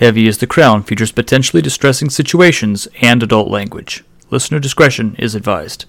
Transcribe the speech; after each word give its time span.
Heavy 0.00 0.26
is 0.26 0.38
the 0.38 0.46
Crown 0.46 0.82
features 0.82 1.12
potentially 1.12 1.60
distressing 1.60 2.08
situations 2.08 2.88
and 3.02 3.22
adult 3.22 3.50
language. 3.50 4.02
Listener 4.30 4.58
discretion 4.58 5.14
is 5.18 5.34
advised. 5.34 5.84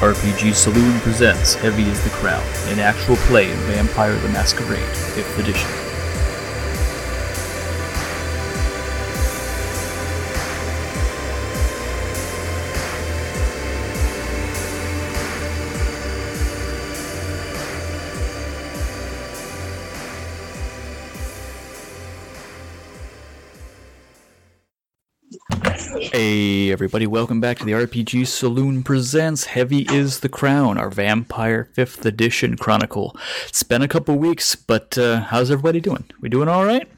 RPG 0.00 0.54
Saloon 0.54 0.98
presents 1.00 1.52
Heavy 1.52 1.82
is 1.82 2.02
the 2.04 2.10
Crown, 2.10 2.42
an 2.68 2.78
actual 2.78 3.16
play 3.28 3.50
in 3.50 3.58
Vampire 3.58 4.16
the 4.16 4.30
Masquerade, 4.30 4.80
5th 4.80 5.38
edition. 5.40 5.83
Everybody, 26.74 27.06
welcome 27.06 27.40
back 27.40 27.56
to 27.56 27.64
the 27.64 27.70
RPG 27.70 28.26
Saloon 28.26 28.82
Presents 28.82 29.44
Heavy 29.44 29.86
is 29.92 30.18
the 30.20 30.28
Crown, 30.28 30.76
our 30.76 30.90
Vampire 30.90 31.68
5th 31.76 32.04
Edition 32.04 32.56
Chronicle. 32.56 33.16
It's 33.46 33.62
been 33.62 33.80
a 33.80 33.86
couple 33.86 34.16
weeks, 34.16 34.56
but 34.56 34.98
uh, 34.98 35.20
how's 35.20 35.52
everybody 35.52 35.78
doing? 35.80 36.04
We 36.20 36.28
doing 36.28 36.48
alright? 36.48 36.88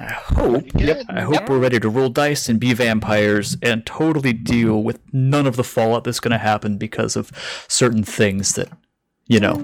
I 0.00 0.04
hope. 0.12 0.64
Yep. 0.74 1.02
I 1.10 1.20
hope 1.20 1.46
we're 1.50 1.58
ready 1.58 1.78
to 1.78 1.90
roll 1.90 2.08
dice 2.08 2.48
and 2.48 2.58
be 2.58 2.72
vampires 2.72 3.58
and 3.62 3.84
totally 3.84 4.32
deal 4.32 4.82
with 4.82 4.98
none 5.12 5.46
of 5.46 5.56
the 5.56 5.64
fallout 5.64 6.04
that's 6.04 6.18
going 6.20 6.32
to 6.32 6.38
happen 6.38 6.78
because 6.78 7.16
of 7.16 7.30
certain 7.68 8.02
things 8.02 8.54
that, 8.54 8.70
you 9.26 9.40
know, 9.40 9.56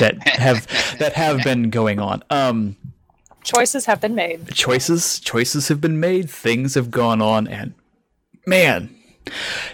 that 0.00 0.16
have 0.26 0.66
that 0.98 1.12
have 1.12 1.42
been 1.44 1.70
going 1.70 2.00
on. 2.00 2.24
Um, 2.28 2.76
Choices 3.44 3.84
have 3.84 4.00
been 4.00 4.14
made. 4.16 4.48
choices 4.54 5.20
choices 5.20 5.68
have 5.68 5.78
been 5.78 6.00
made 6.00 6.30
things 6.30 6.74
have 6.76 6.90
gone 6.90 7.20
on 7.20 7.46
and 7.46 7.74
man 8.46 8.94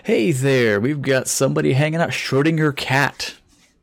hey 0.05 0.31
there 0.33 0.81
we've 0.81 1.03
got 1.03 1.27
somebody 1.29 1.73
hanging 1.73 2.01
out 2.01 2.11
schrodinger 2.11 2.75
cat 2.75 3.35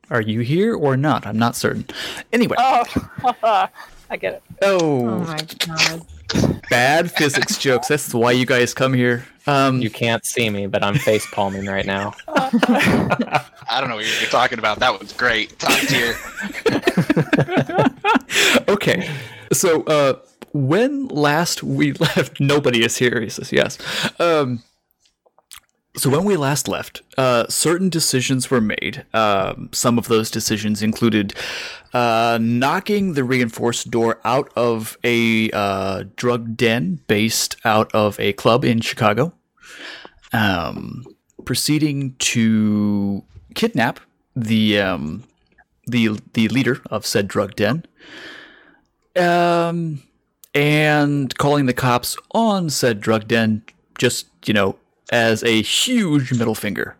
are 0.09 0.21
you 0.21 0.39
here 0.39 0.73
or 0.75 0.95
not 0.95 1.25
i'm 1.27 1.37
not 1.37 1.55
certain 1.55 1.85
anyway 2.31 2.55
Oh, 2.59 2.83
I 4.09 4.15
get 4.15 4.35
it. 4.35 4.43
oh, 4.61 5.05
Oh 5.07 5.19
my 5.19 5.45
god. 5.65 6.05
bad 6.69 7.11
physics 7.11 7.57
jokes 7.57 7.89
that's 7.89 8.13
why 8.13 8.31
you 8.31 8.45
guys 8.45 8.73
come 8.73 8.93
here 8.93 9.25
um 9.47 9.81
You 9.81 9.89
can't 9.89 10.25
see 10.25 10.49
me, 10.49 10.67
but 10.67 10.83
I'm 10.83 10.95
face 10.95 11.25
palming 11.31 11.67
right 11.67 11.85
now. 11.85 12.13
I 12.27 13.77
don't 13.79 13.87
know 13.89 13.95
what 13.95 14.05
you're 14.21 14.29
talking 14.29 14.59
about. 14.59 14.79
That 14.79 14.99
was 14.99 15.13
great. 15.13 15.57
Top 15.57 15.79
tier. 15.87 16.15
okay 18.67 19.09
so 19.53 19.83
uh 19.83 20.13
when 20.53 21.07
last 21.07 21.63
we 21.63 21.93
left 21.93 22.39
nobody 22.41 22.83
is 22.83 22.97
here 22.97 23.21
he 23.21 23.29
says 23.29 23.51
yes 23.53 23.77
um 24.19 24.61
so 25.97 26.09
when 26.09 26.23
we 26.23 26.37
last 26.37 26.67
left 26.67 27.01
uh 27.17 27.45
certain 27.47 27.89
decisions 27.89 28.49
were 28.49 28.61
made. 28.61 29.05
Um 29.13 29.69
some 29.73 29.97
of 29.97 30.07
those 30.07 30.31
decisions 30.31 30.81
included 30.81 31.33
uh 31.93 32.37
knocking 32.41 33.13
the 33.13 33.23
reinforced 33.23 33.91
door 33.91 34.19
out 34.23 34.51
of 34.55 34.97
a 35.03 35.49
uh 35.51 36.03
drug 36.15 36.55
den 36.55 36.99
based 37.07 37.57
out 37.65 37.93
of 37.93 38.19
a 38.19 38.33
club 38.33 38.63
in 38.63 38.81
chicago. 38.81 39.33
Um 40.33 41.05
proceeding 41.45 42.15
to 42.19 43.23
kidnap 43.55 43.99
the 44.35 44.79
um 44.79 45.23
the 45.87 46.19
the 46.33 46.47
leader 46.49 46.81
of 46.91 47.05
said 47.05 47.27
drug 47.27 47.55
den. 47.55 47.85
Um, 49.15 50.03
and 50.53 51.35
calling 51.37 51.65
the 51.65 51.73
cops 51.73 52.17
on 52.31 52.69
said 52.69 53.01
drug 53.01 53.27
den 53.27 53.63
just, 53.97 54.27
you 54.45 54.53
know, 54.53 54.77
as 55.11 55.43
a 55.43 55.61
huge 55.61 56.31
middle 56.33 56.55
finger, 56.55 56.95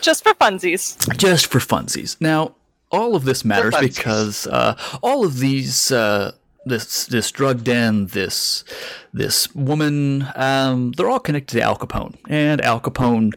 Just 0.00 0.22
for 0.24 0.34
funsies. 0.34 0.96
just 1.18 1.46
for 1.46 1.58
funsies. 1.58 2.16
Now, 2.20 2.54
all 2.90 3.14
of 3.14 3.24
this 3.24 3.44
matters 3.44 3.74
because 3.78 4.46
uh, 4.46 4.76
all 5.02 5.24
of 5.24 5.38
these, 5.38 5.92
uh, 5.92 6.32
this 6.66 7.06
this 7.06 7.30
drug 7.30 7.62
den, 7.64 8.06
this 8.06 8.64
this 9.12 9.54
woman, 9.54 10.26
um, 10.34 10.92
they're 10.92 11.08
all 11.10 11.20
connected 11.20 11.58
to 11.58 11.62
Al 11.62 11.76
Capone, 11.76 12.16
and 12.28 12.60
Al 12.62 12.80
Capone 12.80 13.32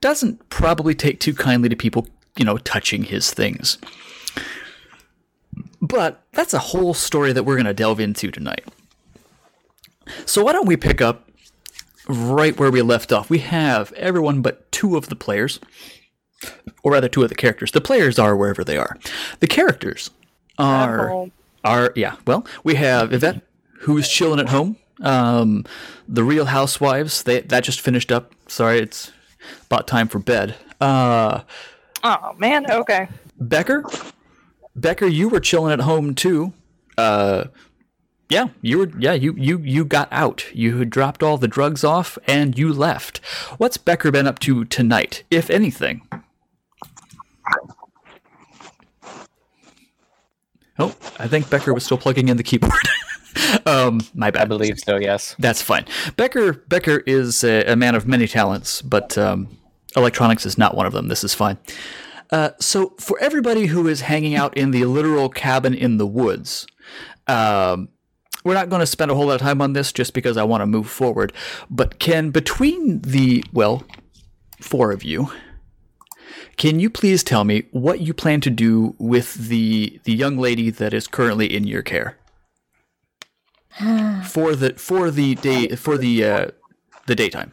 doesn't 0.00 0.48
probably 0.50 0.94
take 0.94 1.20
too 1.20 1.34
kindly 1.34 1.68
to 1.68 1.76
people, 1.76 2.06
you 2.36 2.44
know, 2.44 2.58
touching 2.58 3.04
his 3.04 3.30
things. 3.32 3.78
But 5.80 6.22
that's 6.32 6.54
a 6.54 6.58
whole 6.58 6.94
story 6.94 7.32
that 7.32 7.42
we're 7.44 7.56
going 7.56 7.66
to 7.66 7.74
delve 7.74 8.00
into 8.00 8.30
tonight. 8.30 8.64
So 10.26 10.44
why 10.44 10.52
don't 10.52 10.66
we 10.66 10.76
pick 10.76 11.00
up 11.00 11.28
right 12.08 12.58
where 12.58 12.70
we 12.70 12.82
left 12.82 13.12
off? 13.12 13.30
We 13.30 13.38
have 13.38 13.92
everyone 13.92 14.42
but 14.42 14.70
two 14.72 14.96
of 14.96 15.08
the 15.08 15.16
players, 15.16 15.60
or 16.82 16.92
rather, 16.92 17.08
two 17.08 17.22
of 17.22 17.28
the 17.28 17.34
characters. 17.34 17.72
The 17.72 17.80
players 17.80 18.18
are 18.18 18.36
wherever 18.36 18.64
they 18.64 18.76
are. 18.76 18.96
The 19.40 19.46
characters 19.46 20.10
are 20.58 21.26
are 21.64 21.92
yeah. 21.96 22.16
Well, 22.26 22.46
we 22.64 22.74
have 22.76 23.12
Yvette, 23.12 23.42
who's 23.80 24.08
chilling 24.08 24.40
at 24.40 24.48
home. 24.48 24.76
Um, 25.00 25.64
the 26.08 26.24
Real 26.24 26.46
Housewives. 26.46 27.22
They 27.22 27.40
that 27.40 27.64
just 27.64 27.80
finished 27.80 28.12
up. 28.12 28.34
Sorry, 28.48 28.78
it's 28.78 29.12
about 29.66 29.86
time 29.86 30.08
for 30.08 30.18
bed. 30.18 30.56
Uh, 30.80 31.42
Oh 32.04 32.34
man. 32.38 32.70
Okay. 32.70 33.08
Becker, 33.38 33.84
Becker, 34.74 35.06
you 35.06 35.28
were 35.28 35.40
chilling 35.40 35.72
at 35.72 35.80
home 35.80 36.14
too. 36.14 36.52
Uh, 36.98 37.44
yeah, 38.32 38.48
you 38.62 38.78
were. 38.78 38.90
Yeah, 38.98 39.12
you 39.12 39.34
you 39.36 39.58
you 39.58 39.84
got 39.84 40.08
out. 40.10 40.46
You 40.54 40.78
had 40.78 40.90
dropped 40.90 41.22
all 41.22 41.36
the 41.36 41.48
drugs 41.48 41.84
off 41.84 42.18
and 42.26 42.58
you 42.58 42.72
left. 42.72 43.18
What's 43.58 43.76
Becker 43.76 44.10
been 44.10 44.26
up 44.26 44.38
to 44.40 44.64
tonight, 44.64 45.24
if 45.30 45.50
anything? 45.50 46.08
Oh, 50.78 50.96
I 51.18 51.28
think 51.28 51.50
Becker 51.50 51.74
was 51.74 51.84
still 51.84 51.98
plugging 51.98 52.28
in 52.28 52.38
the 52.38 52.42
keyboard. 52.42 52.72
um, 53.66 54.00
my 54.14 54.32
I 54.34 54.46
believe 54.46 54.78
so, 54.78 54.96
yes. 54.96 55.36
That's 55.38 55.60
fine. 55.60 55.84
Becker 56.16 56.54
Becker 56.54 57.02
is 57.06 57.44
a, 57.44 57.64
a 57.64 57.76
man 57.76 57.94
of 57.94 58.06
many 58.06 58.26
talents, 58.26 58.80
but 58.80 59.18
um, 59.18 59.58
electronics 59.94 60.46
is 60.46 60.56
not 60.56 60.74
one 60.74 60.86
of 60.86 60.94
them. 60.94 61.08
This 61.08 61.22
is 61.22 61.34
fine. 61.34 61.58
Uh, 62.30 62.50
so, 62.58 62.94
for 62.98 63.18
everybody 63.20 63.66
who 63.66 63.86
is 63.86 64.00
hanging 64.00 64.34
out 64.34 64.56
in 64.56 64.70
the 64.70 64.86
literal 64.86 65.28
cabin 65.28 65.74
in 65.74 65.98
the 65.98 66.06
woods, 66.06 66.66
um, 67.26 67.90
we're 68.44 68.54
not 68.54 68.68
going 68.68 68.80
to 68.80 68.86
spend 68.86 69.10
a 69.10 69.14
whole 69.14 69.26
lot 69.26 69.34
of 69.34 69.40
time 69.40 69.60
on 69.60 69.72
this 69.72 69.92
just 69.92 70.14
because 70.14 70.36
I 70.36 70.44
want 70.44 70.62
to 70.62 70.66
move 70.66 70.88
forward. 70.88 71.32
But 71.70 71.98
can 71.98 72.30
between 72.30 73.00
the 73.00 73.44
well, 73.52 73.84
four 74.60 74.92
of 74.92 75.04
you, 75.04 75.30
can 76.56 76.80
you 76.80 76.90
please 76.90 77.22
tell 77.22 77.44
me 77.44 77.64
what 77.70 78.00
you 78.00 78.14
plan 78.14 78.40
to 78.42 78.50
do 78.50 78.94
with 78.98 79.34
the 79.34 80.00
the 80.04 80.12
young 80.12 80.38
lady 80.38 80.70
that 80.70 80.92
is 80.94 81.06
currently 81.06 81.54
in 81.54 81.66
your 81.66 81.82
care? 81.82 82.18
for 84.24 84.54
the 84.54 84.74
for 84.76 85.10
the 85.10 85.34
day 85.36 85.68
for 85.76 85.96
the 85.96 86.24
uh, 86.24 86.46
the 87.06 87.14
daytime 87.14 87.52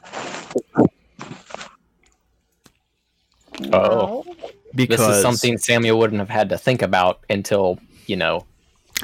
Oh, 3.73 4.25
because 4.73 4.99
this 4.99 5.17
is 5.17 5.21
something 5.21 5.57
Samuel 5.57 5.99
wouldn't 5.99 6.19
have 6.19 6.29
had 6.29 6.49
to 6.49 6.57
think 6.57 6.81
about 6.81 7.23
until, 7.29 7.79
you 8.07 8.15
know, 8.15 8.45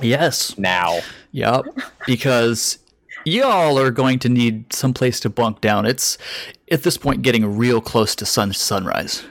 yes. 0.02 0.58
Now. 0.58 1.00
yep 1.32 1.66
because 2.06 2.78
y'all 3.26 3.78
are 3.80 3.92
going 3.92 4.20
to 4.20 4.30
need 4.30 4.72
some 4.74 4.94
place 4.94 5.20
to 5.22 5.30
bunk 5.30 5.62
down. 5.62 5.86
It's 5.86 6.18
at 6.72 6.84
this 6.84 6.98
point 6.98 7.22
getting 7.24 7.58
real 7.58 7.82
close 7.82 8.16
to 8.16 8.26
sun 8.26 8.54
sunrise. 8.54 9.24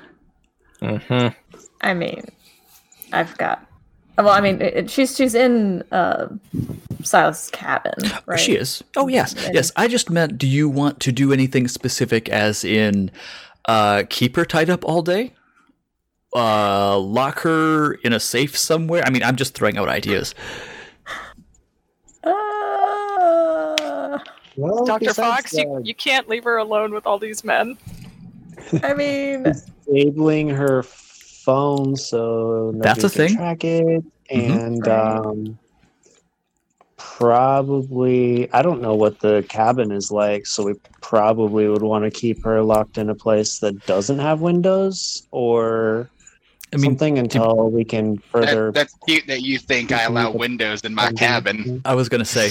Hmm 0.81 1.29
I 1.81 1.93
mean, 1.93 2.25
I've 3.13 3.37
got. 3.39 3.67
Well, 4.17 4.31
I 4.31 4.41
mean, 4.41 4.63
it, 4.63 4.75
it- 4.75 4.91
she's 4.91 5.15
she's 5.17 5.35
in 5.35 5.83
uh, 5.93 6.29
Silas' 7.03 7.51
cabin, 7.51 7.93
right? 8.27 8.39
she 8.41 8.53
is. 8.55 8.83
Oh 8.97 9.09
yes. 9.09 9.35
Yes. 9.53 9.71
I 9.77 9.87
just 9.89 10.09
meant 10.11 10.39
do 10.39 10.47
you 10.47 10.69
want 10.69 11.01
to 11.01 11.13
do 11.13 11.33
anything 11.33 11.69
specific 11.69 12.29
as 12.29 12.65
in 12.65 13.11
uh 13.67 14.03
keep 14.11 14.37
her 14.37 14.45
tied 14.45 14.69
up 14.71 14.85
all 14.85 15.03
day 15.03 15.33
uh 16.35 16.99
lock 16.99 17.41
her 17.41 17.95
in 17.95 18.13
a 18.13 18.21
safe 18.21 18.57
somewhere 18.57 19.03
i 19.07 19.11
mean 19.11 19.23
i'm 19.23 19.37
just 19.37 19.55
throwing 19.55 19.77
out 19.79 19.89
ideas 19.89 20.35
Uh, 22.25 24.19
Well, 24.57 24.85
Dr. 24.85 25.07
besides, 25.07 25.17
Fox, 25.17 25.53
you, 25.53 25.81
you 25.85 25.95
can't 25.95 26.29
leave 26.29 26.45
her 26.45 26.57
alone 26.59 26.93
with 26.93 27.07
all 27.07 27.19
these 27.19 27.45
men. 27.45 27.77
I 28.83 28.95
mean, 28.95 29.43
disabling 29.87 30.49
her 30.49 30.83
phone 30.85 31.97
so 31.97 32.73
That's 32.77 33.05
a 33.05 33.11
can 33.11 33.17
thing. 33.29 33.37
Track 33.37 33.65
it 33.65 34.05
Mhm. 34.31 34.57
and 34.57 34.87
Right. 34.87 35.17
um, 35.19 35.59
probably 36.97 38.51
I 38.53 38.63
don't 38.63 38.81
know 38.81 38.95
what 38.95 39.21
the 39.21 39.45
cabin 39.49 39.91
is 39.93 40.11
like, 40.11 40.47
so 40.47 40.65
we 40.65 40.75
probably 41.03 41.69
would 41.69 41.83
want 41.83 42.05
to 42.05 42.11
keep 42.11 42.43
her 42.45 42.63
locked 42.63 42.97
in 42.97 43.11
a 43.11 43.15
place 43.15 43.59
that 43.59 43.85
doesn't 43.87 44.19
have 44.21 44.41
windows 44.41 45.27
or 45.31 46.09
I 46.75 46.77
mean, 46.77 46.91
something 46.93 47.19
until 47.19 47.71
we 47.71 47.85
can 47.85 48.19
further. 48.19 48.67
That, 48.67 48.75
that's 48.75 48.95
cute 49.07 49.27
that 49.29 49.43
you 49.43 49.59
think 49.59 49.93
I 49.93 50.03
allow 50.03 50.31
windows 50.33 50.83
in 50.83 50.95
my 50.95 51.13
cabin. 51.13 51.81
I 51.85 51.95
was 51.95 52.09
gonna 52.09 52.25
say 52.25 52.49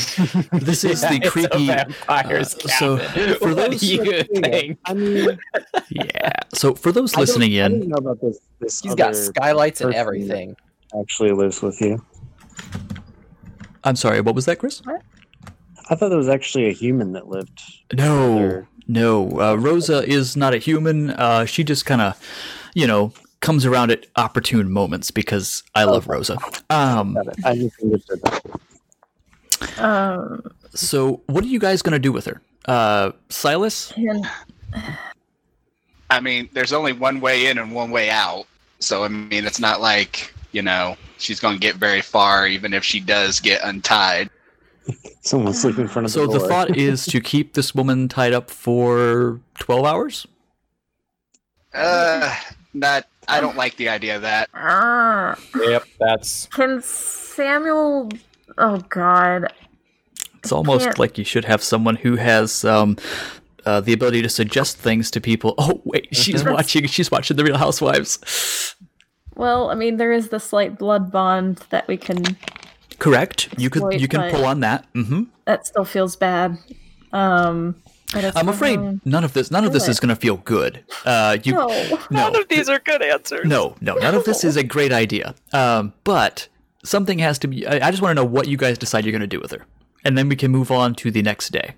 this 0.53 0.83
is 0.83 1.01
the 1.01 1.15
It's 1.21 1.27
a 1.27 1.29
creepy. 1.29 1.67
vampire's 1.67 2.55
uh, 2.55 2.67
so, 2.79 2.97
for 2.97 3.47
what 3.55 3.71
those- 3.71 3.81
do 3.81 3.87
you 3.87 4.23
think? 4.41 4.79
I 4.85 4.93
mean, 4.93 5.39
Yeah. 5.89 6.31
So 6.53 6.73
for 6.75 6.91
those 6.91 7.13
I 7.13 7.17
don't- 7.17 7.21
listening 7.27 7.53
I 7.59 7.65
in, 7.65 7.71
didn't 7.73 7.89
know 7.89 7.97
about 7.97 8.21
this. 8.21 8.39
This 8.59 8.79
He's 8.81 8.95
got 8.95 9.15
skylights 9.15 9.81
and 9.81 9.93
everything. 9.93 10.55
Actually, 10.99 11.31
lives 11.31 11.61
with 11.61 11.81
you. 11.81 12.03
I'm 13.83 13.95
sorry. 13.95 14.21
What 14.21 14.35
was 14.35 14.45
that, 14.45 14.59
Chris? 14.59 14.81
I 15.89 15.95
thought 15.95 16.09
there 16.09 16.17
was 16.17 16.29
actually 16.29 16.67
a 16.69 16.71
human 16.73 17.11
that 17.13 17.27
lived. 17.27 17.61
No, 17.93 18.35
Other- 18.37 18.67
no. 18.87 19.39
Uh, 19.41 19.55
Rosa 19.55 20.07
is 20.07 20.37
not 20.37 20.53
a 20.53 20.57
human. 20.57 21.09
Uh, 21.09 21.45
she 21.45 21.63
just 21.63 21.85
kind 21.85 22.01
of, 22.01 22.17
you 22.73 22.87
know, 22.87 23.11
comes 23.43 23.65
around 23.65 23.91
at 23.91 24.07
opportune 24.15 24.71
moments 24.71 25.11
because 25.11 25.61
I 25.75 25.83
love 25.83 26.07
Rosa. 26.07 26.37
Um, 26.71 27.13
Got 27.13 27.27
it. 27.27 27.35
I 27.45 27.53
misunderstood 27.55 28.21
that. 28.23 29.79
Um, 29.79 30.41
so 30.73 31.21
what 31.27 31.43
are 31.43 31.47
you 31.47 31.59
guys 31.59 31.83
gonna 31.83 31.99
do 31.99 32.11
with 32.11 32.25
her? 32.25 32.41
Uh, 32.65 33.11
Silas? 33.29 33.93
I 36.09 36.19
mean, 36.19 36.49
there's 36.53 36.73
only 36.73 36.93
one 36.93 37.19
way 37.19 37.47
in 37.47 37.57
and 37.57 37.73
one 37.73 37.91
way 37.91 38.09
out. 38.09 38.45
So 38.79 39.03
I 39.03 39.07
mean, 39.09 39.45
it's 39.45 39.59
not 39.59 39.81
like 39.81 40.33
you 40.51 40.61
know 40.61 40.95
she's 41.17 41.39
going 41.39 41.55
to 41.55 41.59
get 41.59 41.75
very 41.75 42.01
far, 42.01 42.47
even 42.47 42.73
if 42.73 42.83
she 42.83 42.99
does 42.99 43.39
get 43.39 43.61
untied. 43.63 44.29
Someone 45.21 45.53
sleep 45.53 45.79
in 45.79 45.87
front 45.87 46.05
of 46.05 46.11
So 46.11 46.27
the 46.27 46.39
the 46.39 46.47
thought 46.47 46.75
is 46.75 47.05
to 47.07 47.21
keep 47.21 47.53
this 47.53 47.73
woman 47.73 48.07
tied 48.07 48.33
up 48.33 48.49
for 48.49 49.39
twelve 49.59 49.85
hours. 49.85 50.27
Uh, 51.73 52.35
not. 52.73 53.07
I 53.27 53.39
don't 53.41 53.55
like 53.57 53.75
the 53.77 53.89
idea 53.89 54.15
of 54.15 54.21
that. 54.23 54.49
Yep, 55.55 55.83
that's 55.99 56.47
can 56.47 56.81
Samuel? 56.81 58.09
Oh 58.57 58.77
God, 58.89 59.51
It's 60.39 60.51
almost 60.51 60.85
can't- 60.85 60.99
like 60.99 61.17
you 61.17 61.23
should 61.23 61.45
have 61.45 61.63
someone 61.63 61.95
who 61.95 62.15
has 62.17 62.63
um, 62.65 62.97
uh, 63.65 63.79
the 63.81 63.93
ability 63.93 64.21
to 64.21 64.29
suggest 64.29 64.77
things 64.77 65.09
to 65.11 65.21
people. 65.21 65.55
Oh 65.59 65.81
wait, 65.85 66.07
she's 66.15 66.43
watching. 66.43 66.85
She's 66.87 67.09
watching 67.09 67.37
The 67.37 67.43
Real 67.43 67.57
Housewives. 67.57 68.75
Well, 69.35 69.69
I 69.71 69.75
mean, 69.75 69.97
there 69.97 70.11
is 70.11 70.29
the 70.29 70.39
slight 70.39 70.77
blood 70.77 71.11
bond 71.11 71.57
that 71.71 71.87
we 71.87 71.97
can. 71.97 72.21
Correct. 72.99 73.49
You 73.57 73.69
could. 73.69 73.99
You 73.99 74.07
can 74.07 74.29
pull 74.31 74.45
on 74.45 74.59
that. 74.59 74.85
hmm 74.93 75.23
That 75.45 75.65
still 75.65 75.85
feels 75.85 76.15
bad. 76.15 76.57
Um, 77.11 77.75
but 77.75 77.81
it's 77.83 77.92
I'm 78.15 78.49
afraid 78.49 78.75
fine. 78.79 79.01
none 79.05 79.23
of 79.23 79.33
this. 79.33 79.49
None 79.51 79.65
of 79.65 79.73
this 79.73 79.87
is 79.87 79.99
going 79.99 80.09
to 80.09 80.15
feel 80.15 80.37
good. 80.37 80.83
Uh, 81.05 81.37
you. 81.43 81.53
No. 81.53 81.67
No. 81.67 81.97
None 82.11 82.35
of 82.35 82.47
these 82.49 82.69
are 82.69 82.79
good 82.79 83.01
answers. 83.01 83.45
No, 83.47 83.75
no, 83.81 83.95
none 83.95 84.15
of 84.15 84.23
this 84.25 84.43
is 84.43 84.55
a 84.57 84.63
great 84.63 84.91
idea. 84.91 85.35
Um, 85.53 85.93
but 86.03 86.47
something 86.83 87.19
has 87.19 87.39
to 87.39 87.47
be. 87.47 87.65
I, 87.67 87.87
I 87.87 87.91
just 87.91 88.01
want 88.01 88.11
to 88.11 88.21
know 88.23 88.27
what 88.29 88.47
you 88.47 88.57
guys 88.57 88.77
decide 88.77 89.05
you're 89.05 89.11
going 89.11 89.21
to 89.21 89.27
do 89.27 89.39
with 89.39 89.51
her, 89.51 89.65
and 90.03 90.17
then 90.17 90.29
we 90.29 90.35
can 90.35 90.51
move 90.51 90.71
on 90.71 90.95
to 90.95 91.11
the 91.11 91.21
next 91.21 91.49
day. 91.51 91.73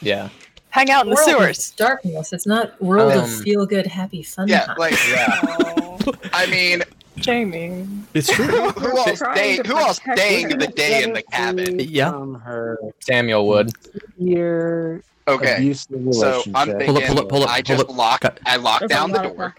yeah. 0.00 0.28
Hang 0.70 0.90
out 0.90 1.04
in 1.04 1.10
the 1.10 1.16
World 1.16 1.28
sewers. 1.28 1.58
is 1.58 1.70
darkness. 1.72 2.32
It's 2.32 2.46
not 2.46 2.80
world 2.80 3.12
Um, 3.12 3.24
of 3.24 3.30
feel 3.42 3.66
good, 3.66 3.86
happy 3.86 4.22
fun 4.22 4.48
Yeah, 4.48 4.64
time. 4.64 4.76
like 4.78 4.94
Oh, 4.96 5.98
I 6.32 6.46
mean, 6.46 6.82
Jamie. 7.16 7.86
It's 8.14 8.32
true. 8.32 8.46
who, 8.46 8.70
who 8.70 8.80
We're 8.94 8.96
else 8.96 9.18
trying 9.18 9.36
stay, 9.36 9.68
who 9.68 9.76
else 9.76 10.00
staying 10.14 10.48
the 10.56 10.68
day 10.68 11.02
in 11.02 11.12
the 11.12 11.20
cabin? 11.24 11.78
Yeah. 11.78 12.12
From 12.12 12.36
her 12.40 12.78
Samuel 13.00 13.46
would. 13.48 13.72
year 14.16 15.02
Okay, 15.28 15.56
abusive 15.56 15.88
so 15.90 15.96
relationship. 15.98 16.52
I'm 16.56 16.68
Pull 16.68 16.78
thinking 16.78 16.96
up, 16.96 17.04
pull 17.08 17.18
up, 17.20 17.28
pull 17.28 17.42
up, 17.44 17.50
I 17.50 17.62
pull 17.62 17.76
just 17.76 17.88
up. 17.90 17.96
lock. 17.96 18.20
Cut. 18.22 18.40
I 18.44 18.56
lock 18.56 18.80
There's 18.80 18.90
down 18.90 19.12
the 19.12 19.22
door. 19.22 19.54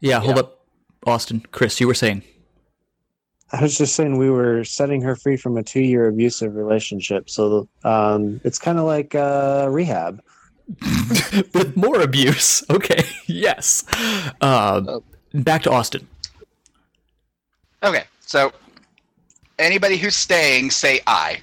Yeah, 0.00 0.20
hold 0.20 0.36
Yeah. 0.36 0.40
up, 0.40 0.64
Austin, 1.06 1.44
Chris. 1.52 1.80
You 1.80 1.86
were 1.88 1.94
saying. 1.94 2.22
I 3.52 3.60
was 3.60 3.76
just 3.76 3.96
saying 3.96 4.16
we 4.18 4.30
were 4.30 4.62
setting 4.62 5.02
her 5.02 5.16
free 5.16 5.36
from 5.36 5.56
a 5.56 5.62
two-year 5.64 6.06
abusive 6.06 6.54
relationship, 6.54 7.28
so 7.28 7.68
um, 7.82 8.40
it's 8.44 8.58
kind 8.60 8.78
of 8.78 8.84
like 8.84 9.14
uh, 9.16 9.66
rehab. 9.68 10.22
with 11.52 11.72
more 11.76 12.00
abuse. 12.00 12.62
Okay, 12.70 13.02
yes. 13.26 13.84
Uh, 14.40 15.00
back 15.34 15.64
to 15.64 15.70
Austin. 15.72 16.06
Okay, 17.82 18.04
so 18.20 18.52
anybody 19.58 19.96
who's 19.96 20.14
staying, 20.14 20.70
say 20.70 21.00
I 21.08 21.40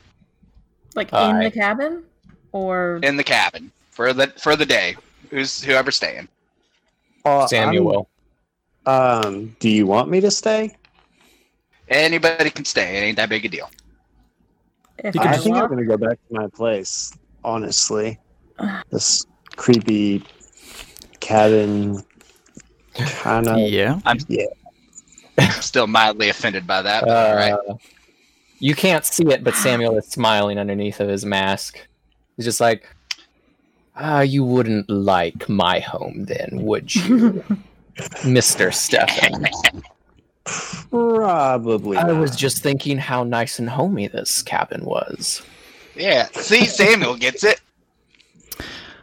Like 0.95 1.09
in 1.11 1.17
Aye. 1.17 1.43
the 1.45 1.51
cabin, 1.51 2.03
or 2.51 2.99
in 3.03 3.17
the 3.17 3.23
cabin 3.23 3.71
for 3.91 4.13
the 4.13 4.27
for 4.37 4.55
the 4.55 4.65
day. 4.65 4.95
Who's 5.29 5.61
whoever's 5.61 5.95
staying? 5.95 6.27
Uh, 7.25 7.47
Samuel. 7.47 8.07
I'm- 8.85 9.25
Um, 9.25 9.55
do 9.59 9.69
you 9.69 9.85
want 9.85 10.09
me 10.09 10.21
to 10.21 10.31
stay? 10.31 10.73
Anybody 11.89 12.49
can 12.49 12.63
stay. 12.65 12.97
It 12.97 13.01
ain't 13.01 13.17
that 13.17 13.27
big 13.29 13.43
a 13.45 13.49
deal. 13.49 13.69
if 14.99 15.17
I 15.19 15.23
I 15.23 15.31
just- 15.33 15.43
think 15.43 15.55
I'm 15.57 15.67
gonna 15.69 15.85
go 15.85 15.97
back 15.97 16.17
to 16.29 16.33
my 16.33 16.47
place. 16.47 17.13
Honestly, 17.43 18.17
this 18.89 19.25
creepy 19.57 20.23
cabin 21.19 22.01
kind 22.95 23.47
of. 23.47 23.57
Yeah. 23.59 23.99
I'm 24.05 24.17
still 25.61 25.87
mildly 25.87 26.29
offended 26.29 26.65
by 26.65 26.81
that. 26.81 27.03
But 27.05 27.29
all 27.29 27.35
right. 27.35 27.53
Uh, 27.53 27.75
You 28.59 28.73
can't 28.73 29.05
see 29.05 29.27
it, 29.27 29.43
but 29.43 29.53
Samuel 29.55 29.97
is 29.97 30.07
smiling 30.07 30.57
underneath 30.57 30.99
of 30.99 31.07
his 31.09 31.25
mask. 31.25 31.86
He's 32.37 32.45
just 32.45 32.61
like, 32.61 32.87
Ah, 33.99 34.21
you 34.21 34.43
wouldn't 34.43 34.89
like 34.89 35.49
my 35.49 35.79
home 35.79 36.25
then, 36.25 36.49
would 36.61 36.93
you? 36.93 37.43
Mr. 38.23 38.71
Stefan. 38.71 39.47
Probably. 40.91 41.97
I 41.97 42.03
not. 42.03 42.19
was 42.19 42.35
just 42.35 42.61
thinking 42.61 42.99
how 42.99 43.23
nice 43.23 43.57
and 43.57 43.67
homey 43.69 44.07
this 44.07 44.43
cabin 44.43 44.85
was. 44.85 45.41
Yeah. 45.95 46.27
See, 46.33 46.65
Samuel 46.65 47.15
gets 47.15 47.43
it. 47.43 47.59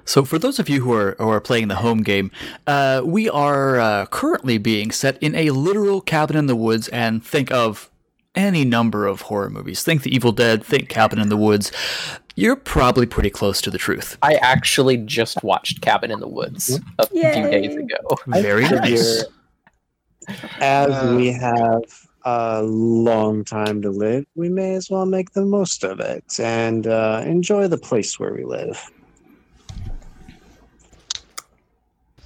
So, 0.04 0.24
for 0.24 0.38
those 0.38 0.58
of 0.58 0.68
you 0.68 0.82
who 0.82 0.92
are, 0.92 1.16
who 1.18 1.28
are 1.28 1.40
playing 1.40 1.68
the 1.68 1.76
home 1.76 2.02
game, 2.02 2.30
uh, 2.66 3.02
we 3.04 3.28
are 3.28 3.80
uh, 3.80 4.06
currently 4.06 4.58
being 4.58 4.90
set 4.90 5.20
in 5.22 5.34
a 5.34 5.50
literal 5.50 6.00
cabin 6.02 6.36
in 6.36 6.46
the 6.46 6.54
woods, 6.54 6.88
and 6.88 7.24
think 7.24 7.50
of 7.50 7.90
any 8.34 8.64
number 8.64 9.06
of 9.06 9.22
horror 9.22 9.50
movies. 9.50 9.82
Think 9.82 10.02
The 10.02 10.14
Evil 10.14 10.32
Dead, 10.32 10.64
think 10.64 10.88
Cabin 10.88 11.18
in 11.18 11.28
the 11.28 11.36
Woods. 11.36 11.70
You're 12.36 12.56
probably 12.56 13.06
pretty 13.06 13.30
close 13.30 13.60
to 13.60 13.70
the 13.70 13.78
truth. 13.78 14.18
I 14.22 14.34
actually 14.36 14.96
just 14.96 15.42
watched 15.44 15.80
Cabin 15.82 16.10
in 16.10 16.18
the 16.20 16.26
Woods 16.28 16.80
a 16.98 17.06
few 17.06 17.22
days 17.22 17.76
ago. 17.76 17.96
Very 18.26 18.64
nice. 18.68 19.24
As 20.60 20.90
Uh, 20.90 21.14
we 21.16 21.28
have 21.32 21.82
a 22.24 22.62
long 22.62 23.44
time 23.44 23.82
to 23.82 23.90
live, 23.90 24.24
we 24.34 24.48
may 24.48 24.74
as 24.74 24.90
well 24.90 25.06
make 25.06 25.30
the 25.32 25.44
most 25.44 25.84
of 25.84 26.00
it 26.00 26.24
and 26.40 26.86
uh, 26.88 27.22
enjoy 27.24 27.68
the 27.68 27.78
place 27.78 28.18
where 28.18 28.32
we 28.34 28.44
live. 28.44 28.82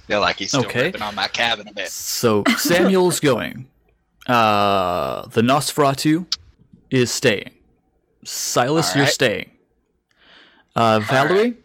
Feel 0.07 0.21
like 0.21 0.37
he's 0.37 0.49
still 0.49 0.61
Okay. 0.61 0.85
ripping 0.85 1.03
on 1.03 1.13
my 1.13 1.27
cabin 1.27 1.67
a 1.67 1.73
bit. 1.73 1.89
So, 1.89 2.43
Samuel's 2.57 3.19
going. 3.31 3.67
Uh, 4.27 5.27
the 5.27 5.41
Nosferatu 5.41 6.25
is 6.89 7.11
staying. 7.11 7.51
Silas, 8.23 8.95
you're 8.95 9.07
staying. 9.07 9.49
Uh, 10.75 10.99
Valerie? 10.99 11.55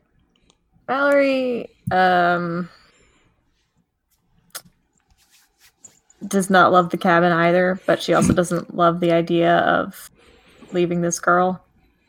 Valerie, 0.87 1.71
um, 1.91 2.69
does 6.27 6.51
not 6.51 6.73
love 6.73 6.91
the 6.91 6.97
cabin 6.97 7.33
either, 7.33 7.81
but 7.87 8.03
she 8.03 8.15
also 8.15 8.33
doesn't 8.33 8.75
love 8.75 9.01
the 9.01 9.13
idea 9.13 9.59
of 9.59 10.11
leaving 10.73 11.01
this 11.01 11.19
girl 11.19 11.63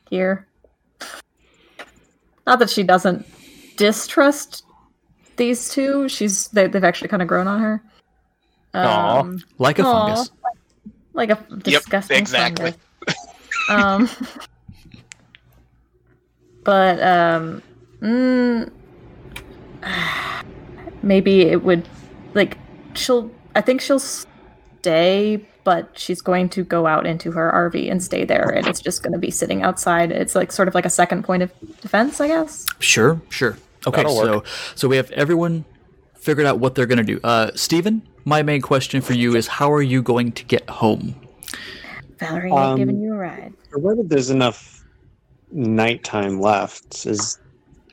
here. 0.10 0.48
Not 2.48 2.60
that 2.60 2.70
she 2.70 2.84
doesn't 2.84 3.26
distrust 3.78 4.64
these 5.36 5.70
two. 5.70 6.08
She's 6.08 6.48
they, 6.50 6.68
they've 6.68 6.84
actually 6.84 7.08
kind 7.08 7.22
of 7.22 7.28
grown 7.28 7.48
on 7.48 7.60
her. 7.60 7.84
Aw. 8.76 9.20
Um, 9.20 9.40
Like 9.58 9.80
a 9.80 9.84
Aw. 9.84 9.92
fungus. 10.08 10.32
like 11.14 11.30
a 11.30 11.36
disgusting 11.58 12.16
yep, 12.16 12.22
exactly. 12.22 12.74
fungus. 12.74 13.26
Um, 13.70 14.10
but 16.64 17.02
um, 17.02 17.62
mm, 18.02 18.70
maybe 21.02 21.42
it 21.42 21.64
would 21.64 21.88
like 22.34 22.58
she'll. 22.96 23.32
I 23.56 23.62
think 23.62 23.80
she'll 23.80 24.00
stay, 24.00 25.48
but 25.64 25.98
she's 25.98 26.22
going 26.22 26.50
to 26.50 26.64
go 26.64 26.86
out 26.88 27.06
into 27.06 27.32
her 27.32 27.52
RV 27.52 27.90
and 27.90 28.04
stay 28.04 28.26
there, 28.26 28.50
and 28.50 28.68
it's 28.68 28.82
just 28.82 29.02
going 29.02 29.14
to 29.14 29.20
be 29.20 29.32
sitting 29.32 29.64
outside. 29.64 30.12
It's 30.12 30.36
like 30.36 30.52
sort 30.52 30.68
of 30.68 30.76
like 30.76 30.86
a 30.86 30.90
second 30.90 31.24
point 31.24 31.44
of 31.44 31.52
defense, 31.82 32.20
I 32.20 32.28
guess. 32.28 32.66
Sure, 32.80 33.22
sure. 33.30 33.58
Okay, 33.88 34.04
so 34.04 34.44
so 34.74 34.88
we 34.88 34.98
have 34.98 35.12
everyone 35.12 35.64
figured 36.26 36.48
out 36.48 36.58
what 36.60 36.74
they're 36.74 36.88
going 36.88 36.98
to 36.98 37.04
do. 37.04 37.20
Uh, 37.24 37.52
Steven, 37.54 38.02
my 38.26 38.42
main 38.42 38.60
question 38.60 39.00
for 39.00 39.14
you 39.14 39.36
is 39.36 39.46
how 39.46 39.72
are 39.72 39.82
you 39.84 40.02
going 40.02 40.32
to 40.32 40.44
get 40.44 40.68
home? 40.68 41.14
Valerie 42.20 42.50
ain't 42.50 42.58
Um, 42.60 42.78
giving 42.80 43.00
you 43.00 43.14
a 43.14 43.18
ride. 43.18 43.54
Provided 43.70 44.10
there's 44.10 44.32
enough 44.32 44.84
nighttime 45.52 46.42
left, 46.42 47.06
is 47.06 47.38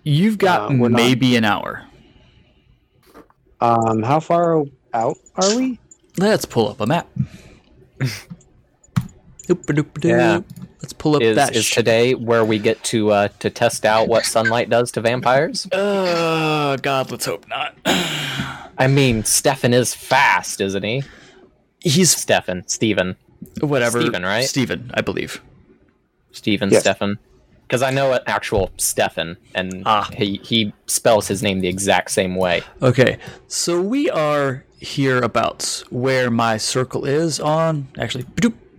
You've 0.04 0.38
got 0.38 0.70
Uh, 0.72 0.74
we're 0.78 0.88
not- 0.88 0.96
maybe 0.96 1.36
an 1.36 1.44
hour. 1.44 1.84
um 3.60 4.02
how 4.02 4.18
far 4.18 4.64
out 4.94 5.16
are 5.36 5.56
we? 5.56 5.78
Let's 6.16 6.44
pull 6.46 6.68
up 6.68 6.80
a 6.80 6.86
map. 6.86 7.06
Doop-a-doop-a-doop. 9.48 10.04
Yeah. 10.08 10.40
Let's 10.80 10.92
pull 10.92 11.16
up 11.16 11.22
Is, 11.22 11.36
that. 11.36 11.54
is 11.54 11.64
sh- 11.64 11.74
today 11.74 12.14
where 12.14 12.44
we 12.44 12.58
get 12.58 12.82
to 12.84 13.10
uh, 13.12 13.28
to 13.40 13.50
test 13.50 13.84
out 13.84 14.08
what 14.08 14.24
sunlight 14.24 14.68
does 14.70 14.90
to 14.92 15.00
vampires? 15.00 15.66
uh, 15.72 16.76
God, 16.82 17.10
let's 17.10 17.24
hope 17.26 17.46
not. 17.48 17.76
I 17.86 18.86
mean, 18.88 19.24
Stefan 19.24 19.74
is 19.74 19.94
fast, 19.94 20.60
isn't 20.60 20.82
he? 20.82 21.02
He's 21.80 22.10
Stefan, 22.16 22.66
Stephen, 22.66 23.16
whatever. 23.60 24.00
Steven, 24.00 24.22
right? 24.24 24.44
Stephen, 24.44 24.90
I 24.94 25.00
believe. 25.02 25.40
Stephen, 26.32 26.70
Yes. 26.70 26.80
Stefan. 26.82 27.18
Because 27.66 27.82
I 27.82 27.90
know 27.90 28.12
an 28.12 28.20
actual 28.26 28.70
Stefan, 28.76 29.36
and 29.54 29.82
Ah. 29.86 30.08
he 30.12 30.40
he 30.42 30.72
spells 30.86 31.26
his 31.28 31.42
name 31.42 31.60
the 31.60 31.68
exact 31.68 32.10
same 32.10 32.34
way. 32.36 32.62
Okay, 32.82 33.18
so 33.48 33.80
we 33.80 34.10
are 34.10 34.64
hereabouts 34.80 35.82
where 35.90 36.30
my 36.30 36.56
circle 36.58 37.04
is 37.04 37.40
on. 37.40 37.88
Actually, 37.98 38.24
doop, 38.24 38.52
doop, 38.52 38.71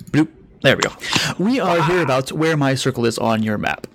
there 0.64 0.76
we 0.76 0.82
go. 0.82 0.92
We 1.38 1.60
are 1.60 1.82
hereabouts 1.84 2.32
where 2.32 2.58
my 2.58 2.76
circle 2.76 3.06
is 3.06 3.18
on 3.18 3.44
your 3.44 3.58
map. 3.58 3.88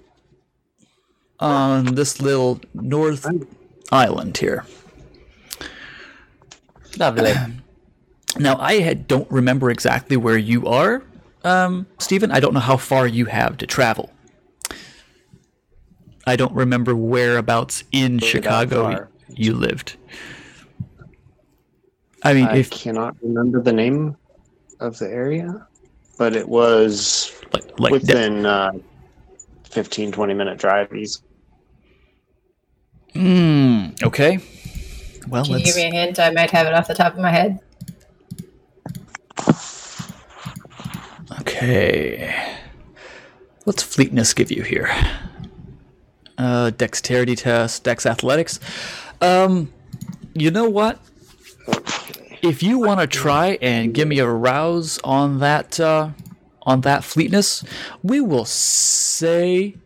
On 1.40 1.94
this 1.94 2.20
little 2.20 2.60
north 2.74 3.26
island 3.90 4.36
here. 4.36 4.64
Lovely. 6.98 7.32
Now, 8.38 8.56
I 8.58 8.74
had, 8.74 9.08
don't 9.08 9.28
remember 9.30 9.70
exactly 9.70 10.16
where 10.16 10.36
you 10.36 10.66
are, 10.66 11.02
um, 11.44 11.86
Stephen. 11.98 12.30
I 12.30 12.40
don't 12.40 12.54
know 12.54 12.60
how 12.60 12.76
far 12.76 13.06
you 13.06 13.24
have 13.24 13.56
to 13.56 13.66
travel. 13.66 14.12
I 16.26 16.36
don't 16.36 16.52
remember 16.52 16.94
whereabouts 16.94 17.84
in 17.90 18.18
that 18.18 18.26
Chicago 18.26 19.08
you 19.28 19.54
lived. 19.54 19.96
I 22.22 22.34
mean, 22.34 22.46
I 22.46 22.58
if 22.58 22.70
cannot 22.70 23.16
remember 23.22 23.62
the 23.62 23.72
name 23.72 24.16
of 24.80 24.98
the 24.98 25.08
area, 25.08 25.66
but 26.18 26.36
it 26.36 26.46
was 26.48 27.32
like, 27.52 27.80
like 27.80 27.92
within 27.92 28.44
uh, 28.44 28.72
15, 29.64 30.12
20 30.12 30.34
minute 30.34 30.58
drive. 30.58 30.92
Easy. 30.94 31.20
Mm, 33.14 34.02
okay. 34.02 34.38
Well, 35.28 35.44
Can 35.44 35.52
you 35.52 35.58
let's. 35.58 35.74
give 35.74 35.76
me 35.76 35.88
a 35.88 35.90
hint? 36.06 36.18
I 36.18 36.30
might 36.30 36.50
have 36.50 36.66
it 36.66 36.74
off 36.74 36.88
the 36.88 36.94
top 36.94 37.14
of 37.14 37.20
my 37.20 37.30
head. 37.30 37.60
Okay. 41.40 42.34
What's 43.64 43.82
fleetness 43.82 44.34
give 44.34 44.50
you 44.50 44.62
here? 44.62 44.90
Uh, 46.36 46.70
dexterity 46.70 47.36
test, 47.36 47.84
dex 47.84 48.06
athletics. 48.06 48.60
Um, 49.20 49.72
you 50.34 50.50
know 50.50 50.68
what? 50.68 51.00
If 52.42 52.62
you 52.62 52.78
want 52.78 53.00
to 53.00 53.06
try 53.06 53.58
and 53.60 53.92
give 53.92 54.08
me 54.08 54.18
a 54.18 54.28
rouse 54.28 54.98
on 55.02 55.40
that, 55.40 55.78
uh, 55.80 56.10
on 56.62 56.82
that 56.82 57.04
fleetness, 57.04 57.64
we 58.02 58.20
will 58.20 58.44
say 58.44 59.76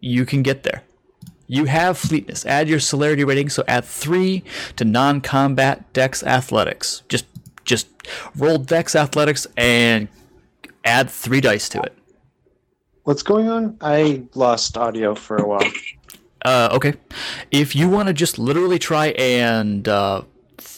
you 0.00 0.26
can 0.26 0.42
get 0.42 0.62
there. 0.62 0.82
You 1.46 1.66
have 1.66 1.98
fleetness. 1.98 2.46
Add 2.46 2.68
your 2.68 2.80
celerity 2.80 3.24
rating, 3.24 3.48
so 3.50 3.64
add 3.68 3.84
three 3.84 4.44
to 4.76 4.84
non-combat 4.84 5.92
dex 5.92 6.22
athletics. 6.22 7.02
Just, 7.08 7.26
just 7.64 7.88
roll 8.36 8.58
dex 8.58 8.96
athletics 8.96 9.46
and 9.56 10.08
add 10.84 11.10
three 11.10 11.40
dice 11.40 11.68
to 11.70 11.80
it. 11.82 11.96
What's 13.04 13.22
going 13.22 13.48
on? 13.48 13.76
I 13.80 14.22
lost 14.34 14.76
audio 14.78 15.14
for 15.14 15.36
a 15.36 15.46
while. 15.46 15.70
Uh, 16.44 16.70
okay. 16.72 16.94
If 17.50 17.76
you 17.76 17.88
want 17.88 18.08
to 18.08 18.14
just 18.14 18.38
literally 18.38 18.78
try 18.78 19.08
and 19.08 19.86
uh, 19.86 20.22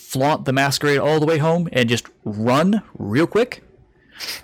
flaunt 0.06 0.44
the 0.44 0.52
masquerade 0.52 0.98
all 0.98 1.18
the 1.20 1.26
way 1.26 1.38
home 1.38 1.68
and 1.72 1.88
just 1.88 2.06
run 2.24 2.80
real 2.98 3.26
quick, 3.26 3.62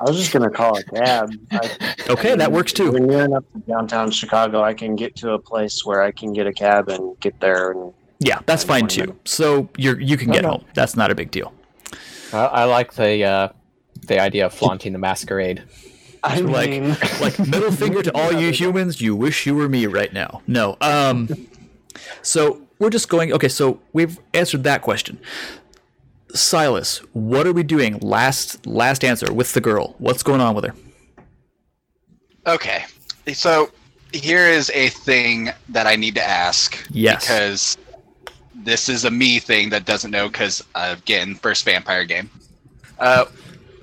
I 0.01 0.05
was 0.05 0.17
just 0.19 0.33
gonna 0.33 0.51
call 0.51 0.77
a 0.77 0.83
cab. 0.83 1.33
I, 1.53 1.95
okay, 2.11 2.35
that 2.37 2.51
works 2.53 2.73
too. 2.73 2.91
When 2.93 3.11
you're 3.11 3.25
enough 3.25 3.45
to 3.55 3.59
downtown 3.61 4.11
Chicago. 4.11 4.63
I 4.63 4.75
can 4.75 4.97
get 4.97 5.17
to 5.17 5.33
a 5.33 5.39
place 5.39 5.85
where 5.87 6.03
I 6.03 6.11
can 6.11 6.33
get 6.33 6.47
a 6.47 6.53
cab 6.53 6.89
and 6.89 7.19
get 7.21 7.39
there. 7.41 7.71
And 7.73 7.93
Yeah, 8.19 8.41
that's 8.45 8.65
fine 8.65 8.87
too. 8.89 9.17
So 9.25 9.69
you're 9.79 9.99
you 10.01 10.17
can 10.17 10.31
get 10.31 10.45
Okay. 10.45 10.49
home. 10.49 10.65
That's 10.75 10.97
not 10.97 11.11
a 11.11 11.15
big 11.15 11.31
deal. 11.31 11.55
I, 12.33 12.45
I 12.47 12.65
like 12.65 12.95
the 12.95 13.25
uh, 13.25 13.49
the 14.09 14.21
idea 14.21 14.47
of 14.47 14.53
flaunting 14.55 14.93
the 14.93 14.99
masquerade. 14.99 15.63
I 16.25 16.41
Like- 16.41 16.71
Like 17.21 17.39
middle 17.39 17.73
finger 17.73 18.03
to 18.03 18.13
all 18.15 18.33
you 18.33 18.51
humans. 18.53 19.01
You 19.01 19.17
wish 19.17 19.47
you 19.47 19.55
were 19.55 19.69
me 19.69 19.87
right 19.87 20.13
now. 20.13 20.43
No. 20.47 20.77
Um. 20.81 21.29
So 22.23 22.62
we're 22.83 22.91
just 22.91 23.09
going. 23.09 23.33
Okay. 23.33 23.49
So 23.49 23.81
we've 23.93 24.19
answered 24.35 24.65
that 24.65 24.83
question. 24.83 25.19
Silas, 26.35 26.99
what 27.13 27.47
are 27.47 27.53
we 27.53 27.63
doing? 27.63 27.99
Last 28.01 28.67
last 28.67 29.05
answer 29.05 29.33
with 29.33 29.53
the 29.53 29.61
girl. 29.61 29.95
What's 29.99 30.23
going 30.23 30.41
on 30.41 30.55
with 30.55 30.65
her? 30.65 30.75
Okay, 32.45 32.85
so 33.33 33.71
here 34.13 34.49
is 34.49 34.69
a 34.75 34.89
thing 34.89 35.51
that 35.69 35.87
I 35.87 35.95
need 35.95 36.17
to 36.17 36.25
ask. 36.25 36.85
Yes. 36.91 37.23
Because 37.23 37.79
this 38.53 38.89
is 38.89 39.05
a 39.05 39.11
me 39.11 39.39
thing 39.39 39.71
that 39.71 39.85
doesn't 39.85 40.11
know. 40.11 40.29
Because 40.29 40.65
again, 40.75 41.37
first 41.37 41.65
vampire 41.65 42.05
game. 42.05 42.31
Uh, 42.99 43.27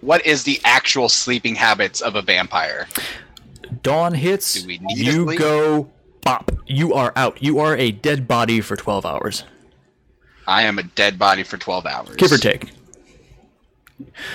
what 0.01 0.25
is 0.25 0.43
the 0.43 0.59
actual 0.65 1.07
sleeping 1.07 1.55
habits 1.55 2.01
of 2.01 2.15
a 2.15 2.21
vampire? 2.21 2.87
Dawn 3.81 4.13
hits. 4.13 4.61
Do 4.61 4.67
we 4.67 4.79
need 4.79 4.97
to 4.97 5.03
you 5.03 5.37
go 5.37 5.89
bop. 6.29 6.51
You 6.67 6.93
are 6.93 7.11
out. 7.15 7.41
You 7.41 7.59
are 7.59 7.75
a 7.75 7.91
dead 7.91 8.27
body 8.27 8.61
for 8.61 8.75
twelve 8.75 9.05
hours, 9.05 9.43
I 10.47 10.63
am 10.63 10.77
a 10.77 10.83
dead 10.83 11.17
body 11.17 11.43
for 11.43 11.57
twelve 11.57 11.85
hours. 11.85 12.15
give 12.17 12.31
or 12.31 12.37
take. 12.37 12.71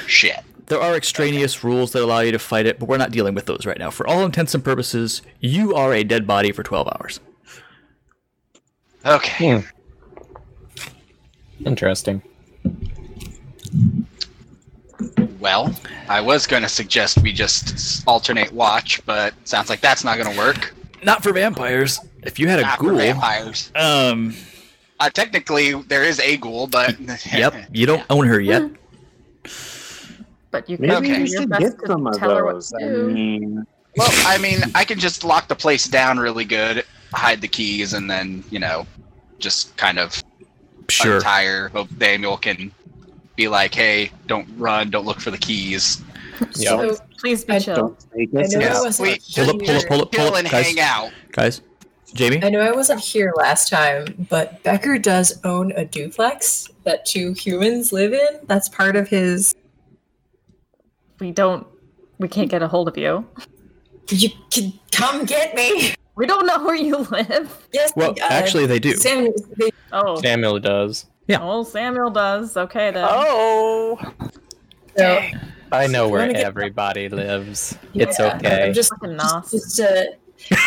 Shit. 0.06 0.40
There 0.66 0.80
are 0.80 0.96
extraneous 0.96 1.62
rules 1.62 1.92
that 1.92 2.02
allow 2.02 2.20
you 2.20 2.32
to 2.32 2.38
fight 2.38 2.66
it, 2.66 2.78
but 2.78 2.88
we're 2.88 2.96
not 2.96 3.10
dealing 3.10 3.34
with 3.34 3.46
those 3.46 3.66
right 3.66 3.78
now. 3.78 3.90
For 3.90 4.06
all 4.06 4.24
intents 4.24 4.54
and 4.54 4.64
purposes, 4.64 5.22
you 5.40 5.74
are 5.74 5.92
a 5.92 6.02
dead 6.02 6.26
body 6.26 6.52
for 6.52 6.62
twelve 6.62 6.88
hours. 6.88 7.20
Okay. 9.06 9.60
Hmm. 9.60 9.66
Interesting. 11.64 12.22
Well, 15.38 15.74
I 16.08 16.20
was 16.22 16.46
going 16.46 16.62
to 16.62 16.68
suggest 16.68 17.22
we 17.22 17.32
just 17.32 18.02
alternate 18.08 18.52
watch, 18.52 19.04
but 19.04 19.34
sounds 19.44 19.68
like 19.68 19.80
that's 19.80 20.02
not 20.02 20.16
going 20.18 20.32
to 20.32 20.38
work. 20.38 20.74
Not 21.04 21.22
for 21.22 21.32
vampires. 21.32 22.00
If 22.22 22.38
you 22.38 22.48
had 22.48 22.58
a 22.58 22.62
Not 22.62 22.78
for 22.78 22.84
ghoul, 22.84 22.96
vampires. 22.96 23.70
um, 23.76 24.34
Uh, 25.00 25.10
technically, 25.10 25.72
there 25.82 26.04
is 26.04 26.18
a 26.20 26.36
ghoul, 26.38 26.66
but 26.66 26.96
yep, 27.32 27.54
you 27.72 27.84
don't 27.86 28.04
own 28.10 28.26
her 28.26 28.40
yet. 28.40 28.62
But 30.50 30.68
you 30.70 30.76
can 30.78 30.86
maybe 30.86 30.96
Okay. 31.08 31.16
do 31.16 31.22
we 31.24 31.28
your 31.30 31.40
should 31.42 31.50
get 31.58 31.72
some 31.86 32.06
of 32.06 32.16
tell 32.18 32.36
her 32.36 32.44
what 32.44 32.54
those. 32.54 32.72
I 32.80 32.86
mean, 32.86 33.66
Well, 33.96 34.10
I 34.26 34.38
mean, 34.38 34.60
I 34.74 34.84
can 34.84 34.98
just 34.98 35.24
lock 35.24 35.48
the 35.48 35.54
place 35.56 35.84
down 35.86 36.18
really 36.18 36.44
good, 36.44 36.84
hide 37.12 37.40
the 37.40 37.48
keys, 37.48 37.92
and 37.92 38.10
then 38.10 38.42
you 38.50 38.58
know, 38.58 38.86
just 39.38 39.76
kind 39.76 39.98
of 39.98 40.22
Sure. 40.88 41.20
untire. 41.20 41.70
Hope 41.72 41.88
Daniel 41.98 42.36
can 42.36 42.70
be 43.36 43.48
like, 43.48 43.74
"Hey, 43.74 44.10
don't 44.26 44.46
run, 44.56 44.90
don't 44.90 45.04
look 45.06 45.20
for 45.20 45.30
the 45.30 45.38
keys. 45.38 46.00
Yeah. 46.56 46.76
So 46.94 46.96
Please 47.24 47.42
be 47.44 47.54
I 47.54 47.58
chill. 47.58 47.74
don't 47.76 48.00
take 48.14 48.28
I 48.36 48.40
it. 48.42 48.52
know 48.52 48.60
Yeah, 48.60 48.78
I 48.78 48.82
wasn't 48.82 49.22
here. 49.22 49.44
Pull 49.46 49.54
up, 49.54 49.58
pull 49.66 49.76
up, 49.76 49.86
pull 49.88 50.02
up, 50.02 50.12
pull 50.12 50.18
Chill 50.26 50.28
up, 50.34 50.38
and 50.40 50.50
guys. 50.50 50.66
hang 50.66 50.80
out." 50.80 51.10
Guys, 51.32 51.62
Jamie. 52.12 52.44
I 52.44 52.50
know 52.50 52.60
I 52.60 52.70
wasn't 52.72 53.00
here 53.00 53.32
last 53.36 53.70
time, 53.70 54.26
but 54.28 54.62
Becker 54.62 54.98
does 54.98 55.40
own 55.42 55.72
a 55.72 55.86
duplex 55.86 56.68
that 56.84 57.06
two 57.06 57.32
humans 57.32 57.92
live 57.94 58.12
in. 58.12 58.40
That's 58.46 58.68
part 58.68 58.94
of 58.94 59.08
his. 59.08 59.54
We 61.18 61.30
don't. 61.32 61.66
We 62.18 62.28
can't 62.28 62.50
get 62.50 62.62
a 62.62 62.68
hold 62.68 62.88
of 62.88 62.98
you. 62.98 63.26
You 64.10 64.28
can 64.50 64.74
come 64.92 65.24
get 65.24 65.54
me. 65.54 65.94
We 66.16 66.26
don't 66.26 66.46
know 66.46 66.62
where 66.62 66.76
you 66.76 66.98
live. 67.10 67.66
Yes. 67.72 67.92
Well, 67.96 68.10
uh, 68.10 68.26
actually, 68.28 68.66
they 68.66 68.78
do. 68.78 68.96
Sam, 68.96 69.28
they, 69.56 69.70
Oh, 69.92 70.20
Samuel 70.20 70.60
does. 70.60 71.06
Yeah. 71.26 71.38
oh, 71.40 71.64
Samuel 71.64 72.10
does. 72.10 72.54
Okay 72.56 72.90
then. 72.90 73.06
Oh. 73.08 73.98
so, 74.96 75.22
I 75.72 75.86
know 75.86 76.08
where 76.08 76.20
Wanna 76.20 76.34
get- 76.34 76.44
everybody 76.44 77.08
lives. 77.08 77.76
It's 77.94 78.18
okay. 78.20 78.68
I'm 78.68 78.74
just, 78.74 78.90
Fucking 78.90 79.16
just, 79.18 79.52
nos. 79.52 79.76
just 79.76 79.80
uh, 79.80 80.04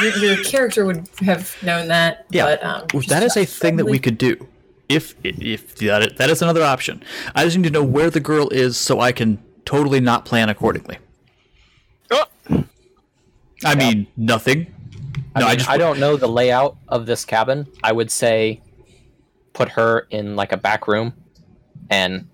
your, 0.01 0.17
your 0.17 0.43
character 0.43 0.85
would 0.85 1.07
have 1.21 1.55
known 1.63 1.87
that. 1.89 2.25
Yeah. 2.29 2.45
But, 2.45 2.63
um, 2.63 2.85
Well, 2.93 3.03
that 3.09 3.23
is 3.23 3.37
a 3.37 3.45
thing 3.45 3.75
that 3.77 3.85
we 3.85 3.99
could 3.99 4.17
do. 4.17 4.47
If 4.89 5.15
if 5.23 5.75
that 5.79 6.01
is, 6.11 6.17
that 6.17 6.29
is 6.29 6.41
another 6.41 6.63
option. 6.63 7.03
I 7.35 7.43
just 7.43 7.57
need 7.57 7.65
to 7.65 7.69
know 7.69 7.83
where 7.83 8.09
the 8.09 8.21
girl 8.21 8.47
is 8.49 8.77
so 8.77 9.01
I 9.01 9.11
can 9.11 9.37
totally 9.65 9.99
not 9.99 10.23
plan 10.23 10.47
accordingly. 10.49 10.97
Oh. 12.09 12.25
I 13.65 13.75
mean, 13.75 14.07
nothing. 14.15 14.73
I, 15.35 15.39
No, 15.41 15.47
I 15.47 15.55
just 15.57 15.69
I 15.69 15.77
don't 15.77 15.99
know 15.99 16.15
the 16.15 16.27
layout 16.29 16.77
of 16.87 17.05
this 17.05 17.25
cabin. 17.25 17.67
I 17.83 17.91
would 17.91 18.09
say 18.09 18.61
put 19.51 19.67
her 19.69 20.07
in 20.09 20.35
like 20.37 20.53
a 20.53 20.57
back 20.57 20.87
room 20.87 21.13
and 21.89 22.29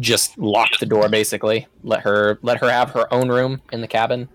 just 0.00 0.38
lock 0.38 0.78
the 0.78 0.86
door 0.86 1.08
basically. 1.08 1.66
Let 1.82 2.00
her 2.02 2.38
let 2.42 2.58
her 2.60 2.70
have 2.70 2.90
her 2.90 3.12
own 3.12 3.28
room 3.28 3.60
in 3.72 3.80
the 3.80 3.88
cabin 3.88 4.28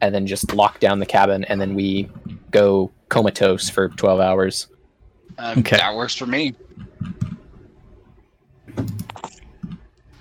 and 0.00 0.14
then 0.14 0.26
just 0.26 0.52
lock 0.54 0.80
down 0.80 0.98
the 0.98 1.06
cabin 1.06 1.44
and 1.44 1.60
then 1.60 1.74
we 1.74 2.08
go 2.50 2.90
comatose 3.08 3.68
for 3.70 3.88
12 3.90 4.20
hours. 4.20 4.68
Um, 5.38 5.58
Okay. 5.60 5.76
That 5.76 5.94
works 5.94 6.14
for 6.14 6.26
me. 6.26 6.54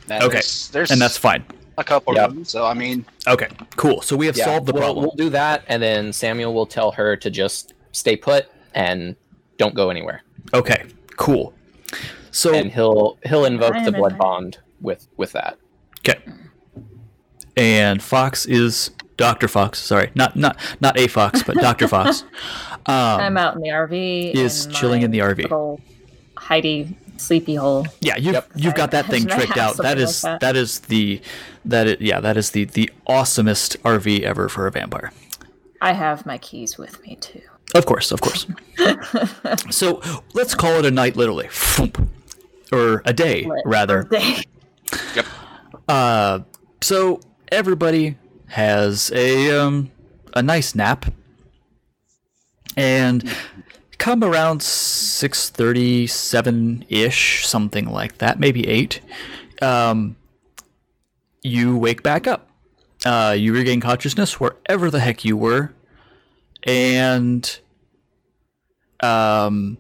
Yeah, 0.10 0.24
Okay. 0.26 0.34
There's, 0.34 0.70
there's 0.70 0.92
and 0.92 1.02
that's 1.02 1.18
fine. 1.18 1.44
a 1.78 1.84
couple 1.84 2.14
Yep. 2.16 2.30
of 2.30 2.36
them. 2.36 2.46
So 2.46 2.66
I 2.66 2.74
mean, 2.74 3.06
Okay, 3.28 3.48
cool. 3.78 4.02
So 4.02 4.16
we 4.16 4.26
have 4.26 4.36
Yeah, 4.38 4.46
solved 4.46 4.66
the 4.68 4.74
we'll, 4.74 4.82
problem. 4.82 5.06
We'll 5.06 5.16
do 5.16 5.30
that, 5.30 5.64
and 5.68 5.82
then 5.82 6.12
Samuel 6.14 6.54
will 6.54 6.66
tell 6.66 6.92
her 6.92 7.16
to 7.16 7.30
just 7.30 7.74
stay 7.94 8.16
put 8.16 8.48
and 8.76 9.16
don't 9.58 9.74
go 9.76 9.90
anywhere. 9.90 10.24
Okay, 10.54 10.84
cool. 11.16 11.54
So 12.32 12.54
and 12.54 12.72
he'll 12.72 13.18
he'll 13.26 13.46
invoke 13.46 13.76
the 13.86 13.92
blood 13.92 14.18
bond 14.18 14.58
with 14.84 15.08
with 15.18 15.32
that. 15.32 15.58
Okay. 16.00 16.20
And 17.58 18.02
Fox 18.02 18.46
is 18.46 18.92
Doctor 19.18 19.48
Fox. 19.48 19.80
Sorry, 19.80 20.12
not 20.16 20.36
not 20.36 20.58
not 20.82 20.98
a 21.00 21.08
Fox, 21.08 21.42
but 21.44 21.56
Doctor 21.56 21.88
Fox. 21.88 22.24
I'm 22.86 23.22
Um, 23.22 23.38
out 23.38 23.56
in 23.56 23.62
the 23.62 23.70
RV. 23.70 24.34
is 24.36 24.68
chilling 24.68 25.02
in 25.04 25.12
the 25.12 25.20
RV. 25.20 25.38
Little 25.44 25.80
Heidi 26.38 26.96
sleepy 27.18 27.56
hole. 27.56 27.88
yeah, 28.02 28.18
you've 28.18 28.34
Yep. 28.34 28.52
you've 28.56 28.76
got 28.76 28.92
that 28.92 29.06
thing 29.12 29.26
tricked 29.28 29.58
out. 29.58 29.78
That 29.78 29.98
something 29.98 30.04
is 30.04 30.24
like 30.24 30.32
that. 30.34 30.40
that 30.42 30.56
is 30.58 30.80
the 30.82 31.22
that 31.66 31.88
is, 31.88 31.98
yeah 32.02 32.20
that 32.20 32.36
is 32.38 32.52
the 32.52 32.66
the 32.66 32.92
awesomest 33.08 33.78
RV 33.84 34.22
ever 34.22 34.50
for 34.50 34.68
a 34.68 34.72
vampire. 34.72 35.12
I 35.80 35.94
have 35.94 36.26
my 36.26 36.38
keys 36.40 36.78
with 36.78 37.02
me 37.04 37.16
too. 37.18 37.42
Of 37.76 37.86
course, 37.86 38.12
of 38.12 38.20
course. 38.22 38.46
so 39.70 40.02
let's 40.34 40.54
call 40.56 40.74
it 40.80 40.86
a 40.86 40.92
night, 40.92 41.16
literally, 41.16 41.50
or 42.72 43.02
a 43.06 43.14
day 43.14 43.48
rather. 43.66 44.08
Yep. 45.16 45.26
Uh, 45.88 46.40
so 46.82 47.20
everybody 47.52 48.18
has 48.48 49.12
a 49.14 49.58
um 49.58 49.92
a 50.34 50.42
nice 50.42 50.76
nap, 50.76 51.06
and 52.78 53.30
come 53.98 54.24
around 54.24 54.62
six 54.62 55.50
thirty 55.50 56.08
seven 56.08 56.86
ish, 56.90 57.46
something 57.48 57.86
like 57.86 58.18
that, 58.20 58.40
maybe 58.40 58.68
eight. 58.68 59.02
Um, 59.62 60.16
you 61.42 61.78
wake 61.78 62.04
back 62.04 62.28
up. 62.28 62.50
Uh, 63.06 63.36
you 63.38 63.54
regain 63.54 63.82
consciousness 63.82 64.40
wherever 64.40 64.90
the 64.90 65.00
heck 65.00 65.26
you 65.26 65.36
were, 65.36 65.74
and 66.64 67.60
um, 69.02 69.78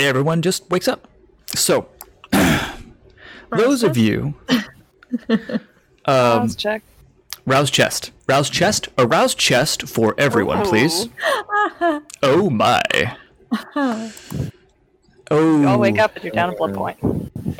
everyone 0.00 0.40
just 0.40 0.68
wakes 0.70 0.88
up. 0.88 1.08
So, 1.54 1.88
those 3.50 3.82
of 3.82 3.96
you 3.96 4.34
Pause 6.04 6.56
check. 6.56 6.82
Rouse 7.46 7.70
check. 7.70 8.10
Rouse 8.28 8.50
check. 8.50 8.74
A 8.98 9.06
rouse 9.06 9.34
check 9.34 9.68
for 9.86 10.14
everyone, 10.18 10.64
please. 10.64 11.08
Oh 12.22 12.50
my. 12.50 12.82
Oh. 15.30 15.66
I'll 15.66 15.78
wake 15.78 15.98
up 15.98 16.14
and 16.14 16.24
you're 16.24 16.32
down 16.32 16.48
a 16.54 16.56
blood 16.56 16.74
point. 16.74 16.96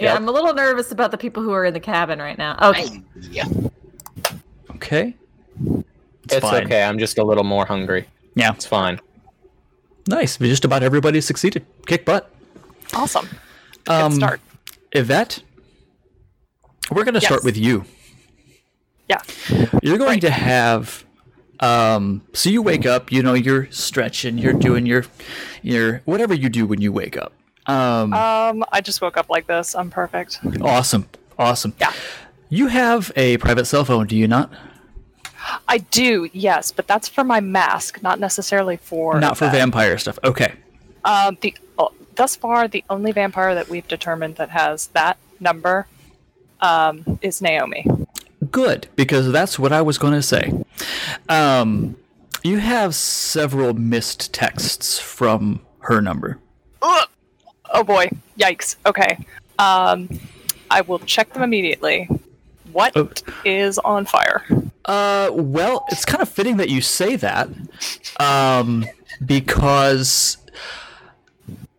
Yeah, 0.00 0.14
I'm 0.14 0.26
a 0.26 0.32
little 0.32 0.54
nervous 0.54 0.90
about 0.90 1.10
the 1.10 1.18
people 1.18 1.42
who 1.42 1.52
are 1.52 1.66
in 1.66 1.74
the 1.74 1.80
cabin 1.80 2.18
right 2.18 2.38
now. 2.38 2.56
Okay. 2.70 3.02
Yeah. 3.30 3.44
Okay. 4.76 5.14
It's, 6.30 6.38
fine. 6.38 6.64
okay. 6.64 6.82
I'm 6.82 6.98
just 6.98 7.18
a 7.18 7.22
little 7.22 7.44
more 7.44 7.66
hungry. 7.66 8.08
Yeah. 8.34 8.52
It's 8.54 8.64
fine. 8.64 8.98
Nice. 10.06 10.38
Just 10.38 10.64
about 10.64 10.82
everybody 10.82 11.20
succeeded. 11.20 11.66
Kick 11.84 12.06
butt. 12.06 12.30
Awesome. 12.94 13.28
Good 13.84 13.92
Um, 13.92 14.12
start. 14.12 14.40
Yvette, 14.92 15.42
we're 16.90 17.04
going 17.04 17.14
to 17.14 17.20
start 17.20 17.44
with 17.44 17.56
you. 17.56 17.84
Yeah. 19.08 19.20
You're 19.82 19.98
going 19.98 20.20
to 20.20 20.30
have. 20.30 21.04
Um, 21.60 22.22
so 22.34 22.50
you 22.50 22.62
wake 22.62 22.86
up, 22.86 23.10
you 23.10 23.22
know, 23.22 23.34
you're 23.34 23.68
stretching, 23.72 24.38
you're 24.38 24.52
doing 24.52 24.86
your, 24.86 25.04
your 25.62 26.02
whatever 26.04 26.32
you 26.32 26.48
do 26.48 26.66
when 26.66 26.80
you 26.80 26.92
wake 26.92 27.16
up. 27.16 27.32
Um, 27.66 28.12
Um, 28.14 28.64
I 28.70 28.80
just 28.80 29.00
woke 29.02 29.16
up 29.16 29.28
like 29.28 29.46
this. 29.48 29.74
I'm 29.74 29.90
perfect. 29.90 30.38
awesome, 30.62 31.08
awesome. 31.38 31.74
Yeah. 31.80 31.92
You 32.48 32.68
have 32.68 33.10
a 33.16 33.38
private 33.38 33.64
cell 33.64 33.84
phone, 33.84 34.06
do 34.06 34.16
you 34.16 34.28
not? 34.28 34.52
I 35.66 35.78
do, 35.78 36.28
yes, 36.32 36.70
but 36.70 36.86
that's 36.86 37.08
for 37.08 37.24
my 37.24 37.40
mask, 37.40 38.02
not 38.02 38.20
necessarily 38.20 38.76
for 38.76 39.18
Not 39.18 39.36
for 39.36 39.46
that. 39.46 39.52
vampire 39.52 39.98
stuff. 39.98 40.18
Okay. 40.22 40.52
Um, 41.04 41.38
the 41.40 41.54
uh, 41.78 41.88
thus 42.14 42.36
far 42.36 42.68
the 42.68 42.84
only 42.88 43.12
vampire 43.12 43.54
that 43.54 43.68
we've 43.68 43.86
determined 43.88 44.36
that 44.36 44.50
has 44.50 44.88
that 44.88 45.16
number 45.40 45.86
um, 46.60 47.18
is 47.22 47.40
Naomi. 47.42 47.86
Good, 48.50 48.88
because 48.96 49.30
that's 49.32 49.58
what 49.58 49.72
I 49.72 49.82
was 49.82 49.98
going 49.98 50.14
to 50.14 50.22
say. 50.22 50.52
Um, 51.28 51.96
you 52.42 52.58
have 52.58 52.94
several 52.94 53.74
missed 53.74 54.32
texts 54.32 54.98
from 54.98 55.60
her 55.80 56.00
number. 56.00 56.38
Ugh! 56.82 57.08
Oh 57.72 57.84
boy! 57.84 58.10
Yikes! 58.38 58.76
Okay, 58.86 59.18
um, 59.58 60.08
I 60.70 60.80
will 60.82 61.00
check 61.00 61.32
them 61.32 61.42
immediately. 61.42 62.08
What 62.72 62.94
is 63.44 63.78
Oh. 63.84 63.90
on 63.90 64.06
fire? 64.06 64.44
Uh, 64.84 65.30
well, 65.32 65.84
it's 65.90 66.04
kind 66.04 66.22
of 66.22 66.28
fitting 66.28 66.58
that 66.58 66.68
you 66.70 66.80
say 66.80 67.16
that, 67.16 67.48
um, 68.20 68.86
because 69.24 70.36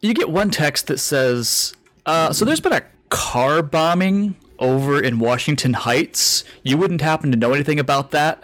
you 0.01 0.13
get 0.13 0.29
one 0.29 0.51
text 0.51 0.87
that 0.87 0.99
says, 0.99 1.73
uh, 2.05 2.33
"So 2.33 2.43
there's 2.45 2.59
been 2.59 2.73
a 2.73 2.83
car 3.09 3.63
bombing 3.63 4.35
over 4.59 5.01
in 5.01 5.19
Washington 5.19 5.73
Heights. 5.73 6.43
You 6.63 6.77
wouldn't 6.77 7.01
happen 7.01 7.31
to 7.31 7.37
know 7.37 7.53
anything 7.53 7.79
about 7.79 8.11
that?" 8.11 8.43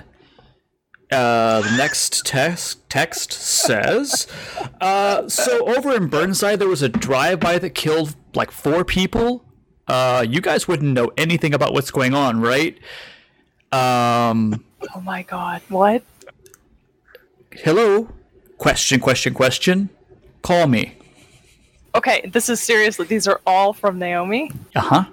Uh, 1.11 1.61
the 1.61 1.77
next 1.77 2.25
text 2.25 2.89
text 2.89 3.31
says, 3.31 4.27
uh, 4.81 5.29
"So 5.29 5.65
over 5.75 5.93
in 5.95 6.07
Burnside, 6.07 6.59
there 6.59 6.67
was 6.67 6.81
a 6.81 6.89
drive-by 6.89 7.59
that 7.59 7.71
killed 7.71 8.15
like 8.33 8.51
four 8.51 8.83
people. 8.83 9.45
Uh, 9.87 10.25
you 10.27 10.41
guys 10.41 10.67
wouldn't 10.67 10.93
know 10.93 11.11
anything 11.15 11.53
about 11.53 11.73
what's 11.73 11.91
going 11.91 12.13
on, 12.13 12.41
right?" 12.41 12.77
Um, 13.71 14.63
Oh 14.95 15.01
my 15.01 15.23
god! 15.23 15.61
What? 15.69 16.03
hello? 17.51 18.09
Question, 18.57 18.99
question, 18.99 19.33
question. 19.33 19.89
Call 20.41 20.67
me. 20.67 20.95
Okay, 21.93 22.29
this 22.31 22.49
is 22.49 22.59
seriously. 22.59 23.05
These 23.05 23.27
are 23.27 23.41
all 23.45 23.73
from 23.73 23.99
Naomi. 23.99 24.51
Uh 24.75 24.81
huh. 24.81 25.05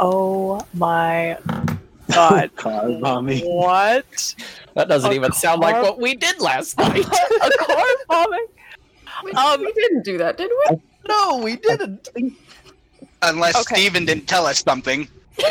Oh 0.00 0.60
my 0.74 1.36
god! 2.12 2.50
Car 2.56 2.88
bombing. 3.00 3.44
what? 3.44 4.34
That 4.74 4.88
doesn't 4.88 5.10
A 5.12 5.14
even 5.14 5.32
sound 5.32 5.60
like 5.60 5.82
what 5.82 5.98
we 6.00 6.14
did 6.14 6.40
last 6.40 6.78
night. 6.78 7.06
A 7.06 7.50
car 7.64 7.84
bombing? 8.08 8.46
Um, 9.36 9.60
we 9.60 9.72
didn't 9.72 10.02
do 10.04 10.16
that, 10.18 10.36
did 10.38 10.50
we? 10.70 10.76
no, 11.08 11.36
we 11.38 11.56
didn't. 11.56 12.08
Unless 13.22 13.56
Okay. 13.60 13.74
Steven 13.74 14.04
didn't 14.06 14.26
tell 14.26 14.46
us 14.46 14.60
something. 14.60 15.06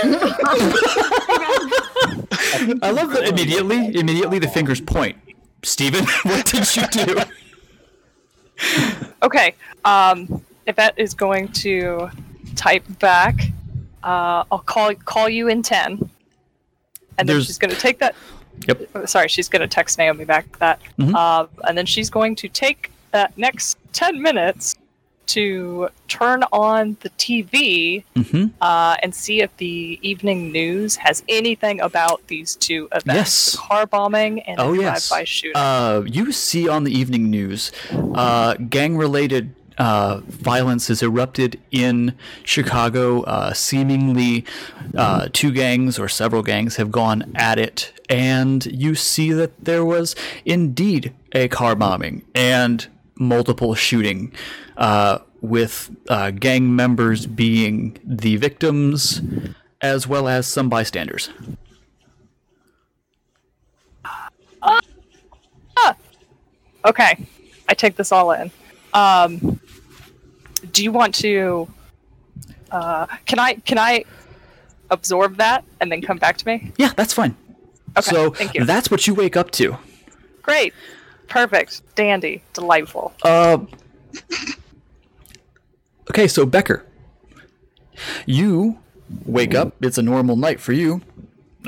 I 2.82 2.92
love 2.92 3.12
that 3.12 3.28
immediately. 3.28 3.96
Immediately, 3.96 4.40
the 4.40 4.48
fingers 4.48 4.82
point. 4.82 5.18
Steven, 5.64 6.06
what 6.24 6.46
did 6.46 6.76
you 6.76 6.88
do? 6.88 7.22
Okay. 9.24 9.54
Um, 9.86 10.44
Yvette 10.68 10.94
is 10.98 11.14
going 11.14 11.50
to 11.50 12.10
type 12.56 12.84
back. 13.00 13.36
Uh, 14.04 14.44
I'll 14.52 14.60
call 14.60 14.94
call 14.96 15.28
you 15.30 15.48
in 15.48 15.62
ten, 15.62 16.10
and 17.18 17.28
then 17.28 17.42
she's 17.42 17.58
going 17.58 17.74
to 17.74 17.80
take 17.80 18.00
that. 18.00 18.16
Yep. 18.68 19.08
Sorry, 19.10 19.28
she's 19.30 19.48
going 19.50 19.62
to 19.62 19.68
text 19.68 19.98
Naomi 19.98 20.26
back 20.26 20.58
that, 20.60 20.80
Mhm. 21.00 21.16
uh, 21.16 21.48
and 21.68 21.78
then 21.78 21.86
she's 21.86 22.10
going 22.10 22.36
to 22.36 22.48
take 22.50 22.92
that 23.12 23.38
next 23.38 23.78
ten 23.94 24.22
minutes 24.22 24.76
to 25.28 25.90
turn 26.08 26.44
on 26.52 26.98
the 27.02 27.10
TV 27.12 28.04
Mm-hmm. 28.16 28.46
uh, 28.62 28.96
and 29.04 29.14
see 29.14 29.42
if 29.42 29.56
the 29.58 30.00
evening 30.02 30.52
news 30.52 30.96
has 30.96 31.24
anything 31.30 31.80
about 31.82 32.26
these 32.28 32.56
two 32.56 32.88
events: 32.92 33.14
Yes. 33.16 33.52
the 33.52 33.58
car 33.60 33.86
bombing 33.86 34.42
and 34.42 34.60
Oh 34.60 34.76
the 34.76 34.82
yes. 34.82 35.08
drive-by 35.10 35.24
shooting. 35.26 35.56
Uh, 35.56 36.02
you 36.08 36.32
see 36.32 36.68
on 36.68 36.84
the 36.84 36.92
evening 36.92 37.30
news, 37.30 37.72
uh, 38.16 38.56
gang-related 38.56 39.54
uh, 39.80 40.22
violence 40.26 40.90
has 40.90 41.02
erupted 41.02 41.60
in 41.72 42.14
Chicago. 42.44 43.22
Uh, 43.24 43.54
seemingly, 43.54 44.46
uh, 44.96 45.30
two 45.34 45.52
gangs 45.52 45.98
or 45.98 46.08
several 46.08 46.44
gangs 46.44 46.76
have 46.76 46.92
gone 46.92 47.32
at 47.36 47.58
it, 47.58 47.92
and 48.10 48.66
you 48.68 48.94
see 48.94 49.32
that 49.32 49.64
there 49.64 49.84
was 49.84 50.16
indeed 50.46 51.14
a 51.32 51.48
car 51.48 51.76
bombing 51.76 52.24
and 52.36 52.88
multiple 53.16 53.74
shooting, 53.74 54.32
uh, 54.78 55.20
with 55.42 55.90
uh, 56.10 56.32
gang 56.32 56.76
members 56.76 57.26
being 57.26 57.98
the 58.04 58.36
victims, 58.36 59.22
as 59.82 60.06
well 60.06 60.28
as 60.28 60.46
some 60.46 60.70
bystanders. 60.70 61.30
Okay, 66.86 67.18
I 67.68 67.74
take 67.74 67.98
this 67.98 68.12
all 68.12 68.32
in. 68.32 68.50
Um, 68.94 69.60
do 70.72 70.84
you 70.84 70.92
want 70.92 71.16
to? 71.16 71.68
Uh, 72.72 73.08
can 73.26 73.40
I 73.40 73.56
can 73.56 73.78
I 73.78 74.04
absorb 74.90 75.38
that 75.38 75.64
and 75.80 75.92
then 75.92 76.02
come 76.02 76.18
back 76.18 76.38
to 76.38 76.48
me? 76.48 76.72
Yeah, 76.78 76.94
that's 76.96 77.14
fine. 77.14 77.36
Okay, 77.98 78.10
so 78.12 78.32
thank 78.32 78.54
you. 78.54 78.66
that's 78.66 78.92
what 78.92 79.08
you 79.08 79.14
wake 79.14 79.36
up 79.36 79.52
to. 79.52 79.78
Great, 80.42 80.74
perfect, 81.28 81.82
dandy, 81.96 82.44
delightful. 82.54 83.14
Uh, 83.24 83.60
okay, 86.10 86.28
so 86.28 86.46
Becker, 86.46 86.86
You 88.26 88.78
wake 89.26 89.56
up. 89.56 89.76
It's 89.84 89.98
a 89.98 90.02
normal 90.02 90.36
night 90.36 90.60
for 90.60 90.74
you. 90.74 91.02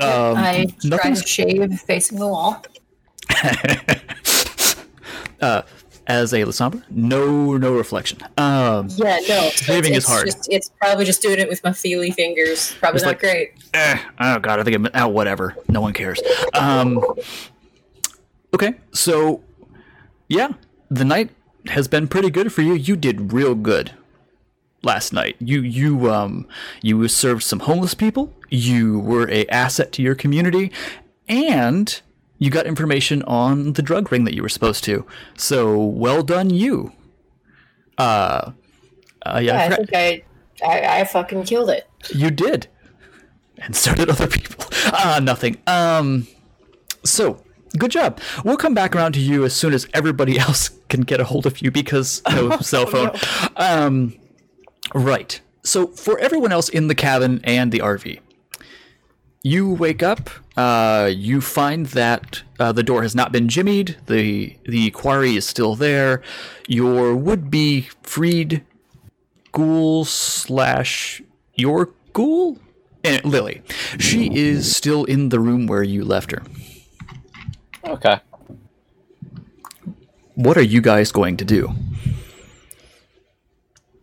Um, 0.00 0.36
I 0.36 0.66
try 0.80 0.88
nothing's 0.88 1.22
to 1.22 1.28
shave 1.28 1.80
facing 1.80 2.18
the 2.18 2.28
wall. 2.28 2.64
as 6.12 6.32
a 6.32 6.38
Lasombra. 6.42 6.82
No, 6.90 7.56
no 7.56 7.74
reflection. 7.74 8.18
Um, 8.36 8.88
Yeah, 8.96 9.18
no. 9.28 9.48
Shaving 9.50 9.94
it's, 9.94 10.04
is 10.04 10.10
hard. 10.10 10.26
Just, 10.26 10.48
it's 10.50 10.70
probably 10.80 11.04
just 11.04 11.22
doing 11.22 11.38
it 11.38 11.48
with 11.48 11.62
my 11.64 11.72
feely 11.72 12.10
fingers. 12.10 12.74
Probably 12.80 12.96
It's 12.96 13.04
not 13.04 13.10
like- 13.10 13.20
great. 13.20 13.52
eh, 13.74 13.98
oh 14.20 14.38
god, 14.38 14.60
I 14.60 14.62
think 14.64 14.76
I'm 14.76 14.88
out. 14.94 15.12
whatever. 15.12 15.56
No 15.68 15.80
one 15.80 15.92
cares. 15.92 16.20
Um, 16.54 17.02
okay, 18.54 18.74
so 18.92 19.42
yeah, 20.28 20.48
the 20.90 21.04
night 21.04 21.30
has 21.68 21.88
been 21.88 22.08
pretty 22.08 22.30
good 22.30 22.52
for 22.52 22.62
you. 22.62 22.74
You 22.74 22.96
did 22.96 23.32
real 23.32 23.54
good 23.54 23.92
last 24.82 25.12
night. 25.12 25.36
You 25.38 25.60
you 25.62 26.10
um 26.12 26.46
you 26.82 27.06
served 27.08 27.42
some 27.42 27.60
homeless 27.60 27.94
people. 27.94 28.32
You 28.50 28.98
were 28.98 29.28
a 29.30 29.46
asset 29.46 29.92
to 29.92 30.02
your 30.02 30.14
community, 30.14 30.70
and 31.28 32.00
you 32.42 32.50
got 32.50 32.66
information 32.66 33.22
on 33.24 33.74
the 33.74 33.82
drug 33.82 34.10
ring 34.12 34.24
that 34.24 34.34
you 34.34 34.42
were 34.42 34.48
supposed 34.56 34.82
to. 34.84 34.94
So 35.36 35.78
well 36.04 36.22
done, 36.22 36.50
you. 36.50 36.92
Uh, 37.98 38.52
uh 39.24 39.38
yeah, 39.38 39.38
I 39.38 39.40
Yeah, 39.40 39.56
I 39.58 39.62
forgot- 39.70 39.76
think 39.78 39.94
I, 39.94 40.22
I, 40.66 41.00
I 41.00 41.04
fucking 41.04 41.44
killed 41.44 41.70
it. 41.70 41.88
you 42.14 42.30
did. 42.30 42.66
And 43.58 43.76
so 43.76 43.94
did 43.94 44.10
other 44.10 44.26
people. 44.28 44.64
Ah, 44.86 45.20
nothing. 45.22 45.56
Um 45.68 46.26
so 47.04 47.42
good 47.78 47.90
job. 47.92 48.20
We'll 48.44 48.56
come 48.56 48.74
back 48.74 48.96
around 48.96 49.12
to 49.12 49.20
you 49.20 49.44
as 49.44 49.54
soon 49.54 49.72
as 49.72 49.86
everybody 49.94 50.38
else 50.46 50.70
can 50.88 51.02
get 51.02 51.20
a 51.20 51.24
hold 51.24 51.46
of 51.46 51.62
you 51.62 51.70
because 51.70 52.22
no 52.30 52.58
cell 52.58 52.86
phone. 52.86 53.10
Um 53.56 54.14
right. 54.94 55.40
So 55.62 55.86
for 55.88 56.18
everyone 56.18 56.50
else 56.50 56.68
in 56.68 56.88
the 56.88 56.94
cabin 56.96 57.40
and 57.44 57.70
the 57.70 57.78
RV, 57.78 58.18
you 59.42 59.70
wake 59.70 60.02
up, 60.02 60.30
uh, 60.56 61.10
you 61.12 61.40
find 61.40 61.86
that 61.86 62.42
uh, 62.60 62.72
the 62.72 62.82
door 62.82 63.02
has 63.02 63.14
not 63.14 63.32
been 63.32 63.48
jimmied, 63.48 63.96
the 64.06 64.56
the 64.64 64.90
quarry 64.90 65.36
is 65.36 65.46
still 65.46 65.74
there, 65.74 66.22
your 66.68 67.16
would 67.16 67.50
be 67.50 67.88
freed 68.02 68.64
ghoul 69.50 70.04
slash 70.04 71.22
your 71.54 71.90
ghoul 72.12 72.58
and 73.04 73.24
Lily. 73.24 73.62
She 73.98 74.32
is 74.34 74.74
still 74.74 75.04
in 75.04 75.30
the 75.30 75.40
room 75.40 75.66
where 75.66 75.82
you 75.82 76.04
left 76.04 76.30
her. 76.30 76.42
Okay. 77.84 78.20
What 80.34 80.56
are 80.56 80.62
you 80.62 80.80
guys 80.80 81.12
going 81.12 81.36
to 81.38 81.44
do? 81.44 81.74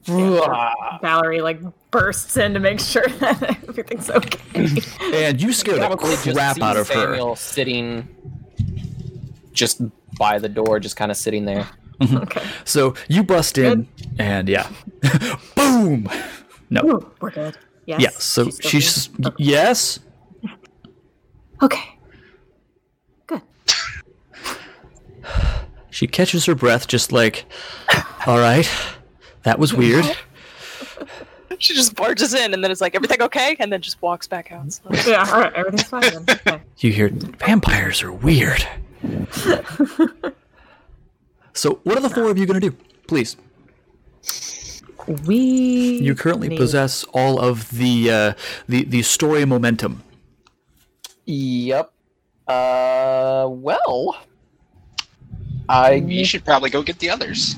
Valerie 0.05 1.41
like 1.41 1.61
bursts 1.91 2.37
in 2.37 2.53
to 2.53 2.59
make 2.59 2.79
sure 2.79 3.07
that 3.19 3.57
everything's 3.67 4.09
okay. 4.09 4.39
And 5.13 5.41
you 5.41 5.53
scare 5.53 5.75
the 5.75 5.87
Probably 5.87 6.15
crap 6.15 6.61
out 6.61 6.77
of 6.77 6.87
her. 6.89 6.93
Samuel 6.93 7.35
sitting 7.35 8.07
just 9.53 9.81
by 10.17 10.39
the 10.39 10.49
door, 10.49 10.79
just 10.79 10.95
kind 10.95 11.11
of 11.11 11.17
sitting 11.17 11.45
there. 11.45 11.67
Mm-hmm. 11.99 12.17
okay. 12.17 12.43
So 12.63 12.93
you 13.07 13.23
bust 13.23 13.57
in, 13.57 13.87
and 14.17 14.47
yeah, 14.47 14.69
boom. 15.55 16.09
No, 16.69 16.81
Ooh, 16.85 17.11
we're 17.19 17.31
good. 17.31 17.57
Yes. 17.85 18.01
yeah. 18.01 18.09
So 18.11 18.49
still 18.49 18.69
she's 18.69 19.07
here? 19.07 19.33
yes. 19.37 19.99
okay. 21.61 21.97
Good. 23.27 23.41
She 25.89 26.07
catches 26.07 26.45
her 26.45 26.55
breath, 26.55 26.87
just 26.87 27.11
like, 27.11 27.45
all 28.25 28.37
right, 28.39 28.69
that 29.43 29.59
was 29.59 29.73
weird. 29.73 30.05
She 31.65 31.73
just 31.75 31.93
barges 31.95 32.33
in 32.33 32.53
and 32.53 32.63
then 32.63 32.71
it's 32.71 32.79
like, 32.81 32.95
everything 32.95 33.21
okay? 33.21 33.55
And 33.59 33.71
then 33.71 33.81
just 33.81 34.01
walks 34.01 34.27
back 34.27 34.51
out. 34.51 34.71
So- 34.71 34.81
Yeah. 35.05 35.27
All 35.31 35.41
right. 35.41 35.53
Everything's 35.53 35.83
fine. 35.83 36.01
Then. 36.01 36.25
Okay. 36.47 36.61
You 36.77 36.91
hear 36.93 37.09
vampires 37.09 38.01
are 38.01 38.13
weird. 38.13 38.65
so, 41.53 41.79
what 41.83 41.97
are 41.97 42.01
the 42.01 42.09
four 42.09 42.29
of 42.31 42.37
you 42.37 42.45
going 42.45 42.59
to 42.61 42.69
do? 42.69 42.75
Please. 43.07 43.35
We. 45.25 45.99
You 45.99 46.15
currently 46.15 46.49
need- 46.49 46.57
possess 46.57 47.03
all 47.13 47.39
of 47.39 47.69
the 47.71 48.11
uh, 48.11 48.33
the 48.67 48.83
the 48.85 49.01
story 49.01 49.45
momentum. 49.45 50.03
Yep. 51.25 51.91
Uh, 52.47 53.47
well, 53.49 54.17
I 55.67 55.93
You 55.95 56.25
should 56.25 56.45
probably 56.45 56.69
go 56.69 56.81
get 56.83 56.99
the 56.99 57.09
others. 57.09 57.55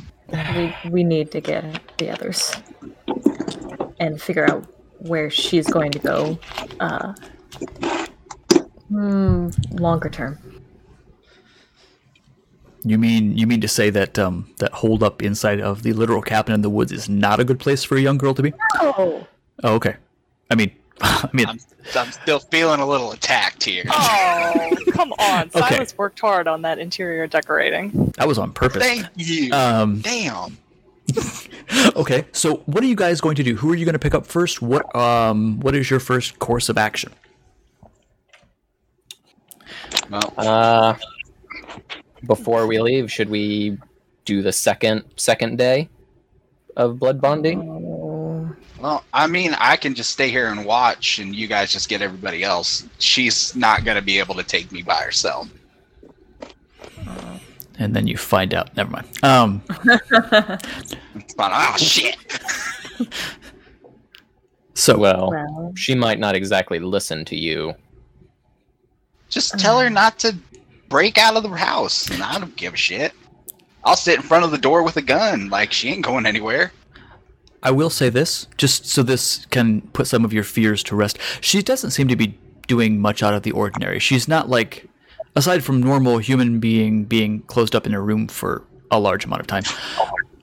We 0.55 0.73
we 0.89 1.03
need 1.03 1.31
to 1.31 1.41
get 1.41 1.63
the 1.97 2.09
others 2.09 2.53
and 4.01 4.19
figure 4.19 4.49
out 4.49 4.65
where 4.97 5.29
she's 5.29 5.67
going 5.67 5.91
to 5.91 5.99
go. 5.99 6.39
Uh, 6.79 7.13
hmm, 8.89 9.49
longer 9.73 10.09
term. 10.09 10.37
You 12.83 12.97
mean 12.97 13.37
you 13.37 13.45
mean 13.45 13.61
to 13.61 13.67
say 13.67 13.91
that 13.91 14.17
um, 14.17 14.51
that 14.57 14.73
hold 14.73 15.03
up 15.03 15.21
inside 15.21 15.61
of 15.61 15.83
the 15.83 15.93
literal 15.93 16.23
cabin 16.23 16.55
in 16.55 16.61
the 16.61 16.69
woods 16.69 16.91
is 16.91 17.07
not 17.07 17.39
a 17.39 17.43
good 17.43 17.59
place 17.59 17.83
for 17.83 17.95
a 17.95 18.01
young 18.01 18.17
girl 18.17 18.33
to 18.33 18.41
be? 18.41 18.53
Oh. 18.79 19.27
Oh, 19.63 19.75
okay. 19.75 19.97
I 20.49 20.55
mean, 20.55 20.71
I 21.01 21.29
mean, 21.31 21.45
I'm, 21.45 21.59
I'm 21.95 22.11
still 22.11 22.39
feeling 22.39 22.79
a 22.79 22.87
little 22.87 23.11
attacked 23.11 23.63
here. 23.63 23.83
Oh, 23.87 24.75
come 24.93 25.13
on. 25.13 25.51
Okay. 25.53 25.75
Silas 25.75 25.95
worked 25.95 26.19
hard 26.19 26.47
on 26.47 26.63
that 26.63 26.79
interior 26.79 27.27
decorating. 27.27 28.11
that 28.17 28.27
was 28.27 28.39
on 28.39 28.51
purpose. 28.51 28.81
Thank 28.81 29.05
you. 29.15 29.53
Um, 29.53 30.01
Damn. 30.01 30.57
Okay, 31.95 32.25
so 32.31 32.57
what 32.65 32.83
are 32.83 32.87
you 32.87 32.95
guys 32.95 33.21
going 33.21 33.35
to 33.35 33.43
do? 33.43 33.55
Who 33.55 33.71
are 33.71 33.75
you 33.75 33.85
going 33.85 33.93
to 33.93 33.99
pick 33.99 34.13
up 34.13 34.25
first? 34.25 34.61
What 34.61 34.93
um 34.95 35.59
what 35.59 35.75
is 35.75 35.89
your 35.89 35.99
first 35.99 36.39
course 36.39 36.69
of 36.69 36.77
action? 36.77 37.11
Well, 40.09 40.33
uh, 40.37 40.95
before 42.25 42.67
we 42.67 42.79
leave, 42.79 43.11
should 43.11 43.29
we 43.29 43.77
do 44.25 44.41
the 44.41 44.51
second 44.51 45.03
second 45.15 45.57
day 45.57 45.89
of 46.75 46.99
blood 46.99 47.21
bonding? 47.21 47.61
Oh. 47.61 48.55
well, 48.79 49.03
I 49.13 49.27
mean, 49.27 49.55
I 49.57 49.77
can 49.77 49.95
just 49.95 50.11
stay 50.11 50.29
here 50.29 50.47
and 50.47 50.65
watch, 50.65 51.19
and 51.19 51.35
you 51.35 51.47
guys 51.47 51.71
just 51.71 51.89
get 51.89 52.01
everybody 52.01 52.43
else. 52.43 52.85
She's 52.99 53.55
not 53.55 53.85
gonna 53.85 54.01
be 54.01 54.19
able 54.19 54.35
to 54.35 54.43
take 54.43 54.71
me 54.71 54.81
by 54.81 54.95
herself. 54.95 55.47
And 57.81 57.95
then 57.95 58.05
you 58.05 58.15
find 58.15 58.53
out. 58.53 58.75
Never 58.77 58.91
mind. 58.91 59.07
Um, 59.23 59.63
It's. 61.15 61.33
Oh 61.39 61.77
shit! 61.77 62.15
so 64.75 64.97
Well, 64.99 65.31
Well, 65.31 65.73
she 65.75 65.95
might 65.95 66.19
not 66.19 66.35
exactly 66.35 66.77
listen 66.77 67.25
to 67.25 67.35
you. 67.35 67.73
Just 69.29 69.57
tell 69.57 69.79
her 69.79 69.89
not 69.89 70.19
to 70.19 70.35
break 70.89 71.17
out 71.17 71.35
of 71.35 71.41
the 71.41 71.49
house, 71.49 72.07
and 72.11 72.21
I 72.21 72.37
don't 72.37 72.55
give 72.55 72.75
a 72.75 72.77
shit. 72.77 73.13
I'll 73.83 73.95
sit 73.95 74.17
in 74.17 74.21
front 74.21 74.45
of 74.45 74.51
the 74.51 74.59
door 74.59 74.83
with 74.83 74.97
a 74.97 75.01
gun. 75.01 75.49
Like 75.49 75.71
she 75.71 75.89
ain't 75.89 76.05
going 76.05 76.27
anywhere. 76.27 76.71
I 77.63 77.71
will 77.71 77.89
say 77.89 78.09
this, 78.09 78.45
just 78.57 78.85
so 78.85 79.01
this 79.01 79.47
can 79.47 79.81
put 79.93 80.05
some 80.05 80.23
of 80.23 80.33
your 80.33 80.43
fears 80.43 80.83
to 80.83 80.95
rest. 80.95 81.17
She 81.41 81.63
doesn't 81.63 81.91
seem 81.91 82.07
to 82.09 82.15
be 82.15 82.37
doing 82.67 83.01
much 83.01 83.23
out 83.23 83.33
of 83.33 83.41
the 83.41 83.51
ordinary. 83.51 83.97
She's 83.97 84.27
not 84.27 84.49
like, 84.49 84.87
aside 85.35 85.63
from 85.63 85.81
normal 85.81 86.17
human 86.17 86.59
being 86.59 87.05
being 87.05 87.41
closed 87.41 87.75
up 87.75 87.85
in 87.85 87.93
a 87.93 88.01
room 88.01 88.27
for 88.27 88.63
a 88.89 88.99
large 88.99 89.25
amount 89.25 89.41
of 89.41 89.47
time, 89.47 89.63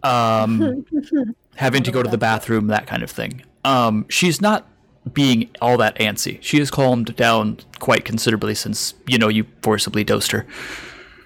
um, 0.02 0.84
having 1.56 1.82
to 1.82 1.90
go 1.90 2.02
to 2.02 2.08
the 2.10 2.18
bathroom, 2.18 2.68
that 2.68 2.86
kind 2.86 3.02
of 3.02 3.10
thing. 3.10 3.42
Um, 3.64 4.06
she's 4.08 4.40
not 4.40 4.66
being 5.12 5.48
all 5.60 5.76
that 5.78 5.96
antsy. 5.98 6.38
She 6.42 6.58
has 6.58 6.70
calmed 6.70 7.14
down 7.16 7.58
quite 7.78 8.04
considerably 8.04 8.54
since 8.54 8.94
you 9.06 9.18
know 9.18 9.28
you 9.28 9.46
forcibly 9.62 10.04
dosed 10.04 10.30
her. 10.32 10.46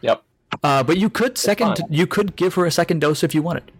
Yep. 0.00 0.22
Uh, 0.62 0.82
but 0.82 0.98
you 0.98 1.08
could 1.08 1.38
second, 1.38 1.78
you 1.88 2.06
could 2.06 2.36
give 2.36 2.54
her 2.54 2.66
a 2.66 2.70
second 2.70 3.00
dose 3.00 3.22
if 3.22 3.34
you 3.34 3.42
wanted. 3.42 3.70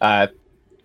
Uh, 0.00 0.26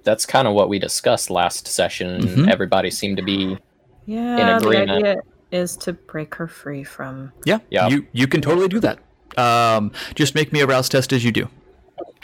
that's 0.04 0.26
kind 0.26 0.48
of 0.48 0.54
what 0.54 0.69
we 0.69 0.80
discussed 0.80 1.30
last 1.30 1.67
session. 1.67 2.10
and 2.10 2.24
Mhm. 2.24 2.52
Everybody 2.52 2.89
seemed 2.91 3.17
to 3.17 3.24
be 3.24 3.58
yeah. 4.06 4.36
The 4.36 4.58
agreement. 4.58 5.19
Idea 5.54 5.63
is 5.63 5.78
to 5.78 5.94
break 5.94 6.36
her 6.36 6.48
free 6.48 6.84
from. 6.84 7.32
Yeah, 7.46 7.60
Yeah. 7.70 7.88
You 7.89 8.06
you 8.13 8.28
can 8.28 8.42
totally 8.42 8.68
do 8.68 8.80
that. 8.80 9.00
Um, 9.38 9.92
just 10.16 10.36
make 10.36 10.52
me 10.54 10.62
a 10.62 10.68
rouse 10.68 10.89
test 10.89 11.13
as 11.13 11.24
you 11.24 11.32
do. 11.32 11.48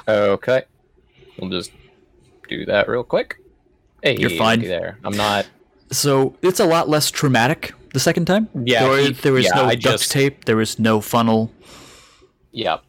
okay. 0.07 0.63
We'll 1.39 1.49
just 1.49 1.71
do 2.47 2.65
that 2.65 2.87
real 2.87 3.03
quick. 3.03 3.37
Hey, 4.03 4.17
You're 4.17 4.29
fine. 4.31 4.61
there. 4.61 4.97
I'm 5.03 5.15
not. 5.15 5.47
So 5.91 6.35
it's 6.41 6.59
a 6.59 6.65
lot 6.65 6.87
less 6.89 7.09
traumatic 7.11 7.73
the 7.93 7.99
second 7.99 8.25
time. 8.25 8.47
Yeah, 8.53 8.87
there, 8.87 8.97
he- 8.99 9.13
there 9.13 9.33
was 9.33 9.45
yeah, 9.45 9.55
no 9.55 9.63
I 9.65 9.75
duct 9.75 9.99
just- 9.99 10.11
tape. 10.11 10.45
There 10.45 10.57
was 10.57 10.77
no 10.79 11.01
funnel. 11.01 11.51
Yep. 12.51 12.83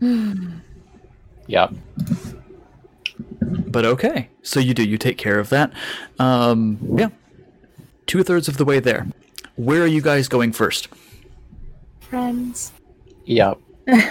yep. 1.46 1.72
But 3.40 3.84
okay, 3.84 4.28
so 4.42 4.60
you 4.60 4.74
do. 4.74 4.82
You 4.82 4.98
take 4.98 5.18
care 5.18 5.38
of 5.38 5.48
that. 5.50 5.72
Um, 6.18 6.78
yeah, 6.98 7.08
two 8.06 8.22
thirds 8.22 8.48
of 8.48 8.56
the 8.56 8.64
way 8.64 8.80
there. 8.80 9.06
Where 9.56 9.82
are 9.82 9.86
you 9.86 10.02
guys 10.02 10.28
going 10.28 10.52
first? 10.52 10.88
Friends. 12.00 12.72
Yep. 13.24 13.58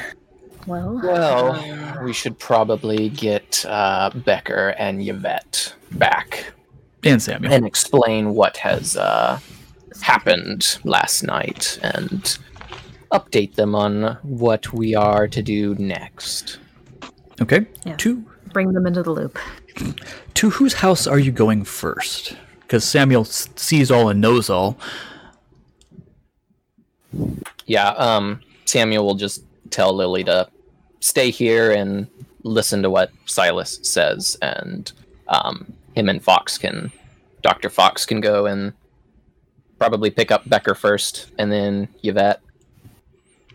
Well, 0.67 0.99
Well, 1.03 2.03
we 2.03 2.11
should 2.11 2.39
probably 2.39 3.09
get 3.09 3.63
uh, 3.67 4.09
Becker 4.15 4.69
and 4.79 4.99
Yvette 5.07 5.75
back 5.91 6.53
And 7.03 7.21
Samuel. 7.21 7.53
and 7.53 7.67
explain 7.67 8.33
what 8.33 8.57
has 8.57 8.97
uh, 8.97 9.39
happened 10.01 10.79
last 10.83 11.21
night 11.21 11.77
and 11.83 12.39
update 13.11 13.53
them 13.53 13.75
on 13.75 14.17
what 14.23 14.73
we 14.73 14.95
are 14.95 15.27
to 15.27 15.43
do 15.43 15.75
next. 15.75 16.57
Okay. 17.39 17.67
Yeah. 17.85 17.95
To 17.97 18.25
bring 18.51 18.73
them 18.73 18.87
into 18.87 19.03
the 19.03 19.11
loop. 19.11 19.37
to 20.33 20.49
whose 20.49 20.73
house 20.73 21.05
are 21.05 21.19
you 21.19 21.31
going 21.31 21.63
first? 21.63 22.35
Because 22.61 22.83
Samuel 22.83 23.21
s- 23.21 23.49
sees 23.55 23.91
all 23.91 24.09
and 24.09 24.19
knows 24.19 24.49
all. 24.49 24.79
Yeah, 27.65 27.89
um, 27.89 28.41
Samuel 28.65 29.05
will 29.05 29.15
just 29.15 29.43
tell 29.69 29.93
Lily 29.93 30.23
to 30.25 30.47
stay 30.99 31.29
here 31.29 31.71
and 31.71 32.07
listen 32.43 32.81
to 32.83 32.89
what 32.89 33.11
Silas 33.25 33.79
says, 33.83 34.37
and 34.41 34.91
um, 35.27 35.73
him 35.95 36.09
and 36.09 36.23
Fox 36.23 36.57
can, 36.57 36.91
Dr. 37.41 37.69
Fox 37.69 38.05
can 38.05 38.21
go 38.21 38.45
and 38.45 38.73
probably 39.79 40.09
pick 40.09 40.31
up 40.31 40.47
Becker 40.47 40.75
first, 40.75 41.27
and 41.37 41.51
then 41.51 41.87
Yvette. 42.03 42.41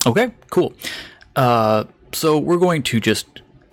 Okay, 0.06 0.32
cool. 0.50 0.74
Uh, 1.36 1.84
so 2.12 2.38
we're 2.38 2.58
going 2.58 2.82
to 2.84 3.00
just 3.00 3.26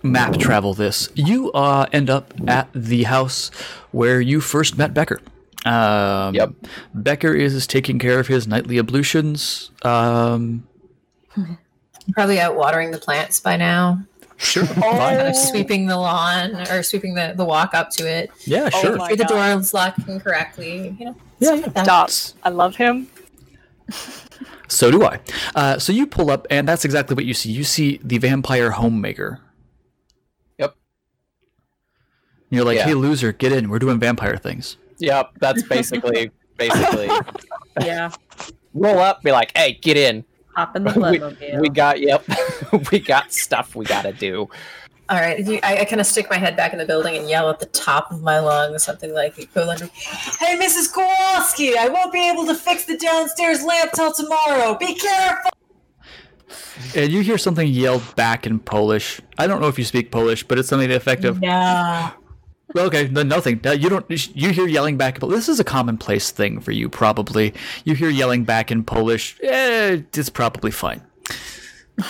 map 0.03 0.37
travel 0.37 0.73
this. 0.73 1.09
You 1.15 1.51
uh, 1.53 1.87
end 1.91 2.09
up 2.09 2.33
at 2.47 2.69
the 2.73 3.03
house 3.03 3.49
where 3.91 4.21
you 4.21 4.41
first 4.41 4.77
met 4.77 4.93
Becker. 4.93 5.19
Um, 5.67 6.35
Yep. 6.35 6.51
Becker 6.93 7.33
is 7.33 7.65
taking 7.67 7.99
care 7.99 8.19
of 8.19 8.27
his 8.27 8.47
nightly 8.47 8.77
ablutions. 8.79 9.71
Um, 9.83 10.67
Probably 12.13 12.39
out 12.39 12.55
watering 12.55 12.91
the 12.91 12.97
plants 12.97 13.39
by 13.39 13.57
now. 13.57 14.01
sure. 14.37 14.65
Kind 14.67 14.81
fine. 14.81 15.25
of 15.27 15.35
sweeping 15.35 15.87
the 15.87 15.97
lawn 15.97 16.55
or 16.69 16.81
sweeping 16.83 17.15
the, 17.15 17.33
the 17.35 17.43
walk 17.45 17.73
up 17.73 17.89
to 17.91 18.09
it. 18.09 18.31
Yeah, 18.45 18.69
Oh 18.73 18.81
sure. 18.81 18.95
my 18.97 19.07
Sure 19.09 19.17
the 19.17 19.23
door 19.25 19.43
is 19.59 19.73
locking 19.73 20.19
correctly. 20.19 20.95
You 20.99 21.05
know, 21.07 21.15
Yeah, 21.39 21.57
stuff 21.57 21.75
like. 21.75 21.85
Dots. 21.85 22.33
I 22.43 22.49
love 22.49 22.75
him. 22.75 23.07
So 24.69 24.91
do 24.91 25.05
I. 25.05 25.21
Uh, 25.55 25.79
so 25.79 25.93
you 25.93 26.05
pull 26.05 26.29
up, 26.29 26.45
and 26.49 26.67
that's 26.67 26.83
exactly 26.83 27.15
what 27.15 27.23
you 27.23 27.33
see. 27.33 27.49
You 27.49 27.63
see 27.63 28.01
the 28.03 28.17
vampire 28.17 28.71
homemaker. 28.71 29.39
Yep. 30.57 30.75
You're 32.49 32.65
like, 32.65 32.75
Yeah. 32.75 32.83
hey, 32.87 32.93
loser, 32.93 33.31
get 33.31 33.53
in. 33.53 33.69
We're 33.69 33.79
doing 33.79 33.97
vampire 33.97 34.35
things. 34.35 34.75
Yep, 34.99 35.31
that's 35.39 35.63
basically 35.63 36.31
basically 36.57 37.09
Yeah. 37.81 38.11
roll 38.73 38.99
up, 38.99 39.21
be 39.23 39.31
like, 39.31 39.55
"Hey, 39.55 39.73
get 39.81 39.97
in. 39.97 40.23
Hop 40.55 40.75
in 40.75 40.83
the 40.83 41.37
We, 41.53 41.59
we 41.59 41.69
got 41.69 41.99
yep, 41.99 42.23
we 42.91 42.99
got 42.99 43.31
stuff 43.31 43.75
we 43.75 43.85
gotta 43.85 44.13
do." 44.13 44.49
All 45.09 45.17
right, 45.17 45.39
you, 45.39 45.59
I, 45.63 45.79
I 45.79 45.85
kind 45.85 46.01
of 46.01 46.07
stick 46.07 46.29
my 46.29 46.35
head 46.35 46.57
back 46.57 46.73
in 46.73 46.79
the 46.79 46.85
building 46.85 47.15
and 47.15 47.29
yell 47.29 47.49
at 47.49 47.59
the 47.59 47.65
top 47.67 48.11
of 48.11 48.21
my 48.21 48.39
lungs 48.39 48.83
something 48.83 49.13
like 49.13 49.39
equivalent 49.39 49.81
"Hey, 49.93 50.57
Mrs. 50.59 50.91
Kowalski, 50.93 51.77
I 51.77 51.87
won't 51.87 52.11
be 52.11 52.27
able 52.29 52.45
to 52.47 52.55
fix 52.55 52.85
the 52.85 52.97
downstairs 52.97 53.63
lamp 53.63 53.91
till 53.93 54.11
tomorrow. 54.11 54.75
Be 54.77 54.95
careful." 54.95 55.51
And 56.95 57.11
you 57.11 57.21
hear 57.21 57.37
something 57.37 57.67
yelled 57.67 58.15
back 58.15 58.45
in 58.47 58.59
Polish. 58.59 59.19
I 59.37 59.47
don't 59.47 59.61
know 59.61 59.67
if 59.67 59.77
you 59.77 59.85
speak 59.85 60.11
Polish, 60.11 60.43
but 60.43 60.57
it's 60.57 60.69
something 60.69 60.89
effective. 60.91 61.39
the 61.39 61.47
effect 61.47 61.53
of, 61.53 62.11
No. 62.13 62.26
Well, 62.73 62.85
okay, 62.87 63.07
no, 63.07 63.23
nothing. 63.23 63.59
No, 63.63 63.71
You 63.71 63.89
don't. 63.89 64.05
You 64.35 64.51
hear 64.51 64.67
yelling 64.67 64.97
back. 64.97 65.19
But 65.19 65.27
this 65.29 65.47
is 65.49 65.59
a 65.59 65.63
commonplace 65.63 66.31
thing 66.31 66.59
for 66.59 66.71
you, 66.71 66.89
probably. 66.89 67.53
You 67.85 67.95
hear 67.95 68.09
yelling 68.09 68.43
back 68.43 68.71
in 68.71 68.83
Polish. 68.83 69.37
Eh, 69.41 70.01
it's 70.13 70.29
probably 70.29 70.71
fine. 70.71 71.01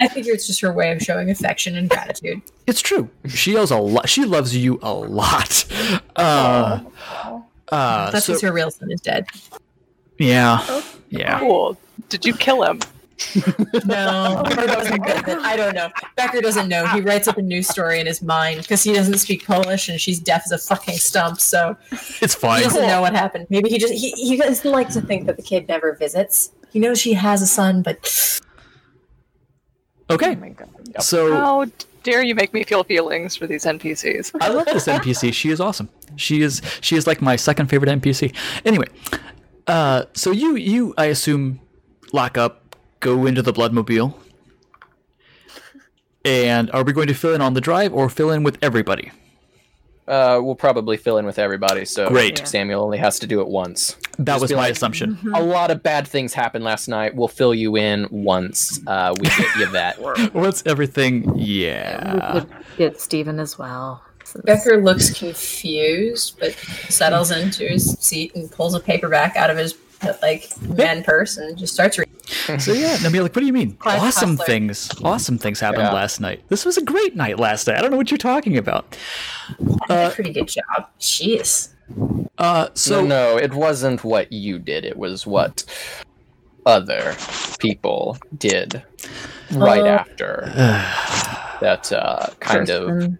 I 0.00 0.06
figure 0.08 0.32
it's 0.32 0.46
just 0.46 0.60
her 0.60 0.72
way 0.72 0.92
of 0.92 1.02
showing 1.02 1.28
affection 1.30 1.76
and 1.76 1.90
gratitude. 1.90 2.40
It's 2.68 2.80
true. 2.80 3.10
She 3.26 3.52
yells 3.54 3.70
a 3.72 3.78
lot. 3.78 4.08
She 4.08 4.24
loves 4.24 4.56
you 4.56 4.78
a 4.82 4.92
lot. 4.92 5.64
Uh, 6.14 6.80
uh, 7.68 8.10
That's 8.12 8.26
so- 8.26 8.32
because 8.34 8.42
her 8.42 8.52
real 8.52 8.70
son 8.70 8.90
is 8.92 9.00
dead. 9.00 9.26
yeah, 10.18 10.82
yeah. 11.10 11.40
Cool. 11.40 11.76
Did 12.10 12.24
you 12.24 12.32
kill 12.34 12.62
him? 12.62 12.80
No, 13.84 14.42
or 14.46 14.54
doesn't 14.54 15.02
get 15.04 15.28
it. 15.28 15.38
I 15.38 15.56
don't 15.56 15.74
know. 15.74 15.88
Becker 16.16 16.40
doesn't 16.40 16.68
know. 16.68 16.86
He 16.88 17.00
writes 17.00 17.26
up 17.28 17.36
a 17.36 17.42
news 17.42 17.68
story 17.68 18.00
in 18.00 18.06
his 18.06 18.22
mind 18.22 18.62
because 18.62 18.82
he 18.82 18.92
doesn't 18.92 19.18
speak 19.18 19.44
Polish 19.46 19.88
and 19.88 20.00
she's 20.00 20.20
deaf 20.20 20.42
as 20.44 20.52
a 20.52 20.58
fucking 20.58 20.98
stump. 20.98 21.40
So 21.40 21.76
It's 22.20 22.34
fine. 22.34 22.58
he 22.58 22.64
doesn't 22.64 22.86
know 22.86 23.00
what 23.00 23.14
happened. 23.14 23.46
Maybe 23.50 23.68
he 23.70 23.78
just 23.78 23.92
he, 23.92 24.12
he 24.12 24.36
doesn't 24.36 24.70
like 24.70 24.90
to 24.90 25.00
think 25.00 25.26
that 25.26 25.36
the 25.36 25.42
kid 25.42 25.68
never 25.68 25.94
visits. 25.94 26.52
He 26.70 26.78
knows 26.78 27.00
she 27.00 27.14
has 27.14 27.42
a 27.42 27.46
son, 27.46 27.82
but 27.82 28.40
Okay. 30.10 30.36
So 31.00 31.32
How 31.32 31.66
dare 32.02 32.22
you 32.22 32.34
make 32.34 32.54
me 32.54 32.64
feel 32.64 32.82
feelings 32.84 33.36
for 33.36 33.46
these 33.46 33.64
NPCs? 33.64 34.32
I 34.40 34.48
love 34.48 34.66
this 34.66 34.86
NPC. 34.86 35.32
She 35.34 35.50
is 35.50 35.60
awesome. 35.60 35.88
She 36.16 36.40
is 36.42 36.62
she 36.80 36.96
is 36.96 37.06
like 37.06 37.20
my 37.20 37.36
second 37.36 37.66
favorite 37.68 37.90
NPC. 38.00 38.34
Anyway, 38.64 38.86
uh, 39.66 40.04
so 40.14 40.30
you 40.30 40.56
you 40.56 40.94
I 40.96 41.06
assume 41.06 41.60
lock 42.12 42.38
up, 42.38 42.67
go 43.00 43.26
into 43.26 43.42
the 43.42 43.52
Bloodmobile, 43.52 44.14
and 46.24 46.70
are 46.72 46.82
we 46.84 46.92
going 46.92 47.08
to 47.08 47.14
fill 47.14 47.34
in 47.34 47.40
on 47.40 47.54
the 47.54 47.60
drive 47.60 47.92
or 47.94 48.08
fill 48.08 48.30
in 48.30 48.42
with 48.42 48.58
everybody? 48.62 49.10
Uh, 50.06 50.40
we'll 50.42 50.54
probably 50.54 50.96
fill 50.96 51.18
in 51.18 51.26
with 51.26 51.38
everybody, 51.38 51.84
so 51.84 52.08
Great. 52.08 52.46
Samuel 52.48 52.82
only 52.82 52.96
has 52.96 53.18
to 53.18 53.26
do 53.26 53.42
it 53.42 53.48
once. 53.48 53.94
That 54.18 54.24
Just 54.34 54.40
was 54.42 54.52
my 54.52 54.56
like- 54.58 54.72
assumption. 54.72 55.18
A 55.34 55.42
lot 55.42 55.70
of 55.70 55.82
bad 55.82 56.08
things 56.08 56.32
happened 56.32 56.64
last 56.64 56.88
night. 56.88 57.14
We'll 57.14 57.28
fill 57.28 57.54
you 57.54 57.76
in 57.76 58.08
once 58.10 58.80
uh, 58.86 59.12
we 59.20 59.28
get 59.58 59.72
that 59.72 59.98
What's 60.34 60.62
everything? 60.64 61.30
we 61.34 61.42
Yeah. 61.42 62.30
could 62.32 62.48
get 62.78 63.00
Steven 63.02 63.38
as 63.38 63.58
well. 63.58 64.02
since- 64.24 64.44
Becker 64.46 64.82
looks 64.82 65.10
confused, 65.18 66.38
but 66.40 66.54
settles 66.88 67.30
into 67.30 67.64
his 67.68 67.92
seat 68.00 68.34
and 68.34 68.50
pulls 68.50 68.74
a 68.74 68.80
paperback 68.80 69.36
out 69.36 69.50
of 69.50 69.58
his 69.58 69.74
like 70.22 70.50
man 70.62 71.02
purse 71.04 71.36
and 71.36 71.56
just 71.58 71.74
starts 71.74 71.98
reading. 71.98 72.14
So 72.58 72.72
yeah, 72.72 72.96
and 73.02 73.10
be 73.12 73.20
like, 73.20 73.34
what 73.34 73.40
do 73.40 73.46
you 73.46 73.52
mean? 73.54 73.72
Clive 73.76 74.02
awesome 74.02 74.36
Cussler. 74.36 74.46
things. 74.46 74.90
Awesome 75.02 75.38
things 75.38 75.60
happened 75.60 75.84
Yeah. 75.84 75.92
last 75.92 76.20
night. 76.20 76.42
This 76.48 76.64
was 76.66 76.76
a 76.76 76.82
great 76.82 77.16
night 77.16 77.38
last 77.38 77.66
night. 77.66 77.76
I 77.78 77.80
don't 77.82 77.90
know 77.90 77.96
what 77.96 78.10
you're 78.10 78.18
talking 78.18 78.56
about. 78.58 78.96
Uh, 79.88 80.10
Pretty 80.10 80.32
good 80.32 80.48
job. 80.48 80.88
Jeez. 81.00 81.70
Uh, 82.36 82.68
So 82.74 83.00
so 83.00 83.06
no, 83.06 83.36
it 83.38 83.54
wasn't 83.54 84.04
what 84.04 84.30
you 84.32 84.58
did. 84.58 84.84
It 84.84 84.96
was 84.98 85.26
what 85.26 85.64
other 86.66 87.16
people 87.58 88.18
did 88.36 88.82
right 89.52 89.82
Uh, 89.82 89.86
after 89.86 90.50
that. 91.60 91.90
Uh, 91.92 92.26
kind 92.40 92.68
of 92.70 93.16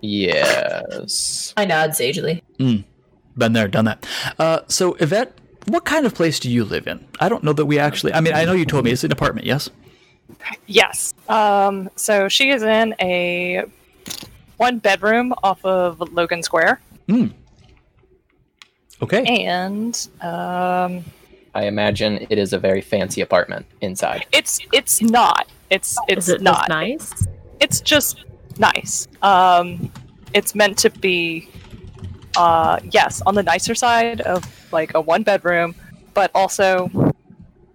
yes. 0.00 1.52
I 1.56 1.64
nod 1.66 1.94
sagely. 1.94 2.42
Been 2.58 2.84
there, 3.52 3.68
done 3.68 3.84
that. 3.86 4.06
Uh, 4.38 4.60
so 4.68 4.94
Yvette, 5.00 5.32
what 5.66 5.84
kind 5.84 6.06
of 6.06 6.14
place 6.14 6.38
do 6.40 6.50
you 6.50 6.64
live 6.64 6.86
in? 6.86 7.04
I 7.20 7.28
don't 7.28 7.44
know 7.44 7.52
that 7.52 7.66
we 7.66 7.78
actually. 7.78 8.12
I 8.14 8.20
mean, 8.20 8.34
I 8.34 8.44
know 8.44 8.52
you 8.52 8.64
told 8.64 8.84
me 8.84 8.90
it's 8.92 9.04
an 9.04 9.12
apartment. 9.12 9.46
Yes. 9.46 9.68
Yes. 10.66 11.14
Um, 11.28 11.90
so 11.96 12.28
she 12.28 12.50
is 12.50 12.62
in 12.62 12.94
a 13.00 13.64
one 14.56 14.78
bedroom 14.78 15.34
off 15.42 15.64
of 15.64 16.00
Logan 16.12 16.42
Square, 16.42 16.80
Okay. 19.02 19.24
and 19.24 20.08
um, 20.20 21.04
I 21.54 21.64
imagine 21.64 22.26
it 22.30 22.38
is 22.38 22.52
a 22.52 22.58
very 22.58 22.80
fancy 22.80 23.20
apartment 23.22 23.66
inside. 23.80 24.26
it's 24.32 24.60
it's 24.72 25.00
not. 25.02 25.48
It's 25.70 25.96
it's 26.08 26.28
Is 26.28 26.34
it 26.34 26.42
not. 26.42 26.58
just 26.58 26.68
nice? 26.68 27.26
It's 27.60 27.80
just 27.80 28.24
nice. 28.58 29.08
Um, 29.22 29.90
it's 30.34 30.54
meant 30.54 30.78
to 30.78 30.90
be, 30.90 31.48
uh, 32.36 32.78
yes, 32.90 33.22
on 33.26 33.34
the 33.34 33.42
nicer 33.42 33.74
side 33.74 34.20
of 34.22 34.44
like 34.72 34.94
a 34.94 35.00
one 35.00 35.22
bedroom, 35.22 35.74
but 36.14 36.30
also 36.34 36.90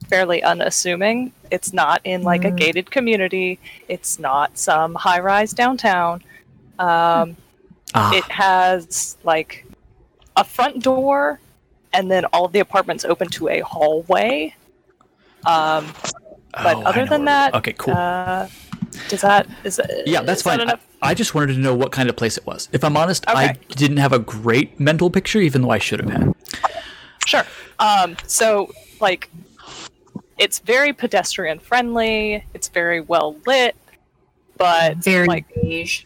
fairly 0.09 0.43
unassuming. 0.43 1.31
It's 1.51 1.73
not 1.73 2.01
in 2.03 2.23
like 2.23 2.45
a 2.45 2.51
Mm. 2.51 2.57
gated 2.57 2.91
community. 2.91 3.59
It's 3.87 4.19
not 4.19 4.57
some 4.57 4.95
high 4.95 5.19
rise 5.19 5.53
downtown. 5.53 6.21
Um, 6.79 7.37
Ah, 7.93 8.11
it 8.13 8.25
has 8.25 9.15
like 9.23 9.65
a 10.35 10.43
front 10.43 10.83
door 10.83 11.39
and 11.93 12.11
then 12.11 12.25
all 12.25 12.43
of 12.43 12.51
the 12.51 12.59
apartments 12.59 13.05
open 13.05 13.29
to 13.29 13.47
a 13.47 13.61
hallway 13.61 14.53
um, 15.45 15.85
but 16.51 16.75
oh, 16.75 16.83
other 16.83 17.05
than 17.05 17.23
that 17.23 17.53
okay, 17.53 17.71
cool. 17.73 17.93
uh, 17.93 18.47
does 19.07 19.21
that 19.21 19.47
is 19.63 19.77
that, 19.77 20.05
yeah, 20.05 20.21
that's 20.21 20.43
that 20.43 20.57
fine. 20.57 20.79
I, 21.05 21.13
just 21.13 21.35
wanted 21.35 21.53
to 21.53 21.59
know 21.59 21.75
what 21.75 21.91
kind 21.91 22.09
of 22.09 22.15
place 22.15 22.37
it 22.37 22.45
was. 22.45 22.69
If 22.71 22.83
I'm 22.83 22.97
honest, 22.97 23.25
I 23.27 23.53
didn't 23.69 23.97
have 23.97 24.13
a 24.13 24.19
great 24.19 24.79
mental 24.79 25.09
picture, 25.09 25.39
even 25.39 25.61
though 25.61 25.71
I 25.71 25.79
should 25.79 25.99
have 25.99 26.09
had. 26.09 26.35
sure 27.25 27.43
um, 27.79 28.15
so 28.27 28.71
like 29.01 29.29
it's 30.37 30.59
very 30.59 30.93
pedestrian 30.93 31.59
friendly 31.59 32.43
it's 32.53 32.67
very 32.67 33.01
well 33.01 33.35
lit 33.45 33.75
but 34.57 34.97
Very 34.97 35.27
like 35.27 35.45
beige. 35.53 36.05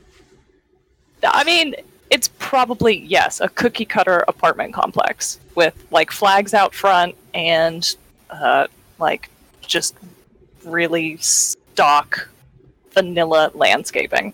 I 1.24 1.44
mean, 1.44 1.76
it's 2.10 2.30
probably 2.40 3.00
yes, 3.00 3.42
a 3.42 3.50
cookie 3.50 3.86
cutter 3.86 4.24
apartment 4.28 4.74
complex 4.74 5.40
with 5.56 5.86
like 5.92 6.12
flags 6.12 6.54
out 6.54 6.74
front 6.74 7.16
and 7.34 7.96
uh, 8.30 8.68
like 9.00 9.30
just 9.62 9.96
really 10.66 11.18
stock 11.18 12.30
vanilla 12.92 13.52
landscaping. 13.54 14.34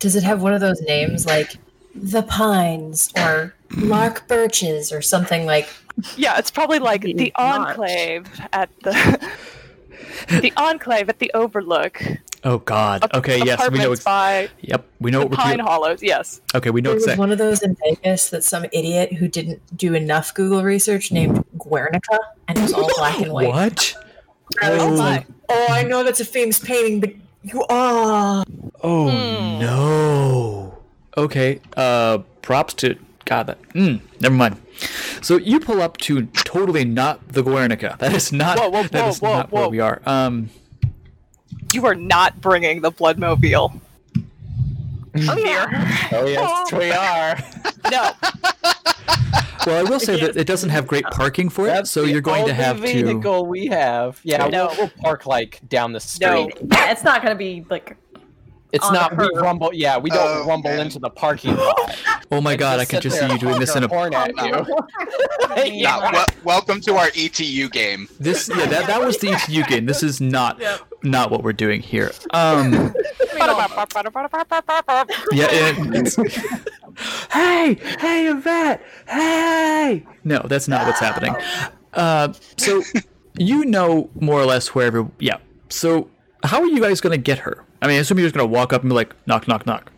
Does 0.00 0.16
it 0.16 0.22
have 0.24 0.42
one 0.42 0.52
of 0.52 0.60
those 0.60 0.80
names 0.82 1.24
like 1.26 1.54
the 1.94 2.22
Pines 2.22 3.10
or 3.16 3.54
Mark 3.76 4.26
Birches 4.26 4.92
or 4.92 5.00
something 5.02 5.46
like? 5.46 5.68
Yeah, 6.16 6.38
it's 6.38 6.50
probably 6.50 6.78
like 6.80 7.02
The 7.02 7.12
the 7.14 7.32
March. 7.38 7.70
enclave 7.70 8.26
at 8.52 8.70
the 8.80 9.30
the 10.28 10.52
enclave 10.56 11.08
at 11.08 11.18
the 11.20 11.30
Overlook. 11.34 12.02
Oh 12.42 12.58
God. 12.58 13.12
Okay. 13.14 13.42
Yes, 13.44 13.70
we 13.70 13.78
know. 13.78 13.92
Ex- 13.92 14.02
by 14.02 14.48
yep, 14.62 14.86
we 14.98 15.10
know 15.10 15.18
the 15.20 15.26
what 15.26 15.30
we're 15.32 15.36
Pine 15.36 15.56
doing. 15.58 15.66
Hollows. 15.66 16.02
Yes. 16.02 16.40
Okay, 16.54 16.70
we 16.70 16.80
know 16.80 16.98
There 16.98 17.08
was 17.10 17.18
one 17.18 17.30
of 17.30 17.38
those 17.38 17.62
in 17.62 17.76
Vegas 17.84 18.30
that 18.30 18.42
some 18.44 18.64
idiot 18.72 19.12
who 19.12 19.28
didn't 19.28 19.60
do 19.76 19.92
enough 19.94 20.32
Google 20.32 20.62
research 20.62 21.12
named 21.12 21.44
Guernica, 21.58 22.18
and 22.48 22.56
it 22.56 22.62
was 22.62 22.72
all 22.72 22.88
black 22.96 23.20
and 23.20 23.30
white. 23.32 23.48
What? 23.48 23.94
Oh 24.62 24.96
my. 24.96 25.26
Oh, 25.50 25.66
oh 25.68 25.72
I 25.72 25.82
know 25.82 26.02
that's 26.02 26.20
a 26.20 26.24
famous 26.24 26.58
painting, 26.58 27.00
but 27.00 27.10
you 27.42 27.64
are. 27.68 28.44
Oh 28.82 29.10
Hmm. 29.10 29.60
no. 29.60 30.78
Okay. 31.16 31.60
Uh, 31.76 32.18
props 32.42 32.74
to 32.74 32.96
God. 33.24 33.46
That. 33.48 33.62
Mm, 33.74 34.00
never 34.20 34.34
mind. 34.34 34.56
So 35.22 35.36
you 35.36 35.60
pull 35.60 35.82
up 35.82 35.96
to 35.98 36.26
totally 36.26 36.84
not 36.84 37.28
the 37.28 37.42
Guernica. 37.42 37.96
That 38.00 38.14
is 38.14 38.32
not. 38.32 38.58
Whoa, 38.58 38.68
whoa, 38.70 38.82
that 38.84 39.02
whoa, 39.02 39.08
is 39.08 39.20
whoa, 39.20 39.32
not 39.36 39.52
where 39.52 39.68
we 39.68 39.80
are. 39.80 40.00
Um. 40.06 40.50
You 41.72 41.86
are 41.86 41.94
not 41.94 42.40
bringing 42.40 42.80
the 42.80 42.90
Bloodmobile. 42.92 43.80
Oh 45.28 45.36
yeah. 45.36 45.66
Oh 46.12 46.24
yes, 46.24 46.72
we 46.72 46.90
are. 46.92 47.36
No. 47.90 48.12
Well, 49.66 49.86
I 49.86 49.88
will 49.88 50.00
say 50.08 50.18
that 50.20 50.36
it 50.36 50.46
doesn't 50.46 50.70
have 50.70 50.86
great 50.86 51.04
parking 51.06 51.48
for 51.48 51.68
it, 51.68 51.86
so 51.86 52.02
the 52.02 52.10
you're 52.10 52.20
going 52.20 52.44
to 52.46 52.52
only 52.52 52.54
have 52.64 52.76
to. 52.76 52.82
vehicle 52.82 53.46
we 53.46 53.66
have. 53.66 54.20
Yeah, 54.24 54.46
No. 54.46 54.66
we'll, 54.68 54.76
we'll 54.78 54.88
park 55.00 55.26
like 55.26 55.60
down 55.68 55.92
the 55.92 56.00
street. 56.00 56.28
No, 56.28 56.48
it's 56.90 57.04
not 57.04 57.22
gonna 57.22 57.34
be 57.34 57.64
like 57.70 57.96
It's 58.72 58.86
On 58.86 58.92
not 58.94 59.10
we 59.12 59.18
curb. 59.28 59.36
rumble. 59.42 59.70
Yeah, 59.74 59.98
we 59.98 60.10
don't 60.10 60.20
Oh, 60.20 60.46
rumble 60.46 60.70
man. 60.70 60.80
into 60.80 60.98
the 60.98 61.10
parking 61.10 61.56
lot. 61.56 61.96
Oh 62.32 62.40
my 62.40 62.54
God! 62.54 62.78
I 62.78 62.84
can 62.84 63.00
just 63.00 63.18
see 63.18 63.26
you 63.26 63.38
doing 63.40 63.58
this 63.58 63.74
in 63.74 63.82
a. 63.82 63.88
honk 63.88 64.14
our 64.14 64.28
horn 64.38 64.38
at 64.38 65.66
you. 65.66 65.74
Yeah, 65.80 66.12
wel- 66.12 66.26
welcome 66.44 66.80
to 66.82 66.94
our 66.94 67.08
ETU 67.16 67.68
game. 67.70 68.06
This 68.20 68.48
yeah 68.48 68.66
that, 68.66 68.86
that 68.86 69.00
was 69.04 69.18
the 69.18 69.30
ETU 69.32 69.64
game. 69.64 69.84
This 69.84 70.04
is 70.04 70.20
not 70.20 70.62
not 71.02 71.32
what 71.32 71.42
we're 71.42 71.52
doing 71.52 71.80
here. 71.82 72.12
Um. 72.32 72.94
Yeah. 75.32 75.48
and 75.50 75.94
it's- 75.96 76.16
hey, 77.30 77.74
hey, 77.98 78.28
Yvette, 78.28 78.82
hey. 79.08 80.06
No, 80.24 80.42
that's 80.46 80.68
not 80.68 80.86
what's 80.86 81.00
happening. 81.00 81.34
Uh, 81.92 82.32
so 82.56 82.82
you 83.38 83.64
know 83.64 84.10
more 84.20 84.40
or 84.40 84.46
less 84.46 84.68
wherever. 84.68 85.08
Yeah. 85.18 85.38
So 85.68 86.08
how 86.44 86.60
are 86.60 86.66
you 86.66 86.80
guys 86.80 87.00
gonna 87.00 87.18
get 87.18 87.38
her? 87.38 87.64
I 87.82 87.86
mean, 87.86 87.96
I 87.96 88.00
assume 88.00 88.18
you're 88.18 88.26
just 88.26 88.36
gonna 88.36 88.48
walk 88.48 88.72
up 88.72 88.82
and 88.82 88.90
be 88.90 88.94
like, 88.94 89.14
knock, 89.26 89.48
knock, 89.48 89.66
knock. 89.66 89.90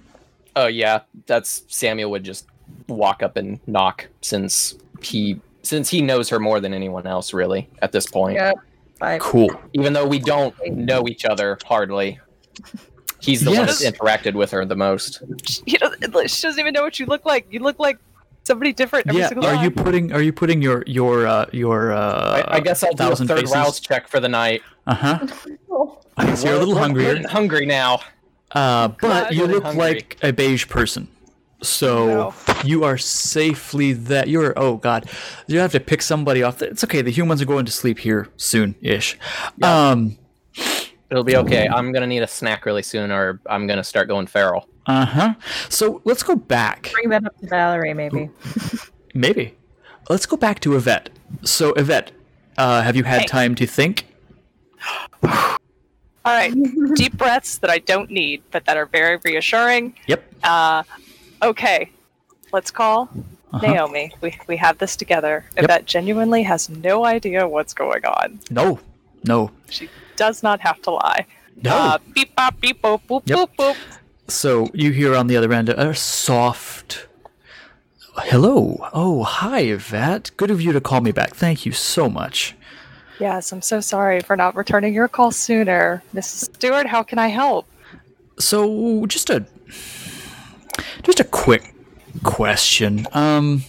Oh 0.56 0.66
yeah, 0.66 1.00
that's 1.26 1.64
Samuel 1.68 2.10
would 2.10 2.24
just 2.24 2.46
walk 2.88 3.22
up 3.22 3.36
and 3.36 3.60
knock 3.66 4.08
since 4.20 4.74
he 5.00 5.40
since 5.62 5.88
he 5.88 6.00
knows 6.00 6.28
her 6.28 6.38
more 6.38 6.60
than 6.60 6.74
anyone 6.74 7.06
else 7.06 7.32
really 7.32 7.68
at 7.80 7.92
this 7.92 8.06
point. 8.06 8.34
yeah. 8.36 8.52
I, 9.00 9.18
Cool. 9.18 9.50
Even 9.72 9.92
though 9.92 10.06
we 10.06 10.20
don't 10.20 10.54
know 10.70 11.08
each 11.08 11.24
other 11.24 11.58
hardly. 11.66 12.20
He's 13.22 13.40
the 13.42 13.50
one 13.52 13.66
that's 13.66 13.84
interacted 13.84 14.34
with 14.34 14.50
her 14.50 14.64
the 14.64 14.76
most. 14.76 15.22
You 15.66 15.78
know, 15.80 15.90
she 16.26 16.42
doesn't 16.42 16.58
even 16.58 16.72
know 16.74 16.82
what 16.82 16.98
you 17.00 17.06
look 17.06 17.24
like. 17.24 17.46
You 17.50 17.60
look 17.60 17.78
like 17.78 17.98
somebody 18.44 18.72
different 18.72 19.06
every 19.08 19.20
Yeah. 19.20 19.28
single 19.28 19.46
Are 19.46 19.62
you 19.62 19.70
putting 19.70 20.12
Are 20.12 20.20
you 20.22 20.32
putting 20.32 20.60
your 20.60 20.82
your 20.86 21.26
uh, 21.26 21.46
your 21.52 21.92
uh? 21.92 22.42
I, 22.48 22.56
I 22.56 22.60
guess 22.60 22.82
I'll 22.82 22.92
do 22.92 23.10
a 23.12 23.16
third 23.16 23.28
faces? 23.40 23.52
rouse 23.54 23.80
check 23.80 24.08
for 24.08 24.18
the 24.20 24.28
night. 24.28 24.62
Uh 24.86 24.94
huh. 24.94 25.26
I 26.16 26.26
you're 26.42 26.54
a 26.54 26.58
little 26.58 26.74
We're- 26.74 26.74
we're 26.74 26.80
hungrier. 26.80 27.28
hungry 27.28 27.66
now. 27.66 28.00
Uh, 28.50 28.88
but 28.88 29.00
God. 29.00 29.34
you 29.34 29.46
look 29.46 29.62
Hungry. 29.62 29.80
like 29.80 30.18
a 30.22 30.32
beige 30.32 30.68
person. 30.68 31.08
So 31.62 32.06
No. 32.06 32.34
you 32.64 32.82
are 32.84 32.98
safely 32.98 33.92
that 33.92 34.28
you're 34.28 34.52
oh 34.58 34.76
god. 34.76 35.08
You 35.46 35.60
have 35.60 35.72
to 35.72 35.80
pick 35.80 36.02
somebody 36.02 36.42
off. 36.42 36.60
It's 36.60 36.82
okay, 36.84 37.02
the 37.02 37.10
humans 37.12 37.40
are 37.40 37.46
going 37.46 37.64
to 37.66 37.72
sleep 37.72 38.00
here 38.00 38.28
soon 38.36 38.74
ish. 38.82 39.16
Um 39.62 40.18
It'll 41.12 41.22
be 41.24 41.36
okay. 41.36 41.68
I'm 41.68 41.92
gonna 41.92 42.06
need 42.06 42.22
a 42.22 42.26
snack 42.26 42.64
really 42.66 42.82
soon, 42.82 43.12
or 43.12 43.38
I'm 43.46 43.66
gonna 43.66 43.84
start 43.84 44.08
going 44.08 44.26
feral. 44.26 44.66
uh-huh. 44.86 45.34
So 45.68 46.00
let's 46.04 46.22
go 46.22 46.34
back. 46.36 46.90
bring 46.92 47.10
that 47.10 47.24
up 47.26 47.38
to 47.40 47.46
Valerie, 47.46 47.92
maybe. 47.94 48.30
Maybe. 49.14 49.54
Let's 50.08 50.24
go 50.24 50.38
back 50.38 50.58
to 50.60 50.74
Yvette. 50.74 51.10
So 51.44 51.74
Yvette, 51.74 52.12
uh, 52.56 52.80
have 52.80 52.96
you 52.96 53.04
had 53.04 53.20
Hey. 53.20 53.26
time 53.26 53.54
to 53.56 53.66
think? 53.66 54.06
All 55.22 55.58
right. 56.24 56.52
Deep 56.94 57.18
breaths 57.18 57.58
that 57.58 57.68
I 57.70 57.78
don't 57.78 58.10
need, 58.10 58.42
but 58.50 58.64
that 58.64 58.76
are 58.78 58.86
very 58.86 59.18
reassuring. 59.22 59.94
Yep. 60.06 60.24
Uh, 60.42 60.82
okay. 61.42 61.90
Let's 62.52 62.70
call 62.70 63.10
Uh-huh. 63.52 63.66
Naomi. 63.66 64.12
We, 64.22 64.38
we 64.46 64.56
have 64.56 64.78
this 64.78 64.96
together. 64.96 65.44
Yep. 65.56 65.64
Yvette 65.64 65.84
genuinely 65.84 66.42
has 66.44 66.70
no 66.70 67.04
idea 67.04 67.46
what's 67.46 67.74
going 67.74 68.04
on. 68.06 68.40
No. 68.50 68.80
No. 69.26 69.50
She 69.68 69.90
does 70.16 70.42
not 70.42 70.60
have 70.60 70.80
to 70.82 70.90
lie. 70.90 71.26
No. 71.62 71.70
Uh, 71.76 71.98
beep, 72.14 72.34
bop, 72.34 72.60
beep, 72.60 72.82
boop, 72.82 73.00
boop, 73.08 73.22
Yep. 73.26 73.38
boop, 73.38 73.48
boop. 73.56 73.76
So 74.28 74.68
you 74.72 74.92
hear 74.92 75.14
on 75.14 75.26
the 75.26 75.36
other 75.36 75.52
end 75.52 75.68
a 75.68 75.94
soft 75.94 77.06
hello. 78.16 78.88
Oh, 78.92 79.22
hi, 79.24 79.60
Yvette. 79.60 80.30
Good 80.36 80.50
of 80.50 80.60
you 80.60 80.72
to 80.72 80.80
call 80.80 81.00
me 81.00 81.12
back. 81.12 81.34
Thank 81.34 81.64
you 81.66 81.72
so 81.72 82.08
much. 82.08 82.54
Yes, 83.18 83.52
I'm 83.52 83.62
so 83.62 83.80
sorry 83.80 84.20
for 84.20 84.36
not 84.36 84.56
returning 84.56 84.94
your 84.94 85.08
call 85.08 85.30
sooner. 85.30 86.02
Mrs. 86.14 86.54
Stewart, 86.54 86.86
how 86.86 87.02
can 87.02 87.18
I 87.18 87.28
help? 87.28 87.66
So 88.38 89.06
just 89.06 89.30
a 89.30 89.46
just 91.02 91.20
a 91.20 91.24
quick 91.24 91.74
question. 92.22 93.06
Um 93.12 93.64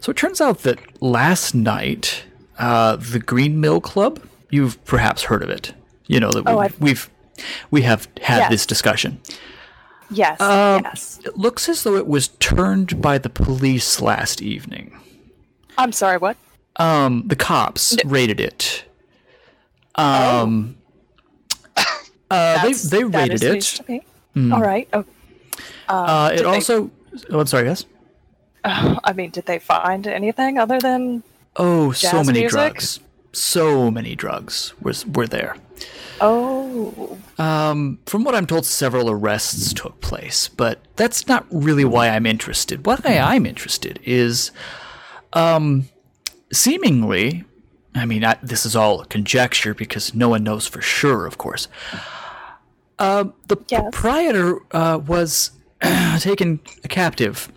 so 0.00 0.10
it 0.10 0.16
turns 0.16 0.40
out 0.40 0.60
that 0.60 0.78
last 1.02 1.54
night 1.54 2.24
uh 2.58 2.96
the 2.96 3.18
Green 3.18 3.60
Mill 3.60 3.80
Club, 3.80 4.20
you've 4.50 4.82
perhaps 4.84 5.24
heard 5.24 5.42
of 5.42 5.50
it. 5.50 5.74
You 6.06 6.20
know 6.20 6.30
that 6.32 6.44
Oh, 6.46 6.58
we, 6.58 6.64
I've- 6.64 6.74
we've 6.80 7.10
we 7.70 7.82
have 7.82 8.08
had 8.22 8.38
Yes. 8.38 8.50
this 8.50 8.66
discussion. 8.66 9.20
Yes, 10.10 10.40
Um, 10.40 10.82
yes. 10.84 11.20
It 11.24 11.36
looks 11.36 11.68
as 11.68 11.82
though 11.82 11.94
it 11.96 12.06
was 12.06 12.28
turned 12.40 13.00
by 13.02 13.18
the 13.18 13.28
police 13.28 14.00
last 14.00 14.40
evening. 14.42 14.98
I'm 15.76 15.92
sorry, 15.92 16.16
what? 16.16 16.36
Um, 16.76 17.24
the 17.26 17.36
cops 17.36 17.96
raided 18.06 18.40
it. 18.40 18.84
Um, 19.96 20.76
uh, 21.76 21.82
That's- 22.30 22.82
they 22.84 22.98
they 22.98 23.04
raided 23.04 23.42
it. 23.42 23.60
to 23.62 23.84
me. 23.88 24.02
All 24.52 24.60
right. 24.62 24.88
Oh, 24.92 25.04
Uh, 25.88 26.30
it 26.32 26.36
did 26.36 26.44
they- 26.46 26.50
also. 26.50 26.90
Oh, 27.30 27.40
I'm 27.40 27.46
sorry. 27.46 27.66
Yes. 27.66 27.84
I 28.64 29.12
mean, 29.14 29.30
did 29.30 29.46
they 29.46 29.58
find 29.58 30.06
anything 30.06 30.58
other 30.58 30.78
than? 30.80 31.22
Oh, 31.56 31.92
so 31.92 32.22
many 32.24 32.40
music? 32.40 32.50
drugs. 32.50 33.00
So 33.32 33.90
many 33.90 34.14
drugs 34.14 34.72
was 34.80 35.06
were 35.06 35.26
there. 35.26 35.56
Oh, 36.20 37.16
Um, 37.38 38.00
from 38.06 38.24
what 38.24 38.34
I'm 38.34 38.46
told, 38.46 38.66
several 38.66 39.08
arrests 39.08 39.72
took 39.72 40.00
place, 40.00 40.48
but 40.48 40.80
that's 40.96 41.28
not 41.28 41.46
really 41.50 41.84
why 41.84 42.08
I'm 42.08 42.26
interested. 42.26 42.84
Why 42.84 42.98
I'm 43.04 43.46
interested 43.46 44.00
is, 44.02 44.50
um, 45.34 45.88
seemingly, 46.52 47.44
I 47.94 48.04
mean, 48.06 48.24
I, 48.24 48.36
this 48.42 48.66
is 48.66 48.74
all 48.74 49.04
conjecture 49.04 49.74
because 49.74 50.12
no 50.14 50.28
one 50.28 50.42
knows 50.42 50.66
for 50.66 50.80
sure, 50.80 51.24
of 51.26 51.38
course. 51.38 51.68
Uh, 52.98 53.26
the 53.46 53.56
Yes. 53.68 53.82
proprietor 53.82 54.58
uh, 54.72 54.98
was 55.06 55.52
taken 56.18 56.58
captive, 56.88 57.48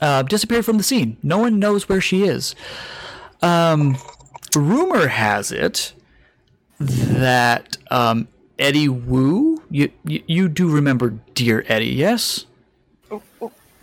uh, 0.00 0.22
disappeared 0.22 0.64
from 0.64 0.78
the 0.78 0.82
scene. 0.82 1.18
No 1.22 1.36
one 1.36 1.58
knows 1.58 1.86
where 1.90 2.00
she 2.00 2.22
is. 2.24 2.54
Um, 3.42 3.98
rumor 4.56 5.06
has 5.08 5.52
it 5.52 5.92
that 6.78 7.76
um, 7.90 8.28
Eddie 8.58 8.88
Wu, 8.88 9.62
you, 9.70 9.90
you 10.04 10.22
you 10.26 10.48
do 10.48 10.68
remember 10.68 11.10
Dear 11.34 11.64
Eddie, 11.68 11.86
yes? 11.86 12.46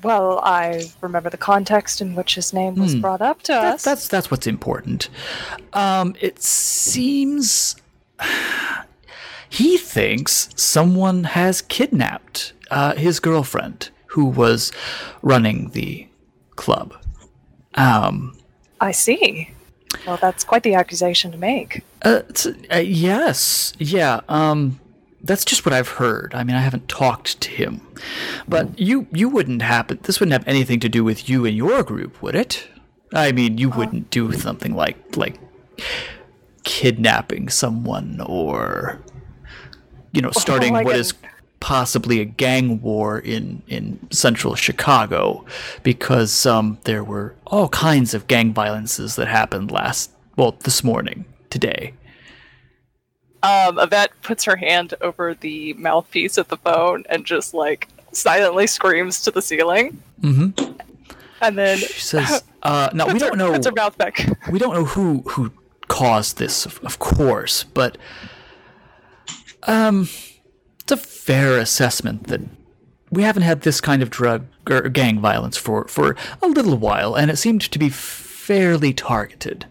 well, 0.02 0.40
I 0.44 0.90
remember 1.02 1.30
the 1.30 1.38
context 1.38 2.00
in 2.02 2.16
which 2.16 2.36
his 2.36 2.54
name 2.54 2.76
was 2.76 2.96
brought 2.96 3.22
up 3.22 3.42
to 3.44 3.52
That, 3.52 3.74
us. 3.76 3.84
that's 3.84 4.08
that's 4.08 4.32
what's 4.32 4.48
important. 4.48 5.10
Um, 5.74 6.16
it 6.22 6.42
seems 6.42 7.76
he 9.50 9.78
thinks 9.78 10.50
someone 10.56 11.24
has 11.26 11.62
kidnapped 11.62 12.54
uh, 12.72 12.96
his 12.96 13.20
girlfriend, 13.20 13.90
who 14.08 14.26
was 14.26 14.72
running 15.22 15.70
the 15.72 16.08
club. 16.56 16.94
Um, 17.76 18.38
I 18.80 18.92
see. 18.92 19.52
Well, 20.06 20.18
that's 20.18 20.44
quite 20.44 20.64
the 20.64 20.76
accusation 20.76 21.32
to 21.32 21.38
make. 21.38 21.84
Uh, 22.02 22.22
uh, 22.72 22.78
yes, 22.78 23.74
yeah. 23.80 24.22
Um, 24.30 24.80
that's 25.22 25.44
just 25.44 25.66
what 25.66 25.74
I've 25.74 25.88
heard. 25.88 26.34
I 26.34 26.44
mean, 26.44 26.56
I 26.56 26.62
haven't 26.62 26.88
talked 26.88 27.42
to 27.42 27.50
him, 27.50 27.86
but 28.48 28.80
you 28.80 29.08
you 29.12 29.30
wouldn't 29.30 29.62
happen. 29.62 30.00
This 30.04 30.20
wouldn't 30.20 30.34
have 30.34 30.48
anything 30.48 30.80
to 30.82 30.90
do 30.90 31.04
with 31.04 31.30
you 31.30 31.46
and 31.46 31.56
your 31.56 31.84
group, 31.84 32.22
would 32.22 32.36
it? 32.36 32.68
I 33.14 33.32
mean, 33.32 33.58
you 33.58 33.70
wouldn't 33.70 34.12
do 34.12 34.32
something 34.34 34.76
like 34.76 35.18
like 35.18 35.40
kidnapping 36.64 37.50
someone 37.50 38.22
or 38.26 39.02
you 40.12 40.22
know, 40.22 40.32
starting 40.32 40.74
what 40.74 40.96
is 40.96 41.14
possibly 41.60 42.20
a 42.22 42.26
gang 42.26 42.82
war 42.82 43.20
in 43.20 43.62
in 43.68 44.00
central 44.12 44.56
Chicago, 44.56 45.46
because 45.84 46.46
um, 46.46 46.78
there 46.86 47.04
were 47.04 47.36
all 47.48 47.70
kinds 47.70 48.14
of 48.14 48.28
gang 48.28 48.54
violences 48.54 49.16
that 49.16 49.28
happened 49.28 49.72
last, 49.72 50.12
well, 50.38 50.56
this 50.64 50.84
morning, 50.84 51.26
today. 51.50 51.94
Um, 53.42 53.80
Yvette 53.80 54.12
puts 54.22 54.44
her 54.44 54.58
hand 54.58 54.94
over 55.02 55.34
the 55.34 55.74
mouthpiece 55.76 56.38
of 56.38 56.48
the 56.50 56.58
phone 56.58 57.06
and 57.10 57.26
just 57.26 57.54
like 57.54 57.88
silently 58.12 58.68
screams 58.68 59.22
to 59.24 59.32
the 59.32 59.42
ceiling, 59.42 60.02
Mm-hmm. 60.22 60.74
and 61.42 61.58
then 61.58 61.78
She 61.78 62.02
says, 62.02 62.44
uh, 62.64 62.90
"Now 62.94 63.08
we 63.08 63.18
don't 63.20 63.38
know." 63.38 63.54
puts 63.54 63.66
her 63.66 63.72
mouth 63.74 63.98
back. 63.98 64.26
we 64.52 64.60
don't 64.60 64.74
know 64.74 64.84
who 64.86 65.24
who 65.30 65.52
caused 65.88 66.38
this, 66.38 66.66
of, 66.66 66.80
of 66.84 67.00
course, 67.00 67.64
but 67.64 67.98
um, 69.64 70.08
fair 71.30 71.60
assessment 71.60 72.24
that 72.26 72.42
we 73.12 73.22
haven't 73.22 73.44
had 73.44 73.62
this 73.62 73.80
kind 73.80 74.02
of 74.02 74.10
drug 74.10 74.48
or 74.68 74.90
gang 74.90 75.20
violence 75.20 75.56
for 75.56 75.88
for 75.88 76.16
a 76.42 76.48
little 76.48 76.76
while, 76.76 77.14
and 77.14 77.30
it 77.30 77.38
seemed 77.38 77.62
to 77.62 77.78
be 77.78 77.88
fairly 77.88 78.94
targeted. 78.94 79.68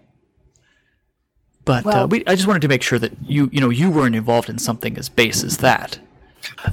But 1.65 1.85
uh, 1.85 2.07
we, 2.09 2.25
I 2.29 2.37
just 2.37 2.47
wanted 2.47 2.63
to 2.63 2.69
make 2.69 2.85
sure 2.85 3.01
that 3.01 3.13
you 3.27 3.51
you 3.53 3.61
know 3.61 3.71
you 3.71 3.91
weren't 3.91 4.15
involved 4.15 4.49
in 4.49 4.59
something 4.59 4.97
as 4.97 5.09
base 5.09 5.43
as 5.43 5.57
that. 5.57 5.99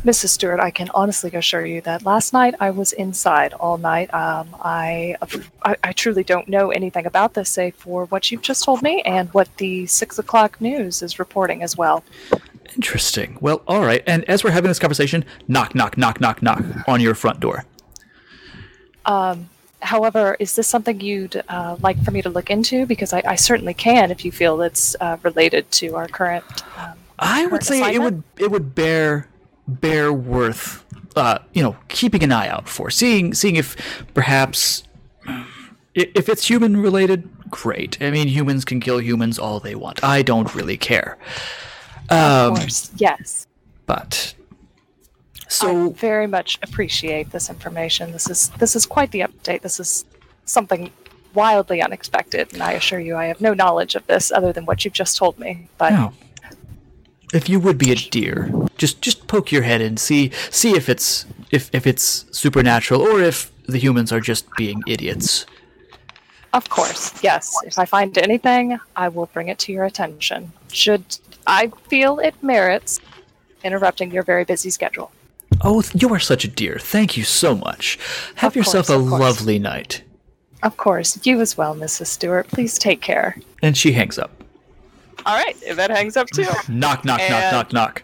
Mrs. 0.05 0.29
Stewart, 0.29 0.59
I 0.59 0.69
can 0.69 0.89
honestly 0.93 1.31
assure 1.33 1.65
you 1.65 1.81
that 1.81 2.05
last 2.05 2.31
night 2.31 2.53
I 2.59 2.69
was 2.69 2.93
inside 2.93 3.53
all 3.53 3.79
night. 3.79 4.13
Um, 4.13 4.55
I, 4.63 5.15
I, 5.63 5.75
I 5.83 5.91
truly 5.91 6.23
don't 6.23 6.47
know 6.47 6.69
anything 6.69 7.07
about 7.07 7.33
this, 7.33 7.49
save 7.49 7.75
for 7.75 8.05
what 8.05 8.31
you've 8.31 8.43
just 8.43 8.63
told 8.63 8.83
me 8.83 9.01
and 9.01 9.33
what 9.33 9.49
the 9.57 9.87
six 9.87 10.19
o'clock 10.19 10.61
news 10.61 11.01
is 11.01 11.17
reporting 11.17 11.63
as 11.63 11.75
well. 11.75 12.03
Interesting. 12.75 13.37
Well, 13.41 13.61
all 13.67 13.81
right. 13.81 14.03
And 14.05 14.23
as 14.29 14.43
we're 14.43 14.51
having 14.51 14.69
this 14.69 14.79
conversation, 14.79 15.25
knock, 15.47 15.75
knock, 15.75 15.97
knock, 15.97 16.19
knock, 16.19 16.41
knock 16.41 16.63
on 16.87 16.99
your 16.99 17.15
front 17.15 17.39
door. 17.39 17.65
Um, 19.05 19.49
However, 19.85 20.35
is 20.39 20.55
this 20.55 20.67
something 20.67 20.99
you'd 20.99 21.43
uh, 21.47 21.77
like 21.81 22.03
for 22.03 22.09
me 22.09 22.21
to 22.23 22.29
look 22.29 22.49
into? 22.49 22.87
Because 22.87 23.13
I, 23.13 23.21
I 23.23 23.35
certainly 23.35 23.75
can 23.75 24.09
if 24.09 24.25
you 24.25 24.31
feel 24.31 24.61
it's 24.61 24.95
uh, 24.99 25.17
related 25.21 25.69
to 25.73 25.95
our 25.95 26.07
current. 26.07 26.43
Um, 26.77 26.93
I 27.19 27.43
would 27.43 27.61
current 27.61 27.63
say 27.63 27.93
it 27.93 27.99
would 27.99 28.23
it 28.37 28.49
would 28.49 28.73
bear 28.73 29.27
bear 29.67 30.11
worth 30.11 30.83
uh, 31.15 31.39
you 31.53 31.61
know 31.61 31.75
keeping 31.87 32.23
an 32.23 32.31
eye 32.31 32.47
out 32.47 32.67
for 32.67 32.89
seeing 32.89 33.33
seeing 33.33 33.55
if 33.55 34.03
perhaps 34.13 34.83
if 35.93 36.29
it's 36.29 36.49
human 36.49 36.77
related 36.77 37.29
great 37.49 37.97
i 38.01 38.11
mean 38.11 38.27
humans 38.27 38.65
can 38.65 38.79
kill 38.79 38.99
humans 38.99 39.39
all 39.39 39.59
they 39.59 39.75
want 39.75 40.03
i 40.03 40.21
don't 40.21 40.53
really 40.53 40.77
care 40.77 41.17
of 42.09 42.51
um, 42.51 42.55
course, 42.55 42.91
yes. 42.95 43.47
but 43.85 44.33
I 45.37 45.49
so 45.49 45.89
very 45.91 46.27
much 46.27 46.59
appreciate 46.61 47.31
this 47.31 47.49
information. 47.49 48.11
This 48.11 48.29
is 48.29 48.49
this 48.49 48.75
is 48.75 48.85
quite 48.85 49.11
the 49.11 49.21
update. 49.21 49.61
This 49.61 49.79
is 49.79 50.05
something 50.45 50.91
wildly 51.33 51.81
unexpected, 51.81 52.53
and 52.53 52.61
I 52.61 52.73
assure 52.73 52.99
you, 52.99 53.15
I 53.15 53.25
have 53.25 53.41
no 53.41 53.53
knowledge 53.53 53.95
of 53.95 54.05
this 54.07 54.31
other 54.31 54.53
than 54.53 54.65
what 54.65 54.85
you've 54.85 54.93
just 54.93 55.17
told 55.17 55.39
me. 55.39 55.67
But 55.77 55.93
no. 55.93 56.13
if 57.33 57.49
you 57.49 57.59
would 57.59 57.77
be 57.77 57.91
a 57.91 57.95
deer 57.95 58.51
just 58.77 59.01
just 59.01 59.27
poke 59.27 59.51
your 59.51 59.63
head 59.63 59.81
and 59.81 59.99
see 59.99 60.31
see 60.49 60.75
if 60.75 60.89
it's 60.89 61.25
if 61.51 61.73
if 61.73 61.87
it's 61.87 62.25
supernatural 62.31 63.01
or 63.01 63.21
if 63.21 63.51
the 63.67 63.77
humans 63.77 64.11
are 64.11 64.19
just 64.19 64.45
being 64.57 64.81
idiots 64.87 65.45
Of 66.53 66.69
course, 66.69 67.11
yes. 67.21 67.53
If 67.65 67.77
I 67.77 67.83
find 67.83 68.17
anything, 68.17 68.79
I 68.95 69.09
will 69.09 69.25
bring 69.33 69.49
it 69.49 69.59
to 69.63 69.73
your 69.73 69.83
attention. 69.83 70.53
Should 70.71 71.03
I 71.47 71.67
feel 71.89 72.19
it 72.19 72.35
merits 72.43 72.99
interrupting 73.63 74.11
your 74.11 74.23
very 74.23 74.43
busy 74.45 74.69
schedule. 74.69 75.11
Oh, 75.61 75.83
you 75.93 76.13
are 76.13 76.19
such 76.19 76.43
a 76.43 76.47
dear. 76.47 76.77
Thank 76.79 77.15
you 77.17 77.23
so 77.23 77.55
much. 77.55 77.97
Have 78.35 78.51
Of 78.51 78.55
yourself 78.57 78.87
course, 78.87 78.99
a 78.99 79.01
lovely 79.01 79.59
night. 79.59 80.03
Of 80.63 80.77
course, 80.77 81.19
you 81.25 81.39
as 81.41 81.57
well, 81.57 81.75
Mrs. 81.75 82.07
Stewart. 82.07 82.47
Please 82.47 82.77
take 82.77 83.01
care. 83.01 83.37
And 83.61 83.77
she 83.77 83.91
hangs 83.93 84.17
up. 84.17 84.31
All 85.25 85.35
right, 85.35 85.55
Yvette 85.63 85.91
hangs 85.91 86.17
up 86.17 86.27
too. 86.27 86.43
Knock, 86.67 87.03
knock, 87.05 87.19
knock, 87.19 87.21
And- 87.29 87.51
knock, 87.51 87.73
knock. 87.73 88.03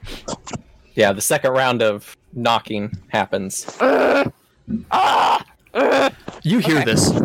Yeah, 0.95 1.11
the 1.13 1.21
second 1.21 1.51
round 1.51 1.81
of 1.81 2.15
knocking 2.33 2.91
happens. 3.09 3.65
Uh, 3.79 4.29
uh, 4.91 5.39
uh. 5.73 6.09
You 6.43 6.59
hear 6.59 6.77
Okay. 6.77 6.85
this. 6.85 7.09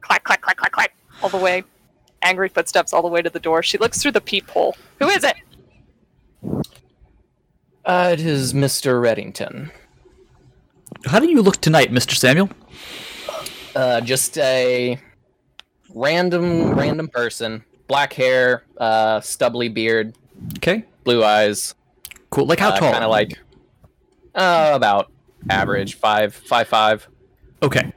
clack, 0.00 0.24
clack, 0.24 0.40
clack, 0.42 0.56
clack, 0.56 0.72
clack, 0.72 0.94
all 1.22 1.28
the 1.28 1.36
way. 1.38 1.62
Angry 2.24 2.48
footsteps 2.48 2.92
all 2.92 3.02
the 3.02 3.08
way 3.08 3.22
to 3.22 3.30
the 3.30 3.38
door. 3.38 3.62
She 3.62 3.78
looks 3.78 4.02
through 4.02 4.12
the 4.12 4.20
peephole. 4.20 4.76
Who 4.98 5.08
is 5.08 5.22
it? 5.24 5.36
Uh, 7.84 8.10
it 8.14 8.20
is 8.20 8.54
Mr. 8.54 9.00
Reddington. 9.00 9.70
How 11.04 11.20
do 11.20 11.30
you 11.30 11.42
look 11.42 11.58
tonight, 11.58 11.92
Mr. 11.92 12.14
Samuel? 12.14 12.48
Uh, 13.76 14.00
just 14.00 14.38
a 14.38 14.98
random, 15.94 16.74
random 16.74 17.08
person. 17.08 17.62
Black 17.88 18.14
hair, 18.14 18.64
uh, 18.78 19.20
stubbly 19.20 19.68
beard, 19.68 20.16
Okay. 20.56 20.84
blue 21.04 21.22
eyes. 21.22 21.74
Cool. 22.30 22.46
Like 22.46 22.58
how 22.58 22.70
tall? 22.70 22.90
Kind 22.92 23.04
of 23.04 23.10
like, 23.10 23.38
uh, 24.34 24.70
about 24.74 25.12
average, 25.50 25.94
five, 25.96 26.34
five, 26.34 26.66
five. 26.68 27.06
Okay. 27.62 27.92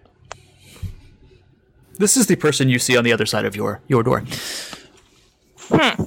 This 1.97 2.15
is 2.17 2.27
the 2.27 2.35
person 2.35 2.69
you 2.69 2.79
see 2.79 2.95
on 2.97 3.03
the 3.03 3.11
other 3.13 3.25
side 3.25 3.45
of 3.45 3.55
your 3.55 3.81
your 3.87 4.03
door. 4.03 4.23
Hmm. 5.69 6.03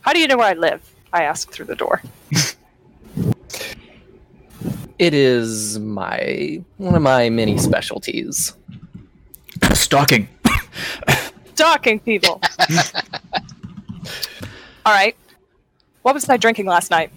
How 0.00 0.12
do 0.12 0.18
you 0.20 0.26
know 0.26 0.36
where 0.36 0.48
I 0.48 0.52
live? 0.54 0.82
I 1.12 1.24
ask 1.24 1.50
through 1.50 1.66
the 1.66 1.76
door. 1.76 2.02
It 4.98 5.12
is 5.14 5.78
my 5.80 6.62
one 6.76 6.94
of 6.94 7.02
my 7.02 7.30
many 7.30 7.58
specialties. 7.58 8.54
Stalking. 9.72 10.28
Stalking 11.54 11.98
people. 12.00 12.40
all 14.86 14.92
right. 14.92 15.16
What 16.02 16.14
was 16.14 16.28
I 16.28 16.36
drinking 16.36 16.66
last 16.66 16.90
night? 16.90 17.10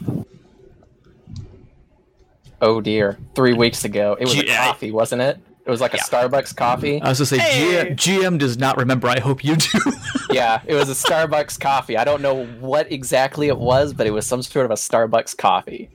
Oh 2.61 2.81
dear, 2.81 3.17
three 3.35 3.53
weeks 3.53 3.85
ago. 3.85 4.17
It 4.19 4.25
was 4.25 4.33
Gee, 4.33 4.47
a 4.49 4.53
I- 4.53 4.65
coffee, 4.67 4.91
wasn't 4.91 5.21
it? 5.21 5.37
It 5.67 5.69
was 5.71 5.81
like 5.81 5.93
a 5.93 5.97
Starbucks 5.97 6.55
coffee. 6.55 7.01
I 7.01 7.09
was 7.09 7.19
gonna 7.19 7.25
say 7.25 7.39
Hey. 7.39 7.87
GM, 7.93 7.95
GM 7.97 8.37
does 8.39 8.57
not 8.57 8.77
remember. 8.77 9.09
I 9.09 9.19
hope 9.19 9.43
you 9.43 9.57
do. 9.57 9.79
yeah, 10.31 10.61
it 10.65 10.73
was 10.75 10.87
a 10.89 10.93
Starbucks 10.93 11.59
coffee. 11.59 11.97
I 11.97 12.05
don't 12.05 12.21
know 12.21 12.45
what 12.61 12.89
exactly 12.89 13.49
it 13.49 13.57
was, 13.57 13.93
but 13.93 14.07
it 14.07 14.11
was 14.11 14.25
some 14.25 14.41
sort 14.41 14.63
of 14.65 14.71
a 14.71 14.75
Starbucks 14.75 15.35
coffee. 15.37 15.89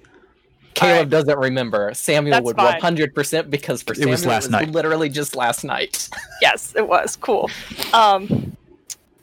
Caleb 0.75 0.93
Alright. 0.95 1.09
doesn't 1.09 1.39
remember. 1.39 1.93
Samuel 1.95 2.33
That's 2.33 2.45
would 2.45 2.57
100% 2.57 3.49
because 3.51 3.83
for 3.83 3.93
It 3.95 3.97
Samuel 3.97 4.11
was 4.13 4.27
last 4.27 4.51
night. 4.51 4.69
literally 4.71 5.09
just 5.09 5.35
last 5.37 5.65
night. 5.65 6.09
Yes, 6.43 6.75
it 6.77 6.87
was 6.87 7.17
cool. 7.17 7.49
Um, 7.95 8.57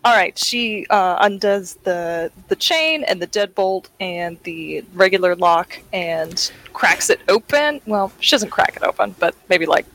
all 0.05 0.15
right, 0.15 0.37
she 0.37 0.87
uh, 0.89 1.17
undoes 1.19 1.75
the 1.83 2.31
the 2.47 2.55
chain 2.55 3.03
and 3.03 3.21
the 3.21 3.27
deadbolt 3.27 3.85
and 3.99 4.39
the 4.43 4.83
regular 4.93 5.35
lock 5.35 5.77
and 5.91 6.51
cracks 6.73 7.09
it 7.09 7.19
open. 7.27 7.81
Well, 7.85 8.11
she 8.21 8.31
doesn't 8.31 8.49
crack 8.51 8.77
it 8.77 8.83
open, 8.83 9.13
but 9.19 9.35
maybe 9.49 9.65
like 9.65 9.85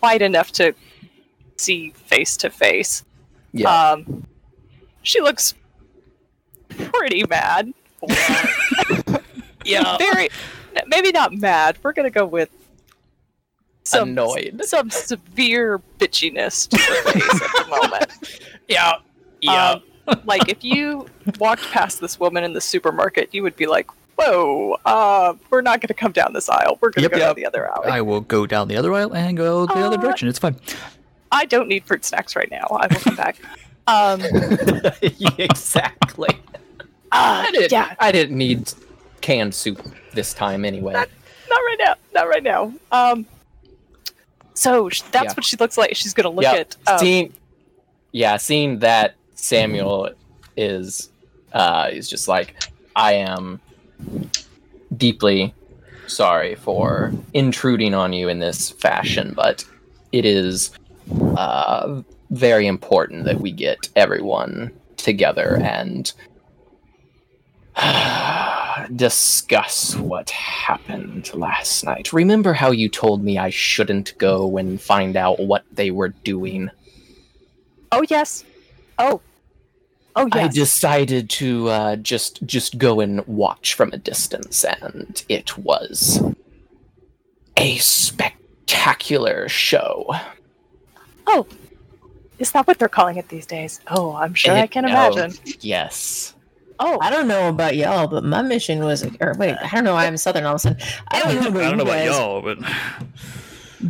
wide 0.00 0.22
enough 0.22 0.52
to 0.52 0.74
see 1.56 1.90
face 1.90 2.36
to 2.38 2.50
face. 2.50 3.04
Yeah. 3.52 3.68
Um, 3.92 4.26
she 5.02 5.20
looks 5.20 5.54
pretty 6.68 7.24
mad. 7.28 7.72
yeah. 9.64 9.96
Very, 9.98 10.28
maybe 10.86 11.12
not 11.12 11.34
mad. 11.34 11.78
We're 11.82 11.92
gonna 11.92 12.10
go 12.10 12.26
with 12.26 12.50
some 13.84 14.10
Annoyed. 14.10 14.60
some 14.64 14.90
severe 14.90 15.80
bitchiness 15.98 16.68
to 16.68 16.78
her 16.78 17.12
face 17.12 17.42
at 17.42 17.64
the 17.64 17.66
moment. 17.82 18.40
Yeah. 18.68 18.94
Um, 19.48 19.82
like 20.24 20.48
if 20.48 20.62
you 20.64 21.06
walked 21.38 21.62
past 21.70 22.00
this 22.00 22.18
woman 22.18 22.44
in 22.44 22.52
the 22.52 22.60
supermarket, 22.60 23.34
you 23.34 23.42
would 23.42 23.56
be 23.56 23.66
like, 23.66 23.88
"Whoa, 24.16 24.76
uh, 24.84 25.34
we're 25.50 25.62
not 25.62 25.80
going 25.80 25.88
to 25.88 25.94
come 25.94 26.12
down 26.12 26.32
this 26.32 26.48
aisle. 26.48 26.78
We're 26.80 26.90
going 26.90 27.02
to 27.02 27.02
Yep, 27.02 27.10
go 27.12 27.16
yep. 27.18 27.26
down 27.28 27.34
the 27.36 27.46
other 27.46 27.70
alley." 27.70 27.88
I 27.90 28.00
will 28.00 28.20
go 28.20 28.46
down 28.46 28.68
the 28.68 28.76
other 28.76 28.92
aisle 28.94 29.14
and 29.14 29.36
go 29.36 29.66
the 29.66 29.74
other 29.74 29.98
Uh, 29.98 30.00
direction. 30.00 30.28
It's 30.28 30.38
fine. 30.38 30.56
I 31.30 31.44
don't 31.46 31.66
need 31.68 31.84
fruit 31.84 32.04
snacks 32.04 32.36
right 32.36 32.50
now. 32.50 32.66
I 32.70 32.86
will 32.88 33.00
come 33.00 33.16
back. 33.16 33.36
Um, 33.88 34.20
exactly. 35.38 36.28
uh, 37.12 37.44
I 37.46 37.50
didn't, 37.50 37.72
yeah, 37.72 37.94
I 37.98 38.12
didn't 38.12 38.38
need 38.38 38.72
canned 39.20 39.54
soup 39.56 39.82
this 40.12 40.32
time 40.34 40.64
anyway. 40.64 40.92
not 40.92 41.08
right 41.50 41.76
now. 41.80 41.94
Not 42.14 42.28
right 42.28 42.42
now. 42.44 42.72
Um, 42.92 43.26
so 44.54 44.88
sh- 44.88 45.02
that's 45.10 45.24
Yeah. 45.24 45.32
what 45.34 45.44
she 45.44 45.56
looks 45.56 45.76
like. 45.76 45.96
She's 45.96 46.14
going 46.14 46.24
to 46.24 46.30
look 46.30 46.44
yeah. 46.44 46.52
at. 46.60 46.76
Um, 46.86 46.98
seeing, 46.98 47.32
yeah, 48.12 48.36
seeing 48.36 48.78
that 48.80 49.14
Samuel 49.34 50.10
is, 50.56 51.10
uh, 51.52 51.88
is 51.92 52.08
just 52.08 52.28
like, 52.28 52.54
I 52.94 53.14
am 53.14 53.60
deeply 54.96 55.54
sorry 56.06 56.54
for 56.54 57.12
intruding 57.32 57.94
on 57.94 58.12
you 58.12 58.28
in 58.28 58.38
this 58.38 58.70
fashion, 58.70 59.32
but 59.34 59.64
it 60.12 60.24
is 60.24 60.70
uh, 61.36 62.02
very 62.30 62.66
important 62.66 63.24
that 63.24 63.40
we 63.40 63.50
get 63.50 63.88
everyone 63.96 64.72
together 64.96 65.58
and 65.62 66.12
discuss 68.96 69.96
what 69.96 70.30
happened 70.30 71.32
last 71.34 71.84
night. 71.84 72.12
Remember 72.12 72.52
how 72.52 72.70
you 72.70 72.88
told 72.88 73.24
me 73.24 73.38
I 73.38 73.50
shouldn't 73.50 74.16
go 74.18 74.56
and 74.56 74.80
find 74.80 75.16
out 75.16 75.40
what 75.40 75.64
they 75.72 75.90
were 75.90 76.08
doing? 76.08 76.70
Oh 77.90 78.04
yes. 78.08 78.44
Oh. 78.98 79.20
Oh 80.14 80.28
I 80.32 80.48
decided 80.48 81.30
to 81.30 81.68
uh, 81.68 81.96
just 81.96 82.44
just 82.46 82.76
go 82.78 83.00
and 83.00 83.26
watch 83.26 83.74
from 83.74 83.92
a 83.92 83.96
distance, 83.96 84.62
and 84.64 85.24
it 85.28 85.56
was 85.56 86.22
a 87.56 87.76
spectacular 87.78 89.48
show. 89.48 90.12
Oh. 91.26 91.46
Is 92.38 92.50
that 92.52 92.66
what 92.66 92.78
they're 92.78 92.88
calling 92.88 93.16
it 93.18 93.28
these 93.28 93.46
days? 93.46 93.80
Oh, 93.88 94.14
I'm 94.16 94.34
sure 94.34 94.54
I 94.54 94.62
It- 94.62 94.70
can 94.72 94.84
oh, 94.84 94.88
imagine. 94.88 95.38
yes. 95.60 96.34
Oh, 96.80 96.98
I 97.00 97.10
don't 97.10 97.28
know 97.28 97.48
about 97.48 97.76
y'all, 97.76 98.08
but 98.08 98.24
my 98.24 98.42
mission 98.42 98.82
was, 98.82 99.04
or 99.20 99.34
wait, 99.38 99.54
I 99.62 99.68
don't 99.70 99.84
know 99.84 99.94
why 99.94 100.06
I'm 100.06 100.16
Southern 100.16 100.44
all 100.44 100.54
of 100.54 100.56
a 100.56 100.58
sudden. 100.58 100.78
I 101.08 101.20
don't 101.20 101.34
know 101.36 101.48
about, 101.48 101.62
I 101.62 101.68
don't 101.68 101.76
know 101.78 101.84
you 101.84 101.90
about 101.90 101.98
guys, 101.98 102.08
y'all, 102.08 102.42
but 102.42 102.58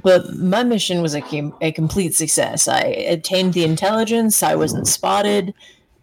but 0.03 0.35
my 0.37 0.63
mission 0.63 1.01
was 1.01 1.15
a, 1.15 1.23
a 1.63 1.73
complete 1.73 2.15
success. 2.15 2.69
I 2.69 2.81
obtained 2.81 3.55
the 3.55 3.65
intelligence. 3.65 4.43
I 4.43 4.55
wasn't 4.57 4.87
spotted. 4.87 5.55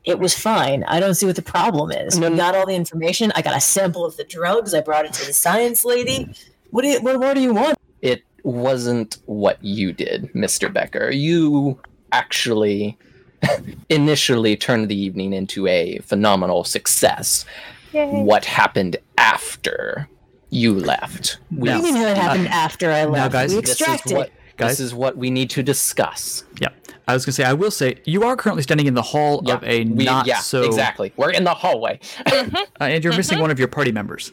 It 0.09 0.19
was 0.19 0.33
fine. 0.37 0.83
I 0.85 0.99
don't 0.99 1.13
see 1.15 1.25
what 1.25 1.35
the 1.35 1.41
problem 1.41 1.91
is. 1.91 2.19
We 2.19 2.29
got 2.35 2.55
all 2.55 2.65
the 2.65 2.75
information. 2.75 3.31
I 3.35 3.41
got 3.41 3.55
a 3.55 3.61
sample 3.61 4.03
of 4.05 4.17
the 4.17 4.23
drugs. 4.23 4.73
I 4.73 4.81
brought 4.81 5.05
it 5.05 5.13
to 5.13 5.25
the 5.25 5.33
science 5.33 5.85
lady. 5.85 6.33
What 6.71 6.81
do 6.81 6.87
you, 6.89 7.01
what 7.01 7.19
more 7.19 7.33
do 7.33 7.41
you 7.41 7.53
want? 7.53 7.77
It 8.01 8.23
wasn't 8.43 9.17
what 9.25 9.63
you 9.63 9.93
did, 9.93 10.31
Mr. 10.33 10.71
Becker. 10.71 11.09
You 11.11 11.79
actually 12.11 12.97
initially 13.89 14.55
turned 14.55 14.89
the 14.89 14.95
evening 14.99 15.33
into 15.33 15.67
a 15.67 15.99
phenomenal 15.99 16.63
success. 16.63 17.45
yay. 17.91 18.07
What 18.23 18.45
happened 18.45 18.97
after 19.17 20.09
you 20.49 20.73
left? 20.73 21.39
What 21.51 21.65
do 21.69 21.77
you 21.77 21.83
mean 21.83 21.95
it 21.97 22.17
happened 22.17 22.47
after 22.47 22.91
I 22.91 23.05
left? 23.05 23.13
Now, 23.33 23.39
guys, 23.41 23.53
we 23.53 23.61
this 23.61 23.69
This 23.77 23.81
is 23.81 23.87
extracted. 23.87 24.17
what 24.17 24.31
Guys? 24.57 24.71
this 24.71 24.79
is 24.81 24.93
what 24.93 25.15
we 25.17 25.29
need 25.29 25.49
to 25.51 25.63
discuss. 25.63 26.43
yeah. 26.59 26.69
I 27.09 27.13
was 27.13 27.25
gonna 27.25 27.33
say 27.33 27.43
I 27.43 27.53
will 27.53 27.71
say 27.71 27.95
you 28.05 28.23
are 28.23 28.35
currently 28.35 28.61
standing 28.61 28.85
in 28.85 28.93
the 28.93 29.01
hall 29.01 29.39
of 29.49 29.63
a 29.63 29.83
we- 29.83 30.05
not 30.05 30.27
yeah, 30.27 30.37
so 30.39 30.61
exactly. 30.61 31.11
We're 31.17 31.31
in 31.31 31.43
the 31.43 31.55
hallway. 31.55 31.99
uh, 32.27 32.63
and 32.79 33.03
you're 33.03 33.15
missing 33.17 33.39
one 33.39 33.49
of 33.49 33.57
your 33.57 33.67
party 33.67 33.91
members. 33.91 34.31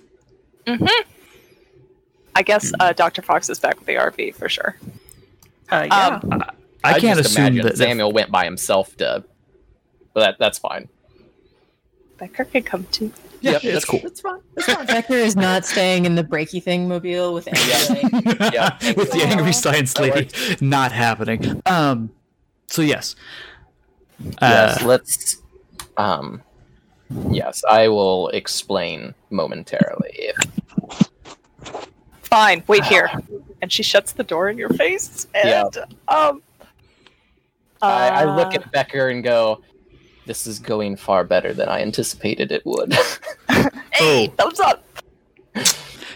Mhm. 0.67 0.87
I 2.35 2.43
guess 2.43 2.71
uh, 2.79 2.93
Dr. 2.93 3.23
Fox 3.23 3.49
is 3.49 3.59
back 3.59 3.79
with 3.79 3.87
the 3.87 3.95
RV 3.95 4.35
for 4.35 4.49
sure. 4.51 4.77
Uh, 5.71 5.87
yeah. 5.91 6.21
Um, 6.23 6.43
I, 6.85 7.01
can't 7.01 7.17
just 7.17 7.31
assume 7.31 7.47
imagine 7.47 7.63
that, 7.63 7.77
that 7.77 7.79
Samuel 7.79 8.13
went 8.13 8.31
by 8.31 8.45
himself 8.45 8.95
to. 8.99 9.25
But 10.13 10.21
that 10.21 10.37
that's 10.39 10.59
fine. 10.59 10.89
Becker 12.19 12.45
can 12.45 12.63
come 12.63 12.85
too. 12.93 13.11
yeah, 13.41 13.53
Yep, 13.53 13.63
that's- 13.63 13.85
cool. 13.87 14.01
That's 14.03 14.21
fine. 14.21 14.41
That's 14.55 14.73
fine. 14.73 14.87
Vector 14.87 15.15
is 15.15 15.35
not 15.35 15.65
staying 15.65 16.05
in 16.05 16.15
the 16.15 16.25
breaky 16.25 16.63
thing 16.63 16.89
mobile 16.89 17.33
with 17.33 17.49
Angela. 17.49 18.51
Yeah, 18.53 18.77
with 18.97 19.13
the 19.13 19.23
angry 19.25 19.53
science 19.55 19.97
lady 19.99 20.29
not 20.61 20.93
happening. 20.93 21.63
Um, 21.65 22.11
so 22.67 22.83
yes, 22.83 23.17
yes, 24.41 24.83
Uh, 24.83 24.87
let's. 24.87 25.43
Um, 25.97 26.43
yes, 27.31 27.63
I 27.69 27.89
will 27.89 28.29
explain 28.29 29.15
momentarily. 29.31 30.11
If, 30.13 31.11
Fine, 32.23 32.65
wait 32.67 32.85
here. 32.85 33.09
And 33.63 33.73
she 33.73 33.83
shuts 33.83 34.13
the 34.13 34.25
door 34.25 34.51
in 34.51 34.59
your 34.59 34.69
face. 34.71 35.27
And 35.35 35.77
um, 36.09 36.43
I, 37.81 38.09
I 38.09 38.25
look 38.37 38.49
uh, 38.49 38.57
at 38.57 38.73
Becker 38.73 39.09
and 39.09 39.23
go, 39.25 39.63
"This 40.27 40.47
is 40.47 40.59
going 40.59 40.97
far 40.97 41.25
better 41.25 41.55
than 41.55 41.69
I 41.69 41.81
anticipated 41.83 42.53
it 42.53 42.65
would." 42.65 42.95
Hey, 43.97 44.27
thumbs 44.37 44.61
up. 44.61 44.85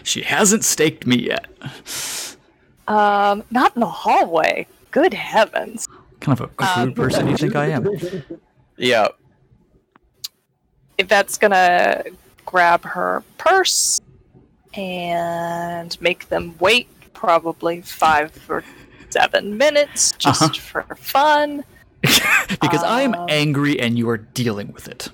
she 0.03 0.21
hasn't 0.21 0.63
staked 0.63 1.07
me 1.07 1.15
yet. 1.15 1.47
Um, 2.87 3.43
not 3.49 3.75
in 3.75 3.79
the 3.79 3.87
hallway. 3.87 4.67
Good 4.91 5.15
heavens. 5.15 5.87
Kind 6.21 6.39
of 6.39 6.41
a 6.41 6.47
crude 6.47 6.87
Um, 6.89 6.93
person 6.93 7.27
you 7.27 7.35
think 7.35 7.55
I 7.55 7.67
am. 7.67 7.87
yeah, 8.77 9.07
Yvette's 10.97 11.37
gonna 11.37 12.03
grab 12.45 12.83
her 12.85 13.23
purse 13.37 13.99
and 14.73 15.99
make 16.01 16.29
them 16.29 16.55
wait 16.59 16.87
probably 17.13 17.81
five 17.81 18.31
or 18.49 18.63
seven 19.09 19.57
minutes 19.57 20.13
just 20.17 20.41
Uh-huh. 20.43 20.53
for 20.85 20.95
fun. 20.95 21.63
because 22.01 22.83
I 22.83 23.01
am 23.01 23.13
Um, 23.13 23.25
angry 23.29 23.79
and 23.79 23.97
you 23.97 24.09
are 24.09 24.17
dealing 24.17 24.71
with 24.73 24.87
it. 24.87 25.09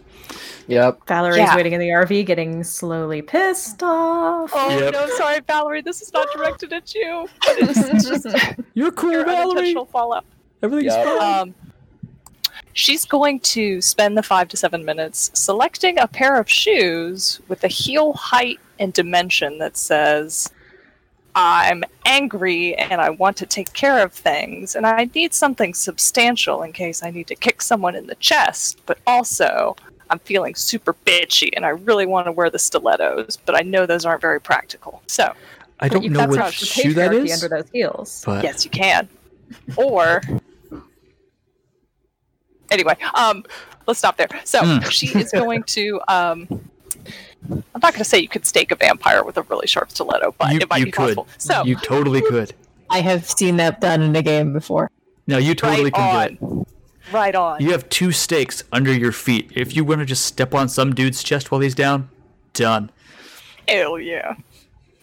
yep. 0.67 0.99
Valerie's 1.07 1.37
yeah. 1.37 1.55
waiting 1.55 1.73
in 1.73 1.79
the 1.79 1.89
RV, 1.89 2.25
getting 2.25 2.63
slowly 2.63 3.21
pissed 3.21 3.81
off. 3.83 4.51
Oh 4.53 4.69
Yep. 4.79 4.93
no, 4.93 5.07
sorry, 5.17 5.39
Valerie, 5.47 5.81
this 5.81 6.01
is 6.01 6.13
not 6.13 6.27
directed 6.33 6.71
at 6.73 6.93
you. 6.93 7.27
But 7.45 7.55
it's 7.59 8.07
just 8.07 8.27
You're 8.73 8.91
cool, 8.91 9.11
your 9.11 9.25
Valerie. 9.25 9.43
unintentional 9.51 9.85
fallout. 9.85 10.25
Everything's 10.63 10.93
Yeah. 10.95 11.03
fine. 11.03 11.39
Um, 11.49 11.55
she's 12.73 13.05
going 13.05 13.39
to 13.41 13.81
spend 13.81 14.17
the 14.17 14.23
five 14.23 14.47
to 14.49 14.57
seven 14.57 14.83
minutes 14.85 15.31
selecting 15.33 15.97
a 15.99 16.07
pair 16.07 16.39
of 16.39 16.49
shoes 16.49 17.39
with 17.47 17.63
a 17.63 17.67
heel 17.67 18.13
height 18.13 18.59
and 18.79 18.93
dimension 18.93 19.57
that 19.59 19.77
says, 19.77 20.51
I'm 21.35 21.83
angry 22.05 22.73
and 22.75 22.99
I 22.99 23.11
want 23.11 23.37
to 23.37 23.45
take 23.45 23.71
care 23.73 23.99
of 24.03 24.11
things, 24.11 24.75
and 24.75 24.87
I 24.87 25.07
need 25.13 25.33
something 25.35 25.73
substantial 25.75 26.63
in 26.63 26.73
case 26.73 27.03
I 27.03 27.11
need 27.11 27.27
to 27.27 27.35
kick 27.35 27.61
someone 27.61 27.95
in 27.95 28.07
the 28.07 28.15
chest, 28.15 28.79
but 28.87 28.97
also 29.05 29.75
I'm 30.09 30.17
feeling 30.19 30.55
super 30.55 30.95
bitchy 31.05 31.49
and 31.55 31.63
I 31.65 31.69
really 31.69 32.07
want 32.07 32.25
to 32.25 32.31
wear 32.31 32.49
the 32.49 32.57
stilettos, 32.57 33.37
but 33.45 33.55
I 33.55 33.61
know 33.61 33.85
those 33.85 34.03
aren't 34.05 34.21
very 34.21 34.41
practical. 34.41 35.03
So, 35.05 35.33
I 35.79 35.89
don't 35.89 36.01
you 36.03 36.09
know 36.09 36.21
can 36.21 36.29
what 36.31 36.37
touch 36.37 36.55
shoe 36.55 36.93
that 36.93 37.11
patriarchy 37.11 37.25
is, 37.25 37.43
under 37.43 37.55
those 37.57 37.69
heels. 37.71 38.23
but 38.25 38.43
yes, 38.43 38.65
you 38.65 38.71
can. 38.71 39.07
Or 39.75 40.21
anyway, 42.71 42.95
um, 43.13 43.43
let's 43.85 43.99
stop 43.99 44.17
there. 44.17 44.27
So 44.43 44.61
Mm. 44.61 44.89
she 44.91 45.07
is 45.17 45.31
going 45.31 45.63
to. 45.63 45.99
Um, 46.07 46.47
I'm 47.49 47.63
not 47.81 47.93
going 47.93 47.99
to 47.99 48.03
say 48.03 48.19
you 48.19 48.27
could 48.27 48.45
stake 48.45 48.71
a 48.71 48.75
vampire 48.75 49.23
with 49.23 49.37
a 49.37 49.43
really 49.43 49.67
sharp 49.67 49.91
stiletto, 49.91 50.35
but 50.37 50.51
you, 50.53 50.59
it 50.59 50.69
might 50.69 50.77
you 50.79 50.85
be 50.85 50.91
could. 50.91 51.15
possible. 51.15 51.27
So 51.37 51.63
you 51.63 51.75
totally 51.77 52.21
could. 52.21 52.53
I 52.89 52.99
have 53.01 53.29
seen 53.29 53.57
that 53.57 53.79
done 53.81 54.01
in 54.01 54.15
a 54.15 54.21
game 54.21 54.53
before. 54.53 54.89
No, 55.27 55.37
you 55.37 55.55
totally 55.55 55.85
right 55.91 55.93
can 55.93 56.35
do 56.35 56.61
it. 56.61 56.67
right 57.13 57.35
on. 57.35 57.61
You 57.61 57.71
have 57.71 57.87
two 57.89 58.11
stakes 58.11 58.63
under 58.71 58.91
your 58.93 59.11
feet. 59.11 59.51
If 59.55 59.75
you 59.75 59.83
want 59.85 59.99
to 59.99 60.05
just 60.05 60.25
step 60.25 60.53
on 60.53 60.67
some 60.69 60.93
dude's 60.95 61.21
chest 61.23 61.51
while 61.51 61.61
he's 61.61 61.75
down, 61.75 62.09
done. 62.53 62.89
Hell 63.67 63.99
yeah. 63.99 64.35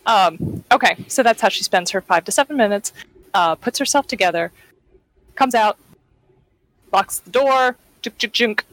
Um, 0.07 0.65
okay, 0.73 0.97
so 1.09 1.23
that's 1.23 1.41
how 1.41 1.49
she 1.49 1.63
spends 1.63 1.91
her 1.93 2.01
five 2.01 2.25
to 2.25 2.33
seven 2.33 2.57
minutes. 2.57 2.93
Uh, 3.33 3.55
puts 3.55 3.79
herself 3.79 4.07
together, 4.07 4.53
comes 5.35 5.55
out, 5.55 5.77
locks 6.95 7.19
the 7.19 7.31
door, 7.31 7.77
juk 8.03 8.15
juk 8.19 8.33
junk, 8.33 8.65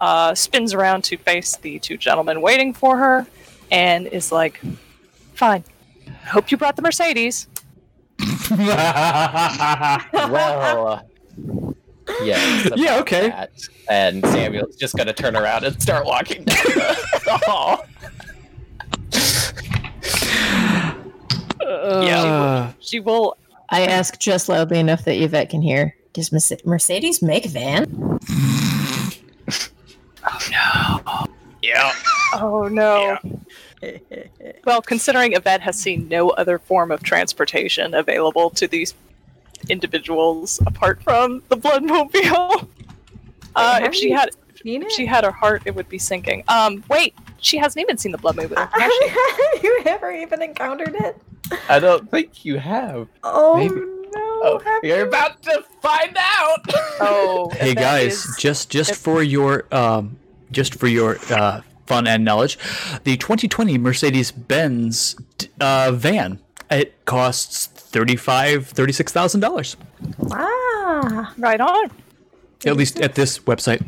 uh, 0.00 0.34
spins 0.34 0.74
around 0.74 1.04
to 1.04 1.16
face 1.16 1.56
the 1.56 1.78
two 1.78 1.96
gentlemen 1.96 2.42
waiting 2.42 2.74
for 2.74 2.98
her, 2.98 3.26
and 3.70 4.06
is 4.08 4.30
like, 4.32 4.60
"Fine. 5.34 5.64
Hope 6.26 6.50
you 6.50 6.56
brought 6.58 6.76
the 6.76 6.82
Mercedes." 6.82 7.46
Well, 10.12 10.88
uh, 10.88 11.00
yes. 12.22 12.70
Yeah, 12.76 12.98
okay. 13.00 13.28
that. 13.28 13.50
And 13.88 14.24
Samuel's 14.26 14.76
just 14.76 14.96
gonna 14.96 15.12
turn 15.12 15.36
around 15.36 15.64
and 15.64 15.80
start 15.80 16.04
walking 16.04 16.44
down 16.44 16.56
the, 16.64 17.20
the 17.24 17.38
hall. 17.46 17.84
Yeah. 21.62 22.22
Uh, 22.22 22.72
She 22.80 23.00
will. 23.00 23.36
I 23.70 23.82
ask 23.86 24.18
just 24.18 24.48
loudly 24.48 24.78
enough 24.78 25.04
that 25.04 25.16
Yvette 25.22 25.50
can 25.50 25.60
hear. 25.62 25.94
Does 26.12 26.32
Mercedes 26.64 27.22
make 27.22 27.46
van? 27.46 27.86
Oh 30.26 30.48
no. 30.50 31.26
Yeah. 31.62 31.92
Oh 32.34 32.68
no. 32.72 33.18
well, 34.64 34.82
considering 34.82 35.32
Yvette 35.34 35.60
has 35.60 35.78
seen 35.78 36.08
no 36.08 36.30
other 36.30 36.58
form 36.58 36.90
of 36.90 37.02
transportation 37.02 37.94
available 37.94 38.50
to 38.50 38.66
these 38.66 38.94
individuals 39.68 40.60
apart 40.66 41.02
from 41.02 41.42
the 41.48 41.56
Bloodmobile, 41.56 42.68
uh, 43.56 43.80
if 43.82 43.94
she 43.94 44.10
had 44.10 44.30
Seen 44.62 44.82
if 44.82 44.88
it? 44.88 44.92
she 44.92 45.06
had 45.06 45.22
her 45.24 45.30
heart, 45.30 45.62
it 45.66 45.74
would 45.76 45.88
be 45.88 45.98
sinking. 45.98 46.42
Um, 46.48 46.82
wait, 46.88 47.14
she 47.38 47.58
hasn't 47.58 47.80
even 47.80 47.96
seen 47.96 48.10
the 48.10 48.18
Bloodmobile, 48.18 48.56
has 48.72 48.92
she? 48.92 49.08
Have 49.08 49.62
you 49.64 49.82
ever 49.86 50.10
even 50.12 50.42
encountered 50.42 50.96
it? 50.96 51.16
I 51.68 51.78
don't 51.78 52.10
think 52.10 52.44
you 52.44 52.58
have. 52.58 53.08
Oh 53.22 53.56
Maybe. 53.56 53.80
No! 54.14 54.60
Oh, 54.64 54.80
you're 54.82 55.06
about 55.06 55.42
to 55.42 55.64
find 55.82 56.16
out. 56.18 56.60
Oh, 57.00 57.50
hey 57.56 57.74
guys, 57.74 58.24
is- 58.24 58.36
just 58.38 58.70
just 58.70 58.94
for 58.94 59.22
your 59.22 59.64
um, 59.72 60.16
just 60.50 60.74
for 60.76 60.86
your 60.88 61.18
uh, 61.30 61.62
fun 61.86 62.06
and 62.06 62.24
knowledge, 62.24 62.58
the 63.04 63.16
2020 63.16 63.78
Mercedes-Benz 63.78 65.16
uh, 65.60 65.92
van 65.92 66.38
it 66.70 67.04
costs 67.04 67.66
thirty-five, 67.66 68.66
thirty-six 68.68 69.12
thousand 69.12 69.40
dollars. 69.40 69.76
Ah, 70.30 71.32
right 71.38 71.60
on. 71.60 71.90
At 72.66 72.76
least 72.76 73.00
at 73.00 73.14
this 73.14 73.38
website. 73.40 73.80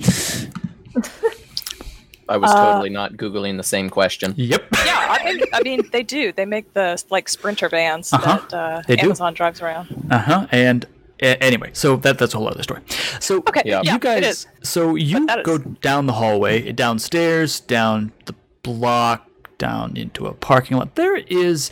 I 2.31 2.37
was 2.37 2.51
Uh, 2.51 2.65
totally 2.65 2.91
not 2.91 3.15
googling 3.15 3.57
the 3.57 3.69
same 3.75 3.91
question. 3.91 4.33
Yep. 4.37 4.63
Yeah, 4.87 5.17
I 5.21 5.25
mean, 5.25 5.41
I 5.53 5.61
mean, 5.63 5.81
they 5.93 6.03
do. 6.03 6.33
They 6.33 6.47
make 6.47 6.73
the 6.73 6.87
like 7.11 7.29
sprinter 7.29 7.69
vans 7.69 8.13
Uh-huh. 8.13 8.39
that 8.49 8.55
uh, 8.55 8.83
They 8.87 8.97
do. 8.97 9.07
Amazon 9.07 9.35
drives 9.35 9.61
around. 9.61 9.87
Uh 10.11 10.19
huh. 10.19 10.47
And 10.53 10.87
a- 11.23 11.43
anyway, 11.43 11.71
so 11.73 11.97
that 11.97 12.19
that's 12.19 12.35
a 12.35 12.39
whole 12.39 12.49
other 12.49 12.63
story. 12.63 12.81
So 13.21 13.39
Okay, 13.49 13.63
Yeah. 13.65 13.83
yeah, 13.85 13.93
you 13.93 13.97
it 13.97 14.03
guys, 14.03 14.25
is. 14.27 14.47
so 14.63 14.95
you 14.95 15.27
that 15.27 15.41
is- 15.41 15.45
go 15.51 15.59
down 15.59 16.07
the 16.07 16.15
hallway, 16.15 16.73
downstairs, 16.73 17.61
down 17.61 18.13
the 18.27 18.35
block, 18.63 19.27
down 19.59 19.97
into 19.97 20.27
a 20.27 20.33
parking 20.33 20.77
lot. 20.79 20.95
There 20.95 21.17
is 21.17 21.71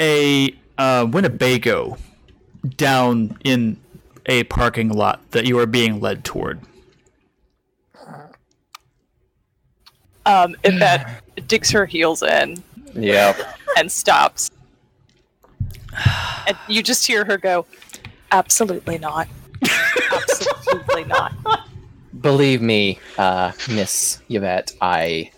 a 0.00 0.54
uh, 0.78 1.06
Winnebago 1.08 1.96
down 2.76 3.36
in 3.44 3.76
a 4.26 4.44
parking 4.44 4.88
lot 4.88 5.20
that 5.32 5.46
you 5.46 5.58
are 5.58 5.66
being 5.66 6.00
led 6.00 6.24
toward. 6.24 6.60
Um, 10.26 10.54
Yvette 10.64 11.22
digs 11.48 11.70
her 11.70 11.86
heels 11.86 12.22
in 12.22 12.62
Yeah. 12.94 13.34
and 13.76 13.90
stops, 13.90 14.50
and 16.46 16.56
you 16.68 16.82
just 16.82 17.06
hear 17.06 17.24
her 17.24 17.36
go, 17.38 17.66
"Absolutely 18.30 18.98
not, 18.98 19.28
absolutely 20.12 21.04
not." 21.04 21.32
Believe 22.20 22.62
me, 22.62 22.98
uh, 23.18 23.52
Miss 23.68 24.20
Yvette, 24.28 24.72
I 24.80 25.30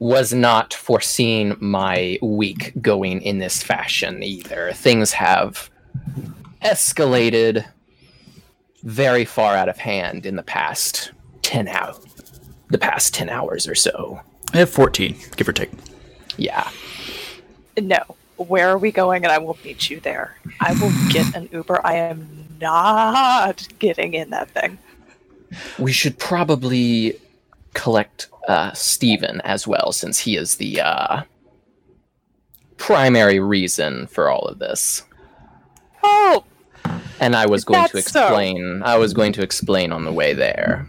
was 0.00 0.32
not 0.32 0.72
foreseeing 0.74 1.56
my 1.60 2.18
week 2.22 2.72
going 2.80 3.20
in 3.22 3.38
this 3.38 3.62
fashion 3.62 4.22
either. 4.22 4.72
Things 4.72 5.12
have 5.12 5.70
escalated 6.62 7.64
very 8.82 9.24
far 9.26 9.54
out 9.54 9.68
of 9.68 9.76
hand 9.78 10.24
in 10.26 10.36
the 10.36 10.42
past 10.42 11.12
10 11.42 11.68
hours. 11.68 11.98
The 12.70 12.78
past 12.78 13.14
10 13.14 13.28
hours 13.28 13.66
or 13.68 13.74
so. 13.74 14.20
I 14.52 14.58
have 14.58 14.70
14, 14.70 15.16
give 15.36 15.48
or 15.48 15.52
take. 15.52 15.70
Yeah. 16.36 16.68
No, 17.80 17.98
where 18.36 18.68
are 18.68 18.78
we 18.78 18.92
going? 18.92 19.24
And 19.24 19.32
I 19.32 19.38
will 19.38 19.58
meet 19.64 19.90
you 19.90 20.00
there. 20.00 20.36
I 20.60 20.72
will 20.74 20.92
get 21.10 21.34
an 21.34 21.48
Uber. 21.52 21.84
I 21.84 21.94
am 21.96 22.46
not 22.60 23.66
getting 23.78 24.14
in 24.14 24.30
that 24.30 24.50
thing. 24.50 24.78
We 25.78 25.92
should 25.92 26.18
probably 26.18 27.16
collect 27.74 28.28
uh, 28.48 28.72
Steven 28.72 29.40
as 29.42 29.66
well, 29.66 29.92
since 29.92 30.18
he 30.20 30.36
is 30.36 30.56
the 30.56 30.80
uh, 30.80 31.22
primary 32.76 33.40
reason 33.40 34.06
for 34.06 34.28
all 34.28 34.46
of 34.46 34.58
this. 34.58 35.02
Oh, 36.02 36.44
And 37.20 37.34
I 37.36 37.46
was 37.46 37.60
Is 37.62 37.64
going 37.66 37.86
to 37.88 37.92
that 37.96 38.04
so? 38.08 38.20
explain. 38.22 38.82
I 38.84 38.96
was 38.96 39.12
going 39.12 39.32
to 39.34 39.42
explain 39.42 39.92
on 39.92 40.04
the 40.04 40.12
way 40.12 40.32
there. 40.34 40.86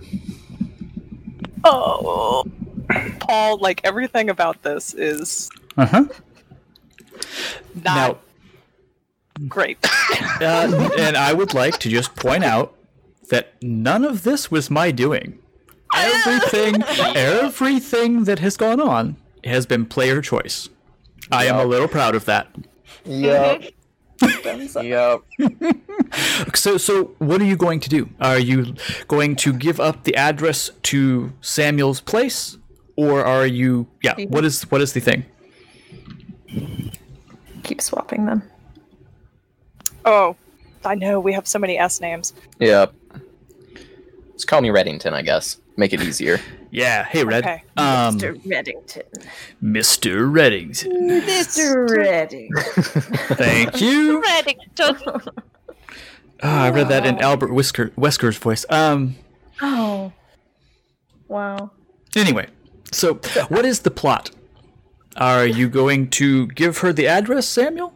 Oh, 1.64 2.46
Paul. 3.20 3.58
Like 3.58 3.82
everything 3.84 4.30
about 4.30 4.62
this 4.64 4.94
is 4.94 5.50
Uh 5.78 5.86
huh. 5.86 6.06
not 7.84 7.84
Now, 7.84 8.18
great. 9.48 9.78
uh, 10.42 10.90
and 10.98 11.18
I 11.18 11.34
would 11.34 11.54
like 11.54 11.80
to 11.80 11.90
just 11.90 12.16
point 12.16 12.44
out 12.44 12.76
that 13.30 13.54
none 13.62 14.04
of 14.04 14.24
this 14.24 14.52
was 14.52 14.70
my 14.70 14.92
doing. 14.92 15.40
Everything, 15.96 16.82
everything 17.16 18.24
that 18.24 18.40
has 18.40 18.56
gone 18.58 18.80
on 18.80 19.18
has 19.44 19.66
been 19.66 19.86
player 19.86 20.22
choice. 20.22 20.70
I 21.32 21.46
am 21.46 21.56
a 21.58 21.66
little 21.66 21.88
proud 21.88 22.16
of 22.16 22.26
that. 22.26 22.48
Yep. 23.06 23.72
Yep. 24.82 25.22
So, 26.56 26.78
so 26.78 27.16
what 27.20 27.42
are 27.42 27.46
you 27.46 27.56
going 27.56 27.80
to 27.80 27.90
do? 27.90 28.10
Are 28.20 28.40
you 28.40 28.76
going 29.08 29.36
to 29.38 29.54
give 29.54 29.80
up 29.80 30.04
the 30.04 30.16
address 30.16 30.70
to 30.84 31.32
Samuel's 31.42 32.02
place, 32.02 32.58
or 32.96 33.24
are 33.24 33.46
you? 33.46 33.88
Yeah. 34.02 34.16
What 34.26 34.44
is 34.44 34.64
what 34.72 34.82
is 34.82 34.94
the 34.94 35.00
thing? 35.00 35.26
Keep 37.64 37.82
swapping 37.82 38.26
them. 38.26 38.44
Oh, 40.04 40.36
I 40.84 40.96
know 40.96 41.20
we 41.20 41.34
have 41.34 41.48
so 41.48 41.60
many 41.60 41.78
S 41.78 42.02
names. 42.02 42.34
Yep. 42.60 42.94
Just 44.34 44.48
call 44.48 44.62
me 44.62 44.70
Reddington, 44.70 45.14
I 45.14 45.22
guess. 45.22 45.61
Make 45.78 45.94
it 45.94 46.02
easier. 46.02 46.40
Yeah. 46.74 47.04
Hey, 47.04 47.26
Red. 47.26 47.44
Okay. 47.44 47.64
Um, 47.76 48.18
Reddington. 48.18 49.04
Mr. 49.62 50.32
Reddington. 50.32 50.90
Mr. 51.26 51.90
Redding. 51.90 52.50
Thank 53.36 53.82
you. 53.82 54.22
Reddington. 54.22 55.28
Oh, 55.28 55.34
I 56.50 56.70
read 56.70 56.88
that 56.88 57.06
in 57.06 57.20
Albert 57.20 57.52
Whisker 57.52 57.92
Wesker's 57.98 58.38
voice. 58.38 58.66
Um. 58.70 59.18
Oh. 59.62 60.14
Wow. 61.28 61.72
Anyway, 62.16 62.48
so 62.94 63.16
what 63.50 63.66
is 63.66 63.80
the 63.82 63.92
plot? 63.92 64.32
Are 65.18 65.46
you 65.46 65.68
going 65.68 66.10
to 66.12 66.48
give 66.48 66.78
her 66.78 66.94
the 66.94 67.06
address, 67.06 67.50
Samuel? 67.50 67.94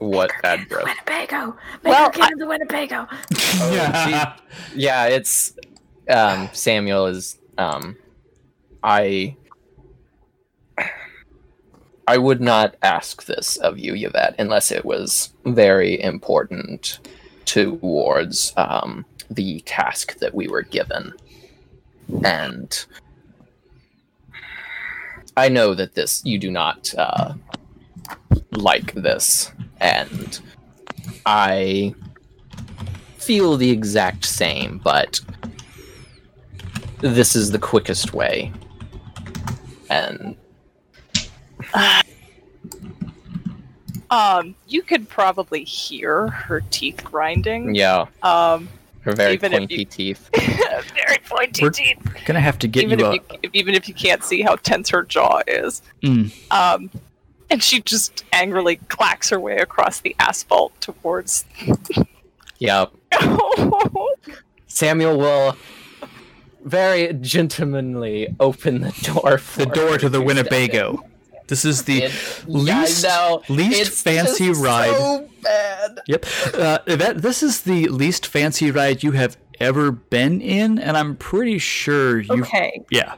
What 0.00 0.32
address? 0.44 0.84
Winnebago. 0.84 1.56
Make 1.82 1.92
Well, 1.94 2.04
her 2.06 2.10
get 2.12 2.32
in 2.32 2.38
the 2.38 2.46
Winnebago. 2.46 3.06
Yeah. 3.72 4.36
Yeah, 4.74 5.06
it's 5.06 5.54
um 6.08 6.48
Samuel 6.52 7.06
is 7.06 7.38
um 7.58 7.96
I 8.82 9.36
I 12.08 12.18
would 12.18 12.40
not 12.40 12.76
ask 12.82 13.24
this 13.24 13.56
of 13.56 13.78
you, 13.78 13.94
Yvette, 13.94 14.36
unless 14.38 14.70
it 14.70 14.84
was 14.84 15.32
very 15.44 16.00
important 16.00 17.00
towards 17.44 18.52
um 18.56 19.04
the 19.30 19.60
task 19.60 20.18
that 20.18 20.34
we 20.34 20.46
were 20.48 20.62
given. 20.62 21.12
And 22.24 22.84
I 25.36 25.48
know 25.48 25.74
that 25.74 25.94
this 25.94 26.22
you 26.24 26.38
do 26.38 26.50
not 26.50 26.94
uh 26.96 27.34
like 28.52 28.94
this 28.94 29.52
and 29.80 30.40
I 31.26 31.94
feel 33.18 33.56
the 33.56 33.70
exact 33.70 34.24
same, 34.24 34.80
but 34.82 35.20
this 37.00 37.36
is 37.36 37.50
the 37.50 37.58
quickest 37.58 38.12
way. 38.14 38.52
And 39.90 40.36
Um, 44.08 44.54
you 44.68 44.82
could 44.82 45.08
probably 45.08 45.64
hear 45.64 46.28
her 46.28 46.62
teeth 46.70 47.02
grinding. 47.02 47.74
yeah, 47.74 48.06
Um, 48.22 48.68
her 49.00 49.12
very 49.12 49.34
Even 49.34 49.52
if 49.52 49.58
pointy 49.60 49.74
you- 49.76 49.84
teeth. 49.84 50.30
very 50.94 51.18
pointy 51.28 51.64
We're 51.64 51.70
teeth. 51.70 51.98
Gonna 52.24 52.40
have 52.40 52.56
to 52.60 52.68
get 52.68 52.84
Even 52.84 52.98
you 53.00 53.06
if 53.06 53.12
a. 53.12 53.14
you, 53.34 53.38
if, 53.42 53.50
even 53.52 53.74
if 53.74 53.88
you 53.88 53.94
can't 53.94 54.22
see 54.22 54.42
how 54.42 54.56
tense 54.56 54.90
her 54.90 55.02
jaw 55.02 55.40
is. 55.48 55.82
Mm. 56.02 56.32
Um, 56.52 56.90
and 57.50 57.60
she 57.62 57.80
just 57.82 58.24
angrily 58.32 58.76
clacks 58.88 59.28
her 59.30 59.40
way 59.40 59.56
across 59.58 60.00
the 60.00 60.14
asphalt 60.20 60.80
towards. 60.80 61.44
Yeah, 62.58 62.86
Samuel 64.68 65.18
will 65.18 65.56
very 66.66 67.12
gentlemanly 67.14 68.34
open 68.40 68.80
the 68.82 68.92
door. 69.02 69.38
For 69.38 69.60
the 69.60 69.66
door 69.66 69.98
to 69.98 70.08
the. 70.08 70.20
Winnebago. 70.20 71.02
This 71.48 71.64
is 71.64 71.84
the 71.84 72.02
It- 72.04 72.12
least 72.48 73.04
yeah, 73.04 73.38
I 73.38 73.52
least 73.52 73.80
It's 73.80 74.02
fancy 74.02 74.48
just 74.48 74.60
ride. 74.60 74.90
So 74.96 75.28
bad. 75.42 76.00
Yep. 76.08 76.26
Uh, 76.54 76.78
that 76.86 77.22
this 77.22 77.40
is 77.42 77.60
the 77.62 77.86
least 77.88 78.26
fancy 78.26 78.72
ride 78.72 79.04
you 79.04 79.12
have 79.12 79.36
ever 79.60 79.92
been 79.92 80.40
in, 80.40 80.78
and 80.80 80.96
I'm 80.96 81.14
pretty 81.16 81.58
sure 81.58 82.18
you. 82.20 82.42
Okay. 82.42 82.82
Yeah. 82.90 83.14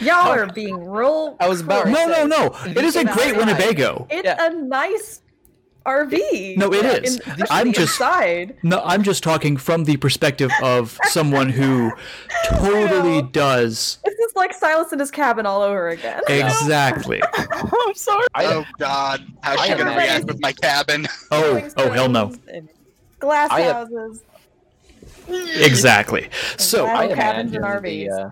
Y'all 0.00 0.32
are 0.32 0.46
being 0.52 0.84
real. 0.88 1.36
I 1.38 1.48
was 1.48 1.60
about 1.60 1.84
to 1.84 1.90
No, 1.90 2.06
no, 2.06 2.26
no. 2.26 2.56
It 2.66 2.78
is 2.78 2.96
a 2.96 3.04
great 3.04 3.36
ride. 3.36 3.38
Winnebago. 3.38 4.06
It's 4.10 4.24
Yeah. 4.24 4.44
a 4.46 4.54
nice 4.54 5.20
RV. 5.84 6.56
No, 6.56 6.72
it 6.72 6.84
is. 7.04 7.16
In- 7.16 7.22
especially 7.22 7.46
I'm 7.50 7.72
just- 7.72 8.00
inside. 8.00 8.56
No, 8.62 8.80
I'm 8.84 9.02
just 9.02 9.22
talking 9.22 9.56
from 9.56 9.84
the 9.84 9.96
perspective 9.96 10.50
of 10.62 10.98
someone 11.04 11.48
who 11.48 11.90
totally 12.50 13.22
does 13.22 13.98
This 14.04 14.14
is 14.14 14.32
like 14.36 14.52
Silas 14.54 14.92
in 14.92 14.98
his 14.98 15.10
cabin 15.10 15.44
all 15.46 15.62
over 15.62 15.88
again. 15.88 16.20
exactly. 16.28 17.20
I'm 17.36 17.94
sorry. 17.94 18.26
Oh 18.36 18.64
God, 18.78 19.24
how's 19.42 19.58
I 19.58 19.62
she 19.66 19.70
gonna 19.70 19.82
imagine- 19.92 19.98
react 19.98 20.24
with 20.26 20.40
my 20.40 20.52
cabin? 20.52 21.06
Oh, 21.30 21.68
oh 21.76 21.90
hell 21.90 22.08
no. 22.08 22.34
Glass 23.18 23.50
I 23.50 23.60
have- 23.62 23.88
houses. 23.90 24.22
Exactly. 25.28 26.28
So 26.58 26.86
I 26.86 27.08
cabins 27.14 27.54
and 27.54 27.64
imagine 27.64 27.82
the, 27.82 27.88
RVs. 28.08 28.26
uh, 28.26 28.30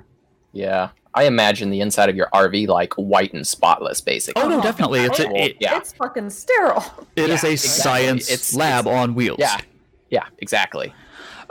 yeah, 0.53 0.89
I 1.15 1.25
imagine 1.25 1.71
the 1.71 1.81
inside 1.81 2.09
of 2.09 2.17
your 2.17 2.29
RV 2.33 2.69
like 2.69 2.95
white 2.95 3.33
and 3.33 3.47
spotless, 3.47 4.01
basically. 4.01 4.43
Oh 4.43 4.49
no, 4.49 4.61
definitely. 4.61 5.01
It's 5.01 5.19
a, 5.19 5.29
it, 5.35 5.57
yeah. 5.61 5.77
It's 5.79 5.93
fucking 5.93 6.31
sterile. 6.31 6.85
it 7.17 7.31
is 7.31 7.43
Yeah, 7.43 7.49
a 7.49 7.53
exactly. 7.53 7.57
science 7.57 8.31
It's- 8.31 8.55
lab 8.55 8.87
it's- 8.87 8.99
on 9.01 9.15
wheels. 9.15 9.39
Yeah, 9.41 9.59
yeah, 10.11 10.27
exactly. 10.39 10.95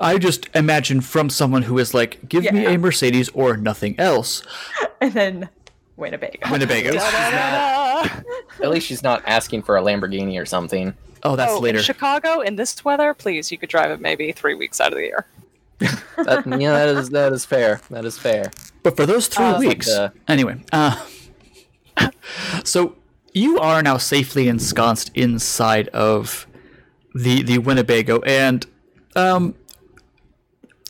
I 0.02 0.18
just 0.18 0.48
imagine 0.56 1.02
from 1.02 1.30
someone 1.30 1.62
who 1.64 1.78
is 1.78 1.94
like, 1.94 2.30
give 2.30 2.44
me 2.54 2.64
Yeah. 2.64 2.70
a 2.70 2.78
Mercedes 2.78 3.28
or 3.34 3.58
nothing 3.58 3.96
else. 4.00 4.44
And 5.02 5.14
then 5.14 5.50
Winnebago. 5.98 6.50
Winnebago. 6.52 6.92
Da-da-da-da. 6.92 8.22
At 8.64 8.70
least 8.70 8.86
she's 8.88 9.02
not 9.04 9.22
asking 9.26 9.62
for 9.64 9.78
a 9.78 9.82
Lamborghini 9.82 10.42
or 10.42 10.46
something. 10.46 10.94
Oh, 11.24 11.36
that's 11.38 11.52
oh, 11.54 11.60
later. 11.60 11.78
in 11.80 11.84
Chicago 11.86 12.40
in 12.42 12.56
this 12.58 12.84
weather, 12.84 13.14
please, 13.14 13.50
you 13.52 13.58
could 13.58 13.70
drive 13.70 13.92
it 13.92 14.00
maybe 14.02 14.32
three 14.34 14.56
weeks 14.56 14.80
out 14.82 14.92
of 14.92 14.98
the 14.98 15.04
year. 15.06 15.26
That, 16.18 16.46
yeah, 16.60 16.72
that 16.74 16.90
is 16.90 17.10
that 17.12 17.32
is 17.34 17.46
fair. 17.46 17.80
That 17.90 18.04
is 18.06 18.18
fair. 18.18 18.52
But 18.84 18.96
for 18.98 19.06
those 19.06 19.28
three 19.28 19.46
Uh, 19.46 19.50
It's 19.56 19.60
like 19.60 19.68
weeks, 19.70 19.88
the- 19.88 20.12
anyway. 20.28 20.62
Uh, 20.72 20.96
so 22.64 22.96
you 23.34 23.60
are 23.60 23.82
now 23.82 23.98
safely 23.98 24.48
ensconced 24.48 25.12
inside 25.16 25.88
of 25.90 26.46
the 27.16 27.42
the 27.44 27.58
Winnebago, 27.58 28.20
and 28.22 28.66
um, 29.16 29.56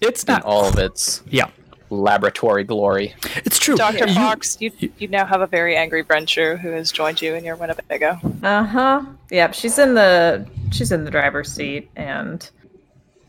it's 0.02 0.24
in 0.24 0.34
not 0.34 0.44
all 0.44 0.66
of 0.66 0.78
its 0.80 1.22
Yeah, 1.30 1.50
laboratory 1.90 2.64
glory. 2.64 3.14
it's 3.46 3.60
true. 3.60 3.76
Dr. 3.76 4.08
You- 4.08 4.14
Fox, 4.16 4.58
you, 4.60 4.72
you 4.98 5.08
now 5.08 5.26
have 5.26 5.42
a 5.42 5.48
very 5.48 5.76
angry 5.78 6.04
Ventrue 6.04 6.58
who 6.60 6.72
has 6.72 6.92
joined 6.92 7.22
you 7.22 7.36
in 7.36 7.44
your 7.44 7.56
Winnebago. 7.56 8.20
Uh 8.44 8.64
huh. 8.64 9.06
Yep. 9.32 9.54
She's 9.54 9.78
in 9.80 9.94
the 9.94 10.48
she's 10.72 10.92
in 10.92 11.06
the 11.06 11.12
driver's 11.12 11.52
seat 11.52 11.90
and 11.96 12.50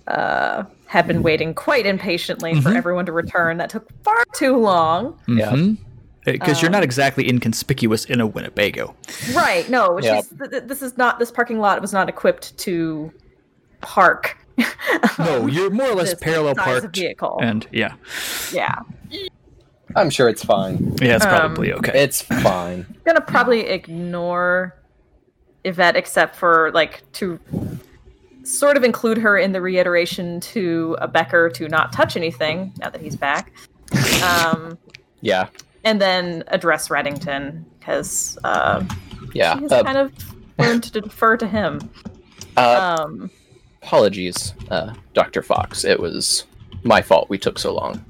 uh 0.06 0.64
have 0.90 1.06
been 1.06 1.22
waiting 1.22 1.54
quite 1.54 1.86
impatiently 1.86 2.60
for 2.60 2.70
everyone 2.74 3.06
to 3.06 3.12
return. 3.12 3.58
That 3.58 3.70
took 3.70 3.88
far 4.02 4.24
too 4.34 4.56
long. 4.56 5.16
Yeah. 5.28 5.52
Mhm. 5.52 5.76
Because 6.24 6.60
you're 6.60 6.70
not 6.70 6.82
exactly 6.82 7.28
inconspicuous 7.28 8.04
in 8.06 8.20
a 8.20 8.26
Winnebago. 8.26 8.96
Right. 9.32 9.70
No. 9.70 10.00
Yep. 10.00 10.24
She's, 10.24 10.38
th- 10.38 10.50
th- 10.50 10.62
this 10.64 10.82
is 10.82 10.98
not 10.98 11.20
this 11.20 11.30
parking 11.30 11.60
lot 11.60 11.80
was 11.80 11.92
not 11.92 12.08
equipped 12.08 12.58
to 12.58 13.12
park. 13.80 14.36
No, 15.18 15.46
you're 15.46 15.70
more 15.70 15.90
or 15.90 15.94
less 15.94 16.10
this 16.10 16.20
parallel 16.20 16.56
size 16.56 16.80
parked. 16.80 16.96
vehicle. 16.96 17.38
And 17.40 17.66
yeah, 17.70 17.94
yeah. 18.52 18.74
I'm 19.96 20.10
sure 20.10 20.28
it's 20.28 20.44
fine. 20.44 20.96
yeah, 21.00 21.16
it's 21.16 21.24
Um, 21.24 21.30
probably 21.30 21.72
okay. 21.72 22.02
It's 22.02 22.20
fine. 22.22 22.84
gonna 23.04 23.20
probably 23.20 23.60
ignore 23.68 24.76
Yvette 25.64 25.94
except 25.96 26.34
for 26.36 26.70
like 26.74 27.00
to 27.12 27.38
sort 28.44 28.76
of 28.76 28.84
include 28.84 29.18
her 29.18 29.36
in 29.38 29.52
the 29.52 29.60
reiteration 29.60 30.40
to 30.40 30.96
a 31.00 31.08
Becker 31.08 31.50
to 31.50 31.68
not 31.68 31.92
touch 31.92 32.16
anything 32.16 32.72
now 32.78 32.90
that 32.90 33.00
he's 33.00 33.16
back. 33.16 33.52
Um, 34.24 34.78
Yeah. 35.22 35.48
and 35.84 36.00
then 36.00 36.44
address 36.48 36.88
Reddington 36.88 37.64
because 37.78 38.38
uh, 38.44 38.82
Yeah. 39.34 39.56
he 39.56 39.62
has 39.62 39.72
Uh, 39.72 39.82
kind 39.84 39.98
of 39.98 40.12
learned 40.58 40.82
to 40.84 41.00
defer 41.02 41.36
to 41.36 41.46
him. 41.46 41.90
uh, 42.56 42.96
Um, 43.04 43.30
apologies, 43.82 44.54
uh, 44.70 44.94
Dr. 45.14 45.42
Fox. 45.42 45.84
It 45.84 46.00
was 46.00 46.44
my 46.84 47.02
fault 47.02 47.28
we 47.28 47.36
took 47.38 47.58
so 47.58 47.74
long. 47.74 48.02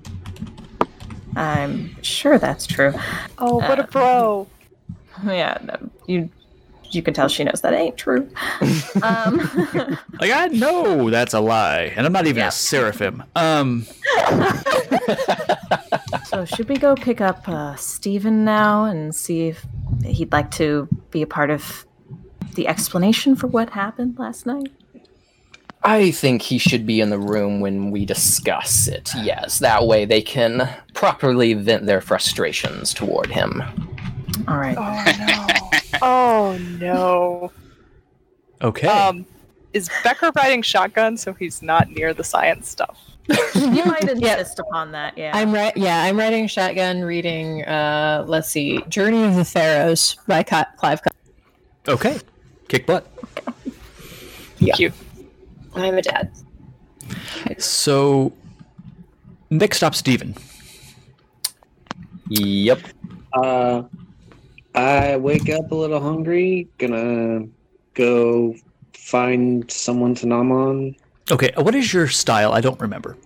I'm 1.37 2.01
sure 2.03 2.39
that's 2.39 2.67
true. 2.67 2.93
Oh, 3.39 3.57
what 3.57 3.79
Uh, 3.79 3.83
a 3.83 3.87
bro! 3.87 4.47
Yeah, 5.25 5.59
no, 5.65 5.77
you 6.07 6.31
you 6.91 7.03
can 7.03 7.15
tell 7.15 7.29
she 7.29 7.45
knows 7.45 7.61
that 7.63 7.73
ain't 7.73 7.97
true. 7.97 8.29
um, 9.03 9.39
like 10.21 10.31
I 10.33 10.49
know 10.53 11.11
that's 11.11 11.35
a 11.35 11.41
lie, 11.41 11.93
and 11.97 12.07
I'm 12.07 12.13
not 12.13 12.27
even 12.27 12.41
Yeah. 12.41 12.49
a 12.49 12.53
seraphim. 12.53 13.23
Um, 13.37 13.87
so 16.25 16.45
should 16.45 16.69
we 16.69 16.77
go 16.77 16.95
pick 16.95 17.21
up 17.21 17.49
uh, 17.49 17.75
Stephen 17.77 18.45
now 18.45 18.85
and 18.85 19.15
see 19.15 19.49
if 19.49 19.67
he'd 20.05 20.33
like 20.33 20.51
to 20.53 20.89
be 21.11 21.23
a 21.23 21.27
part 21.27 21.51
of 21.51 21.85
the 22.55 22.67
explanation 22.69 23.37
for 23.37 23.47
what 23.47 23.71
happened 23.71 24.17
last 24.19 24.47
night? 24.47 24.71
I 25.83 26.11
think 26.11 26.43
he 26.43 26.59
should 26.59 26.87
be 26.87 27.01
in 27.01 27.09
the 27.09 27.19
room 27.19 27.61
when 27.61 27.91
we 27.91 28.05
discuss 28.05 28.87
it. 28.87 29.11
Yes, 29.23 29.61
that 29.61 29.87
way 29.87 30.05
they 30.05 30.21
can 30.21 30.69
properly 30.93 31.55
vent 31.55 31.87
their 31.87 32.03
frustrations 32.03 32.93
toward 32.93 33.29
him. 33.31 33.63
All 34.47 34.59
right. 34.59 34.77
Oh 34.79 35.05
no! 35.19 35.70
Oh 36.03 36.59
no! 36.79 37.53
okay. 38.63 38.89
Um, 38.89 39.27
is 39.73 39.89
Becker 40.03 40.33
riding 40.37 40.63
shotgun 40.63 41.17
so 41.17 41.33
he's 41.33 41.63
not 41.63 41.91
near 41.91 42.13
the 42.13 42.25
science 42.25 42.69
stuff? 42.69 42.99
You 43.55 43.85
might 43.85 44.03
insist 44.11 44.59
upon 44.59 44.93
that, 44.93 45.17
yeah. 45.17 45.31
I'm 45.35 45.53
right. 45.53 45.77
Yeah, 45.77 46.03
I'm 46.03 46.19
writing 46.19 46.47
shotgun, 46.49 47.03
reading. 47.03 47.65
Uh, 47.65 48.25
let's 48.27 48.49
see, 48.49 48.83
Journey 48.89 49.23
of 49.25 49.37
the 49.37 49.45
Pharaohs 49.45 50.17
by 50.27 50.43
Ca- 50.43 50.67
Clive. 50.77 51.01
Co- 51.03 51.93
okay. 51.93 52.19
Kick 52.69 52.87
butt. 52.87 53.07
Thank 54.59 54.79
you. 54.79 54.93
I'm 55.75 55.97
a 55.97 56.03
dad. 56.03 56.33
So, 57.59 58.33
next 59.51 59.83
up, 59.83 59.95
Steven. 59.95 60.35
Yep. 62.29 62.81
Uh, 63.33 63.83
I 64.75 65.17
wake 65.17 65.49
up 65.51 65.71
a 65.73 65.75
little 65.75 66.01
hungry. 66.01 66.69
Gonna 66.79 67.47
go 67.95 68.55
find 68.93 69.69
someone 69.71 70.15
to 70.17 70.27
nom 70.27 70.53
on. 70.53 70.97
Okay, 71.31 71.51
what 71.57 71.75
is 71.75 71.93
your 71.93 72.09
style? 72.09 72.53
I 72.53 72.61
don't 72.61 72.81
remember. 72.81 73.17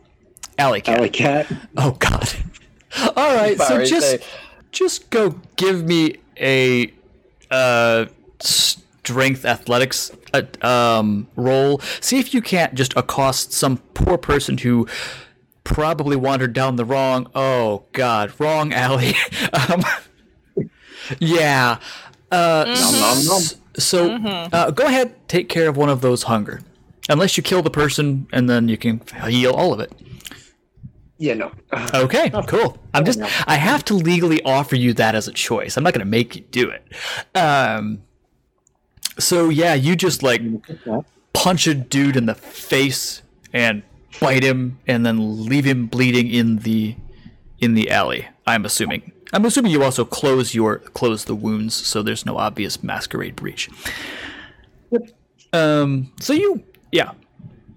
Alley 0.58 0.80
cat. 0.80 0.98
Alley 0.98 1.10
cat. 1.10 1.46
Oh 1.76 1.92
God. 1.92 2.28
All 3.16 3.34
right, 3.34 3.58
so 3.58 3.84
just 3.84 4.10
say- 4.10 4.26
just 4.72 5.10
go 5.10 5.40
give 5.56 5.84
me 5.84 6.16
a 6.40 6.92
uh 7.50 8.06
strength 8.40 9.44
athletics 9.44 10.10
uh, 10.32 10.42
um 10.62 11.28
roll. 11.36 11.80
See 12.00 12.18
if 12.18 12.32
you 12.34 12.40
can't 12.42 12.74
just 12.74 12.96
accost 12.96 13.52
some 13.52 13.78
poor 13.94 14.16
person 14.18 14.58
who 14.58 14.86
probably 15.64 16.16
wandered 16.16 16.52
down 16.52 16.76
the 16.76 16.84
wrong. 16.84 17.28
Oh 17.34 17.84
God, 17.92 18.32
wrong 18.38 18.72
alley. 18.72 19.14
um, 19.70 19.82
yeah. 21.20 21.78
Uh, 22.30 22.64
Nom, 22.66 23.24
nom. 23.26 23.36
s- 23.42 23.56
So 23.78 24.12
uh, 24.52 24.70
go 24.70 24.84
ahead, 24.86 25.14
take 25.28 25.48
care 25.48 25.68
of 25.68 25.76
one 25.76 25.88
of 25.88 26.00
those 26.00 26.24
hunger. 26.24 26.60
Unless 27.08 27.36
you 27.36 27.42
kill 27.42 27.62
the 27.62 27.70
person, 27.70 28.26
and 28.32 28.48
then 28.48 28.68
you 28.68 28.76
can 28.78 29.00
heal 29.28 29.52
all 29.52 29.72
of 29.74 29.80
it. 29.80 29.92
Yeah, 31.18 31.34
no. 31.34 31.52
Okay, 31.94 32.30
cool. 32.48 32.78
I'm 32.92 33.04
just 33.04 33.20
I 33.46 33.54
have 33.56 33.84
to 33.86 33.94
legally 33.94 34.42
offer 34.42 34.74
you 34.76 34.92
that 34.94 35.14
as 35.14 35.28
a 35.28 35.32
choice. 35.32 35.76
I'm 35.76 35.84
not 35.84 35.92
gonna 35.92 36.04
make 36.06 36.34
you 36.36 36.42
do 36.50 36.70
it. 36.70 36.82
Um 37.36 38.02
so 39.18 39.48
yeah, 39.48 39.74
you 39.74 39.94
just 39.96 40.22
like 40.22 40.42
punch 41.32 41.66
a 41.66 41.74
dude 41.74 42.16
in 42.16 42.26
the 42.26 42.34
face 42.34 43.22
and 43.52 43.82
bite 44.20 44.42
him 44.42 44.78
and 44.88 45.04
then 45.06 45.44
leave 45.46 45.64
him 45.64 45.86
bleeding 45.86 46.28
in 46.30 46.56
the 46.58 46.96
in 47.60 47.74
the 47.74 47.90
alley, 47.90 48.26
I'm 48.46 48.64
assuming. 48.64 49.12
I'm 49.34 49.44
assuming 49.44 49.72
you 49.72 49.82
also 49.82 50.04
close 50.04 50.54
your 50.54 50.78
close 50.78 51.24
the 51.24 51.34
wounds 51.34 51.74
so 51.74 52.02
there's 52.02 52.24
no 52.24 52.36
obvious 52.38 52.82
masquerade 52.82 53.36
breach. 53.36 53.68
Um 55.52 56.12
so 56.20 56.32
you 56.32 56.62
yeah. 56.92 57.12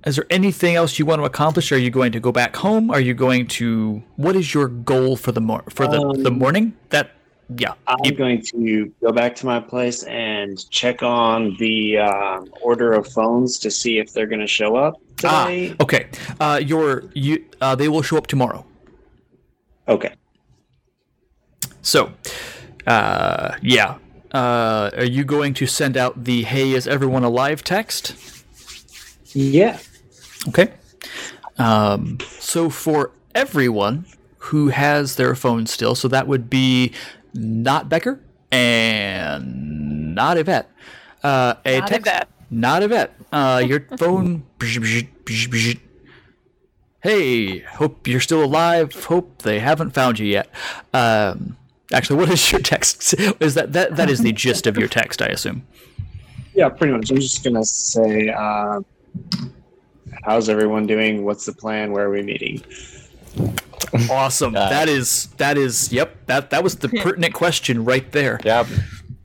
Is 0.06 0.16
there 0.16 0.26
anything 0.30 0.76
else 0.76 0.98
you 1.00 1.06
want 1.06 1.20
to 1.20 1.26
accomplish? 1.26 1.72
Are 1.72 1.78
you 1.78 1.90
going 1.90 2.12
to 2.14 2.20
go 2.20 2.32
back 2.32 2.56
home? 2.56 2.90
Are 2.92 3.00
you 3.02 3.14
going 3.14 3.48
to? 3.60 4.02
What 4.16 4.36
is 4.38 4.54
your 4.54 4.70
goal 4.70 5.18
for 5.18 5.34
the 5.34 5.42
mor- 5.42 5.66
for 5.70 5.86
the, 5.88 6.00
the 6.24 6.30
Um, 6.30 6.40
morning? 6.40 6.74
That 6.92 7.12
yeah. 7.58 7.74
I'm 7.88 7.98
Keep- 8.04 8.18
going 8.18 8.42
to 8.54 8.94
go 9.02 9.12
back 9.12 9.36
to 9.38 9.46
my 9.46 9.60
place 9.60 10.04
and 10.04 10.70
check 10.70 11.04
on 11.04 11.58
the 11.60 11.98
um, 11.98 12.48
order 12.62 12.94
of 12.94 13.08
phones 13.08 13.58
to 13.60 13.72
see 13.72 13.98
if 13.98 14.14
they're 14.14 14.28
going 14.28 14.40
to 14.40 14.48
show 14.48 14.76
up 14.78 14.96
ah, 15.26 15.50
okay. 15.82 16.08
Uh, 16.40 16.62
your 16.64 17.04
you 17.14 17.44
uh, 17.60 17.76
they 17.76 17.90
will 17.90 18.04
show 18.04 18.18
up 18.18 18.28
tomorrow. 18.28 18.64
Okay. 19.90 20.14
So, 21.88 22.12
uh, 22.86 23.56
yeah. 23.62 23.98
Uh, 24.34 24.92
are 24.98 25.06
you 25.06 25.24
going 25.24 25.54
to 25.54 25.66
send 25.66 25.96
out 25.96 26.26
the 26.26 26.44
"Hey, 26.44 26.74
is 26.74 26.86
everyone 26.86 27.24
alive?" 27.24 27.64
text? 27.64 28.14
Yeah. 29.34 29.80
Okay. 30.50 30.74
Um, 31.58 32.18
so 32.40 32.70
for 32.70 33.12
everyone 33.34 34.06
who 34.38 34.68
has 34.68 35.16
their 35.16 35.34
phone 35.34 35.66
still, 35.66 35.96
so 35.96 36.10
that 36.10 36.28
would 36.28 36.50
be 36.50 36.92
not 37.34 37.88
Becker 37.88 38.20
and 38.52 40.14
not 40.14 40.38
Yvette. 40.38 40.70
Uh, 41.24 41.56
a 41.66 41.80
Not 41.80 41.88
text, 41.88 42.08
Yvette. 42.08 42.30
Not 42.52 42.84
Yvette. 42.84 43.14
Uh, 43.32 43.64
your 43.66 43.80
phone. 43.98 44.44
Hey, 47.02 47.60
hope 47.60 48.08
you're 48.08 48.20
still 48.20 48.44
alive. 48.44 49.06
Hope 49.06 49.44
they 49.44 49.60
haven't 49.60 49.92
found 49.92 50.20
you 50.20 50.26
yet. 50.26 50.50
Um, 50.94 51.56
actually, 51.94 52.20
what 52.20 52.30
is 52.30 52.52
your 52.52 52.62
text? 52.62 53.14
Is 53.40 53.54
that 53.56 53.74
that 53.74 53.96
that 53.96 54.10
is 54.10 54.22
the 54.22 54.32
gist 54.32 54.68
of 54.68 54.78
your 54.78 54.88
text? 54.88 55.22
I 55.22 55.28
assume. 55.28 55.66
Yeah, 56.54 56.70
pretty 56.70 56.94
much. 56.94 57.12
I'm 57.12 57.18
just 57.18 57.44
going 57.44 57.54
to 57.56 57.64
say, 57.64 58.30
uh, 58.30 58.82
how's 60.24 60.50
everyone 60.50 60.88
doing? 60.88 61.24
What's 61.24 61.46
the 61.46 61.54
plan? 61.54 61.92
Where 61.92 62.06
are 62.06 62.10
we 62.10 62.24
meeting? 62.24 62.64
Awesome. 64.10 64.56
Uh, 64.56 64.70
that 64.70 64.90
is 64.90 65.28
that 65.38 65.58
is 65.58 65.94
yep. 65.94 66.18
That 66.26 66.50
that 66.50 66.64
was 66.64 66.76
the 66.76 66.90
pertinent 66.90 67.34
question 67.34 67.86
right 67.86 68.12
there. 68.12 68.40
Yep. 68.44 68.68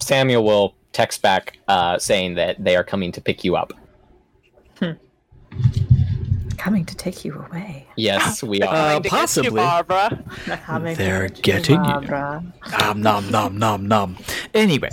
Samuel 0.00 0.44
will 0.44 0.74
text 0.92 1.22
back 1.22 1.58
uh, 1.68 1.98
saying 1.98 2.34
that 2.34 2.62
they 2.62 2.76
are 2.76 2.84
coming 2.84 3.12
to 3.12 3.20
pick 3.20 3.44
you 3.44 3.56
up. 3.56 3.72
Coming 6.62 6.84
to 6.84 6.94
take 6.94 7.24
you 7.24 7.34
away. 7.34 7.88
Yes, 7.96 8.40
we 8.52 8.62
are. 8.62 8.68
Uh, 8.68 8.70
Coming 8.70 9.02
to 9.02 9.08
get 9.08 9.12
you, 9.12 9.18
possibly. 9.18 9.50
Barbara. 9.50 10.24
Coming 10.64 10.94
to 10.94 11.02
They're 11.02 11.28
getting 11.28 11.74
you. 11.74 11.82
Barbara. 11.82 12.44
Nom 12.78 13.02
nom 13.02 13.30
nom 13.30 13.56
nom 13.58 13.86
nom. 13.88 14.16
Anyway, 14.54 14.90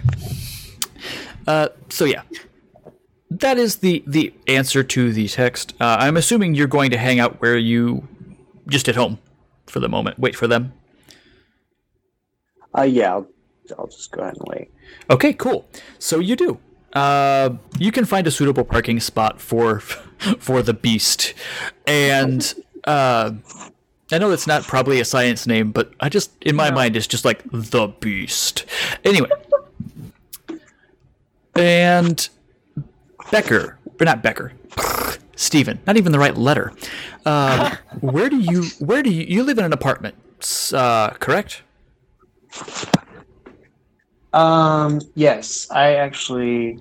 uh, 1.46 1.70
so 1.90 2.06
yeah, 2.06 2.24
that 3.30 3.60
is 3.60 3.78
the 3.78 4.04
the 4.08 4.34
answer 4.48 4.82
to 4.84 5.14
the 5.14 5.28
text. 5.28 5.76
Uh, 5.80 5.98
I'm 6.00 6.18
assuming 6.18 6.56
you're 6.56 6.66
going 6.66 6.90
to 6.90 6.98
hang 6.98 7.20
out 7.20 7.40
where 7.40 7.56
you 7.58 8.08
just 8.68 8.90
at 8.90 8.96
home 8.96 9.20
for 9.68 9.80
the 9.80 9.90
moment? 9.90 10.18
Wait 10.18 10.36
for 10.36 10.48
them. 10.48 10.74
Uh, 12.76 12.82
yeah, 12.82 13.14
I'll, 13.14 13.28
I'll 13.78 13.88
just 13.88 14.12
go 14.12 14.22
ahead 14.22 14.38
and 14.38 14.48
wait. 14.48 14.72
Okay, 15.12 15.34
cool. 15.34 15.68
So 16.00 16.18
you 16.18 16.36
do. 16.36 16.60
Uh, 16.94 17.52
you 17.78 17.92
can 17.92 18.06
find 18.06 18.26
a 18.26 18.32
suitable 18.32 18.64
parking 18.64 19.00
spot 19.00 19.40
for 19.40 19.80
for 20.40 20.62
the 20.62 20.74
beast, 20.74 21.34
and 21.86 22.54
uh, 22.86 23.32
I 24.12 24.18
know 24.18 24.32
it's 24.32 24.48
not 24.48 24.64
probably 24.64 25.00
a 25.00 25.06
science 25.06 25.46
name, 25.46 25.72
but 25.72 25.94
I 26.00 26.10
just 26.10 26.32
in 26.42 26.56
my 26.56 26.72
mind 26.72 26.96
it's 26.96 27.08
just 27.08 27.26
like 27.26 27.44
the 27.52 27.88
beast. 28.00 28.66
Anyway, 29.06 29.30
and 31.56 32.28
Becker, 33.32 33.78
or 34.00 34.06
not 34.06 34.24
Becker, 34.24 34.54
Stephen, 35.36 35.80
not 35.86 35.98
even 35.98 36.12
the 36.12 36.20
right 36.20 36.36
letter. 36.36 36.74
Uh, 37.26 37.76
where 38.00 38.30
do 38.30 38.40
you 38.40 38.64
where 38.80 39.04
do 39.04 39.12
you 39.12 39.26
you 39.26 39.44
live 39.44 39.60
in 39.60 39.66
an 39.66 39.74
apartment? 39.74 40.16
Uh, 40.74 41.12
correct. 41.20 41.62
Um, 44.34 45.02
yes, 45.16 45.70
I 45.72 45.96
actually 45.96 46.80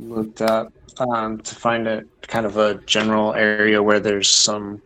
looked 0.00 0.42
up 0.42 0.72
um, 0.98 1.38
to 1.40 1.54
find 1.54 1.86
a 1.88 2.04
kind 2.22 2.44
of 2.46 2.56
a 2.56 2.74
general 2.86 3.34
area 3.34 3.82
where 3.82 4.00
there's 4.00 4.28
some. 4.28 4.82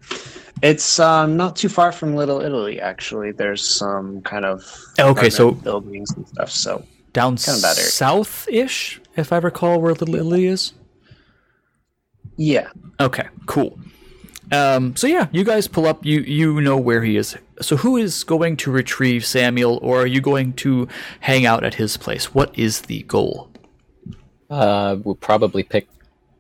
It's 0.63 0.99
um, 0.99 1.37
not 1.37 1.57
too 1.57 1.69
far 1.69 1.93
from 1.93 2.15
Little 2.15 2.41
Italy, 2.41 2.81
actually. 2.81 3.33
There's 3.33 3.67
some 3.67 4.23
kind 4.23 4.45
of 4.45 4.63
Okay, 4.99 5.29
so- 5.31 5.51
buildings 5.53 6.11
and 6.17 6.27
stuff. 6.29 6.51
So 6.51 6.85
down 7.13 7.35
that 7.37 7.75
area. 7.77 7.91
south-ish, 7.91 9.01
if 9.17 9.33
I 9.33 9.37
recall 9.39 9.81
where 9.81 9.93
Little 9.95 10.15
Italy 10.15 10.47
is. 10.47 10.73
yeah, 12.37 12.69
Okay, 13.01 13.27
cool. 13.47 13.79
Um, 14.53 14.95
so 14.97 15.07
yeah, 15.07 15.29
you 15.33 15.45
guys 15.45 15.67
pull 15.67 15.87
up. 15.87 16.05
You 16.05 16.21
you 16.21 16.61
know 16.61 16.77
where 16.77 17.03
he 17.03 17.17
is. 17.17 17.37
So 17.61 17.77
who 17.77 17.97
is 17.97 18.25
going 18.25 18.57
to 18.59 18.71
retrieve 18.71 19.25
Samuel, 19.25 19.79
or 19.83 20.03
are 20.03 20.07
you 20.07 20.21
going 20.21 20.53
to 20.55 20.89
hang 21.21 21.47
out 21.47 21.65
at 21.65 21.75
his 21.75 21.97
place? 21.97 22.35
What 22.35 22.57
is 22.59 22.83
the 22.83 23.03
goal? 23.03 23.51
Uh, 24.51 24.97
we'll 25.03 25.15
probably 25.15 25.63
pick 25.63 25.89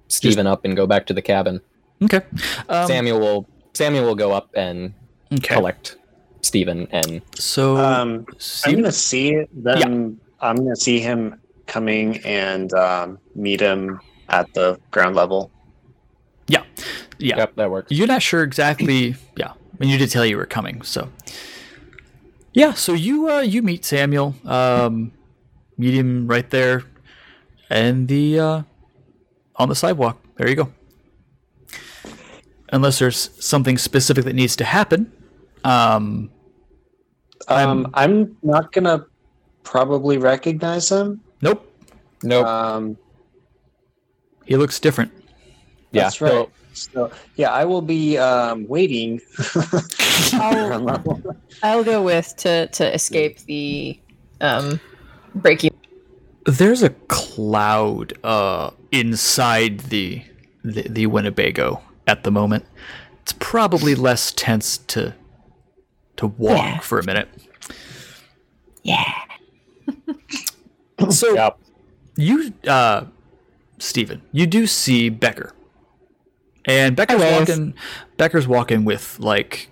Stephen 0.08 0.46
up 0.46 0.64
and 0.64 0.76
go 0.76 0.86
back 0.86 1.06
to 1.06 1.14
the 1.14 1.22
cabin. 1.22 1.60
Okay. 2.02 2.20
Um, 2.68 2.86
Samuel 2.86 3.20
will 3.20 3.48
Samuel 3.74 4.04
will 4.04 4.14
go 4.14 4.32
up 4.32 4.50
and 4.54 4.92
okay. 5.32 5.54
collect 5.54 5.96
Stephen 6.42 6.86
and 6.90 7.22
So 7.36 7.76
um, 7.76 8.26
I'm 8.64 8.74
gonna 8.74 8.92
see 8.92 9.44
them. 9.52 10.20
I'm 10.40 10.56
gonna 10.56 10.76
see 10.76 11.00
him 11.00 11.40
coming 11.66 12.18
and 12.18 12.72
um, 12.74 13.18
meet 13.34 13.60
him 13.60 14.00
at 14.28 14.52
the 14.54 14.78
ground 14.90 15.16
level. 15.16 15.50
Yeah, 17.18 17.28
yeah. 17.28 17.36
yep, 17.38 17.56
that 17.56 17.70
works. 17.70 17.90
You're 17.90 18.06
not 18.06 18.22
sure 18.22 18.42
exactly. 18.42 19.14
Yeah, 19.36 19.52
and 19.80 19.90
you 19.90 19.98
did 19.98 20.10
tell 20.10 20.24
you 20.24 20.36
were 20.36 20.46
coming. 20.46 20.82
So 20.82 21.08
yeah, 22.52 22.72
so 22.74 22.92
you 22.92 23.28
uh, 23.30 23.40
you 23.40 23.62
meet 23.62 23.84
Samuel. 23.84 24.34
Um, 24.44 25.12
meet 25.76 25.94
him 25.94 26.26
right 26.28 26.48
there, 26.50 26.84
and 27.70 28.06
the 28.08 28.38
uh, 28.40 28.62
on 29.56 29.68
the 29.68 29.74
sidewalk. 29.74 30.18
There 30.36 30.48
you 30.48 30.56
go. 30.56 30.72
Unless 32.72 32.98
there's 32.98 33.30
something 33.44 33.78
specific 33.78 34.24
that 34.24 34.34
needs 34.34 34.56
to 34.56 34.64
happen. 34.64 35.12
Um, 35.64 36.30
Um, 37.48 37.90
I'm 37.94 38.36
not 38.42 38.72
gonna 38.72 39.04
probably 39.62 40.18
recognize 40.18 40.90
him. 40.90 41.20
nope. 41.42 41.70
Nope. 42.22 42.46
Um, 42.46 42.96
He 44.46 44.56
looks 44.56 44.80
different. 44.80 45.12
yeah. 45.92 46.04
that's 46.04 46.20
right. 46.20 46.30
so- 46.32 46.50
So 46.74 47.10
yeah, 47.36 47.50
I 47.50 47.64
will 47.64 47.82
be 47.82 48.18
um, 48.18 48.66
waiting. 48.68 49.20
I'll, 50.34 51.22
I'll 51.62 51.84
go 51.84 52.02
with 52.02 52.34
to 52.38 52.66
to 52.68 52.94
escape 52.94 53.38
the 53.46 53.98
um 54.40 54.80
breaking. 55.36 55.70
There's 56.46 56.82
a 56.82 56.90
cloud 57.08 58.12
uh, 58.22 58.70
inside 58.92 59.80
the, 59.80 60.22
the 60.62 60.82
the 60.82 61.06
Winnebago 61.06 61.80
at 62.06 62.24
the 62.24 62.30
moment. 62.30 62.66
It's 63.22 63.32
probably 63.38 63.94
less 63.94 64.32
tense 64.32 64.76
to 64.78 65.14
to 66.16 66.26
walk 66.26 66.58
Yeah. 66.58 66.78
for 66.80 66.98
a 66.98 67.04
minute. 67.04 67.28
Yeah. 68.82 69.10
So 71.10 71.34
Yep. 71.34 71.58
you, 72.16 72.52
uh, 72.68 73.04
Stephen, 73.78 74.22
you 74.32 74.46
do 74.46 74.66
see 74.66 75.08
Becker, 75.08 75.52
and 76.66 76.96
Becker's 76.96 77.22
Hi, 77.22 77.38
walking. 77.38 77.74
Becker's 78.16 78.48
walking 78.48 78.84
with 78.84 79.18
like 79.20 79.70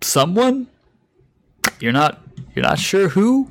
someone. 0.00 0.68
You're 1.80 1.92
not 1.92 2.22
you're 2.54 2.64
not 2.64 2.78
sure 2.78 3.08
who, 3.08 3.50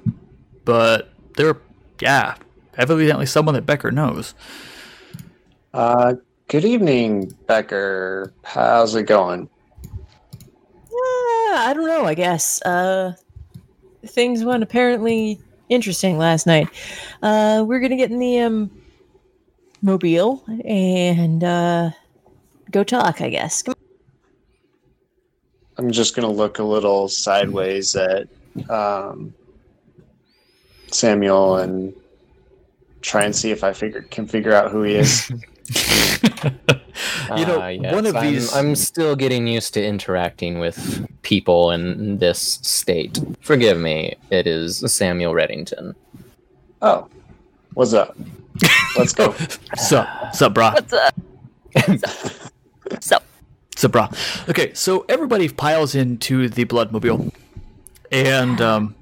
but 0.64 1.10
they're 1.38 1.58
yeah, 2.02 2.36
evidently 2.78 3.26
someone 3.26 3.56
that 3.56 3.66
Becker 3.66 3.92
knows. 3.92 4.34
Uh, 5.74 6.16
good 6.48 6.66
evening, 6.66 7.34
Becker. 7.48 8.34
How's 8.44 8.96
it 8.96 9.04
going? 9.04 9.50
Uh, 9.84 11.58
I 11.58 11.74
don't 11.74 11.88
know. 11.88 12.06
I 12.06 12.14
guess 12.14 12.62
uh, 12.64 13.14
things 14.06 14.44
went 14.44 14.64
apparently 14.64 15.40
interesting 15.70 16.18
last 16.18 16.48
night. 16.48 16.68
Uh, 17.22 17.64
we're 17.68 17.80
gonna 17.80 17.98
get 17.98 18.12
in 18.12 18.20
the 18.20 18.40
um 18.40 18.72
mobile 19.82 20.44
and 20.66 21.44
uh, 21.44 21.92
go 22.76 22.84
talk. 22.84 23.22
I 23.22 23.30
guess. 23.30 23.62
Come 23.64 23.76
I'm 25.78 25.92
just 25.92 26.16
gonna 26.16 26.32
look 26.32 26.60
a 26.60 26.64
little 26.64 27.08
sideways 27.08 27.96
at 27.96 28.28
um, 28.70 29.34
Samuel 30.92 31.58
and 31.58 31.94
try 33.02 33.24
and 33.24 33.36
see 33.36 33.52
if 33.52 33.64
I 33.64 33.74
figure 33.74 34.02
can 34.04 34.28
figure 34.28 34.54
out 34.54 34.72
who 34.72 34.84
he 34.84 34.96
is. 34.96 35.30
you 37.36 37.46
know, 37.46 37.60
Ah, 37.60 37.68
yes, 37.70 37.94
one 37.94 38.06
of 38.06 38.16
I'm- 38.16 38.34
these. 38.34 38.56
I'm, 38.56 38.76
still 38.76 39.16
getting 39.16 39.48
used 39.48 39.74
to 39.74 39.86
interacting 39.86 40.60
with 40.60 41.06
people 41.24 41.72
in 41.72 42.20
this 42.20 42.60
state. 42.62 43.20
Forgive 43.42 43.78
me. 43.78 44.16
It 44.30 44.48
is 44.48 44.80
Samuel 44.92 45.34
Reddington. 45.34 45.96
oh, 46.82 47.08
what's 47.74 47.94
up? 47.94 48.16
Let's 48.98 49.12
go. 49.14 49.34
Sup, 49.76 50.34
sup, 50.34 50.54
brah. 50.54 50.74
What's 50.74 50.94
up? 50.94 52.52
so, 53.00 53.18
Sup, 53.76 53.92
brah. 53.92 54.50
Okay, 54.50 54.74
so 54.74 55.06
everybody 55.10 55.50
piles 55.50 55.96
into 55.96 56.48
the 56.50 56.66
Bloodmobile, 56.66 57.32
and 58.12 58.62
um, 58.62 58.96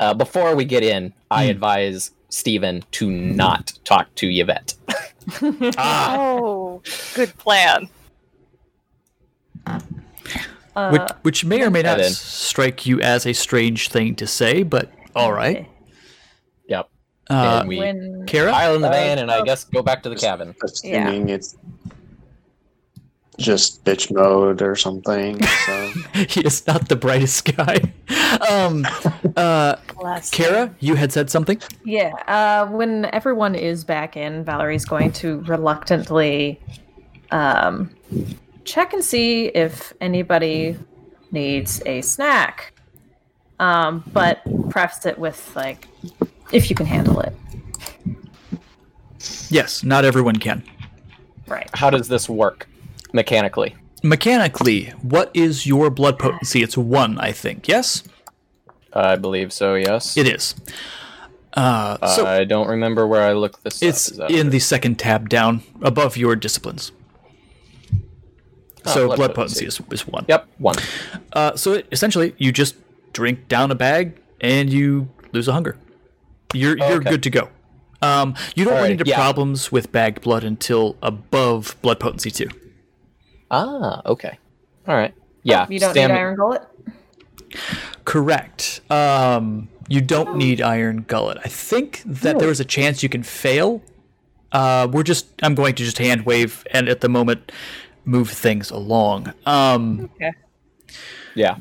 Uh, 0.00 0.14
before 0.14 0.54
we 0.54 0.64
get 0.64 0.82
in, 0.84 1.12
I 1.30 1.44
Hmm. 1.44 1.50
advise 1.50 2.10
Stephen 2.30 2.84
to 2.92 3.10
not 3.10 3.72
talk 3.84 4.14
to 4.16 4.26
Yvette. 4.28 4.74
ah, 5.76 6.16
oh, 6.16 6.82
good 7.14 7.36
plan. 7.38 7.88
Uh, 9.66 10.90
which, 10.90 11.02
which 11.22 11.44
may 11.44 11.62
or 11.62 11.70
may 11.70 11.82
not 11.82 11.98
in. 12.00 12.10
strike 12.12 12.86
you 12.86 13.00
as 13.00 13.26
a 13.26 13.32
strange 13.32 13.88
thing 13.88 14.14
to 14.14 14.26
say, 14.26 14.62
but 14.62 14.90
all 15.16 15.32
right. 15.32 15.66
Yep. 16.68 16.88
Uh, 17.28 17.58
and 17.60 17.68
we 17.68 17.78
when 17.78 18.24
pile 18.26 18.74
in 18.76 18.80
the 18.82 18.88
Uh, 18.88 18.92
van, 18.92 19.18
and 19.18 19.30
I 19.30 19.42
guess 19.42 19.64
go 19.64 19.82
back 19.82 20.02
to 20.04 20.08
the 20.08 20.16
cabin. 20.16 20.54
Assuming 20.62 21.28
it's 21.28 21.56
just 23.38 23.84
bitch 23.84 24.12
mode 24.12 24.60
or 24.60 24.76
something. 24.76 25.42
So 25.42 25.92
he 26.28 26.40
is 26.40 26.66
not 26.66 26.88
the 26.88 26.96
brightest 26.96 27.56
guy. 27.56 27.80
Um, 28.50 28.86
uh, 29.36 29.76
Kara, 30.30 30.74
you 30.80 30.94
had 30.94 31.12
said 31.12 31.30
something. 31.30 31.60
Yeah, 31.84 32.12
uh, 32.26 32.70
when 32.70 33.06
everyone 33.06 33.54
is 33.54 33.84
back 33.84 34.16
in, 34.18 34.44
Valerie's 34.44 34.84
going 34.84 35.12
to 35.12 35.40
reluctantly 35.42 36.60
um, 37.30 37.94
check 38.64 38.92
and 38.92 39.02
see 39.02 39.46
if 39.46 39.94
anybody 40.00 40.76
needs 41.32 41.82
a 41.86 42.02
snack. 42.02 42.74
Um, 43.60 44.04
but 44.12 44.42
preface 44.68 45.06
it 45.06 45.18
with, 45.18 45.56
like, 45.56 45.88
if 46.52 46.68
you 46.68 46.76
can 46.76 46.86
handle 46.86 47.20
it. 47.20 47.34
Yes, 49.48 49.82
not 49.82 50.04
everyone 50.04 50.36
can. 50.36 50.62
Right. 51.46 51.68
How 51.74 51.88
does 51.88 52.08
this 52.08 52.28
work 52.28 52.68
mechanically? 53.12 53.76
Mechanically, 54.02 54.86
what 55.02 55.30
is 55.34 55.66
your 55.66 55.90
blood 55.90 56.18
potency? 56.18 56.62
It's 56.62 56.76
one, 56.76 57.18
I 57.18 57.32
think. 57.32 57.66
Yes, 57.68 58.04
I 58.92 59.16
believe 59.16 59.52
so. 59.52 59.74
Yes. 59.74 60.16
it 60.16 60.26
is. 60.28 60.54
Uh, 61.54 62.06
so 62.06 62.26
I 62.26 62.44
don't 62.44 62.68
remember 62.68 63.06
where 63.06 63.22
I 63.22 63.32
looked 63.32 63.64
this 63.64 63.82
it's. 63.82 64.10
In 64.10 64.18
what 64.18 64.50
the 64.50 64.58
second 64.60 64.98
tab 64.98 65.28
down 65.28 65.62
above 65.82 66.16
your 66.16 66.36
disciplines. 66.36 66.92
Oh, 68.86 68.94
so 68.94 69.06
blood 69.06 69.16
blood, 69.16 69.34
potency. 69.34 69.66
potency 69.66 69.84
is, 69.84 70.00
is 70.02 70.06
one. 70.06 70.24
Yep. 70.28 70.48
One. 70.58 70.76
Uh, 71.32 71.56
so 71.56 71.72
it, 71.72 71.88
essentially, 71.90 72.34
you 72.38 72.52
just 72.52 72.76
drink 73.12 73.48
down 73.48 73.70
a 73.70 73.74
bag 73.74 74.20
and 74.40 74.72
you 74.72 75.08
lose 75.32 75.48
a 75.48 75.52
hunger. 75.52 75.76
You're 76.54 76.78
you're 76.78 77.00
Okay. 77.00 77.10
good 77.10 77.22
to 77.24 77.30
go. 77.30 77.48
Um, 78.00 78.36
you 78.54 78.64
don't 78.64 78.74
run 78.74 78.92
into 78.92 79.04
yeah. 79.06 79.16
problems 79.16 79.72
with 79.72 79.90
bagged 79.90 80.22
blood 80.22 80.44
until 80.44 80.96
above 81.02 81.76
blood 81.82 81.98
potency 81.98 82.30
two. 82.30 82.48
Ah. 83.50 84.02
Okay. 84.06 84.38
All 84.86 84.94
right. 84.94 85.14
Yeah, 85.42 85.66
You 85.68 85.78
don't 85.78 85.94
Sam- 85.94 86.10
need 86.10 86.16
iron 86.16 86.36
gullet. 86.36 86.62
Correct. 88.04 88.80
Um, 88.90 89.68
you 89.88 90.00
don't 90.00 90.36
need 90.36 90.60
iron 90.60 91.02
gullet. 91.08 91.38
I 91.44 91.48
think 91.48 92.02
that 92.04 92.38
there 92.38 92.50
is 92.50 92.60
a 92.60 92.64
chance 92.64 93.02
you 93.02 93.08
can 93.08 93.22
fail. 93.22 93.82
Uh, 94.52 94.88
we're 94.90 95.02
just. 95.02 95.26
I'm 95.42 95.54
going 95.54 95.74
to 95.74 95.84
just 95.84 95.98
hand 95.98 96.24
wave 96.26 96.66
and 96.72 96.88
at 96.88 97.00
the 97.00 97.08
moment 97.08 97.52
move 98.04 98.30
things 98.30 98.70
along. 98.70 99.32
Um, 99.46 100.10
Yeah, 101.34 101.56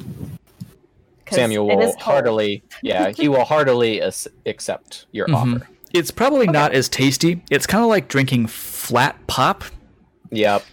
Samuel 1.29 1.67
will 1.67 1.95
heartily. 1.99 2.63
Yeah, 2.81 3.11
he 3.11 3.27
will 3.33 3.43
heartily 3.45 4.01
as- 4.01 4.27
accept 4.45 5.05
your 5.11 5.27
Mm-hmm. 5.27 5.55
offer. 5.55 5.67
it's 5.93 6.11
probably 6.11 6.47
not 6.47 6.71
as 6.73 6.87
tasty. 6.89 7.43
It's 7.51 7.67
kind 7.67 7.83
of 7.83 7.89
like 7.89 8.07
drinking 8.07 8.47
flat 8.47 9.15
pop. 9.27 9.63
Yep. 10.31 10.63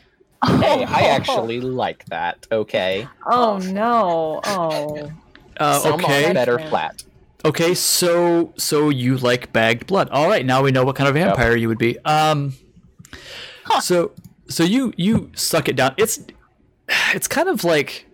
Hey, 0.46 0.84
I 0.84 1.02
actually 1.08 1.60
like 1.60 2.04
that. 2.06 2.46
Okay. 2.50 3.06
Oh 3.26 3.58
no! 3.58 4.40
Oh, 4.44 5.10
Uh, 5.58 5.78
Some 5.78 5.92
are 5.92 6.04
okay. 6.04 6.32
better 6.32 6.58
flat. 6.58 7.04
Okay. 7.44 7.74
So 7.74 8.52
so 8.56 8.88
you 8.90 9.16
like 9.16 9.52
bagged 9.52 9.86
blood. 9.86 10.08
All 10.10 10.28
right. 10.28 10.44
Now 10.44 10.62
we 10.62 10.70
know 10.72 10.84
what 10.84 10.96
kind 10.96 11.08
of 11.08 11.14
vampire 11.14 11.56
you 11.56 11.68
would 11.68 11.78
be. 11.78 11.98
Um. 12.04 12.54
So 13.80 14.12
so 14.48 14.62
you 14.64 14.92
you 14.96 15.30
suck 15.34 15.68
it 15.68 15.76
down. 15.76 15.94
It's 15.96 16.20
it's 17.14 17.26
kind 17.28 17.48
of 17.48 17.64
like 17.64 18.06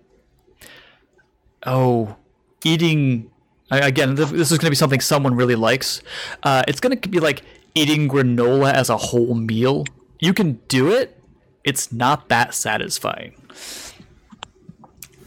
oh 1.66 2.16
eating 2.64 3.30
again 3.70 4.14
this 4.14 4.32
is 4.32 4.50
going 4.50 4.60
to 4.60 4.70
be 4.70 4.76
something 4.76 5.00
someone 5.00 5.34
really 5.34 5.54
likes 5.54 6.02
uh, 6.42 6.62
it's 6.66 6.80
going 6.80 6.98
to 6.98 7.08
be 7.08 7.20
like 7.20 7.42
eating 7.74 8.08
granola 8.08 8.72
as 8.72 8.88
a 8.88 8.96
whole 8.96 9.34
meal 9.34 9.84
you 10.20 10.32
can 10.32 10.54
do 10.68 10.90
it 10.90 11.19
it's 11.64 11.92
not 11.92 12.28
that 12.28 12.54
satisfying 12.54 13.34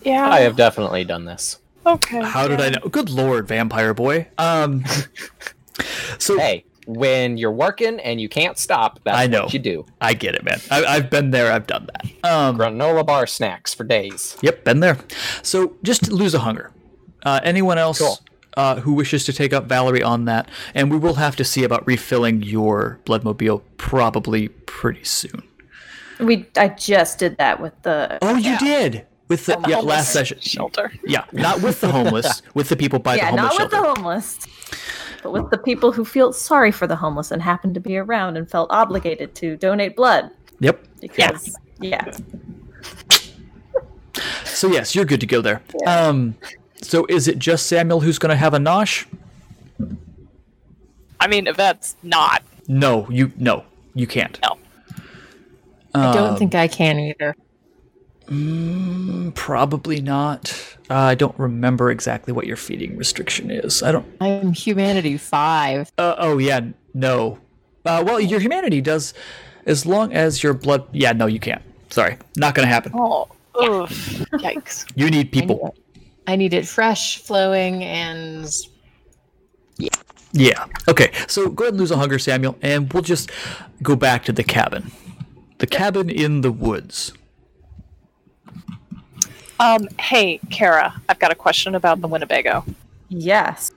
Yeah. 0.03 0.29
I 0.29 0.41
have 0.41 0.55
definitely 0.55 1.03
done 1.03 1.25
this. 1.25 1.59
Okay. 1.85 2.21
how 2.23 2.47
did 2.47 2.61
i 2.61 2.69
know 2.69 2.87
good 2.89 3.09
lord 3.09 3.45
vampire 3.47 3.93
boy 3.93 4.27
um 4.37 4.85
so 6.17 6.37
Hey, 6.39 6.63
when 6.85 7.35
you're 7.37 7.51
working 7.51 7.99
and 7.99 8.19
you 8.21 8.29
can't 8.29 8.57
stop, 8.57 8.99
that's 9.03 9.17
I 9.17 9.27
know. 9.27 9.43
what 9.43 9.53
you 9.53 9.59
do. 9.59 9.85
i 9.99 10.13
get 10.13 10.33
it 10.35 10.43
man 10.45 10.59
I, 10.71 10.85
i've 10.85 11.09
been 11.09 11.31
there 11.31 11.51
i've 11.51 11.67
done 11.67 11.87
that 11.93 12.05
um 12.29 12.57
Granola 12.57 13.05
bar 13.05 13.27
snacks 13.27 13.73
for 13.73 13.83
days. 13.83 14.37
Yep, 14.41 14.63
been 14.63 14.79
there. 14.79 14.97
So 15.41 15.75
just 15.83 16.09
lose 16.11 16.33
a 16.33 16.39
hunger. 16.39 16.71
Uh, 17.25 17.39
anyone 17.43 17.77
else 17.77 17.99
Cool. 17.99 18.17
uh, 18.55 18.79
who 18.81 18.93
wishes 18.93 19.23
to 19.25 19.33
take 19.33 19.51
up 19.53 19.65
Valerie 19.65 20.03
on 20.03 20.25
that, 20.25 20.47
and 20.75 20.89
we 20.91 20.97
will 20.97 21.15
have 21.15 21.35
to 21.37 21.43
see 21.45 21.63
about 21.63 21.85
refilling 21.87 22.43
your 22.43 22.99
bloodmobile 23.05 23.61
probably 23.77 24.47
pretty 24.49 25.03
soon. 25.05 25.43
We 26.25 26.47
I 26.57 26.69
just 26.69 27.19
did 27.19 27.37
that 27.37 27.61
with 27.61 27.73
the. 27.83 28.17
Oh, 28.21 28.35
you 28.35 28.57
did 28.57 29.05
with 29.27 29.45
the 29.45 29.59
yeah, 29.67 29.79
last 29.79 30.11
session. 30.13 30.39
Shelter. 30.39 30.91
Yeah, 31.05 31.25
not 31.31 31.61
with 31.61 31.81
the 31.81 31.91
homeless, 31.91 32.41
with 32.53 32.69
the 32.69 32.75
people 32.75 32.99
by 32.99 33.15
yeah, 33.15 33.31
the 33.31 33.37
homeless 33.41 33.59
not 33.59 33.63
with 33.63 33.71
shelter. 33.71 33.93
the 33.93 34.01
homeless, 34.01 34.39
but 35.23 35.31
with 35.33 35.49
the 35.49 35.57
people 35.57 35.91
who 35.91 36.05
feel 36.05 36.33
sorry 36.33 36.71
for 36.71 36.87
the 36.87 36.95
homeless 36.95 37.31
and 37.31 37.41
happen 37.41 37.73
to 37.73 37.79
be 37.79 37.97
around 37.97 38.37
and 38.37 38.49
felt 38.49 38.71
obligated 38.71 39.35
to 39.35 39.57
donate 39.57 39.95
blood 39.95 40.29
Yep. 40.59 40.83
because 41.01 41.55
yeah, 41.79 42.11
So 44.45 44.67
yes, 44.69 44.95
you're 44.95 45.05
good 45.05 45.19
to 45.21 45.25
go 45.25 45.41
there. 45.41 45.61
Um, 45.87 46.35
so 46.81 47.05
is 47.09 47.27
it 47.27 47.39
just 47.39 47.65
Samuel 47.67 47.99
who's 48.01 48.19
going 48.19 48.29
to 48.29 48.35
have 48.35 48.53
a 48.53 48.57
nosh? 48.59 49.05
I 51.19 51.27
mean, 51.27 51.47
if 51.47 51.57
that's 51.57 51.95
not. 52.03 52.43
No, 52.67 53.07
you 53.09 53.31
no, 53.37 53.65
you 53.93 54.07
can't. 54.07 54.39
No. 54.41 54.57
I 55.93 56.07
Um, 56.07 56.13
don't 56.15 56.37
think 56.37 56.55
I 56.55 56.67
can 56.67 56.99
either. 56.99 57.35
Probably 59.35 60.01
not. 60.01 60.77
Uh, 60.89 60.95
I 60.95 61.15
don't 61.15 61.37
remember 61.37 61.91
exactly 61.91 62.33
what 62.33 62.47
your 62.47 62.55
feeding 62.55 62.97
restriction 62.97 63.51
is. 63.51 63.83
I 63.83 63.91
don't. 63.91 64.05
I'm 64.21 64.53
humanity 64.53 65.17
five. 65.17 65.91
Uh, 65.97 66.15
oh 66.17 66.37
yeah, 66.37 66.61
no. 66.93 67.37
Uh, 67.85 68.03
well, 68.05 68.19
your 68.19 68.39
humanity 68.39 68.79
does, 68.81 69.13
as 69.65 69.85
long 69.85 70.13
as 70.13 70.41
your 70.41 70.53
blood. 70.53 70.87
Yeah, 70.93 71.11
no, 71.11 71.25
you 71.25 71.39
can't. 71.39 71.61
Sorry, 71.89 72.17
not 72.37 72.55
gonna 72.55 72.67
happen. 72.67 72.93
Oh, 72.95 73.27
ugh. 73.55 73.89
Yikes. 73.89 74.89
You 74.95 75.05
need 75.05 75.13
I 75.13 75.17
need, 75.19 75.31
people. 75.31 75.75
I 76.25 76.35
need 76.35 76.53
it 76.53 76.65
fresh, 76.65 77.17
flowing, 77.19 77.83
and 77.83 78.49
yeah. 79.77 79.89
Yeah. 80.31 80.65
Okay. 80.87 81.11
So 81.27 81.49
go 81.49 81.65
ahead 81.65 81.73
and 81.73 81.79
lose 81.81 81.91
a 81.91 81.97
hunger, 81.97 82.17
Samuel, 82.17 82.57
and 82.61 82.91
we'll 82.93 83.03
just 83.03 83.31
go 83.83 83.95
back 83.95 84.23
to 84.25 84.31
the 84.31 84.43
cabin. 84.43 84.91
The 85.63 85.67
cabin 85.67 86.09
in 86.09 86.41
the 86.41 86.51
woods. 86.51 87.13
Um, 89.61 89.87
hey, 89.97 90.41
Kara, 90.49 90.93
I've 91.07 91.19
got 91.19 91.31
a 91.31 91.35
question 91.35 91.73
about 91.73 92.01
the 92.01 92.07
Winnebago. 92.09 92.65
yes, 93.07 93.71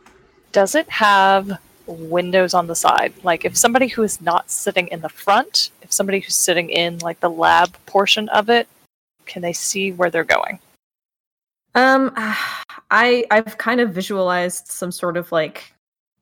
Does 0.50 0.74
it 0.74 0.90
have 0.90 1.60
windows 1.86 2.54
on 2.54 2.66
the 2.66 2.74
side? 2.74 3.12
Like, 3.22 3.44
if 3.44 3.56
somebody 3.56 3.86
who 3.86 4.02
is 4.02 4.20
not 4.20 4.50
sitting 4.50 4.88
in 4.88 5.00
the 5.00 5.08
front, 5.08 5.70
if 5.80 5.92
somebody 5.92 6.18
who's 6.18 6.34
sitting 6.34 6.70
in 6.70 6.98
like 6.98 7.20
the 7.20 7.30
lab 7.30 7.76
portion 7.86 8.28
of 8.30 8.50
it, 8.50 8.66
can 9.24 9.42
they 9.42 9.52
see 9.52 9.92
where 9.92 10.10
they're 10.10 10.24
going? 10.24 10.58
Um, 11.76 12.12
I 12.90 13.24
I've 13.30 13.58
kind 13.58 13.80
of 13.80 13.90
visualized 13.90 14.66
some 14.66 14.90
sort 14.90 15.16
of 15.16 15.30
like 15.30 15.72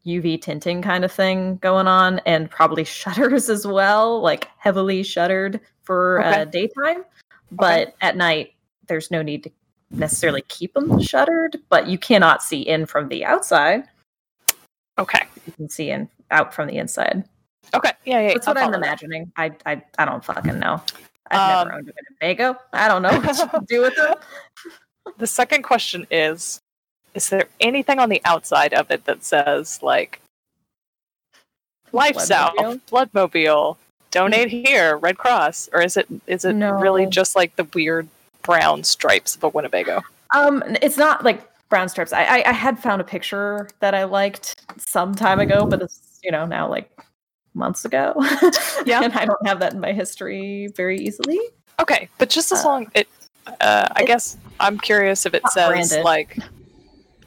UV 0.06 0.40
tinting 0.40 0.82
kind 0.82 1.04
of 1.04 1.12
thing 1.12 1.56
going 1.56 1.86
on, 1.86 2.20
and 2.26 2.50
probably 2.50 2.84
shutters 3.00 3.48
as 3.48 3.66
well, 3.66 4.20
like 4.20 4.48
heavily 4.58 5.02
shuttered 5.02 5.60
for 5.82 6.22
uh, 6.22 6.44
daytime. 6.44 7.04
But 7.50 7.94
at 8.00 8.16
night, 8.16 8.52
there's 8.88 9.10
no 9.10 9.22
need 9.22 9.44
to 9.44 9.50
necessarily 9.90 10.42
keep 10.48 10.74
them 10.74 11.00
shuttered. 11.00 11.56
But 11.68 11.86
you 11.88 11.98
cannot 11.98 12.42
see 12.42 12.60
in 12.62 12.86
from 12.86 13.08
the 13.08 13.24
outside. 13.24 13.84
Okay. 14.98 15.20
You 15.46 15.52
can 15.52 15.68
see 15.68 15.90
in 15.90 16.08
out 16.30 16.54
from 16.54 16.68
the 16.68 16.76
inside. 16.76 17.24
Okay. 17.74 17.92
Yeah, 18.04 18.20
yeah. 18.20 18.28
That's 18.34 18.46
I'll 18.48 18.54
what 18.54 18.62
I'm 18.62 18.70
that. 18.72 18.78
imagining. 18.78 19.32
I, 19.36 19.52
I 19.66 19.82
I 19.98 20.04
don't 20.04 20.24
fucking 20.24 20.58
know. 20.58 20.82
I've 21.30 21.38
Um, 21.62 21.68
never 21.68 21.78
owned 21.78 21.88
a 21.88 21.92
Winnebago. 22.20 22.58
I 22.72 22.88
don't 22.88 23.02
know 23.02 23.18
what 23.20 23.38
you 23.38 23.66
do 23.66 23.80
with 23.82 23.96
them. 23.96 24.14
The 25.18 25.26
second 25.26 25.62
question 25.62 26.06
is 26.10 26.60
Is 27.14 27.28
there 27.30 27.44
anything 27.60 27.98
on 27.98 28.08
the 28.08 28.20
outside 28.24 28.74
of 28.74 28.90
it 28.90 29.04
that 29.04 29.24
says, 29.24 29.80
like, 29.82 30.20
LifeSouth, 31.92 32.54
Bloodmobile? 32.56 32.80
Bloodmobile, 32.90 33.76
donate 34.10 34.48
here, 34.50 34.96
Red 34.96 35.16
Cross? 35.18 35.68
Or 35.72 35.80
is 35.82 35.96
it 35.96 36.06
is 36.26 36.44
it 36.44 36.54
really 36.54 37.06
just 37.06 37.36
like 37.36 37.54
the 37.56 37.64
weird 37.72 38.08
brown 38.42 38.82
stripes 38.84 39.36
of 39.36 39.44
a 39.44 39.48
Winnebago? 39.48 40.02
Um, 40.34 40.62
it's 40.82 40.96
not 40.96 41.24
like 41.24 41.40
brown 41.68 41.88
stripes. 41.88 42.12
I, 42.12 42.24
I 42.24 42.42
I 42.48 42.52
had 42.52 42.78
found 42.80 43.00
a 43.00 43.04
picture 43.04 43.68
that 43.80 43.94
I 43.94 44.04
liked 44.04 44.60
some 44.76 45.14
time 45.14 45.38
ago, 45.38 45.66
but 45.66 45.80
it's 45.82 46.18
you 46.24 46.32
know 46.32 46.46
now 46.46 46.68
like 46.68 46.90
months 47.54 47.84
ago. 47.84 48.14
Yeah. 48.86 49.02
and 49.02 49.14
I 49.14 49.24
don't 49.24 49.46
have 49.46 49.60
that 49.60 49.72
in 49.72 49.80
my 49.80 49.92
history 49.92 50.66
very 50.76 50.98
easily. 50.98 51.38
Okay, 51.80 52.08
but 52.18 52.28
just 52.28 52.50
as 52.52 52.62
Uh, 52.64 52.68
long 52.68 52.90
it, 52.94 53.08
uh, 53.60 53.86
I 53.92 54.04
guess 54.04 54.36
I'm 54.60 54.78
curious 54.78 55.24
if 55.26 55.32
it 55.32 55.42
says 55.50 55.68
branded. 55.68 56.04
like, 56.04 56.36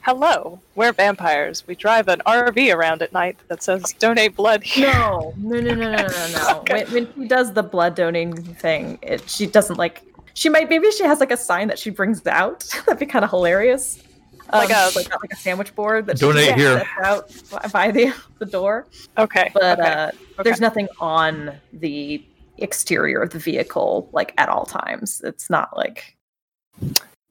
"Hello, 0.02 0.60
we're 0.74 0.92
vampires. 0.92 1.66
We 1.66 1.74
drive 1.74 2.08
an 2.08 2.20
RV 2.26 2.74
around 2.74 3.02
at 3.02 3.12
night 3.12 3.36
that 3.48 3.62
says 3.62 3.94
donate 3.98 4.36
blood 4.36 4.62
here." 4.62 4.92
No, 4.92 5.34
no, 5.36 5.60
no, 5.60 5.74
no, 5.74 5.90
no, 5.92 5.96
no, 5.96 6.06
no. 6.06 6.28
no. 6.32 6.48
Okay. 6.60 6.84
when, 6.86 7.06
when 7.06 7.22
she 7.22 7.28
does 7.28 7.52
the 7.52 7.62
blood 7.62 7.94
donating 7.94 8.34
thing, 8.54 8.98
it, 9.02 9.28
she 9.28 9.46
doesn't 9.46 9.76
like. 9.76 10.02
She 10.34 10.48
might 10.48 10.68
maybe 10.70 10.90
she 10.92 11.04
has 11.04 11.20
like 11.20 11.30
a 11.32 11.36
sign 11.36 11.68
that 11.68 11.78
she 11.78 11.90
brings 11.90 12.24
out. 12.26 12.60
That'd 12.86 12.98
be 13.00 13.06
kind 13.06 13.24
of 13.24 13.30
hilarious. 13.30 14.02
Um, 14.50 14.60
Like 14.60 14.70
a- 14.70 14.90
like, 14.96 15.10
like 15.10 15.32
a 15.32 15.36
sandwich 15.36 15.74
board 15.74 16.06
that 16.06 16.18
Donate 16.18 16.46
she 16.48 16.52
here. 16.54 16.82
out 17.02 17.30
by- 17.50 17.68
by 17.68 17.90
the 17.90 18.14
the 18.38 18.46
door. 18.46 18.86
Okay, 19.18 19.50
but 19.52 19.78
okay. 19.80 19.90
uh, 19.90 20.06
okay. 20.08 20.16
there's 20.44 20.60
nothing 20.60 20.88
on 21.00 21.52
the 21.72 22.24
exterior 22.56 23.20
of 23.20 23.30
the 23.30 23.38
vehicle 23.38 24.08
like 24.12 24.32
at 24.38 24.48
all 24.48 24.64
times. 24.64 25.20
It's 25.24 25.50
not 25.50 25.76
like 25.76 26.16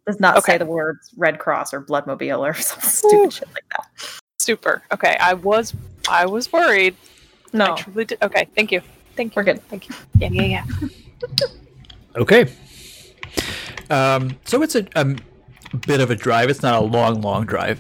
does 0.07 0.19
not 0.19 0.37
Okay. 0.37 0.53
say 0.53 0.57
the 0.57 0.65
words 0.65 1.11
Red 1.17 1.37
Cross 1.37 1.73
or 1.73 1.81
Bloodmobile 1.81 2.39
or 2.39 2.53
some 2.59 2.79
stupid 2.81 3.33
shit 3.33 3.47
like 3.53 3.65
that. 3.75 3.87
super. 4.39 4.81
Okay, 4.91 5.15
I 5.19 5.33
was 5.35 5.75
I 6.09 6.25
was 6.25 6.51
worried. 6.51 6.95
No, 7.53 7.65
I 7.65 7.67
No, 7.69 7.75
truly 7.75 8.05
did. 8.05 8.17
Okay, 8.23 8.47
thank 8.55 8.71
you. 8.71 8.81
Thank 9.15 9.35
you. 9.35 9.39
we're 9.39 9.43
good. 9.43 9.61
Thank 9.69 9.89
you. 9.89 9.95
Yeah, 10.17 10.29
yeah, 10.31 10.63
yeah. 10.81 10.87
Okay. 12.15 12.51
Um, 13.91 14.37
so 14.45 14.63
it's 14.63 14.73
a, 14.75 14.87
a 14.95 15.15
bit 15.85 15.99
of 16.01 16.09
a 16.09 16.15
drive. 16.15 16.49
It's 16.49 16.63
not 16.63 16.73
a 16.81 16.83
long, 16.83 17.21
long 17.21 17.45
drive. 17.45 17.79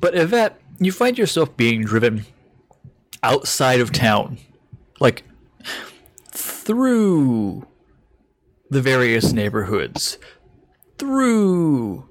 But 0.00 0.16
Yvette, 0.16 0.58
you 0.78 0.92
find 0.92 1.18
yourself 1.18 1.54
being 1.58 1.82
driven 1.82 2.24
outside 3.22 3.80
of 3.80 3.92
town, 3.92 4.38
like 4.98 5.24
through 6.32 7.66
the 8.70 8.80
various 8.80 9.32
neighborhoods, 9.32 10.16
through 10.98 12.08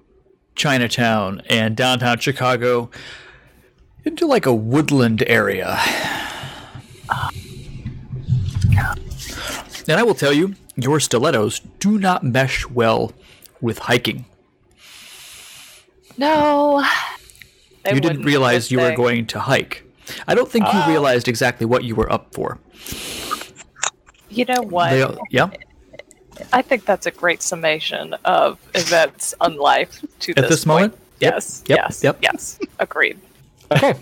Chinatown 0.55 1.41
and 1.49 1.75
downtown 1.75 2.19
Chicago, 2.19 2.89
into 4.03 4.25
like 4.25 4.45
a 4.45 4.53
woodland 4.53 5.23
area. 5.27 5.77
And 9.87 9.99
I 9.99 10.03
will 10.03 10.15
tell 10.15 10.33
you, 10.33 10.55
your 10.75 10.99
stilettos 10.99 11.59
do 11.79 11.97
not 11.99 12.23
mesh 12.23 12.67
well 12.67 13.13
with 13.61 13.79
hiking. 13.79 14.25
No. 16.17 16.83
You 17.91 17.99
didn't 17.99 18.23
realize 18.23 18.71
you 18.71 18.79
were 18.79 18.95
going 18.95 19.27
to 19.27 19.39
hike. 19.39 19.83
I 20.27 20.33
don't 20.35 20.49
think 20.49 20.65
you 20.65 20.79
Oh. 20.83 20.89
realized 20.89 21.27
exactly 21.27 21.65
what 21.65 21.83
you 21.83 21.93
were 21.95 22.11
up 22.11 22.33
for. 22.33 22.57
You 24.29 24.45
know 24.45 24.61
what? 24.63 24.89
They, 24.89 25.05
yeah. 25.29 25.49
I 26.53 26.61
think 26.61 26.85
that's 26.85 27.05
a 27.05 27.11
great 27.11 27.41
summation 27.41 28.13
of 28.25 28.59
events 28.75 29.33
on 29.41 29.55
life 29.57 30.03
to 30.21 30.31
At 30.31 30.35
this, 30.43 30.49
this 30.49 30.65
point. 30.65 30.91
moment? 30.93 30.93
Yep, 31.21 31.33
Yes. 31.33 31.63
yep, 31.67 31.77
yes. 31.83 32.03
yep. 32.03 32.17
Yes. 32.21 32.59
Agreed. 32.79 33.19
Okay. 33.71 33.93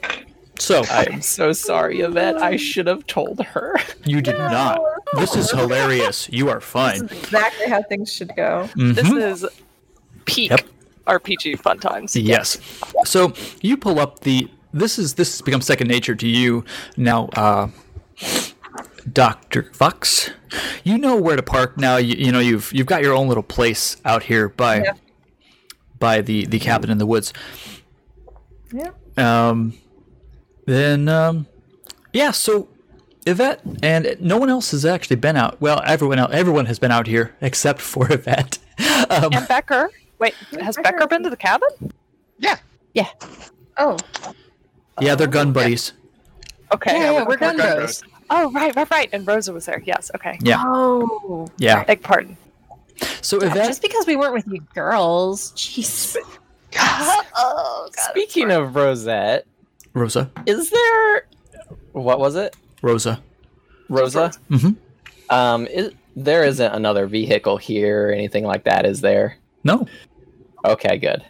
So 0.59 0.84
I'm 0.91 1.21
so 1.21 1.51
sorry, 1.51 2.01
Yvette. 2.01 2.38
I 2.38 2.57
should 2.57 2.86
have 2.88 3.05
told 3.07 3.39
her. 3.41 3.75
you 4.05 4.21
did 4.21 4.38
not. 4.38 4.79
This 5.17 5.36
is 5.36 5.49
hilarious. 5.51 6.27
You 6.31 6.49
are 6.49 6.61
fine. 6.61 7.05
exactly 7.05 7.67
how 7.69 7.81
things 7.84 8.11
should 8.13 8.36
go. 8.36 8.69
This 8.75 9.07
Mhm. 9.07 9.31
is 9.31 9.45
peak 10.25 10.51
Yep. 10.51 10.61
RPG 11.07 11.55
fun 11.59 11.79
times. 11.79 12.15
Yes. 12.15 12.57
So 13.05 13.34
you 13.61 13.77
pull 13.77 13.99
up 13.99 14.19
the. 14.21 14.47
This 14.73 14.97
is 14.99 15.15
this 15.15 15.31
has 15.34 15.41
become 15.41 15.61
second 15.61 15.88
nature 15.88 16.15
to 16.15 16.27
you 16.27 16.63
now, 16.97 17.29
uh, 17.36 17.67
Doctor 19.11 19.71
Fox. 19.73 20.29
You 20.83 20.97
know 20.97 21.15
where 21.15 21.35
to 21.35 21.43
park 21.43 21.77
now. 21.77 21.97
You, 21.97 22.15
you 22.17 22.31
know 22.31 22.39
you've 22.39 22.71
you've 22.73 22.87
got 22.87 23.01
your 23.01 23.13
own 23.13 23.27
little 23.27 23.43
place 23.43 23.97
out 24.05 24.23
here 24.23 24.49
by 24.49 24.83
Yeah. 24.83 24.93
by 25.99 26.21
the 26.21 26.45
the 26.45 26.59
cabin 26.59 26.89
in 26.89 26.97
the 26.97 27.05
woods. 27.05 27.33
Yeah. 28.71 28.91
Um, 29.17 29.73
then 30.65 31.07
um, 31.09 31.47
yeah. 32.13 32.31
So 32.31 32.67
Yvette 33.25 33.61
and 33.81 34.15
no 34.19 34.37
one 34.37 34.49
else 34.49 34.71
has 34.71 34.85
actually 34.85 35.17
been 35.17 35.35
out. 35.37 35.59
Well, 35.61 35.81
everyone 35.85 36.19
else, 36.19 36.31
everyone 36.33 36.65
has 36.67 36.79
been 36.79 36.91
out 36.91 37.07
here 37.07 37.35
except 37.41 37.81
for 37.91 38.11
Yvette. 38.11 38.57
Um, 39.09 39.29
And 39.33 39.47
Becker. 39.47 39.89
Wait, 40.19 40.33
has 40.61 40.75
Becker- 40.77 40.91
Becker 40.97 41.07
been 41.07 41.23
to 41.23 41.29
the 41.29 41.37
cabin? 41.37 41.69
Yeah. 42.37 42.57
Yeah. 42.93 43.07
Oh, 43.77 43.97
yeah, 45.01 45.15
they're 45.15 45.27
gun 45.27 45.51
buddies. 45.51 45.93
Okay. 46.71 46.93
Yeah, 46.93 47.11
yeah, 47.13 47.23
we're 47.25 47.33
okay. 47.33 47.37
gun 47.37 47.57
gun 47.57 47.77
bros. 47.77 48.03
Oh, 48.30 48.51
right, 48.51 48.76
right, 48.76 48.89
right. 48.89 49.09
And 49.13 49.28
Rosa 49.28 49.53
was 49.53 49.65
there. 49.65 49.82
Yes. 49.86 50.09
Okay. 50.15 50.38
Yeah, 50.41 50.63
oh, 50.65 51.47
yeah. 51.57 51.84
Beg 51.84 52.01
pardon. 52.01 52.38
So 53.21 53.39
Yeah, 53.41 53.47
Yvette, 53.51 53.67
just 53.67 53.82
because 53.82 54.05
we 54.07 54.15
weren't 54.15 54.34
with 54.34 54.47
you 54.47 54.61
girls, 54.74 55.51
jeez. 55.53 56.15
oh, 56.76 57.89
God, 57.95 58.09
Speaking 58.09 58.51
of 58.51 58.76
Rosette, 58.76 59.45
Rosa, 59.93 60.32
is 60.45 60.69
there 60.69 61.28
what 61.91 62.19
was 62.19 62.36
it? 62.36 62.55
Rosa. 62.82 63.21
Rosa? 63.89 64.32
Mhm. 64.49 64.76
Um, 65.30 65.67
is, 65.67 65.91
there 66.15 66.43
isn't 66.43 66.71
another 66.74 67.05
vehicle 67.07 67.57
here 67.57 68.09
or 68.09 68.11
anything 68.11 68.43
like 68.43 68.63
that, 68.63 68.86
is 68.86 69.01
there? 69.01 69.38
No, 69.63 69.88
Okay, 70.65 70.97
good. 70.97 71.24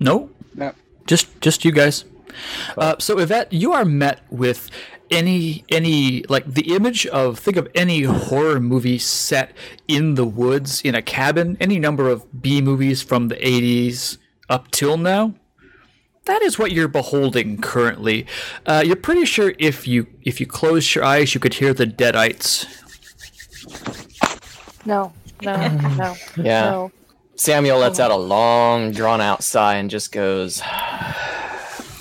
no, 0.00 0.28
No. 0.54 0.72
just 1.06 1.40
just 1.40 1.64
you 1.64 1.72
guys. 1.72 2.04
Uh, 2.76 2.96
so 2.98 3.18
Yvette, 3.18 3.52
you 3.52 3.72
are 3.72 3.84
met 3.84 4.20
with 4.30 4.70
any 5.10 5.64
any 5.68 6.22
like 6.28 6.46
the 6.52 6.74
image 6.74 7.06
of 7.06 7.38
think 7.38 7.56
of 7.56 7.68
any 7.74 8.02
horror 8.02 8.60
movie 8.60 8.98
set 8.98 9.52
in 9.88 10.14
the 10.14 10.24
woods 10.24 10.80
in 10.82 10.94
a 10.94 11.02
cabin. 11.02 11.56
Any 11.60 11.78
number 11.78 12.08
of 12.08 12.42
B 12.42 12.60
movies 12.60 13.02
from 13.02 13.28
the 13.28 13.36
'80s 13.36 14.18
up 14.48 14.70
till 14.70 14.96
now. 14.96 15.34
That 16.24 16.42
is 16.42 16.58
what 16.58 16.72
you're 16.72 16.88
beholding 16.88 17.58
currently. 17.60 18.26
Uh, 18.66 18.82
you're 18.84 18.96
pretty 18.96 19.24
sure 19.24 19.54
if 19.58 19.86
you 19.86 20.06
if 20.22 20.40
you 20.40 20.46
closed 20.46 20.94
your 20.94 21.04
eyes, 21.04 21.34
you 21.34 21.40
could 21.40 21.54
hear 21.54 21.72
the 21.72 21.86
Deadites. 21.86 22.66
No, 24.84 25.12
no, 25.42 25.56
no, 25.96 26.16
Yeah. 26.36 26.70
no. 26.70 26.92
Samuel 27.38 27.78
lets 27.78 28.00
out 28.00 28.10
a 28.10 28.16
long, 28.16 28.92
drawn 28.92 29.20
out 29.20 29.42
sigh 29.44 29.74
and 29.74 29.90
just 29.90 30.10
goes, 30.10 30.62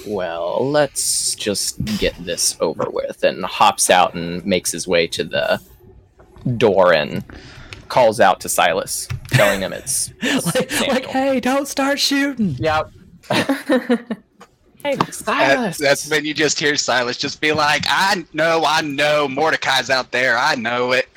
Well, 0.07 0.69
let's 0.69 1.35
just 1.35 1.83
get 1.97 2.15
this 2.23 2.57
over 2.59 2.89
with. 2.89 3.23
And 3.23 3.43
hops 3.43 3.89
out 3.89 4.13
and 4.13 4.45
makes 4.45 4.71
his 4.71 4.87
way 4.87 5.07
to 5.07 5.23
the 5.23 5.61
door 6.57 6.93
and 6.93 7.23
calls 7.87 8.19
out 8.19 8.39
to 8.41 8.49
Silas, 8.49 9.07
telling 9.29 9.61
him 9.61 9.73
it's. 9.73 10.13
it's 10.21 10.55
like, 10.55 10.87
like, 10.87 11.05
hey, 11.05 11.39
don't 11.39 11.67
start 11.67 11.99
shooting. 11.99 12.55
Yep. 12.59 12.91
Hey, 14.85 14.97
That, 14.97 15.77
that's 15.79 16.07
when 16.11 16.25
you 16.25 16.35
just 16.35 16.59
hear 16.59 16.75
Silas 16.75 17.17
just 17.17 17.41
be 17.41 17.53
like, 17.53 17.85
I 17.87 18.23
know, 18.33 18.63
I 18.67 18.81
know, 18.81 19.27
Mordecai's 19.27 19.89
out 19.89 20.11
there. 20.11 20.37
I 20.37 20.53
know 20.53 20.91
it. 20.91 21.09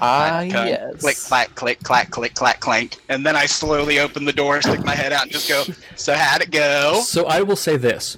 Ah, 0.00 0.38
Click, 0.40 0.52
yes. 0.52 1.00
Click, 1.00 1.16
clack, 1.16 1.54
click, 1.54 1.82
clack, 1.82 2.10
click, 2.10 2.34
clack, 2.34 2.60
clank. 2.60 2.96
And 3.08 3.24
then 3.24 3.36
I 3.36 3.46
slowly 3.46 3.98
open 4.00 4.24
the 4.24 4.32
door, 4.32 4.60
stick 4.62 4.84
my 4.84 4.94
head 4.94 5.12
out, 5.12 5.22
and 5.24 5.32
just 5.32 5.48
go, 5.48 5.64
So, 5.96 6.14
how'd 6.14 6.42
it 6.42 6.50
go? 6.50 7.00
So 7.04 7.26
I 7.26 7.42
will 7.42 7.56
say 7.56 7.76
this: 7.76 8.16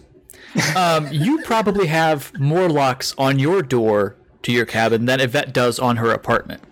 um, 0.77 1.09
you 1.13 1.43
probably 1.43 1.87
have 1.87 2.39
more 2.39 2.69
locks 2.69 3.15
on 3.19 3.39
your 3.39 3.63
door 3.63 4.17
to 4.43 4.53
your 4.53 4.65
cabin 4.67 5.05
than 5.07 5.21
Yvette 5.21 5.53
does 5.53 5.79
on 5.79 5.97
her 5.97 6.11
apartment. 6.13 6.63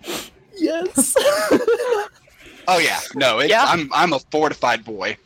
Yes. 0.55 1.15
Oh, 2.67 2.79
yeah. 2.79 2.99
No, 3.13 3.37
it's, 3.37 3.51
Yeah. 3.51 3.63
I'm, 3.63 3.91
I'm 3.93 4.11
a 4.11 4.17
fortified 4.31 4.83
boy. 4.83 5.17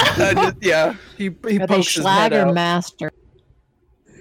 yeah. 0.60 0.96
He, 1.16 1.24
he 1.24 1.28
Are 1.28 1.30
they 1.44 1.58
pokes 1.66 1.94
his 1.94 2.04
head 2.04 2.32
out. 2.32 2.54
master? 2.54 3.12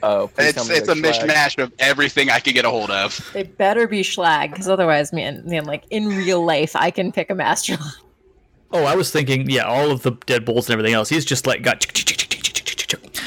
Oh, 0.03 0.27
please 0.27 0.49
It's, 0.57 0.69
it's 0.69 0.87
a 0.89 0.93
Schlage. 0.93 1.21
mishmash 1.21 1.63
of 1.63 1.73
everything 1.79 2.29
I 2.29 2.39
could 2.39 2.53
get 2.53 2.65
a 2.65 2.69
hold 2.69 2.91
of. 2.91 3.29
They 3.33 3.43
better 3.43 3.87
be 3.87 4.01
Schlage, 4.01 4.51
because 4.51 4.67
otherwise, 4.67 5.11
man, 5.13 5.43
man, 5.45 5.65
like 5.65 5.83
in 5.89 6.07
real 6.07 6.43
life, 6.45 6.75
I 6.75 6.91
can 6.91 7.11
pick 7.11 7.29
a 7.29 7.35
master. 7.35 7.77
Oh, 8.71 8.83
I 8.83 8.95
was 8.95 9.11
thinking, 9.11 9.49
yeah, 9.49 9.63
all 9.63 9.91
of 9.91 10.01
the 10.03 10.11
deadbolts 10.11 10.65
and 10.65 10.71
everything 10.71 10.93
else. 10.93 11.07
He's 11.07 11.23
just 11.25 11.47
like 11.47 11.61
got. 11.61 11.85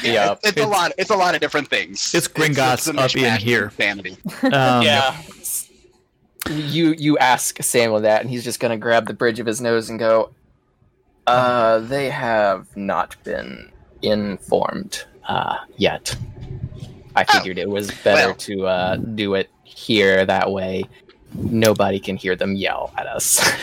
Yeah. 0.03 0.33
It's, 0.33 0.49
it's 0.49 0.61
a 0.61 0.67
lot. 0.67 0.91
It's 0.97 1.09
a 1.09 1.15
lot 1.15 1.35
of 1.35 1.41
different 1.41 1.69
things. 1.69 2.13
It's 2.13 2.27
Gringotts 2.27 2.93
a 2.93 2.99
up 2.99 3.15
in 3.15 3.39
here. 3.39 3.65
Insanity. 3.65 4.17
Um, 4.43 4.83
yeah. 4.83 5.19
You 6.49 6.93
you 6.97 7.17
ask 7.17 7.61
Samuel 7.61 8.01
that, 8.01 8.21
and 8.21 8.29
he's 8.29 8.43
just 8.43 8.59
gonna 8.59 8.77
grab 8.77 9.07
the 9.07 9.13
bridge 9.13 9.39
of 9.39 9.45
his 9.45 9.59
nose 9.59 9.89
and 9.89 9.99
go, 9.99 10.31
"Uh, 11.27 11.79
they 11.79 12.09
have 12.09 12.75
not 12.77 13.15
been 13.23 13.71
informed 14.01 15.03
uh, 15.27 15.57
yet. 15.77 16.15
I 17.15 17.25
Oh, 17.27 17.37
figured 17.39 17.57
it 17.57 17.69
was 17.69 17.91
better 18.03 18.27
well. 18.29 18.35
to 18.35 18.67
uh, 18.67 18.95
do 18.97 19.33
it 19.35 19.49
here. 19.63 20.25
That 20.25 20.51
way, 20.51 20.83
nobody 21.35 21.99
can 21.99 22.17
hear 22.17 22.35
them 22.35 22.55
yell 22.55 22.93
at 22.97 23.07
us." 23.07 23.39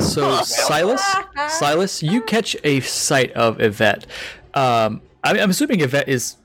So 0.00 0.42
Silas, 0.42 1.02
Silas, 1.48 2.02
you 2.02 2.20
catch 2.22 2.54
a 2.62 2.80
sight 2.80 3.32
of 3.32 3.58
Yvette. 3.60 4.06
Um, 4.52 5.00
I 5.24 5.38
I'm 5.40 5.48
assuming 5.48 5.80
Yvette 5.80 6.08
is 6.10 6.36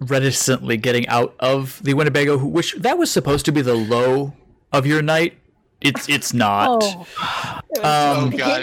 reticently 0.00 0.76
getting 0.78 1.06
out 1.08 1.34
of 1.40 1.82
the 1.82 1.92
Winnebago, 1.94 2.38
which 2.38 2.74
that 2.76 2.96
was 2.96 3.10
supposed 3.10 3.44
to 3.46 3.52
be 3.52 3.60
the 3.60 3.74
low 3.74 4.32
of 4.72 4.86
your 4.86 5.02
night. 5.02 5.36
It's 5.82 6.08
it's 6.08 6.32
not. 6.32 6.82
Oh, 6.82 7.06
Oh 7.82 8.22
Um, 8.24 8.30
god. 8.30 8.62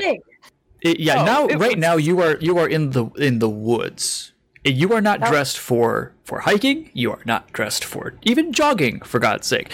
it- 0.81 0.99
yeah, 0.99 1.21
Oh, 1.21 1.25
now 1.25 1.45
it 1.47 1.57
right 1.59 1.75
was- 1.75 1.77
now 1.77 1.95
you 1.97 2.21
are 2.21 2.37
you 2.41 2.57
are 2.57 2.67
in 2.67 2.91
the 2.91 3.05
in 3.17 3.39
the 3.39 3.49
woods. 3.49 4.33
You 4.65 4.93
are 4.93 5.01
not 5.01 5.19
That- 5.19 5.29
dressed 5.29 5.59
for 5.59 6.11
for 6.23 6.39
hiking. 6.39 6.89
You 6.93 7.11
are 7.11 7.21
not 7.25 7.51
dressed 7.53 7.85
for 7.85 8.13
even 8.23 8.51
jogging. 8.51 9.01
For 9.01 9.19
God's 9.19 9.47
sake. 9.47 9.69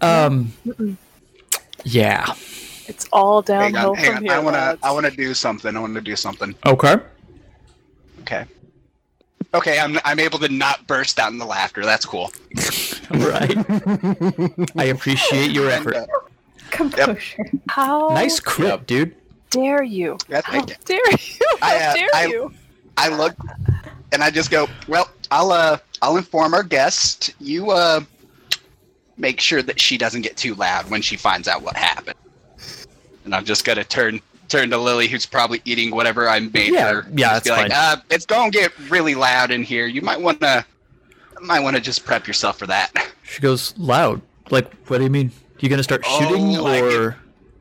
Um. 0.00 0.52
Yeah. 1.84 2.34
it's 2.86 3.06
all 3.12 3.42
Hang 3.42 3.72
downhill 3.72 3.90
on, 3.90 3.96
hang 3.96 4.14
from 4.16 4.24
here. 4.24 4.32
I 4.34 4.38
wanna. 4.38 4.78
I 4.82 4.90
wanna 4.92 5.10
do 5.10 5.32
something. 5.34 5.76
I 5.76 5.80
wanna 5.80 6.00
do 6.00 6.16
something. 6.16 6.54
Okay. 6.66 6.96
Okay. 8.20 8.44
Okay, 9.54 9.78
I'm, 9.78 9.98
I'm 10.04 10.20
able 10.20 10.38
to 10.40 10.48
not 10.50 10.86
burst 10.86 11.18
out 11.18 11.32
in 11.32 11.38
the 11.38 11.46
laughter. 11.46 11.82
That's 11.84 12.04
cool. 12.04 12.30
Right. 13.10 13.56
I 14.76 14.84
appreciate 14.84 15.50
your 15.52 15.70
And, 15.70 15.80
effort. 15.80 15.96
uh, 15.96 16.06
composure. 16.70 17.42
How 17.70 18.08
Nice 18.08 18.38
crit, 18.38 18.68
Yep. 18.68 18.86
dude. 18.86 19.14
dare 19.48 19.82
you? 19.82 20.18
Yeah, 20.28 20.42
How 20.44 20.60
dare 20.60 21.00
you? 21.10 21.46
How 21.62 21.66
I, 21.66 21.76
uh, 21.76 21.94
dare 21.94 22.08
I- 22.14 22.26
you? 22.26 22.52
I 22.98 23.08
look 23.16 23.34
and 24.12 24.22
I 24.22 24.30
just 24.30 24.50
go, 24.50 24.66
well, 24.88 25.08
I'll 25.30 25.52
uh 25.52 25.78
I'll 26.02 26.16
inform 26.16 26.52
our 26.54 26.62
guest. 26.62 27.34
You 27.40 27.70
uh 27.70 28.00
make 29.16 29.40
sure 29.40 29.62
that 29.62 29.80
she 29.80 29.96
doesn't 29.98 30.22
get 30.22 30.36
too 30.36 30.54
loud 30.54 30.90
when 30.90 31.00
she 31.02 31.16
finds 31.16 31.48
out 31.48 31.62
what 31.62 31.76
happened. 31.76 32.16
And 33.24 33.34
I'm 33.34 33.44
just 33.44 33.64
gonna 33.64 33.84
turn 33.84 34.20
turn 34.48 34.70
to 34.70 34.78
Lily, 34.78 35.08
who's 35.08 35.26
probably 35.26 35.60
eating 35.64 35.90
whatever 35.90 36.28
I 36.28 36.40
made 36.40 36.72
Yeah, 36.72 36.92
her. 36.92 37.06
yeah, 37.14 37.34
Just 37.34 37.44
be 37.44 37.50
that's 37.50 37.62
like, 37.62 37.72
uh, 37.72 37.96
it's 38.10 38.26
gonna 38.26 38.50
get 38.50 38.72
really 38.90 39.14
loud 39.14 39.50
in 39.50 39.62
here. 39.62 39.86
You 39.86 40.02
might 40.02 40.20
wanna 40.20 40.64
might 41.40 41.60
wanna 41.60 41.80
just 41.80 42.04
prep 42.04 42.26
yourself 42.26 42.58
for 42.58 42.66
that. 42.66 42.90
She 43.22 43.40
goes 43.42 43.76
loud. 43.78 44.22
Like, 44.50 44.72
what 44.86 44.98
do 44.98 45.04
you 45.04 45.10
mean? 45.10 45.30
You 45.60 45.68
gonna 45.68 45.82
start 45.82 46.02
Oh, 46.06 46.18
shooting 46.18 46.52
like 46.52 46.82
or? 46.82 47.16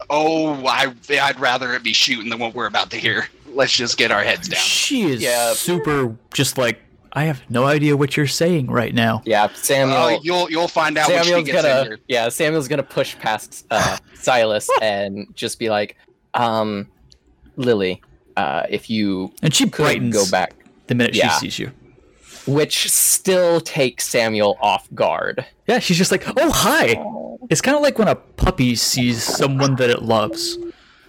Oh, 0.09 0.65
I 0.65 0.93
I'd 1.21 1.39
rather 1.39 1.73
it 1.73 1.83
be 1.83 1.91
shooting 1.93 2.29
than 2.29 2.39
what 2.39 2.53
we're 2.55 2.67
about 2.67 2.89
to 2.91 2.97
hear. 2.97 3.27
Let's 3.57 3.73
just 3.73 3.97
get 3.97 4.11
our 4.11 4.23
heads 4.23 4.47
down. 4.47 4.59
She 4.61 5.03
is 5.03 5.21
Yeah. 5.21 5.53
super. 5.53 6.15
Just 6.33 6.57
like 6.57 6.79
I 7.13 7.23
have 7.23 7.41
no 7.49 7.65
idea 7.65 7.97
what 7.97 8.15
you're 8.15 8.27
saying 8.27 8.67
right 8.67 8.93
now. 8.93 9.23
yeah, 9.25 9.47
Samuel. 9.55 9.97
Oh, 9.97 10.19
you'll 10.21 10.49
you'll 10.51 10.67
find 10.67 10.97
out 10.97 11.09
when 11.09 11.23
she 11.23 11.29
Samuel's 11.29 11.47
gets 11.49 11.61
gonna 11.63 11.83
here. 11.83 11.99
yeah, 12.07 12.29
Samuel's 12.29 12.67
gonna 12.67 12.83
push 12.83 13.17
past 13.17 13.65
uh, 13.71 13.97
Silas 14.13 14.69
and 14.81 15.25
just 15.33 15.57
be 15.57 15.69
like, 15.69 15.97
um, 16.35 16.87
Lily, 17.55 18.01
uh, 18.35 18.63
if 18.69 18.89
you 18.89 19.33
And 19.41 19.53
she 19.53 19.63
could 19.65 19.83
brightens 19.83 20.13
go 20.15 20.29
back, 20.29 20.53
the 20.87 20.93
minute 20.95 21.15
Yeah. 21.15 21.29
she 21.39 21.49
sees 21.49 21.57
you. 21.59 21.71
which 22.45 22.89
still 22.91 23.59
takes 23.61 24.07
Samuel 24.07 24.57
off 24.61 24.87
guard. 24.93 25.43
Yeah, 25.67 25.79
she's 25.79 25.97
just 25.97 26.11
like, 26.11 26.23
"Oh, 26.37 26.51
hi." 26.51 26.95
It's 27.49 27.61
kind 27.61 27.75
of 27.75 27.81
like 27.83 27.97
when 27.99 28.07
a 28.07 28.15
puppy 28.15 28.75
sees 28.75 29.23
someone 29.23 29.75
that 29.77 29.89
it 29.89 30.03
loves. 30.03 30.57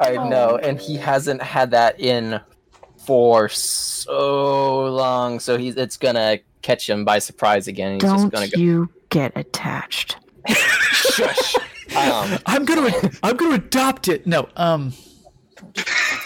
I 0.00 0.12
know, 0.28 0.56
and 0.62 0.80
he 0.80 0.96
hasn't 0.96 1.42
had 1.42 1.70
that 1.72 1.98
in 2.00 2.40
for 3.06 3.48
so 3.48 4.86
long, 4.90 5.40
so 5.40 5.56
he's 5.56 5.76
it's 5.76 5.96
gonna 5.96 6.38
catch 6.62 6.88
him 6.88 7.04
by 7.04 7.18
surprise 7.18 7.68
again. 7.68 7.94
He's 7.94 8.02
Don't 8.02 8.32
gonna 8.32 8.48
go. 8.48 8.60
you 8.60 8.88
get 9.10 9.32
attached. 9.36 10.16
Shush. 10.48 11.54
Um, 11.96 12.38
I'm 12.46 12.66
gonna, 12.66 12.92
I'm 13.22 13.34
gonna 13.38 13.54
adopt 13.54 14.08
it. 14.08 14.26
No, 14.26 14.46
um, 14.56 14.92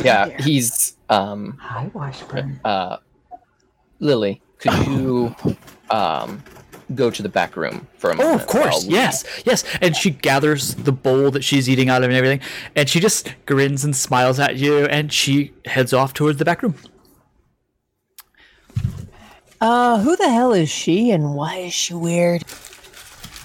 yeah, 0.02 0.28
he's 0.42 0.96
um 1.08 1.56
Hi, 1.60 1.88
Washburn. 1.94 2.58
uh 2.64 2.96
Lily. 4.00 4.42
Could 4.58 4.74
you 4.88 5.36
um 5.88 6.42
go 6.96 7.10
to 7.10 7.22
the 7.22 7.28
back 7.28 7.56
room 7.56 7.86
for 7.98 8.10
a 8.10 8.16
moment. 8.16 8.20
oh, 8.28 8.32
moment? 8.32 8.42
of 8.42 8.46
course, 8.48 8.86
we- 8.86 8.94
yes, 8.94 9.24
yes. 9.44 9.64
And 9.80 9.96
she 9.96 10.10
gathers 10.10 10.74
the 10.74 10.92
bowl 10.92 11.30
that 11.30 11.42
she's 11.44 11.68
eating 11.68 11.88
out 11.88 12.02
of 12.02 12.10
and 12.10 12.16
everything, 12.16 12.40
and 12.76 12.88
she 12.88 13.00
just 13.00 13.34
grins 13.46 13.84
and 13.84 13.94
smiles 13.96 14.38
at 14.38 14.56
you, 14.56 14.86
and 14.86 15.12
she 15.12 15.52
heads 15.66 15.92
off 15.92 16.12
towards 16.14 16.38
the 16.38 16.44
back 16.44 16.62
room. 16.62 16.74
Uh, 19.60 20.00
who 20.00 20.16
the 20.16 20.28
hell 20.28 20.52
is 20.52 20.68
she 20.68 21.10
and 21.12 21.34
why 21.34 21.56
is 21.58 21.72
she 21.72 21.94
weird? 21.94 22.42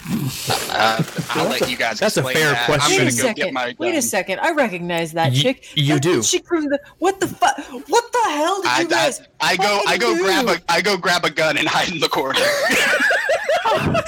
Uh, 0.10 1.04
I'll 1.32 1.50
let 1.50 1.70
you 1.70 1.76
guys. 1.76 2.00
That's 2.00 2.16
a 2.18 2.24
fair 2.24 2.52
that. 2.52 2.66
question. 2.66 2.82
I'm 2.84 2.90
Wait 2.92 2.98
gonna 2.98 3.10
a 3.10 3.12
go 3.12 3.18
second. 3.18 3.36
get 3.46 3.54
my 3.54 3.76
Wait 3.78 3.96
a 3.96 4.02
second. 4.02 4.40
I 4.40 4.52
recognize 4.52 5.12
that 5.14 5.32
Y- 5.34 5.38
chick. 5.40 5.78
you 5.78 5.94
That's 5.96 6.06
the 6.06 6.14
do. 6.14 6.24
chick 6.24 6.48
from 6.48 6.66
the 6.66 6.80
what 7.00 7.20
the 7.20 7.28
fuck? 7.28 7.58
What 7.90 8.12
the 8.14 8.24
hell 8.30 8.62
did 8.62 8.72
I, 8.72 8.80
you 8.82 8.88
guys? 8.88 9.22
I, 9.42 9.52
I 9.54 9.58
go 9.58 9.82
I 9.88 9.98
go 9.98 10.16
fucking 10.16 10.46
grab 10.46 10.48
a 10.48 10.72
I 10.72 10.82
go 10.82 10.98
grab 10.98 11.26
a 11.26 11.30
gun 11.30 11.58
and 11.58 11.68
hide 11.68 11.92
in 11.92 12.00
the 12.00 12.10
corner. 12.10 12.40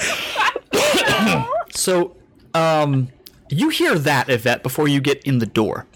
So, 1.72 2.16
um, 2.52 3.08
you 3.48 3.68
hear 3.68 3.96
that, 3.98 4.28
Yvette, 4.28 4.62
before 4.62 4.88
you 4.88 5.00
get 5.00 5.22
in 5.22 5.38
the 5.38 5.46
door. 5.46 5.86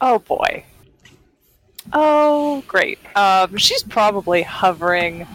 Oh 0.00 0.18
boy. 0.20 0.64
Oh, 1.92 2.62
great. 2.68 2.98
Um, 3.16 3.56
she's 3.56 3.82
probably 3.82 4.42
hovering. 4.42 5.26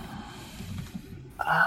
uh, 1.40 1.66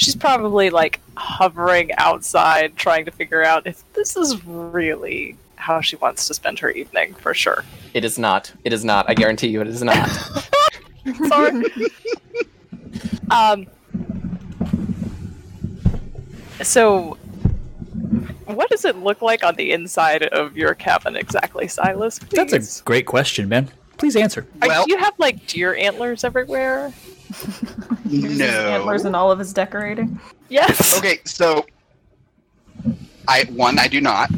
she's 0.00 0.16
probably 0.16 0.70
like 0.70 0.98
hovering 1.16 1.90
outside, 1.98 2.74
trying 2.76 3.04
to 3.04 3.10
figure 3.10 3.44
out 3.44 3.66
if 3.66 3.84
this 3.92 4.16
is 4.16 4.42
really 4.46 5.36
how 5.56 5.82
she 5.82 5.94
wants 5.96 6.26
to 6.26 6.32
spend 6.32 6.58
her 6.58 6.70
evening, 6.70 7.12
for 7.14 7.34
sure. 7.34 7.64
It 7.92 8.02
is 8.02 8.18
not. 8.18 8.50
It 8.64 8.72
is 8.72 8.82
not. 8.82 9.04
I 9.10 9.14
guarantee 9.14 9.48
you, 9.48 9.60
it 9.60 9.66
is 9.68 9.82
not. 9.82 10.08
Sorry. 11.28 11.62
um. 13.30 13.66
So, 16.62 17.18
what 18.46 18.70
does 18.70 18.84
it 18.86 18.96
look 18.96 19.20
like 19.22 19.44
on 19.44 19.54
the 19.56 19.72
inside 19.72 20.22
of 20.24 20.56
your 20.56 20.74
cabin 20.74 21.16
exactly, 21.16 21.68
Silas? 21.68 22.18
Please? 22.18 22.50
That's 22.50 22.80
a 22.80 22.84
great 22.84 23.04
question, 23.06 23.48
man. 23.50 23.70
Please 23.98 24.16
answer. 24.16 24.46
Are- 24.62 24.68
Well- 24.68 24.84
do 24.86 24.92
you 24.92 24.98
have 24.98 25.12
like 25.18 25.46
deer 25.46 25.74
antlers 25.74 26.24
everywhere? 26.24 26.92
His 28.10 28.40
antlers 28.40 29.04
and 29.04 29.14
all 29.14 29.30
of 29.30 29.38
his 29.38 29.52
decorating. 29.52 30.18
Yes. 30.48 30.98
Okay, 30.98 31.20
so 31.24 31.64
I 33.28 33.44
one 33.44 33.78
I 33.78 33.86
do 33.86 34.00
not. 34.00 34.30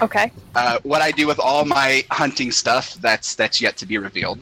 Okay. 0.00 0.32
Uh, 0.54 0.78
what 0.82 1.02
I 1.02 1.10
do 1.10 1.26
with 1.26 1.38
all 1.38 1.64
my 1.66 2.04
hunting 2.10 2.50
stuff 2.50 2.94
that's 2.94 3.34
that's 3.34 3.60
yet 3.60 3.76
to 3.78 3.86
be 3.86 3.98
revealed. 3.98 4.40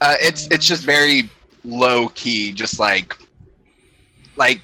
Uh, 0.00 0.16
it's 0.20 0.46
it's 0.50 0.66
just 0.66 0.84
very 0.84 1.28
low 1.64 2.08
key, 2.08 2.52
just 2.52 2.78
like 2.80 3.18
like 4.36 4.60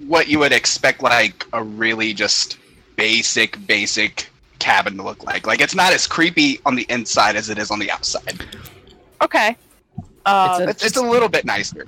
what 0.00 0.26
you 0.26 0.40
would 0.40 0.52
expect 0.52 1.02
like 1.02 1.46
a 1.52 1.62
really 1.62 2.12
just 2.12 2.58
basic 2.96 3.64
basic 3.66 4.28
cabin 4.58 4.96
to 4.96 5.02
look 5.04 5.22
like. 5.24 5.46
Like 5.46 5.60
it's 5.60 5.74
not 5.74 5.92
as 5.92 6.06
creepy 6.06 6.58
on 6.66 6.74
the 6.74 6.86
inside 6.88 7.36
as 7.36 7.48
it 7.50 7.58
is 7.58 7.70
on 7.70 7.78
the 7.78 7.90
outside. 7.90 8.44
Okay. 9.22 9.56
Uh, 10.26 10.58
a- 10.62 10.68
It's, 10.70 10.84
it's 10.84 10.96
a 10.96 11.02
little 11.02 11.28
bit 11.28 11.44
nicer. 11.44 11.84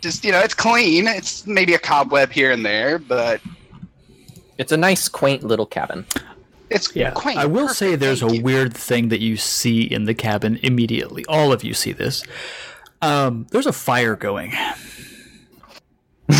Just 0.00 0.24
you 0.24 0.32
know, 0.32 0.40
it's 0.40 0.54
clean. 0.54 1.06
It's 1.08 1.46
maybe 1.46 1.74
a 1.74 1.78
cobweb 1.78 2.30
here 2.30 2.52
and 2.52 2.64
there, 2.64 2.98
but 2.98 3.40
It's 4.58 4.72
a 4.72 4.76
nice, 4.76 5.08
quaint 5.08 5.42
little 5.44 5.66
cabin. 5.66 6.04
it's 6.70 6.94
Yeah, 6.94 7.10
quaint. 7.12 7.38
I 7.38 7.46
will 7.46 7.62
Perfect, 7.68 7.78
say 7.78 7.96
there's 7.96 8.22
a 8.22 8.32
you. 8.34 8.42
weird 8.42 8.74
thing 8.76 9.08
that 9.08 9.20
you 9.20 9.36
see 9.36 9.82
in 9.82 10.04
the 10.04 10.14
cabin 10.14 10.58
immediately. 10.62 11.24
All 11.26 11.52
of 11.52 11.64
you 11.64 11.74
see 11.74 11.92
this. 11.92 12.22
Um, 13.02 13.46
there's 13.50 13.66
a 13.66 13.72
fire 13.72 14.16
going. 14.16 14.52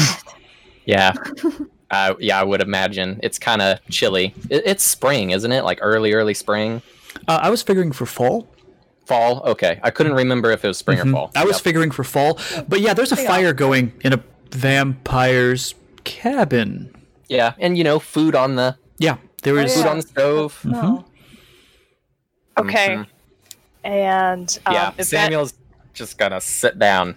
Yeah. 0.85 1.13
Uh, 1.91 2.15
yeah, 2.19 2.41
I 2.41 2.45
would 2.45 2.63
imagine 2.63 3.21
it's 3.23 3.39
kind 3.39 3.61
of 3.61 3.79
chilly. 3.91 4.35
It, 4.49 4.63
it's 4.67 4.83
spring, 4.85 5.31
isn't 5.33 5.53
it? 5.53 5.63
Like 5.65 5.79
early, 5.83 6.13
early 6.15 6.35
spring, 6.35 6.81
Uh, 7.27 7.39
I 7.43 7.51
was 7.51 7.63
figuring 7.63 7.93
for 7.93 8.07
fall. 8.07 8.49
Fall. 9.09 9.43
Okay, 9.45 9.81
I 9.83 9.91
couldn't 9.91 10.13
remember 10.15 10.51
if 10.53 10.65
it 10.65 10.69
was 10.69 10.79
spring 10.79 10.99
Mhm. 10.99 11.09
or 11.09 11.13
fall. 11.13 11.31
I 11.35 11.45
was 11.45 11.57
Yep. 11.57 11.63
figuring 11.65 11.91
for 11.91 12.05
fall, 12.05 12.39
but 12.69 12.81
yeah, 12.81 12.95
there's 12.95 13.11
a 13.13 13.17
fire 13.17 13.53
going 13.53 13.93
in 14.03 14.13
a 14.13 14.21
vampire's 14.53 15.75
cabin. 16.05 16.95
yeah, 17.29 17.55
and 17.59 17.77
you 17.77 17.85
know, 17.85 17.99
food 17.99 18.35
on 18.37 18.55
the 18.57 18.77
Yeah, 18.99 19.17
there 19.43 19.59
is. 19.59 19.75
food 19.75 19.87
on 19.87 19.97
the 19.97 20.03
stove. 20.03 20.61
No. 20.65 21.05
okay. 22.59 22.89
Mhm. 22.97 23.07
And 23.85 24.59
um, 24.67 24.75
yeah, 24.75 24.89
Yvette, 24.91 25.07
Samuel's 25.07 25.55
just 25.95 26.19
gonna 26.19 26.41
sit 26.41 26.79
down. 26.79 27.17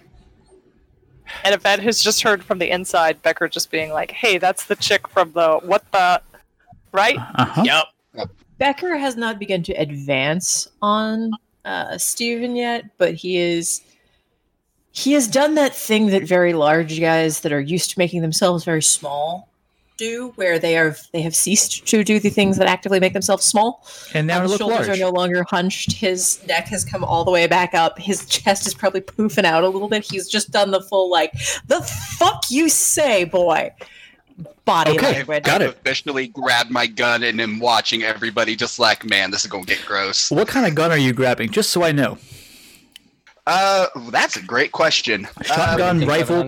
and 1.44 1.56
Yvette 1.56 1.80
has 1.80 2.02
just 2.02 2.22
heard 2.24 2.44
from 2.44 2.60
the 2.60 2.70
inside 2.70 3.22
Becker 3.22 3.48
just 3.48 3.72
being 3.72 3.92
like, 3.92 4.12
"Hey, 4.12 4.38
that's 4.38 4.66
the 4.66 4.76
chick 4.76 5.08
from 5.08 5.32
the 5.34 5.60
what 5.64 5.84
the 5.92 6.22
right." 6.92 7.18
Uh-huh. 7.18 7.64
Yep. 7.66 8.30
Becker 8.58 8.96
has 8.98 9.16
not 9.16 9.40
begun 9.40 9.64
to 9.64 9.74
advance 9.74 10.68
on 10.84 11.32
uh, 11.66 11.98
Steven 11.98 12.56
yet, 12.56 12.86
but 12.98 13.14
he 13.14 13.38
is. 13.38 13.82
He 14.94 15.14
has 15.14 15.28
done 15.28 15.56
that 15.56 15.74
thing 15.74 16.08
that 16.08 16.24
very 16.24 16.54
large 16.54 17.00
guys 17.00 17.42
that 17.42 17.54
are 17.54 17.62
used 17.62 17.92
to 17.92 18.00
making 18.00 18.22
themselves 18.22 18.66
very 18.66 18.82
small 18.82 19.52
do, 20.02 20.32
where 20.36 20.58
they 20.58 20.78
are 20.78 20.96
they 21.14 21.22
have 21.22 21.36
ceased 21.36 21.86
to 21.88 22.04
do 22.04 22.20
the 22.20 22.30
things 22.30 22.58
that 22.58 22.68
actively 22.68 23.00
make 23.00 23.14
themselves 23.14 23.46
small. 23.46 23.86
And 24.14 24.26
now 24.26 24.42
his 24.42 24.58
shoulders 24.58 24.88
large. 24.88 24.90
are 24.90 25.00
no 25.00 25.12
longer 25.12 25.46
hunched. 25.50 25.94
His 25.94 26.46
neck 26.48 26.68
has 26.70 26.84
come 26.84 27.04
all 27.04 27.24
the 27.24 27.32
way 27.32 27.46
back 27.48 27.74
up. 27.74 28.00
His 28.00 28.26
chest 28.26 28.66
is 28.66 28.74
probably 28.74 29.02
poofing 29.02 29.46
out 29.46 29.64
a 29.64 29.70
little 29.70 29.88
bit. 29.88 30.04
He's 30.10 30.28
just 30.28 30.52
done 30.52 30.72
the 30.72 30.82
full 30.82 31.10
like 31.10 31.32
the 31.68 31.82
fuck 32.18 32.46
you 32.50 32.68
say, 32.68 33.24
boy. 33.26 33.72
Body 34.66 34.92
Okay. 34.92 35.14
language. 35.14 35.44
Got 35.44 35.62
I've 35.62 35.70
it. 35.72 35.78
Officially 35.80 36.28
grabbed 36.28 36.70
my 36.70 36.86
gun 36.88 37.24
and 37.24 37.42
am 37.42 37.60
watching 37.60 38.04
everybody 38.04 38.56
just 38.56 38.78
like, 38.80 39.04
man, 39.06 39.32
this 39.32 39.44
is 39.44 39.50
gonna 39.50 39.66
get 39.66 39.84
gross. 39.86 40.30
What 40.30 40.48
kind 40.48 40.66
of 40.68 40.76
gun 40.76 40.92
are 40.92 40.98
you 40.98 41.14
grabbing? 41.14 41.50
Just 41.52 41.72
so 41.72 41.84
I 41.84 41.92
know. 41.92 42.18
Uh, 43.48 43.88
that's 44.12 44.36
a 44.36 44.42
great 44.44 44.72
question. 44.72 45.28
Shotgun, 45.44 46.04
Um, 46.04 46.08
rifle. 46.08 46.44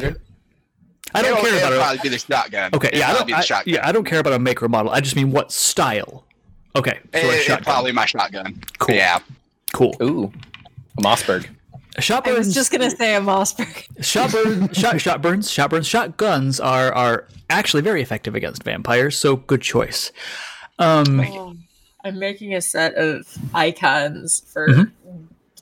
I 1.15 1.21
don't 1.21 1.31
it'll, 1.31 1.43
care 1.43 1.53
it'll 1.55 1.57
about 1.57 1.73
it. 1.73 1.77
probably 1.79 1.99
be 2.03 2.09
the 2.09 2.19
shotgun. 2.19 2.69
Okay, 2.73 2.87
It'll 2.89 2.99
yeah, 2.99 3.09
I 3.09 3.13
don't. 3.13 3.27
be 3.27 3.33
the 3.33 3.37
I, 3.37 3.41
shotgun. 3.41 3.73
yeah, 3.73 3.87
I 3.87 3.91
don't 3.91 4.03
care 4.05 4.19
about 4.19 4.33
a 4.33 4.39
make 4.39 4.61
or 4.63 4.69
model. 4.69 4.91
I 4.91 4.99
just 4.99 5.15
mean 5.15 5.31
what 5.31 5.51
style. 5.51 6.23
Okay, 6.75 6.99
so 7.13 7.19
It- 7.19 7.49
a 7.49 7.53
it's 7.53 7.63
probably 7.65 7.91
my 7.91 8.05
shotgun. 8.05 8.61
Cool. 8.79 8.95
Yeah. 8.95 9.19
Cool. 9.73 9.95
Ooh, 10.01 10.31
a 10.97 11.01
Mossberg. 11.01 11.47
I 11.97 12.31
was 12.33 12.53
just 12.53 12.71
gonna 12.71 12.89
say 12.89 13.15
a 13.15 13.21
Mossberg. 13.21 13.87
Shotburn, 13.99 14.73
shot, 14.79 14.95
shotburns, 14.95 15.47
shotburns, 15.49 15.85
shotguns 15.85 16.59
are 16.59 16.91
are 16.93 17.27
actually 17.49 17.83
very 17.83 18.01
effective 18.01 18.35
against 18.35 18.63
vampires. 18.63 19.17
So 19.17 19.35
good 19.35 19.61
choice. 19.61 20.11
Um, 20.79 21.57
I'm 22.03 22.19
making 22.19 22.53
a 22.55 22.61
set 22.61 22.95
of 22.95 23.27
icons 23.53 24.41
for 24.51 24.67
Mhm. 24.67 24.91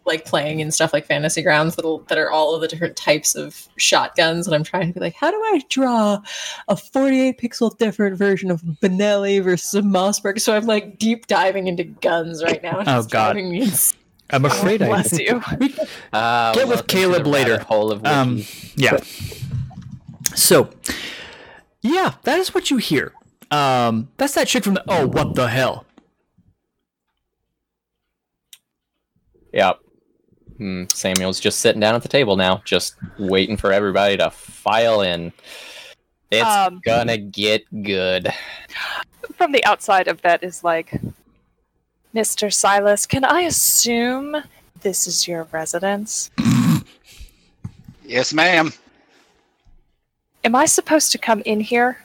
like 0.06 0.26
playing 0.26 0.62
and 0.62 0.74
stuff 0.74 0.94
like 0.94 1.06
fantasy 1.06 1.42
grounds 1.44 1.76
that'll 1.76 2.00
that 2.08 2.18
are 2.18 2.32
all 2.32 2.56
of 2.56 2.62
the 2.62 2.68
different 2.68 2.96
types 2.96 3.36
of 3.36 3.68
shotguns 3.78 4.48
and 4.48 4.56
I'm 4.56 4.64
trying 4.64 4.88
to 4.88 4.94
be 4.94 5.00
like, 5.00 5.14
how 5.14 5.30
do 5.30 5.38
I 5.38 5.62
draw 5.70 6.22
a 6.70 6.76
48 6.78 7.40
pixel 7.40 7.78
different 7.78 8.18
version 8.18 8.50
of 8.50 8.62
Benelli 8.62 9.44
versus 9.44 9.74
a 9.76 9.82
Mossberg? 9.82 10.40
So 10.40 10.56
I'm 10.56 10.66
like 10.66 10.98
deep 10.98 11.28
diving 11.28 11.68
into 11.68 11.84
guns 11.84 12.42
right 12.44 12.64
now. 12.64 12.80
Oh, 12.80 13.04
God. 13.04 13.10
driving 13.34 13.52
me 13.52 13.62
ins- 13.64 13.96
I'm 14.32 14.46
afraid 14.46 14.82
I. 14.82 14.88
Bless 14.88 15.20
you. 15.20 15.42
Uh, 16.14 16.54
Get 16.54 16.68
with 16.68 16.88
Caleb 16.88 17.26
later. 17.28 17.58
rabbit 17.58 17.92
of 17.92 18.06
Um, 18.06 18.44
yeah. 18.76 18.98
So, 20.36 20.70
yeah, 21.82 22.14
that 22.24 22.40
is 22.40 22.54
what 22.54 22.70
you 22.70 22.78
hear. 22.78 23.14
Um, 23.50 24.10
that's 24.18 24.34
that 24.36 24.48
chick 24.48 24.64
from 24.64 24.74
the. 24.76 24.84
Oh, 24.88 25.08
what 25.08 25.36
the 25.36 25.48
hell? 25.48 25.86
Yep. 29.54 29.80
Hmm, 30.58 30.84
Samuel's 30.94 31.40
just 31.40 31.60
sitting 31.60 31.80
down 31.82 31.96
at 31.96 32.04
the 32.04 32.08
table 32.08 32.36
now, 32.38 32.62
just 32.66 32.96
waiting 33.18 33.58
for 33.58 33.72
everybody 33.74 34.18
to 34.18 34.30
file 34.30 35.02
in. 35.02 35.34
It's 36.30 36.46
Um, 36.46 36.80
gonna 36.86 37.18
get 37.18 37.64
good. 37.84 38.32
From 39.34 39.52
the 39.52 39.64
outside, 39.66 40.08
of 40.08 40.22
that 40.22 40.44
is 40.44 40.64
like, 40.64 40.94
Mr. 42.14 42.52
Silas, 42.54 43.06
can 43.06 43.24
I 43.24 43.42
assume 43.42 44.36
this 44.82 45.08
is 45.08 45.28
your 45.28 45.44
residence? 45.52 46.30
Yes, 48.04 48.34
ma'am. 48.34 48.74
Am 50.44 50.56
I 50.56 50.66
supposed 50.66 51.12
to 51.14 51.18
come 51.18 51.42
in 51.46 51.62
here? 51.62 52.00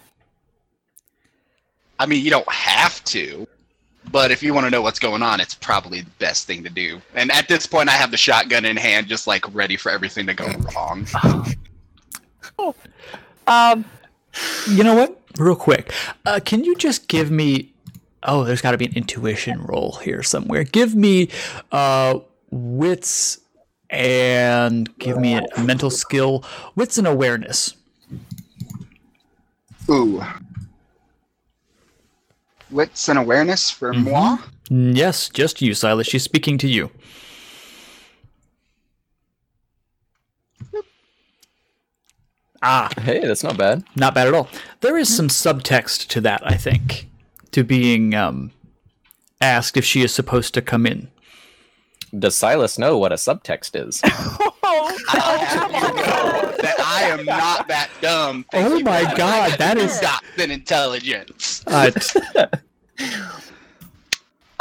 I 1.99 2.07
mean, 2.07 2.23
you 2.25 2.31
don't 2.31 2.49
have 2.53 3.03
to, 3.05 3.49
but 4.13 4.31
if 4.31 4.43
you 4.43 4.53
want 4.55 4.67
to 4.67 4.71
know 4.71 4.83
what's 4.83 4.99
going 4.99 5.23
on, 5.23 5.41
it's 5.41 5.55
probably 5.55 6.03
the 6.03 6.11
best 6.19 6.47
thing 6.47 6.63
to 6.63 6.71
do. 6.71 7.01
And 7.15 7.33
at 7.33 7.49
this 7.49 7.67
point, 7.67 7.89
I 7.89 7.93
have 7.93 8.11
the 8.11 8.17
shotgun 8.19 8.65
in 8.67 8.77
hand, 8.77 9.09
just 9.09 9.27
like 9.27 9.53
ready 9.55 9.77
for 9.77 9.91
everything 9.91 10.27
to 10.27 10.35
go 10.35 10.47
wrong. 10.75 11.07
Oh, 12.59 12.75
Um, 13.47 13.85
You 14.71 14.83
know 14.83 14.95
what? 14.95 15.21
Real 15.37 15.57
quick, 15.57 15.93
uh, 16.25 16.41
can 16.43 16.65
you 16.65 16.75
just 16.77 17.07
give 17.09 17.31
me? 17.31 17.73
Oh, 18.27 18.43
there's 18.45 18.61
got 18.61 18.73
to 18.73 18.79
be 18.79 18.87
an 18.87 18.95
intuition 18.95 19.63
roll 19.63 19.93
here 20.03 20.23
somewhere. 20.23 20.65
Give 20.65 20.95
me 20.95 21.29
uh, 21.73 22.19
wits 22.51 23.39
and 23.89 24.97
give 24.99 25.17
me 25.19 25.35
a 25.35 25.61
mental 25.63 25.91
skill. 25.91 26.45
Wits 26.75 26.99
and 26.99 27.07
awareness. 27.07 27.75
Ooh. 29.89 30.23
Wits 32.71 33.09
and 33.09 33.19
awareness 33.19 33.71
for 33.71 33.93
moi? 33.93 34.39
Mm, 34.71 34.97
Yes, 34.97 35.29
just 35.29 35.63
you, 35.63 35.73
Silas. 35.75 36.09
She's 36.09 36.25
speaking 36.25 36.59
to 36.59 36.67
you. 36.69 36.91
Ah, 42.63 42.89
Hey, 43.01 43.21
that's 43.21 43.45
not 43.45 43.57
bad. 43.57 43.85
not 43.95 44.15
bad 44.15 44.27
at 44.29 44.35
all. 44.35 44.49
There 44.81 44.97
is 44.97 45.15
some 45.15 45.29
subtext 45.29 46.07
to 46.09 46.21
that, 46.23 46.43
I 46.45 46.55
think, 46.57 47.09
to 47.57 47.65
being 47.65 48.15
um, 48.15 48.53
asked 49.41 49.79
if 49.79 49.85
she 49.85 50.03
is 50.03 50.13
supposed 50.13 50.53
to 50.53 50.61
come 50.61 50.85
in. 50.85 51.09
Does 52.19 52.37
Silas 52.37 52.79
know 52.79 52.99
what 52.99 53.13
a 53.13 53.15
subtext 53.15 53.71
is? 53.75 54.03
I 54.05 54.11
have 55.49 55.71
you 55.71 55.79
know 55.97 56.55
that 56.61 56.77
I 56.79 57.03
am 57.05 57.25
not 57.25 57.67
that 57.69 57.89
dumb. 58.03 58.45
Thank 58.53 58.67
Oh 58.67 58.81
my 58.81 59.05
very 59.05 59.17
God, 59.17 59.59
that 59.59 59.79
is- 59.79 59.99
got 60.01 60.23
an 60.37 60.51
intelligence. 60.51 61.65
Uh, 61.67 61.91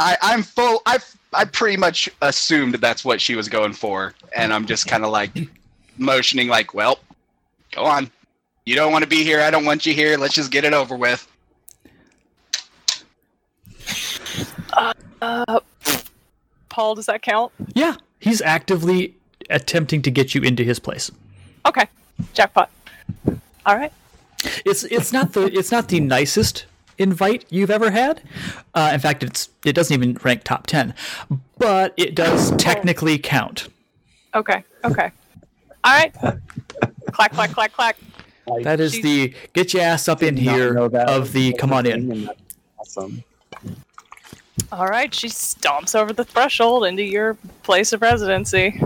I, 0.00 0.16
I'm 0.22 0.42
full. 0.42 0.80
I 0.86 0.98
I 1.34 1.44
pretty 1.44 1.76
much 1.76 2.08
assumed 2.22 2.76
that's 2.76 3.04
what 3.04 3.20
she 3.20 3.34
was 3.34 3.50
going 3.50 3.74
for, 3.74 4.14
and 4.34 4.54
I'm 4.54 4.64
just 4.64 4.86
kind 4.86 5.04
of 5.04 5.10
like 5.10 5.32
motioning, 5.98 6.48
like, 6.48 6.72
"Well, 6.72 6.98
go 7.72 7.84
on. 7.84 8.10
You 8.64 8.74
don't 8.74 8.90
want 8.90 9.02
to 9.04 9.08
be 9.08 9.22
here. 9.22 9.42
I 9.42 9.50
don't 9.50 9.66
want 9.66 9.84
you 9.84 9.92
here. 9.92 10.16
Let's 10.16 10.34
just 10.34 10.50
get 10.50 10.64
it 10.64 10.72
over 10.72 10.96
with." 10.96 11.26
Uh, 15.22 15.60
Paul, 16.68 16.94
does 16.94 17.06
that 17.06 17.22
count? 17.22 17.52
yeah, 17.74 17.96
he's 18.20 18.40
actively 18.42 19.14
attempting 19.50 20.02
to 20.02 20.10
get 20.10 20.34
you 20.34 20.42
into 20.42 20.62
his 20.64 20.78
place. 20.78 21.10
Okay, 21.66 21.86
jackpot. 22.34 22.70
All 23.64 23.76
right. 23.76 23.92
It's 24.64 24.84
it's 24.84 25.12
not 25.12 25.32
the 25.32 25.44
it's 25.46 25.72
not 25.72 25.88
the 25.88 25.98
nicest 26.00 26.66
invite 26.98 27.44
you've 27.50 27.70
ever 27.70 27.90
had. 27.90 28.22
Uh, 28.74 28.90
in 28.94 29.00
fact, 29.00 29.22
it's 29.24 29.48
it 29.64 29.72
doesn't 29.72 29.94
even 29.94 30.18
rank 30.22 30.44
top 30.44 30.66
ten, 30.66 30.94
but 31.58 31.92
it 31.96 32.14
does 32.14 32.50
technically 32.56 33.18
count. 33.18 33.68
Okay. 34.34 34.62
Okay. 34.84 35.10
All 35.82 35.92
right. 35.92 36.12
clack, 37.12 37.32
clack, 37.32 37.50
clack, 37.52 37.72
clack. 37.72 37.96
That 38.62 38.78
is 38.80 38.92
She's- 38.92 39.02
the 39.04 39.34
get 39.54 39.72
your 39.74 39.82
ass 39.82 40.08
up 40.08 40.22
in 40.22 40.36
here 40.36 40.76
of 40.78 41.32
the 41.32 41.52
come 41.54 41.72
on 41.72 41.84
thing, 41.84 42.10
in. 42.12 42.30
Awesome. 42.78 43.24
All 44.72 44.86
right. 44.86 45.12
She 45.14 45.28
stomps 45.28 45.94
over 45.94 46.12
the 46.12 46.24
threshold 46.24 46.84
into 46.86 47.02
your 47.02 47.34
place 47.62 47.92
of 47.92 48.02
residency. 48.02 48.80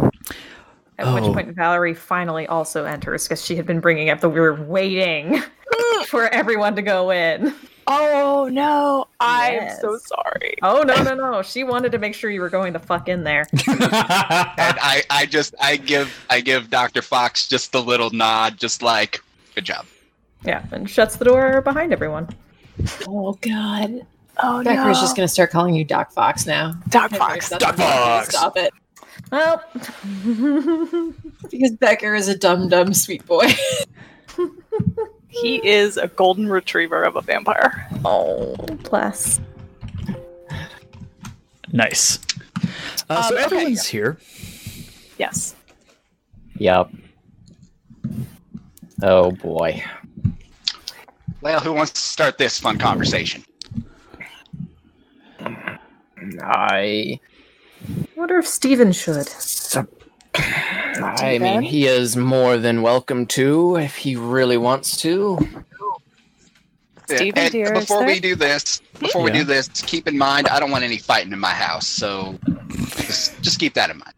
At 0.98 1.06
Oh. 1.06 1.14
which 1.14 1.24
point 1.24 1.48
Valerie 1.56 1.94
finally 1.94 2.46
also 2.46 2.84
enters 2.84 3.24
because 3.26 3.44
she 3.44 3.56
had 3.56 3.66
been 3.66 3.80
bringing 3.80 4.10
up 4.10 4.20
that 4.20 4.28
we 4.28 4.38
were 4.40 4.54
waiting 4.54 5.42
for 6.08 6.26
everyone 6.28 6.76
to 6.76 6.82
go 6.82 7.10
in. 7.10 7.54
Oh 7.86 8.48
no! 8.52 9.06
I'm 9.18 9.54
Yes. 9.54 9.80
so 9.80 9.96
sorry. 9.98 10.54
Oh 10.62 10.82
no 10.82 11.02
no 11.02 11.14
no! 11.14 11.42
She 11.42 11.64
wanted 11.64 11.90
to 11.92 11.98
make 11.98 12.14
sure 12.14 12.30
you 12.30 12.40
were 12.42 12.50
going 12.50 12.72
the 12.74 12.78
fuck 12.78 13.08
in 13.08 13.24
there. 13.24 13.46
And 13.66 14.78
I, 14.78 15.02
I 15.10 15.26
just 15.26 15.54
I 15.60 15.76
give 15.76 16.14
I 16.28 16.40
give 16.40 16.68
Doctor 16.70 17.00
Fox 17.02 17.48
just 17.48 17.74
a 17.74 17.80
little 17.80 18.10
nod, 18.10 18.58
just 18.58 18.82
like, 18.82 19.20
"Good 19.54 19.64
job." 19.64 19.86
Yeah, 20.44 20.62
and 20.70 20.88
shuts 20.88 21.16
the 21.16 21.24
door 21.24 21.62
behind 21.62 21.92
everyone. 21.92 22.28
Oh 23.08 23.32
God. 23.40 24.06
Oh 24.42 24.62
Becker's 24.62 24.96
no! 24.96 25.00
just 25.02 25.16
gonna 25.16 25.28
start 25.28 25.50
calling 25.50 25.74
you 25.74 25.84
Doc 25.84 26.12
Fox 26.12 26.46
now. 26.46 26.72
Doc 26.88 27.10
Becker's 27.10 27.48
Fox. 27.48 27.48
Doc 27.48 27.76
Fox. 27.76 28.28
Stop 28.30 28.56
it. 28.56 28.72
Well, 29.30 29.62
Because 31.50 31.72
Becker 31.72 32.14
is 32.14 32.28
a 32.28 32.36
dumb 32.36 32.68
dumb 32.68 32.94
sweet 32.94 33.24
boy. 33.26 33.46
He 35.32 35.64
is 35.66 35.96
a 35.96 36.08
golden 36.08 36.48
retriever 36.48 37.04
of 37.04 37.14
a 37.14 37.20
vampire. 37.20 37.86
oh 38.04 38.56
bless. 38.82 39.40
nice. 41.72 42.18
Uh, 43.08 43.22
so 43.22 43.28
Um, 43.28 43.34
okay, 43.34 43.44
everyone's 43.44 43.86
here. 43.86 44.18
Yes. 45.18 45.54
Yep. 46.56 46.90
Oh 49.02 49.30
boy. 49.30 49.82
Well, 51.42 51.60
who 51.60 51.72
wants 51.74 51.92
to 51.92 52.00
start 52.00 52.36
this 52.36 52.58
fun 52.58 52.76
conversation? 52.78 53.44
I 56.42 57.18
I 57.88 57.98
wonder 58.16 58.38
if 58.38 58.46
Steven 58.46 58.92
should. 58.92 59.28
I 60.34 61.38
mean 61.40 61.62
he 61.62 61.86
is 61.86 62.16
more 62.16 62.56
than 62.58 62.82
welcome 62.82 63.26
to 63.28 63.76
if 63.76 63.96
he 63.96 64.16
really 64.16 64.56
wants 64.56 64.96
to. 64.98 65.38
Steven, 67.06 67.38
And 67.42 67.52
dear, 67.52 67.72
before 67.74 68.04
we 68.06 68.20
do 68.20 68.36
this, 68.36 68.80
before 69.00 69.22
we 69.22 69.32
do 69.32 69.42
this, 69.42 69.68
keep 69.68 70.06
in 70.06 70.16
mind 70.16 70.46
I 70.48 70.60
don't 70.60 70.70
want 70.70 70.84
any 70.84 70.98
fighting 70.98 71.32
in 71.32 71.40
my 71.40 71.50
house, 71.52 71.86
so 71.88 72.38
just, 72.96 73.40
just 73.42 73.58
keep 73.58 73.74
that 73.74 73.90
in 73.90 73.98
mind. 73.98 74.14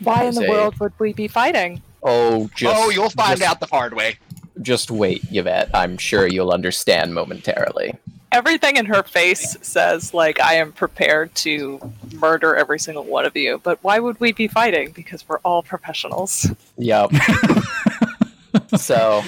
Why 0.00 0.24
in 0.24 0.34
the 0.34 0.40
Say- 0.42 0.48
world 0.48 0.78
would 0.80 0.92
we 0.98 1.12
be 1.12 1.28
fighting? 1.28 1.82
Oh 2.02 2.48
just 2.56 2.74
oh, 2.74 2.88
you'll 2.90 3.10
find 3.10 3.38
just- 3.38 3.50
out 3.50 3.60
the 3.60 3.66
hard 3.66 3.92
way. 3.94 4.16
Just 4.62 4.90
wait, 4.90 5.22
Yvette. 5.30 5.70
I'm 5.74 5.96
sure 5.98 6.26
you'll 6.26 6.50
understand 6.52 7.14
momentarily. 7.14 7.94
Everything 8.32 8.76
in 8.76 8.86
her 8.86 9.02
face 9.02 9.56
says 9.62 10.14
like 10.14 10.40
I 10.40 10.54
am 10.54 10.72
prepared 10.72 11.34
to 11.36 11.78
murder 12.14 12.56
every 12.56 12.78
single 12.78 13.04
one 13.04 13.26
of 13.26 13.36
you. 13.36 13.60
But 13.62 13.78
why 13.82 13.98
would 13.98 14.18
we 14.20 14.32
be 14.32 14.48
fighting? 14.48 14.90
Because 14.92 15.28
we're 15.28 15.38
all 15.38 15.62
professionals. 15.62 16.50
Yep. 16.78 17.10
so 18.76 19.22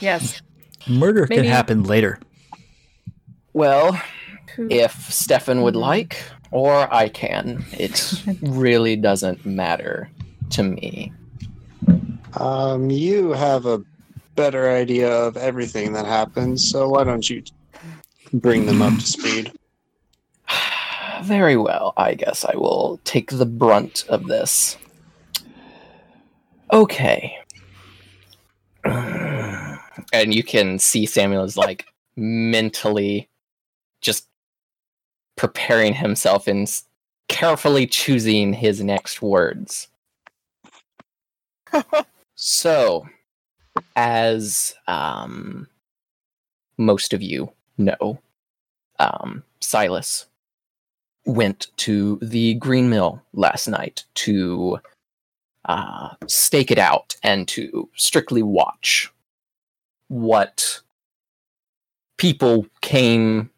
Yes. 0.00 0.40
Murder 0.88 1.26
can 1.26 1.36
Maybe- 1.36 1.48
happen 1.48 1.84
later. 1.84 2.18
well, 3.52 4.00
if 4.58 4.92
Stefan 5.12 5.62
would 5.62 5.76
like, 5.76 6.16
or 6.50 6.92
I 6.92 7.08
can. 7.08 7.64
It 7.72 8.22
really 8.42 8.96
doesn't 8.96 9.46
matter 9.46 10.10
to 10.50 10.62
me. 10.64 11.12
Um, 12.34 12.90
you 12.90 13.30
have 13.32 13.66
a 13.66 13.82
better 14.34 14.70
idea 14.70 15.10
of 15.12 15.36
everything 15.36 15.92
that 15.92 16.06
happens, 16.06 16.68
so 16.68 16.88
why 16.88 17.04
don't 17.04 17.28
you 17.28 17.42
bring 18.32 18.66
them 18.66 18.82
up 18.82 18.94
to 18.94 19.00
speed? 19.06 19.52
Very 21.22 21.56
well. 21.56 21.92
I 21.96 22.14
guess 22.14 22.44
I 22.44 22.56
will 22.56 23.00
take 23.04 23.30
the 23.30 23.46
brunt 23.46 24.04
of 24.08 24.26
this. 24.26 24.76
Okay. 26.72 27.36
And 30.12 30.34
you 30.34 30.42
can 30.42 30.78
see 30.78 31.04
Samuel 31.04 31.44
is 31.44 31.56
like 31.58 31.84
mentally 32.16 33.28
just 34.00 34.26
preparing 35.36 35.94
himself 35.94 36.48
and 36.48 36.68
carefully 37.28 37.86
choosing 37.86 38.52
his 38.52 38.82
next 38.82 39.20
words. 39.20 39.88
so, 42.34 43.06
as 43.94 44.74
um, 44.88 45.68
most 46.78 47.12
of 47.12 47.22
you 47.22 47.52
know, 47.80 48.20
um, 48.98 49.42
Silas 49.60 50.26
went 51.26 51.68
to 51.76 52.18
the 52.22 52.54
Green 52.54 52.90
Mill 52.90 53.22
last 53.32 53.68
night 53.68 54.04
to 54.14 54.78
uh, 55.66 56.10
stake 56.26 56.70
it 56.70 56.78
out 56.78 57.16
and 57.22 57.46
to 57.48 57.88
strictly 57.94 58.42
watch 58.42 59.12
what 60.08 60.80
people 62.16 62.66
came 62.80 63.50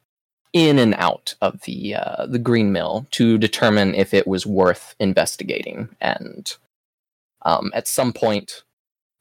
in 0.52 0.78
and 0.78 0.94
out 0.94 1.34
of 1.40 1.62
the 1.62 1.94
uh, 1.94 2.26
the 2.26 2.38
Green 2.38 2.72
Mill 2.72 3.06
to 3.12 3.38
determine 3.38 3.94
if 3.94 4.12
it 4.12 4.26
was 4.26 4.46
worth 4.46 4.94
investigating. 5.00 5.88
And 6.00 6.54
um, 7.42 7.70
at 7.74 7.88
some 7.88 8.12
point, 8.12 8.62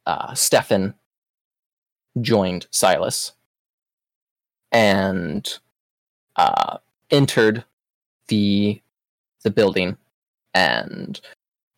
uh, 0.06 0.34
Stefan 0.34 0.94
joined 2.20 2.68
Silas 2.72 3.32
and 4.72 5.60
uh, 6.36 6.78
entered 7.10 7.64
the 8.28 8.82
the 9.44 9.52
building, 9.52 9.98
and 10.54 11.20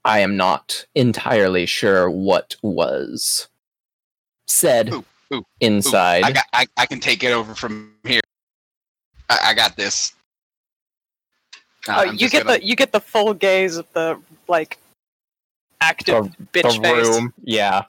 I 0.05 0.19
am 0.19 0.35
not 0.37 0.85
entirely 0.95 1.65
sure 1.65 2.09
what 2.09 2.55
was 2.61 3.47
said 4.47 4.89
Ooh, 4.93 5.05
ooh, 5.33 5.37
Ooh, 5.37 5.45
inside. 5.59 6.23
I 6.25 6.31
got. 6.31 6.45
I, 6.53 6.67
I 6.77 6.85
can 6.85 6.99
take 6.99 7.23
it 7.23 7.31
over 7.31 7.55
from 7.55 7.93
here. 8.03 8.19
I, 9.29 9.39
I 9.45 9.53
got 9.53 9.75
this. 9.77 10.13
Uh, 11.87 12.05
Oh, 12.07 12.11
you 12.11 12.29
get 12.29 12.43
gonna- 12.45 12.59
the 12.59 12.65
you 12.65 12.75
get 12.75 12.91
the 12.91 12.99
full 12.99 13.33
gaze 13.33 13.77
of 13.77 13.91
the 13.93 14.19
like 14.47 14.77
active 15.81 16.25
bitch 16.53 16.61
the 16.75 16.81
face. 16.81 17.07
room, 17.07 17.33
yeah. 17.43 17.83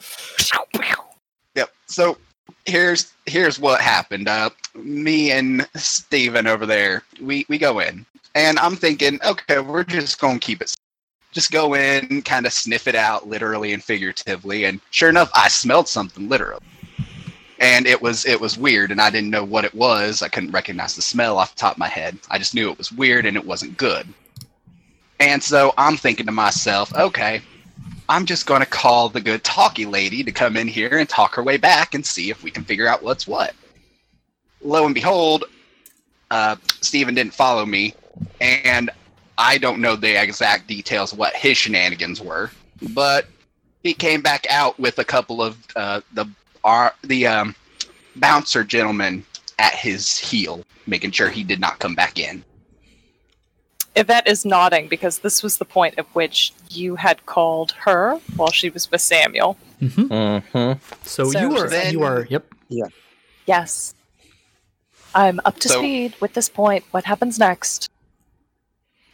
Yep. 1.54 1.70
So 1.86 2.18
here's 2.66 3.12
here's 3.26 3.58
what 3.58 3.80
happened. 3.80 4.28
Uh, 4.28 4.50
me 4.74 5.30
and 5.32 5.68
Steven 5.74 6.46
over 6.46 6.66
there, 6.66 7.02
we 7.20 7.46
we 7.48 7.58
go 7.58 7.80
in, 7.80 8.04
and 8.34 8.58
I'm 8.58 8.76
thinking, 8.76 9.20
okay, 9.24 9.60
we're 9.60 9.84
just 9.84 10.20
gonna 10.20 10.38
keep 10.38 10.60
it. 10.60 10.74
Just 11.32 11.50
go 11.50 11.74
in, 11.74 12.22
kind 12.22 12.46
of 12.46 12.52
sniff 12.52 12.86
it 12.86 12.94
out, 12.94 13.28
literally 13.28 13.72
and 13.72 13.82
figuratively. 13.82 14.64
And 14.64 14.80
sure 14.90 15.08
enough, 15.08 15.30
I 15.34 15.48
smelled 15.48 15.88
something 15.88 16.28
literally, 16.28 16.62
and 17.58 17.86
it 17.86 18.00
was 18.00 18.24
it 18.26 18.40
was 18.40 18.58
weird, 18.58 18.90
and 18.90 19.00
I 19.00 19.10
didn't 19.10 19.30
know 19.30 19.44
what 19.44 19.64
it 19.64 19.74
was. 19.74 20.22
I 20.22 20.28
couldn't 20.28 20.52
recognize 20.52 20.94
the 20.96 21.02
smell 21.02 21.38
off 21.38 21.54
the 21.54 21.60
top 21.60 21.72
of 21.72 21.78
my 21.78 21.88
head. 21.88 22.18
I 22.30 22.38
just 22.38 22.54
knew 22.54 22.70
it 22.70 22.78
was 22.78 22.92
weird 22.92 23.26
and 23.26 23.36
it 23.36 23.46
wasn't 23.46 23.76
good. 23.76 24.06
And 25.20 25.42
so 25.42 25.72
I'm 25.78 25.96
thinking 25.96 26.26
to 26.26 26.32
myself, 26.32 26.92
okay, 26.94 27.40
I'm 28.08 28.26
just 28.26 28.46
going 28.46 28.60
to 28.60 28.66
call 28.66 29.08
the 29.08 29.20
good 29.20 29.42
talky 29.44 29.86
lady 29.86 30.22
to 30.24 30.32
come 30.32 30.56
in 30.56 30.68
here 30.68 30.98
and 30.98 31.08
talk 31.08 31.34
her 31.34 31.42
way 31.42 31.56
back 31.56 31.94
and 31.94 32.04
see 32.04 32.30
if 32.30 32.42
we 32.42 32.50
can 32.50 32.64
figure 32.64 32.86
out 32.86 33.02
what's 33.02 33.26
what. 33.26 33.54
Lo 34.60 34.84
and 34.84 34.94
behold, 34.94 35.44
uh, 36.30 36.56
Steven 36.80 37.14
didn't 37.14 37.34
follow 37.34 37.64
me, 37.64 37.94
and 38.40 38.90
I 39.38 39.58
don't 39.58 39.80
know 39.80 39.96
the 39.96 40.20
exact 40.22 40.66
details 40.66 41.12
of 41.12 41.18
what 41.18 41.34
his 41.34 41.56
shenanigans 41.56 42.20
were, 42.20 42.50
but 42.90 43.26
he 43.82 43.94
came 43.94 44.22
back 44.22 44.46
out 44.50 44.78
with 44.78 44.98
a 44.98 45.04
couple 45.04 45.42
of 45.42 45.56
uh, 45.76 46.00
the 46.12 46.26
our, 46.62 46.94
the 47.02 47.26
um, 47.26 47.54
bouncer 48.16 48.64
gentlemen 48.64 49.24
at 49.58 49.74
his 49.74 50.18
heel, 50.18 50.64
making 50.86 51.10
sure 51.10 51.28
he 51.28 51.44
did 51.44 51.60
not 51.60 51.78
come 51.78 51.94
back 51.94 52.18
in. 52.18 52.44
Yvette 53.96 54.26
is 54.26 54.44
nodding 54.44 54.88
because 54.88 55.18
this 55.20 55.42
was 55.42 55.58
the 55.58 55.64
point 55.64 55.94
at 55.98 56.06
which 56.14 56.52
you 56.70 56.96
had 56.96 57.24
called 57.26 57.72
her 57.72 58.18
while 58.36 58.50
she 58.50 58.70
was 58.70 58.90
with 58.90 59.00
Samuel. 59.00 59.56
hmm 59.78 59.88
hmm 60.08 60.72
So, 61.04 61.30
So 61.30 61.40
you 61.40 61.56
are 61.56 61.68
then- 61.68 61.92
you 61.92 62.02
are 62.02 62.26
yep. 62.28 62.46
Yeah. 62.68 62.86
Yes. 63.46 63.94
I'm 65.14 65.40
up 65.44 65.58
to 65.60 65.68
So- 65.68 65.78
speed 65.78 66.14
with 66.20 66.34
this 66.34 66.48
point. 66.48 66.84
What 66.90 67.04
happens 67.04 67.38
next? 67.38 67.88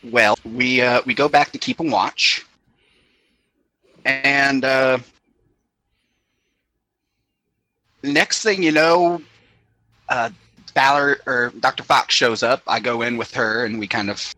Well, 0.03 0.39
we 0.45 0.81
uh, 0.81 1.03
we 1.05 1.13
go 1.13 1.29
back 1.29 1.53
to 1.53 1.59
keep 1.59 1.79
a 1.79 1.83
watch, 1.83 2.47
and 4.07 4.65
uh, 4.65 4.97
next 8.03 8.43
thing 8.43 8.63
you 8.63 8.73
know, 8.73 9.21
uh, 10.09 10.31
Ballard 10.73 11.21
or 11.27 11.53
Doctor 11.61 11.83
Fox 11.83 12.15
shows 12.15 12.43
up. 12.43 12.63
I 12.67 12.81
go 12.81 13.03
in 13.03 13.19
with 13.19 13.35
her, 13.35 13.67
and 13.67 13.79
we 13.79 13.87
kind 13.87 14.09
of, 14.09 14.35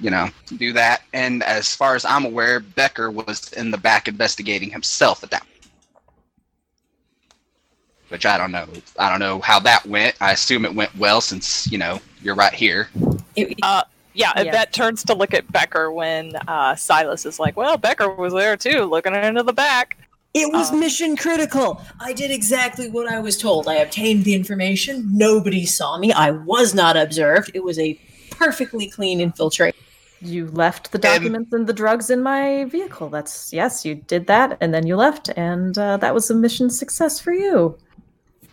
you 0.00 0.10
know, 0.10 0.28
do 0.56 0.72
that. 0.72 1.02
And 1.12 1.42
as 1.42 1.74
far 1.74 1.94
as 1.94 2.04
I'm 2.04 2.24
aware, 2.24 2.60
Becker 2.60 3.10
was 3.10 3.52
in 3.52 3.70
the 3.70 3.78
back 3.78 4.08
investigating 4.08 4.70
himself 4.70 5.22
at 5.22 5.30
that. 5.30 5.46
Which 8.08 8.24
I 8.24 8.38
don't 8.38 8.52
know. 8.52 8.66
I 8.98 9.10
don't 9.10 9.20
know 9.20 9.40
how 9.40 9.60
that 9.60 9.84
went. 9.84 10.16
I 10.20 10.32
assume 10.32 10.64
it 10.64 10.74
went 10.74 10.96
well 10.96 11.20
since 11.20 11.70
you 11.70 11.76
know 11.76 12.00
you're 12.22 12.34
right 12.34 12.54
here. 12.54 12.88
Uh, 13.62 13.82
yeah, 14.14 14.32
Yeah. 14.34 14.42
Yvette 14.42 14.72
turns 14.72 15.04
to 15.04 15.14
look 15.14 15.34
at 15.34 15.50
Becker 15.52 15.92
when 15.92 16.34
uh, 16.48 16.74
Silas 16.74 17.26
is 17.26 17.38
like, 17.38 17.56
"Well, 17.56 17.76
Becker 17.76 18.08
was 18.14 18.32
there 18.32 18.56
too, 18.56 18.84
looking 18.84 19.14
into 19.14 19.42
the 19.42 19.52
back." 19.52 19.98
It 20.32 20.50
was 20.52 20.70
Uh, 20.70 20.76
mission 20.76 21.16
critical. 21.16 21.82
I 22.00 22.12
did 22.12 22.30
exactly 22.30 22.88
what 22.88 23.08
I 23.08 23.18
was 23.18 23.36
told. 23.36 23.68
I 23.68 23.74
obtained 23.76 24.24
the 24.24 24.34
information. 24.34 25.08
Nobody 25.12 25.66
saw 25.66 25.98
me. 25.98 26.12
I 26.12 26.30
was 26.30 26.74
not 26.74 26.96
observed. 26.96 27.50
It 27.54 27.64
was 27.64 27.78
a 27.78 27.98
perfectly 28.30 28.88
clean 28.88 29.20
infiltration. 29.20 29.78
You 30.20 30.46
left 30.48 30.90
the 30.92 30.98
documents 30.98 31.52
and 31.52 31.66
the 31.66 31.72
drugs 31.72 32.10
in 32.10 32.22
my 32.22 32.64
vehicle. 32.64 33.08
That's 33.08 33.52
yes, 33.52 33.84
you 33.84 33.94
did 33.94 34.26
that, 34.26 34.58
and 34.60 34.74
then 34.74 34.86
you 34.86 34.96
left, 34.96 35.28
and 35.36 35.76
uh, 35.78 35.96
that 35.98 36.12
was 36.14 36.28
a 36.30 36.34
mission 36.34 36.70
success 36.70 37.20
for 37.20 37.32
you. 37.32 37.78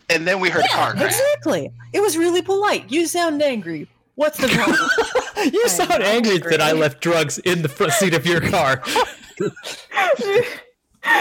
And 0.10 0.28
then 0.28 0.40
we 0.40 0.50
heard 0.50 0.64
a 0.66 0.68
car 0.70 0.92
crash. 0.94 1.06
exactly. 1.14 1.72
It 1.92 2.02
was 2.02 2.16
really 2.18 2.44
polite. 2.44 2.92
You 2.92 3.08
sound 3.08 3.42
angry. 3.42 3.88
What's 4.16 4.38
the 4.38 4.48
problem? 4.48 4.78
You 5.52 5.62
I 5.66 5.68
sound 5.68 5.92
am 5.92 6.02
angry 6.02 6.38
that 6.50 6.62
I 6.62 6.72
left 6.72 7.02
drugs 7.02 7.38
in 7.40 7.62
the 7.62 7.68
front 7.70 7.92
seat 7.94 8.14
of 8.16 8.26
your 8.26 8.40
car. 8.42 8.82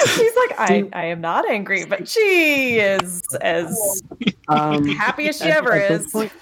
She's 0.07 0.37
like, 0.37 0.59
I, 0.59 0.89
I 0.95 1.05
am 1.07 1.21
not 1.21 1.47
angry, 1.51 1.85
but 1.85 2.09
she 2.09 2.79
is 2.79 3.23
as 3.43 4.03
Um, 4.49 4.87
happy 4.89 5.29
as 5.29 5.39
she 5.39 5.45
at- 5.45 5.59
ever 5.59 5.73
at 5.73 5.89
this 5.91 6.07
is. 6.07 6.13
point- 6.13 6.33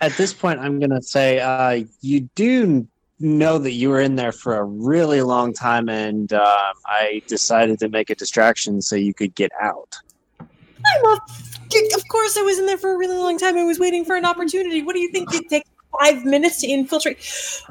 at 0.00 0.12
this 0.16 0.32
point, 0.32 0.58
I'm 0.60 0.80
gonna 0.80 1.02
say 1.02 1.40
uh, 1.40 1.84
you 2.00 2.20
do 2.34 2.86
know 3.20 3.58
that 3.58 3.72
you 3.72 3.90
were 3.90 4.00
in 4.00 4.16
there 4.16 4.32
for 4.32 4.56
a 4.56 4.64
really 4.64 5.22
long 5.22 5.52
time, 5.52 5.88
and 5.88 6.32
um, 6.32 6.72
I 6.86 7.22
decided 7.26 7.78
to 7.80 7.88
make 7.88 8.10
a 8.10 8.14
distraction 8.14 8.80
so 8.80 8.96
you 8.96 9.14
could 9.14 9.34
get 9.34 9.50
out. 9.60 9.96
I'm 10.40 11.04
a, 11.04 11.12
of 11.12 12.08
course, 12.08 12.36
I 12.38 12.42
was 12.42 12.58
in 12.58 12.66
there 12.66 12.78
for 12.78 12.94
a 12.94 12.96
really 12.96 13.16
long 13.16 13.38
time. 13.38 13.56
I 13.58 13.64
was 13.64 13.78
waiting 13.78 14.04
for 14.04 14.16
an 14.16 14.24
opportunity. 14.24 14.82
What 14.82 14.94
do 14.94 15.00
you 15.00 15.10
think? 15.10 15.32
It 15.34 15.48
takes 15.48 15.68
five 16.00 16.24
minutes 16.24 16.60
to 16.60 16.66
infiltrate? 16.68 17.18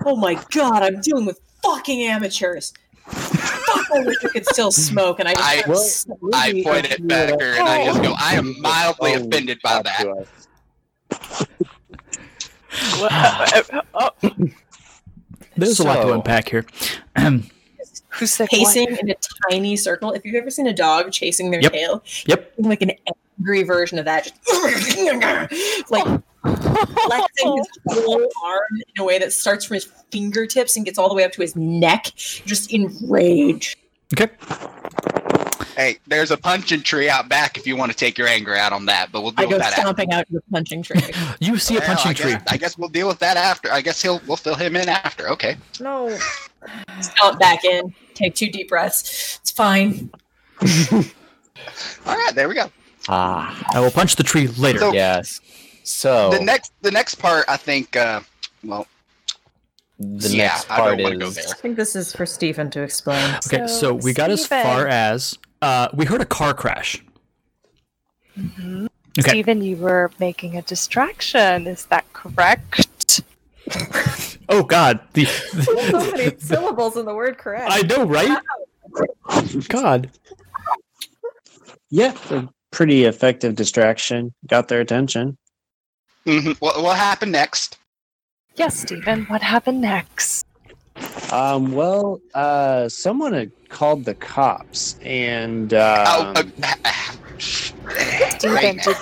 Oh 0.05 0.15
my 0.15 0.35
god, 0.51 0.83
I'm 0.83 0.99
dealing 1.01 1.25
with 1.25 1.39
fucking 1.63 2.01
amateurs. 2.03 2.73
Fuck, 3.05 3.85
I 3.95 3.99
wish 4.03 4.17
I 4.23 4.27
could 4.27 4.45
still 4.47 4.71
smoke, 4.71 5.19
and 5.19 5.29
I 5.29 5.33
just 5.33 5.47
I- 5.47 5.55
kept 5.55 5.67
Well, 5.69 5.79
s- 5.79 6.05
I 6.33 6.47
Maybe 6.51 6.63
point 6.63 6.85
if 6.85 6.91
at 6.91 6.99
you 6.99 7.05
Becker 7.07 7.53
and 7.53 7.63
I 7.67 7.85
just 7.85 8.03
go, 8.03 8.13
I 8.19 8.33
am 8.35 8.59
mildly 8.61 9.11
would 9.13 9.27
offended 9.27 9.59
by 9.63 9.81
that. 9.81 10.01
to 10.01 10.11
us. 10.11 11.45
oh, 13.93 14.11
There's 15.57 15.79
a 15.79 15.83
lot 15.83 16.01
to 16.03 16.13
unpack 16.13 16.49
here. 16.49 16.65
who 18.09 18.25
said 18.25 18.43
what? 18.43 18.51
pacing 18.51 18.97
in 18.97 19.09
a 19.11 19.15
tiny 19.49 19.75
circle. 19.75 20.11
If 20.13 20.25
you've 20.25 20.35
ever 20.35 20.49
seen 20.49 20.67
a 20.67 20.73
dog 20.73 21.11
chasing 21.11 21.51
their 21.51 21.61
Yep. 21.61 21.71
tail, 21.71 22.03
Yep. 22.25 22.53
like 22.59 22.81
an 22.81 22.91
angry 23.39 23.63
version 23.63 23.99
of 23.99 24.05
that, 24.05 24.31
just 24.45 25.91
like 25.91 26.05
flexing 26.43 27.57
his 27.57 27.67
whole 27.89 28.27
arm 28.43 28.61
in 28.95 29.01
a 29.01 29.03
way 29.03 29.19
that 29.19 29.33
starts 29.33 29.65
from 29.65 29.75
his 29.75 29.85
fingertips 30.11 30.75
and 30.75 30.85
gets 30.85 30.97
all 30.97 31.09
the 31.09 31.15
way 31.15 31.23
up 31.23 31.31
to 31.33 31.41
his 31.41 31.55
neck, 31.55 32.11
just 32.15 32.71
in 32.71 32.95
rage. 33.03 33.75
Okay. 34.13 34.31
Hey, 35.75 35.97
there's 36.07 36.31
a 36.31 36.37
punching 36.37 36.81
tree 36.81 37.07
out 37.09 37.29
back 37.29 37.57
if 37.57 37.67
you 37.67 37.75
want 37.75 37.91
to 37.91 37.97
take 37.97 38.17
your 38.17 38.27
anger 38.27 38.55
out 38.55 38.73
on 38.73 38.85
that, 38.87 39.11
but 39.11 39.21
we'll 39.21 39.33
I 39.37 39.41
deal 39.41 39.49
go 39.51 39.55
with 39.57 39.63
that 39.63 39.71
after. 39.73 39.81
stomping 39.81 40.11
out 40.11 40.25
the 40.31 40.41
punching 40.51 40.81
tree. 40.83 41.01
You 41.39 41.57
see 41.59 41.77
a 41.77 41.81
punching 41.81 42.11
I 42.11 42.13
tree. 42.13 42.31
guess, 42.31 42.43
I 42.49 42.57
guess 42.57 42.77
we'll 42.77 42.89
deal 42.89 43.07
with 43.07 43.19
that 43.19 43.37
after. 43.37 43.71
I 43.71 43.81
guess 43.81 44.01
he'll 44.01 44.19
we'll 44.27 44.37
fill 44.37 44.55
him 44.55 44.75
in 44.75 44.89
after. 44.89 45.29
Okay. 45.29 45.55
No. 45.79 46.17
Stomp 47.01 47.39
back 47.39 47.63
in, 47.63 47.93
take 48.15 48.33
two 48.33 48.49
deep 48.49 48.69
breaths. 48.69 49.37
It's 49.41 49.51
fine. 49.51 50.09
All 50.61 52.15
right, 52.15 52.31
there 52.33 52.49
we 52.49 52.55
go. 52.55 52.71
Ah, 53.09 53.63
I 53.73 53.79
will 53.79 53.91
punch 53.91 54.15
the 54.15 54.23
tree 54.23 54.47
later. 54.47 54.79
So- 54.79 54.93
yes. 54.93 55.41
So 55.83 56.31
The 56.31 56.39
next 56.43 56.73
the 56.81 56.91
next 56.91 57.15
part, 57.15 57.45
I 57.47 57.55
think. 57.55 57.95
Uh, 57.95 58.19
well, 58.63 58.87
the 59.99 60.29
yeah, 60.29 60.47
next 60.47 60.69
I 60.71 60.77
don't 60.77 60.85
part 60.85 61.01
wanna 61.01 61.17
go 61.17 61.27
is 61.27 61.35
there. 61.35 61.45
I 61.49 61.53
think 61.53 61.75
this 61.75 61.95
is 61.95 62.13
for 62.13 62.25
Stephen 62.25 62.69
to 62.71 62.81
explain. 62.83 63.35
okay, 63.47 63.65
so, 63.67 63.67
So, 63.67 63.93
we 63.95 64.13
got 64.13 64.29
as 64.29 64.45
far 64.45 64.87
as 64.87 65.37
uh, 65.61 65.87
we 65.93 66.05
heard 66.05 66.21
a 66.21 66.25
car 66.25 66.53
crash. 66.53 67.03
Mhm. 68.37 68.87
Okay. 69.19 69.29
Stephen, 69.29 69.63
you 69.63 69.77
were 69.77 70.11
making 70.19 70.57
a 70.57 70.61
distraction. 70.61 71.65
Is 71.67 71.85
that 71.87 72.11
correct? 72.13 73.21
Oh 74.49 74.63
God, 74.63 75.01
the, 75.11 75.25
so 75.25 75.75
many 76.15 76.37
syllables 76.39 76.95
in 76.95 77.05
the 77.05 77.13
word 77.13 77.37
correct. 77.37 77.67
I 77.69 77.81
know, 77.81 78.05
right? 78.05 78.37
God. 79.67 80.09
Yeah, 81.89 82.15
a 82.29 82.47
pretty 82.71 83.03
effective 83.03 83.55
distraction. 83.55 84.33
Got 84.47 84.69
their 84.69 84.79
attention. 84.79 85.37
mhm. 86.25 86.55
what 86.61 86.81
what 86.81 86.95
happened 86.97 87.33
next? 87.33 87.77
Yes, 88.57 88.79
Stephen. 88.79 89.25
What 89.25 89.43
happened 89.43 89.81
next? 89.81 90.45
Um, 91.31 91.73
well, 91.73 92.19
uh, 92.33 92.89
someone 92.89 93.33
had 93.33 93.51
called 93.69 94.03
the 94.03 94.15
cops, 94.15 94.97
and 95.01 95.73
um, 95.75 96.05
oh, 96.07 96.43
uh, 96.63 96.73
Stephen, 97.37 98.77
did, 98.77 98.97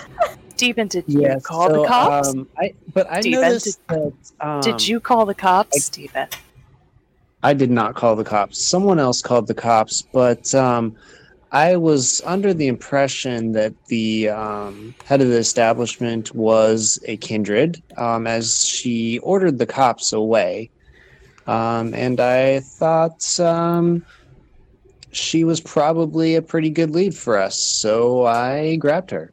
Stephen, 0.49 0.87
did 0.89 1.05
you 1.07 1.21
yeah, 1.21 1.39
call 1.39 1.69
so, 1.69 1.81
the 1.81 1.87
cops? 1.87 2.29
Um, 2.29 2.49
I, 2.57 2.73
but 2.93 3.09
I 3.09 3.21
Steven, 3.21 3.41
noticed 3.41 3.87
that. 3.87 4.13
Um, 4.41 4.61
did 4.61 4.85
you 4.85 4.99
call 4.99 5.25
the 5.25 5.35
cops, 5.35 5.77
I- 5.77 5.79
Stephen? 5.79 6.27
I 7.43 7.53
did 7.53 7.69
not 7.69 7.93
call 7.93 8.15
the 8.15 8.23
cops. 8.23 8.57
Someone 8.57 8.99
else 8.99 9.21
called 9.21 9.47
the 9.47 9.53
cops, 9.53 10.01
but 10.01 10.53
um, 10.55 10.95
I 11.51 11.77
was 11.77 12.21
under 12.25 12.53
the 12.53 12.67
impression 12.67 13.53
that 13.53 13.73
the 13.85 14.29
um, 14.29 14.95
head 15.05 15.21
of 15.21 15.29
the 15.29 15.37
establishment 15.37 16.33
was 16.35 16.99
a 17.05 17.17
kindred, 17.17 17.81
um, 17.97 18.27
as 18.27 18.65
she 18.65 19.19
ordered 19.19 19.57
the 19.57 19.65
cops 19.65 20.11
away. 20.11 20.69
Um, 21.47 21.93
and 21.93 22.19
I 22.19 22.61
thought 22.61 23.39
um, 23.39 24.03
she 25.11 25.43
was 25.43 25.61
probably 25.61 26.35
a 26.35 26.41
pretty 26.41 26.69
good 26.69 26.91
lead 26.91 27.15
for 27.15 27.37
us, 27.37 27.57
so 27.59 28.25
I 28.25 28.75
grabbed 28.77 29.11
her. 29.11 29.31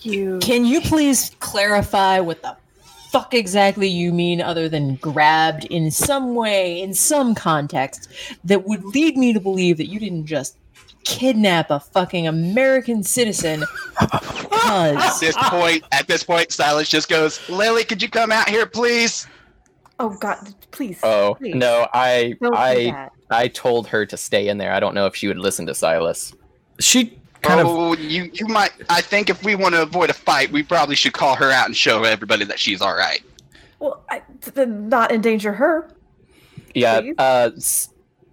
You 0.00 0.38
Can 0.38 0.64
you 0.64 0.80
please 0.80 1.32
clarify 1.40 2.20
what 2.20 2.40
the 2.42 2.56
fuck 3.16 3.32
exactly 3.32 3.88
you 3.88 4.12
mean 4.12 4.42
other 4.42 4.68
than 4.68 4.96
grabbed 4.96 5.64
in 5.66 5.90
some 5.90 6.34
way, 6.34 6.82
in 6.82 6.92
some 6.92 7.34
context, 7.34 8.10
that 8.44 8.66
would 8.66 8.84
lead 8.84 9.16
me 9.16 9.32
to 9.32 9.40
believe 9.40 9.78
that 9.78 9.86
you 9.86 9.98
didn't 9.98 10.26
just 10.26 10.58
kidnap 11.04 11.70
a 11.70 11.80
fucking 11.80 12.26
American 12.26 13.02
citizen 13.02 13.64
At 14.68 15.18
this 15.18 15.34
point, 15.38 15.84
at 15.92 16.06
this 16.06 16.24
point, 16.24 16.52
Silas 16.52 16.90
just 16.90 17.08
goes, 17.08 17.40
"Lily, 17.48 17.84
could 17.84 18.02
you 18.02 18.10
come 18.10 18.32
out 18.32 18.50
here, 18.50 18.66
please?" 18.66 19.26
Oh 19.98 20.10
God, 20.10 20.54
please. 20.72 21.00
Oh 21.02 21.36
please. 21.38 21.54
no, 21.54 21.86
I 21.94 22.34
Don't 22.42 22.54
I. 22.54 23.08
I 23.30 23.48
told 23.48 23.86
her 23.88 24.04
to 24.04 24.16
stay 24.16 24.48
in 24.48 24.58
there. 24.58 24.72
I 24.72 24.80
don't 24.80 24.94
know 24.94 25.06
if 25.06 25.16
she 25.16 25.26
would 25.26 25.38
listen 25.38 25.64
to 25.66 25.74
Silas. 25.74 26.34
She 26.80 27.18
kind 27.46 27.60
of 27.60 27.66
oh, 27.68 27.94
you 27.96 28.30
you 28.32 28.46
might. 28.46 28.72
I 28.90 29.00
think 29.00 29.30
if 29.30 29.44
we 29.44 29.54
want 29.54 29.74
to 29.74 29.82
avoid 29.82 30.10
a 30.10 30.14
fight, 30.14 30.50
we 30.52 30.62
probably 30.62 30.96
should 30.96 31.12
call 31.12 31.34
her 31.36 31.50
out 31.50 31.66
and 31.66 31.76
show 31.76 32.02
everybody 32.04 32.44
that 32.44 32.58
she's 32.58 32.80
all 32.80 32.96
right. 32.96 33.22
Well, 33.78 34.02
I, 34.10 34.22
to 34.52 34.66
not 34.66 35.12
endanger 35.12 35.52
her. 35.52 35.90
Yeah. 36.74 37.00
Please? 37.00 37.14
Uh, 37.18 37.50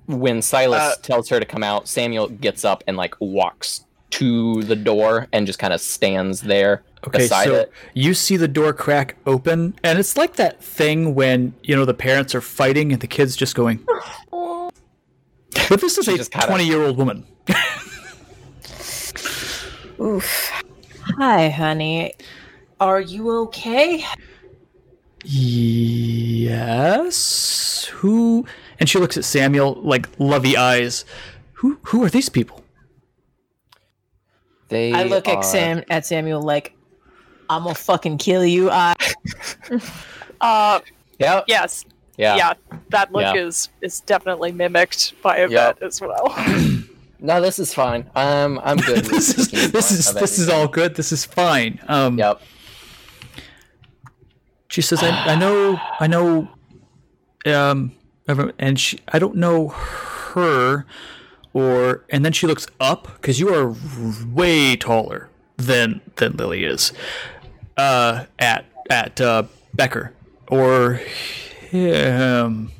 when 0.07 0.41
Silas 0.41 0.79
Uh, 0.81 0.95
tells 1.01 1.29
her 1.29 1.39
to 1.39 1.45
come 1.45 1.63
out, 1.63 1.87
Samuel 1.87 2.27
gets 2.29 2.65
up 2.65 2.83
and 2.87 2.97
like 2.97 3.15
walks 3.19 3.85
to 4.11 4.61
the 4.63 4.75
door 4.75 5.27
and 5.33 5.47
just 5.47 5.59
kind 5.59 5.73
of 5.73 5.81
stands 5.81 6.41
there 6.41 6.83
Okay, 7.07 7.27
so 7.27 7.55
it. 7.55 7.71
you 7.93 8.13
see 8.13 8.37
the 8.37 8.47
door 8.47 8.71
crack 8.71 9.17
open, 9.25 9.75
and 9.83 9.99
it's 9.99 10.15
like 10.15 10.35
that 10.37 10.63
thing 10.63 11.15
when 11.15 11.53
you 11.61 11.75
know 11.75 11.83
the 11.83 11.93
parents 11.93 12.33
are 12.33 12.39
fighting 12.41 12.93
and 12.93 13.01
the 13.01 13.07
kids 13.07 13.35
just 13.35 13.55
going. 13.55 13.85
But 15.69 15.81
this 15.81 15.97
is 15.97 16.05
She 16.05 16.15
a 16.19 16.23
twenty-year-old 16.45 16.97
woman. 16.97 17.25
Oof. 20.03 20.51
Hi, 21.17 21.49
honey. 21.49 22.13
Are 22.79 22.99
you 23.01 23.29
okay? 23.43 24.03
Yes. 26.53 27.85
Who? 27.93 28.45
And 28.79 28.89
she 28.89 28.99
looks 28.99 29.15
at 29.17 29.23
Samuel 29.25 29.75
like 29.81 30.07
lovey 30.19 30.57
eyes. 30.57 31.05
Who? 31.53 31.77
Who 31.83 32.03
are 32.03 32.09
these 32.09 32.27
people? 32.29 32.63
They 34.69 34.91
I 34.91 35.03
look 35.03 35.27
are- 35.27 35.37
at 35.37 35.45
Sam 35.45 35.83
at 35.89 36.05
Samuel 36.05 36.41
like 36.41 36.75
I'm 37.49 37.63
gonna 37.63 37.75
fucking 37.75 38.17
kill 38.17 38.43
you. 38.45 38.69
I 38.69 38.95
uh 40.41 40.79
Yep. 41.19 41.45
yes. 41.47 41.85
Yeah. 42.17 42.35
Yeah. 42.35 42.53
that 42.89 43.11
look 43.13 43.21
Yeah. 43.21 43.35
is 43.45 43.69
is 43.81 44.01
definitely 44.01 44.51
mimicked 44.51 45.13
by 45.21 45.37
a 45.37 45.47
Yep. 45.49 45.79
vet 45.79 45.83
as 45.87 46.01
well. 46.01 46.35
No, 47.23 47.39
this 47.39 47.57
is 47.57 47.73
fine. 47.73 48.11
Um, 48.15 48.59
I'm 48.65 48.75
good. 48.75 49.05
this 49.05 49.37
is 49.37 49.71
this 49.71 49.91
is 49.91 50.13
this 50.13 50.37
is 50.37 50.49
all 50.49 50.67
good. 50.67 50.95
This 50.95 51.13
is 51.13 51.23
fine. 51.23 51.79
Um, 51.87 52.19
Yep. 52.19 52.41
She 54.67 54.81
says, 54.81 55.01
"I, 55.01 55.09
I 55.09 55.35
know, 55.35 55.79
I 55.99 56.07
know." 56.07 56.49
Um, 57.45 57.93
and 58.59 58.77
she, 58.77 58.99
I 59.07 59.19
don't 59.19 59.35
know 59.35 59.69
her, 59.69 60.85
or 61.53 62.03
and 62.09 62.25
then 62.25 62.33
she 62.33 62.45
looks 62.45 62.67
up 62.81 63.07
because 63.21 63.39
you 63.39 63.53
are 63.53 63.73
way 64.33 64.75
taller 64.75 65.29
than 65.55 66.01
than 66.17 66.35
Lily 66.35 66.65
is. 66.65 66.91
Uh, 67.77 68.25
at 68.37 68.65
at 68.89 69.21
uh, 69.21 69.43
Becker 69.73 70.13
or 70.49 70.99
him. 71.69 72.71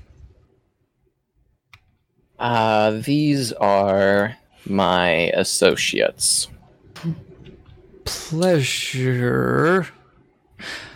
Uh, 2.44 2.92
these 3.06 3.54
are 3.54 4.36
my 4.66 5.32
associates. 5.34 6.50
Pleasure. 8.04 9.88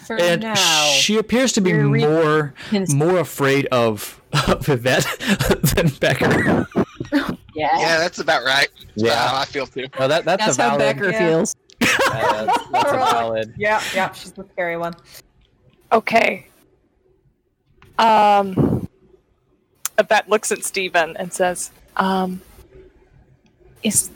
for 0.06 0.18
and 0.19 0.41
now. 0.41 0.53
she 0.56 1.18
appears 1.18 1.53
to 1.53 1.61
be 1.61 1.72
more 1.74 2.53
cons- 2.69 2.94
more 2.94 3.19
afraid 3.19 3.65
of 3.68 4.22
of 4.48 4.68
Yvette 4.68 5.06
than 5.76 5.88
Becker. 6.02 6.68
yeah. 7.56 7.80
Yeah, 7.80 7.98
that's 7.99 8.19
about 8.19 8.44
right. 8.44 8.68
That's 8.80 9.03
Yeah. 9.03 9.14
about 9.30 9.36
I 9.36 9.45
feel 9.45 9.68
too. 9.68 9.88
No, 9.98 10.07
that 10.10 10.26
that's, 10.26 10.45
That's 10.45 10.57
a 10.60 10.61
how. 10.72 10.78
Becker 10.78 11.11
Yeah. 11.11 11.19
feels. 11.30 11.56
uh, 11.82 12.45
that's, 12.45 12.68
that's 12.72 12.90
a 12.91 12.95
valid. 12.98 13.53
Yeah, 13.57 13.82
yeah, 13.95 14.11
she's 14.11 14.34
the 14.34 14.45
scary 14.52 14.76
one. 14.78 14.95
okay. 15.94 16.48
Um 17.99 18.77
Yvette 19.98 20.30
looks 20.30 20.52
at 20.52 20.64
Steven 20.64 21.15
and 21.18 21.34
says, 21.34 21.72
um 21.95 22.41
is 23.84 24.10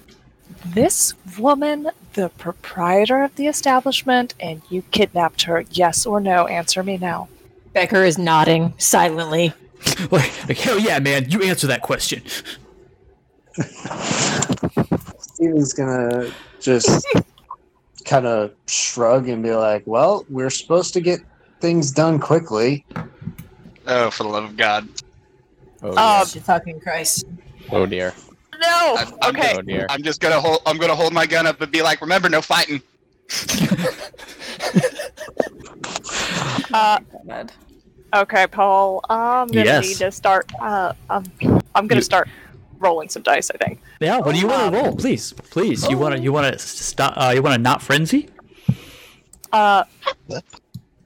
this 0.65 1.13
woman 1.37 1.89
the 2.13 2.29
proprietor 2.29 3.23
of 3.23 3.35
the 3.35 3.47
establishment 3.47 4.33
and 4.39 4.61
you 4.69 4.81
kidnapped 4.91 5.43
her? 5.43 5.63
Yes 5.71 6.05
or 6.05 6.19
no? 6.19 6.47
Answer 6.47 6.83
me 6.83 6.97
now. 6.97 7.29
Becker 7.73 8.03
is 8.03 8.17
nodding 8.17 8.73
silently. 8.77 9.53
like, 10.11 10.47
like, 10.47 10.57
hell 10.57 10.77
yeah, 10.77 10.99
man! 10.99 11.29
You 11.29 11.41
answer 11.41 11.67
that 11.67 11.81
question. 11.81 12.21
Steven's 15.19 15.73
gonna 15.73 16.31
just 16.59 17.07
kind 18.05 18.27
of 18.27 18.51
shrug 18.67 19.27
and 19.27 19.41
be 19.41 19.55
like, 19.55 19.83
"Well, 19.85 20.25
we're 20.29 20.51
supposed 20.51 20.93
to 20.93 21.01
get 21.01 21.21
things 21.61 21.91
done 21.91 22.19
quickly." 22.19 22.85
Oh, 23.87 24.11
for 24.11 24.23
the 24.23 24.29
love 24.29 24.43
of 24.43 24.57
God! 24.57 24.87
Oh, 25.83 25.89
Um, 26.21 26.27
dear. 26.31 26.41
fucking 26.43 26.79
Christ. 26.81 27.25
oh 27.71 27.85
dear. 27.85 28.13
No. 28.59 28.95
I'm, 28.99 29.13
I'm 29.21 29.35
okay. 29.35 29.55
Oh 29.57 29.61
dear. 29.61 29.85
I'm 29.89 30.03
just 30.03 30.21
gonna 30.21 30.39
hold. 30.39 30.59
I'm 30.65 30.77
gonna 30.77 30.95
hold 30.95 31.13
my 31.13 31.25
gun 31.25 31.47
up 31.47 31.59
and 31.61 31.71
be 31.71 31.81
like, 31.81 32.01
"Remember, 32.01 32.29
no 32.29 32.41
fighting." 32.41 32.81
Uh, 36.73 36.99
okay, 38.15 38.47
Paul. 38.47 39.01
I'm 39.09 39.47
gonna 39.47 39.65
Yes. 39.65 39.87
need 39.87 39.97
to 39.97 40.11
start. 40.11 40.49
Uh, 40.59 40.93
um, 41.09 41.23
I'm 41.75 41.87
gonna 41.87 41.99
You- 41.99 42.01
start 42.01 42.29
rolling 42.79 43.09
some 43.09 43.23
dice. 43.23 43.51
I 43.53 43.57
think. 43.65 43.79
Yeah. 43.99 44.19
What 44.19 44.33
do 44.33 44.39
you 44.39 44.47
want 44.47 44.63
Um, 44.63 44.71
to 44.73 44.79
roll, 44.79 44.95
please? 44.95 45.33
Please. 45.33 45.87
You 45.89 45.97
want 45.97 46.15
to 46.15 46.21
you 46.21 46.31
want 46.31 46.51
to 46.51 46.59
stop? 46.59 47.13
Uh, 47.17 47.31
you 47.35 47.41
want 47.41 47.55
to 47.55 47.61
not 47.61 47.81
frenzy? 47.81 48.29
Uh, 49.51 49.83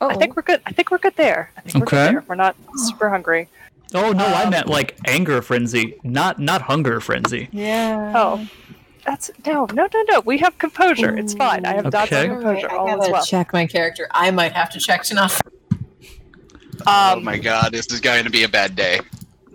Oh, 0.01 0.09
I 0.09 0.15
think 0.17 0.35
we're 0.35 0.43
good. 0.43 0.61
I 0.67 0.71
think 0.73 0.91
we're 0.91 0.97
good 0.99 1.15
there. 1.15 1.49
I 1.57 1.61
think 1.61 1.75
we're 1.75 1.87
Okay. 1.99 2.05
good 2.07 2.15
there. 2.17 2.23
We're 2.27 2.35
not 2.35 2.55
super 2.75 3.09
hungry. 3.09 3.47
Oh 3.93 4.11
no, 4.11 4.25
I 4.25 4.43
Um, 4.43 4.49
meant 4.49 4.67
like 4.67 4.97
anger 5.07 5.41
frenzy, 5.41 5.95
not 6.03 6.39
not 6.39 6.63
hunger 6.63 6.99
frenzy. 6.99 7.49
Yeah. 7.51 8.13
Oh, 8.15 8.47
that's 9.05 9.29
no, 9.45 9.67
no, 9.73 9.87
no, 9.93 10.03
no. 10.09 10.19
We 10.21 10.37
have 10.39 10.57
composure. 10.57 11.15
It's 11.15 11.33
fine. 11.33 11.65
I 11.65 11.73
have 11.75 11.89
dots 11.91 12.11
Okay. 12.11 12.29
on 12.29 12.41
composure. 12.41 12.71
I 12.71 12.77
gotta 12.77 13.03
is 13.03 13.11
well. 13.11 13.25
check 13.25 13.53
my 13.53 13.65
character. 13.65 14.07
I 14.11 14.31
might 14.31 14.51
have 14.53 14.69
to 14.71 14.79
check 14.79 15.03
to 15.03 15.13
not. 15.13 15.39
oh 16.87 17.15
Um, 17.17 17.23
my 17.23 17.37
God, 17.37 17.71
this 17.71 17.87
is 17.91 17.99
going 18.01 18.23
to 18.25 18.29
be 18.29 18.43
a 18.43 18.49
bad 18.49 18.75
day. 18.75 18.99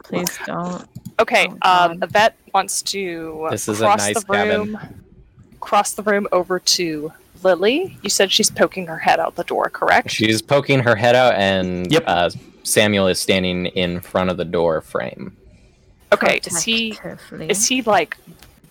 Please 0.04 0.38
don't. 0.46 0.86
okay. 1.18 1.48
Oh, 1.62 1.90
Um, 1.90 2.02
Yvette 2.02 2.36
wants 2.54 2.82
to 2.82 3.48
This 3.50 3.68
is 3.68 3.80
a 3.80 3.84
cross 3.84 3.98
nice 3.98 4.22
the 4.24 4.32
room. 4.32 4.78
Cross 5.60 5.92
the 5.94 6.02
room 6.02 6.26
over 6.32 6.58
to 6.58 7.12
Lily. 7.42 7.98
You 8.02 8.08
said 8.10 8.32
she's 8.32 8.50
poking 8.50 8.86
her 8.86 8.98
head 8.98 9.20
out 9.20 9.36
the 9.36 9.44
door, 9.44 9.68
correct? 9.68 10.10
She's 10.10 10.40
poking 10.40 10.80
her 10.80 10.96
head 10.96 11.14
out, 11.14 11.34
and 11.34 11.90
Yep. 11.92 12.04
uh, 12.06 12.30
Samuel 12.62 13.06
is 13.08 13.18
standing 13.18 13.66
in 13.66 14.00
front 14.00 14.30
of 14.30 14.36
the 14.36 14.44
door 14.44 14.80
frame. 14.80 15.36
Okay. 16.12 16.40
Is 16.44 16.62
he 16.62 16.92
Protectively. 16.94 17.50
is 17.50 17.66
he 17.66 17.82
like 17.82 18.16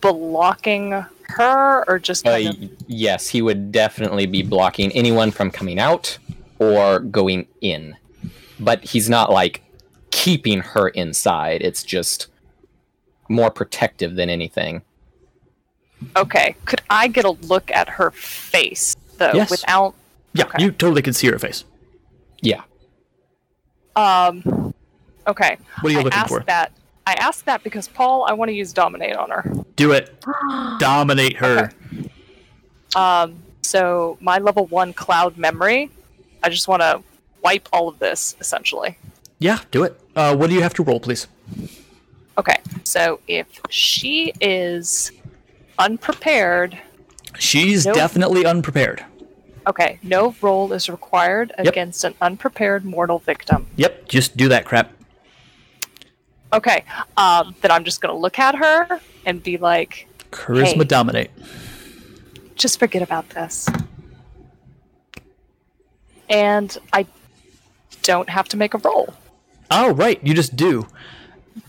blocking 0.01 0.91
her 1.23 1.83
or 1.87 1.99
just 1.99 2.27
Uh, 2.27 2.31
of? 2.49 2.55
yes, 2.87 3.27
he 3.29 3.41
would 3.41 3.71
definitely 3.71 4.25
be 4.25 4.41
blocking 4.43 4.91
anyone 4.93 5.31
from 5.31 5.49
coming 5.51 5.79
out 5.79 6.17
or 6.59 6.99
going 6.99 7.47
in, 7.61 7.95
but 8.59 8.83
he's 8.83 9.09
not 9.09 9.31
like 9.31 9.61
keeping 10.11 10.59
her 10.59 10.89
inside. 10.89 11.61
It's 11.61 11.83
just 11.83 12.27
more 13.29 13.51
protective 13.51 14.15
than 14.15 14.29
anything. 14.29 14.81
Okay. 16.17 16.55
Could 16.65 16.81
I 16.89 17.07
get 17.07 17.25
a 17.25 17.31
look 17.31 17.69
at 17.71 17.87
her 17.89 18.11
face 18.11 18.95
though, 19.17 19.31
Yes. 19.33 19.49
without? 19.51 19.93
Yeah, 20.33 20.45
Okay. 20.45 20.63
you 20.63 20.71
totally 20.71 21.01
can 21.01 21.13
see 21.13 21.27
her 21.27 21.39
face. 21.39 21.63
Yeah. 22.41 22.61
Um. 23.99 24.73
Okay. 25.27 25.57
What 25.81 25.89
are 25.89 25.93
you 25.93 25.99
I 25.99 26.03
looking 26.03 26.23
for? 26.25 26.39
that. 26.41 26.71
I 27.05 27.13
asked 27.13 27.45
that 27.45 27.63
because 27.63 27.87
Paul, 27.87 28.23
I 28.25 28.33
want 28.33 28.49
to 28.49 28.53
use 28.53 28.71
dominate 28.73 29.15
on 29.15 29.29
her. 29.31 29.51
Do 29.75 29.91
it. 29.93 30.23
Dominate 30.79 31.37
her. 31.37 31.71
Um. 32.95 33.35
So 33.61 34.17
my 34.21 34.37
level 34.39 34.65
one 34.67 34.93
cloud 34.93 35.37
memory, 35.37 35.91
I 36.43 36.49
just 36.49 36.67
want 36.67 36.81
to 36.81 37.01
wipe 37.43 37.67
all 37.73 37.87
of 37.87 37.99
this 37.99 38.35
essentially. 38.39 38.97
Yeah, 39.39 39.59
do 39.71 39.83
it. 39.83 39.99
Uh, 40.15 40.35
what 40.35 40.49
do 40.49 40.55
you 40.55 40.61
have 40.61 40.73
to 40.75 40.83
roll, 40.83 40.99
please? 40.99 41.27
Okay. 42.37 42.57
So 42.83 43.19
if 43.27 43.47
she 43.69 44.33
is 44.41 45.11
unprepared, 45.77 46.77
She's 47.37 47.85
Nope. 47.85 47.95
definitely 47.95 48.45
unprepared. 48.45 49.05
Okay, 49.67 49.99
no 50.03 50.33
roll 50.41 50.71
is 50.73 50.89
required 50.89 51.51
Yep. 51.57 51.67
against 51.67 52.03
an 52.03 52.15
unprepared 52.21 52.85
mortal 52.85 53.19
victim. 53.19 53.67
Yep, 53.75 54.07
just 54.07 54.35
do 54.37 54.47
that 54.49 54.65
crap. 54.65 54.93
Okay, 56.51 56.83
um, 57.17 57.55
then 57.61 57.69
I'm 57.71 57.83
just 57.83 58.01
gonna 58.01 58.17
look 58.17 58.39
at 58.39 58.55
her 58.55 58.99
and 59.25 59.43
be 59.43 59.57
like, 59.57 60.07
Charisma 60.31 60.77
Hey. 60.79 60.83
dominate. 60.85 61.31
just 62.55 62.79
forget 62.79 63.01
about 63.01 63.29
this. 63.29 63.67
And 66.29 66.75
I 66.91 67.05
don't 68.03 68.29
have 68.29 68.47
to 68.49 68.57
make 68.57 68.73
a 68.73 68.77
roll 68.79 69.13
Oh, 69.71 69.91
right, 69.93 70.19
you 70.25 70.33
just 70.33 70.55
do. 70.55 70.87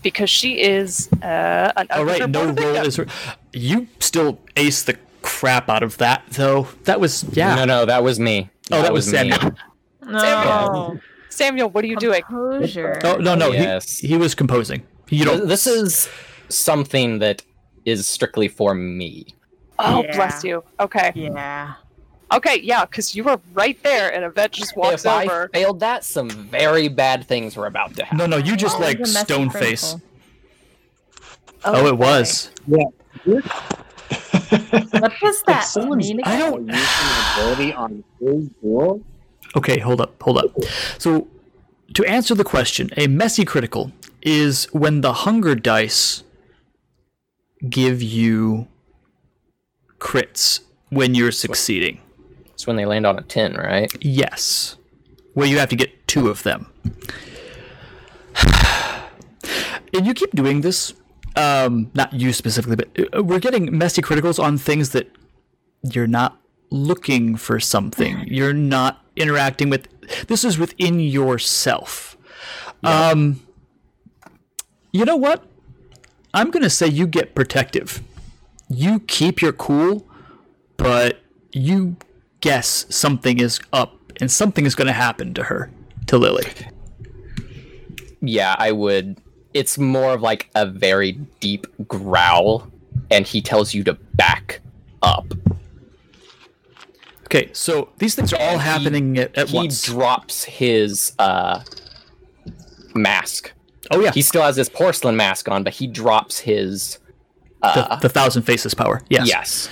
because 0.01 0.29
she 0.29 0.59
is 0.61 1.07
uh, 1.21 1.71
an 1.75 1.87
All 1.91 2.03
right, 2.05 2.27
no 2.27 2.47
mortal 2.47 2.65
roll 2.65 2.83
victim. 2.83 3.05
is. 3.05 3.13
You 3.53 3.87
still 3.99 4.39
ace 4.55 4.81
the 4.83 4.97
crap 5.21 5.69
out 5.69 5.83
of 5.83 5.97
that, 5.97 6.23
though. 6.31 6.67
That 6.83 6.99
was 6.99 7.23
yeah. 7.31 7.55
No, 7.55 7.65
no, 7.65 7.85
that 7.85 8.03
was 8.03 8.19
me. 8.19 8.49
Oh, 8.71 8.81
that 8.81 8.93
was 8.93 9.07
me. 9.11 9.31
Samuel. 9.31 9.55
No. 10.05 10.99
Samuel, 11.29 11.69
what 11.69 11.83
are 11.83 11.87
you 11.87 11.95
doing? 11.97 12.21
Composure. 12.23 12.99
Oh 13.03 13.15
no, 13.17 13.35
no, 13.35 13.51
Yes. 13.51 13.99
he, 13.99 14.09
he 14.09 14.17
was 14.17 14.35
composing. 14.35 14.83
You 15.09 15.25
Th- 15.25 15.37
don't. 15.39 15.47
This 15.47 15.65
is 15.67 16.09
something 16.49 17.19
that 17.19 17.43
is 17.85 18.07
strictly 18.07 18.47
for 18.47 18.73
me. 18.75 19.27
Oh, 19.79 20.03
Yeah. 20.03 20.15
bless 20.15 20.43
you. 20.43 20.63
Okay. 20.79 21.11
Yeah. 21.15 21.73
Okay, 22.33 22.59
yeah, 22.61 22.85
because 22.85 23.13
you 23.15 23.23
were 23.25 23.39
right 23.53 23.81
there 23.83 24.13
and 24.13 24.23
Yvette 24.23 24.51
just 24.53 24.77
walks 24.77 25.03
if 25.03 25.11
I 25.11 25.25
over. 25.25 25.49
failed 25.53 25.81
that, 25.81 26.05
some 26.05 26.29
very 26.29 26.87
bad 26.87 27.25
things 27.27 27.57
were 27.57 27.65
about 27.65 27.95
to 27.97 28.03
happen. 28.05 28.17
No, 28.19 28.25
no, 28.25 28.37
you 28.37 28.55
just 28.55 28.77
Oh, 28.77 28.81
like 28.81 28.95
it 28.95 29.01
was 29.01 29.17
stone 29.17 29.49
face. 29.49 29.95
critical. 29.95 30.01
Oh, 31.65 31.87
it 31.87 31.97
was. 31.97 32.51
What 34.51 35.13
does 35.21 35.43
that 35.43 35.61
someone's 35.63 36.09
mean 36.13 36.21
I 36.25 36.37
don't- 36.37 36.69
ability 36.69 37.73
on 37.73 38.03
his 38.19 38.49
duel, 38.61 39.01
Okay, 39.55 39.79
hold 39.79 39.99
up, 40.01 40.21
hold 40.21 40.37
up. 40.37 40.51
So, 40.97 41.27
to 41.93 42.05
answer 42.05 42.35
the 42.35 42.43
question, 42.43 42.89
a 42.95 43.07
messy 43.07 43.43
critical 43.45 43.91
is 44.21 44.65
when 44.71 45.01
the 45.01 45.13
hunger 45.13 45.55
dice 45.55 46.23
give 47.69 48.01
you 48.01 48.67
crits 49.99 50.61
when 50.89 51.15
you're 51.15 51.31
succeeding. 51.31 51.99
It's 52.53 52.65
when 52.67 52.75
they 52.75 52.85
land 52.85 53.05
on 53.05 53.17
a 53.19 53.23
10, 53.23 53.55
right? 53.55 53.91
Yes. 54.01 54.77
Where 55.33 55.47
you 55.47 55.57
have 55.59 55.69
to 55.69 55.75
get 55.75 56.07
two 56.07 56.29
of 56.29 56.43
them. 56.43 56.67
And 59.93 60.05
you 60.07 60.13
keep 60.13 60.31
doing 60.31 60.61
this. 60.61 60.93
Um, 61.35 61.91
not 61.93 62.13
you 62.13 62.33
specifically, 62.33 62.75
but 62.75 63.15
uh, 63.15 63.23
we're 63.23 63.39
getting 63.39 63.77
messy 63.77 64.01
criticals 64.01 64.41
on 64.41 64.57
things 64.57 64.89
that 64.89 65.09
you're 65.81 66.07
not 66.07 66.41
looking 66.69 67.35
for 67.37 67.59
something. 67.59 68.25
You're 68.27 68.53
not 68.53 69.05
interacting 69.15 69.69
with. 69.69 69.87
This 70.27 70.43
is 70.43 70.57
within 70.57 70.99
yourself. 70.99 72.17
Um, 72.83 73.41
you 74.91 75.05
know 75.05 75.15
what? 75.15 75.45
I'm 76.33 76.51
gonna 76.51 76.69
say 76.69 76.87
you 76.87 77.07
get 77.07 77.35
protective. 77.35 78.01
You 78.69 78.99
keep 79.01 79.41
your 79.41 79.53
cool, 79.53 80.07
but 80.77 81.21
you 81.51 81.97
guess 82.41 82.85
something 82.89 83.39
is 83.39 83.59
up 83.71 83.97
and 84.19 84.31
something 84.31 84.65
is 84.65 84.75
going 84.75 84.87
to 84.87 84.93
happen 84.93 85.33
to 85.35 85.43
her, 85.43 85.71
to 86.07 86.17
Lily. 86.17 86.45
Yeah, 88.21 88.55
I 88.57 88.71
would. 88.71 89.17
It's 89.53 89.77
more 89.77 90.13
of 90.13 90.21
like 90.21 90.49
a 90.55 90.65
very 90.65 91.13
deep 91.39 91.67
growl, 91.87 92.67
and 93.09 93.25
he 93.27 93.41
tells 93.41 93.73
you 93.73 93.83
to 93.85 93.93
back 94.15 94.61
up. 95.01 95.25
Okay, 97.25 97.49
so 97.53 97.89
these 97.97 98.13
things 98.15 98.33
are 98.33 98.39
all 98.41 98.53
And 98.53 98.61
he- 98.61 98.67
happening 98.67 99.17
at, 99.17 99.37
at 99.37 99.49
he 99.49 99.55
once. 99.57 99.83
drops 99.83 100.43
his 100.43 101.13
uh, 101.19 101.63
mask. 102.93 103.53
oh 103.91 103.99
yeah, 104.01 104.11
He 104.11 104.21
still 104.21 104.41
has 104.41 104.55
his 104.57 104.67
porcelain 104.69 105.15
mask 105.15 105.47
on, 105.49 105.63
but 105.63 105.73
he 105.73 105.87
drops 105.87 106.39
his. 106.39 106.99
the, 107.61 107.67
Uh, 107.91 107.95
the 107.99 108.09
thousand 108.09 108.43
faces 108.43 108.73
power. 108.73 109.01
Yes. 109.09 109.27
yes. 109.27 109.69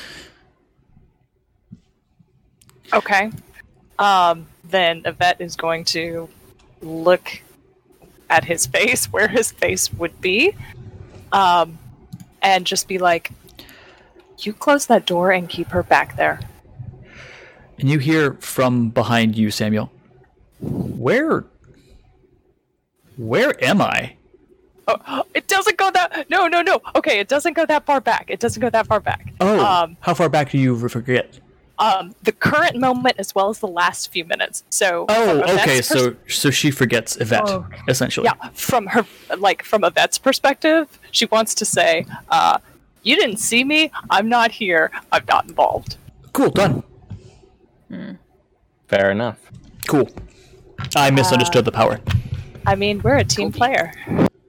Okay. 2.94 3.32
Um, 4.00 4.48
then 4.64 5.02
Yvette 5.06 5.42
is 5.42 5.56
going 5.56 5.84
to 5.86 6.30
look 6.82 7.30
at 8.30 8.46
his 8.46 8.66
face 8.66 9.06
where 9.08 9.28
his 9.28 9.52
face 9.52 9.92
would 9.94 10.20
be. 10.22 10.54
Um, 11.32 11.78
and 12.42 12.66
just 12.66 12.88
be 12.88 12.98
like, 12.98 13.32
You 14.40 14.54
close 14.54 14.86
that 14.88 15.06
door 15.06 15.32
and 15.32 15.50
keep 15.50 15.68
her 15.70 15.84
back 15.84 16.16
there. 16.16 16.40
And 17.78 17.90
you 17.90 18.00
hear 18.00 18.34
from 18.36 18.90
behind 18.90 19.38
you, 19.38 19.52
Samuel. 19.52 19.92
Where? 20.60 21.46
Where 23.18 23.64
am 23.64 23.82
I? 23.82 24.16
Oh, 24.88 25.24
it 25.34 25.48
doesn't 25.48 25.78
go 25.78 25.92
that 25.92 26.30
no 26.30 26.48
no 26.48 26.62
no. 26.62 26.82
Okay, 26.96 27.20
it 27.20 27.28
doesn't 27.28 27.54
go 27.54 27.66
that 27.66 27.86
far 27.86 28.02
back. 28.02 28.26
It 28.28 28.40
doesn't 28.40 28.62
go 28.62 28.70
that 28.70 28.88
far 28.88 29.00
back. 29.00 29.34
Oh, 29.40 29.60
Um 29.60 29.98
how 30.02 30.14
far 30.14 30.30
back 30.30 30.52
do 30.52 30.58
you 30.58 30.88
forget? 30.90 31.40
Um 31.80 32.14
the 32.24 32.32
current 32.32 32.76
moment 32.78 33.16
as 33.20 33.34
well 33.34 33.50
as 33.50 33.60
the 33.60 33.68
last 33.68 34.12
few 34.12 34.26
minutes. 34.26 34.64
So 34.70 35.06
Oh, 35.10 35.42
okay. 35.56 35.78
pers- 35.78 35.88
So, 35.88 36.16
so 36.28 36.50
she 36.52 36.72
forgets 36.72 37.16
Yvette, 37.20 37.50
Okay. 37.50 37.78
essentially. 37.88 38.26
yeah 38.26 38.50
from 38.54 38.88
her 38.88 39.06
like 39.38 39.64
from 39.64 39.84
Yvette's 39.84 40.18
perspective 40.18 41.00
she 41.12 41.26
wants 41.26 41.54
to 41.56 41.66
say 41.66 42.06
uh 42.30 42.58
you 43.04 43.16
didn't 43.16 43.38
see 43.38 43.64
me 43.64 43.92
i'm 44.10 44.28
not 44.28 44.52
here 44.52 44.92
i'm 45.14 45.24
not 45.28 45.48
involved 45.48 45.96
Cool. 46.34 46.52
Done. 46.52 46.84
Fair 48.88 49.10
enough. 49.12 49.40
Cool. 49.88 50.08
I 50.96 51.10
misunderstood 51.12 51.66
the 51.66 51.72
power. 51.72 52.00
i 52.68 52.76
mean 52.76 53.02
we're 53.04 53.18
a 53.18 53.24
team 53.24 53.52
player 53.52 53.94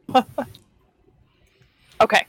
okay 2.00 2.26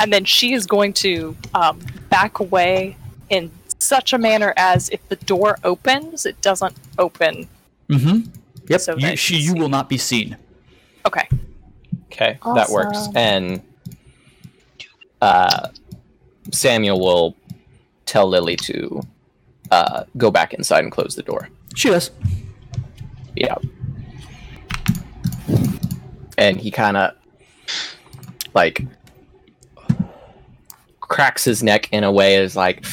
and 0.00 0.12
then 0.12 0.24
she 0.24 0.52
is 0.52 0.66
going 0.66 0.92
to 0.92 1.36
um, 1.54 1.78
back 2.10 2.38
away 2.40 2.96
in 3.30 3.50
such 3.86 4.12
a 4.12 4.18
manner 4.18 4.52
as 4.56 4.88
if 4.90 5.06
the 5.08 5.16
door 5.16 5.58
opens 5.64 6.26
it 6.26 6.40
doesn't 6.40 6.76
open 6.98 7.48
Mm-hmm. 7.88 8.30
Yep. 8.68 8.80
So 8.80 8.96
you, 8.96 9.16
she, 9.16 9.36
you 9.36 9.54
will 9.54 9.68
not 9.68 9.88
be 9.88 9.98
seen. 9.98 10.36
okay 11.04 11.28
Okay, 12.06 12.38
that 12.54 12.70
works. 12.70 13.08
And 13.14 13.60
uh, 15.20 15.68
Samuel 16.50 16.98
will 16.98 17.36
tell 18.06 18.26
Lily 18.26 18.56
to 18.56 19.02
uh, 19.70 20.04
go 20.16 20.30
back 20.30 20.54
inside 20.54 20.84
and 20.84 20.92
close 20.92 21.14
the 21.14 21.22
door. 21.22 21.48
She 21.74 21.90
does. 21.90 22.10
Yeah. 23.34 23.56
And 26.38 26.58
he 26.58 26.70
kind 26.70 26.96
of 26.96 27.14
like 28.54 28.86
cracks 31.00 31.44
his 31.44 31.62
neck 31.62 31.88
in 31.92 32.02
a 32.02 32.10
way 32.10 32.36
as 32.36 32.56
like 32.56 32.86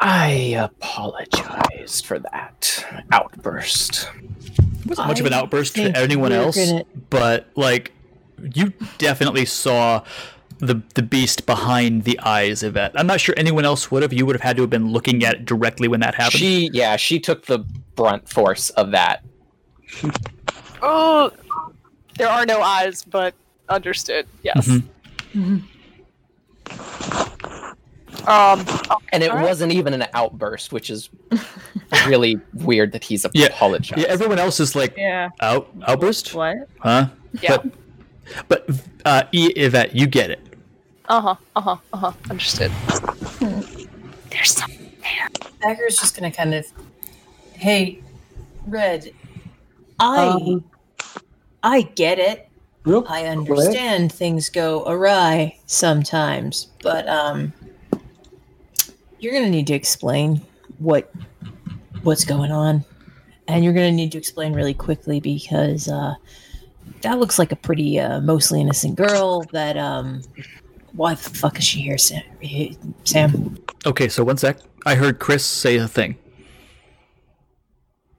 I 0.00 0.28
apologize 0.58 2.00
for 2.00 2.18
that 2.20 2.84
outburst. 3.12 4.08
It 4.56 4.86
wasn't 4.86 5.08
much 5.08 5.20
of 5.20 5.26
an 5.26 5.32
outburst 5.32 5.74
to 5.76 5.96
anyone 5.96 6.32
else, 6.32 6.56
gonna- 6.56 6.84
but 7.10 7.48
like 7.56 7.92
you 8.54 8.72
definitely 8.98 9.44
saw 9.44 10.04
the 10.60 10.80
the 10.94 11.02
beast 11.02 11.46
behind 11.46 12.04
the 12.04 12.18
eyes 12.20 12.62
of 12.62 12.76
it. 12.76 12.92
I'm 12.94 13.06
not 13.06 13.20
sure 13.20 13.34
anyone 13.36 13.64
else 13.64 13.90
would 13.90 14.02
have. 14.02 14.12
You 14.12 14.24
would 14.26 14.36
have 14.36 14.42
had 14.42 14.56
to 14.56 14.62
have 14.62 14.70
been 14.70 14.90
looking 14.92 15.24
at 15.24 15.34
it 15.34 15.44
directly 15.44 15.88
when 15.88 16.00
that 16.00 16.14
happened. 16.14 16.40
She 16.40 16.70
yeah, 16.72 16.96
she 16.96 17.18
took 17.18 17.46
the 17.46 17.60
brunt 17.96 18.28
force 18.28 18.70
of 18.70 18.92
that. 18.92 19.22
oh 20.82 21.32
there 22.16 22.28
are 22.28 22.44
no 22.46 22.60
eyes 22.60 23.02
but 23.02 23.34
understood 23.68 24.26
yes 24.42 24.68
Mhm. 25.34 25.62
Um 28.26 28.64
And 29.12 29.22
it 29.22 29.30
Alright. 29.30 29.44
wasn't 29.44 29.72
even 29.72 29.94
an 29.94 30.06
outburst, 30.14 30.72
which 30.72 30.90
is 30.90 31.08
really 32.06 32.38
weird 32.52 32.92
that 32.92 33.04
he's 33.04 33.24
Yeah. 33.32 33.46
apologized. 33.46 34.00
yeah, 34.02 34.08
everyone 34.08 34.38
else 34.38 34.60
is 34.60 34.74
like 34.76 34.94
Yeah. 34.96 35.28
out 35.40 35.68
outburst, 35.86 36.34
What? 36.34 36.56
huh? 36.80 37.08
yeah 37.40 37.56
But 37.56 37.64
but 38.48 38.66
uh, 39.04 39.22
E- 39.32 39.52
Yvette, 39.56 39.94
you 39.94 40.06
get 40.06 40.30
it. 40.30 40.40
uh-huh 41.08 41.34
uh-huh 41.56 41.76
uh-huh 41.92 42.12
understood 42.30 42.70
there's 44.30 44.52
something 44.52 44.90
there 45.00 45.28
Bagger's 45.62 45.96
just 45.98 46.14
gonna 46.14 46.30
kind 46.30 46.54
of, 46.54 46.64
hey, 47.54 48.00
Red, 48.66 49.10
I 49.98 50.26
Um, 50.28 50.64
I 51.62 51.82
get 51.82 52.18
it. 52.18 52.48
real 52.84 53.02
I 53.08 53.20
quick, 53.22 53.28
understand 53.28 54.12
things 54.12 54.50
go 54.50 54.84
awry 54.86 55.56
sometimes, 55.66 56.68
but 56.82 57.08
um 57.08 57.52
you're 59.20 59.32
going 59.32 59.44
to 59.44 59.50
need 59.50 59.66
to 59.68 59.74
explain 59.74 60.40
what 60.78 61.12
what's 62.02 62.24
going 62.24 62.52
on. 62.52 62.84
And 63.48 63.64
you're 63.64 63.72
going 63.72 63.90
to 63.90 63.96
need 63.96 64.12
to 64.12 64.18
explain 64.18 64.52
really 64.52 64.74
quickly 64.74 65.20
because 65.20 65.88
uh 65.88 66.14
that 67.02 67.18
looks 67.18 67.38
like 67.38 67.52
a 67.52 67.56
pretty 67.56 68.00
uh, 68.00 68.20
mostly 68.20 68.60
innocent 68.60 68.96
girl 68.96 69.42
that 69.52 69.76
um 69.76 70.22
Why 70.94 71.14
the 71.14 71.30
fuck 71.30 71.58
is 71.58 71.64
she 71.64 71.80
here, 71.80 71.98
Sam? 71.98 72.22
Sam? 73.04 73.58
Okay, 73.86 74.08
so 74.08 74.24
one 74.24 74.36
sec. 74.36 74.58
I 74.86 74.94
heard 74.94 75.18
Chris 75.18 75.44
say 75.44 75.76
a 75.76 75.86
thing. 75.86 76.16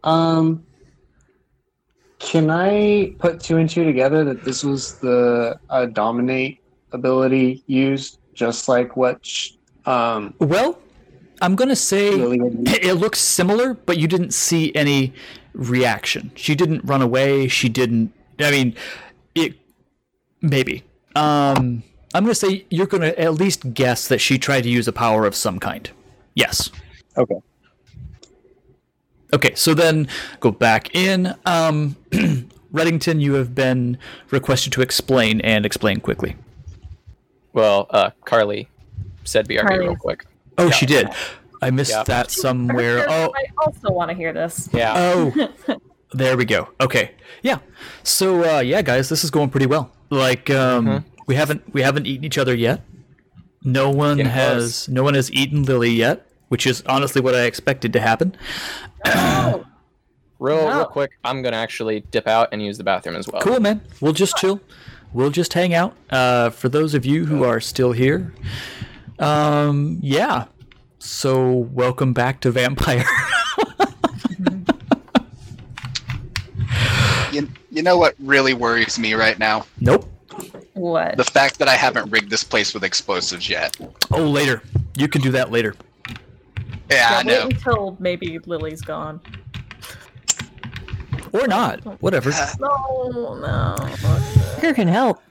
Um, 0.04 0.64
can 2.20 2.50
I 2.50 3.16
put 3.20 3.40
two 3.40 3.58
and 3.58 3.70
two 3.70 3.84
together 3.84 4.24
that 4.24 4.44
this 4.44 4.64
was 4.64 4.98
the 5.00 5.60
uh, 5.70 5.86
dominate 5.88 6.60
ability 6.92 7.64
used, 7.68 8.20
just 8.34 8.70
like 8.70 8.96
what 8.96 9.26
sh- 9.26 9.52
um 9.86 10.34
Well, 10.40 10.78
I'm 11.42 11.56
gonna 11.56 11.76
say 11.76 12.12
Lily 12.12 12.40
it 12.66 12.96
looks 12.96 13.20
similar, 13.20 13.74
but 13.74 13.98
you 13.98 14.08
didn't 14.08 14.34
see 14.34 14.74
any 14.76 15.14
reaction. 15.54 16.32
She 16.36 16.56
didn't 16.56 16.84
run 16.84 17.02
away. 17.02 17.48
She 17.48 17.70
didn't. 17.70 18.14
I 18.40 18.52
mean, 18.52 18.76
it 19.36 19.56
maybe. 20.42 20.84
Um, 21.16 21.84
I'm 22.14 22.24
gonna 22.24 22.36
say 22.36 22.66
you're 22.70 22.88
gonna 22.88 23.14
at 23.18 23.34
least 23.34 23.74
guess 23.74 24.08
that 24.08 24.20
she 24.20 24.38
tried 24.38 24.62
to 24.62 24.70
use 24.70 24.88
a 24.88 24.94
power 24.94 25.26
of 25.26 25.36
some 25.36 25.60
kind. 25.60 25.90
Yes. 26.36 26.72
Okay. 27.18 27.36
Okay, 29.32 29.54
so 29.56 29.74
then 29.74 30.08
go 30.40 30.52
back 30.52 30.96
in. 30.96 31.36
Um, 31.46 31.96
Reddington, 32.74 33.22
you 33.22 33.34
have 33.34 33.54
been 33.54 33.98
requested 34.32 34.74
to 34.74 34.82
explain 34.82 35.42
and 35.42 35.66
explain 35.66 36.00
quickly. 36.00 36.36
Well, 37.54 37.88
uh, 37.92 38.12
Carly 38.26 38.68
said 39.24 39.48
BRB 39.48 39.80
real 39.80 39.96
quick. 39.96 40.26
Oh, 40.60 40.70
she 40.70 40.86
did. 40.86 41.10
I 41.62 41.72
missed 41.72 41.92
Yeah. 41.92 42.04
that 42.04 42.32
somewhere. 42.32 43.06
Oh, 43.10 43.34
I 43.36 43.44
also 43.66 43.92
want 43.92 44.10
to 44.12 44.16
hear 44.16 44.32
this. 44.34 44.70
Yeah. 44.74 44.94
Oh, 44.96 45.50
there 46.14 46.38
we 46.38 46.46
go. 46.46 46.70
Okay, 46.80 47.12
yeah. 47.44 47.60
So 48.04 48.58
uh, 48.58 48.60
yeah, 48.60 48.82
guys, 48.82 49.10
this 49.10 49.24
is 49.24 49.32
going 49.32 49.50
pretty 49.50 49.66
well. 49.66 49.92
Like 50.10 50.50
um, 50.50 51.04
we 51.28 51.36
haven't 51.36 51.74
we 51.74 51.82
haven't 51.82 52.06
eaten 52.08 52.24
each 52.26 52.38
other 52.38 52.56
yet. 52.56 52.82
No 53.64 53.90
one 53.90 54.18
Getting 54.18 54.32
has 54.32 54.62
close. 54.86 54.90
no 54.90 55.04
one 55.04 55.14
has 55.16 55.32
eaten 55.34 55.64
Lily 55.64 55.92
yet, 55.92 56.26
which 56.48 56.66
is 56.66 56.82
honestly 56.88 57.22
what 57.22 57.36
I 57.36 57.44
expected 57.44 57.92
to 57.94 58.00
happen. 58.00 58.36
Oh, 59.06 59.66
real, 60.40 60.66
No. 60.66 60.78
real 60.78 60.86
quick, 60.86 61.12
I'm 61.26 61.42
gonna 61.42 61.58
actually 61.58 62.00
dip 62.12 62.26
out 62.28 62.50
and 62.54 62.64
use 62.64 62.78
the 62.78 62.84
bathroom 62.86 63.16
as 63.18 63.28
well. 63.28 63.42
Cool, 63.42 63.60
man. 63.60 63.82
We'll 64.00 64.14
just 64.14 64.38
chill. 64.38 64.62
We'll 65.12 65.32
just 65.32 65.54
hang 65.54 65.74
out. 65.74 65.96
Uh, 66.10 66.52
for 66.52 66.70
those 66.70 66.94
of 66.94 67.06
you 67.06 67.26
who 67.26 67.44
are 67.44 67.60
still 67.60 67.92
here, 67.92 68.34
um, 69.20 70.00
yeah. 70.02 70.46
So 71.00 71.50
welcome 71.52 72.14
back 72.14 72.42
to 72.42 72.52
Vampire. 72.52 73.06
You, 77.32 77.48
you 77.70 77.84
know 77.84 77.98
what 77.98 78.16
really 78.20 78.54
worries 78.54 78.98
me 78.98 79.14
right 79.14 79.38
now? 79.38 79.66
nope. 79.80 80.10
what? 80.74 81.16
The 81.18 81.24
fact 81.24 81.60
that 81.60 81.68
I 81.68 81.76
haven't 81.76 82.10
rigged 82.10 82.30
this 82.30 82.44
place 82.44 82.74
with 82.74 82.84
explosives 82.84 83.48
yet. 83.50 83.78
Oh, 84.12 84.24
later. 84.26 84.64
You 84.98 85.08
can 85.08 85.22
do 85.22 85.32
that 85.32 85.52
later. 85.52 85.76
Yeah, 86.90 87.18
I 87.20 87.24
know. 87.24 87.46
wait 87.46 87.54
until 87.54 87.98
maybe 88.00 88.40
Lily's 88.40 88.82
gone. 88.82 89.22
Or 91.32 91.48
not. 91.48 91.82
Whatever. 92.02 92.32
No, 92.60 93.38
no. 93.40 93.76
Who 94.62 94.74
can 94.74 94.88
help? 94.88 95.22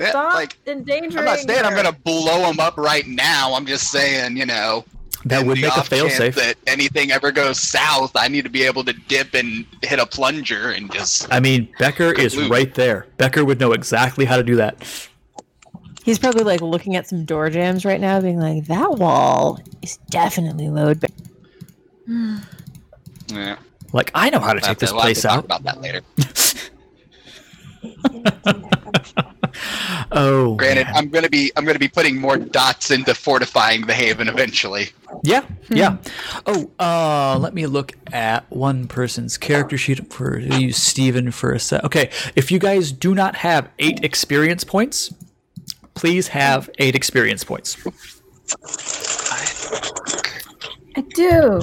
Yeah, 0.00 0.12
like, 0.12 0.56
endangering. 0.66 1.18
I'm 1.18 1.24
not 1.26 1.38
saying 1.40 1.64
I'm 1.64 1.74
gonna 1.76 1.92
blow 1.92 2.40
them 2.46 2.58
up 2.58 2.76
right 2.78 3.06
now. 3.06 3.52
I'm 3.54 3.66
just 3.66 3.90
saying, 3.90 4.36
you 4.36 4.46
know, 4.46 4.84
That 5.26 5.44
would 5.44 5.56
make 5.60 5.66
a 5.70 5.74
off 5.80 5.90
chance 5.90 6.14
failsafe. 6.14 6.34
That 6.36 6.56
anything 6.66 7.10
ever 7.12 7.30
goes 7.30 7.60
south, 7.60 8.12
I 8.16 8.28
need 8.28 8.44
to 8.44 8.50
be 8.50 8.62
able 8.62 8.82
to 8.84 8.92
dip 8.94 9.34
and 9.34 9.66
hit 9.82 9.98
a 9.98 10.06
plunger 10.06 10.70
and 10.70 10.90
just. 10.90 11.26
I 11.30 11.38
mean, 11.40 11.68
Becker 11.78 12.12
is 12.12 12.34
Kablooey. 12.34 12.50
right 12.50 12.74
there. 12.74 13.06
Becker 13.18 13.44
would 13.44 13.60
know 13.60 13.72
exactly 13.72 14.24
how 14.24 14.36
to 14.38 14.42
do 14.42 14.56
that. 14.56 14.82
He's 16.02 16.18
probably 16.18 16.44
like 16.44 16.62
looking 16.62 16.96
at 16.96 17.06
some 17.06 17.26
door 17.26 17.50
jams 17.50 17.84
right 17.84 18.00
now, 18.00 18.20
being 18.22 18.40
like, 18.40 18.64
"That 18.68 18.92
wall 18.92 19.60
is 19.82 19.98
definitely 20.08 20.70
load." 20.70 20.98
ba- 21.00 21.08
Yeah, 23.28 23.56
Like, 23.92 24.10
I 24.14 24.30
know 24.30 24.40
how 24.40 24.54
to 24.54 24.60
take 24.60 24.78
this 24.78 24.90
we'll 24.92 25.00
have 25.02 25.06
place 25.06 25.20
to 25.22 25.28
talk 25.28 25.38
out. 25.38 25.44
about 25.44 25.62
that 25.64 25.80
later. 25.80 26.00
Oh, 30.12 30.54
Granted, 30.56 30.86
man. 30.86 30.96
I'm 30.96 31.08
gonna 31.08 31.28
be 31.28 31.52
I'm 31.56 31.64
gonna 31.64 31.78
be 31.78 31.88
putting 31.88 32.20
more 32.20 32.36
dots 32.36 32.90
into 32.90 33.14
fortifying 33.14 33.86
the 33.86 33.92
haven 33.94 34.28
eventually. 34.28 34.88
yeah, 35.22 35.44
yeah. 35.68 35.98
Oh, 36.46 36.70
uh, 36.78 37.38
let 37.38 37.54
me 37.54 37.66
look 37.66 37.92
at 38.12 38.50
one 38.50 38.86
person's 38.88 39.36
character 39.38 39.76
sheet 39.78 40.12
for 40.12 40.38
you, 40.38 40.72
Steven 40.72 41.30
for 41.30 41.52
a 41.52 41.60
sec. 41.60 41.84
Okay, 41.84 42.10
if 42.36 42.50
you 42.50 42.58
guys 42.58 42.90
do 42.92 43.14
not 43.14 43.36
have 43.36 43.68
eight 43.78 44.02
experience 44.04 44.64
points, 44.64 45.12
please 45.94 46.28
have 46.28 46.68
eight 46.78 46.94
experience 46.96 47.44
points. 47.44 47.76
I 50.96 51.02
do. 51.14 51.60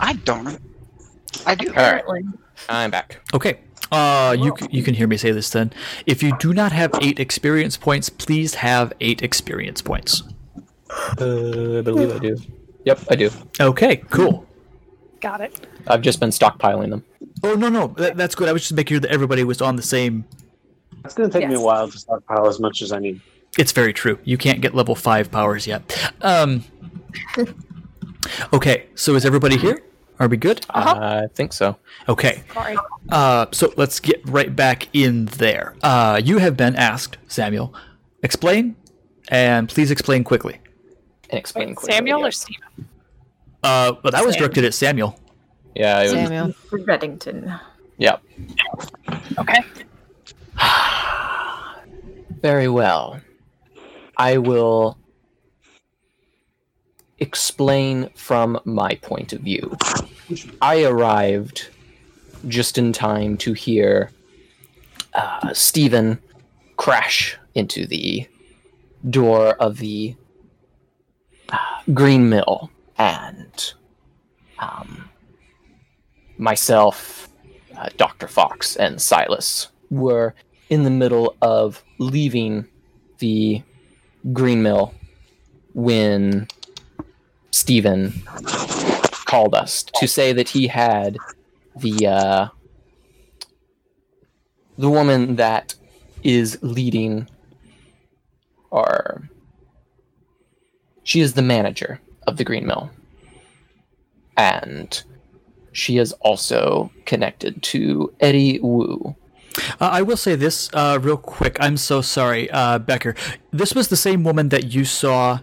I 0.00 0.12
don't. 0.14 0.58
I 1.44 1.54
do. 1.54 1.68
All 1.68 1.74
right, 1.74 2.00
Apparently. 2.00 2.22
I'm 2.68 2.90
back. 2.90 3.20
Okay. 3.34 3.60
Uh, 3.92 4.36
you 4.38 4.54
you 4.70 4.82
can 4.82 4.94
hear 4.94 5.06
me 5.06 5.16
say 5.16 5.30
this 5.30 5.50
then. 5.50 5.72
If 6.06 6.22
you 6.22 6.36
do 6.38 6.52
not 6.52 6.72
have 6.72 6.90
eight 7.00 7.20
experience 7.20 7.76
points, 7.76 8.08
please 8.08 8.54
have 8.54 8.92
eight 9.00 9.22
experience 9.22 9.82
points. 9.82 10.22
Uh, 11.20 11.78
I 11.78 11.82
believe 11.82 12.14
I 12.14 12.18
do. 12.18 12.36
Yep, 12.84 13.00
I 13.10 13.16
do. 13.16 13.30
Okay, 13.60 13.96
cool. 14.10 14.46
Got 15.20 15.40
it. 15.40 15.66
I've 15.86 16.02
just 16.02 16.20
been 16.20 16.30
stockpiling 16.30 16.90
them. 16.90 17.04
Oh 17.42 17.54
no 17.54 17.68
no, 17.68 17.88
that, 17.98 18.16
that's 18.16 18.34
good. 18.34 18.48
I 18.48 18.52
was 18.52 18.62
just 18.62 18.74
making 18.74 18.96
sure 18.96 19.00
that 19.00 19.10
everybody 19.10 19.44
was 19.44 19.60
on 19.60 19.76
the 19.76 19.82
same. 19.82 20.24
It's 21.04 21.14
gonna 21.14 21.28
take 21.30 21.48
me 21.48 21.54
a 21.54 21.60
while 21.60 21.90
to 21.90 21.98
stockpile 21.98 22.46
as 22.46 22.58
much 22.60 22.82
as 22.82 22.92
I 22.92 22.98
need. 22.98 23.20
It's 23.58 23.72
very 23.72 23.92
true. 23.92 24.18
You 24.24 24.36
can't 24.36 24.60
get 24.60 24.74
level 24.74 24.94
five 24.94 25.30
powers 25.30 25.66
yet. 25.66 26.12
Um. 26.22 26.64
Okay, 28.52 28.86
so 28.94 29.14
is 29.14 29.24
everybody 29.24 29.56
here? 29.56 29.82
Are 30.18 30.28
we 30.28 30.36
good? 30.36 30.64
I 30.70 31.26
think 31.34 31.52
so. 31.52 31.76
Okay. 32.08 32.42
Sorry. 32.54 32.76
Uh, 33.10 33.46
so 33.52 33.72
let's 33.76 34.00
get 34.00 34.20
right 34.24 34.54
back 34.54 34.88
in 34.94 35.26
there. 35.26 35.74
Uh, 35.82 36.20
you 36.22 36.38
have 36.38 36.56
been 36.56 36.74
asked, 36.76 37.18
Samuel. 37.28 37.74
Explain, 38.22 38.76
and 39.28 39.68
please 39.68 39.90
explain 39.90 40.24
quickly. 40.24 40.58
And 41.28 41.38
explain 41.38 41.68
Wait, 41.68 41.76
quickly, 41.76 41.94
Samuel 41.94 42.20
yeah. 42.20 42.26
or 42.26 42.30
Steven? 42.30 42.88
Uh, 43.62 43.92
well, 44.02 44.10
that 44.12 44.24
was 44.24 44.36
directed 44.36 44.64
at 44.64 44.72
Samuel. 44.72 45.18
Yeah, 45.74 46.00
it 46.00 46.04
was, 46.04 46.12
Samuel. 46.12 46.54
Reddington. 46.70 47.60
yeah. 47.98 48.16
Okay. 49.38 49.60
Very 52.40 52.68
well. 52.68 53.20
I 54.16 54.38
will 54.38 54.96
explain 57.18 58.10
from 58.14 58.60
my 58.64 58.94
point 59.02 59.32
of 59.32 59.40
view. 59.40 59.76
I 60.60 60.84
arrived 60.84 61.68
just 62.48 62.78
in 62.78 62.92
time 62.92 63.36
to 63.38 63.52
hear 63.52 64.10
uh, 65.14 65.52
Stephen 65.52 66.18
crash 66.76 67.38
into 67.54 67.86
the 67.86 68.26
door 69.08 69.54
of 69.54 69.78
the 69.78 70.14
uh, 71.48 71.58
green 71.94 72.28
mill, 72.28 72.70
and 72.98 73.72
um, 74.58 75.08
myself, 76.38 77.28
uh, 77.78 77.88
Dr. 77.96 78.28
Fox, 78.28 78.76
and 78.76 79.00
Silas 79.00 79.68
were 79.90 80.34
in 80.68 80.82
the 80.82 80.90
middle 80.90 81.36
of 81.40 81.82
leaving 81.98 82.66
the 83.18 83.62
green 84.32 84.62
mill 84.62 84.92
when 85.72 86.48
Stephen 87.56 88.12
called 89.24 89.54
us 89.54 89.82
to 89.82 90.06
say 90.06 90.32
that 90.34 90.50
he 90.50 90.66
had 90.66 91.16
the 91.74 92.06
uh, 92.06 92.48
the 94.76 94.90
woman 94.90 95.36
that 95.36 95.74
is 96.22 96.58
leading 96.60 97.26
or 98.70 99.30
she 101.02 101.20
is 101.20 101.32
the 101.32 101.42
manager 101.42 101.98
of 102.26 102.36
the 102.36 102.44
green 102.44 102.66
mill 102.66 102.90
and 104.36 105.02
she 105.72 105.96
is 105.96 106.12
also 106.20 106.90
connected 107.06 107.62
to 107.62 108.12
Eddie 108.20 108.60
Wu. 108.60 109.16
Uh, 109.80 109.88
I 109.92 110.02
will 110.02 110.18
say 110.18 110.34
this 110.34 110.68
uh, 110.74 110.98
real 111.00 111.16
quick. 111.16 111.56
I'm 111.60 111.78
so 111.78 112.02
sorry, 112.02 112.50
uh, 112.50 112.78
Becker. 112.78 113.14
This 113.50 113.74
was 113.74 113.88
the 113.88 113.96
same 113.96 114.24
woman 114.24 114.50
that 114.50 114.72
you 114.72 114.84
saw 114.84 115.38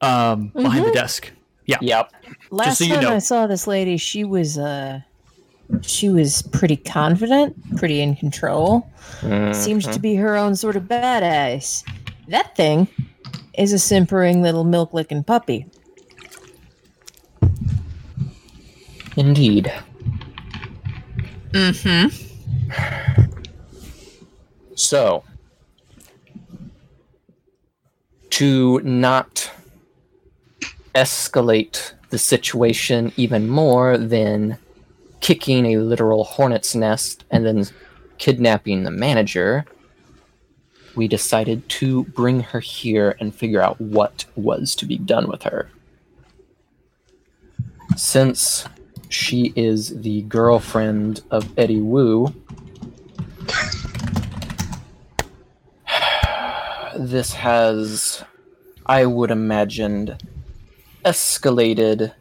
um, 0.00 0.48
behind 0.48 0.84
the 0.86 0.90
desk. 0.90 1.30
Yeah. 1.72 1.78
Yep. 1.80 2.12
Last 2.50 2.78
so 2.78 2.84
you 2.84 2.94
time 2.94 3.02
know. 3.04 3.14
I 3.14 3.18
saw 3.18 3.46
this 3.46 3.66
lady, 3.66 3.96
she 3.96 4.24
was 4.24 4.58
uh 4.58 5.00
she 5.80 6.08
was 6.10 6.42
pretty 6.42 6.76
confident, 6.76 7.56
pretty 7.76 8.02
in 8.02 8.14
control. 8.14 8.86
Seems 9.52 9.86
to 9.86 9.98
be 9.98 10.14
her 10.16 10.36
own 10.36 10.54
sort 10.54 10.76
of 10.76 10.84
badass. 10.84 11.82
That 12.28 12.54
thing 12.56 12.88
is 13.56 13.72
a 13.72 13.78
simpering 13.78 14.42
little 14.42 14.64
milk 14.64 14.92
licking 14.92 15.24
puppy. 15.24 15.66
Indeed. 19.16 19.72
Mm-hmm. 21.52 22.08
So, 24.74 25.22
to 28.30 28.80
not 28.80 29.50
escalate 30.94 31.92
the 32.10 32.18
situation 32.18 33.12
even 33.16 33.48
more 33.48 33.96
than 33.96 34.58
kicking 35.20 35.66
a 35.66 35.78
literal 35.78 36.24
hornet's 36.24 36.74
nest 36.74 37.24
and 37.30 37.46
then 37.46 37.66
kidnapping 38.18 38.82
the 38.82 38.90
manager, 38.90 39.64
we 40.94 41.08
decided 41.08 41.66
to 41.68 42.04
bring 42.04 42.40
her 42.40 42.60
here 42.60 43.16
and 43.18 43.34
figure 43.34 43.60
out 43.60 43.80
what 43.80 44.26
was 44.36 44.74
to 44.76 44.84
be 44.84 44.98
done 44.98 45.28
with 45.28 45.44
her. 45.44 45.70
Since 47.96 48.66
she 49.08 49.52
is 49.56 50.02
the 50.02 50.22
girlfriend 50.22 51.22
of 51.30 51.56
Eddie 51.58 51.80
Wu, 51.80 52.34
this 56.98 57.32
has, 57.34 58.24
I 58.86 59.06
would 59.06 59.30
imagine, 59.30 60.18
escalated 61.04 62.12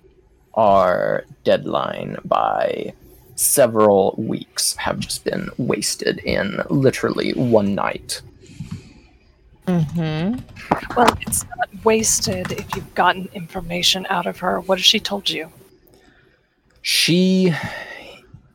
our 0.54 1.24
deadline 1.44 2.18
by 2.26 2.94
several 3.36 4.16
weeks 4.18 4.76
have 4.76 5.00
just 5.00 5.24
been 5.24 5.50
wasted 5.58 6.20
in 6.20 6.62
literally 6.70 7.34
one 7.34 7.74
night. 7.74 8.22
Mm-hmm. 9.68 10.40
Well, 10.96 11.18
it's 11.22 11.46
not 11.58 11.70
wasted 11.84 12.52
if 12.52 12.76
you've 12.76 12.94
gotten 12.94 13.30
information 13.34 14.06
out 14.10 14.26
of 14.26 14.40
her. 14.40 14.60
What 14.60 14.78
has 14.78 14.86
she 14.86 15.00
told 15.00 15.30
you? 15.30 15.52
She 16.82 17.54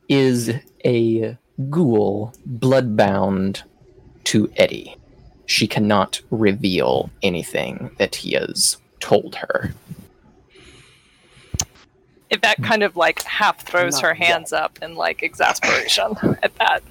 is 0.08 0.52
a 0.84 1.36
ghoul 1.70 2.34
bloodbound 2.48 3.62
to 4.24 4.50
Eddie. 4.56 4.96
She 5.46 5.66
cannot 5.66 6.20
reveal 6.30 7.10
anything 7.22 7.90
that 7.98 8.16
he 8.16 8.32
has 8.32 8.76
told 8.98 9.36
her. 9.36 9.72
If 12.28 12.40
that 12.40 12.60
kind 12.62 12.82
of 12.82 12.96
like 12.96 13.22
half 13.22 13.64
throws 13.64 13.94
Not 13.94 14.02
her 14.02 14.16
yet. 14.18 14.26
hands 14.26 14.52
up 14.52 14.78
in 14.82 14.96
like 14.96 15.22
exasperation 15.22 16.16
at 16.42 16.54
that. 16.56 16.82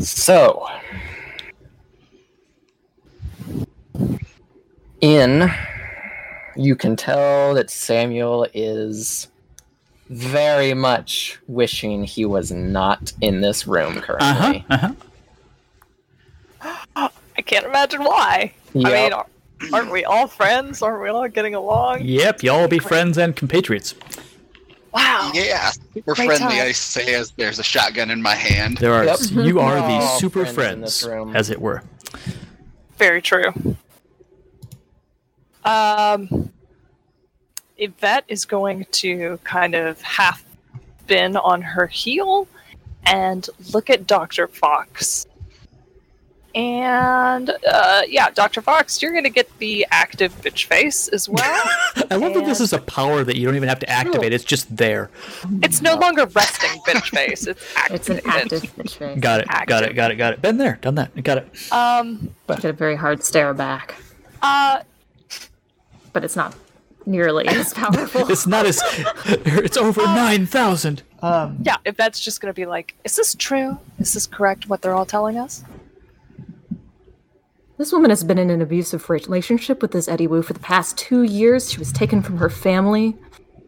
So, 0.00 0.66
in, 5.00 5.50
you 6.56 6.76
can 6.76 6.96
tell 6.96 7.54
that 7.54 7.70
Samuel 7.70 8.46
is 8.54 9.28
very 10.08 10.74
much 10.74 11.38
wishing 11.46 12.04
he 12.04 12.24
was 12.24 12.52
not 12.52 13.12
in 13.20 13.40
this 13.40 13.66
room 13.66 13.94
huh. 13.94 14.00
currently. 14.00 14.64
Uh 14.70 14.78
huh. 14.78 14.92
I 17.36 17.42
can't 17.42 17.66
imagine 17.66 18.04
why. 18.04 18.52
I 18.74 18.78
mean, 18.78 19.12
ar- 19.12 19.26
aren't 19.72 19.90
we 19.90 20.04
all 20.04 20.26
friends? 20.26 20.82
Aren't 20.82 21.02
we 21.02 21.08
all 21.08 21.28
getting 21.28 21.54
along? 21.54 22.02
Yep. 22.02 22.42
Y'all 22.42 22.60
will 22.62 22.68
be 22.68 22.78
friends 22.78 23.18
and 23.18 23.34
compatriots. 23.34 23.94
Wow. 24.92 25.32
Yeah, 25.34 25.72
we're 26.06 26.14
Great 26.14 26.26
friendly. 26.26 26.56
time. 26.56 26.66
I 26.68 26.72
say 26.72 27.14
as 27.14 27.32
there's 27.32 27.58
a 27.58 27.64
shotgun 27.64 28.10
in 28.10 28.22
my 28.22 28.34
hand. 28.36 28.78
There 28.78 28.94
are. 28.94 29.04
Yep. 29.04 29.18
You 29.32 29.58
are 29.60 29.76
the 29.76 29.82
all 29.82 30.18
super 30.20 30.46
friends 30.46 31.04
friends, 31.04 31.36
as 31.36 31.50
it 31.50 31.60
were. 31.60 31.82
Very 32.96 33.20
true. 33.20 33.52
Um, 35.64 36.50
Yvette 37.76 38.24
is 38.28 38.44
going 38.44 38.86
to 38.92 39.38
kind 39.44 39.74
of 39.74 40.00
half 40.02 40.44
spin 41.00 41.36
on 41.36 41.60
her 41.62 41.86
heel 41.86 42.46
and 43.04 43.48
look 43.72 43.90
at 43.90 44.06
Dr. 44.06 44.46
Fox. 44.46 45.26
And 46.54 47.50
uh, 47.68 48.02
yeah, 48.08 48.30
Dr. 48.30 48.62
Fox, 48.62 49.02
you're 49.02 49.10
going 49.10 49.24
to 49.24 49.30
get 49.30 49.48
the 49.58 49.84
active 49.90 50.32
bitch 50.40 50.66
face 50.66 51.08
as 51.08 51.28
well. 51.28 51.42
I 52.10 52.14
love 52.16 52.34
that 52.34 52.44
this 52.44 52.60
is 52.60 52.72
a 52.72 52.78
power 52.78 53.24
that 53.24 53.36
you 53.36 53.44
don't 53.46 53.56
even 53.56 53.68
have 53.68 53.80
to 53.80 53.90
activate. 53.90 54.32
It's 54.32 54.44
just 54.44 54.74
there. 54.76 55.10
it's 55.62 55.82
no 55.82 55.96
longer 55.96 56.26
resting 56.26 56.80
bitch 56.86 57.08
face. 57.10 57.46
It's 57.48 57.64
active. 57.76 57.94
It's 57.94 58.08
an 58.08 58.20
active 58.24 58.62
bitch 58.76 58.96
face. 58.96 59.18
Got 59.20 59.40
it. 59.40 59.48
Got 59.66 59.82
it. 59.84 59.94
Got 59.94 60.10
it. 60.12 60.16
Got 60.16 60.32
it. 60.34 60.42
Been 60.42 60.58
there. 60.58 60.78
Done 60.80 60.94
that. 60.96 61.22
Got 61.24 61.38
it. 61.38 61.72
Um. 61.72 62.30
Get 62.46 62.64
a 62.64 62.72
very 62.72 62.96
hard 62.96 63.24
stare 63.24 63.52
back, 63.54 63.94
Uh. 64.42 64.82
but 66.12 66.22
it's 66.24 66.36
not 66.36 66.54
nearly 67.06 67.48
as 67.48 67.72
powerful. 67.74 68.30
It's 68.30 68.46
not 68.46 68.64
as. 68.66 68.80
It's 69.26 69.76
over 69.76 70.02
nine 70.02 70.46
thousand. 70.46 71.02
Um, 71.22 71.58
Yeah. 71.62 71.76
Yvette's 71.84 72.20
just 72.20 72.40
going 72.40 72.52
to 72.52 72.56
be 72.56 72.66
like, 72.66 72.94
is 73.04 73.16
this 73.16 73.34
true? 73.34 73.78
Is 73.98 74.12
this 74.12 74.26
correct? 74.26 74.68
What 74.68 74.82
they're 74.82 74.94
all 74.94 75.06
telling 75.06 75.36
us? 75.38 75.64
This 77.76 77.92
woman 77.92 78.10
has 78.10 78.22
been 78.22 78.38
in 78.38 78.50
an 78.50 78.62
abusive 78.62 79.10
relationship 79.10 79.82
with 79.82 79.90
this 79.90 80.06
Eddie 80.06 80.28
Wu 80.28 80.42
for 80.42 80.52
the 80.52 80.60
past 80.60 80.96
two 80.96 81.24
years. 81.24 81.72
She 81.72 81.78
was 81.78 81.90
taken 81.90 82.22
from 82.22 82.36
her 82.36 82.48
family. 82.48 83.16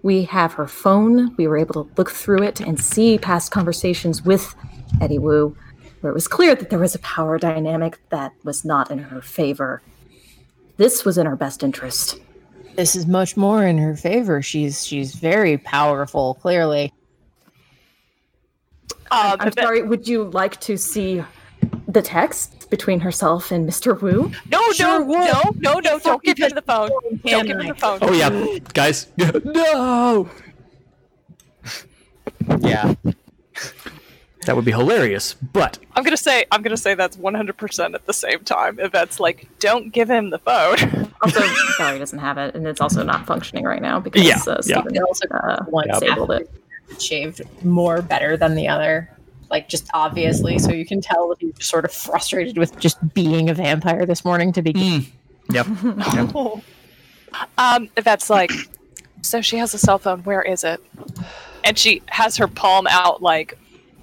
We 0.03 0.23
have 0.25 0.53
her 0.53 0.69
phone. 0.69 1.35
We 1.37 1.49
were 1.49 1.57
able 1.57 1.85
to 1.85 1.91
look 1.97 2.13
through 2.13 2.45
it 2.45 2.61
and 2.61 2.81
see 2.81 3.19
past 3.19 3.51
conversations 3.51 4.23
with 4.25 4.55
Eddie 5.01 5.19
Wu, 5.19 5.57
where 6.01 6.13
it 6.13 6.15
was 6.15 6.29
clear 6.29 6.55
that 6.55 6.71
there 6.71 6.79
was 6.79 6.95
a 6.95 7.01
power 7.01 7.37
dynamic 7.37 7.99
that 8.11 8.33
was 8.45 8.65
not 8.65 8.93
in 8.93 8.99
her 8.99 9.21
favor. 9.21 9.83
This 10.77 11.05
was 11.05 11.19
in 11.19 11.27
her 11.27 11.35
best 11.35 11.65
interest. 11.65 12.21
This 12.77 12.95
is 12.95 13.07
much 13.07 13.37
more 13.37 13.65
in 13.65 13.79
her 13.79 13.97
favor. 13.97 14.41
She's 14.41 14.87
she's 14.87 15.17
very 15.17 15.59
powerful, 15.59 16.35
clearly. 16.35 16.93
Um, 19.11 19.37
I'm 19.41 19.53
sorry, 19.53 19.83
would 19.83 20.07
you 20.07 20.25
like 20.25 20.61
to 20.61 20.77
see 20.77 21.25
the 21.89 22.03
text 22.03 22.56
between 22.71 23.01
herself 23.01 23.51
and 23.51 23.69
Mr. 23.69 24.01
Wu? 24.01 24.31
No, 24.51 24.61
Sure 24.73 25.01
no, 25.01 25.05
would. 25.07 25.19
no, 25.63 25.73
no, 25.75 25.79
no! 25.81 25.99
Don't 25.99 26.23
give 26.23 26.39
him 26.39 26.51
the 26.55 26.63
phone. 26.63 26.91
Don't 27.25 27.47
give 27.47 27.59
him 27.59 27.69
the 27.69 27.75
phone. 27.75 27.99
Oh 28.03 28.13
yeah, 28.13 28.59
guys. 28.75 29.09
no. 29.45 30.29
Yeah. 32.61 32.95
That 34.45 34.55
would 34.55 34.65
be 34.65 34.71
hilarious, 34.71 35.35
but 35.35 35.79
I'm 35.97 36.05
gonna 36.05 36.17
say, 36.17 36.45
I'm 36.53 36.63
gonna 36.63 36.77
say 36.77 36.95
that's 36.95 37.17
100% 37.17 37.95
at 37.95 38.07
the 38.07 38.13
same 38.13 38.41
time. 38.45 38.79
Yvette's 38.79 39.19
like, 39.19 39.49
don't 39.59 39.93
give 39.93 40.09
him 40.09 40.31
the 40.31 40.39
phone. 40.39 40.77
Also, 41.23 41.41
Valerie 41.79 41.99
doesn't 41.99 42.19
have 42.19 42.37
it, 42.37 42.55
and 42.55 42.67
it's 42.67 42.81
also 42.81 43.03
not 43.03 43.25
functioning 43.27 43.65
right 43.65 43.81
now 43.81 43.99
because 43.99 44.23
Yeah, 44.23 44.37
uh, 44.47 44.61
yeah. 44.67 44.81
Steven 44.83 44.99
also 45.03 45.27
uh, 45.29 45.65
one 45.65 45.89
disabled 45.89 46.31
it. 46.31 46.51
shaved 47.01 47.41
more 47.65 48.03
better 48.03 48.37
than 48.37 48.55
the 48.55 48.69
other. 48.69 49.11
Like 49.51 49.69
just 49.69 49.89
obviously, 49.95 50.59
so 50.59 50.73
you 50.73 50.85
can 50.85 51.01
tell 51.01 51.29
that 51.29 51.39
he's 51.41 51.65
sort 51.65 51.85
of 51.85 51.93
frustrated 51.93 52.59
with 52.59 52.79
Just 52.81 52.99
being 53.15 53.49
a 53.49 53.55
vampire 53.55 54.05
this 54.07 54.25
morning 54.25 54.53
to 54.53 54.63
begin. 54.63 55.07
yep. 55.51 55.67
um, 57.59 57.89
that's 57.95 58.29
like, 58.31 58.51
so 59.23 59.41
she 59.41 59.57
has 59.59 59.75
a 59.75 59.79
cell 59.79 59.99
phone. 59.99 60.23
Where 60.25 60.43
is 60.43 60.65
it? 60.65 60.81
And 61.65 61.79
she 61.79 62.03
has 62.09 62.37
her 62.37 62.49
palm 62.49 62.87
out, 62.89 63.23
like, 63.23 63.59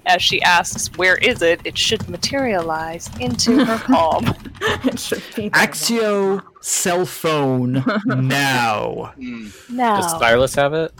as 0.06 0.22
she 0.22 0.42
asks, 0.42 0.88
"Where 0.98 1.16
is 1.16 1.40
it?" 1.40 1.60
It 1.64 1.78
should 1.78 2.08
materialize 2.10 3.08
into 3.20 3.64
her 3.64 3.78
palm. 3.86 4.34
it 4.60 4.98
should 4.98 5.22
be 5.34 5.48
there. 5.48 5.66
Accio 5.66 6.42
cell 6.60 7.06
phone 7.06 7.72
now. 8.06 9.14
Mm. 9.18 9.70
Now, 9.70 10.00
Does 10.00 10.10
Silas 10.18 10.54
have 10.56 10.74
it? 10.74 10.92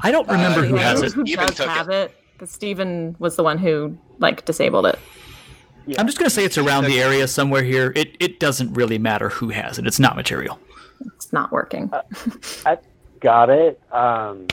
I 0.00 0.10
don't 0.10 0.28
remember 0.28 0.60
Uh, 0.60 0.64
who 0.64 0.76
has 0.76 1.02
it. 1.02 1.12
Who 1.12 1.24
Steven 1.26 1.46
does 1.46 1.56
took 1.56 1.68
have 1.68 1.88
it? 1.90 2.14
Because 2.38 2.52
Steven 2.52 3.16
was 3.18 3.34
the 3.34 3.42
one 3.42 3.58
who 3.58 3.98
like 4.18 4.44
disabled 4.44 4.86
it. 4.86 4.98
I'm 5.98 6.06
just 6.06 6.18
gonna 6.18 6.30
say 6.30 6.44
it's 6.44 6.58
around 6.58 6.84
the 6.84 7.00
area 7.00 7.26
somewhere 7.26 7.62
here. 7.62 7.92
It 7.96 8.16
it 8.20 8.38
doesn't 8.38 8.74
really 8.74 8.98
matter 8.98 9.28
who 9.28 9.48
has 9.48 9.78
it. 9.78 9.86
It's 9.86 9.98
not 9.98 10.14
material. 10.14 10.60
It's 11.16 11.32
not 11.32 11.50
working. 11.50 11.90
I 12.66 12.78
got 13.20 13.50
it. 13.50 13.80
Um, 13.92 14.46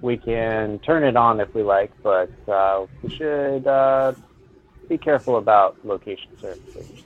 we 0.00 0.18
can 0.18 0.78
turn 0.80 1.04
it 1.04 1.16
on 1.16 1.40
if 1.40 1.54
we 1.54 1.62
like, 1.62 1.92
but 2.02 2.30
uh, 2.48 2.86
we 3.02 3.14
should 3.14 3.66
uh, 3.66 4.12
be 4.88 4.98
careful 4.98 5.36
about 5.36 5.76
location 5.84 6.36
services. 6.38 7.04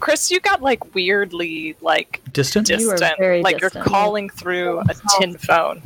Chris, 0.00 0.30
you 0.30 0.40
got 0.40 0.60
like 0.60 0.94
weirdly 0.94 1.76
like 1.80 2.20
Distant. 2.32 2.68
You 2.68 2.76
distant, 2.76 3.18
very 3.18 3.42
like 3.42 3.58
distant. 3.58 3.74
you're 3.74 3.84
calling 3.84 4.28
through 4.28 4.80
a 4.80 4.94
tin 5.18 5.36
phone. 5.38 5.80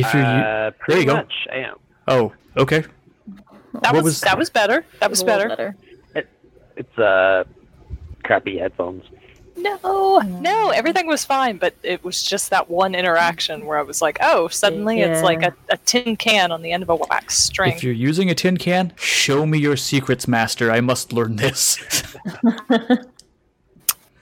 If 0.00 0.14
you're, 0.14 0.22
Uh, 0.24 0.70
pretty 0.78 1.00
you 1.02 1.06
go. 1.06 1.14
much, 1.16 1.32
I 1.52 1.56
am. 1.56 1.76
oh, 2.08 2.32
okay. 2.56 2.84
That 3.82 3.92
was, 3.94 4.02
was- 4.04 4.20
that 4.22 4.38
was 4.38 4.50
better. 4.50 4.84
That 5.00 5.10
was 5.10 5.20
It's 5.20 5.28
a 5.30 5.36
little 5.36 5.48
better. 5.56 5.76
It's 6.76 6.98
uh, 6.98 7.44
crappy 8.24 8.58
headphones. 8.58 9.04
No, 9.56 10.18
no, 10.20 10.70
everything 10.70 11.08
was 11.08 11.24
fine, 11.24 11.56
but 11.58 11.74
it 11.82 12.04
was 12.04 12.22
just 12.22 12.50
that 12.50 12.70
one 12.70 12.94
interaction 12.94 13.66
where 13.66 13.76
I 13.76 13.82
was 13.82 14.00
like, 14.00 14.18
oh, 14.20 14.46
suddenly 14.46 15.00
it's 15.00 15.20
like 15.20 15.42
a, 15.42 15.52
a 15.70 15.76
tin 15.78 16.14
can 16.16 16.52
on 16.52 16.62
the 16.62 16.70
end 16.70 16.84
of 16.84 16.88
a 16.90 16.94
wax 16.94 17.36
string. 17.42 17.72
If 17.72 17.82
you're 17.82 17.92
using 17.92 18.30
a 18.30 18.36
tin 18.36 18.56
can, 18.56 18.92
show 18.94 19.44
me 19.46 19.58
your 19.58 19.76
secrets, 19.76 20.28
master. 20.28 20.70
I 20.70 20.80
must 20.80 21.12
learn 21.12 21.34
this. 21.34 21.78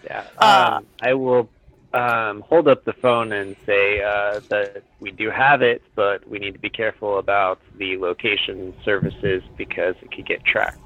Yeah. 0.05 0.25
Uh, 0.39 0.75
um, 0.77 0.87
I 1.03 1.15
will 1.15 1.49
um, 1.93 2.41
hold 2.43 2.69
up 2.69 2.85
the 2.85 2.93
phone 2.93 3.33
and 3.33 3.57
say 3.65 4.03
uh, 4.03 4.41
that 4.49 4.83
we 5.01 5.11
do 5.11 5.31
have 5.31 5.63
it, 5.63 5.83
but 5.95 6.29
we 6.29 6.39
need 6.39 6.53
to 6.53 6.59
be 6.59 6.71
careful 6.71 7.19
about 7.19 7.61
the 7.79 7.97
location 7.97 8.75
services 8.85 9.43
because 9.57 9.95
it 10.03 10.11
could 10.11 10.27
get 10.27 10.45
tracked. 10.45 10.81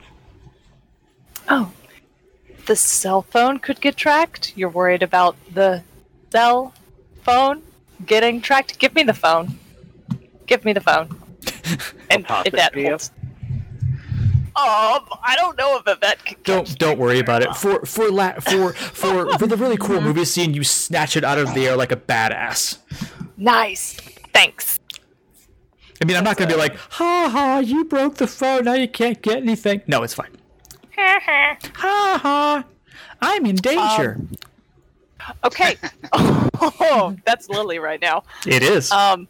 Oh, 1.48 1.72
the 2.66 2.76
cell 2.76 3.22
phone 3.22 3.58
could 3.58 3.80
get 3.80 3.96
tracked. 3.96 4.56
You're 4.56 4.68
worried 4.68 5.02
about 5.02 5.36
the 5.52 5.82
cell 6.30 6.74
phone 7.22 7.62
getting 8.06 8.40
tracked. 8.40 8.78
Give 8.78 8.94
me 8.94 9.02
the 9.02 9.14
phone. 9.14 9.58
Give 10.46 10.64
me 10.64 10.72
the 10.72 10.80
phone. 10.80 11.08
and 12.10 12.26
if 12.44 12.52
that 12.52 12.74
holds. 12.74 13.10
Um, 14.60 15.18
I 15.22 15.34
don't 15.36 15.56
know 15.56 15.76
if 15.78 15.82
Yvette 15.86 16.24
can 16.24 16.36
Don't 16.44 16.66
catch 16.66 16.76
don't 16.78 16.98
worry 16.98 17.18
about 17.18 17.42
it. 17.42 17.54
For 17.56 17.84
for 17.86 18.10
la- 18.10 18.34
for 18.40 18.72
for 18.74 19.38
for 19.38 19.46
the 19.46 19.56
really 19.56 19.76
cool 19.76 20.00
movie 20.00 20.24
scene, 20.24 20.52
you 20.54 20.64
snatch 20.64 21.16
it 21.16 21.24
out 21.24 21.38
of 21.38 21.54
the 21.54 21.66
air 21.68 21.76
like 21.76 21.92
a 21.92 21.96
badass. 21.96 22.78
Nice. 23.36 23.94
Thanks. 24.34 24.78
I 26.02 26.06
mean, 26.06 26.16
I'm 26.16 26.24
not 26.24 26.36
gonna 26.36 26.50
be 26.50 26.56
like, 26.56 26.76
ha 26.76 27.28
ha, 27.30 27.58
you 27.58 27.84
broke 27.84 28.16
the 28.16 28.26
phone, 28.26 28.64
now 28.64 28.74
you 28.74 28.88
can't 28.88 29.20
get 29.22 29.38
anything. 29.38 29.82
No, 29.86 30.02
it's 30.02 30.14
fine. 30.14 30.30
Ha 30.96 32.18
ha, 32.22 32.64
I'm 33.22 33.46
in 33.46 33.56
danger. 33.56 34.20
Okay. 35.44 35.76
oh, 36.12 37.16
that's 37.24 37.48
Lily 37.48 37.78
right 37.78 38.00
now. 38.00 38.24
it 38.46 38.62
is. 38.62 38.90
Um, 38.90 39.28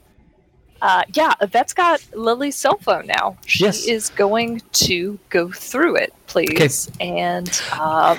uh, 0.82 1.02
yeah, 1.14 1.34
Yvette's 1.40 1.72
got 1.74 2.00
Lily's 2.14 2.56
cell 2.56 2.78
phone 2.78 3.06
now. 3.06 3.36
She 3.46 3.64
Yes. 3.64 3.86
is 3.86 4.08
going 4.10 4.62
to 4.72 5.18
go 5.28 5.50
through 5.50 5.96
it, 5.96 6.12
please. 6.26 6.90
And 7.00 7.48
um, 7.78 8.18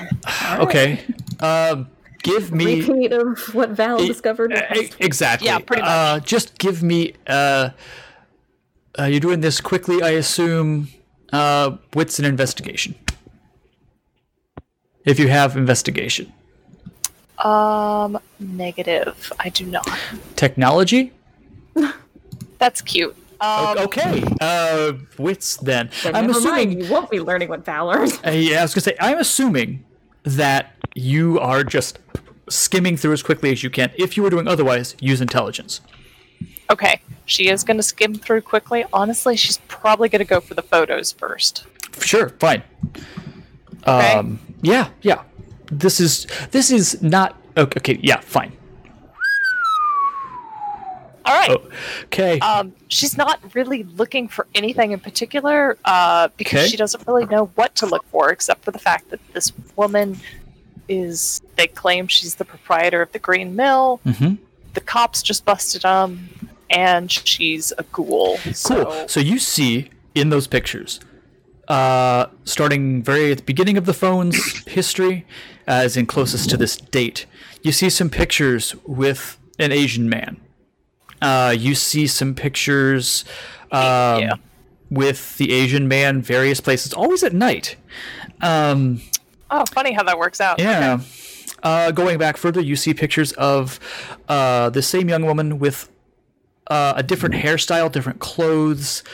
okay. 0.60 1.00
Um, 1.40 1.88
give 2.22 2.52
me 2.52 2.80
Repeat 2.82 3.12
of 3.12 3.54
what 3.54 3.70
Val 3.70 4.00
E- 4.00 4.06
discovered. 4.06 4.52
E- 4.76 4.90
exactly. 5.00 5.46
Yeah, 5.46 5.58
pretty 5.58 5.82
much. 5.82 5.90
Uh, 5.90 6.20
just 6.20 6.56
give 6.58 6.82
me. 6.82 7.14
Uh, 7.26 7.70
uh, 8.98 9.04
you're 9.04 9.20
doing 9.20 9.40
this 9.40 9.60
quickly, 9.60 10.02
I 10.02 10.10
assume. 10.10 10.88
Uh, 11.32 11.76
what's 11.94 12.18
an 12.18 12.24
investigation? 12.26 12.94
If 15.04 15.18
you 15.18 15.28
have 15.28 15.56
investigation, 15.56 16.32
um, 17.38 18.18
negative. 18.38 19.32
I 19.40 19.48
do 19.48 19.64
not. 19.66 19.88
technology. 20.36 21.12
That's 22.62 22.80
cute. 22.80 23.16
Um, 23.40 23.76
okay. 23.76 24.22
Uh, 24.40 24.92
wits 25.18 25.56
then. 25.56 25.90
Then 26.04 26.14
I'm 26.14 26.30
assuming. 26.30 26.50
mind, 26.52 26.84
you 26.84 26.88
won't 26.88 27.10
be 27.10 27.18
learning 27.18 27.48
what 27.48 27.64
Val 27.64 27.86
learned. 27.86 28.12
Uh, 28.24 28.30
yeah, 28.30 28.60
I 28.60 28.62
was 28.62 28.72
gonna 28.72 28.82
say. 28.82 28.96
I'm 29.00 29.18
assuming 29.18 29.84
that 30.22 30.76
you 30.94 31.40
are 31.40 31.64
just 31.64 31.98
skimming 32.48 32.96
through 32.96 33.14
as 33.14 33.22
quickly 33.24 33.50
as 33.50 33.64
you 33.64 33.70
can. 33.70 33.90
If 33.98 34.16
you 34.16 34.22
were 34.22 34.30
doing 34.30 34.46
otherwise, 34.46 34.94
use 35.00 35.20
intelligence. 35.20 35.80
Okay, 36.70 37.00
she 37.26 37.48
is 37.48 37.64
going 37.64 37.78
to 37.78 37.82
skim 37.82 38.14
through 38.14 38.42
quickly. 38.42 38.84
Honestly, 38.92 39.36
she's 39.36 39.58
probably 39.66 40.08
going 40.08 40.20
to 40.20 40.24
go 40.24 40.40
for 40.40 40.54
the 40.54 40.62
photos 40.62 41.10
first. 41.10 41.66
Sure, 42.00 42.28
fine. 42.28 42.62
Okay. 43.88 44.12
Um, 44.12 44.38
yeah, 44.60 44.90
yeah. 45.02 45.24
This 45.66 45.98
is 45.98 46.28
this 46.52 46.70
is 46.70 47.02
not 47.02 47.36
okay. 47.56 47.78
okay 47.78 48.00
yeah, 48.00 48.20
fine. 48.20 48.52
All 51.24 51.34
right. 51.34 51.58
Okay. 52.04 52.38
Um, 52.40 52.72
she's 52.88 53.16
not 53.16 53.40
really 53.54 53.82
looking 53.84 54.28
for 54.28 54.46
anything 54.54 54.92
in 54.92 55.00
particular 55.00 55.78
uh, 55.84 56.28
because 56.36 56.60
Okay. 56.60 56.68
she 56.68 56.76
doesn't 56.76 57.06
really 57.06 57.26
know 57.26 57.46
what 57.54 57.74
to 57.76 57.86
look 57.86 58.04
for, 58.10 58.30
except 58.30 58.64
for 58.64 58.70
the 58.70 58.78
fact 58.78 59.10
that 59.10 59.20
this 59.32 59.52
woman 59.76 60.18
is. 60.88 61.40
They 61.56 61.66
claim 61.66 62.06
she's 62.08 62.34
the 62.36 62.44
proprietor 62.44 63.02
of 63.02 63.12
the 63.12 63.18
Green 63.18 63.54
Mill. 63.56 64.00
Mhm. 64.06 64.38
The 64.74 64.80
cops 64.80 65.22
just 65.22 65.44
busted 65.44 65.82
them, 65.82 66.28
and 66.70 67.10
she's 67.10 67.72
a 67.78 67.82
ghoul. 67.84 68.38
Cool. 68.42 68.54
So, 68.54 69.04
So 69.06 69.20
you 69.20 69.38
see 69.38 69.90
in 70.14 70.30
those 70.30 70.46
pictures, 70.46 70.98
uh, 71.68 72.26
starting 72.44 73.02
very 73.02 73.30
at 73.30 73.38
the 73.38 73.44
beginning 73.44 73.76
of 73.76 73.86
the 73.86 73.94
phone's 73.94 74.36
history, 74.66 75.24
as 75.66 75.96
in 75.96 76.06
closest 76.06 76.50
to 76.50 76.56
this 76.56 76.76
date, 76.76 77.26
you 77.62 77.70
see 77.72 77.88
some 77.88 78.10
pictures 78.10 78.74
with 78.84 79.38
an 79.58 79.70
Asian 79.72 80.08
man. 80.08 80.38
Uh, 81.22 81.54
you 81.56 81.74
see 81.74 82.06
some 82.06 82.34
pictures 82.34 83.24
um, 83.70 84.20
Yeah. 84.20 84.34
with 84.90 85.38
the 85.38 85.52
Asian 85.52 85.88
man 85.88 86.20
various 86.20 86.60
places, 86.60 86.92
always 86.92 87.22
at 87.22 87.32
night. 87.32 87.76
Um, 88.42 89.00
oh, 89.50 89.64
funny 89.72 89.92
how 89.92 90.02
that 90.02 90.18
works 90.18 90.40
out. 90.40 90.58
yeah. 90.58 91.00
Uh, 91.62 91.92
going 91.92 92.18
back 92.18 92.36
further, 92.36 92.60
you 92.60 92.74
see 92.74 92.92
pictures 92.92 93.30
of 93.34 93.78
uh, 94.28 94.68
the 94.70 94.82
same 94.82 95.08
young 95.08 95.24
woman 95.24 95.60
with 95.60 95.88
uh, 96.66 96.94
a 96.96 97.02
different 97.04 97.36
hairstyle, 97.36 97.90
different 97.90 98.18
clothes. 98.18 99.04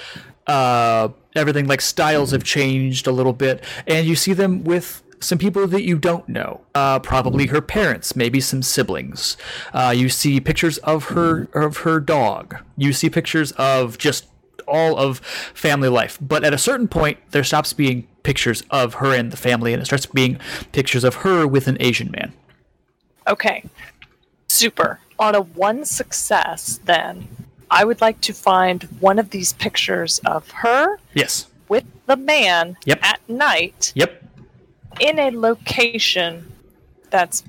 Uh, 0.46 1.10
everything 1.36 1.66
like 1.66 1.82
styles 1.82 2.30
have 2.30 2.42
changed 2.42 3.06
a 3.06 3.12
little 3.12 3.34
bit, 3.34 3.62
and 3.86 4.06
you 4.06 4.16
see 4.16 4.32
them 4.32 4.64
with 4.64 5.02
some 5.20 5.38
people 5.38 5.66
that 5.66 5.82
you 5.82 5.98
don't 5.98 6.28
know. 6.28 6.60
Uh, 6.74 6.98
probably 6.98 7.46
her 7.46 7.60
parents, 7.60 8.14
maybe 8.16 8.40
some 8.40 8.62
siblings. 8.62 9.36
Uh, 9.72 9.92
you 9.96 10.08
see 10.08 10.40
pictures 10.40 10.78
of 10.78 11.04
her 11.06 11.48
of 11.54 11.78
her 11.78 12.00
dog. 12.00 12.56
You 12.76 12.92
see 12.92 13.10
pictures 13.10 13.52
of 13.52 13.98
just 13.98 14.26
all 14.66 14.98
of 14.98 15.18
family 15.54 15.88
life. 15.88 16.18
But 16.20 16.44
at 16.44 16.52
a 16.52 16.58
certain 16.58 16.88
point, 16.88 17.18
there 17.30 17.42
stops 17.44 17.72
being 17.72 18.06
pictures 18.22 18.62
of 18.70 18.94
her 18.94 19.14
and 19.14 19.30
the 19.32 19.36
family, 19.36 19.72
and 19.72 19.80
it 19.82 19.86
starts 19.86 20.04
being 20.06 20.38
pictures 20.72 21.04
of 21.04 21.16
her 21.16 21.46
with 21.46 21.68
an 21.68 21.78
Asian 21.80 22.10
man. 22.10 22.32
Okay. 23.26 23.64
Super. 24.48 25.00
On 25.18 25.34
a 25.34 25.40
one 25.40 25.84
success, 25.84 26.80
then, 26.84 27.28
I 27.70 27.84
would 27.84 28.00
like 28.00 28.20
to 28.22 28.32
find 28.32 28.82
one 29.00 29.18
of 29.18 29.30
these 29.30 29.52
pictures 29.54 30.20
of 30.24 30.50
her 30.50 30.98
Yes. 31.14 31.46
with 31.68 31.84
the 32.06 32.16
man 32.16 32.76
Yep. 32.86 33.00
at 33.02 33.20
night 33.28 33.92
Yep. 33.94 34.22
In 35.00 35.18
a 35.18 35.30
location 35.30 36.52
that's 37.10 37.42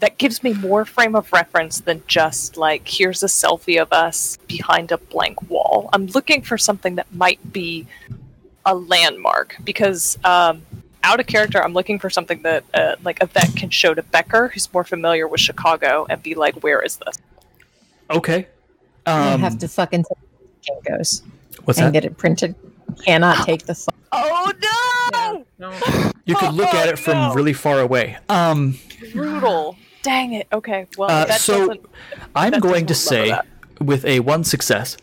that 0.00 0.16
gives 0.16 0.42
me 0.44 0.52
more 0.54 0.84
frame 0.84 1.16
of 1.16 1.32
reference 1.32 1.80
than 1.80 2.02
just 2.06 2.56
like 2.56 2.86
here's 2.86 3.22
a 3.22 3.26
selfie 3.26 3.80
of 3.82 3.92
us 3.92 4.38
behind 4.46 4.92
a 4.92 4.98
blank 4.98 5.50
wall. 5.50 5.90
I'm 5.92 6.06
looking 6.06 6.42
for 6.42 6.56
something 6.56 6.94
that 6.96 7.12
might 7.14 7.52
be 7.52 7.86
a 8.64 8.74
landmark 8.74 9.56
because 9.64 10.16
um, 10.24 10.62
out 11.02 11.20
of 11.20 11.26
character, 11.26 11.62
I'm 11.62 11.72
looking 11.72 11.98
for 11.98 12.10
something 12.10 12.42
that 12.42 12.64
uh, 12.74 12.96
like 13.04 13.18
Yvette 13.22 13.56
can 13.56 13.70
show 13.70 13.92
to 13.94 14.02
Becker, 14.02 14.48
who's 14.48 14.72
more 14.72 14.84
familiar 14.84 15.26
with 15.26 15.40
Chicago, 15.40 16.06
and 16.08 16.22
be 16.22 16.34
like, 16.34 16.62
"Where 16.62 16.80
is 16.80 16.96
this?" 16.96 17.18
Okay. 18.10 18.46
I 19.06 19.32
Um, 19.34 19.40
have 19.40 19.58
to 19.58 19.68
fucking 19.68 20.04
take 20.62 20.84
goes 20.84 21.22
what's 21.64 21.78
and 21.78 21.88
that? 21.88 21.92
get 21.92 22.04
it 22.04 22.16
printed. 22.18 22.54
Cannot 23.04 23.44
take 23.46 23.66
the 23.66 23.74
phone. 23.74 23.94
Oh 24.12 25.44
no! 25.60 26.14
You 26.24 26.34
could 26.36 26.54
look 26.54 26.72
at 26.74 26.88
it 26.88 26.98
from 26.98 27.16
Oh, 27.16 27.28
no. 27.28 27.34
really 27.34 27.52
far 27.52 27.80
away. 27.80 28.16
Um, 28.28 28.78
Brutal. 29.12 29.76
Dang 30.02 30.32
it. 30.34 30.46
Okay. 30.52 30.86
Well, 30.96 31.10
Uh, 31.10 31.24
that 31.26 31.40
so. 31.40 31.74
I'm 32.34 32.52
That 32.52 32.60
going 32.62 32.86
to 32.86 32.94
doesn't 32.94 33.08
say, 33.08 33.38
with 33.80 34.04
a 34.04 34.20
one 34.20 34.44
success, 34.44 34.96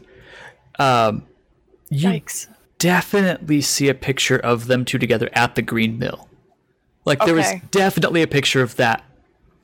um, 0.80 1.24
you 1.90 2.10
Yikes. 2.10 2.48
definitely 2.80 3.62
see 3.62 3.90
a 3.90 3.94
picture 3.94 4.38
of 4.38 4.68
them 4.68 4.86
two 4.86 4.98
together 4.98 5.30
at 5.34 5.56
the 5.56 5.62
Green 5.62 6.00
Mill. 6.00 6.28
Like 7.06 7.24
there 7.26 7.36
was 7.36 7.46
Okay. 7.46 7.62
definitely 7.72 8.22
a 8.22 8.28
picture 8.28 8.62
of 8.62 8.76
that. 8.78 9.04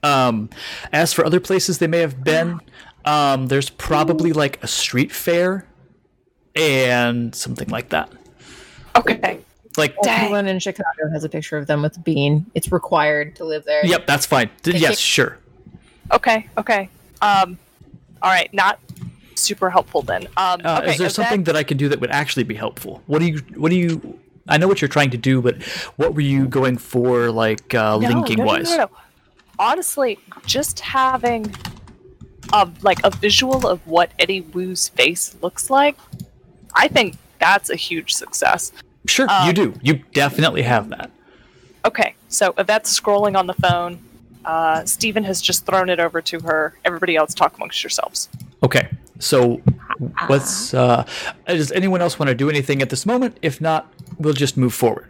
Um, 0.03 0.49
as 0.91 1.13
for 1.13 1.25
other 1.25 1.39
places 1.39 1.77
they 1.79 1.87
may 1.87 1.99
have 1.99 2.23
been, 2.23 2.59
um, 3.05 3.47
there's 3.47 3.69
probably 3.69 4.31
like 4.33 4.63
a 4.63 4.67
street 4.67 5.11
fair 5.11 5.65
and 6.55 7.33
something 7.35 7.69
like 7.69 7.89
that. 7.89 8.11
Okay. 8.95 9.39
Like, 9.77 9.95
Dang. 10.03 10.25
Everyone 10.25 10.47
in 10.47 10.59
Chicago 10.59 11.09
has 11.13 11.23
a 11.23 11.29
picture 11.29 11.57
of 11.57 11.67
them 11.67 11.81
with 11.81 12.03
Bean. 12.03 12.45
It's 12.53 12.71
required 12.71 13.35
to 13.37 13.45
live 13.45 13.63
there. 13.63 13.85
yep, 13.85 14.05
that's 14.05 14.25
fine. 14.25 14.49
D- 14.63 14.71
Thank 14.71 14.81
yes, 14.81 14.91
you. 14.91 14.95
sure. 14.97 15.37
Okay. 16.11 16.47
Okay. 16.57 16.89
Um. 17.21 17.57
All 18.21 18.29
right. 18.29 18.53
Not 18.53 18.79
super 19.35 19.69
helpful 19.69 20.01
then. 20.01 20.27
Um. 20.35 20.61
Uh, 20.63 20.79
okay. 20.81 20.91
is 20.91 20.97
there 20.97 21.09
something 21.09 21.45
that 21.45 21.55
I 21.55 21.63
can 21.63 21.77
do 21.77 21.87
that 21.87 22.01
would 22.01 22.11
actually 22.11 22.43
be 22.43 22.55
helpful? 22.55 23.01
What 23.07 23.19
do 23.19 23.27
you? 23.27 23.37
What 23.55 23.69
do 23.69 23.77
you? 23.77 24.19
I 24.49 24.57
know 24.57 24.67
what 24.67 24.81
you're 24.81 24.89
trying 24.89 25.11
to 25.11 25.17
do, 25.17 25.41
but 25.41 25.61
what 25.95 26.13
were 26.15 26.21
you 26.21 26.47
going 26.47 26.77
for, 26.77 27.31
like 27.31 27.73
uh, 27.73 27.97
No, 27.97 28.09
linking 28.09 28.39
no, 28.39 28.43
no, 28.43 28.47
wise? 28.47 28.69
No, 28.71 28.77
no, 28.77 28.89
Honestly, 29.57 30.19
just 30.45 30.81
having 30.81 31.53
a 32.51 32.69
like 32.81 32.99
a 33.05 33.09
visual 33.11 33.65
of 33.67 33.85
what 33.87 34.11
Eddie 34.19 34.41
Wu's 34.41 34.89
face 34.89 35.35
looks 35.41 35.69
like, 35.69 35.95
I 36.73 36.87
think 36.87 37.17
that's 37.39 37.69
a 37.69 37.75
huge 37.75 38.13
success. 38.13 38.71
Sure, 39.07 39.25
you 39.43 39.49
Um, 39.49 39.53
do. 39.53 39.73
You 39.81 39.95
definitely 40.13 40.61
have 40.61 40.89
that. 40.89 41.09
Okay, 41.85 42.13
so 42.29 42.53
Yvette's 42.57 42.97
scrolling 42.99 43.37
on 43.37 43.47
the 43.47 43.53
phone. 43.55 43.99
Uh, 44.45 44.85
Stephen 44.85 45.23
has 45.23 45.41
just 45.41 45.65
thrown 45.65 45.89
it 45.89 45.99
over 45.99 46.21
to 46.21 46.39
her. 46.41 46.75
Everybody 46.85 47.15
else, 47.15 47.33
talk 47.33 47.55
amongst 47.57 47.83
yourselves. 47.83 48.29
Okay, 48.63 48.89
so 49.19 49.61
what's? 50.27 50.73
Uh, 50.73 51.05
does 51.47 51.71
anyone 51.71 52.01
else 52.01 52.19
want 52.19 52.29
to 52.29 52.35
do 52.35 52.49
anything 52.49 52.81
at 52.81 52.89
this 52.89 53.05
moment? 53.05 53.37
If 53.41 53.59
not, 53.61 53.91
we'll 54.19 54.33
just 54.33 54.57
move 54.57 54.73
forward. 54.73 55.07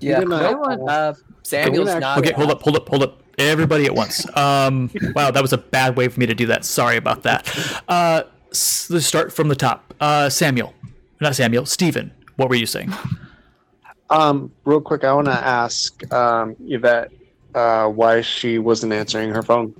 Yeah. 0.00 0.20
Good 0.20 0.28
night. 0.28 0.52
nope. 0.52 0.88
Uh, 0.88 1.12
Samuel's 1.42 1.88
Don't. 1.90 2.18
Okay, 2.18 2.32
hold 2.32 2.50
up, 2.50 2.62
hold 2.62 2.76
up, 2.76 2.88
hold 2.88 3.02
up. 3.02 3.22
Everybody 3.38 3.86
at 3.86 3.94
once. 3.94 4.24
Um, 4.36 4.90
wow, 5.14 5.30
that 5.30 5.42
was 5.42 5.52
a 5.52 5.58
bad 5.58 5.96
way 5.96 6.08
for 6.08 6.20
me 6.20 6.26
to 6.26 6.34
do 6.34 6.46
that. 6.46 6.64
Sorry 6.64 6.96
about 6.96 7.22
that. 7.24 7.82
Uh, 7.88 8.22
let's 8.48 9.06
start 9.06 9.32
from 9.32 9.48
the 9.48 9.56
top. 9.56 9.89
Uh, 10.00 10.28
Samuel, 10.30 10.72
not 11.20 11.36
Samuel. 11.36 11.66
Stephen, 11.66 12.10
what 12.36 12.48
were 12.48 12.54
you 12.54 12.66
saying? 12.66 12.92
Um, 14.08 14.50
real 14.64 14.80
quick, 14.80 15.04
I 15.04 15.12
want 15.12 15.26
to 15.26 15.32
ask 15.32 16.10
um, 16.12 16.56
Yvette 16.66 17.12
uh, 17.54 17.86
why 17.88 18.22
she 18.22 18.58
wasn't 18.58 18.92
answering 18.92 19.30
her 19.30 19.42
phone. 19.42 19.74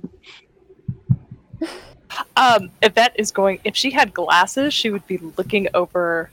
Um, 2.37 2.69
Yvette 2.81 3.13
is 3.15 3.31
going. 3.31 3.59
If 3.63 3.75
she 3.75 3.89
had 3.91 4.13
glasses, 4.13 4.73
she 4.73 4.89
would 4.89 5.05
be 5.07 5.17
looking 5.37 5.67
over 5.73 6.29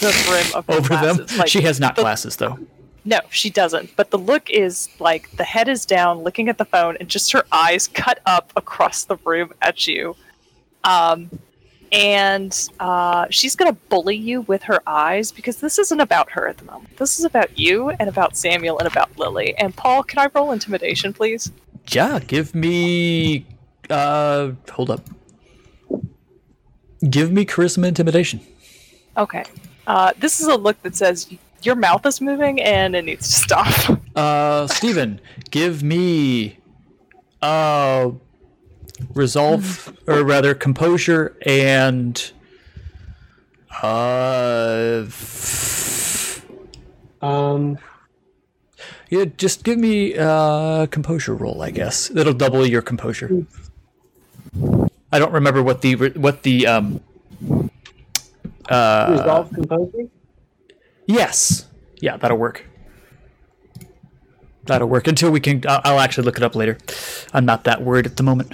the 0.00 0.24
brim 0.26 0.54
of 0.54 0.66
her 0.66 0.72
Over 0.74 0.96
them? 0.96 1.26
Like, 1.38 1.48
she 1.48 1.60
has 1.62 1.78
not 1.80 1.96
the- 1.96 2.02
glasses 2.02 2.36
though. 2.36 2.58
No, 3.04 3.20
she 3.30 3.48
doesn't. 3.48 3.96
But 3.96 4.10
the 4.10 4.18
look 4.18 4.50
is 4.50 4.88
like 4.98 5.30
the 5.36 5.44
head 5.44 5.68
is 5.68 5.86
down, 5.86 6.18
looking 6.18 6.48
at 6.50 6.58
the 6.58 6.64
phone, 6.66 6.96
and 7.00 7.08
just 7.08 7.32
her 7.32 7.44
eyes 7.52 7.88
cut 7.88 8.18
up 8.26 8.52
across 8.54 9.04
the 9.04 9.16
room 9.24 9.52
at 9.62 9.86
you. 9.86 10.14
Um, 10.84 11.30
and 11.92 12.68
uh, 12.80 13.26
she's 13.30 13.56
gonna 13.56 13.72
bully 13.72 14.16
you 14.16 14.42
with 14.42 14.62
her 14.64 14.80
eyes 14.86 15.32
because 15.32 15.58
this 15.58 15.78
isn't 15.78 16.00
about 16.00 16.30
her 16.32 16.48
at 16.48 16.58
the 16.58 16.64
moment. 16.64 16.96
This 16.96 17.18
is 17.18 17.24
about 17.24 17.58
you 17.58 17.90
and 17.90 18.08
about 18.08 18.36
Samuel 18.36 18.78
and 18.78 18.86
about 18.86 19.18
Lily. 19.18 19.56
And 19.58 19.74
Paul, 19.74 20.02
can 20.02 20.18
I 20.18 20.28
roll 20.34 20.52
intimidation, 20.52 21.12
please? 21.12 21.52
Yeah, 21.88 22.18
give 22.18 22.54
me. 22.54 23.46
Uh, 23.88 24.52
hold 24.70 24.90
up. 24.90 25.08
Give 27.08 27.30
me 27.32 27.44
charisma 27.44 27.86
intimidation. 27.88 28.40
Okay. 29.16 29.44
Uh, 29.86 30.12
this 30.18 30.40
is 30.40 30.48
a 30.48 30.56
look 30.56 30.80
that 30.82 30.94
says 30.96 31.32
your 31.62 31.74
mouth 31.74 32.04
is 32.06 32.20
moving 32.20 32.60
and 32.60 32.94
it 32.94 33.04
needs 33.04 33.28
to 33.28 33.34
stop. 33.34 34.00
Uh, 34.14 34.66
Stephen, 34.66 35.20
give 35.50 35.82
me. 35.82 36.58
Uh, 37.40 38.10
resolve, 39.14 39.96
or 40.06 40.22
rather, 40.24 40.54
composure 40.54 41.36
and. 41.46 42.32
Uh. 43.82 45.06
Um, 47.20 47.78
Yeah, 49.10 49.24
just 49.36 49.64
give 49.64 49.78
me 49.78 50.14
a 50.14 50.88
composure 50.90 51.34
roll, 51.34 51.62
I 51.62 51.70
guess. 51.70 52.08
That'll 52.08 52.32
double 52.34 52.66
your 52.66 52.82
composure. 52.82 53.46
I 55.12 55.18
don't 55.18 55.32
remember 55.32 55.62
what 55.62 55.80
the 55.82 55.94
what 55.94 56.42
the 56.42 56.66
um 56.66 57.00
uh 58.68 59.08
resolve 59.10 59.52
composure. 59.52 60.08
yes. 61.06 61.66
Yeah, 62.00 62.16
that'll 62.18 62.36
work. 62.38 62.64
That'll 64.66 64.88
work 64.88 65.08
until 65.08 65.30
we 65.30 65.40
can 65.40 65.62
I'll, 65.66 65.80
I'll 65.84 66.00
actually 66.00 66.24
look 66.24 66.36
it 66.36 66.42
up 66.42 66.54
later. 66.54 66.76
I'm 67.32 67.44
not 67.46 67.64
that 67.64 67.82
worried 67.82 68.06
at 68.06 68.16
the 68.16 68.22
moment. 68.22 68.52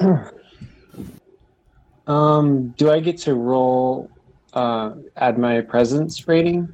Um, 2.06 2.68
do 2.76 2.90
I 2.92 3.00
get 3.00 3.18
to 3.22 3.34
roll? 3.34 4.08
Uh, 4.52 4.92
add 5.16 5.38
my 5.38 5.60
presence 5.60 6.28
rating. 6.28 6.68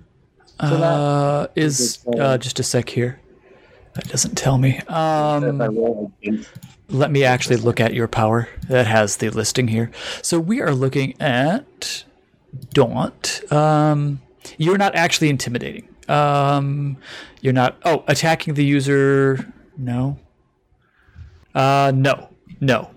to 0.61 0.67
that? 0.67 0.83
Uh 0.83 1.47
is 1.57 1.81
Is 1.81 2.05
uh 2.07 2.19
uh, 2.23 2.39
just 2.39 2.61
a 2.61 2.63
sec 2.63 2.91
here. 2.91 3.19
That 3.95 4.09
doesn't 4.09 4.37
tell 4.37 4.59
me. 4.59 4.79
Um 4.89 6.13
Let 6.91 7.11
me 7.11 7.25
actually 7.25 7.57
look 7.57 7.81
at 7.81 7.95
your 7.95 8.09
power. 8.09 8.47
That 8.69 8.87
has 8.87 9.17
the 9.17 9.31
listing 9.31 9.69
here. 9.69 9.91
So 10.21 10.39
we 10.39 10.61
are 10.61 10.75
looking 10.75 11.15
at 11.19 12.05
Daunt. 12.75 13.41
Um, 13.51 14.21
you're 14.59 14.77
not 14.77 14.95
actually 14.95 15.31
intimidating. 15.31 15.89
Um, 16.09 16.99
you're 17.41 17.55
not. 17.55 17.79
Oh, 17.87 18.05
attacking 18.07 18.53
the 18.55 18.65
user. 18.65 19.51
No. 19.79 20.19
Uh, 21.55 21.93
no, 21.95 22.29
no. 22.61 22.91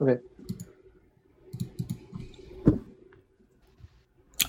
Okay. 0.00 0.18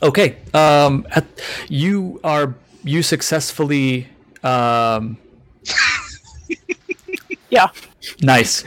Okay. 0.02 0.38
Um, 0.54 1.08
at, 1.12 1.26
you 1.70 2.20
are 2.24 2.56
you 2.84 3.02
successfully. 3.02 4.08
Um, 4.44 5.18
yeah. 7.50 7.68
Nice. 8.22 8.64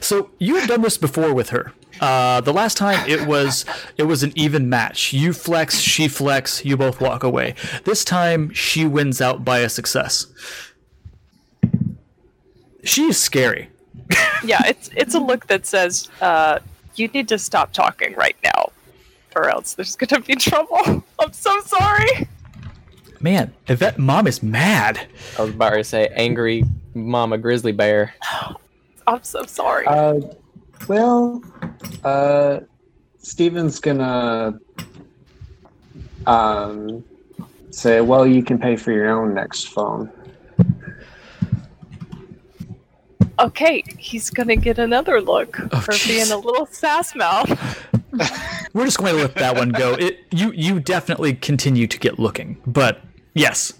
So 0.00 0.30
you 0.38 0.56
have 0.56 0.68
done 0.68 0.82
this 0.82 0.98
before 0.98 1.32
with 1.34 1.50
her. 1.50 1.72
Uh, 2.00 2.40
the 2.40 2.52
last 2.52 2.78
time 2.78 3.08
it 3.08 3.26
was 3.26 3.66
it 3.98 4.04
was 4.04 4.22
an 4.22 4.32
even 4.34 4.68
match. 4.68 5.12
You 5.12 5.32
flex, 5.32 5.78
she 5.78 6.08
flex, 6.08 6.64
you 6.64 6.76
both 6.76 7.00
walk 7.00 7.22
away. 7.22 7.54
This 7.84 8.04
time 8.04 8.50
she 8.54 8.86
wins 8.86 9.20
out 9.20 9.44
by 9.44 9.58
a 9.58 9.68
success. 9.68 10.26
She 12.82 13.04
is 13.04 13.18
scary. 13.18 13.68
Yeah, 14.42 14.62
it's 14.66 14.88
it's 14.96 15.14
a 15.14 15.18
look 15.18 15.46
that 15.48 15.66
says 15.66 16.08
uh, 16.20 16.60
you 16.94 17.08
need 17.08 17.28
to 17.28 17.38
stop 17.38 17.72
talking 17.72 18.14
right 18.14 18.36
now, 18.42 18.72
or 19.36 19.48
else 19.50 19.74
there's 19.74 19.96
gonna 19.96 20.22
be 20.22 20.34
trouble. 20.34 21.04
I'm 21.18 21.32
so 21.32 21.60
sorry. 21.60 22.28
Man, 23.20 23.52
Yvette 23.66 23.98
mom 23.98 24.26
is 24.26 24.42
mad. 24.42 25.06
I 25.38 25.42
was 25.42 25.50
about 25.50 25.70
to 25.70 25.84
say 25.84 26.08
angry 26.14 26.64
mama 26.94 27.36
grizzly 27.36 27.72
bear. 27.72 28.14
I'm 29.06 29.22
so 29.22 29.44
sorry. 29.44 29.86
Uh, 29.86 30.20
well, 30.88 31.42
uh, 32.02 32.60
Steven's 33.18 33.78
gonna 33.78 34.58
um, 36.26 37.04
say, 37.70 38.00
"Well, 38.00 38.26
you 38.26 38.42
can 38.42 38.58
pay 38.58 38.76
for 38.76 38.92
your 38.92 39.10
own 39.10 39.34
next 39.34 39.68
phone." 39.68 40.10
Okay, 43.40 43.82
he's 43.98 44.30
gonna 44.30 44.56
get 44.56 44.78
another 44.78 45.20
look 45.20 45.58
Oh, 45.72 45.80
for 45.80 45.92
jeez. 45.92 46.08
being 46.08 46.30
a 46.30 46.36
little 46.36 46.66
sass 46.66 47.14
mouth. 47.14 47.48
We're 48.72 48.84
just 48.84 48.98
going 48.98 49.14
to 49.14 49.20
let 49.22 49.34
that 49.36 49.56
one 49.56 49.70
go. 49.70 49.94
It 49.94 50.18
you 50.30 50.52
you 50.52 50.78
definitely 50.80 51.34
continue 51.34 51.86
to 51.86 51.98
get 51.98 52.18
looking, 52.18 52.56
but 52.66 53.00
yes. 53.34 53.72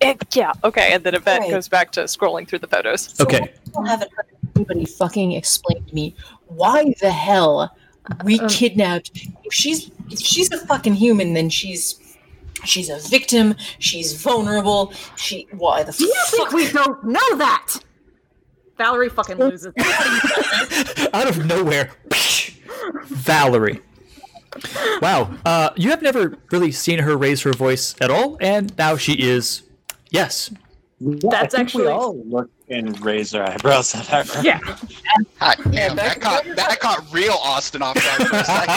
It, 0.00 0.36
yeah, 0.36 0.52
okay, 0.62 0.92
and 0.92 1.02
then 1.02 1.14
Yvette 1.14 1.40
Right. 1.40 1.50
goes 1.50 1.68
back 1.68 1.90
to 1.92 2.00
scrolling 2.04 2.46
through 2.46 2.58
the 2.58 2.66
photos. 2.66 3.18
Okay. 3.20 3.38
I 3.40 3.50
still 3.70 3.82
haven't 3.84 4.10
heard 4.12 4.26
anybody 4.56 4.84
fucking 4.84 5.32
explain 5.32 5.82
to 5.84 5.94
me 5.94 6.14
why 6.46 6.94
the 7.00 7.10
hell 7.10 7.74
we 8.24 8.38
Um, 8.38 8.48
kidnapped. 8.48 9.10
If 9.44 9.54
she's 9.54 9.90
if 10.10 10.18
she's 10.18 10.52
a 10.52 10.58
fucking 10.66 10.94
human, 10.94 11.32
then 11.32 11.48
she's 11.48 11.94
she's 12.64 12.90
a 12.90 12.98
victim. 13.08 13.54
She's 13.78 14.20
vulnerable. 14.20 14.92
She 15.16 15.46
why 15.52 15.82
the 15.82 15.92
Do 15.92 16.04
you 16.04 16.14
think 16.28 16.44
fuck? 16.44 16.52
we 16.52 16.70
don't 16.70 17.04
know 17.04 17.36
that? 17.36 17.76
Valerie 18.76 19.08
fucking 19.08 19.38
loses. 19.38 19.72
out 21.12 21.28
of 21.28 21.46
nowhere, 21.46 21.92
Valerie. 23.04 23.80
Wow, 25.00 25.34
uh, 25.44 25.70
you 25.76 25.90
have 25.90 26.02
never 26.02 26.36
really 26.50 26.72
seen 26.72 27.00
her 27.00 27.16
raise 27.16 27.42
her 27.42 27.52
voice 27.52 27.94
at 28.00 28.10
all, 28.10 28.36
and 28.40 28.76
now 28.76 28.96
she 28.96 29.14
is, 29.14 29.62
yes, 30.10 30.50
That's 31.04 31.54
I 31.54 31.58
think 31.58 31.68
actually- 31.68 31.84
we 31.84 31.90
all 31.90 32.16
look 32.24 32.50
and 32.70 32.98
raise 33.04 33.34
our 33.34 33.42
eyebrows 33.50 33.94
at 33.94 34.06
her. 34.06 34.42
yeah. 34.42 34.58
Hot 35.38 35.58
damn, 35.70 35.94
back- 35.96 36.18
that 36.18 36.20
caught 36.20 36.56
that 36.56 36.80
caught 36.80 37.04
real 37.12 37.34
Austin 37.42 37.82
off 37.82 37.94
guard 37.94 38.28
for 38.28 38.36
a 38.36 38.44
second. 38.44 38.70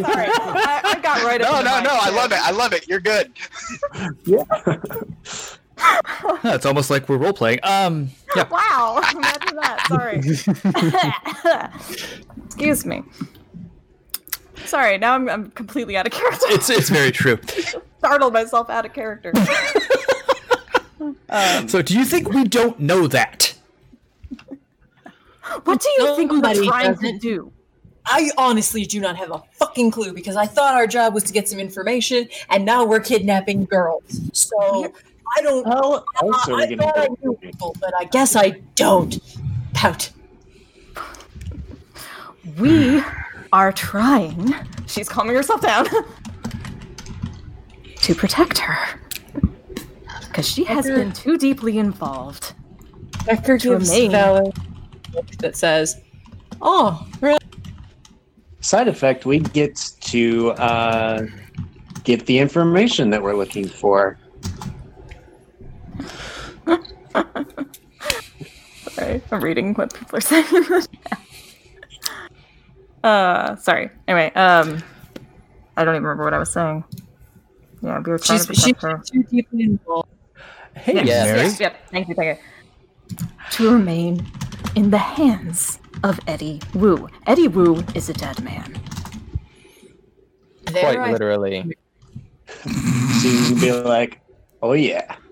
Sorry, 0.04 0.26
I, 0.30 0.80
I 0.84 0.98
got 1.02 1.22
right. 1.22 1.40
No, 1.40 1.58
in 1.58 1.64
no, 1.66 1.80
no, 1.80 1.90
I 1.92 2.08
love 2.10 2.32
it. 2.32 2.38
I 2.40 2.50
love 2.50 2.72
it. 2.72 2.88
You're 2.88 3.00
good. 3.00 3.30
Huh, 5.76 6.38
it's 6.54 6.64
almost 6.66 6.88
like 6.90 7.08
we're 7.08 7.18
role 7.18 7.32
playing. 7.32 7.58
Um, 7.62 8.10
yeah, 8.36 8.48
Wow, 8.50 9.00
imagine 9.14 9.56
that. 9.56 9.84
Sorry. 9.88 10.20
Excuse 12.46 12.84
me. 12.86 13.02
Sorry, 14.66 14.98
now 14.98 15.14
I'm, 15.14 15.28
I'm 15.28 15.50
completely 15.52 15.96
out 15.96 16.06
of 16.06 16.12
character. 16.12 16.46
it's 16.50 16.68
it's 16.70 16.88
very 16.90 17.10
true. 17.10 17.38
startled 17.98 18.32
myself 18.32 18.68
out 18.70 18.84
of 18.86 18.92
character. 18.92 19.32
Um, 21.00 21.68
So, 21.68 21.82
do 21.82 21.94
you 21.94 22.04
think 22.04 22.30
we 22.30 22.44
don't 22.44 22.78
know 22.80 23.06
that? 23.06 23.54
what 25.64 25.80
do 25.80 25.88
you 25.98 26.16
think 26.16 26.32
we're 26.32 26.40
trying 26.40 26.94
to 26.94 27.02
doesn't. 27.02 27.22
do? 27.22 27.52
I 28.06 28.30
honestly 28.36 28.84
do 28.84 29.00
not 29.00 29.16
have 29.16 29.30
a 29.30 29.42
fucking 29.52 29.90
clue 29.90 30.12
because 30.12 30.36
I 30.36 30.46
thought 30.46 30.74
our 30.74 30.86
job 30.86 31.14
was 31.14 31.24
to 31.24 31.32
get 31.32 31.48
some 31.48 31.58
information, 31.58 32.28
and 32.48 32.64
now 32.64 32.84
we're 32.84 33.00
kidnapping 33.00 33.64
girls. 33.66 34.20
So 34.32 34.92
I 35.36 35.42
don't. 35.42 35.66
How 35.66 36.04
else 36.22 36.48
are 36.48 36.56
we 36.56 36.62
I 36.62 36.76
thought 36.76 36.98
I 36.98 37.08
knew 37.22 37.36
people, 37.40 37.76
but 37.80 37.92
I 37.98 38.04
guess 38.04 38.36
I 38.36 38.60
don't. 38.74 39.18
Pout. 39.74 40.10
We 42.58 43.02
are 43.52 43.72
trying. 43.72 44.54
She's 44.86 45.08
calming 45.08 45.36
herself 45.36 45.60
down. 45.60 45.86
to 48.02 48.14
protect 48.14 48.58
her. 48.58 49.00
Because 50.30 50.48
she 50.48 50.62
has 50.64 50.86
Okay. 50.86 50.94
been 50.94 51.12
too 51.12 51.36
deeply 51.36 51.78
involved. 51.78 52.54
Becker 53.26 53.58
gives 53.58 53.90
remain. 53.90 54.12
Val 54.12 54.36
a 54.36 54.42
look 55.12 55.26
that 55.40 55.56
says, 55.56 56.00
"Oh, 56.62 57.04
really? 57.20 57.38
Side 58.60 58.86
effect: 58.86 59.26
We 59.26 59.40
get 59.40 59.74
to 60.02 60.52
uh, 60.52 61.26
get 62.04 62.26
the 62.26 62.38
information 62.38 63.10
that 63.10 63.20
we're 63.20 63.34
looking 63.34 63.68
for. 63.68 64.16
Sorry, 68.94 69.20
I'm 69.32 69.40
reading 69.40 69.74
what 69.74 69.92
people 69.92 70.18
are 70.18 70.20
saying. 70.20 70.46
in 70.54 70.62
the 70.62 70.86
chat. 71.08 71.18
uh, 73.02 73.56
sorry. 73.56 73.90
Anyway, 74.06 74.32
um, 74.34 74.80
I 75.76 75.84
don't 75.84 75.94
even 75.96 76.04
remember 76.04 76.22
what 76.22 76.34
I 76.34 76.38
was 76.38 76.52
saying. 76.52 76.84
Yeah, 77.82 77.98
we 77.98 78.12
were 78.12 78.18
trying 78.18 78.38
She's, 78.38 78.46
to 78.46 78.54
she's 78.54 78.76
her. 78.80 79.02
too 79.12 79.24
deeply 79.24 79.64
involved. 79.64 80.06
Hey, 80.82 80.94
Yes, 80.94 81.06
Yes. 81.06 81.26
Mary. 81.26 81.40
yes, 81.42 81.60
yep. 81.60 81.76
Thank 81.90 82.08
you, 82.08 82.14
thank 82.14 82.38
you. 82.38 82.44
To 83.52 83.72
remain 83.72 84.24
in 84.76 84.90
the 84.90 84.98
hands 84.98 85.78
of 86.04 86.18
Eddie 86.26 86.60
Wu. 86.74 87.08
Eddie 87.26 87.48
Wu 87.48 87.82
is 87.94 88.08
a 88.08 88.12
dead 88.14 88.42
man. 88.42 88.78
There 90.72 90.82
Quite 90.82 90.98
I- 90.98 91.12
literally. 91.12 91.64
So 93.20 93.28
you 93.28 93.44
can 93.46 93.60
be 93.60 93.72
like, 93.72 94.20
oh 94.62 94.72
yeah. 94.72 95.16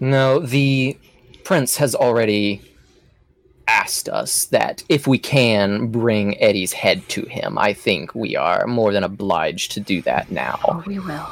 No, 0.00 0.40
the 0.40 0.98
prince 1.44 1.76
has 1.76 1.94
already 1.94 2.60
asked 3.68 4.08
us 4.08 4.46
that 4.46 4.82
if 4.88 5.06
we 5.06 5.18
can 5.18 5.88
bring 5.88 6.38
Eddie's 6.40 6.72
head 6.72 7.08
to 7.10 7.22
him, 7.22 7.58
I 7.58 7.72
think 7.72 8.14
we 8.14 8.36
are 8.36 8.66
more 8.66 8.92
than 8.92 9.04
obliged 9.04 9.72
to 9.72 9.80
do 9.80 10.02
that 10.02 10.30
now. 10.30 10.58
Oh, 10.68 10.82
we 10.86 10.98
will. 10.98 11.26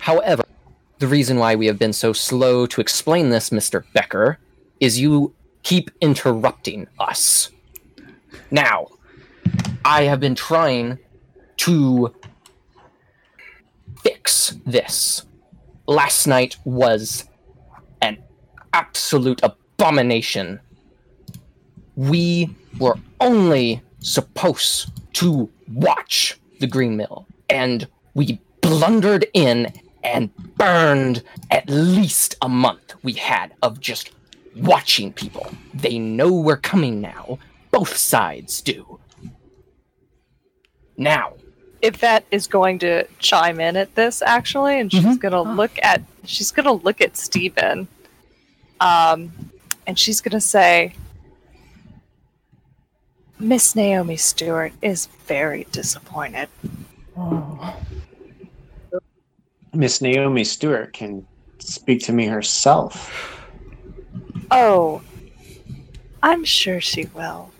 However, 0.00 0.44
the 0.98 1.06
reason 1.06 1.38
why 1.38 1.54
we 1.54 1.66
have 1.66 1.78
been 1.78 1.92
so 1.92 2.12
slow 2.12 2.66
to 2.66 2.80
explain 2.80 3.30
this, 3.30 3.50
Mr. 3.50 3.84
Becker, 3.92 4.38
is 4.80 4.98
you 4.98 5.34
keep 5.62 5.90
interrupting 6.00 6.86
us. 6.98 7.50
Now, 8.50 8.88
I 9.84 10.04
have 10.04 10.20
been 10.20 10.34
trying 10.34 10.98
to 11.58 12.14
fix 14.02 14.56
this. 14.64 15.26
Last 15.86 16.26
night 16.26 16.56
was 16.64 17.28
an 18.00 18.22
absolute 18.72 19.40
abomination. 19.42 20.60
We 21.96 22.54
were 22.78 22.96
only 23.20 23.82
supposed 23.98 24.90
to 25.14 25.50
watch 25.72 26.38
the 26.58 26.66
Green 26.66 26.96
Mill, 26.96 27.26
and 27.50 27.86
we 28.14 28.40
blundered 28.62 29.26
in 29.34 29.72
and 30.02 30.34
burned 30.56 31.22
at 31.50 31.68
least 31.68 32.36
a 32.42 32.48
month 32.48 32.94
we 33.02 33.12
had 33.12 33.52
of 33.62 33.80
just 33.80 34.10
watching 34.56 35.12
people. 35.12 35.50
They 35.74 35.98
know 35.98 36.32
we're 36.32 36.56
coming 36.56 37.00
now. 37.00 37.38
Both 37.70 37.96
sides 37.96 38.60
do. 38.60 38.98
Now, 40.96 41.34
Yvette 41.82 42.26
is 42.30 42.46
going 42.46 42.78
to 42.80 43.06
chime 43.18 43.60
in 43.60 43.76
at 43.76 43.94
this 43.94 44.22
actually, 44.22 44.78
and 44.78 44.92
she's 44.92 45.16
gonna 45.16 45.42
look 45.42 45.72
at 45.82 46.02
she's 46.24 46.50
gonna 46.50 46.72
look 46.72 47.00
at 47.00 47.16
Steven. 47.16 47.88
Um, 48.80 49.32
and 49.86 49.98
she's 49.98 50.20
gonna 50.20 50.40
say, 50.40 50.94
Miss 53.38 53.74
Naomi 53.74 54.16
Stewart 54.16 54.72
is 54.82 55.06
very 55.26 55.66
disappointed. 55.72 56.48
Miss 59.72 60.00
Naomi 60.00 60.44
Stewart 60.44 60.92
can 60.92 61.26
speak 61.58 62.00
to 62.04 62.12
me 62.12 62.26
herself. 62.26 63.40
Oh, 64.50 65.02
I'm 66.22 66.44
sure 66.44 66.80
she 66.80 67.06
will. 67.14 67.50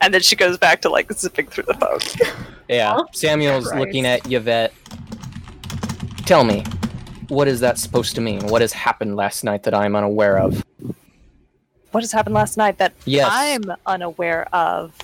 And 0.00 0.12
then 0.12 0.20
she 0.20 0.34
goes 0.34 0.58
back 0.58 0.80
to 0.82 0.88
like 0.88 1.12
zipping 1.12 1.46
through 1.46 1.64
the 1.64 1.74
phone. 1.74 2.00
yeah, 2.68 2.94
oh, 2.98 3.06
Samuel's 3.12 3.68
Christ. 3.68 3.78
looking 3.78 4.04
at 4.06 4.30
Yvette. 4.30 4.72
Tell 6.26 6.42
me, 6.44 6.64
what 7.28 7.46
is 7.46 7.60
that 7.60 7.78
supposed 7.78 8.14
to 8.16 8.20
mean? 8.20 8.46
What 8.48 8.62
has 8.62 8.72
happened 8.72 9.14
last 9.16 9.44
night 9.44 9.62
that 9.64 9.74
I'm 9.74 9.94
unaware 9.96 10.38
of? 10.38 10.64
what 11.92 12.02
has 12.02 12.10
happened 12.10 12.34
last 12.34 12.56
night 12.56 12.78
that 12.78 12.94
Yes. 13.04 13.28
I'm 13.30 13.64
unaware 13.84 14.48
of. 14.54 14.94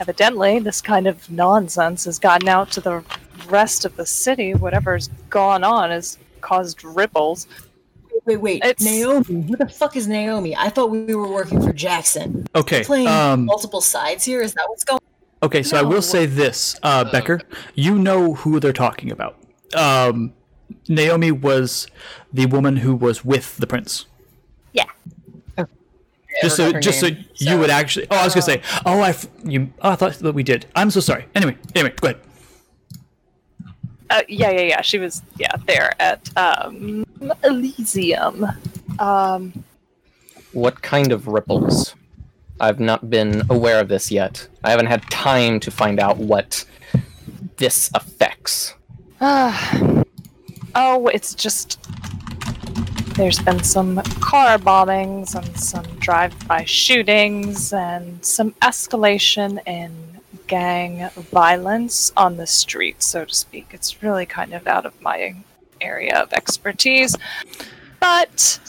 Evidently, 0.00 0.58
this 0.58 0.82
kind 0.82 1.06
of 1.06 1.30
nonsense 1.30 2.04
has 2.06 2.18
gotten 2.18 2.48
out 2.48 2.72
to 2.72 2.80
the 2.80 3.04
rest 3.48 3.84
of 3.84 3.96
the 3.96 4.06
city. 4.06 4.54
Whatever's 4.54 5.08
gone 5.30 5.64
on 5.64 5.90
has 5.90 6.18
caused 6.40 6.82
ripples. 6.84 7.46
Wait, 8.26 8.36
wait, 8.38 8.64
It's- 8.64 8.80
Naomi. 8.80 9.24
Who 9.48 9.56
the 9.56 9.68
fuck 9.68 9.96
is 9.96 10.06
Naomi? 10.08 10.56
I 10.56 10.68
thought 10.70 10.90
we 10.90 11.14
were 11.14 11.28
working 11.28 11.60
for 11.60 11.72
Jackson. 11.72 12.46
Okay. 12.54 12.82
Playing 12.84 13.08
Um, 13.08 13.44
multiple 13.44 13.80
sides 13.80 14.24
here. 14.24 14.40
Is 14.40 14.54
that 14.54 14.64
what's 14.68 14.84
going? 14.84 15.00
okay. 15.42 15.62
So 15.62 15.76
I 15.76 15.82
will 15.82 16.00
say 16.02 16.24
this, 16.26 16.76
uh, 16.82 17.04
Becker. 17.04 17.40
You 17.74 17.98
know 17.98 18.34
who 18.34 18.60
they're 18.60 18.72
talking 18.72 19.10
about. 19.10 19.36
Um, 19.74 20.32
Naomi 20.88 21.30
was 21.32 21.86
the 22.32 22.46
woman 22.46 22.78
who 22.78 22.94
was 22.94 23.24
with 23.24 23.56
the 23.58 23.66
prince. 23.66 24.06
Yeah. 24.72 24.84
Just 26.42 26.56
so, 26.56 26.72
her 26.72 26.80
just 26.80 26.98
so 27.00 27.08
name. 27.08 27.24
you 27.36 27.58
would 27.58 27.70
actually. 27.70 28.06
Oh, 28.10 28.16
I 28.16 28.24
was 28.24 28.34
gonna 28.34 28.42
say. 28.42 28.60
Oh, 28.84 29.00
I 29.00 29.10
f- 29.10 29.26
you. 29.44 29.72
Oh, 29.82 29.90
I 29.90 29.94
thought 29.96 30.14
that 30.14 30.34
we 30.34 30.42
did. 30.42 30.66
I'm 30.74 30.90
so 30.90 30.98
sorry. 31.00 31.26
Anyway, 31.34 31.56
anyway, 31.76 31.94
go 32.00 32.08
ahead. 32.08 32.20
Uh, 34.10 34.22
yeah, 34.28 34.50
yeah, 34.50 34.60
yeah. 34.62 34.80
She 34.82 34.98
was, 34.98 35.22
yeah, 35.38 35.56
there 35.66 35.94
at 36.00 36.28
um, 36.36 37.04
Elysium. 37.42 38.46
Um, 38.98 39.64
What 40.52 40.82
kind 40.82 41.10
of 41.12 41.26
ripples? 41.26 41.94
I've 42.60 42.80
not 42.80 43.10
been 43.10 43.42
aware 43.50 43.80
of 43.80 43.88
this 43.88 44.10
yet. 44.10 44.46
I 44.62 44.70
haven't 44.70 44.86
had 44.86 45.02
time 45.10 45.58
to 45.60 45.70
find 45.70 45.98
out 45.98 46.18
what 46.18 46.64
this 47.56 47.90
affects. 47.94 48.74
oh, 49.20 51.08
it's 51.12 51.34
just. 51.34 51.80
There's 53.14 53.38
been 53.38 53.62
some 53.62 54.02
car 54.20 54.58
bombings 54.58 55.36
and 55.36 55.56
some 55.56 55.84
drive-by 56.00 56.64
shootings 56.64 57.72
and 57.72 58.24
some 58.24 58.50
escalation 58.62 59.60
in 59.68 60.13
gang 60.46 61.08
violence 61.14 62.12
on 62.16 62.36
the 62.36 62.46
street, 62.46 63.02
so 63.02 63.24
to 63.24 63.34
speak. 63.34 63.68
It's 63.72 64.02
really 64.02 64.26
kind 64.26 64.52
of 64.52 64.66
out 64.66 64.86
of 64.86 65.00
my 65.00 65.34
area 65.80 66.16
of 66.18 66.32
expertise. 66.32 67.16
But 68.00 68.60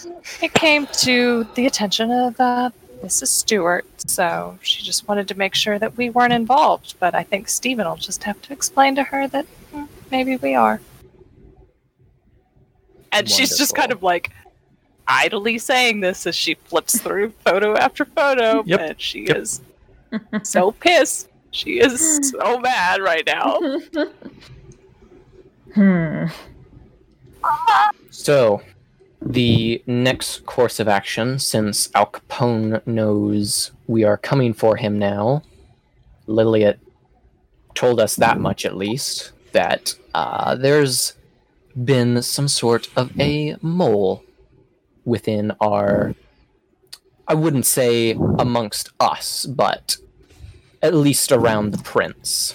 it 0.42 0.54
came 0.54 0.88
to 0.88 1.46
the 1.56 1.66
attention 1.66 2.12
of 2.12 2.40
uh, 2.40 2.70
Mrs. 3.04 3.28
Stewart, 3.28 3.86
so 4.10 4.58
she 4.62 4.84
just 4.84 5.08
wanted 5.08 5.28
to 5.28 5.38
make 5.38 5.56
sure 5.56 5.78
that 5.78 5.98
we 5.98 6.10
weren't 6.10 6.34
involved. 6.34 6.96
But 7.00 7.14
I 7.16 7.24
think 7.24 7.50
Stephen 7.50 7.86
will 7.86 7.98
just 7.98 8.24
have 8.24 8.42
to 8.44 8.54
explain 8.54 8.96
to 8.96 9.04
her 9.04 9.28
that 9.28 9.46
hmm, 9.72 9.86
maybe 10.12 10.38
we 10.38 10.56
are. 10.56 10.80
And 13.12 13.30
she's 13.30 13.58
just 13.58 13.76
kind 13.76 13.92
of 13.92 14.04
like 14.04 14.32
idly 15.08 15.58
saying 15.58 16.00
this 16.02 16.26
as 16.28 16.36
she 16.36 16.56
flips 16.56 17.00
through 17.00 17.30
photo 17.46 17.76
after 17.78 18.06
photo. 18.06 18.64
Yep. 18.66 18.80
And 18.80 19.02
she 19.02 19.28
Yep. 19.28 19.38
is 19.38 19.62
so 20.44 20.72
pissed. 20.72 21.30
She 21.56 21.80
is 21.80 22.32
so 22.32 22.60
mad 22.60 23.02
right 23.02 23.26
now. 23.26 23.60
Hmm. 25.74 26.26
So, 28.10 28.62
the 29.22 29.82
next 29.88 30.46
course 30.46 30.80
of 30.80 30.88
action, 30.90 31.40
since 31.40 31.90
Al 31.96 32.08
Capone 32.08 32.86
knows 32.86 33.72
we 33.88 34.04
are 34.04 34.18
coming 34.18 34.54
for 34.54 34.76
him 34.76 35.00
now, 35.00 35.44
Liliet 36.28 36.78
told 37.74 38.00
us 38.00 38.16
that 38.18 38.40
much 38.40 38.66
at 38.66 38.76
least, 38.76 39.32
that 39.54 39.96
uh, 40.14 40.56
there's 40.56 41.14
been 41.84 42.22
some 42.22 42.48
sort 42.50 42.90
of 42.98 43.18
a 43.20 43.56
mole 43.62 44.24
within 45.06 45.54
our. 45.62 46.16
I 47.28 47.34
wouldn't 47.34 47.66
say 47.66 48.12
amongst 48.12 48.92
us, 49.00 49.46
but 49.46 49.98
at 50.86 50.94
least 50.94 51.32
around 51.32 51.72
the 51.72 51.84
prince. 51.84 52.54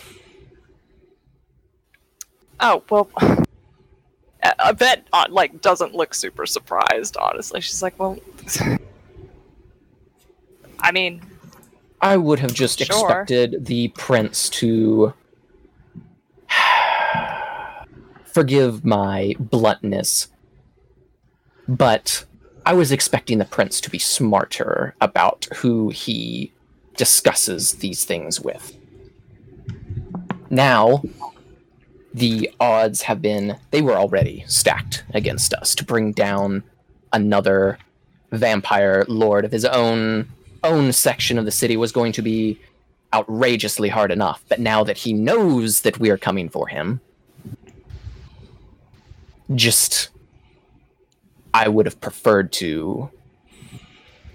Oh 2.61 2.83
well, 2.89 3.11
I 4.59 4.73
bet 4.73 5.07
uh, 5.13 5.27
like 5.29 5.61
doesn't 5.61 5.95
look 5.95 6.15
super 6.15 6.47
surprised. 6.47 7.17
Honestly, 7.17 7.61
she's 7.61 7.83
like, 7.83 7.99
well, 7.99 8.19
I 10.81 10.93
mean, 10.93 11.21
I 12.01 12.17
would 12.17 12.39
have 12.39 12.55
just 12.55 12.79
Sure. 12.79 12.87
expected 12.97 13.67
the 13.67 13.89
prince 13.89 14.49
to 14.51 15.13
forgive 18.25 18.85
my 18.85 19.35
bluntness, 19.39 20.29
but 21.69 22.25
I 22.65 22.73
was 22.75 22.93
expecting 22.93 23.39
the 23.39 23.45
prince 23.45 23.81
to 23.81 23.91
be 23.91 23.99
smarter 23.99 24.95
about 25.01 25.49
who 25.57 25.91
he 25.91 26.53
discusses 27.01 27.73
these 27.77 28.05
things 28.05 28.43
with. 28.43 28.77
Now, 30.51 31.03
the 32.13 32.51
odds 32.61 33.01
have 33.01 33.23
been, 33.23 33.57
they 33.71 33.81
were 33.81 33.97
already 33.97 34.45
stacked 34.47 35.05
against 35.15 35.55
us 35.55 35.75
to 35.77 35.85
bring 35.87 36.13
down 36.13 36.63
another 37.11 37.79
vampire 38.33 39.07
lord 39.09 39.47
of 39.47 39.51
his 39.51 39.65
own 39.65 40.29
own 40.63 40.93
section 40.93 41.39
of 41.39 41.47
the 41.47 41.51
city 41.51 41.75
was 41.75 41.91
going 41.91 42.13
to 42.13 42.21
be 42.21 42.61
outrageously 43.15 43.89
hard 43.89 44.13
enough. 44.13 44.45
But 44.51 44.61
now 44.61 44.85
that 44.85 44.99
he 44.99 45.15
knows 45.15 45.81
that 45.81 45.99
we 45.99 46.11
are 46.11 46.19
coming 46.19 46.51
for 46.51 46.69
him, 46.69 47.01
just 49.55 50.11
I 51.55 51.67
would 51.67 51.87
have 51.87 51.99
preferred 51.99 52.53
to 52.65 53.09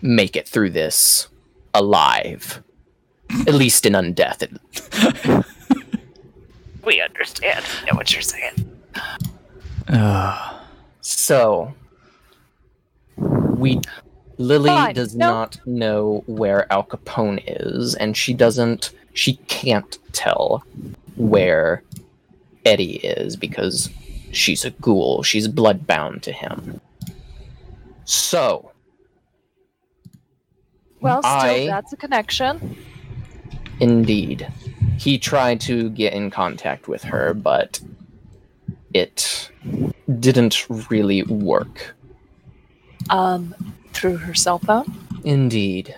make 0.02 0.36
it 0.36 0.48
through 0.48 0.72
this 0.72 1.28
alive. 1.76 2.62
At 3.48 3.54
least 3.54 3.86
in 3.86 3.94
undeath. 3.94 4.48
We 6.84 7.02
understand. 7.02 7.66
We 7.82 7.88
know 7.92 7.96
what 7.98 8.14
you're 8.14 8.22
saying. 8.22 8.72
Uh, 9.88 10.52
So, 11.02 11.74
we 13.18 13.80
Lily 14.38 14.70
Fine, 14.70 14.96
does 14.96 15.16
no. 15.16 15.30
not 15.30 15.60
know 15.68 16.24
where 16.26 16.72
Al 16.74 16.84
Capone 16.84 17.44
is, 17.46 17.94
and 17.96 18.18
she 18.18 18.34
doesn't. 18.34 18.92
She 19.14 19.36
can't 19.48 19.98
tell 20.14 20.64
where 21.16 21.84
Eddie 22.66 22.98
is 22.98 23.36
because 23.36 23.90
she's 24.32 24.66
a 24.66 24.72
ghoul. 24.72 25.22
She's 25.24 25.48
bloodbound 25.48 26.22
to 26.24 26.32
him. 26.32 26.82
So, 28.06 28.72
Well, 31.06 31.22
still, 31.22 31.32
I- 31.32 31.68
that's 31.68 31.94
a 31.94 31.98
connection. 31.98 32.76
indeed, 33.80 34.48
he 34.98 35.18
tried 35.18 35.62
to 35.62 35.90
get 35.92 36.14
in 36.14 36.32
contact 36.32 36.88
with 36.88 37.04
her, 37.04 37.34
but 37.34 37.80
it 38.94 39.50
didn't 40.20 40.66
really 40.90 41.24
work. 41.24 41.96
Um, 43.10 43.54
through 43.94 44.18
her 44.18 44.34
cell 44.34 44.60
phone. 44.60 44.86
Indeed. 45.24 45.96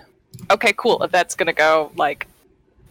Okay, 0.50 0.72
cool. 0.76 1.02
If 1.02 1.10
that's 1.10 1.34
gonna 1.34 1.52
go 1.52 1.90
like 1.96 2.26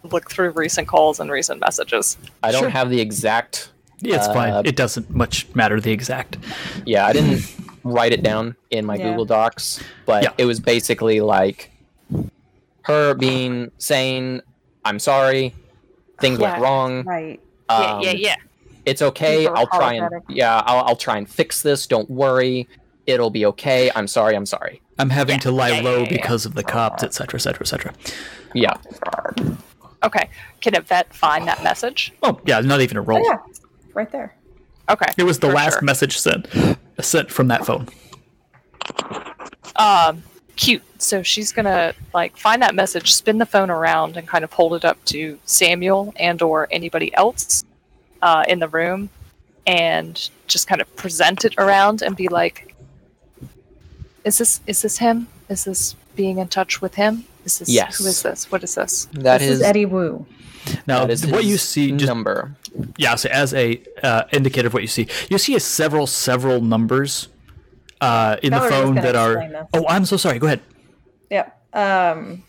look 0.04 0.30
through 0.32 0.52
recent 0.52 0.88
calls 0.88 1.20
and 1.20 1.30
recent 1.30 1.60
messages. 1.60 2.18
I 2.44 2.52
don't 2.52 2.62
Sure. 2.64 2.70
have 2.70 2.90
the 2.90 3.00
exact 3.02 3.70
Yeah, 4.00 4.16
it's 4.18 4.28
Uh, 4.28 4.34
fine. 4.34 4.66
It 4.66 4.76
doesn't 4.76 5.10
much 5.10 5.48
matter 5.56 5.82
the 5.82 5.92
exact. 5.92 6.38
Yeah, 6.86 7.08
I 7.08 7.14
didn't 7.14 7.42
write 7.84 8.12
it 8.14 8.22
down 8.22 8.56
in 8.70 8.86
my 8.86 8.96
Yeah. 8.96 9.10
Google 9.10 9.26
Docs, 9.26 9.80
but 10.06 10.22
Yeah. 10.24 10.30
it 10.38 10.46
was 10.46 10.60
basically 10.60 11.20
like 11.20 11.72
her 12.88 13.14
being 13.14 13.72
saying, 13.78 14.42
"I'm 14.86 15.00
sorry, 15.00 15.54
things 16.20 16.40
went 16.40 16.62
wrong. 16.62 17.04
Right. 17.04 17.40
Um, 17.70 18.02
yeah, 18.02 18.12
yeah, 18.12 18.12
yeah. 18.12 18.36
It's 18.86 19.02
okay. 19.02 19.44
Super 19.44 19.58
I'll 19.58 19.68
try 19.68 19.94
and 19.96 20.10
yeah, 20.30 20.62
I'll, 20.66 20.86
I'll 20.86 20.96
try 20.96 21.18
and 21.18 21.30
fix 21.30 21.62
this. 21.62 21.86
Don't 21.86 22.10
worry, 22.10 22.68
it'll 23.06 23.30
be 23.30 23.46
okay. 23.48 23.92
I'm 23.94 24.08
sorry. 24.08 24.36
I'm 24.36 24.46
sorry. 24.46 24.82
I'm 24.98 25.10
having 25.10 25.36
Yeah, 25.36 25.40
to 25.40 25.52
lie 25.52 25.70
yeah, 25.70 25.76
yeah, 25.76 25.82
low 25.82 25.98
yeah, 25.98 26.04
yeah. 26.04 26.10
because 26.10 26.46
of 26.46 26.56
the 26.56 26.64
cops, 26.64 27.04
etc., 27.04 27.38
etc., 27.38 27.62
etc. 27.62 27.94
Yeah, 28.54 28.74
Okay. 30.04 30.30
Can 30.62 30.74
Yvette 30.76 31.14
find 31.14 31.48
that 31.48 31.62
message? 31.64 32.14
Oh 32.24 32.40
yeah, 32.46 32.62
not 32.62 32.82
even 32.82 32.98
a 32.98 33.02
roll. 33.02 33.20
Oh, 33.20 33.24
yeah. 33.24 33.38
Right 33.94 34.10
there. 34.12 34.34
Okay. 34.90 35.12
It 35.18 35.24
was 35.24 35.40
the 35.40 35.50
last 35.50 35.74
sure. 35.74 35.82
message 35.82 36.18
sent 36.18 36.48
sent 37.02 37.30
from 37.30 37.50
that 37.50 37.66
phone. 37.66 37.90
Um, 39.76 40.24
cute. 40.58 40.84
So 41.02 41.24
she's 41.24 41.52
gonna 41.52 41.94
like 42.14 42.36
find 42.36 42.62
that 42.62 42.76
message, 42.76 43.14
spin 43.14 43.38
the 43.38 43.46
phone 43.46 43.70
around, 43.70 44.18
and 44.18 44.28
kind 44.28 44.44
of 44.44 44.52
hold 44.52 44.74
it 44.74 44.84
up 44.84 45.04
to 45.06 45.40
Samuel 45.46 46.14
and 46.18 46.42
or 46.42 46.68
anybody 46.72 47.14
else 47.16 47.64
uh, 48.22 48.44
in 48.48 48.60
the 48.60 48.68
room, 48.68 49.10
and 49.66 50.30
just 50.48 50.68
kind 50.68 50.82
of 50.82 50.94
present 50.96 51.46
it 51.46 51.54
around 51.58 52.02
and 52.02 52.16
be 52.16 52.28
like, 52.28 52.76
"Is 54.26 54.38
this 54.40 54.60
is 54.68 54.82
this 54.82 54.98
him? 54.98 55.28
Is 55.50 55.64
this 55.64 55.96
being 56.16 56.40
in 56.40 56.48
touch 56.48 56.82
with 56.82 56.96
him? 56.96 57.26
Is 57.46 57.60
this 57.60 57.70
Yes. 57.70 57.98
who 58.00 58.06
is 58.08 58.24
this? 58.24 58.52
What 58.52 58.64
is 58.64 58.76
this?" 58.76 59.06
that 59.14 59.40
this 59.40 59.50
is 59.50 59.60
is 59.60 59.66
Eddie 59.66 59.86
Wu. 59.86 60.26
Now, 60.86 61.06
that 61.06 61.12
is 61.12 61.26
what 61.26 61.46
you 61.46 61.58
see, 61.58 61.92
just 61.94 62.08
number. 62.08 62.52
yeah, 62.98 63.16
so 63.16 63.30
as 63.30 63.54
a 63.54 63.82
uh, 64.04 64.24
indicator 64.34 64.68
of 64.68 64.74
what 64.74 64.82
you 64.82 64.88
see, 64.90 65.08
you 65.30 65.38
see 65.38 65.56
a 65.56 65.62
several 65.62 66.08
several 66.08 66.60
numbers 66.60 67.30
uh, 68.02 68.38
in 68.44 68.52
the 68.52 68.60
Valerie 68.60 68.72
was 68.72 68.82
phone 68.82 68.96
that 68.96 69.16
are. 69.16 69.36
this. 69.36 69.68
Oh, 69.74 69.86
I'm 69.88 70.06
so 70.06 70.18
sorry. 70.18 70.40
Go 70.40 70.48
ahead. 70.48 70.62
Yep. 71.30 71.62
Um, 71.74 72.44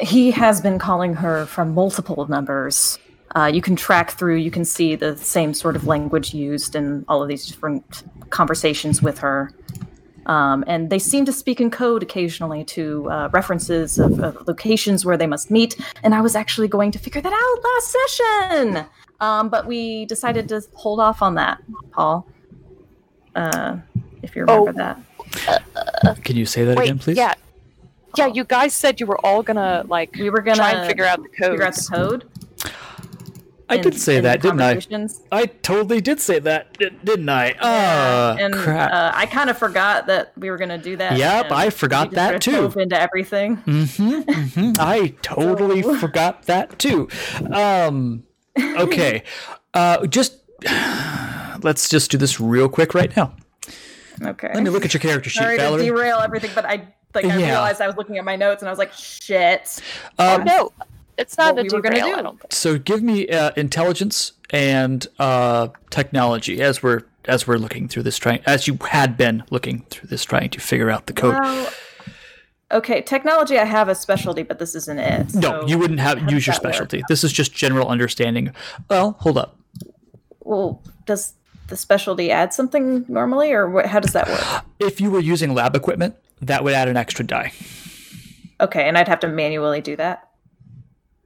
he 0.00 0.30
has 0.30 0.60
been 0.60 0.78
calling 0.78 1.14
her 1.14 1.46
from 1.46 1.74
multiple 1.74 2.26
numbers. 2.28 2.98
Uh, 3.36 3.50
you 3.52 3.60
can 3.60 3.76
track 3.76 4.12
through, 4.12 4.36
you 4.36 4.50
can 4.50 4.64
see 4.64 4.94
the 4.94 5.16
same 5.16 5.52
sort 5.52 5.76
of 5.76 5.86
language 5.86 6.32
used 6.32 6.74
in 6.74 7.04
all 7.08 7.22
of 7.22 7.28
these 7.28 7.46
different 7.46 8.04
conversations 8.30 9.02
with 9.02 9.18
her. 9.18 9.52
Um, 10.26 10.62
and 10.66 10.90
they 10.90 10.98
seem 10.98 11.24
to 11.24 11.32
speak 11.32 11.60
in 11.60 11.70
code 11.70 12.02
occasionally 12.02 12.64
to 12.64 13.10
uh, 13.10 13.28
references 13.32 13.98
of, 13.98 14.20
of 14.20 14.46
locations 14.46 15.04
where 15.04 15.16
they 15.16 15.26
must 15.26 15.50
meet. 15.50 15.76
And 16.02 16.14
I 16.14 16.20
was 16.20 16.36
actually 16.36 16.68
going 16.68 16.90
to 16.92 16.98
figure 16.98 17.20
that 17.20 17.32
out 17.32 17.64
last 17.64 17.96
session. 18.06 18.86
Um, 19.20 19.48
but 19.48 19.66
we 19.66 20.04
decided 20.04 20.48
to 20.50 20.62
hold 20.74 21.00
off 21.00 21.22
on 21.22 21.34
that, 21.34 21.62
Paul. 21.92 22.26
Uh, 23.34 23.78
if 24.22 24.34
you 24.36 24.42
remember 24.42 24.70
Oh. 24.70 24.72
that. 26.06 26.24
Can 26.24 26.36
you 26.36 26.46
say 26.46 26.64
that 26.64 26.76
Wait, 26.76 26.84
again, 26.84 26.98
please? 26.98 27.16
yeah, 27.16 27.34
yeah. 28.16 28.26
You 28.26 28.44
guys 28.44 28.74
said 28.74 28.98
you 29.00 29.06
were 29.06 29.18
all 29.24 29.42
gonna 29.42 29.84
like 29.88 30.14
We 30.16 30.30
were 30.30 30.40
gonna 30.40 30.56
try 30.56 30.72
and 30.72 30.86
figure 30.88 31.04
out 31.04 31.22
the 31.22 31.28
codes. 31.28 31.48
figure 31.50 31.64
out 31.64 31.74
the 31.74 31.90
code. 31.90 32.24
I 33.70 33.74
in- 33.76 33.82
did 33.82 34.00
say 34.00 34.20
that, 34.20 34.40
didn't 34.40 34.62
I? 34.62 34.68
conversations. 34.72 35.20
I 35.30 35.44
totally 35.44 36.00
did 36.00 36.20
say 36.20 36.38
that, 36.38 36.78
didn't 36.78 37.28
I? 37.28 37.54
Ah, 37.60 38.34
and 38.40 38.54
crap. 38.54 38.90
Uh, 38.90 39.10
I 39.14 39.26
kind 39.26 39.50
of 39.50 39.58
forgot 39.58 40.06
that 40.06 40.32
we 40.38 40.48
were 40.50 40.56
going 40.56 40.70
to 40.70 40.78
do 40.78 40.96
that. 40.96 41.18
Yep, 41.18 41.52
I 41.52 41.68
forgot 41.68 42.08
we 42.08 42.16
just 42.16 42.30
that 42.32 42.40
too. 42.40 42.80
into 42.80 42.98
everything. 42.98 43.56
hmm 43.56 43.84
hmm 44.22 44.72
I 44.78 45.08
totally 45.22 45.82
So- 45.82 45.96
forgot 45.96 46.44
that 46.44 46.78
too. 46.78 47.08
Um, 47.52 48.22
okay, 48.58 49.22
uh, 49.74 50.06
just 50.06 50.38
let's 51.62 51.90
just 51.90 52.10
do 52.10 52.16
this 52.16 52.40
real 52.40 52.70
quick 52.70 52.94
right 52.94 53.14
now. 53.16 53.34
Okay. 54.22 54.50
Let 54.52 54.62
me 54.62 54.70
look 54.70 54.84
at 54.84 54.92
your 54.94 55.00
character 55.00 55.30
sheet, 55.30 55.40
Sorry 55.40 55.58
to 55.58 55.76
derail 55.78 56.18
everything, 56.18 56.50
but 56.54 56.64
I 56.64 56.88
like 57.14 57.24
I 57.24 57.36
Yeah. 57.38 57.46
realized 57.46 57.80
I 57.80 57.86
was 57.86 57.96
looking 57.96 58.18
at 58.18 58.24
my 58.24 58.36
notes 58.36 58.62
and 58.62 58.68
I 58.68 58.72
was 58.72 58.78
like, 58.78 58.92
shit. 58.92 59.80
Oh 60.18 60.36
Um, 60.36 60.44
no, 60.44 60.72
it's 61.16 61.38
not 61.38 61.54
What 61.54 61.60
a 61.60 61.62
we 61.64 61.68
were 61.76 61.80
gonna 61.82 62.00
do. 62.00 62.14
I 62.14 62.22
don't 62.22 62.40
think. 62.40 62.52
so 62.52 62.78
give 62.78 63.02
me 63.02 63.28
uh, 63.28 63.50
intelligence 63.56 64.32
and 64.50 65.06
uh, 65.18 65.68
technology 65.90 66.60
as 66.62 66.82
we're 66.82 67.02
as 67.26 67.46
we're 67.46 67.58
looking 67.58 67.88
through 67.88 68.02
this 68.04 68.16
trying 68.16 68.40
as 68.46 68.66
you 68.66 68.78
had 68.88 69.16
been 69.16 69.44
looking 69.50 69.84
through 69.90 70.08
this 70.08 70.24
trying 70.24 70.50
to 70.50 70.60
figure 70.60 70.90
out 70.90 71.06
the 71.06 71.12
code. 71.12 71.34
Well, 71.38 71.70
okay, 72.72 73.02
technology. 73.02 73.58
I 73.58 73.64
have 73.64 73.88
a 73.88 73.94
specialty, 73.94 74.42
but 74.42 74.58
this 74.58 74.74
isn't 74.74 74.98
it. 74.98 75.34
no, 75.34 75.66
you 75.66 75.78
wouldn't 75.78 76.00
have 76.00 76.30
use 76.30 76.46
your 76.46 76.54
that 76.54 76.64
work? 76.64 76.72
specialty. 76.74 77.02
This 77.08 77.24
is 77.24 77.32
just 77.32 77.52
general 77.54 77.88
understanding. 77.88 78.52
Well, 78.88 79.16
hold 79.20 79.38
up. 79.38 79.58
Well, 80.40 80.82
does 81.04 81.34
the 81.68 81.76
specialty 81.76 82.30
add 82.30 82.52
something 82.52 83.04
normally, 83.08 83.52
or 83.52 83.68
what, 83.70 83.86
how 83.86 84.00
does 84.00 84.12
that 84.12 84.28
work? 84.28 84.64
If 84.78 85.00
you 85.00 85.10
were 85.10 85.20
using 85.20 85.54
lab 85.54 85.76
equipment, 85.76 86.16
that 86.40 86.64
would 86.64 86.74
add 86.74 86.88
an 86.88 86.96
extra 86.96 87.24
die. 87.24 87.52
Okay, 88.60 88.88
and 88.88 88.98
I'd 88.98 89.08
have 89.08 89.20
to 89.20 89.28
manually 89.28 89.80
do 89.80 89.96
that. 89.96 90.24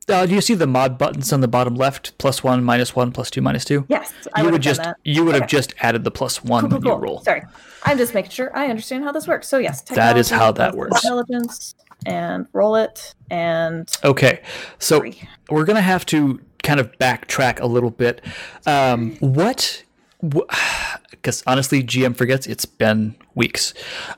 Uh, 0.09 0.27
do 0.27 0.35
you 0.35 0.40
see 0.40 0.55
the 0.55 0.66
mod 0.66 0.98
buttons 0.98 1.32
on 1.32 1.40
the 1.40 1.48
bottom 1.48 1.77
left? 1.77 2.16
Plus 2.19 2.43
one, 2.43 2.64
minus 2.64 2.94
one, 2.97 3.12
plus 3.12 3.31
two, 3.31 3.40
minus 3.40 3.64
two. 3.64 3.85
Yes, 3.89 4.12
I 4.35 4.43
you 4.43 4.51
would 4.51 4.60
just 4.60 4.82
that. 4.82 4.97
you 5.05 5.24
would 5.24 5.35
have 5.36 5.47
just 5.47 5.74
added 5.81 6.02
the 6.02 6.10
plus 6.10 6.43
one 6.43 6.62
Cool, 6.62 6.70
cool, 6.70 6.78
when 6.81 7.01
you 7.01 7.06
roll. 7.06 7.20
Sorry, 7.23 7.43
I'm 7.85 7.97
just 7.97 8.12
making 8.12 8.32
sure 8.32 8.55
I 8.56 8.66
understand 8.66 9.05
how 9.05 9.12
this 9.12 9.28
works. 9.28 9.47
So 9.48 9.59
yes, 9.59 9.81
That 9.82 10.19
is 10.19 10.28
how 10.28 10.51
that 10.52 10.74
works. 10.74 11.05
Intelligence 11.05 11.74
and 12.05 12.48
roll 12.52 12.74
it 12.74 13.14
and 13.31 13.89
Okay, 14.02 14.43
so 14.81 14.98
Three. 14.98 15.23
we're 15.48 15.64
gonna 15.64 15.81
have 15.81 16.05
to 16.06 16.40
kind 16.64 16.81
of 16.81 16.90
backtrack 16.98 17.60
a 17.60 17.66
little 17.66 17.90
bit. 17.90 18.20
Um, 18.66 19.16
what? 19.20 19.85
Because 20.23 21.43
honestly, 21.47 21.82
GM 21.82 22.16
forgets 22.16 22.47
it's 22.47 22.65
been 22.65 23.15
weeks. 23.35 23.74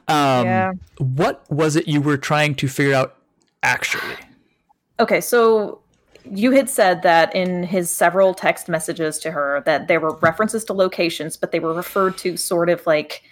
Um, 0.08 0.46
Yeah. 0.46 0.72
What 0.98 1.44
was 1.50 1.76
it 1.76 1.88
you 1.88 2.00
were 2.00 2.16
trying 2.16 2.54
to 2.56 2.68
figure 2.68 2.94
out 2.94 3.16
actually? 3.62 4.14
Okay, 5.00 5.20
so 5.20 5.80
you 6.30 6.52
had 6.52 6.70
said 6.70 7.02
that 7.02 7.34
in 7.34 7.62
his 7.64 7.90
several 7.90 8.32
text 8.32 8.68
messages 8.68 9.18
to 9.18 9.30
her 9.30 9.62
that 9.66 9.88
there 9.88 10.00
were 10.00 10.16
references 10.18 10.64
to 10.64 10.72
locations, 10.72 11.36
but 11.36 11.52
they 11.52 11.58
were 11.60 11.74
referred 11.74 12.16
to 12.18 12.36
sort 12.36 12.70
of 12.70 12.86
like 12.86 13.22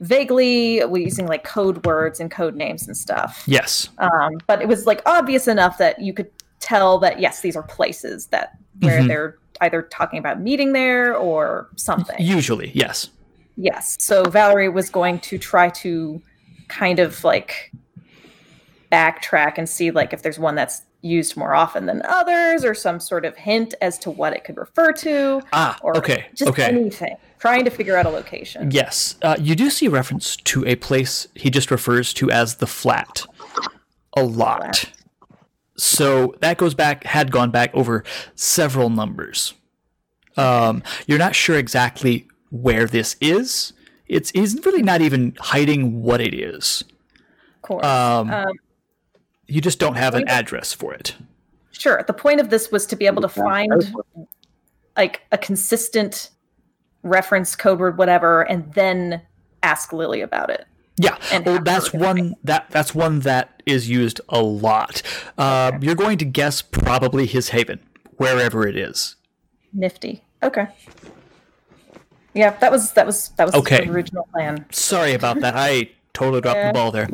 vaguely 0.00 0.76
using 0.94 1.26
like 1.26 1.44
code 1.44 1.84
words 1.84 2.20
and 2.20 2.30
code 2.30 2.54
names 2.54 2.86
and 2.86 2.96
stuff. 2.96 3.42
Yes. 3.46 3.88
Um, 3.98 4.32
but 4.46 4.62
it 4.62 4.68
was 4.68 4.86
like 4.86 5.02
obvious 5.06 5.48
enough 5.48 5.76
that 5.78 6.00
you 6.00 6.12
could 6.12 6.30
tell 6.60 6.98
that 6.98 7.20
yes, 7.20 7.40
these 7.40 7.56
are 7.56 7.62
places 7.62 8.26
that 8.28 8.58
where 8.80 9.00
Mhm. 9.00 9.08
they're 9.08 9.38
either 9.60 9.82
talking 9.82 10.18
about 10.18 10.40
meeting 10.40 10.72
there 10.72 11.14
or 11.14 11.68
something. 11.76 12.16
Usually, 12.18 12.70
yes. 12.74 13.10
Yes. 13.56 13.96
So 13.98 14.24
Valerie 14.24 14.68
was 14.68 14.90
going 14.90 15.20
to 15.20 15.38
try 15.38 15.68
to 15.70 16.22
kind 16.68 16.98
of 16.98 17.22
like 17.24 17.72
backtrack 18.90 19.58
and 19.58 19.68
see 19.68 19.90
like 19.90 20.12
if 20.12 20.22
there's 20.22 20.38
one 20.38 20.54
that's 20.54 20.82
used 21.02 21.36
more 21.36 21.54
often 21.54 21.86
than 21.86 22.02
others 22.04 22.64
or 22.64 22.74
some 22.74 23.00
sort 23.00 23.24
of 23.24 23.36
hint 23.36 23.74
as 23.80 23.98
to 23.98 24.10
what 24.10 24.32
it 24.34 24.44
could 24.44 24.56
refer 24.56 24.92
to 24.92 25.40
Ah, 25.52 25.78
or 25.82 25.96
okay, 25.96 26.26
just 26.34 26.50
okay. 26.50 26.64
anything. 26.64 27.16
Trying 27.38 27.64
to 27.64 27.70
figure 27.70 27.96
out 27.96 28.04
a 28.04 28.10
location. 28.10 28.70
Yes, 28.70 29.16
uh, 29.22 29.36
you 29.40 29.54
do 29.54 29.70
see 29.70 29.88
reference 29.88 30.36
to 30.36 30.66
a 30.66 30.76
place 30.76 31.26
he 31.34 31.48
just 31.48 31.70
refers 31.70 32.12
to 32.14 32.30
as 32.30 32.56
the 32.56 32.66
flat 32.66 33.24
a 34.14 34.22
lot. 34.22 34.90
So 35.80 36.34
that 36.40 36.58
goes 36.58 36.74
back, 36.74 37.04
had 37.04 37.30
gone 37.30 37.50
back 37.50 37.74
over 37.74 38.04
several 38.34 38.90
numbers. 38.90 39.54
Um, 40.36 40.82
you're 41.06 41.18
not 41.18 41.34
sure 41.34 41.56
exactly 41.56 42.28
where 42.50 42.86
this 42.86 43.16
is. 43.20 43.72
It's 44.06 44.30
he's 44.30 44.54
really 44.66 44.82
not 44.82 45.00
even 45.00 45.34
hiding 45.38 46.02
what 46.02 46.20
it 46.20 46.34
is. 46.34 46.84
Of 47.56 47.62
course. 47.62 47.86
Um, 47.86 48.30
Um, 48.30 48.52
You 49.46 49.60
just 49.60 49.78
don't 49.78 49.96
have 49.96 50.14
an 50.14 50.28
address 50.28 50.72
for 50.72 50.94
it. 50.94 51.16
Sure. 51.72 52.04
The 52.06 52.12
point 52.12 52.40
of 52.40 52.50
this 52.50 52.70
was 52.70 52.86
to 52.86 52.96
be 52.96 53.06
able 53.06 53.22
to 53.22 53.28
find 53.28 53.94
like 54.96 55.22
a 55.32 55.38
consistent 55.38 56.30
reference 57.02 57.56
code 57.56 57.80
word, 57.80 57.96
whatever, 57.96 58.42
and 58.42 58.72
then 58.74 59.22
ask 59.62 59.92
Lily 59.92 60.20
about 60.20 60.50
it. 60.50 60.66
Yeah, 60.96 61.16
well, 61.46 61.62
that's 61.62 61.92
one 61.94 62.34
that 62.44 62.66
that's 62.70 62.94
one 62.94 63.20
that 63.20 63.62
is 63.64 63.88
used 63.88 64.20
a 64.28 64.42
lot. 64.42 65.02
Uh, 65.38 65.72
You're 65.80 65.94
going 65.94 66.18
to 66.18 66.24
guess 66.26 66.60
probably 66.60 67.26
his 67.26 67.50
haven, 67.50 67.80
wherever 68.16 68.66
it 68.66 68.76
is. 68.76 69.16
Nifty. 69.72 70.22
Okay. 70.42 70.66
Yeah, 72.34 72.50
that 72.58 72.70
was 72.70 72.92
that 72.92 73.06
was 73.06 73.28
that 73.30 73.46
was 73.46 73.54
Okay. 73.54 73.84
the 73.86 73.90
original 73.92 74.28
plan. 74.32 74.66
Sorry 74.70 75.14
about 75.14 75.40
that. 75.40 75.54
I 75.56 75.90
totally 76.12 76.40
dropped 76.40 76.58
Yeah. 76.58 76.68
the 76.68 76.72
ball 76.74 76.90
there. 76.90 77.08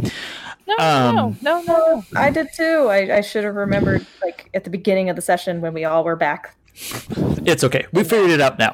No, 0.66 0.74
Um, 0.78 1.39
no, 1.43 1.61
no, 1.62 1.62
no. 1.62 2.05
I 2.16 2.31
did 2.31 2.48
too. 2.57 2.89
I, 2.90 3.19
I 3.19 3.20
should 3.20 3.44
have 3.44 3.55
remembered 3.55 4.05
like 4.20 4.51
at 4.53 4.65
the 4.65 4.70
beginning 4.70 5.09
of 5.11 5.15
the 5.16 5.23
session 5.23 5.61
when 5.61 5.73
we 5.74 5.85
all 5.85 6.03
were 6.03 6.16
back. 6.16 6.57
It's 7.47 7.62
okay. 7.65 7.86
We 7.93 8.03
figured 8.05 8.31
it 8.31 8.40
out 8.40 8.59
now. 8.59 8.73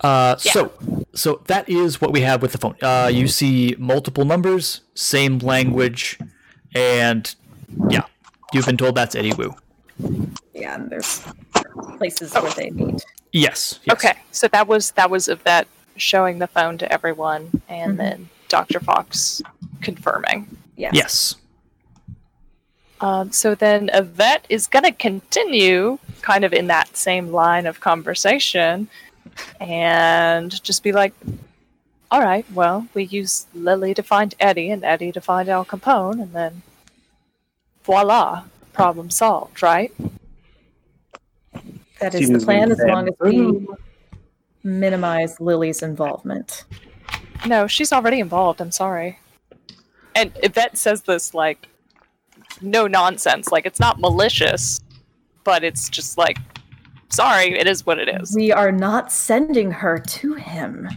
Uh, 0.00 0.36
So, 0.36 0.72
so 1.14 1.42
that 1.46 1.68
is 1.68 2.00
what 2.00 2.12
we 2.12 2.20
have 2.20 2.42
with 2.42 2.52
the 2.52 2.58
phone. 2.58 2.76
Uh, 2.82 3.10
you 3.12 3.26
see 3.28 3.74
multiple 3.78 4.24
numbers, 4.24 4.82
same 4.94 5.38
language, 5.38 6.18
and 6.74 7.34
yeah, 7.88 8.04
you've 8.52 8.66
been 8.66 8.76
told 8.76 8.94
that's 8.94 9.14
Eddie 9.14 9.34
Wu. 9.34 9.54
Yeah, 10.54 10.74
and 10.76 10.90
there's 10.90 11.22
places 11.98 12.32
where 12.34 12.50
they 12.52 12.70
meet. 12.70 13.04
Yes. 13.32 13.80
yes. 13.84 13.92
Okay, 13.94 14.14
so 14.30 14.48
that 14.48 14.66
was 14.68 14.92
that 14.92 15.10
was 15.10 15.28
Yvette 15.28 15.66
showing 15.96 16.38
the 16.38 16.46
phone 16.46 16.78
to 16.78 16.90
everyone, 16.92 17.50
and 17.68 17.94
Mhm. 17.94 17.96
then 17.98 18.28
Dr. 18.48 18.80
Fox 18.80 19.42
confirming. 19.82 20.46
Yeah. 20.76 20.90
Yes. 20.92 21.34
Um, 23.00 23.30
so 23.30 23.54
then 23.54 23.90
Yvette 23.92 24.44
is 24.48 24.66
going 24.66 24.84
to 24.84 24.92
continue 24.92 25.98
kind 26.22 26.44
of 26.44 26.52
in 26.52 26.66
that 26.68 26.96
same 26.96 27.30
line 27.30 27.66
of 27.66 27.78
conversation 27.80 28.88
and 29.60 30.62
just 30.62 30.82
be 30.82 30.92
like, 30.92 31.12
all 32.10 32.20
right, 32.20 32.46
well, 32.52 32.86
we 32.94 33.04
use 33.04 33.46
Lily 33.54 33.94
to 33.94 34.02
find 34.02 34.34
Eddie 34.40 34.70
and 34.70 34.84
Eddie 34.84 35.12
to 35.12 35.20
find 35.20 35.48
Al 35.48 35.64
Capone, 35.64 36.22
and 36.22 36.32
then 36.32 36.62
voila, 37.84 38.44
problem 38.72 39.10
solved, 39.10 39.62
right? 39.62 39.92
That 42.00 42.14
is 42.14 42.30
the 42.30 42.38
plan 42.38 42.70
as 42.70 42.78
long 42.78 43.08
as 43.08 43.14
we 43.20 43.66
minimize 44.62 45.40
Lily's 45.40 45.82
involvement. 45.82 46.64
No, 47.46 47.66
she's 47.66 47.92
already 47.92 48.20
involved. 48.20 48.60
I'm 48.60 48.70
sorry. 48.70 49.18
And 50.14 50.32
Yvette 50.42 50.76
says 50.76 51.02
this 51.02 51.34
like 51.34 51.68
no 52.60 52.86
nonsense. 52.86 53.50
Like 53.50 53.66
it's 53.66 53.80
not 53.80 54.00
malicious, 54.00 54.80
but 55.44 55.64
it's 55.64 55.88
just 55.88 56.18
like 56.18 56.38
sorry, 57.10 57.58
it 57.58 57.66
is 57.66 57.84
what 57.86 57.98
it 57.98 58.08
is. 58.08 58.34
We 58.34 58.52
are 58.52 58.72
not 58.72 59.12
sending 59.12 59.70
her 59.70 59.98
to 59.98 60.34
him. 60.34 60.88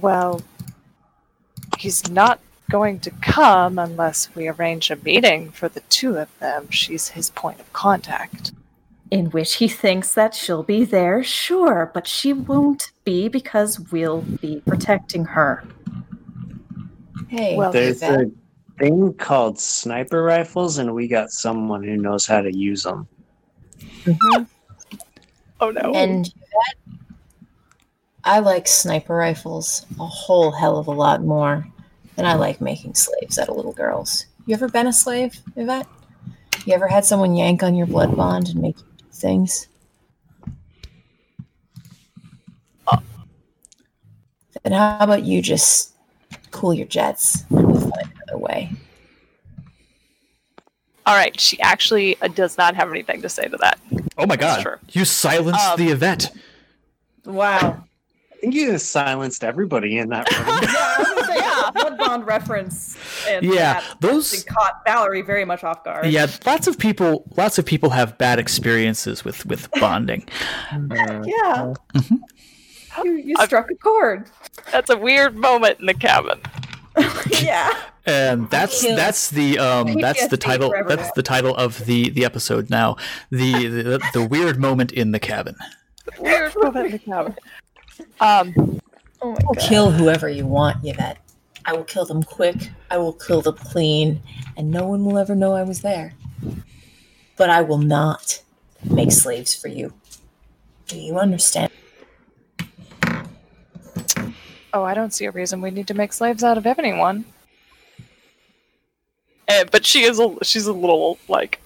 Well, 0.00 0.42
he's 1.78 2.10
not 2.10 2.40
going 2.70 3.00
to 3.00 3.10
come 3.10 3.78
unless 3.78 4.34
we 4.34 4.48
arrange 4.48 4.90
a 4.90 4.96
meeting 4.96 5.50
for 5.50 5.68
the 5.68 5.80
two 5.90 6.16
of 6.16 6.28
them. 6.38 6.70
She's 6.70 7.08
his 7.08 7.30
point 7.30 7.60
of 7.60 7.72
contact. 7.72 8.52
In 9.10 9.26
which 9.26 9.56
he 9.56 9.68
thinks 9.68 10.14
that 10.14 10.34
she'll 10.34 10.62
be 10.62 10.86
there, 10.86 11.22
sure, 11.22 11.90
but 11.92 12.06
she 12.06 12.32
won't 12.32 12.92
be 13.04 13.28
because 13.28 13.78
we'll 13.78 14.22
be 14.22 14.62
protecting 14.66 15.26
her. 15.26 15.64
Hey, 17.28 17.56
Well, 17.56 17.72
There's 17.72 18.02
a 18.02 18.30
thing 18.78 19.12
called 19.14 19.60
sniper 19.60 20.22
rifles, 20.22 20.78
and 20.78 20.94
we 20.94 21.08
got 21.08 21.30
someone 21.30 21.82
who 21.82 21.98
knows 21.98 22.26
how 22.26 22.40
to 22.40 22.56
use 22.56 22.84
them. 22.84 23.06
Mm-hmm. 24.04 24.44
Oh 25.60 25.70
no. 25.70 25.92
And 25.94 26.32
I 28.24 28.40
like 28.40 28.66
sniper 28.68 29.14
rifles 29.14 29.86
a 29.98 30.06
whole 30.06 30.50
hell 30.50 30.78
of 30.78 30.86
a 30.86 30.92
lot 30.92 31.22
more 31.22 31.66
than 32.16 32.26
I 32.26 32.34
like 32.34 32.60
making 32.60 32.94
slaves 32.94 33.38
out 33.38 33.48
of 33.48 33.56
little 33.56 33.72
girls. 33.72 34.26
You 34.46 34.54
ever 34.54 34.68
been 34.68 34.86
a 34.86 34.92
slave, 34.92 35.40
Yvette? 35.56 35.86
You 36.64 36.74
ever 36.74 36.88
had 36.88 37.04
someone 37.04 37.34
yank 37.34 37.62
on 37.62 37.74
your 37.74 37.86
blood 37.86 38.16
bond 38.16 38.48
and 38.48 38.60
make 38.60 38.78
you 38.78 38.84
do 38.98 39.04
things? 39.12 39.68
Then 44.62 44.72
how 44.72 44.98
about 45.00 45.24
you 45.24 45.42
just 45.42 45.94
cool 46.52 46.72
your 46.72 46.86
jets 46.86 47.44
and 47.50 47.80
find 47.80 48.12
another 48.22 48.38
way? 48.38 48.70
All 51.06 51.14
right, 51.16 51.38
she 51.40 51.58
actually 51.60 52.20
uh, 52.22 52.28
does 52.28 52.56
not 52.56 52.74
have 52.76 52.88
anything 52.90 53.22
to 53.22 53.28
say 53.28 53.46
to 53.48 53.56
that. 53.58 53.78
Oh 54.18 54.26
my 54.26 54.36
God! 54.36 54.64
You 54.90 55.04
silenced 55.04 55.60
Um, 55.60 55.76
the 55.78 55.88
event. 55.90 56.30
Wow. 57.24 57.84
I 58.32 58.34
think 58.42 58.54
you 58.54 58.72
just 58.72 58.90
silenced 58.90 59.44
everybody 59.44 59.98
in 59.98 60.08
that 60.10 60.28
room. 60.36 60.46
yeah, 60.48 60.68
I 60.68 60.96
was 60.98 61.08
gonna 61.08 61.26
say, 61.26 61.36
yeah, 61.36 61.96
bond 62.06 62.26
reference. 62.26 62.96
And 63.28 63.44
Yeah, 63.46 63.74
that 63.80 64.00
those- 64.00 64.42
caught 64.44 64.82
Valerie 64.84 65.22
very 65.22 65.44
much 65.44 65.62
off 65.62 65.84
guard. 65.84 66.06
Yeah, 66.06 66.26
lots 66.44 66.66
of 66.66 66.76
people. 66.78 67.24
Lots 67.36 67.58
of 67.58 67.64
people 67.66 67.90
have 67.90 68.18
bad 68.18 68.38
experiences 68.40 69.24
with 69.24 69.46
with 69.46 69.70
bonding. 69.80 70.28
Yeah. 70.72 71.74
Mhm. 71.94 72.18
You, 73.04 73.12
you 73.16 73.34
I've- 73.38 73.46
struck 73.46 73.70
a 73.70 73.74
chord. 73.76 74.28
That's 74.70 74.90
a 74.90 74.96
weird 74.98 75.34
moment 75.36 75.80
in 75.80 75.86
the 75.86 75.94
cabin. 75.94 76.40
yeah. 77.42 77.72
And 78.04 78.50
that's 78.50 78.82
that's 78.82 79.30
the 79.30 79.58
um 79.58 79.94
that's 80.00 80.26
the 80.28 80.36
title 80.36 80.74
that's 80.88 81.02
now. 81.04 81.10
the 81.14 81.22
title 81.22 81.54
of 81.56 81.84
the 81.86 82.10
the 82.10 82.24
episode 82.24 82.68
now. 82.70 82.96
The 83.30 83.66
the, 83.68 84.10
the 84.12 84.24
weird 84.26 84.58
moment 84.58 84.92
in 84.92 85.12
the 85.12 85.20
cabin. 85.20 85.54
Weird 86.18 86.52
moment 86.62 86.86
in 86.86 86.92
the 86.92 86.98
cabin. 86.98 87.36
Um, 88.20 88.80
Oh 89.24 89.30
my 89.30 89.36
I 89.40 89.44
will 89.46 89.54
god. 89.54 89.68
kill 89.68 89.90
whoever 89.92 90.28
you 90.28 90.46
want, 90.46 90.78
Yvette. 90.82 91.18
I 91.64 91.74
will 91.74 91.84
kill 91.84 92.04
them 92.04 92.24
quick. 92.24 92.70
I 92.90 92.96
will 92.98 93.12
kill 93.12 93.40
them 93.40 93.54
clean, 93.54 94.20
and 94.56 94.68
no 94.70 94.88
one 94.88 95.04
will 95.04 95.16
ever 95.16 95.36
know 95.36 95.54
I 95.54 95.62
was 95.62 95.80
there. 95.82 96.14
But 97.36 97.48
I 97.48 97.62
will 97.62 97.78
not 97.78 98.42
make 98.90 99.12
slaves 99.12 99.54
for 99.54 99.68
you. 99.68 99.92
Do 100.88 100.98
you 100.98 101.18
understand? 101.18 101.70
Oh, 104.72 104.82
I 104.82 104.94
don't 104.94 105.12
see 105.12 105.24
a 105.26 105.30
reason 105.30 105.60
we 105.60 105.70
need 105.70 105.86
to 105.88 105.94
make 105.94 106.12
slaves 106.12 106.42
out 106.42 106.58
of 106.58 106.66
anyone. 106.66 107.24
Uh, 109.48 109.64
but 109.70 109.84
she 109.84 110.04
is 110.04 110.18
a 110.20 110.34
she's 110.42 110.66
a 110.66 110.72
little 110.72 111.18
like 111.28 111.60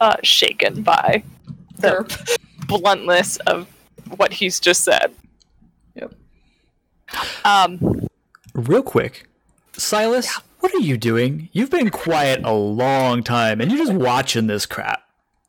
uh, 0.00 0.16
shaken 0.22 0.82
by 0.82 1.22
the 1.78 2.38
bluntness 2.66 3.36
of 3.46 3.68
what 4.16 4.32
he's 4.32 4.58
just 4.58 4.82
said. 4.84 5.14
Yep. 5.94 6.14
Um, 7.44 8.06
Real 8.54 8.82
quick, 8.82 9.28
Silas, 9.74 10.40
what 10.60 10.74
are 10.74 10.80
you 10.80 10.96
doing? 10.96 11.48
You've 11.52 11.70
been 11.70 11.90
quiet 11.90 12.40
a 12.44 12.52
long 12.52 13.22
time, 13.22 13.60
and 13.60 13.70
you're 13.70 13.84
just 13.84 13.92
watching 13.92 14.46
this 14.46 14.64
crap. 14.66 15.02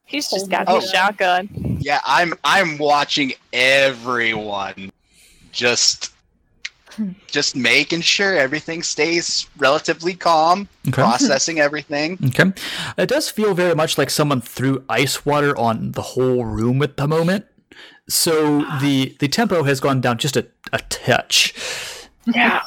he's 0.06 0.30
just 0.30 0.48
Oh 0.48 0.50
got 0.50 0.68
my 0.68 0.76
his 0.76 0.90
shotgun. 0.90 1.50
Yeah, 1.82 2.02
I'm 2.06 2.34
I'm 2.44 2.78
watching 2.78 3.34
everyone 3.54 4.92
just 5.58 6.12
just 7.28 7.56
making 7.56 8.02
sure 8.02 8.36
everything 8.36 8.82
stays 8.82 9.46
relatively 9.58 10.16
calm, 10.16 10.68
Okay. 10.88 10.94
processing 10.94 11.60
everything. 11.60 12.18
Okay. 12.28 12.52
It 12.98 13.08
does 13.10 13.30
feel 13.30 13.54
very 13.54 13.76
much 13.76 13.98
like 14.00 14.10
someone 14.10 14.42
threw 14.42 14.84
ice 14.90 15.24
water 15.26 15.56
on 15.58 15.92
the 15.92 16.02
whole 16.02 16.46
room 16.46 16.82
at 16.82 16.98
the 16.98 17.08
moment. 17.08 17.46
So 18.10 18.62
the 18.82 19.16
the 19.20 19.28
tempo 19.28 19.64
has 19.64 19.80
gone 19.80 20.00
down 20.02 20.18
just 20.18 20.38
a, 20.38 20.48
a 20.74 20.80
touch. 20.90 21.54
Yeah. 22.26 22.62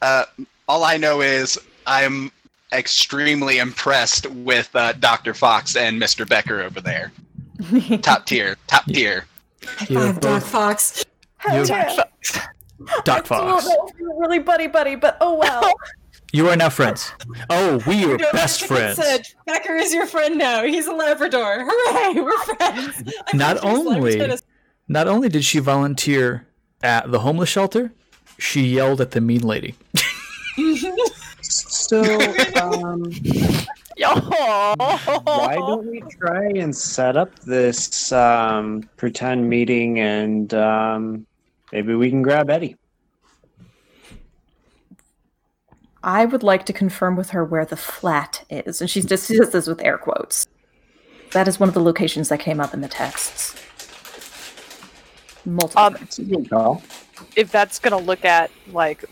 Uh, 0.00 0.24
all 0.68 0.82
I 0.84 0.96
know 0.96 1.20
is 1.20 1.58
I'm 1.86 2.32
extremely 2.72 3.58
impressed 3.58 4.26
with 4.30 4.74
uh, 4.74 4.92
Dr. 4.94 5.34
Fox 5.34 5.76
and 5.76 6.00
Mr. 6.00 6.26
Becker 6.28 6.62
over 6.62 6.80
there. 6.80 7.12
top 8.02 8.26
tier, 8.26 8.56
top 8.66 8.84
tier. 8.86 9.26
You're 9.88 10.14
Fox. 10.40 11.04
Hell 11.42 11.56
You're- 11.66 11.68
yeah. 11.68 12.04
Doc 13.04 13.26
Fox. 13.26 13.64
don't 13.64 13.74
know 13.76 13.90
we're 14.00 14.20
really 14.22 14.38
buddy 14.40 14.66
buddy, 14.66 14.94
but 14.96 15.16
oh 15.20 15.34
well. 15.38 15.62
You 16.34 16.48
are 16.48 16.56
now 16.56 16.70
friends. 16.70 17.12
Oh, 17.50 17.78
we 17.86 18.10
are 18.10 18.16
best 18.32 18.64
friends. 18.64 18.98
Becker 19.44 19.74
is 19.76 19.92
your 19.92 20.06
friend 20.06 20.38
now. 20.38 20.64
He's 20.64 20.86
a 20.86 20.92
Labrador. 20.94 21.66
Hooray! 21.68 22.22
We're 22.22 22.38
friends. 22.38 23.12
I 23.30 23.36
Not 23.36 23.58
thought 23.58 23.76
she 23.76 24.00
was 24.00 24.22
only 24.22 24.38
not 24.88 25.08
only 25.08 25.28
did 25.28 25.44
she 25.44 25.58
volunteer 25.58 26.46
at 26.82 27.10
the 27.12 27.18
homeless 27.18 27.50
shelter, 27.50 27.92
she 28.38 28.62
yelled 28.62 29.02
at 29.02 29.10
the 29.10 29.20
mean 29.20 29.42
lady. 29.42 29.74
So, 31.42 32.02
um, 32.62 33.12
Yo. 33.98 34.14
why 35.24 35.54
don't 35.58 35.86
we 35.86 36.00
try 36.18 36.46
and 36.46 36.74
set 36.74 37.16
up 37.18 37.38
this 37.40 38.10
um, 38.10 38.88
pretend 38.96 39.50
meeting 39.50 39.98
and 40.00 40.54
um, 40.54 41.26
maybe 41.72 41.94
we 41.94 42.10
can 42.10 42.22
grab 42.22 42.50
Eddie? 42.50 42.76
I 46.04 46.24
would 46.24 46.42
like 46.42 46.66
to 46.66 46.72
confirm 46.72 47.16
with 47.16 47.30
her 47.30 47.44
where 47.44 47.64
the 47.64 47.76
flat 47.76 48.44
is, 48.50 48.80
and 48.80 48.90
she's 48.90 49.06
just 49.06 49.28
she 49.28 49.36
does 49.38 49.52
this 49.52 49.66
with 49.66 49.80
air 49.82 49.98
quotes. 49.98 50.46
That 51.32 51.48
is 51.48 51.58
one 51.58 51.68
of 51.68 51.74
the 51.74 51.80
locations 51.80 52.28
that 52.28 52.40
came 52.40 52.60
up 52.60 52.74
in 52.74 52.80
the 52.80 52.88
texts. 52.88 53.54
Multiple. 55.44 55.82
Um, 55.82 55.94
times. 55.94 56.18
Yvette's 57.36 57.78
gonna 57.78 57.98
look 57.98 58.24
at 58.24 58.50
like 58.72 59.04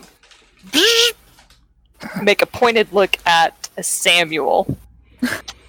make 2.23 2.41
a 2.41 2.45
pointed 2.45 2.91
look 2.91 3.17
at 3.25 3.69
Samuel. 3.81 4.77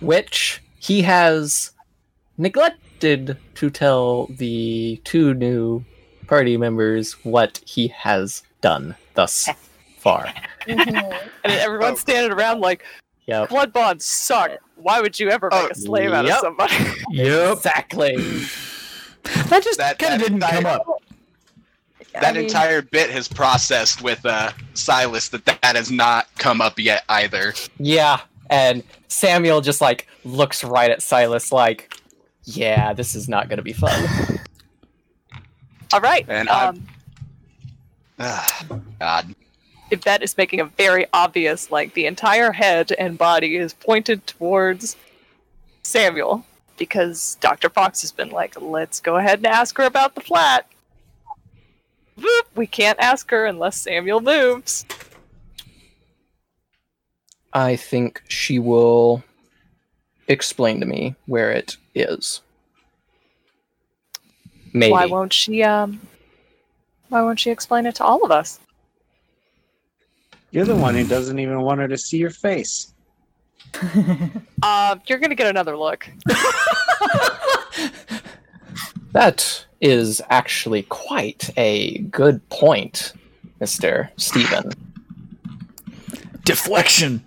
which 0.01 0.63
he 0.79 1.03
has 1.03 1.73
neglected 2.37 3.37
to 3.55 3.71
tell 3.71 4.27
the 4.27 5.01
two 5.05 5.35
new 5.35 5.85
party 6.33 6.57
members 6.57 7.13
what 7.27 7.61
he 7.67 7.89
has 7.89 8.43
done 8.63 8.97
thus 9.13 9.51
far. 9.99 10.33
And 10.67 11.13
everyone's 11.45 11.99
Oh. 11.99 12.01
standing 12.01 12.33
around 12.33 12.61
like 12.63 12.83
Yep. 13.27 13.51
blood 13.51 13.71
bonds 13.75 14.07
suck. 14.07 14.53
Why 14.77 15.03
would 15.03 15.21
you 15.21 15.29
ever 15.29 15.51
make 15.53 15.61
Oh, 15.63 15.69
a 15.71 15.75
slave 15.75 16.11
out 16.13 16.25
of 16.25 16.33
somebody? 16.41 16.75
Yep. 17.11 17.59
Exactly. 17.59 18.17
That 19.51 19.63
just 19.63 19.77
That- 19.77 19.99
kind 19.99 20.15
of 20.15 20.21
didn't 20.21 20.41
come 20.41 20.57
entire- 20.57 20.75
up. 20.77 20.87
that 22.15 22.25
I 22.25 22.33
mean, 22.33 22.45
entire 22.45 22.81
bit 22.81 23.11
has 23.11 23.29
processed 23.29 24.01
with 24.01 24.25
uh, 24.25 24.53
Silas 24.73 25.29
that 25.29 25.45
that 25.45 25.77
has 25.77 25.91
not 25.91 26.29
come 26.39 26.63
up 26.63 26.79
yet 26.79 27.05
either. 27.11 27.53
Yeah. 27.79 28.21
And 28.49 28.83
Samuel 29.09 29.61
just 29.61 29.83
like 29.83 30.09
looks 30.25 30.65
right 30.65 30.91
at 30.91 31.03
Silas 31.03 31.53
like, 31.53 31.93
yeah, 32.45 32.95
this 32.95 33.15
is 33.15 33.29
not 33.29 33.51
gonna 33.51 33.61
be 33.63 33.75
fun. 33.75 34.09
All 35.93 36.01
right. 36.01 36.25
And 36.29 36.49
I- 36.49 36.67
um, 36.67 36.87
Ah, 38.19 38.65
God. 39.01 39.35
Yvette 39.91 40.23
is 40.23 40.37
making 40.37 40.61
a 40.61 40.65
very 40.65 41.07
obvious, 41.13 41.71
like 41.71 41.93
the 41.95 42.07
entire 42.07 42.53
head 42.53 42.93
and 42.93 43.19
body 43.19 43.57
is 43.57 43.75
pointed 43.75 44.27
towards 44.27 44.97
Samuel, 45.83 46.47
because 46.79 47.37
Dr. 47.41 47.69
Fox 47.69 48.01
has 48.03 48.13
been 48.13 48.31
like, 48.31 48.61
let's 48.61 49.01
go 49.01 49.17
ahead 49.17 49.41
and 49.41 49.47
ask 49.47 49.77
her 49.77 49.85
about 49.85 50.15
the 50.15 50.21
flat. 50.21 50.67
Whoop, 52.17 52.47
we 52.55 52.67
can't 52.67 52.99
ask 53.01 53.31
her 53.31 53.45
unless 53.45 53.77
Samuel 53.79 54.21
moves. 54.21 54.85
I 57.53 57.77
think 57.77 58.23
she 58.29 58.59
will 58.59 59.23
explain 60.29 60.81
to 60.81 60.87
me 60.87 61.17
where 61.27 61.51
it 61.51 61.77
is. 61.95 62.41
Maybe. 64.73 64.93
Why 64.93 65.07
won't 65.07 65.33
she? 65.33 65.63
Um, 65.63 66.01
why 67.09 67.23
won't 67.23 67.41
she 67.41 67.51
explain 67.51 67.87
it 67.87 67.95
to 67.97 68.05
all 68.05 68.25
of 68.25 68.31
us? 68.31 68.59
You're 70.51 70.65
the 70.65 70.77
one 70.77 70.95
who 70.95 71.07
doesn't 71.07 71.39
even 71.39 71.61
want 71.63 71.81
her 71.81 71.89
to 71.89 71.99
see 71.99 72.19
your 72.19 72.31
face. 72.31 72.93
Uh, 74.65 74.95
you're 75.07 75.19
gonna 75.19 75.35
get 75.35 75.49
another 75.49 75.77
look. 75.77 76.09
That 79.13 79.67
is 79.81 80.23
actually 80.31 80.85
quite 80.85 81.51
a 81.59 81.99
good 81.99 82.49
point, 82.49 83.13
Mr. 83.61 84.09
Stephen. 84.17 84.71
Deflection. 86.45 87.23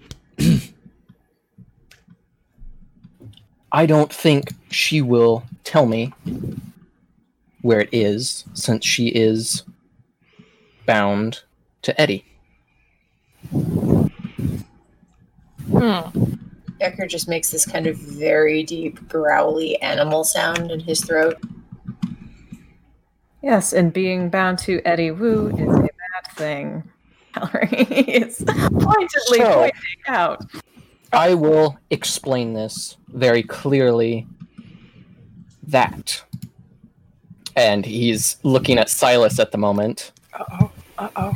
I 3.72 3.86
don't 3.86 4.12
think 4.12 4.54
she 4.72 5.02
will 5.02 5.44
tell 5.64 5.86
me 5.86 6.12
where 7.66 7.80
it 7.80 7.90
is 7.92 8.46
since 8.54 8.86
she 8.86 9.08
is 9.08 9.64
bound 10.86 11.42
to 11.82 12.00
Eddie. 12.00 12.24
Hmm. 15.72 16.36
Becker 16.80 17.08
just 17.08 17.28
makes 17.28 17.50
this 17.50 17.66
kind 17.66 17.88
of 17.88 17.98
very 17.98 18.62
deep, 18.62 19.08
growly 19.10 19.82
animal 19.82 20.24
sound 20.24 20.70
in 20.70 20.80
his 20.80 21.02
throat. 21.04 21.38
yes, 23.42 23.74
and 23.74 23.92
being 23.92 24.30
bound 24.30 24.60
to 24.60 24.80
Eddie 24.86 25.10
Wu 25.10 25.48
is 25.50 25.76
a 25.76 25.82
bad 25.82 26.36
thing. 26.36 26.84
Valerie 27.34 27.88
is 27.90 28.44
pointedly 28.46 29.40
So- 29.40 29.54
pointing 29.56 30.02
out. 30.08 30.46
I 31.12 31.34
will 31.34 31.80
explain 31.90 32.54
this 32.54 32.98
very 33.08 33.42
clearly. 33.42 34.28
That. 35.64 36.24
And 37.56 37.86
he's 37.86 38.38
looking 38.44 38.78
at 38.78 38.90
Silas 38.90 39.40
at 39.40 39.52
the 39.52 39.58
moment. 39.58 40.12
Uh 40.34 40.44
oh. 40.62 40.72
Uh 40.98 41.10
oh. 41.16 41.34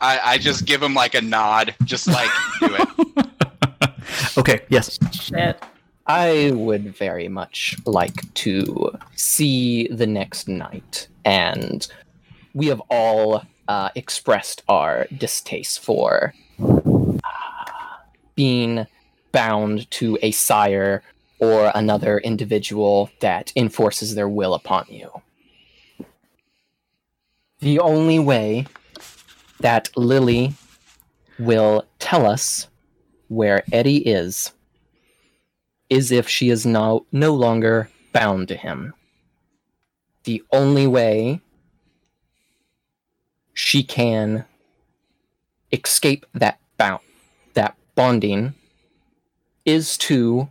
I, 0.00 0.20
I 0.24 0.38
just 0.38 0.66
give 0.66 0.82
him 0.82 0.94
like 0.94 1.14
a 1.14 1.20
nod, 1.20 1.74
just 1.84 2.08
like 2.08 2.30
do 2.60 2.74
it. 2.74 3.88
okay. 4.38 4.60
Yes. 4.68 4.98
Shit. 5.12 5.62
I 6.06 6.50
would 6.54 6.96
very 6.96 7.28
much 7.28 7.76
like 7.86 8.34
to 8.34 8.98
see 9.14 9.86
the 9.88 10.06
next 10.06 10.48
night, 10.48 11.06
and 11.24 11.86
we 12.54 12.66
have 12.66 12.82
all 12.90 13.44
uh, 13.68 13.90
expressed 13.94 14.62
our 14.68 15.06
distaste 15.16 15.78
for 15.80 16.34
uh, 16.60 17.18
being 18.34 18.86
bound 19.30 19.90
to 19.92 20.18
a 20.22 20.32
sire 20.32 21.02
or 21.42 21.72
another 21.74 22.18
individual 22.18 23.10
that 23.18 23.52
enforces 23.56 24.14
their 24.14 24.28
will 24.28 24.54
upon 24.54 24.86
you. 24.88 25.10
The 27.58 27.80
only 27.80 28.20
way 28.20 28.66
that 29.58 29.90
Lily 29.96 30.54
will 31.40 31.84
tell 31.98 32.26
us 32.26 32.68
where 33.26 33.64
Eddie 33.72 34.06
is 34.08 34.52
is 35.90 36.12
if 36.12 36.28
she 36.28 36.48
is 36.48 36.64
now 36.64 37.06
no 37.10 37.34
longer 37.34 37.90
bound 38.12 38.46
to 38.46 38.56
him. 38.56 38.94
The 40.22 40.44
only 40.52 40.86
way 40.86 41.40
she 43.52 43.82
can 43.82 44.44
escape 45.72 46.24
that 46.34 46.60
bound 46.76 47.00
that 47.54 47.76
bonding 47.96 48.54
is 49.64 49.98
to 49.98 50.48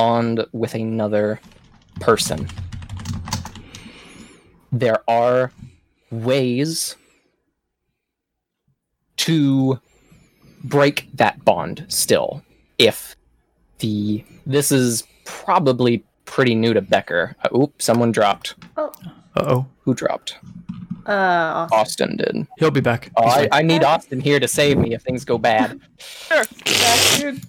bond 0.00 0.44
with 0.52 0.74
another 0.74 1.40
person. 2.00 2.46
There 4.70 4.98
are 5.08 5.50
ways 6.10 6.96
to 9.16 9.80
break 10.62 11.08
that 11.14 11.42
bond 11.44 11.86
still 11.88 12.42
if 12.78 13.16
the 13.78 14.22
this 14.44 14.70
is 14.70 15.04
probably 15.24 16.04
pretty 16.26 16.54
new 16.54 16.74
to 16.74 16.82
Becker. 16.82 17.34
Uh, 17.44 17.56
oop, 17.56 17.80
someone 17.80 18.12
dropped. 18.12 18.54
Oh, 18.76 18.92
Uh 19.34 19.44
oh. 19.46 19.66
Who 19.84 19.94
dropped? 19.94 20.36
uh, 21.06 21.68
Austin 21.72 22.16
did. 22.16 22.46
He'll 22.58 22.70
be 22.72 22.80
back. 22.80 23.10
Oh, 23.16 23.22
I. 23.24 23.48
I 23.52 23.62
need 23.62 23.84
Austin 23.84 24.20
here 24.20 24.40
to 24.40 24.48
save 24.48 24.76
me 24.76 24.92
if 24.92 25.02
things 25.02 25.24
go 25.24 25.38
bad. 25.38 25.80
Sure. 25.98 26.42
Yeah, 26.66 27.18
dude. 27.18 27.42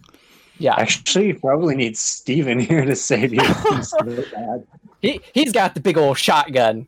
Yeah, 0.59 0.75
Actually, 0.77 1.27
you 1.27 1.35
probably 1.39 1.75
need 1.75 1.97
Steven 1.97 2.59
here 2.69 2.85
to 2.85 2.95
save 2.95 3.33
you. 3.33 3.41
It's 3.43 3.89
so 3.91 3.97
bad. 4.33 4.67
he 5.01 5.21
he's 5.33 5.51
got 5.51 5.73
the 5.75 5.79
big 5.79 5.97
old 5.97 6.17
shotgun. 6.17 6.87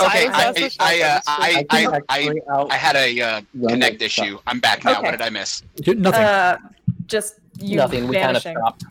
Okay, 0.00 0.28
I 0.28 0.46
I, 0.46 0.48
uh, 0.48 0.54
shotgun. 0.54 0.76
I, 0.78 1.66
I, 1.68 2.00
I, 2.08 2.66
I 2.70 2.76
had 2.76 2.96
a 2.96 3.20
uh, 3.20 3.40
connect 3.66 4.02
it, 4.02 4.10
so- 4.10 4.22
issue. 4.22 4.38
I'm 4.46 4.60
back 4.60 4.84
now. 4.84 4.92
Okay. 4.92 5.02
What 5.02 5.10
did 5.12 5.20
I 5.22 5.30
miss? 5.30 5.62
Nothing. 5.86 6.04
uh, 6.22 6.58
just 7.06 7.40
you 7.58 7.76
Nothing. 7.76 8.08
We 8.08 8.16
kind 8.16 8.36
of 8.36 8.42
stopped. 8.42 8.84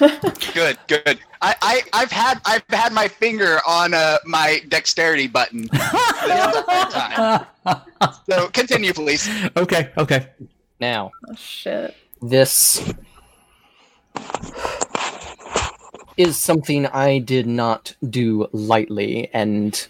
Good, 0.54 0.78
good. 0.88 1.20
I, 1.40 1.54
I, 1.62 1.82
I've 1.92 2.10
had, 2.10 2.40
I've 2.44 2.64
had 2.68 2.92
my 2.92 3.06
finger 3.06 3.60
on 3.66 3.94
uh, 3.94 4.16
my 4.24 4.62
dexterity 4.68 5.28
button 5.28 5.68
this 5.70 5.80
time. 6.92 7.46
So 8.28 8.48
continue, 8.48 8.92
please. 8.92 9.28
okay. 9.56 9.90
Okay. 9.96 10.26
Now 10.80 11.12
oh, 11.28 11.34
shit. 11.36 11.94
this 12.22 12.92
is 16.16 16.36
something 16.36 16.86
I 16.86 17.18
did 17.18 17.46
not 17.46 17.94
do 18.08 18.46
lightly, 18.52 19.30
and 19.32 19.86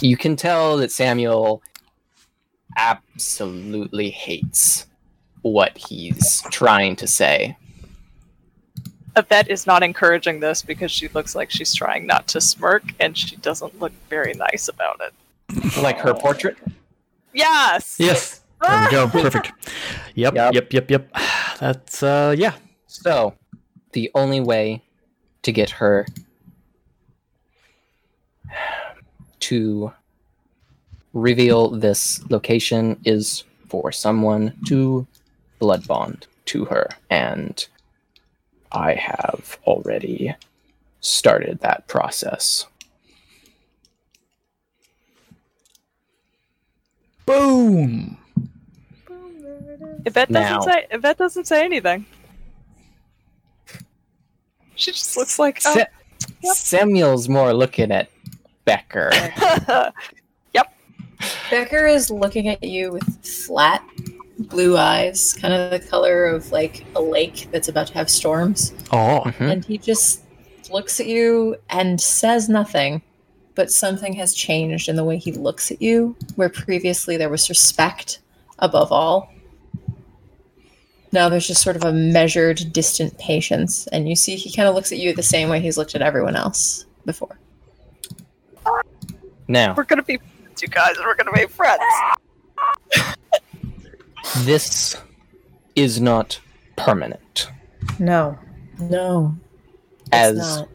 you 0.00 0.16
can 0.16 0.36
tell 0.36 0.76
that 0.78 0.90
Samuel 0.90 1.62
absolutely 2.76 4.10
hates 4.10 4.86
what 5.42 5.76
he's 5.76 6.42
trying 6.50 6.96
to 6.96 7.06
say. 7.06 7.56
Yvette 9.16 9.50
is 9.50 9.66
not 9.66 9.82
encouraging 9.82 10.40
this 10.40 10.62
because 10.62 10.90
she 10.90 11.08
looks 11.08 11.34
like 11.34 11.50
she's 11.50 11.74
trying 11.74 12.06
not 12.06 12.26
to 12.28 12.40
smirk 12.40 12.84
and 13.00 13.16
she 13.16 13.36
doesn't 13.36 13.78
look 13.80 13.92
very 14.08 14.34
nice 14.34 14.68
about 14.68 15.00
it. 15.00 15.82
Like 15.82 15.98
her 15.98 16.14
portrait. 16.14 16.56
Yes. 17.32 17.96
Yes. 17.98 18.39
There 18.60 18.84
we 18.84 18.90
go. 18.90 19.08
Perfect. 19.22 19.52
Yep. 20.14 20.34
Yep. 20.34 20.54
Yep. 20.54 20.72
Yep. 20.72 20.90
Yep. 20.90 21.16
That's 21.58 22.02
uh 22.02 22.34
yeah. 22.36 22.54
So, 22.86 23.34
the 23.92 24.10
only 24.14 24.40
way 24.40 24.82
to 25.42 25.52
get 25.52 25.70
her 25.70 26.06
to 29.40 29.92
reveal 31.12 31.70
this 31.70 32.20
location 32.30 32.98
is 33.04 33.44
for 33.68 33.92
someone 33.92 34.54
to 34.66 35.06
blood 35.58 35.86
bond 35.86 36.26
to 36.46 36.64
her, 36.66 36.88
and 37.10 37.66
I 38.72 38.94
have 38.94 39.58
already 39.66 40.34
started 41.00 41.60
that 41.60 41.86
process. 41.88 42.66
Boom. 47.26 48.19
Yvette 50.06 50.30
doesn't 50.32 50.32
Now. 50.32 50.60
say. 50.60 50.86
Yvette 50.90 51.18
doesn't 51.18 51.46
say 51.46 51.64
anything. 51.64 52.06
She 54.74 54.92
just 54.92 55.16
looks 55.16 55.38
like. 55.38 55.60
Oh, 55.66 55.74
Sa- 56.42 56.52
Samuel's 56.54 57.28
more 57.28 57.52
looking 57.52 57.90
at 57.92 58.08
Becker. 58.64 59.10
Yep. 60.54 60.74
Becker 61.50 61.86
is 61.86 62.10
looking 62.10 62.48
at 62.48 62.62
you 62.64 62.92
with 62.92 63.24
flat 63.26 63.84
blue 64.38 64.76
eyes, 64.76 65.34
kind 65.34 65.52
of 65.54 65.70
the 65.70 65.86
color 65.86 66.24
of 66.24 66.50
like 66.50 66.84
a 66.96 67.00
lake 67.00 67.48
that's 67.52 67.68
about 67.68 67.86
to 67.88 67.94
have 67.94 68.08
storms. 68.10 68.72
Oh. 68.90 69.22
Mhm. 69.26 69.52
And 69.52 69.64
he 69.64 69.76
just 69.78 70.22
looks 70.70 70.98
at 70.98 71.06
you 71.06 71.56
and 71.68 72.00
says 72.00 72.48
nothing, 72.48 73.02
but 73.54 73.70
something 73.70 74.14
has 74.14 74.32
changed 74.34 74.88
in 74.88 74.96
the 74.96 75.04
way 75.04 75.18
he 75.18 75.32
looks 75.32 75.70
at 75.70 75.80
you, 75.82 76.16
where 76.36 76.48
previously 76.48 77.16
there 77.16 77.28
was 77.28 77.48
respect 77.48 78.20
above 78.60 78.90
all. 78.90 79.29
Now 81.12 81.28
there's 81.28 81.46
just 81.46 81.62
sort 81.62 81.76
of 81.76 81.84
a 81.84 81.92
measured, 81.92 82.72
distant 82.72 83.18
patience, 83.18 83.86
and 83.88 84.08
you 84.08 84.14
see 84.16 84.36
he 84.36 84.54
kind 84.54 84.68
of 84.68 84.74
looks 84.74 84.92
at 84.92 84.98
you 84.98 85.12
the 85.14 85.22
same 85.22 85.48
way 85.48 85.60
he's 85.60 85.76
looked 85.76 85.94
at 85.94 86.02
everyone 86.02 86.36
else 86.36 86.86
before. 87.04 87.36
Now, 89.48 89.74
we're 89.76 89.82
gonna 89.84 90.02
be 90.04 90.18
friends, 90.18 90.62
you 90.62 90.68
guys. 90.68 90.96
And 90.96 91.04
we're 91.06 91.16
gonna 91.16 91.32
be 91.32 91.46
friends. 91.46 91.82
this 94.38 94.96
is 95.74 96.00
not 96.00 96.38
permanent. 96.76 97.48
No, 97.98 98.38
No, 98.78 99.34
it's 100.02 100.08
As 100.12 100.36
not. 100.36 100.68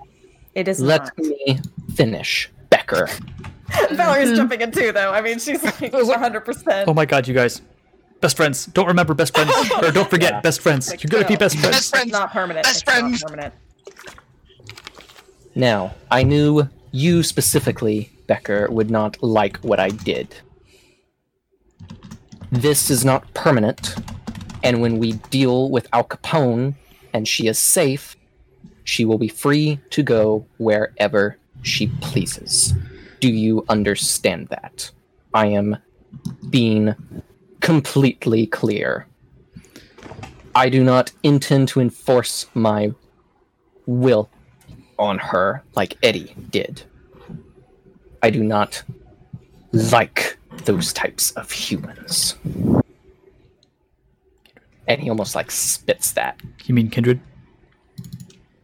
it 0.55 0.67
is 0.67 0.79
let 0.81 1.01
not. 1.03 1.17
me 1.17 1.59
finish, 1.95 2.49
Becker. 2.69 3.07
Valerie's 3.91 4.35
jumping 4.37 4.61
in 4.61 4.71
too, 4.71 4.91
though. 4.91 5.11
I 5.11 5.21
mean, 5.21 5.39
she's 5.39 5.63
like 5.63 5.79
100. 5.93 6.41
percent 6.41 6.89
Oh 6.89 6.93
my 6.93 7.05
god, 7.05 7.27
you 7.27 7.33
guys. 7.33 7.61
Best 8.25 8.37
friends. 8.37 8.65
Don't 8.65 8.87
remember 8.87 9.13
best 9.13 9.35
friends. 9.35 9.51
or 9.83 9.91
don't 9.91 10.09
forget 10.09 10.33
Yeah. 10.33 10.41
best 10.41 10.59
friends. 10.59 10.89
You're 10.89 11.09
gonna 11.11 11.27
be 11.27 11.35
uh, 11.35 11.45
best 11.45 11.59
friends. 11.59 11.75
Best 11.75 11.89
friends. 11.91 12.05
It's 12.07 12.13
not 12.13 12.31
permanent. 12.31 12.63
Best 12.63 12.77
It's 12.81 12.87
not 12.87 13.01
friends. 13.01 13.21
permanent. 13.23 13.53
Now, 15.53 15.93
I 16.09 16.23
knew 16.23 16.67
you 16.91 17.21
specifically, 17.21 18.09
Becker, 18.25 18.67
would 18.71 18.89
not 18.89 19.21
like 19.21 19.57
what 19.57 19.79
I 19.79 19.89
did. 19.89 20.37
This 22.49 22.89
is 22.89 23.05
not 23.05 23.31
permanent, 23.35 23.93
and 24.63 24.81
when 24.81 24.97
we 24.97 25.11
deal 25.29 25.69
with 25.69 25.87
Al 25.93 26.05
Capone 26.05 26.73
and 27.13 27.27
she 27.27 27.45
is 27.45 27.59
safe, 27.59 28.15
she 28.85 29.05
will 29.05 29.19
be 29.19 29.27
free 29.27 29.79
to 29.91 30.01
go 30.01 30.47
wherever 30.57 31.37
she 31.61 31.85
pleases. 32.01 32.73
Do 33.19 33.29
you 33.31 33.63
understand 33.69 34.47
that? 34.47 34.89
I 35.31 35.45
am 35.45 35.77
being 36.49 36.95
completely 37.65 38.45
clear. 38.45 39.07
I 40.53 40.69
do 40.69 40.83
not 40.83 41.11
intend 41.23 41.67
to 41.69 41.81
enforce 41.81 42.45
my 42.53 42.93
will 43.87 44.29
on 44.99 45.17
her 45.17 45.63
like 45.75 45.97
Eddie 46.03 46.33
did. 46.51 46.83
I 48.21 48.29
do 48.29 48.43
not 48.43 48.83
like 49.73 50.37
those 50.65 50.93
types 50.93 51.31
of 51.31 51.51
humans. 51.51 52.35
And 54.87 55.01
he 55.01 55.09
almost 55.09 55.33
like 55.33 55.49
spits 55.49 56.11
that. 56.13 56.39
You 56.65 56.75
mean 56.75 56.89
kindred? 56.91 57.19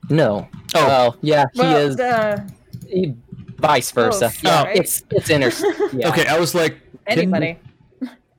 No. 0.09 0.48
Oh. 0.76 0.88
Well, 0.88 1.17
yeah, 1.22 1.45
he 1.53 1.59
Well, 1.59 1.77
is 1.77 2.00
uh, 2.00 2.48
he, 2.88 3.16
vice 3.58 3.92
versa. 3.92 4.26
both, 4.27 4.43
yeah, 4.43 4.64
right? 4.64 4.77
it's 4.77 5.03
it's 5.09 5.30
inter. 5.32 5.51
Yeah. 5.93 6.09
Okay, 6.09 6.27
I 6.27 6.40
was 6.40 6.53
like 6.53 6.74
kin- 7.08 7.19
anybody. 7.19 7.58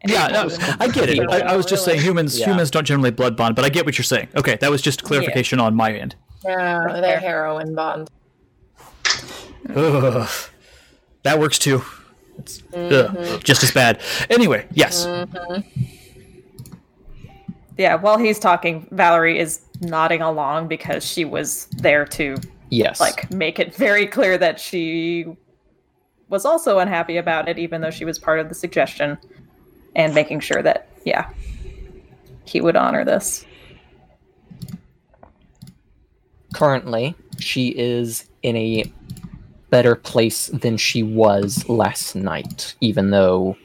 Yeah, 0.05 0.27
no, 0.29 0.49
I 0.81 0.89
get 0.89 1.09
it. 1.09 1.21
I, 1.31 1.41
I 1.53 1.57
was 1.57 1.67
just 1.67 1.85
saying 1.85 2.01
humans 2.01 2.39
Yeah. 2.39 2.47
humans 2.47 2.71
don't 2.71 2.85
generally 2.85 3.11
blood 3.11 3.37
bond, 3.37 3.55
but 3.55 3.65
I 3.65 3.69
get 3.69 3.85
what 3.85 3.97
you're 3.99 4.05
saying. 4.05 4.29
Okay, 4.37 4.57
that 4.61 4.71
was 4.71 4.83
just 4.83 5.03
clarification 5.05 5.61
on 5.61 5.75
my 5.75 5.93
end. 5.93 6.17
Uh, 6.45 6.51
yeah, 6.51 7.01
their 7.01 7.21
heroin 7.21 7.75
bond. 7.75 8.11
Ugh. 9.75 10.29
That 11.23 11.39
works 11.39 11.59
too. 11.59 11.83
It's 12.39 12.63
ugh, 12.75 13.15
mm-hmm. 13.15 13.39
just 13.45 13.63
as 13.63 13.71
bad. 13.71 14.01
Anyway, 14.29 14.67
yes. 14.73 15.07
Mm-hmm. 15.07 15.61
Yeah, 17.79 17.95
while 17.97 18.19
he's 18.19 18.39
talking, 18.39 18.87
Valerie 18.91 19.39
is 19.39 19.61
nodding 19.81 20.23
along 20.23 20.69
because 20.69 21.05
she 21.05 21.25
was 21.25 21.67
there 21.79 22.05
to 22.07 22.37
Yes. 22.71 23.01
like 23.01 23.31
make 23.31 23.59
it 23.59 23.75
very 23.75 24.07
clear 24.07 24.39
that 24.39 24.59
she 24.59 25.27
was 26.31 26.47
also 26.47 26.79
unhappy 26.79 27.19
about 27.19 27.49
it, 27.49 27.59
even 27.59 27.83
though 27.83 27.91
she 27.91 28.07
was 28.07 28.19
part 28.19 28.41
of 28.41 28.49
the 28.49 28.55
suggestion, 28.55 29.19
and 29.97 30.15
making 30.15 30.41
sure 30.41 30.63
that 30.63 30.89
yeah, 31.05 31.29
he 32.45 32.61
would 32.61 32.77
honor 32.77 33.05
this. 33.05 33.45
currently 36.53 37.15
she 37.41 37.69
is 37.69 38.29
in 38.43 38.57
a 38.57 38.85
better 39.71 39.95
place 39.95 40.49
than 40.49 40.77
she 40.77 41.03
was 41.03 41.69
last 41.69 42.15
night, 42.15 42.75
even 42.81 43.11
though 43.11 43.57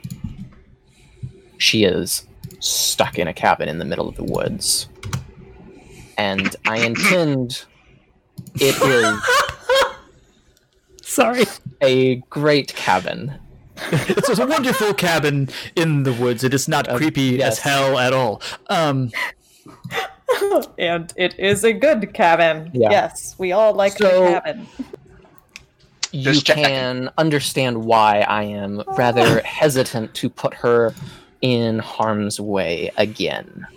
she 1.57 1.83
is 1.83 2.25
stuck 2.59 3.19
in 3.19 3.27
a 3.27 3.33
cabin 3.33 3.67
in 3.67 3.77
the 3.77 3.85
middle 3.85 4.07
of 4.07 4.15
the 4.15 4.23
woods. 4.23 4.87
And 6.17 6.55
I 6.65 6.79
intend 6.79 7.65
it 8.55 8.81
is 8.81 9.21
Sorry. 11.01 11.45
a 11.81 12.15
great 12.29 12.73
cabin. 12.73 13.33
It's 14.09 14.37
a 14.39 14.45
wonderful 14.47 14.93
cabin 14.93 15.49
in 15.75 16.03
the 16.03 16.13
woods. 16.13 16.43
It 16.43 16.53
is 16.53 16.67
not 16.67 16.87
creepy 16.89 17.41
as 17.43 17.59
hell 17.59 17.97
at 17.97 18.13
all. 18.13 18.41
Um, 18.69 19.11
and 20.77 21.13
it 21.15 21.37
is 21.39 21.63
a 21.63 21.73
good 21.73 22.13
cabin. 22.13 22.71
Yeah. 22.73 22.89
Yes, 22.91 23.35
we 23.37 23.51
all 23.51 23.73
like 23.73 23.93
So- 23.93 24.25
the 24.25 24.31
cabin. 24.41 24.67
You 26.13 26.23
Just 26.23 26.45
checking. 26.45 26.63
can 26.63 27.09
understand 27.17 27.83
why 27.83 28.21
I 28.21 28.43
am 28.43 28.81
rather 28.97 29.41
hesitant 29.41 30.13
to 30.15 30.29
put 30.29 30.53
her 30.53 30.93
in 31.41 31.79
harm's 31.79 32.39
way 32.39 32.89
again. 32.95 33.67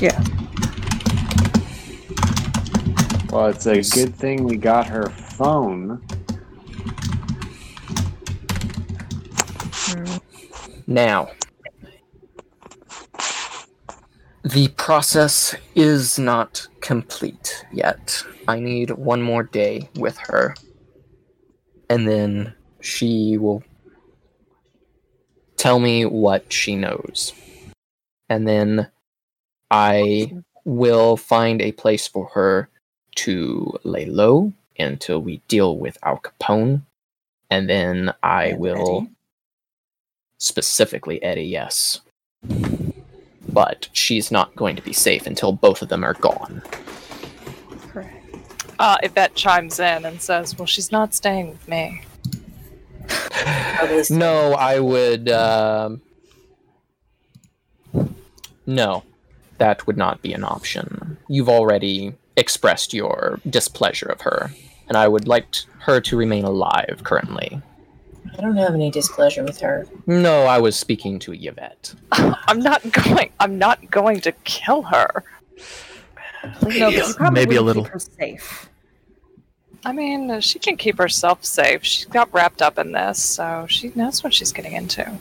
Yeah. 0.00 0.22
Well, 3.32 3.46
it's 3.46 3.66
a 3.66 3.82
good 3.82 4.14
thing 4.14 4.44
we 4.44 4.56
got 4.56 4.86
her 4.86 5.08
phone. 5.10 6.00
Now, 10.92 11.30
the 14.44 14.68
process 14.76 15.54
is 15.74 16.18
not 16.18 16.68
complete 16.82 17.64
yet. 17.72 18.22
I 18.46 18.60
need 18.60 18.90
one 18.90 19.22
more 19.22 19.42
day 19.42 19.88
with 19.94 20.18
her, 20.18 20.54
and 21.88 22.06
then 22.06 22.52
she 22.80 23.38
will 23.38 23.62
tell 25.56 25.80
me 25.80 26.04
what 26.04 26.52
she 26.52 26.76
knows. 26.76 27.32
And 28.28 28.46
then 28.46 28.90
I 29.70 30.42
will 30.66 31.16
find 31.16 31.62
a 31.62 31.72
place 31.72 32.06
for 32.06 32.26
her 32.34 32.68
to 33.14 33.78
lay 33.82 34.04
low 34.04 34.52
until 34.78 35.22
we 35.22 35.38
deal 35.48 35.78
with 35.78 35.96
Al 36.02 36.18
Capone. 36.18 36.82
And 37.48 37.66
then 37.66 38.12
I 38.22 38.52
will. 38.58 39.06
Specifically 40.42 41.22
Eddie, 41.22 41.44
yes. 41.44 42.00
But 43.48 43.88
she's 43.92 44.30
not 44.30 44.54
going 44.56 44.76
to 44.76 44.82
be 44.82 44.92
safe 44.92 45.26
until 45.26 45.52
both 45.52 45.82
of 45.82 45.88
them 45.88 46.04
are 46.04 46.14
gone. 46.14 46.62
Correct. 47.88 48.14
Uh, 48.78 48.96
Yvette 49.02 49.34
chimes 49.34 49.78
in 49.78 50.04
and 50.04 50.20
says, 50.20 50.58
"Well, 50.58 50.66
she's 50.66 50.90
not 50.90 51.14
staying 51.14 51.50
with 51.50 51.68
me." 51.68 52.02
No, 54.10 54.52
I 54.52 54.78
would. 54.78 55.28
Um, 55.28 56.00
no, 58.64 59.02
that 59.58 59.86
would 59.86 59.96
not 59.96 60.22
be 60.22 60.32
an 60.32 60.44
option. 60.44 61.18
You've 61.28 61.48
already 61.48 62.14
expressed 62.36 62.94
your 62.94 63.40
displeasure 63.48 64.06
of 64.06 64.20
her, 64.20 64.52
and 64.88 64.96
I 64.96 65.08
would 65.08 65.26
like 65.26 65.50
t- 65.50 65.66
her 65.80 66.00
to 66.02 66.16
remain 66.16 66.44
alive 66.44 67.00
currently. 67.02 67.60
I 68.36 68.40
don't 68.40 68.56
have 68.56 68.74
any 68.74 68.90
displeasure 68.90 69.44
with 69.44 69.60
her. 69.60 69.86
No, 70.06 70.44
I 70.44 70.58
was 70.58 70.74
speaking 70.76 71.18
to 71.20 71.32
Yvette. 71.32 71.94
I'm 72.12 72.60
not 72.60 72.82
going. 72.92 73.30
I'm 73.40 73.58
not 73.58 73.90
going 73.90 74.20
to 74.22 74.32
kill 74.44 74.82
her. 74.82 75.24
No, 76.44 76.50
but 76.62 76.74
you 76.92 77.14
probably 77.14 77.40
Maybe 77.40 77.56
a 77.56 77.62
little. 77.62 77.84
keep 77.84 77.92
her 77.92 77.98
safe. 77.98 78.68
I 79.84 79.92
mean, 79.92 80.30
uh, 80.30 80.40
she 80.40 80.58
can 80.58 80.76
keep 80.76 80.96
herself 80.98 81.44
safe. 81.44 81.84
She 81.84 82.06
got 82.06 82.32
wrapped 82.32 82.62
up 82.62 82.78
in 82.78 82.92
this, 82.92 83.22
so 83.22 83.66
she 83.68 83.92
knows 83.94 84.22
what 84.24 84.32
she's 84.32 84.52
getting 84.52 84.72
into. 84.74 85.08
I 85.08 85.16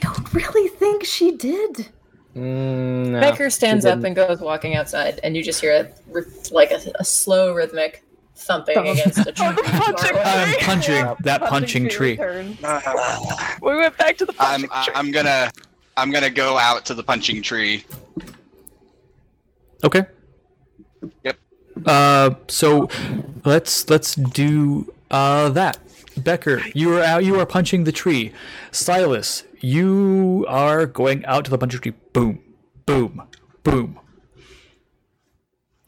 Don't 0.00 0.32
really 0.32 0.68
think 0.68 1.04
she 1.04 1.32
did. 1.32 1.88
Mm, 2.36 3.08
no, 3.08 3.20
Becker 3.20 3.50
stands 3.50 3.84
up 3.84 4.04
and 4.04 4.14
goes 4.14 4.40
walking 4.40 4.76
outside, 4.76 5.18
and 5.24 5.36
you 5.36 5.42
just 5.42 5.60
hear 5.60 5.72
a, 5.72 6.14
r- 6.14 6.24
like 6.52 6.70
a, 6.70 6.80
a 7.00 7.04
slow 7.04 7.52
rhythmic 7.52 8.04
thumping 8.40 8.74
Thump. 8.74 8.88
against 8.88 9.18
a 9.18 9.32
tree. 9.32 9.46
punching 9.54 10.16
I'm 10.16 10.48
tree. 10.48 10.56
punching 10.60 11.14
that 11.20 11.40
punching 11.42 11.88
tree. 11.88 12.18
We 13.62 13.76
went 13.76 13.96
back 13.98 14.16
to 14.18 14.24
the 14.26 14.34
I'm 14.38 14.62
punching 14.62 14.68
tree. 14.84 14.92
I'm 14.96 15.10
gonna 15.12 15.50
I'm 15.96 16.10
gonna 16.10 16.30
go 16.30 16.58
out 16.58 16.84
to 16.86 16.94
the 16.94 17.02
punching 17.02 17.42
tree. 17.42 17.84
Okay. 19.84 20.04
Yep. 21.24 21.38
Uh, 21.86 22.30
so 22.48 22.88
let's 23.44 23.88
let's 23.88 24.14
do 24.14 24.92
uh 25.10 25.48
that. 25.50 25.78
Becker, 26.16 26.60
you 26.74 26.92
are 26.98 27.02
out. 27.02 27.24
You 27.24 27.38
are 27.40 27.46
punching 27.46 27.84
the 27.84 27.92
tree. 27.92 28.32
Silas, 28.72 29.44
you 29.60 30.44
are 30.48 30.84
going 30.86 31.24
out 31.24 31.44
to 31.46 31.50
the 31.50 31.56
punching 31.56 31.80
tree. 31.80 31.94
Boom, 32.12 32.40
boom, 32.84 33.22
boom. 33.62 33.98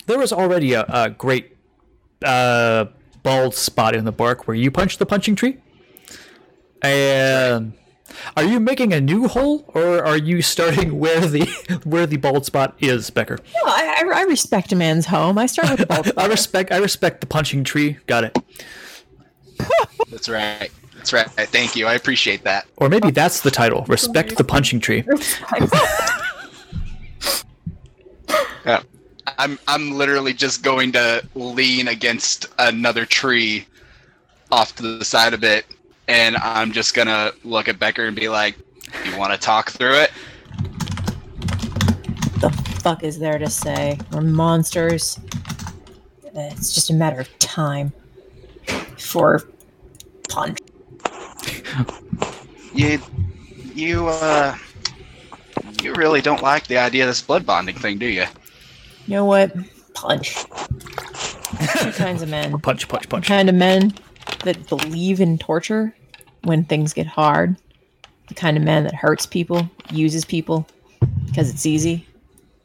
There 0.06 0.18
was 0.18 0.32
already 0.32 0.72
a, 0.72 0.84
a 0.88 1.10
great 1.10 1.51
uh, 2.24 2.86
bald 3.22 3.54
spot 3.54 3.94
in 3.94 4.04
the 4.04 4.12
bark 4.12 4.46
where 4.46 4.56
you 4.56 4.70
punched 4.70 4.98
the 4.98 5.06
punching 5.06 5.36
tree. 5.36 5.58
And 6.82 7.74
are 8.36 8.44
you 8.44 8.60
making 8.60 8.92
a 8.92 9.00
new 9.00 9.28
hole, 9.28 9.64
or 9.68 10.04
are 10.04 10.16
you 10.16 10.42
starting 10.42 10.98
where 10.98 11.20
the 11.20 11.46
where 11.84 12.06
the 12.06 12.16
bald 12.16 12.44
spot 12.44 12.74
is, 12.80 13.10
Becker? 13.10 13.38
No, 13.54 13.62
I, 13.66 14.02
I, 14.02 14.20
I 14.20 14.22
respect 14.22 14.72
a 14.72 14.76
man's 14.76 15.06
home. 15.06 15.38
I 15.38 15.46
start 15.46 15.70
with 15.70 15.80
the 15.80 15.86
ball. 15.86 16.02
I 16.16 16.26
respect 16.26 16.72
I 16.72 16.78
respect 16.78 17.20
the 17.20 17.26
punching 17.26 17.64
tree. 17.64 17.98
Got 18.06 18.24
it. 18.24 18.38
That's 20.10 20.28
right. 20.28 20.70
That's 20.96 21.12
right. 21.12 21.28
Thank 21.30 21.76
you. 21.76 21.86
I 21.86 21.94
appreciate 21.94 22.44
that. 22.44 22.66
Or 22.76 22.88
maybe 22.88 23.10
that's 23.10 23.40
the 23.40 23.50
title. 23.50 23.84
Respect 23.88 24.36
the 24.36 24.44
punching 24.44 24.80
tree. 24.80 25.04
Yeah. 28.64 28.82
I'm 29.38 29.58
I'm 29.68 29.92
literally 29.92 30.32
just 30.32 30.62
going 30.62 30.92
to 30.92 31.26
lean 31.34 31.88
against 31.88 32.46
another 32.58 33.06
tree 33.06 33.66
off 34.50 34.74
to 34.76 34.82
the 34.82 35.04
side 35.04 35.34
of 35.34 35.44
it, 35.44 35.66
and 36.08 36.36
I'm 36.36 36.72
just 36.72 36.94
gonna 36.94 37.32
look 37.44 37.68
at 37.68 37.78
Becker 37.78 38.06
and 38.06 38.16
be 38.16 38.28
like, 38.28 38.56
"You 39.04 39.16
want 39.16 39.32
to 39.32 39.38
talk 39.38 39.70
through 39.70 39.94
it?" 39.94 40.10
the 42.42 42.50
fuck 42.80 43.04
is 43.04 43.20
there 43.20 43.38
to 43.38 43.48
say? 43.48 43.96
We're 44.10 44.20
monsters. 44.20 45.18
It's 46.34 46.74
just 46.74 46.90
a 46.90 46.94
matter 46.94 47.20
of 47.20 47.38
time 47.38 47.92
for 48.98 49.42
punch. 50.28 50.58
You 52.74 53.00
you 53.74 54.08
uh 54.08 54.56
you 55.82 55.94
really 55.94 56.20
don't 56.20 56.42
like 56.42 56.66
the 56.66 56.78
idea 56.78 57.04
of 57.04 57.08
this 57.08 57.22
blood 57.22 57.46
bonding 57.46 57.76
thing, 57.76 57.98
do 57.98 58.06
you? 58.06 58.24
You 59.06 59.14
know 59.14 59.24
what? 59.24 59.54
Punch. 59.94 60.34
Two 61.78 61.92
kinds 61.92 62.22
of 62.22 62.28
men. 62.28 62.58
Punch, 62.60 62.88
punch, 62.88 63.08
punch. 63.08 63.26
The 63.26 63.28
kind 63.28 63.48
of 63.48 63.54
men 63.54 63.94
that 64.44 64.68
believe 64.68 65.20
in 65.20 65.38
torture 65.38 65.94
when 66.42 66.64
things 66.64 66.92
get 66.92 67.06
hard. 67.06 67.56
The 68.28 68.34
kind 68.34 68.56
of 68.56 68.62
man 68.62 68.84
that 68.84 68.94
hurts 68.94 69.26
people, 69.26 69.68
uses 69.90 70.24
people 70.24 70.66
because 71.26 71.50
it's 71.50 71.66
easy. 71.66 72.06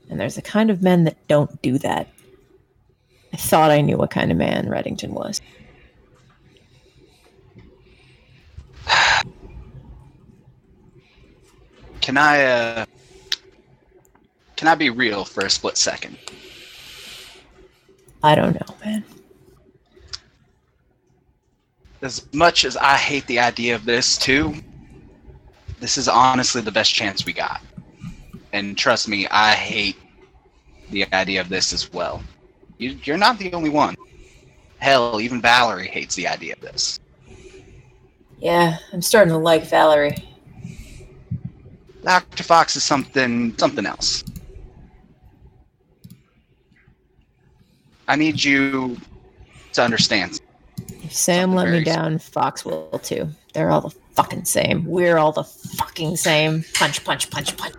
And 0.09 0.19
there's 0.19 0.35
the 0.35 0.41
kind 0.41 0.69
of 0.69 0.81
men 0.81 1.03
that 1.05 1.17
don't 1.27 1.61
do 1.61 1.77
that. 1.79 2.07
I 3.33 3.37
thought 3.37 3.71
I 3.71 3.81
knew 3.81 3.97
what 3.97 4.11
kind 4.11 4.31
of 4.31 4.37
man 4.37 4.67
Reddington 4.67 5.09
was. 5.09 5.41
Can 12.01 12.15
I 12.17 12.43
uh 12.43 12.85
can 14.57 14.67
I 14.67 14.75
be 14.75 14.89
real 14.89 15.23
for 15.23 15.45
a 15.45 15.49
split 15.49 15.77
second? 15.77 16.17
I 18.23 18.35
don't 18.35 18.53
know, 18.53 18.75
man. 18.83 19.05
As 22.01 22.25
much 22.33 22.65
as 22.65 22.75
I 22.75 22.97
hate 22.97 23.25
the 23.27 23.39
idea 23.39 23.75
of 23.75 23.85
this 23.85 24.17
too, 24.17 24.55
this 25.79 25.97
is 25.97 26.07
honestly 26.07 26.61
the 26.61 26.71
best 26.71 26.93
chance 26.93 27.25
we 27.25 27.33
got. 27.33 27.61
And 28.51 28.77
trust 28.77 29.07
me, 29.07 29.27
I 29.29 29.53
hate 29.53 29.97
the 30.89 31.11
idea 31.13 31.41
of 31.41 31.49
this 31.49 31.73
as 31.73 31.91
well. 31.93 32.23
You, 32.79 32.97
you're 33.03 33.17
not 33.17 33.37
the 33.37 33.53
only 33.53 33.69
one. 33.69 33.95
Hell, 34.79 35.19
even 35.21 35.41
Valerie 35.41 35.87
hates 35.87 36.15
the 36.15 36.27
idea 36.27 36.53
of 36.53 36.61
this. 36.61 36.99
Yeah, 38.39 38.77
I'm 38.93 39.01
starting 39.01 39.31
to 39.31 39.37
like 39.37 39.63
Valerie. 39.67 40.15
Dr. 42.03 42.43
Fox 42.43 42.75
is 42.75 42.83
something 42.83 43.57
something 43.57 43.85
else. 43.85 44.23
I 48.07 48.15
need 48.15 48.43
you 48.43 48.97
to 49.73 49.81
understand. 49.83 50.39
If 51.03 51.13
Sam 51.13 51.49
Something 51.51 51.55
let 51.57 51.65
me 51.65 51.71
very- 51.71 51.83
down, 51.83 52.19
Fox 52.19 52.63
will 52.65 52.99
too. 53.03 53.29
They're 53.53 53.69
all 53.71 53.81
the 53.81 53.89
fucking 54.15 54.45
same. 54.45 54.85
We're 54.85 55.17
all 55.17 55.31
the 55.31 55.43
fucking 55.43 56.17
same. 56.17 56.63
Punch, 56.75 57.03
punch, 57.03 57.29
punch, 57.29 57.55
punch. 57.57 57.73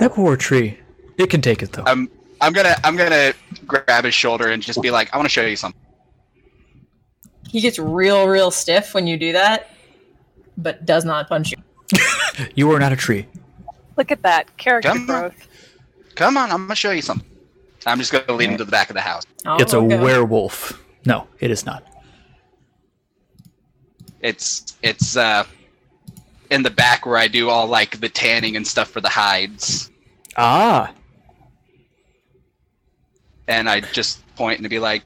That 0.00 0.12
poor 0.14 0.36
tree. 0.36 0.78
It 1.18 1.28
can 1.30 1.40
take 1.42 1.62
it 1.62 1.72
though. 1.72 1.84
I'm 1.86 2.08
I'm 2.40 2.52
gonna 2.52 2.74
I'm 2.84 2.96
gonna 2.96 3.32
grab 3.66 4.04
his 4.04 4.14
shoulder 4.14 4.48
and 4.48 4.62
just 4.62 4.80
be 4.82 4.90
like, 4.90 5.12
I 5.12 5.16
want 5.16 5.26
to 5.26 5.32
show 5.32 5.42
you 5.44 5.56
something. 5.56 5.80
He 7.48 7.60
gets 7.60 7.78
real, 7.78 8.26
real 8.26 8.50
stiff 8.50 8.94
when 8.94 9.06
you 9.06 9.16
do 9.18 9.32
that, 9.32 9.70
but 10.56 10.86
does 10.86 11.04
not 11.04 11.28
punch 11.28 11.52
you. 11.52 11.58
You 12.54 12.70
are 12.72 12.78
not 12.80 12.92
a 12.92 12.96
tree. 12.96 13.26
Look 13.98 14.10
at 14.10 14.22
that 14.22 14.56
character 14.56 14.88
Come 14.88 15.00
on. 15.02 15.06
growth. 15.06 15.48
Come 16.14 16.38
on, 16.38 16.50
I'm 16.50 16.62
gonna 16.64 16.74
show 16.74 16.92
you 16.92 17.02
something. 17.02 17.28
I'm 17.86 17.98
just 17.98 18.12
gonna 18.12 18.32
lead 18.32 18.50
him 18.50 18.58
to 18.58 18.64
the 18.64 18.70
back 18.70 18.90
of 18.90 18.94
the 18.94 19.00
house. 19.00 19.24
It's 19.58 19.72
a 19.72 19.78
Oh, 19.78 19.86
okay. 19.86 19.98
werewolf. 19.98 20.80
No, 21.04 21.26
it 21.40 21.50
is 21.50 21.66
not. 21.66 21.84
It's 24.20 24.76
it's 24.82 25.16
uh 25.16 25.44
in 26.50 26.62
the 26.62 26.70
back 26.70 27.06
where 27.06 27.16
I 27.16 27.28
do 27.28 27.48
all 27.50 27.66
like 27.66 28.00
the 28.00 28.08
tanning 28.08 28.56
and 28.56 28.66
stuff 28.66 28.88
for 28.90 29.00
the 29.00 29.08
hides. 29.08 29.90
Ah, 30.36 30.92
and 33.48 33.68
I 33.68 33.80
just 33.80 34.20
point 34.36 34.60
and 34.60 34.68
be 34.70 34.78
like, 34.78 35.02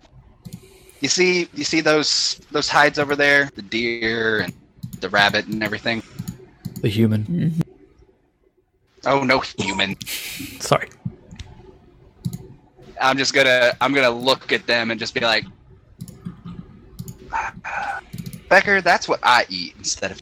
"You 1.00 1.08
see, 1.08 1.48
you 1.54 1.64
see 1.64 1.80
those 1.80 2.40
those 2.50 2.68
hides 2.68 2.98
over 2.98 3.16
there, 3.16 3.50
the 3.54 3.62
deer 3.62 4.40
and 4.40 4.52
the 5.00 5.08
rabbit 5.08 5.46
and 5.46 5.62
everything. 5.62 6.02
the 6.82 6.88
human. 6.88 7.54
Oh, 9.06 9.22
no 9.22 9.40
human. 9.40 9.96
Sorry. 10.60 10.88
I'm 13.00 13.18
just 13.18 13.34
gonna 13.34 13.72
I'm 13.80 13.92
gonna 13.92 14.10
look 14.10 14.52
at 14.52 14.66
them 14.66 14.90
and 14.90 14.98
just 15.00 15.14
be 15.14 15.20
like, 15.20 15.44
Becker, 18.48 18.80
that's 18.80 19.08
what 19.08 19.20
I 19.22 19.46
eat 19.48 19.74
instead 19.78 20.12
of. 20.12 20.20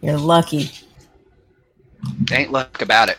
You're 0.00 0.18
lucky. 0.18 0.70
Ain't 2.30 2.52
luck 2.52 2.82
about 2.82 3.08
it. 3.08 3.18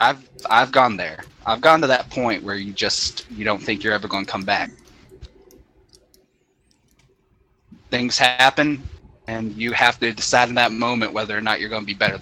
I've 0.00 0.28
I've 0.50 0.70
gone 0.72 0.96
there. 0.96 1.24
I've 1.46 1.60
gone 1.60 1.80
to 1.80 1.86
that 1.86 2.10
point 2.10 2.42
where 2.42 2.56
you 2.56 2.72
just 2.72 3.30
you 3.30 3.44
don't 3.44 3.62
think 3.62 3.82
you're 3.82 3.92
ever 3.92 4.08
going 4.08 4.24
to 4.24 4.30
come 4.30 4.44
back. 4.44 4.70
Things 7.90 8.18
happen, 8.18 8.82
and 9.28 9.52
you 9.56 9.72
have 9.72 9.98
to 10.00 10.12
decide 10.12 10.48
in 10.48 10.54
that 10.56 10.72
moment 10.72 11.12
whether 11.12 11.36
or 11.36 11.40
not 11.40 11.60
you're 11.60 11.68
going 11.68 11.82
to 11.82 11.86
be 11.86 11.94
better. 11.94 12.18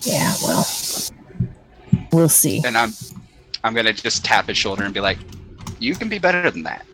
Yeah, 0.00 0.34
well, 0.42 0.66
we'll 2.12 2.28
see. 2.28 2.62
And 2.64 2.76
I'm 2.76 2.92
I'm 3.64 3.74
gonna 3.74 3.92
just 3.92 4.24
tap 4.24 4.46
his 4.46 4.56
shoulder 4.56 4.84
and 4.84 4.94
be 4.94 5.00
like, 5.00 5.18
"You 5.78 5.94
can 5.94 6.08
be 6.08 6.18
better 6.18 6.50
than 6.50 6.62
that." 6.62 6.86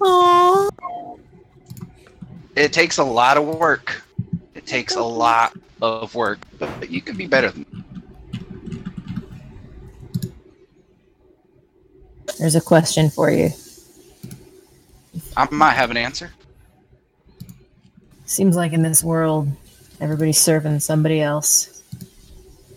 Aww. 0.00 1.18
It 2.56 2.72
takes 2.72 2.98
a 2.98 3.04
lot 3.04 3.36
of 3.36 3.44
work. 3.46 4.02
It 4.54 4.66
takes 4.66 4.94
a 4.96 5.02
lot 5.02 5.56
of 5.82 6.14
work, 6.14 6.38
but, 6.58 6.90
you 6.90 7.00
can 7.00 7.16
be 7.16 7.26
better 7.26 7.50
than. 7.50 7.84
There's 12.38 12.54
a 12.54 12.60
question 12.60 13.10
for 13.10 13.30
you. 13.30 13.50
I 15.36 15.48
might 15.50 15.72
have 15.72 15.90
an 15.90 15.96
answer. 15.96 16.32
Seems 18.24 18.56
like 18.56 18.72
in 18.72 18.82
this 18.82 19.04
world, 19.04 19.48
everybody's 20.04 20.38
serving 20.38 20.78
somebody 20.80 21.22
else. 21.22 21.82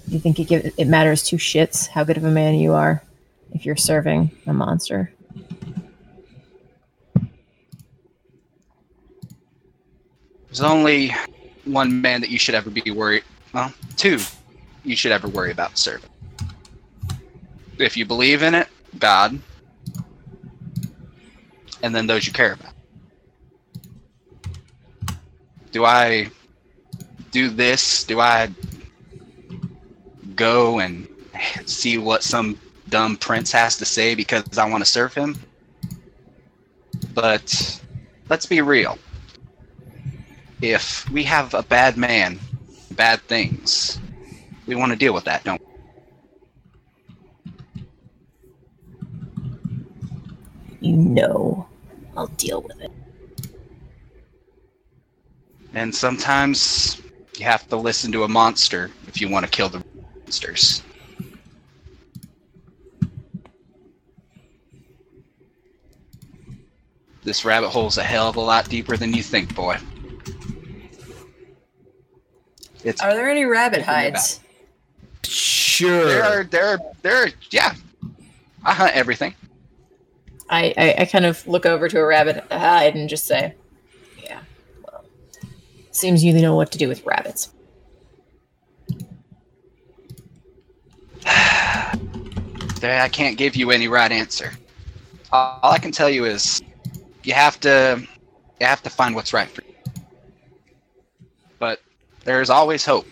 you 0.08 0.18
think 0.18 0.40
it 0.40 0.46
give, 0.46 0.74
it 0.78 0.88
matters 0.88 1.22
two 1.24 1.36
shits 1.36 1.86
how 1.86 2.06
good 2.06 2.16
of 2.16 2.24
a 2.24 2.32
man 2.32 2.56
you 2.56 2.72
are 2.72 3.04
if 3.52 3.66
you're 3.66 3.76
serving 3.76 4.32
a 4.48 4.54
monster? 4.54 5.12
There's 10.46 10.62
only 10.62 11.14
one 11.66 12.02
man 12.02 12.22
that 12.22 12.30
you 12.30 12.40
should 12.40 12.56
ever 12.56 12.70
be 12.70 12.92
worried. 12.92 13.24
Well, 13.54 13.74
two 13.98 14.20
you 14.86 14.96
should 14.96 15.12
ever 15.12 15.28
worry 15.28 15.52
about 15.52 15.78
serving. 15.78 16.10
If 17.78 17.98
you 17.98 18.06
believe 18.06 18.42
in 18.42 18.56
it, 18.56 18.70
God, 18.98 19.38
and 21.84 21.94
then 21.94 22.08
those 22.08 22.26
you 22.26 22.32
care 22.32 22.54
about. 22.54 22.74
Do 25.74 25.84
I 25.84 26.32
do 27.32 27.50
this? 27.50 28.04
Do 28.04 28.20
I 28.20 28.50
go 30.36 30.80
and 30.80 31.08
see 31.66 31.98
what 31.98 32.24
some 32.24 32.60
dumb 32.90 33.18
prince 33.18 33.52
has 33.52 33.78
to 33.78 33.86
say 33.86 34.16
because 34.16 34.58
I 34.58 34.70
want 34.70 34.84
to 34.84 34.90
serve 34.90 35.14
him? 35.14 35.38
But 37.14 37.82
let's 38.30 38.46
be 38.46 38.62
real. 38.62 38.98
If 40.62 41.10
we 41.10 41.24
have 41.24 41.54
a 41.54 41.64
bad 41.64 41.98
man, 41.98 42.40
bad 42.92 43.22
things, 43.22 44.00
we 44.66 44.76
want 44.76 44.92
to 44.92 44.98
deal 44.98 45.14
with 45.14 45.26
that, 45.26 45.44
don't 45.44 45.62
we? 45.62 45.68
You 50.80 50.96
know, 50.96 51.68
I'll 52.16 52.28
deal 52.28 52.62
with 52.62 52.80
it. 52.82 52.92
And 55.74 55.94
sometimes 55.94 57.02
you 57.40 57.46
have 57.46 57.68
to 57.70 57.76
listen 57.76 58.12
to 58.12 58.24
a 58.24 58.28
monster 58.28 58.92
if 59.08 59.22
you 59.22 59.30
want 59.30 59.46
to 59.46 59.52
kill 59.52 59.70
the 59.70 59.84
monsters. 60.24 60.82
This 67.24 67.44
rabbit 67.44 67.70
hole's 67.70 67.98
a 67.98 68.04
hell 68.04 68.30
of 68.30 68.38
a 68.38 68.42
lot 68.42 68.70
deeper 68.70 68.96
than 68.96 69.14
you 69.14 69.22
think, 69.22 69.54
boy. 69.54 69.78
It's 72.84 73.02
Are 73.02 73.14
there 73.14 73.30
any 73.30 73.44
rabbit 73.46 73.82
hides? 73.82 74.40
Sure. 75.24 76.06
there 76.06 76.24
are 76.24 76.44
there 76.46 76.68
are 76.68 76.80
there 77.02 77.24
are 77.24 77.30
yeah. 77.52 77.74
I 78.64 78.74
hunt 78.74 78.96
everything. 78.96 79.36
I, 80.50 80.74
I, 80.78 80.96
I 81.00 81.06
kind 81.06 81.26
of 81.26 81.46
look 81.48 81.66
over 81.66 81.90
to 81.90 82.00
a 82.00 82.06
rabbit 82.06 82.46
hide 82.50 82.96
and 82.96 83.10
just 83.10 83.26
say, 83.26 83.42
"Yeah, 83.42 83.52
well, 83.52 83.67
seems 85.98 86.24
you 86.24 86.34
know 86.34 86.56
what 86.56 86.72
to 86.72 86.78
do 86.78 86.88
with 86.88 87.06
rabbits." 87.06 87.50
I 91.26 93.10
can't 93.12 93.38
give 93.38 93.56
you 93.56 93.72
any 93.72 93.88
right 93.88 94.12
answer. 94.12 94.52
All 95.32 95.60
I 95.64 95.80
can 95.80 95.92
tell 95.92 96.10
you 96.10 96.26
is 96.26 96.62
you 97.24 97.34
have 97.34 97.60
to 97.62 98.08
you 98.60 98.66
have 98.66 98.82
to 98.84 98.90
find 98.90 99.14
what's 99.16 99.34
right 99.34 99.50
for 99.50 99.64
you. 99.64 99.74
But 101.60 101.82
there's 102.24 102.50
always 102.50 102.86
hope. 102.86 103.08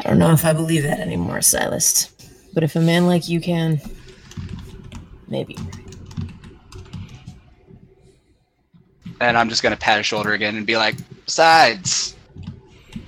I 0.00 0.08
don't 0.08 0.18
know 0.18 0.32
if 0.32 0.44
I 0.44 0.52
believe 0.52 0.82
that 0.82 0.98
anymore, 1.00 1.40
Silas. 1.42 2.12
But 2.54 2.64
if 2.64 2.74
a 2.76 2.80
man 2.80 3.06
like 3.06 3.28
you 3.28 3.40
can, 3.40 3.80
maybe. 5.28 5.56
And 9.22 9.38
I'm 9.38 9.48
just 9.48 9.62
gonna 9.62 9.76
pat 9.76 9.98
his 9.98 10.06
shoulder 10.06 10.32
again 10.32 10.56
and 10.56 10.66
be 10.66 10.76
like, 10.76 10.96
besides, 11.24 12.16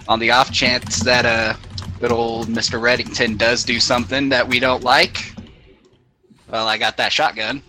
on 0.06 0.20
the 0.20 0.30
off 0.30 0.52
chance 0.52 1.00
that 1.00 1.26
uh 1.26 1.54
good 1.98 2.12
old 2.12 2.46
Mr. 2.46 2.80
Reddington 2.80 3.36
does 3.36 3.64
do 3.64 3.80
something 3.80 4.28
that 4.28 4.46
we 4.46 4.60
don't 4.60 4.84
like, 4.84 5.34
well, 6.48 6.68
I 6.68 6.78
got 6.78 6.96
that 6.98 7.12
shotgun. 7.12 7.62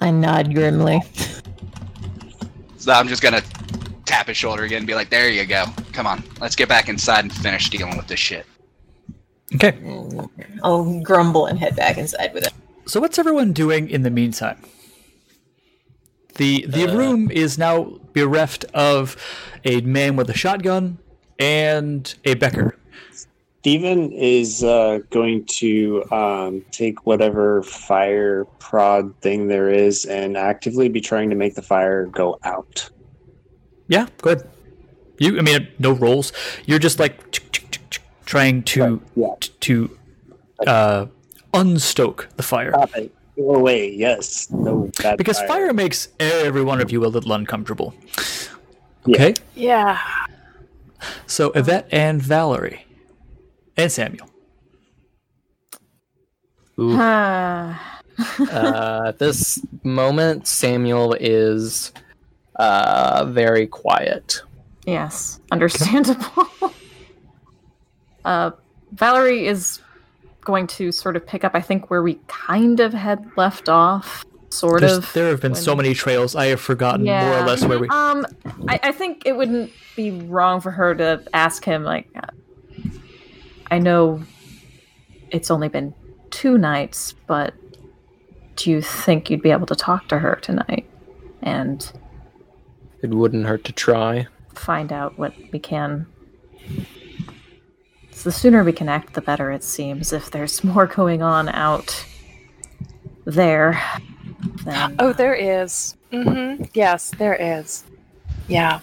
I 0.00 0.10
nod 0.10 0.54
grimly. 0.54 1.00
So 2.78 2.92
I'm 2.92 3.08
just 3.08 3.22
gonna 3.22 3.42
tap 4.06 4.28
his 4.28 4.38
shoulder 4.38 4.62
again 4.62 4.78
and 4.78 4.86
be 4.86 4.94
like, 4.94 5.10
there 5.10 5.28
you 5.28 5.44
go. 5.44 5.66
Come 5.92 6.06
on, 6.06 6.24
let's 6.40 6.56
get 6.56 6.70
back 6.70 6.88
inside 6.88 7.24
and 7.24 7.32
finish 7.32 7.68
dealing 7.68 7.98
with 7.98 8.06
this 8.06 8.20
shit. 8.20 8.46
Okay. 9.54 9.76
I'll 10.62 11.00
grumble 11.00 11.46
and 11.46 11.58
head 11.58 11.76
back 11.76 11.98
inside 11.98 12.32
with 12.32 12.46
it. 12.46 12.52
So 12.86 12.98
what's 12.98 13.18
everyone 13.18 13.52
doing 13.52 13.90
in 13.90 14.04
the 14.04 14.10
meantime? 14.10 14.62
The 16.36 16.66
the 16.66 16.86
room 16.88 17.30
is 17.30 17.58
now 17.58 17.98
bereft 18.12 18.64
of 18.74 19.16
a 19.64 19.80
man 19.82 20.16
with 20.16 20.30
a 20.30 20.34
shotgun 20.34 20.98
and 21.38 22.14
a 22.24 22.34
Becker. 22.34 22.76
Steven 23.60 24.12
is 24.12 24.62
uh, 24.62 25.00
going 25.10 25.44
to 25.46 26.04
um, 26.12 26.64
take 26.70 27.04
whatever 27.04 27.62
fire 27.64 28.44
prod 28.60 29.12
thing 29.22 29.48
there 29.48 29.68
is 29.70 30.04
and 30.04 30.36
actively 30.36 30.88
be 30.88 31.00
trying 31.00 31.30
to 31.30 31.36
make 31.36 31.56
the 31.56 31.62
fire 31.62 32.06
go 32.06 32.38
out. 32.44 32.88
Yeah, 33.88 34.06
go 34.22 34.30
ahead. 34.30 34.48
You, 35.18 35.38
I 35.38 35.42
mean, 35.42 35.66
no 35.78 35.90
rolls. 35.92 36.32
You're 36.66 36.78
just 36.78 37.00
like 37.00 37.40
trying 38.24 38.62
to 38.64 39.00
Yeah. 39.16 39.34
to 39.60 39.98
uh, 40.66 41.06
unstoke 41.52 42.28
the 42.36 42.42
fire 42.42 42.70
Stop 42.72 42.96
it. 42.96 43.12
Go 43.36 43.54
away. 43.54 43.90
Yes. 43.92 44.50
No 44.50 44.90
bad 45.02 45.18
because 45.18 45.38
fire 45.42 45.72
makes 45.72 46.08
every 46.18 46.62
one 46.64 46.80
of 46.80 46.90
you 46.90 47.04
a 47.04 47.08
little 47.08 47.32
uncomfortable. 47.32 47.94
Okay, 49.08 49.34
Yeah. 49.54 50.00
so 51.26 51.52
Yvette 51.52 51.86
and 51.92 52.20
Valerie 52.20 52.84
and 53.76 53.92
Samuel. 53.92 54.28
Ooh. 56.80 56.96
Ah, 56.98 58.00
uh, 58.40 59.04
at 59.08 59.18
this 59.18 59.60
moment, 59.84 60.46
Samuel 60.48 61.14
is 61.20 61.92
uh, 62.56 63.26
very 63.28 63.66
quiet. 63.66 64.42
yes, 64.86 65.38
understandable. 65.52 66.48
uh, 68.24 68.50
Valerie 68.92 69.46
is 69.46 69.80
going 70.46 70.66
to 70.68 70.90
sort 70.92 71.16
of 71.16 71.26
pick 71.26 71.44
up, 71.44 71.52
I 71.54 71.60
think, 71.60 71.90
where 71.90 72.02
we 72.02 72.14
kind 72.28 72.80
of 72.80 72.94
had 72.94 73.26
left 73.36 73.68
off. 73.68 74.24
Sort 74.48 74.80
There's- 74.80 74.96
of. 74.98 75.12
there 75.12 75.28
have 75.28 75.42
been 75.42 75.54
so 75.56 75.76
many 75.76 75.92
trails. 75.92 76.34
I 76.34 76.46
have 76.46 76.60
forgotten 76.60 77.04
more 77.04 77.38
or 77.38 77.42
less 77.42 77.62
where 77.64 77.78
we. 77.78 77.88
Um, 77.88 78.24
I, 78.68 78.80
I 78.84 78.92
think 78.92 79.26
it 79.26 79.36
wouldn't 79.36 79.70
be 79.96 80.12
wrong 80.12 80.60
for 80.62 80.70
her 80.70 80.94
to 80.94 81.22
ask 81.34 81.64
him, 81.64 81.82
like, 81.82 82.08
uh, 82.16 82.30
I 83.70 83.78
know 83.80 84.22
it's 85.30 85.50
only 85.50 85.68
been 85.68 85.92
two 86.30 86.56
nights, 86.56 87.12
but 87.26 87.52
do 88.54 88.70
you 88.70 88.80
think 88.80 89.28
you'd 89.28 89.42
be 89.42 89.50
able 89.50 89.66
to 89.66 89.74
talk 89.74 90.08
to 90.08 90.18
her 90.20 90.36
tonight 90.36 90.88
and 91.42 91.92
It 93.02 93.10
wouldn't 93.10 93.44
hurt 93.46 93.64
to 93.64 93.72
try. 93.72 94.28
find 94.54 94.92
out 94.92 95.18
what 95.18 95.34
we 95.52 95.58
can? 95.58 96.06
It's 98.26 98.34
the 98.34 98.40
sooner 98.40 98.64
we 98.64 98.72
can 98.72 98.88
act, 98.88 99.12
the 99.14 99.20
better 99.20 99.52
it 99.52 99.62
seems. 99.62 100.12
If 100.12 100.32
there's 100.32 100.64
more 100.64 100.86
going 100.86 101.22
on 101.22 101.48
out 101.48 102.04
there, 103.24 103.80
then 104.64 104.96
Oh, 104.98 105.12
there 105.12 105.32
is. 105.32 105.94
Mm-hmm. 106.10 106.64
Yes, 106.74 107.12
there 107.18 107.36
is. 107.36 107.84
Yeah. 108.48 108.80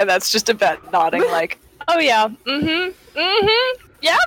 And 0.00 0.10
that's 0.10 0.32
just 0.32 0.48
Yvette 0.48 0.90
nodding 0.90 1.22
like, 1.30 1.60
oh 1.86 2.00
yeah, 2.00 2.26
mm-hmm, 2.26 3.16
mm-hmm, 3.16 3.86
yep, 4.02 4.18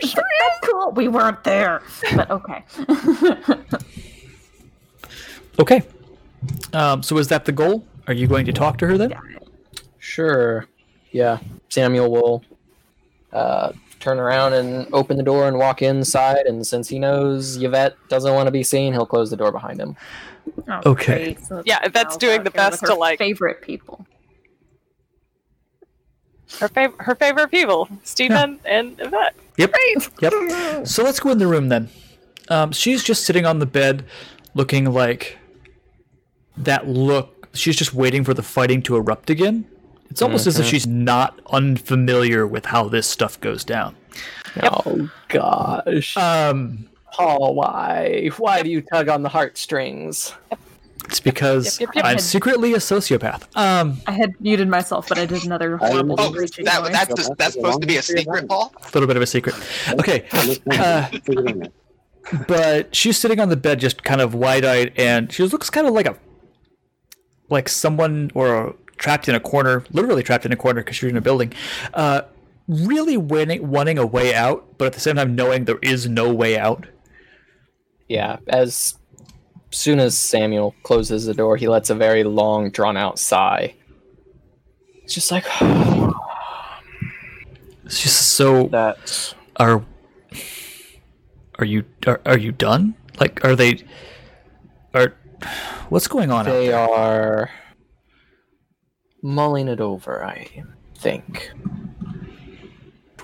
sure 0.00 0.24
is. 0.24 0.68
cool. 0.68 0.90
We 0.90 1.06
weren't 1.06 1.44
there, 1.44 1.80
but 2.16 2.28
okay. 2.28 2.64
Okay. 5.60 5.82
Um, 6.72 7.04
so 7.04 7.16
is 7.18 7.28
that 7.28 7.44
the 7.44 7.52
goal? 7.52 7.86
Are 8.08 8.12
you 8.12 8.26
going 8.26 8.44
to 8.46 8.52
talk 8.52 8.78
to 8.78 8.88
her 8.88 8.98
then? 8.98 9.14
Sure. 10.00 10.66
Yeah. 11.14 11.38
Samuel 11.68 12.10
will 12.10 12.44
uh, 13.32 13.72
turn 14.00 14.18
around 14.18 14.52
and 14.54 14.88
open 14.92 15.16
the 15.16 15.22
door 15.22 15.46
and 15.46 15.56
walk 15.56 15.80
inside. 15.80 16.46
And 16.46 16.66
since 16.66 16.88
he 16.88 16.98
knows 16.98 17.56
Yvette 17.62 17.94
doesn't 18.08 18.34
want 18.34 18.48
to 18.48 18.50
be 18.50 18.64
seen, 18.64 18.92
he'll 18.92 19.06
close 19.06 19.30
the 19.30 19.36
door 19.36 19.52
behind 19.52 19.80
him. 19.80 19.96
Oh, 20.68 20.80
Okay. 20.86 21.36
So 21.40 21.62
Yeah, 21.64 21.78
Yvette's 21.84 22.16
doing 22.16 22.42
the 22.42 22.50
best 22.50 22.84
to, 22.86 22.94
like- 22.94 23.18
favorite 23.18 23.62
people. 23.62 24.04
Her 26.60 26.68
favorite, 26.68 27.00
her 27.02 27.14
favorite 27.14 27.50
people, 27.50 27.88
Stephen 28.02 28.60
and 28.64 28.94
Yvette. 28.98 29.34
Yep. 29.56 29.74
Yep. 30.20 30.86
So 30.86 31.02
let's 31.02 31.18
go 31.20 31.30
in 31.30 31.38
the 31.38 31.46
room 31.46 31.68
then. 31.68 31.88
Um, 32.48 32.72
she's 32.72 33.02
just 33.02 33.24
sitting 33.24 33.46
on 33.46 33.58
the 33.60 33.66
bed, 33.66 34.04
looking 34.54 34.92
like 34.92 35.38
that 36.56 36.86
look. 36.86 37.48
She's 37.54 37.76
just 37.76 37.94
waiting 37.94 38.24
for 38.24 38.34
the 38.34 38.42
fighting 38.42 38.82
to 38.82 38.96
erupt 38.96 39.30
again. 39.30 39.64
It's 40.10 40.22
almost 40.22 40.46
as 40.46 40.60
if 40.60 40.66
she's 40.66 40.86
not 40.86 41.40
unfamiliar 41.50 42.46
with 42.46 42.66
how 42.66 42.88
this 42.88 43.06
stuff 43.06 43.40
goes 43.40 43.64
down. 43.64 43.96
Oh 44.62 45.10
gosh. 45.28 46.16
Um, 46.16 46.88
Paul, 47.12 47.54
why? 47.54 48.30
Why 48.38 48.62
do 48.62 48.70
you 48.70 48.80
tug 48.80 49.08
on 49.08 49.22
the 49.22 49.28
heartstrings? 49.28 50.32
It's 51.06 51.20
because 51.20 51.80
Yep, 51.80 51.88
yep, 51.88 51.96
yep. 51.96 52.04
I'm 52.04 52.18
secretly 52.18 52.72
a 52.72 52.78
sociopath. 52.78 53.44
Um, 53.56 53.98
I 54.06 54.12
had 54.12 54.40
muted 54.40 54.68
myself, 54.68 55.08
but 55.08 55.18
I 55.18 55.26
did 55.26 55.44
another 55.44 55.76
horrible 55.76 56.16
Oh, 56.18 56.30
that, 56.32 56.88
that's 56.90 57.14
just, 57.14 57.36
that's 57.36 57.54
supposed 57.54 57.80
to 57.82 57.86
be 57.86 57.96
a 57.98 58.02
secret, 58.02 58.48
Paul. 58.48 58.72
a 58.80 58.86
little 58.94 59.06
bit 59.06 59.16
of 59.16 59.22
a 59.22 59.26
secret. 59.26 59.54
Okay, 59.90 60.26
uh, 60.70 61.10
but 62.48 62.94
she's 62.94 63.18
sitting 63.18 63.38
on 63.38 63.48
the 63.50 63.56
bed, 63.56 63.80
just 63.80 64.02
kind 64.02 64.20
of 64.20 64.34
wide-eyed, 64.34 64.92
and 64.96 65.30
she 65.30 65.42
looks 65.44 65.68
kind 65.68 65.86
of 65.86 65.92
like 65.92 66.06
a 66.06 66.16
like 67.50 67.68
someone 67.68 68.30
or 68.34 68.74
trapped 68.96 69.28
in 69.28 69.34
a 69.34 69.40
corner, 69.40 69.84
literally 69.92 70.22
trapped 70.22 70.46
in 70.46 70.52
a 70.52 70.56
corner 70.56 70.80
because 70.82 71.00
you're 71.02 71.10
in 71.10 71.16
a 71.16 71.20
building. 71.20 71.52
Uh, 71.92 72.22
really 72.68 73.16
wanting, 73.16 73.68
wanting 73.68 73.98
a 73.98 74.06
way 74.06 74.34
out, 74.34 74.78
but 74.78 74.86
at 74.86 74.92
the 74.94 75.00
same 75.00 75.16
time 75.16 75.34
knowing 75.34 75.64
there 75.64 75.78
is 75.82 76.08
no 76.08 76.32
way 76.32 76.58
out. 76.58 76.86
Yeah, 78.08 78.36
as 78.48 78.96
soon 79.70 79.98
as 79.98 80.16
Samuel 80.16 80.74
closes 80.82 81.26
the 81.26 81.34
door, 81.34 81.56
he 81.56 81.68
lets 81.68 81.90
a 81.90 81.94
very 81.94 82.24
long, 82.24 82.70
drawn 82.70 82.96
out 82.96 83.18
sigh. 83.18 83.74
It's 85.02 85.14
just 85.14 85.30
like 85.30 85.44
It's 87.84 88.02
just 88.02 88.30
so. 88.30 88.68
that. 88.68 89.34
Are 89.56 89.84
are 91.58 91.64
you 91.64 91.84
are, 92.06 92.20
are 92.26 92.38
you 92.38 92.50
done? 92.52 92.94
Like, 93.20 93.44
are 93.44 93.54
they? 93.54 93.82
Are 94.94 95.14
what's 95.90 96.08
going 96.08 96.30
on? 96.30 96.46
out 96.46 96.52
They 96.52 96.68
there? 96.68 96.78
are 96.78 97.50
mulling 99.24 99.68
it 99.68 99.80
over, 99.80 100.22
I 100.22 100.46
think. 100.98 101.50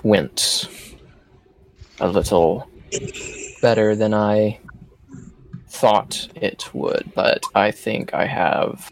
Went 0.03 0.67
a 1.99 2.09
little 2.09 2.67
better 3.61 3.95
than 3.95 4.13
I 4.13 4.59
thought 5.69 6.27
it 6.35 6.73
would, 6.73 7.11
but 7.15 7.43
I 7.53 7.69
think 7.69 8.15
I 8.15 8.25
have 8.25 8.91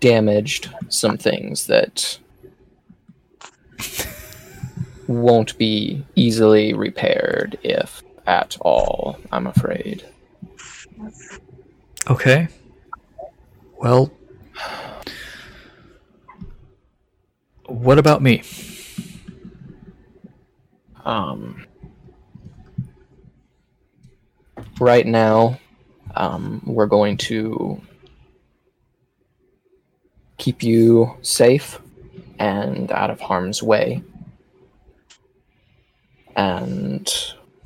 damaged 0.00 0.68
some 0.88 1.16
things 1.16 1.68
that 1.68 2.18
won't 5.06 5.56
be 5.56 6.04
easily 6.16 6.74
repaired 6.74 7.58
if 7.62 8.02
at 8.26 8.56
all, 8.60 9.18
I'm 9.30 9.46
afraid. 9.46 10.04
Okay. 12.10 12.48
Well, 13.78 14.12
what 17.72 17.98
about 17.98 18.20
me? 18.20 18.42
Um, 21.04 21.66
right 24.78 25.06
now, 25.06 25.58
um, 26.14 26.62
we're 26.66 26.86
going 26.86 27.16
to 27.16 27.80
keep 30.36 30.62
you 30.62 31.16
safe 31.22 31.80
and 32.38 32.92
out 32.92 33.10
of 33.10 33.20
harm's 33.20 33.62
way. 33.62 34.02
And 36.36 37.08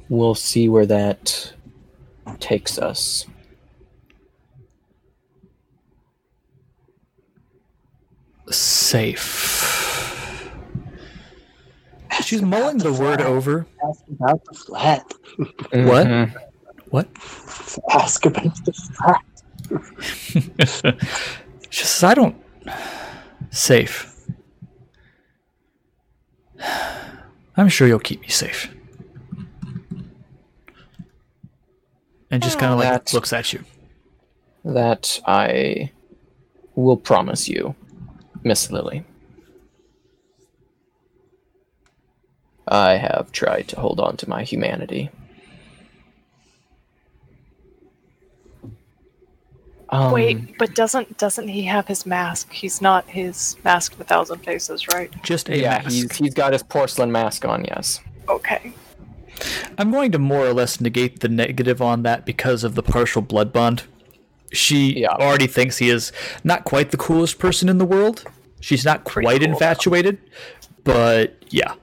we'll 0.09 0.35
see 0.35 0.69
where 0.69 0.87
that 0.87 1.53
takes 2.39 2.79
us. 2.79 3.27
Safe. 8.51 9.76
She's 12.23 12.43
mulling 12.43 12.79
the 12.79 12.93
word 12.93 13.21
over. 13.21 13.67
Ask 13.89 14.01
about 14.09 14.45
the 14.45 14.55
flat. 14.55 15.15
What? 15.37 16.07
Mhm. 16.07 16.35
What? 16.91 17.09
Ask 17.91 18.25
about 18.27 18.55
the 18.65 18.73
flat. 18.73 19.25
she 21.71 21.85
says, 21.85 22.03
I 22.05 22.15
don't. 22.15 22.37
Safe. 23.51 24.13
I'm 27.57 27.69
sure 27.69 27.87
you'll 27.89 27.99
keep 27.99 28.21
me 28.21 28.29
safe. 28.29 28.73
And 32.31 32.43
just 32.43 32.59
kind 32.59 32.73
of 32.73 32.79
like 32.79 32.89
That's- 32.89 33.15
looks 33.15 33.33
at 33.33 33.53
you. 33.53 33.65
That 34.65 35.21
I 35.27 35.93
will 36.75 36.97
promise 36.97 37.49
you, 37.49 37.77
Miss 38.43 38.71
Lily. 38.71 39.05
I 42.69 42.97
have 42.97 43.31
tried 43.33 43.69
to 43.69 43.81
hold 43.81 44.01
on 44.01 44.17
to 44.19 44.29
my 44.29 44.43
humanity. 44.43 45.11
Um, 49.89 50.11
Wait, 50.13 50.59
but 50.59 50.75
doesn't 50.75 51.17
doesn't 51.17 51.47
he 51.49 51.63
have 51.65 51.87
his 51.87 52.07
mask? 52.07 52.53
He's 52.53 52.83
not 52.83 53.09
his 53.09 53.57
mask 53.65 53.93
of 53.95 54.01
a 54.01 54.05
thousand 54.05 54.41
faces, 54.41 54.89
right? 54.89 55.11
Just 55.23 55.49
a 55.49 55.57
yeah, 55.57 55.79
mask. 55.79 55.91
he's 55.91 56.17
he's 56.17 56.35
got 56.35 56.53
his 56.53 56.63
porcelain 56.65 57.13
mask 57.13 57.45
on. 57.45 57.65
Yes. 57.65 58.01
Okay. 58.29 58.73
I'm 59.79 59.91
going 59.93 60.11
to 60.13 60.19
more 60.19 60.45
or 60.47 60.53
less 60.53 60.81
negate 60.81 61.21
the 61.21 61.29
negative 61.29 61.81
on 61.81 62.03
that 62.03 62.25
because 62.27 62.65
of 62.65 62.75
the 62.75 62.83
partial 62.83 63.23
blood 63.23 63.53
bond. 63.53 63.85
She 64.53 65.01
Yeah. 65.01 65.09
already 65.11 65.47
thinks 65.47 65.79
he 65.79 65.91
is 65.91 66.11
not 66.43 66.65
quite 66.65 66.91
the 66.91 66.97
coolest 66.97 67.39
person 67.39 67.69
in 67.69 67.79
the 67.79 67.85
world. 67.85 68.25
She's 68.61 68.85
not 68.85 69.05
Pretty 69.05 69.27
quite 69.27 69.43
cool, 69.43 69.51
infatuated, 69.53 70.19
but 70.83 71.37
yeah. 71.51 71.75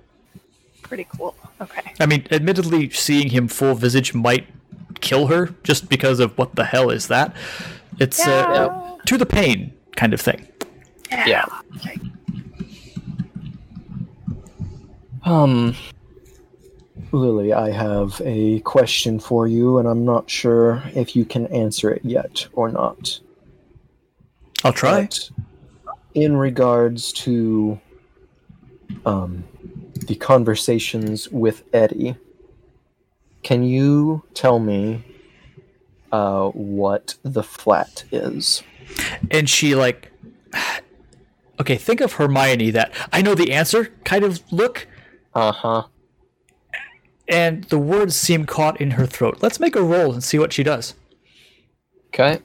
Pretty 0.94 1.10
cool. 1.18 1.36
Okay. 1.60 1.92
I 2.00 2.06
mean, 2.06 2.28
admittedly, 2.30 2.88
seeing 2.92 3.32
him 3.32 3.48
full 3.48 3.74
visage 3.74 4.14
might 4.14 4.46
kill 5.02 5.26
her 5.26 5.48
just 5.64 5.90
because 5.90 6.20
of 6.20 6.38
what 6.38 6.54
the 6.54 6.66
hell 6.66 6.92
is 6.92 7.08
that? 7.08 7.36
It's 8.00 8.20
uh, 8.28 8.28
Yeah. 8.28 8.98
to 9.08 9.18
the 9.18 9.26
pain 9.26 9.74
kind 9.96 10.14
of 10.14 10.22
thing. 10.22 10.48
Yeah. 11.10 11.46
Okay. 11.78 11.98
Um, 15.24 15.76
Lily, 17.12 17.54
I 17.54 17.72
have 17.72 18.22
a 18.24 18.60
question 18.60 19.20
for 19.20 19.48
you, 19.48 19.80
and 19.80 19.88
I'm 19.88 20.06
not 20.06 20.30
sure 20.30 20.84
if 20.94 21.16
you 21.16 21.26
can 21.26 21.48
answer 21.48 21.90
it 21.90 22.06
yet 22.06 22.46
or 22.54 22.70
not. 22.70 23.20
I'll 24.64 24.72
try. 24.74 25.02
But 25.06 25.28
in 26.14 26.38
regards 26.38 27.12
to 27.14 27.80
um, 29.08 29.44
the 29.96 30.16
conversations 30.16 31.30
with 31.30 31.64
Eddie, 31.74 32.16
can 33.44 33.64
you 33.64 34.24
tell 34.34 34.60
me 34.60 35.04
uh, 36.12 36.50
what 36.50 37.16
the 37.24 37.44
flat 37.44 38.04
is? 38.12 38.64
and 39.32 39.50
she 39.50 39.74
like 39.76 40.12
okay 41.60 41.78
think 41.78 42.02
of 42.02 42.14
hermione 42.14 42.70
that 42.70 42.94
i 43.14 43.22
know 43.22 43.34
the 43.34 43.52
answer 43.54 43.86
kind 44.04 44.24
of 44.26 44.42
look 44.52 44.88
Uh 45.34 45.52
huh. 45.54 45.84
and 47.28 47.64
the 47.66 47.80
words 47.80 48.16
seem 48.16 48.46
caught 48.46 48.80
in 48.82 48.92
her 48.92 49.06
throat 49.08 49.38
let's 49.42 49.60
make 49.60 49.76
a 49.76 49.82
roll 49.82 50.12
and 50.14 50.24
see 50.24 50.38
what 50.38 50.52
she 50.54 50.62
does 50.64 50.94
Okay. 52.14 52.40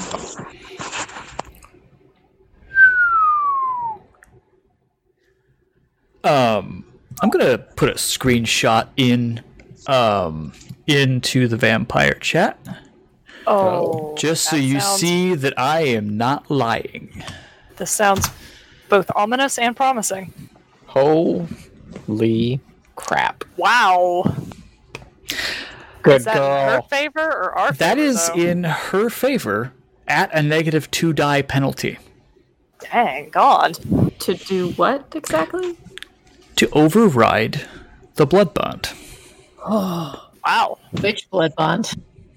Word. 0.00 0.46
um 6.24 6.84
i'm 7.22 7.30
gonna 7.30 7.58
put 7.58 7.88
a 7.88 7.94
screenshot 7.94 8.88
in 8.96 9.42
um 9.86 10.52
into 10.86 11.48
the 11.48 11.56
vampire 11.56 12.14
chat 12.14 12.58
Oh. 13.48 14.16
just 14.16 14.42
so 14.50 14.56
you 14.56 14.80
sounds- 14.80 15.00
see 15.00 15.34
that 15.36 15.54
i 15.56 15.82
am 15.82 16.16
not 16.16 16.50
lying 16.50 17.22
This 17.76 17.92
sounds 17.92 18.28
both 18.88 19.10
ominous 19.14 19.58
and 19.58 19.76
promising. 19.76 20.32
Holy 20.86 22.58
crap. 22.94 23.44
Wow. 23.58 24.22
Good 26.02 26.20
Is 26.20 26.24
that 26.24 26.36
in 26.36 26.68
her 26.70 26.82
favor 26.88 27.20
or 27.20 27.58
our 27.58 27.68
favor? 27.74 27.78
that 27.78 27.98
is 27.98 28.28
though? 28.28 28.34
in 28.34 28.64
her 28.64 29.10
favor 29.10 29.72
at 30.08 30.32
a 30.34 30.42
negative 30.42 30.90
two 30.90 31.12
die 31.12 31.42
penalty 31.42 31.98
Dang, 32.92 33.30
God. 33.30 33.78
To 34.20 34.34
do 34.34 34.70
what 34.72 35.14
exactly? 35.14 35.76
to 36.56 36.68
override 36.70 37.66
the 38.14 38.26
blood 38.26 38.54
bond 38.54 38.90
Oh 39.64 40.22
Wow. 40.46 40.78
Which 41.00 41.28
blood 41.30 41.54
bond? 41.56 41.92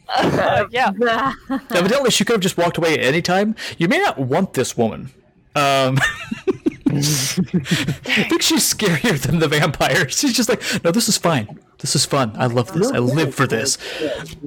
Uh, 0.07 0.65
yeah. 0.71 0.89
Evidently, 1.71 2.09
she 2.09 2.25
could 2.25 2.33
have 2.33 2.41
just 2.41 2.57
walked 2.57 2.77
away 2.77 2.93
at 2.93 3.05
any 3.05 3.21
time. 3.21 3.55
You 3.77 3.87
may 3.87 3.99
not 3.99 4.17
want 4.17 4.53
this 4.53 4.75
woman. 4.75 5.11
Um, 5.55 5.97
I 6.87 8.25
think 8.27 8.41
she's 8.41 8.73
scarier 8.73 9.19
than 9.19 9.37
the 9.37 9.47
vampire. 9.47 10.09
She's 10.09 10.33
just 10.33 10.49
like, 10.49 10.61
no, 10.83 10.91
this 10.91 11.07
is 11.07 11.17
fine. 11.17 11.59
This 11.77 11.95
is 11.95 12.03
fun. 12.03 12.31
I 12.35 12.47
love 12.47 12.73
this. 12.73 12.91
I 12.91 12.97
live 12.97 13.35
for 13.35 13.45
this. 13.45 13.77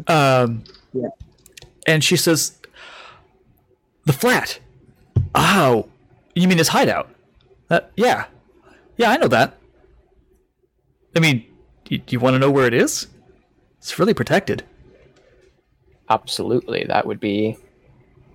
Um, 0.09 0.65
and 1.87 2.03
she 2.03 2.17
says, 2.17 2.59
the 4.05 4.13
flat. 4.13 4.59
Oh, 5.35 5.89
you 6.35 6.49
mean 6.49 6.59
his 6.59 6.69
hideout? 6.69 7.09
Uh, 7.71 7.81
yeah, 7.97 8.27
yeah, 8.97 9.11
I 9.11 9.17
know 9.17 9.29
that. 9.29 9.59
I 11.17 11.21
mean, 11.21 11.45
you, 11.89 12.01
you 12.09 12.21
want 12.21 12.35
to 12.35 12.39
know 12.39 12.51
where 12.51 12.67
it 12.67 12.75
is? 12.75 13.07
It's 13.79 13.99
really 13.99 14.15
protected. 14.15 14.65
Absolutely, 16.09 16.85
that 16.85 17.07
would 17.07 17.21
be 17.21 17.57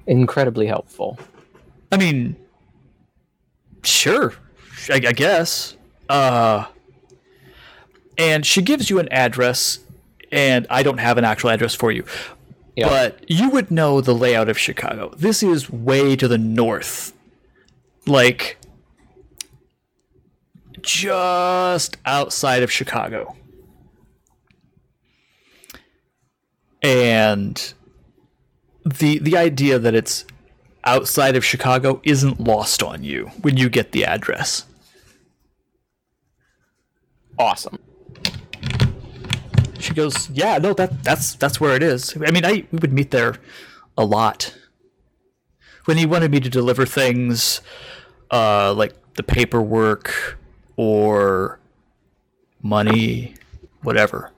incredibly 0.07 0.67
helpful. 0.67 1.19
I 1.91 1.97
mean, 1.97 2.35
sure, 3.83 4.33
I, 4.89 4.95
I 4.95 5.11
guess. 5.11 5.75
Uh, 6.09 6.65
and 8.17 8.45
she 8.45 8.61
gives 8.61 8.89
you 8.89 8.99
an 8.99 9.07
address, 9.11 9.79
and 10.31 10.65
I 10.69 10.83
don't 10.83 10.97
have 10.97 11.17
an 11.17 11.23
actual 11.23 11.49
address 11.49 11.75
for 11.75 11.91
you, 11.91 12.03
Yeah. 12.77 12.89
but 12.89 13.25
you 13.27 13.49
would 13.49 13.71
know 13.71 14.01
the 14.01 14.13
layout 14.13 14.49
of 14.49 14.57
Chicago. 14.59 15.11
This 15.17 15.41
is 15.41 15.67
way 15.67 16.15
to 16.15 16.27
the 16.27 16.37
north, 16.37 17.11
like 18.05 18.59
just 20.83 21.97
outside 22.05 22.61
of 22.61 22.71
Chicago. 22.71 23.35
And 26.83 27.73
the 28.85 29.17
the 29.17 29.35
idea 29.35 29.79
that 29.79 29.95
it's 29.95 30.25
outside 30.83 31.35
of 31.35 31.43
Chicago 31.43 31.99
isn't 32.03 32.39
lost 32.39 32.83
on 32.83 33.03
you 33.03 33.31
when 33.41 33.57
you 33.57 33.69
get 33.69 33.91
the 33.91 34.05
address. 34.05 34.65
Awesome. 37.39 37.79
She 39.87 39.93
goes, 39.93 40.29
"Yeah, 40.31 40.57
no, 40.57 40.73
that 40.73 41.01
that's 41.01 41.35
that's 41.35 41.61
where 41.61 41.73
it 41.73 41.81
is. 41.81 42.13
I 42.17 42.31
mean, 42.31 42.43
I 42.43 42.65
we 42.73 42.79
would 42.79 42.91
meet 42.91 43.11
there 43.11 43.35
a 43.97 44.03
lot. 44.03 44.53
When 45.85 45.95
he 45.95 46.05
wanted 46.05 46.29
me 46.29 46.41
to 46.41 46.49
deliver 46.49 46.85
things, 46.85 47.61
uh, 48.29 48.73
like 48.73 48.93
the 49.13 49.23
paperwork 49.23 50.37
or 50.75 51.59
money, 52.61 53.35
whatever. 53.81 54.31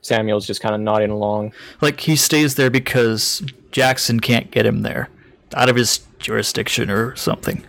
Samuel's 0.00 0.44
just 0.44 0.60
kind 0.60 0.74
of 0.74 0.80
nodding 0.80 1.10
along. 1.10 1.52
Like 1.80 2.00
he 2.00 2.16
stays 2.16 2.56
there 2.56 2.70
because 2.70 3.44
Jackson 3.70 4.18
can't 4.18 4.50
get 4.50 4.66
him 4.66 4.82
there, 4.82 5.08
out 5.54 5.68
of 5.68 5.76
his 5.76 6.00
jurisdiction 6.18 6.90
or 6.90 7.14
something. 7.14 7.64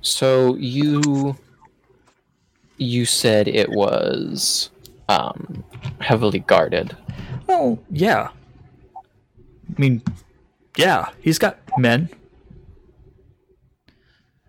So 0.00 0.54
you 0.54 1.36
you 2.76 3.04
said 3.04 3.48
it 3.48 3.70
was 3.70 4.70
um 5.08 5.64
heavily 6.00 6.40
guarded. 6.40 6.96
Well, 7.46 7.78
yeah. 7.90 8.30
I 8.96 9.80
mean, 9.80 10.02
yeah, 10.76 11.08
he's 11.20 11.38
got 11.38 11.58
men. 11.78 12.08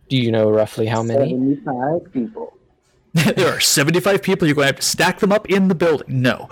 Do 0.09 0.17
you 0.17 0.31
know 0.31 0.49
roughly 0.49 0.85
how 0.85 1.01
many? 1.01 1.31
75 1.31 2.13
people. 2.13 2.57
there 3.13 3.55
are 3.55 3.59
75 3.59 4.21
people. 4.21 4.47
You're 4.47 4.55
going 4.55 4.65
to 4.65 4.73
have 4.73 4.81
to 4.81 4.85
stack 4.85 5.19
them 5.19 5.31
up 5.31 5.49
in 5.49 5.67
the 5.67 5.75
building. 5.75 6.21
No. 6.21 6.49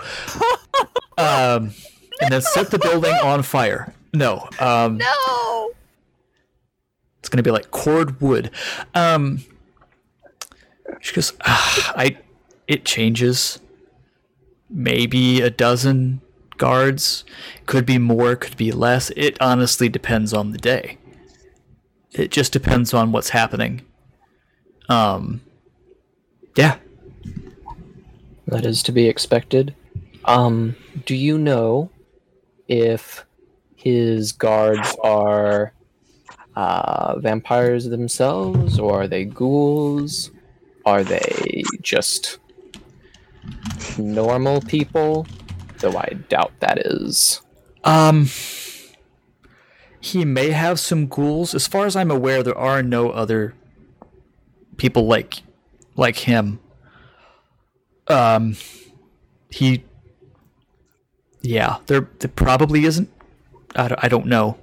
um, 1.18 1.72
and 2.20 2.32
then 2.32 2.40
set 2.40 2.70
the 2.70 2.78
building 2.78 3.14
on 3.22 3.42
fire. 3.42 3.92
No. 4.12 4.48
Um, 4.58 4.98
No. 4.98 5.70
It's 7.18 7.28
going 7.28 7.38
to 7.38 7.42
be 7.42 7.50
like 7.50 7.70
cord 7.70 8.20
wood. 8.20 8.50
Um, 8.94 9.44
she 11.00 11.14
goes, 11.14 11.32
"Ah, 11.44 11.92
I, 11.96 12.18
it 12.66 12.84
changes. 12.84 13.60
Maybe 14.70 15.40
a 15.40 15.50
dozen 15.50 16.20
guards. 16.56 17.24
Could 17.66 17.86
be 17.86 17.98
more, 17.98 18.36
could 18.36 18.56
be 18.56 18.72
less. 18.72 19.10
It 19.16 19.36
honestly 19.40 19.88
depends 19.88 20.32
on 20.32 20.50
the 20.50 20.58
day. 20.58 20.98
It 22.12 22.30
just 22.30 22.52
depends 22.52 22.94
on 22.94 23.12
what's 23.12 23.30
happening. 23.30 23.82
Um, 24.88 25.40
yeah. 26.56 26.76
That 28.46 28.64
is 28.64 28.82
to 28.84 28.92
be 28.92 29.08
expected. 29.08 29.74
Um, 30.24 30.76
do 31.06 31.14
you 31.14 31.38
know 31.38 31.90
if 32.68 33.24
his 33.74 34.32
guards 34.32 34.94
are 35.02 35.72
uh, 36.56 37.18
vampires 37.18 37.86
themselves, 37.86 38.78
or 38.78 39.02
are 39.02 39.08
they 39.08 39.24
ghouls? 39.24 40.30
Are 40.86 41.02
they 41.02 41.62
just 41.80 42.38
normal 43.98 44.60
people? 44.60 45.26
Though 45.78 45.96
I 45.96 46.16
doubt 46.28 46.52
that 46.60 46.78
is. 46.78 47.40
Um, 47.84 48.28
he 50.00 50.24
may 50.24 50.50
have 50.50 50.78
some 50.78 51.06
ghouls. 51.06 51.54
As 51.54 51.66
far 51.66 51.86
as 51.86 51.96
I'm 51.96 52.10
aware, 52.10 52.42
there 52.42 52.56
are 52.56 52.82
no 52.82 53.10
other 53.10 53.54
people 54.76 55.06
like 55.06 55.42
like 55.96 56.16
him. 56.16 56.60
Um, 58.08 58.56
he, 59.50 59.84
yeah, 61.42 61.78
there 61.86 62.08
there 62.18 62.30
probably 62.30 62.84
isn't. 62.84 63.10
I 63.74 63.88
don't, 63.88 64.04
I 64.04 64.08
don't 64.08 64.26
know. 64.26 64.58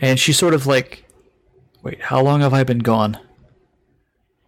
And 0.00 0.18
she's 0.18 0.38
sort 0.38 0.54
of 0.54 0.66
like, 0.66 1.04
wait, 1.82 2.02
how 2.02 2.20
long 2.20 2.40
have 2.40 2.52
I 2.52 2.64
been 2.64 2.80
gone? 2.80 3.18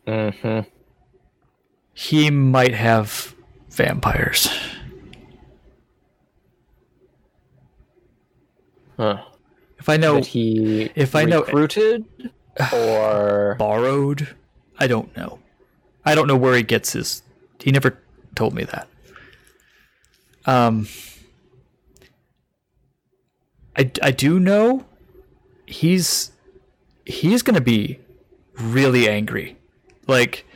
Mm-hmm. 0.07 0.69
He 1.95 2.31
might 2.31 2.75
have 2.75 3.35
vampires. 3.71 4.49
Huh. 8.97 9.23
If 9.79 9.89
I 9.89 9.97
know 9.97 10.15
That 10.17 10.27
he 10.27 10.91
if 10.95 11.15
I 11.15 11.25
know- 11.25 11.41
recruited 11.43 12.05
or 12.73 13.55
borrowed, 13.59 14.35
I 14.79 14.87
don't 14.87 15.15
know. 15.17 15.39
I 16.05 16.15
don't 16.15 16.27
know 16.29 16.37
where 16.37 16.55
he 16.55 16.63
gets 16.63 16.93
his. 16.93 17.23
He 17.61 17.71
never 17.73 17.99
told 18.35 18.55
me 18.55 18.65
that. 18.65 18.89
Um, 20.47 20.87
I, 23.77 23.91
I 24.03 24.11
do 24.13 24.39
know 24.39 24.87
he's 25.67 26.31
he's 27.05 27.43
gonna 27.43 27.61
be 27.61 27.99
really 28.55 29.09
angry. 29.09 29.57
Like, 30.07 30.47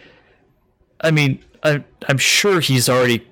I 1.01 1.11
mean, 1.11 1.43
I, 1.63 1.85
I'm 2.09 2.19
sure 2.19 2.61
he's 2.61 2.89
already 2.89 3.27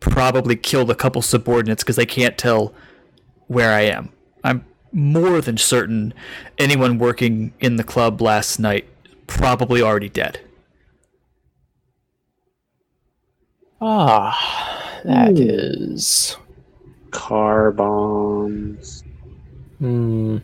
probably 0.00 0.56
killed 0.56 0.90
a 0.90 0.94
couple 0.94 1.22
subordinates 1.22 1.82
because 1.82 1.96
they 1.96 2.06
can't 2.06 2.36
tell 2.38 2.74
where 3.48 3.72
I 3.72 3.82
am. 3.82 4.12
I'm 4.44 4.64
more 4.92 5.40
than 5.40 5.56
certain 5.56 6.14
anyone 6.58 6.98
working 6.98 7.52
in 7.60 7.76
the 7.76 7.84
club 7.84 8.20
last 8.20 8.58
night 8.58 8.86
probably 9.26 9.82
already 9.82 10.08
dead. 10.08 10.40
ah, 13.80 14.98
that 15.04 15.38
is 15.38 16.36
Car 17.10 17.70
bombs, 17.72 19.04
hmm, 19.78 20.38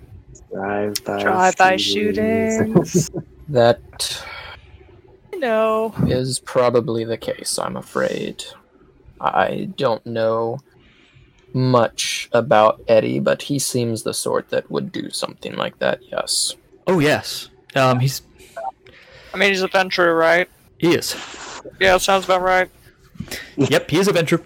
drive-by, 0.53 1.23
Drive-by 1.23 1.77
shootings. 1.77 2.57
shootings. 2.57 3.11
that 3.49 4.25
no. 5.43 5.95
is 6.07 6.39
probably 6.39 7.05
the 7.05 7.19
case, 7.19 7.59
I'm 7.59 7.77
afraid. 7.77 8.45
I 9.21 9.69
don't 9.77 10.05
know 10.07 10.61
much 11.53 12.31
about 12.33 12.81
Eddie, 12.89 13.21
but 13.21 13.43
he 13.43 13.59
seems 13.59 14.03
the 14.03 14.15
sort 14.15 14.49
that 14.49 14.71
would 14.71 14.91
do 14.91 15.11
something 15.11 15.55
like 15.57 15.79
that, 15.81 16.01
yes. 16.11 16.55
Oh 16.87 16.99
yes, 16.99 17.51
um, 17.75 18.01
he's 18.01 18.23
I 19.35 19.37
mean, 19.37 19.51
he's 19.51 19.63
a 19.63 19.69
Ventrue, 19.69 20.19
right? 20.19 20.49
he 20.79 20.95
is. 20.95 21.15
Yeah, 21.81 21.97
sounds 21.99 22.25
about 22.25 22.43
right. 22.43 22.71
yep, 23.57 23.91
he 23.91 23.99
is 23.99 24.09
a 24.09 24.13
Ventrue. 24.13 24.45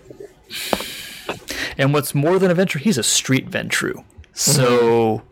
And 1.78 1.92
what's 1.92 2.14
more 2.14 2.38
than 2.38 2.50
a 2.50 2.54
Ventrue, 2.54 2.80
he's 2.80 2.98
a 2.98 3.02
street 3.02 3.50
Ventru. 3.50 4.04
So, 4.32 5.22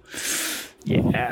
yeah. 0.84 1.30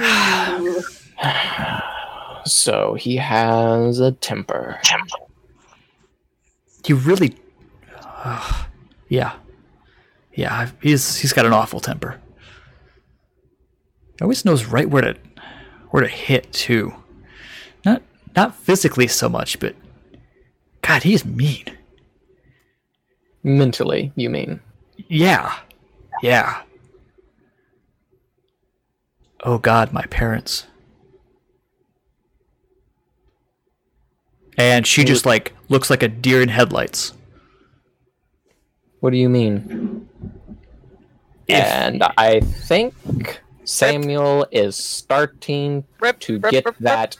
So 2.45 2.95
he 2.95 3.17
has 3.17 4.01
a 4.01 4.13
temper. 4.13 4.79
temper. 4.83 5.17
He 6.85 6.93
really, 6.93 7.37
yeah, 9.09 9.35
yeah. 10.35 10.71
He's 10.83 11.17
he's 11.19 11.33
got 11.33 11.47
an 11.47 11.53
awful 11.53 11.81
temper. 11.81 12.21
He 14.19 14.23
always 14.23 14.45
knows 14.45 14.65
right 14.65 14.89
where 14.89 15.03
to 15.03 15.17
where 15.91 16.03
to 16.03 16.09
hit 16.09 16.53
too. 16.53 16.93
Not 17.85 18.03
not 18.35 18.55
physically 18.55 19.07
so 19.07 19.29
much, 19.29 19.59
but 19.61 19.77
God, 20.83 21.03
he's 21.05 21.25
mean. 21.25 21.65
Mentally, 23.45 24.13
you 24.17 24.31
mean? 24.31 24.61
Yeah. 25.09 25.57
Yeah. 26.23 26.63
Oh 29.45 29.59
God, 29.59 29.93
my 29.93 30.03
parents. 30.07 30.67
And 34.59 34.87
she 34.87 35.05
just 35.05 35.27
like 35.27 35.53
looks 35.69 35.91
like 35.91 36.03
a 36.03 36.09
deer 36.09 36.43
in 36.43 36.49
headlights. 36.49 37.15
What 39.01 39.11
do 39.11 39.17
you 39.17 39.29
mean? 39.29 40.09
If- 41.49 41.65
and 41.65 42.03
I 42.17 42.41
think 42.41 42.95
Samuel 43.65 44.47
is 44.53 44.77
starting 44.77 45.85
Rip, 46.01 46.21
to 46.21 46.35
rip, 46.39 46.51
get 46.51 46.65
rip, 46.65 46.75
rip. 46.75 46.79
that 46.81 47.17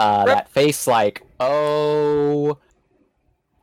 uh, 0.00 0.24
Rip. 0.26 0.36
that 0.36 0.50
face 0.50 0.86
like 0.86 1.22
Oh 1.40 2.58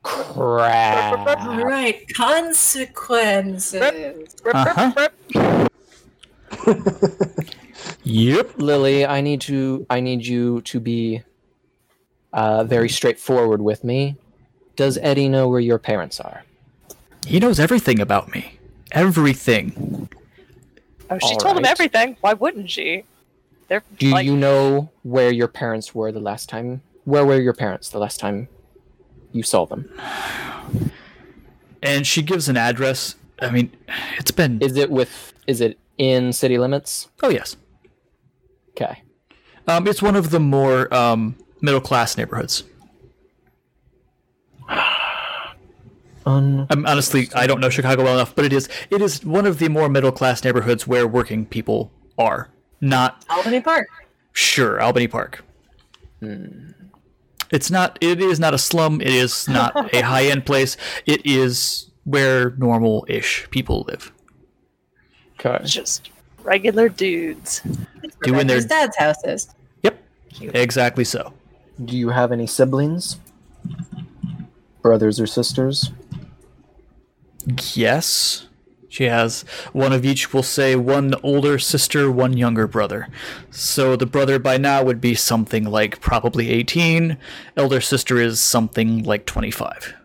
crap! 0.03 1.39
All 1.45 1.63
right, 1.63 2.05
consequences. 2.15 3.81
Uh-huh. 4.45 5.07
Yep. 8.05 8.57
Lily, 8.57 9.05
I 9.05 9.21
need 9.21 9.41
to. 9.41 9.85
I 9.89 9.99
need 9.99 10.25
you 10.25 10.61
to 10.61 10.79
be 10.79 11.21
uh, 12.33 12.63
very 12.63 12.89
straightforward 12.89 13.61
with 13.61 13.83
me. 13.83 14.17
Does 14.75 14.97
Eddie 15.01 15.29
know 15.29 15.47
where 15.47 15.59
your 15.59 15.77
parents 15.77 16.19
are? 16.19 16.43
He 17.25 17.39
knows 17.39 17.59
everything 17.59 17.99
about 17.99 18.33
me. 18.33 18.59
Everything. 18.91 20.09
Oh, 21.09 21.19
she 21.19 21.33
All 21.33 21.37
told 21.37 21.57
him 21.57 21.65
everything. 21.65 22.17
Why 22.21 22.33
wouldn't 22.33 22.69
she? 22.69 23.05
They're 23.67 23.83
Do 23.97 24.09
like, 24.09 24.25
you 24.25 24.35
know 24.35 24.89
where 25.03 25.31
your 25.31 25.47
parents 25.47 25.95
were 25.95 26.11
the 26.11 26.19
last 26.19 26.49
time? 26.49 26.81
Where 27.05 27.25
were 27.25 27.39
your 27.39 27.53
parents 27.53 27.89
the 27.89 27.99
last 27.99 28.19
time 28.19 28.47
you 29.31 29.43
saw 29.43 29.65
them? 29.65 29.89
And 31.81 32.05
she 32.07 32.21
gives 32.21 32.49
an 32.49 32.57
address. 32.57 33.15
I 33.41 33.51
mean, 33.51 33.71
it's 34.17 34.31
been. 34.31 34.61
Is 34.61 34.77
it 34.77 34.89
with? 34.89 35.33
Is 35.47 35.61
it 35.61 35.77
in 35.97 36.33
city 36.33 36.57
limits? 36.57 37.09
oh, 37.21 37.29
yes. 37.29 37.57
Okay. 38.71 39.03
Um, 39.67 39.87
it's 39.87 40.01
one 40.01 40.15
of 40.15 40.29
the 40.29 40.39
more 40.39 40.93
um, 40.93 41.35
middle 41.63 41.81
class 41.81 42.15
neighborhoods. 42.17 42.63
Un- 46.25 46.67
I'm 46.69 46.85
honestly, 46.85 47.29
I 47.35 47.47
don't 47.47 47.59
know 47.59 47.69
Chicago 47.69 48.03
well 48.03 48.13
enough, 48.13 48.33
but 48.35 48.45
it 48.45 48.53
is 48.53 48.69
it 48.89 49.01
is 49.01 49.25
one 49.25 49.45
of 49.45 49.59
the 49.59 49.67
more 49.67 49.89
middle 49.89 50.11
class 50.11 50.43
neighborhoods 50.43 50.87
where 50.87 51.05
working 51.07 51.45
people 51.45 51.91
are. 52.17 52.49
Not 52.79 53.25
Albany 53.29 53.59
Park. 53.61 53.87
sure 54.31 54.79
Albany 54.79 55.07
Park. 55.07 55.43
Hmm. 56.21 56.69
It's 57.51 57.69
not. 57.69 57.97
It 58.01 58.21
is 58.21 58.39
not 58.39 58.53
a 58.53 58.57
slum. 58.57 59.01
It 59.01 59.09
is 59.09 59.47
not 59.49 59.93
a 59.93 60.01
high 60.11 60.25
end 60.25 60.45
place. 60.45 60.77
It 61.05 61.25
is 61.25 61.89
where 62.05 62.51
normal 62.51 63.05
ish 63.09 63.47
people 63.51 63.85
live. 63.87 64.11
okay. 65.39 65.63
just 65.65 66.09
regular 66.43 66.87
dudes. 66.89 67.61
Doing 68.23 68.47
their 68.47 68.61
dad's 68.61 68.95
house 68.97 69.23
is. 69.25 69.49
yep, 69.83 70.01
exactly 70.39 71.03
so. 71.03 71.33
Do 71.83 71.97
you 71.97 72.09
have 72.09 72.31
any 72.31 72.47
siblings? 72.47 73.19
Brothers 74.81 75.19
or 75.19 75.27
sisters? 75.27 75.91
Yes. 77.73 78.47
She 78.89 79.05
has 79.05 79.41
one 79.71 79.91
of 79.91 80.05
each, 80.05 80.33
we'll 80.33 80.43
say 80.43 80.75
one 80.75 81.15
older 81.23 81.57
sister, 81.57 82.11
one 82.11 82.37
younger 82.37 82.67
brother. 82.67 83.07
So 83.49 83.95
the 83.95 84.05
brother 84.05 84.37
by 84.37 84.57
now 84.57 84.83
would 84.83 85.01
be 85.01 85.15
something 85.15 85.63
like 85.63 85.99
probably 85.99 86.49
18. 86.51 87.17
Elder 87.57 87.81
sister 87.81 88.19
is 88.19 88.39
something 88.39 89.03
like 89.03 89.25
25. 89.25 89.95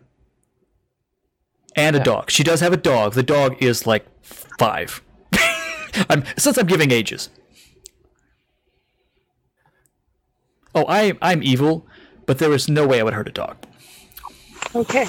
And 1.75 1.95
a 1.95 1.99
Okay. 1.99 2.03
dog. 2.03 2.31
She 2.31 2.43
does 2.43 2.61
have 2.61 2.73
a 2.73 2.77
dog. 2.77 3.13
The 3.13 3.21
dog 3.21 3.61
is 3.61 3.85
like 3.85 4.07
five. 4.23 5.03
I'm, 6.09 6.23
since 6.35 6.57
I'm 6.57 6.65
giving 6.65 6.89
ages. 6.91 7.29
Oh, 10.75 10.85
I, 10.87 11.17
I'm 11.21 11.41
evil, 11.43 11.85
but 12.25 12.37
there 12.39 12.53
is 12.53 12.69
no 12.69 12.85
way 12.87 12.99
I 12.99 13.03
would 13.03 13.13
hurt 13.13 13.27
a 13.27 13.31
dog. 13.31 13.57
Okay. 14.75 15.05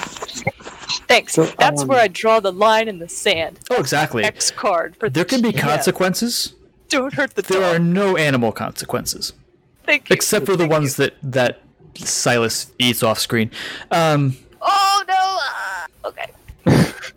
Thanks. 1.06 1.34
So, 1.34 1.44
That's 1.58 1.82
um, 1.82 1.89
where 1.89 2.00
I 2.00 2.08
draw 2.08 2.40
the 2.40 2.52
line 2.52 2.89
in 2.89 2.98
the 2.98 3.08
sand. 3.08 3.60
Oh, 3.70 3.78
exactly. 3.78 4.24
X 4.24 4.50
card 4.50 4.97
for 4.97 5.10
There 5.10 5.24
can 5.24 5.42
be 5.42 5.50
Yeah. 5.50 5.60
consequences. 5.60 6.55
Don't 6.89 7.12
hurt 7.14 7.34
the 7.34 7.42
There 7.42 7.60
dog. 7.60 7.66
There 7.68 7.76
are 7.76 7.78
no 7.78 8.16
animal 8.16 8.52
consequences. 8.52 9.32
Thank 9.84 10.08
you. 10.08 10.14
except 10.14 10.47
for 10.47 10.52
the 10.52 10.58
Thank 10.64 10.72
ones 10.72 10.97
that 10.97 11.14
that 11.22 11.62
Silas 11.97 12.72
eats 12.78 13.02
off 13.02 13.18
screen. 13.18 13.50
Um. 13.90 14.36
Oh 14.62 15.05
no! 15.08 15.14
ah, 15.18 15.86
okay. 16.05 16.26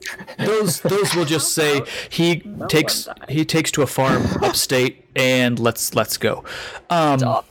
those 0.38 0.82
those 0.82 1.16
will 1.16 1.26
just 1.26 1.54
say 1.60 1.82
he 2.10 2.44
takes 2.68 3.08
he 3.30 3.46
takes 3.46 3.72
to 3.72 3.82
a 3.82 3.88
farm 3.88 4.26
upstate 4.42 5.06
and 5.16 5.60
let's 5.60 5.96
let's 5.96 6.18
go. 6.18 6.44
Um, 6.90 7.20
Stop. 7.20 7.48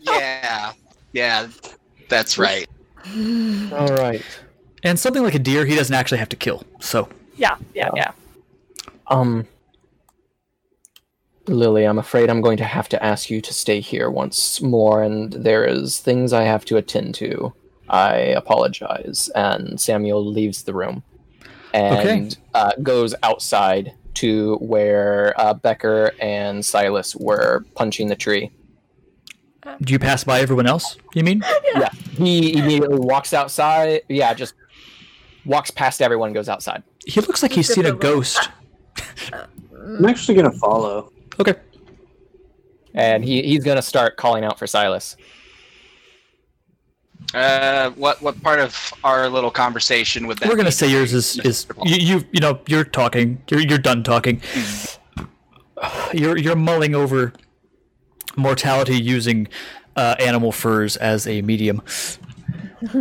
Yeah, 0.00 0.72
yeah, 1.12 1.48
that's 2.08 2.38
right. 2.38 2.68
All 3.72 3.94
right. 3.96 4.22
and 4.82 4.98
something 4.98 5.22
like 5.22 5.34
a 5.34 5.38
deer, 5.38 5.64
he 5.64 5.74
doesn't 5.74 5.94
actually 5.94 6.18
have 6.18 6.28
to 6.30 6.36
kill. 6.36 6.64
So 6.80 7.08
Yeah, 7.36 7.56
yeah, 7.74 7.90
yeah. 7.96 8.12
Um, 9.06 9.46
Lily, 11.46 11.84
I'm 11.84 11.98
afraid 11.98 12.30
I'm 12.30 12.40
going 12.40 12.58
to 12.58 12.64
have 12.64 12.88
to 12.90 13.02
ask 13.02 13.30
you 13.30 13.40
to 13.40 13.52
stay 13.52 13.80
here 13.80 14.10
once 14.10 14.60
more, 14.60 15.02
and 15.02 15.32
there 15.32 15.64
is 15.64 15.98
things 15.98 16.32
I 16.32 16.42
have 16.44 16.64
to 16.66 16.76
attend 16.76 17.14
to. 17.16 17.52
I 17.88 18.14
apologize. 18.16 19.28
And 19.34 19.80
Samuel 19.80 20.24
leaves 20.24 20.62
the 20.62 20.74
room 20.74 21.02
and 21.74 22.36
uh, 22.54 22.72
goes 22.82 23.14
outside 23.22 23.92
to 24.14 24.56
where 24.56 25.34
uh, 25.40 25.54
Becker 25.54 26.12
and 26.20 26.64
Silas 26.64 27.14
were 27.16 27.64
punching 27.74 28.08
the 28.08 28.16
tree. 28.16 28.50
do 29.82 29.92
you 29.92 29.98
pass 29.98 30.24
by 30.24 30.40
everyone 30.40 30.66
else? 30.66 30.96
You 31.14 31.24
mean? 31.24 31.42
Yeah, 31.74 31.90
he 32.16 32.58
immediately 32.58 32.98
walks 32.98 33.32
outside. 33.32 34.02
Yeah, 34.08 34.34
just 34.34 34.54
walks 35.44 35.70
past 35.70 36.02
everyone, 36.02 36.28
and 36.28 36.34
goes 36.34 36.48
outside. 36.48 36.82
He 37.06 37.20
looks 37.20 37.42
like 37.44 37.52
he's 37.52 37.72
seen 37.72 37.86
a 37.86 37.92
ghost. 37.92 38.50
I'm 39.32 40.04
actually 40.04 40.34
gonna 40.34 40.50
follow. 40.50 41.12
Okay. 41.38 41.54
And 42.94 43.24
he, 43.24 43.42
he's 43.42 43.62
gonna 43.62 43.82
start 43.82 44.16
calling 44.16 44.42
out 44.42 44.58
for 44.58 44.66
Silas. 44.66 45.16
Uh, 47.34 47.90
what 47.90 48.20
what 48.22 48.42
part 48.42 48.58
of 48.58 48.92
our 49.04 49.28
little 49.28 49.50
conversation 49.50 50.26
would 50.26 50.38
that? 50.38 50.48
We're 50.48 50.56
gonna 50.56 50.72
say 50.72 50.88
yours 50.90 51.12
is 51.12 51.38
is 51.44 51.66
you 51.84 51.96
you, 51.96 52.24
you 52.32 52.40
know 52.40 52.58
you're 52.66 52.84
talking 52.84 53.40
you're 53.48 53.60
you're 53.60 53.78
done 53.78 54.02
talking. 54.02 54.40
You're 56.12 56.36
you're 56.36 56.56
mulling 56.56 56.94
over 56.94 57.32
mortality 58.36 59.00
using 59.00 59.48
uh, 59.96 60.16
animal 60.18 60.50
furs 60.52 60.96
as 60.96 61.26
a 61.26 61.40
medium. 61.42 61.82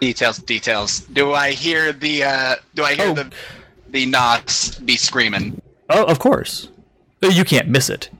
details, 0.00 0.38
details. 0.38 1.00
Do 1.00 1.32
I 1.32 1.52
hear 1.52 1.92
the? 1.92 2.24
uh 2.24 2.56
Do 2.74 2.84
I 2.84 2.94
hear 2.94 3.08
Oh. 3.08 3.14
the 3.14 3.30
the 3.90 4.06
Knots 4.06 4.78
be 4.80 4.96
screaming? 4.96 5.60
Oh, 5.90 6.04
of 6.04 6.18
course. 6.18 6.68
You 7.22 7.44
can't 7.44 7.68
miss 7.68 7.88
it. 7.88 8.10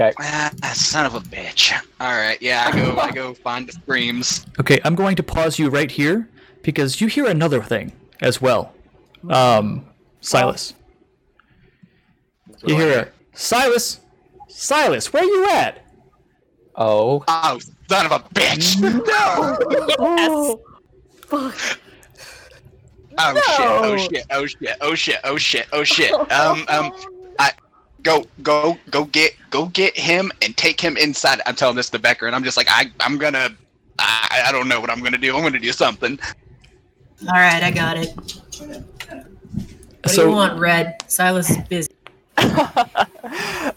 Okay. 0.00 0.14
Ah, 0.18 0.50
son 0.74 1.04
of 1.04 1.14
a 1.14 1.20
bitch. 1.20 1.78
All 2.00 2.16
right, 2.16 2.40
yeah, 2.40 2.70
I 2.72 2.72
go, 2.72 2.96
I 2.96 3.10
go 3.10 3.34
find 3.44 3.68
the 3.68 3.72
screams. 3.72 4.46
Okay, 4.58 4.80
I'm 4.84 4.94
going 4.94 5.14
to 5.16 5.22
pause 5.22 5.58
you 5.58 5.68
right 5.68 5.90
here 5.90 6.26
because 6.62 7.00
you 7.00 7.06
hear 7.06 7.26
another 7.26 7.62
thing 7.62 7.92
as 8.22 8.40
well. 8.40 8.72
Um, 9.28 9.84
Silas. 10.22 10.72
You 12.64 12.76
hear 12.76 13.00
a 13.00 13.36
Silas, 13.36 14.00
Silas, 14.48 15.12
where 15.12 15.24
you 15.24 15.50
at? 15.50 15.84
Oh. 16.76 17.22
Oh, 17.28 17.58
son 17.88 18.06
of 18.06 18.12
a 18.12 18.20
bitch! 18.34 18.80
No! 20.00 20.60
Fuck 21.26 21.78
Oh 23.18 23.34
shit! 23.36 23.66
Oh 23.68 23.96
shit! 23.96 24.26
Oh 24.30 24.46
shit! 24.46 24.76
Oh 24.80 24.94
shit! 24.94 25.18
Oh 25.24 25.36
shit! 25.36 25.66
Oh 25.72 25.84
shit! 25.84 26.12
Um, 26.12 26.64
um, 26.68 26.92
I 26.94 27.19
go, 28.02 28.24
go, 28.42 28.78
go 28.90 29.04
get, 29.06 29.34
go 29.50 29.66
get 29.66 29.96
him 29.96 30.30
and 30.42 30.56
take 30.56 30.80
him 30.80 30.96
inside. 30.96 31.40
I'm 31.46 31.56
telling 31.56 31.76
this 31.76 31.90
to 31.90 31.98
Becker, 31.98 32.26
and 32.26 32.34
I'm 32.34 32.44
just 32.44 32.56
like, 32.56 32.68
I, 32.70 32.90
I'm 33.00 33.18
gonna, 33.18 33.50
I, 33.98 34.44
I 34.46 34.52
don't 34.52 34.68
know 34.68 34.80
what 34.80 34.90
I'm 34.90 35.02
gonna 35.02 35.18
do. 35.18 35.36
I'm 35.36 35.42
gonna 35.42 35.58
do 35.58 35.72
something. 35.72 36.18
All 37.28 37.34
right, 37.34 37.62
I 37.62 37.70
got 37.70 37.98
it. 37.98 38.14
What 38.16 40.02
do 40.04 40.10
So- 40.10 40.28
you 40.28 40.34
want, 40.34 40.58
Red? 40.58 40.96
Silas 41.08 41.50
is 41.50 41.58
busy. 41.68 41.90
I 42.38 43.74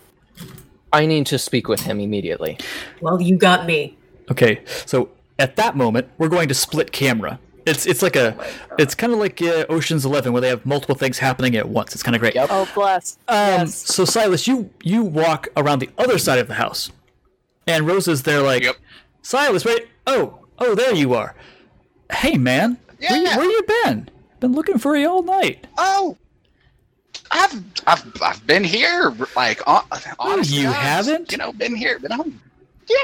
need 1.07 1.25
to 1.27 1.39
speak 1.39 1.67
with 1.67 1.81
him 1.81 1.99
immediately. 1.99 2.57
Well, 3.01 3.21
you 3.21 3.35
got 3.35 3.65
me. 3.65 3.97
Okay, 4.31 4.61
so 4.85 5.09
at 5.39 5.55
that 5.57 5.75
moment, 5.75 6.07
we're 6.17 6.29
going 6.29 6.47
to 6.47 6.53
split 6.53 6.91
camera. 6.91 7.39
It's 7.65 7.85
it's 7.85 8.01
like 8.01 8.15
a, 8.15 8.35
it's 8.77 8.93
kind 8.93 9.13
of 9.13 9.19
like 9.19 9.41
uh, 9.41 9.65
Ocean's 9.69 10.05
Eleven 10.05 10.33
where 10.33 10.41
they 10.41 10.49
have 10.49 10.65
multiple 10.65 10.95
things 10.95 11.19
happening 11.19 11.55
at 11.55 11.69
once. 11.69 11.93
It's 11.93 12.03
kind 12.03 12.15
of 12.15 12.19
great. 12.19 12.35
Yep. 12.35 12.49
Oh, 12.51 12.69
bless. 12.75 13.17
Um, 13.27 13.37
yes. 13.37 13.75
So 13.93 14.05
Silas, 14.05 14.47
you 14.47 14.69
you 14.83 15.03
walk 15.03 15.47
around 15.55 15.79
the 15.79 15.89
other 15.97 16.17
side 16.17 16.39
of 16.39 16.47
the 16.47 16.55
house, 16.55 16.91
and 17.67 17.87
Rosa's 17.87 18.23
there 18.23 18.41
like, 18.41 18.63
Yep. 18.63 18.75
Silas, 19.21 19.63
wait, 19.63 19.87
oh, 20.05 20.39
oh, 20.59 20.75
there 20.75 20.93
you 20.93 21.13
are. 21.13 21.33
Hey, 22.11 22.37
man, 22.37 22.77
where, 22.99 23.17
you, 23.17 23.37
where 23.37 23.45
you 23.45 23.63
been? 23.83 24.09
Been 24.41 24.51
looking 24.51 24.77
for 24.77 24.97
you 24.97 25.09
all 25.09 25.23
night. 25.23 25.65
Oh, 25.77 26.17
I've, 27.31 27.63
I've, 27.87 28.21
I've 28.21 28.45
been 28.45 28.65
here. 28.65 29.15
Like, 29.35 29.65
on, 29.65 29.83
honest 30.19 30.51
to 30.51 30.57
you 30.57 30.63
God, 30.63 30.73
haven't? 30.73 31.31
You 31.31 31.37
know, 31.37 31.53
been 31.53 31.73
here, 31.75 31.97
been 31.99 32.11
home. 32.11 32.41
Yeah. 32.89 32.97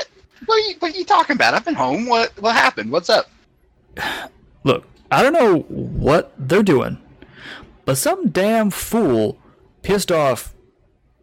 What 0.46 0.56
are 0.56 0.68
you, 0.70 0.76
what 0.80 0.94
are 0.94 0.98
you 0.98 1.06
talking 1.06 1.36
about? 1.36 1.54
I've 1.54 1.66
been 1.66 1.74
home. 1.76 2.06
What, 2.06 2.34
what 2.42 2.56
happened? 2.56 2.92
What's 2.92 3.10
up? 3.10 3.30
Look, 4.64 4.86
I 5.12 5.24
don't 5.24 5.34
know 5.34 5.60
what 5.70 6.34
they're 6.38 6.64
doing, 6.64 6.98
but 7.86 7.98
some 7.98 8.30
damn 8.30 8.70
fool 8.70 9.38
pissed 9.82 10.12
off 10.12 10.54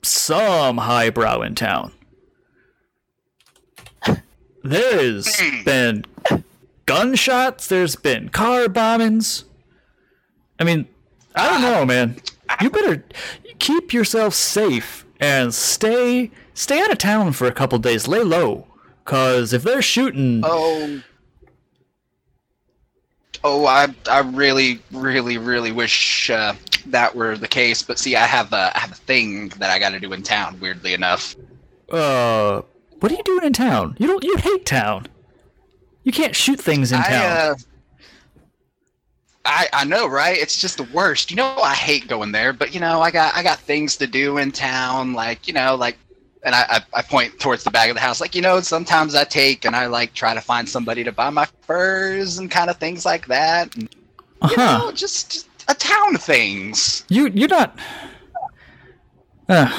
some 0.02 0.78
highbrow 0.78 1.42
in 1.42 1.54
town. 1.54 1.92
There's 4.62 5.38
hmm. 5.38 5.62
been 5.64 6.04
gunshots. 6.86 7.68
There's 7.68 7.94
been 7.96 8.30
car 8.30 8.66
bombings. 8.66 9.44
I 10.58 10.64
mean, 10.64 10.88
I 11.34 11.50
don't 11.50 11.62
know, 11.62 11.84
man. 11.84 12.16
You 12.60 12.70
better 12.70 13.04
keep 13.58 13.92
yourself 13.92 14.34
safe 14.34 15.04
and 15.20 15.54
stay 15.54 16.30
stay 16.54 16.80
out 16.80 16.90
of 16.90 16.98
town 16.98 17.32
for 17.32 17.46
a 17.46 17.52
couple 17.52 17.78
days. 17.78 18.08
Lay 18.08 18.22
low, 18.22 18.66
cause 19.04 19.52
if 19.52 19.62
they're 19.62 19.82
shooting, 19.82 20.42
Oh. 20.44 21.02
Oh, 23.48 23.64
I 23.66 23.94
I 24.10 24.18
really, 24.22 24.80
really, 24.90 25.38
really 25.38 25.70
wish 25.70 26.30
uh, 26.30 26.54
that 26.86 27.14
were 27.14 27.36
the 27.36 27.46
case. 27.46 27.80
But 27.80 27.96
see, 27.96 28.16
I 28.16 28.26
have 28.26 28.52
a 28.52 28.72
I 28.74 28.80
have 28.80 28.90
a 28.90 28.96
thing 28.96 29.50
that 29.60 29.70
I 29.70 29.78
got 29.78 29.90
to 29.90 30.00
do 30.00 30.12
in 30.12 30.24
town. 30.24 30.58
Weirdly 30.58 30.94
enough, 30.94 31.36
uh, 31.92 32.62
what 32.98 33.12
are 33.12 33.14
you 33.14 33.22
doing 33.22 33.44
in 33.44 33.52
town? 33.52 33.94
You 34.00 34.08
don't. 34.08 34.24
You 34.24 34.36
hate 34.36 34.66
town. 34.66 35.06
You 36.02 36.10
can't 36.10 36.34
shoot 36.34 36.60
things 36.60 36.90
in 36.90 36.98
I 36.98 37.02
town. 37.04 37.22
uh, 37.22 37.54
I 39.44 39.68
I 39.72 39.84
know, 39.84 40.08
right? 40.08 40.36
It's 40.36 40.60
just 40.60 40.78
the 40.78 40.88
worst. 40.92 41.30
You 41.30 41.36
know, 41.36 41.56
I 41.58 41.74
hate 41.74 42.08
going 42.08 42.32
there, 42.32 42.52
but 42.52 42.74
you 42.74 42.80
know, 42.80 43.00
I 43.00 43.12
got 43.12 43.36
I 43.36 43.44
got 43.44 43.60
things 43.60 43.96
to 43.98 44.08
do 44.08 44.38
in 44.38 44.50
town, 44.50 45.12
like 45.12 45.46
you 45.46 45.54
know, 45.54 45.76
like. 45.76 45.98
And 46.46 46.54
I, 46.54 46.80
I, 46.94 47.02
point 47.02 47.40
towards 47.40 47.64
the 47.64 47.72
back 47.72 47.88
of 47.90 47.96
the 47.96 48.00
house, 48.00 48.20
like 48.20 48.36
you 48.36 48.40
know. 48.40 48.60
Sometimes 48.60 49.16
I 49.16 49.24
take 49.24 49.64
and 49.64 49.74
I 49.74 49.86
like 49.86 50.14
try 50.14 50.32
to 50.32 50.40
find 50.40 50.68
somebody 50.68 51.02
to 51.02 51.10
buy 51.10 51.28
my 51.28 51.46
furs 51.62 52.38
and 52.38 52.48
kind 52.48 52.70
of 52.70 52.76
things 52.76 53.04
like 53.04 53.26
that. 53.26 53.74
And, 53.74 53.88
Uh 54.40 54.48
you 54.52 54.56
know, 54.56 54.92
just, 54.92 55.32
just 55.32 55.48
a 55.68 55.74
town 55.74 56.14
of 56.14 56.22
things. 56.22 57.04
You 57.08 57.26
you're 57.34 57.48
not. 57.48 57.76
Uh, 59.48 59.70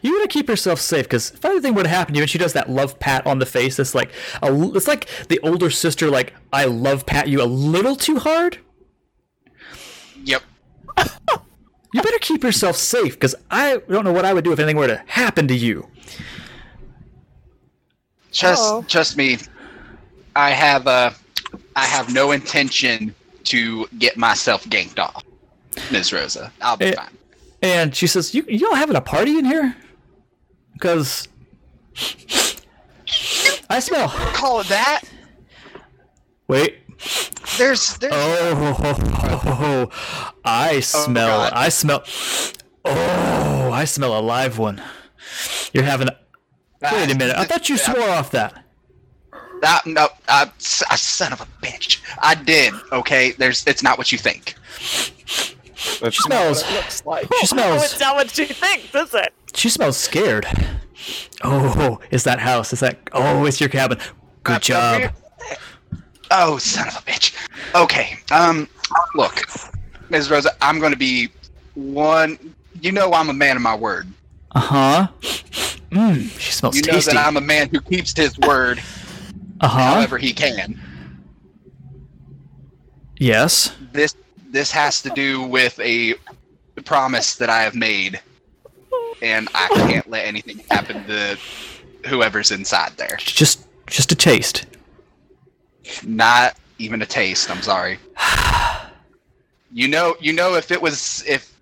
you 0.00 0.12
gotta 0.16 0.28
keep 0.28 0.48
yourself 0.48 0.80
safe 0.80 1.06
because 1.06 1.32
if 1.32 1.44
anything 1.44 1.74
were 1.74 1.82
to 1.82 1.88
happen 1.88 2.14
to 2.14 2.18
you, 2.18 2.22
and 2.22 2.30
she 2.30 2.38
does 2.38 2.52
that 2.52 2.70
love 2.70 2.98
pat 3.00 3.26
on 3.26 3.40
the 3.40 3.46
face, 3.46 3.78
it's 3.80 3.94
like 3.94 4.12
a, 4.42 4.76
it's 4.76 4.86
like 4.86 5.08
the 5.28 5.40
older 5.40 5.70
sister, 5.70 6.08
like 6.08 6.34
I 6.52 6.66
love 6.66 7.04
pat 7.04 7.28
you 7.28 7.42
a 7.42 7.44
little 7.44 7.96
too 7.96 8.18
hard. 8.20 8.58
Yep. 10.24 10.42
You 11.96 12.02
better 12.02 12.18
keep 12.18 12.44
yourself 12.44 12.76
safe 12.76 13.14
because 13.14 13.34
I 13.50 13.78
don't 13.88 14.04
know 14.04 14.12
what 14.12 14.26
I 14.26 14.34
would 14.34 14.44
do 14.44 14.52
if 14.52 14.58
anything 14.58 14.76
were 14.76 14.86
to 14.86 15.02
happen 15.06 15.48
to 15.48 15.54
you. 15.54 15.88
Just 18.36 18.62
Oh. 18.62 18.84
trust 18.86 19.16
me. 19.16 19.38
I 20.34 20.50
have 20.50 20.86
uh 20.86 21.10
I 21.74 21.86
have 21.86 22.12
no 22.12 22.32
intention 22.32 23.14
to 23.44 23.86
get 23.98 24.16
myself 24.18 24.62
ganked 24.64 24.98
off, 24.98 25.22
Ms. 25.90 26.12
Rosa. 26.12 26.52
I'll 26.60 26.76
be 26.76 26.86
Eh. 26.86 26.94
fine. 26.94 27.16
And 27.62 27.96
she 27.96 28.06
says, 28.06 28.34
"You 28.34 28.44
you 28.46 28.68
all 28.68 28.74
having 28.74 28.94
a 28.96 29.00
party 29.00 29.38
in 29.38 29.46
here? 29.46 29.74
Because 30.74 31.28
I 33.70 33.80
smell. 33.80 34.08
Call 34.08 34.60
it 34.60 34.68
that. 34.68 35.00
Wait. 36.48 36.80
There's 37.56 37.96
there's 37.96 38.12
Oh, 38.14 39.88
I 40.44 40.80
smell. 40.80 41.28
God. 41.38 41.52
I 41.54 41.68
smell. 41.70 42.04
Oh, 42.84 43.70
I 43.72 43.86
smell 43.86 44.18
a 44.18 44.20
live 44.20 44.58
one. 44.58 44.82
You're 45.72 45.84
having. 45.84 46.08
A, 46.08 46.16
wait 46.82 47.10
a 47.10 47.14
minute. 47.16 47.36
I 47.36 47.44
thought 47.44 47.68
you 47.68 47.76
swore 47.76 48.08
off 48.10 48.30
that. 48.32 48.62
that 49.62 49.86
no 49.86 50.08
s- 50.28 50.82
uh, 50.90 50.96
son 50.96 51.32
of 51.32 51.40
a 51.40 51.46
bitch. 51.64 52.00
I 52.18 52.34
did. 52.34 52.72
Okay. 52.92 53.32
There's 53.32 53.66
it's 53.66 53.82
not 53.82 53.98
what 53.98 54.12
you 54.12 54.18
think. 54.18 54.54
She 54.68 56.10
smells. 56.10 56.62
looks 56.72 57.04
like. 57.06 57.22
She 57.24 57.28
Oh, 57.42 57.46
smells. 57.46 57.84
it's 57.84 58.00
not 58.00 58.14
what 58.16 58.30
she 58.30 58.46
thinks, 58.46 58.94
is 58.94 59.14
it? 59.14 59.32
She 59.54 59.68
smells 59.68 59.96
scared. 59.96 60.46
Oh, 61.44 62.00
is 62.10 62.24
that 62.24 62.38
house? 62.40 62.72
Is 62.72 62.80
that? 62.80 62.98
Oh, 63.12 63.44
it's 63.44 63.60
your 63.60 63.68
cabin. 63.68 63.98
Good 64.42 64.62
job. 64.62 65.12
Oh, 66.30 66.58
son 66.58 66.88
of 66.88 66.94
a 66.96 67.00
bitch. 67.02 67.34
Okay. 67.74 68.18
Um, 68.32 68.68
look, 69.14 69.42
Ms. 70.10 70.30
Rosa, 70.30 70.50
I'm 70.60 70.80
going 70.80 70.92
to 70.92 70.98
be 70.98 71.28
one. 71.74 72.54
You 72.80 72.92
know, 72.92 73.12
I'm 73.12 73.28
a 73.30 73.34
man 73.34 73.56
of 73.56 73.62
my 73.62 73.74
word. 73.76 74.08
Uh 74.52 74.60
huh. 74.60 75.08
Mmm. 75.90 76.38
She 76.38 76.52
smells 76.52 76.76
You 76.76 76.82
know 76.82 76.94
tasty. 76.94 77.12
that 77.12 77.26
I'm 77.26 77.36
a 77.36 77.40
man 77.40 77.68
who 77.68 77.80
keeps 77.80 78.16
his 78.16 78.38
word 78.38 78.78
Uh 79.60 79.68
huh. 79.68 79.78
however 79.94 80.18
he 80.18 80.32
can. 80.32 80.80
Yes. 83.18 83.74
This 83.92 84.14
this 84.50 84.70
has 84.70 85.02
to 85.02 85.10
do 85.10 85.42
with 85.42 85.78
a 85.80 86.14
promise 86.84 87.34
that 87.36 87.50
I 87.50 87.62
have 87.62 87.74
made, 87.74 88.20
and 89.22 89.48
I 89.54 89.68
can't 89.68 90.08
let 90.08 90.24
anything 90.26 90.58
happen 90.70 91.04
to 91.06 91.38
whoever's 92.06 92.50
inside 92.50 92.92
there. 92.96 93.16
Just, 93.18 93.66
just 93.86 94.12
a 94.12 94.14
taste. 94.14 94.66
Not 96.04 96.56
even 96.78 97.02
a 97.02 97.06
taste. 97.06 97.50
I'm 97.50 97.62
sorry. 97.62 97.98
You 99.72 99.88
know, 99.88 100.14
you 100.20 100.32
know, 100.32 100.54
if 100.54 100.70
it 100.70 100.80
was 100.80 101.22
if 101.26 101.52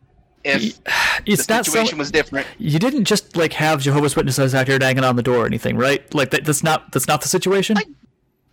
if 0.45 0.79
It's 1.27 1.47
the 1.47 1.55
not 1.55 1.67
so. 1.67 1.73
situation 1.73 1.99
was 1.99 2.11
different, 2.11 2.47
You 2.59 2.79
didn't 2.79 3.05
just 3.05 3.37
like 3.37 3.53
have 3.55 3.81
Jehovah's 3.81 4.17
Witnesses 4.17 4.55
out 4.55 4.69
here 4.69 4.79
banging 4.79 5.05
on 5.05 5.17
the 5.17 5.23
door 5.23 5.39
or 5.39 5.47
anything, 5.47 5.77
right? 5.77 6.13
Like 6.15 6.31
that, 6.31 6.45
that's 6.45 6.63
not 6.63 6.93
that's 6.93 7.09
not 7.09 7.23
the 7.23 7.29
situation. 7.29 7.77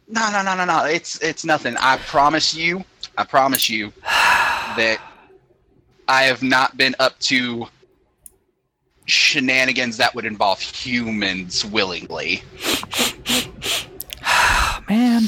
No, 0.07 0.29
no, 0.31 0.43
no, 0.43 0.55
no, 0.55 0.65
no. 0.65 0.85
It's 0.85 1.21
it's 1.21 1.45
nothing. 1.45 1.75
I 1.79 1.97
promise 1.97 2.53
you. 2.53 2.83
I 3.17 3.23
promise 3.23 3.69
you 3.69 3.91
that 4.03 4.99
I 6.07 6.23
have 6.23 6.43
not 6.43 6.77
been 6.77 6.95
up 6.99 7.17
to 7.19 7.67
shenanigans 9.05 9.97
that 9.97 10.13
would 10.15 10.25
involve 10.25 10.59
humans 10.59 11.65
willingly. 11.65 12.43
Man. 14.89 15.23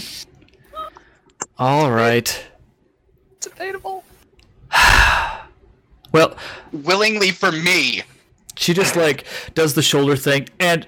All 1.58 1.92
right. 1.92 2.44
It's 3.38 3.48
debatable. 3.48 4.04
Well, 6.14 6.38
Willingly 6.72 7.32
for 7.32 7.52
me. 7.52 8.04
she 8.56 8.74
just 8.74 8.96
like 8.96 9.26
does 9.56 9.74
the 9.74 9.82
shoulder 9.82 10.16
thing, 10.16 10.48
and 10.60 10.88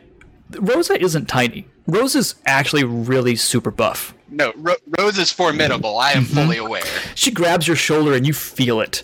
Rosa 0.60 1.02
isn't 1.02 1.26
tiny. 1.28 1.68
Rosa's 1.88 2.36
actually 2.46 2.84
really 2.84 3.36
super 3.36 3.72
buff. 3.72 4.14
No, 4.30 4.54
Ro- 4.56 4.76
Rose 4.98 5.18
is 5.18 5.32
formidable. 5.32 5.98
I 5.98 6.12
am 6.14 6.26
fully 6.26 6.58
aware. 6.58 6.84
She 7.14 7.30
grabs 7.32 7.68
your 7.68 7.76
shoulder 7.76 8.14
and 8.14 8.26
you 8.26 8.34
feel 8.34 8.82
it. 8.82 9.04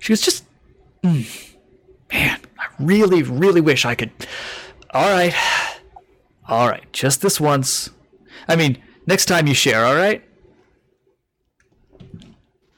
She 0.00 0.08
goes, 0.12 0.20
just, 0.20 0.44
mm, 1.02 1.54
man, 2.12 2.40
I 2.58 2.64
really, 2.80 3.22
really 3.22 3.60
wish 3.60 3.84
I 3.84 3.94
could. 3.94 4.10
All 4.90 5.08
right, 5.10 5.32
all 6.48 6.68
right, 6.68 6.84
just 6.92 7.20
this 7.22 7.40
once. 7.40 7.88
I 8.48 8.56
mean, 8.56 8.82
next 9.06 9.26
time 9.26 9.46
you 9.46 9.54
share, 9.54 9.84
all 9.84 9.94
right? 9.94 10.22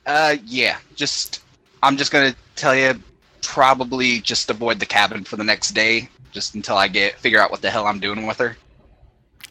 Uh, 0.06 0.36
yeah. 0.44 0.78
Just 0.94 1.40
I'm 1.82 1.96
just 1.96 2.10
gonna 2.12 2.34
tell 2.56 2.74
you, 2.74 3.00
probably 3.42 4.20
just 4.20 4.50
avoid 4.50 4.80
the 4.80 4.86
cabin 4.86 5.24
for 5.24 5.36
the 5.36 5.44
next 5.44 5.70
day, 5.72 6.08
just 6.32 6.54
until 6.54 6.76
I 6.76 6.88
get 6.88 7.18
figure 7.18 7.40
out 7.40 7.50
what 7.50 7.62
the 7.62 7.70
hell 7.70 7.86
I'm 7.86 8.00
doing 8.00 8.26
with 8.26 8.38
her. 8.38 8.56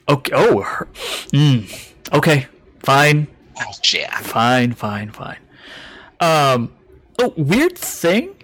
Okay. 0.10 0.32
Oh, 0.36 0.62
her, 0.62 0.88
mm, 1.34 1.94
okay, 2.14 2.48
fine, 2.84 3.28
Oh, 3.60 3.72
yeah. 3.92 4.20
fine, 4.20 4.74
fine, 4.74 5.12
fine. 5.12 5.38
Um, 6.20 6.74
oh, 7.20 7.34
weird 7.38 7.78
thing, 7.78 8.36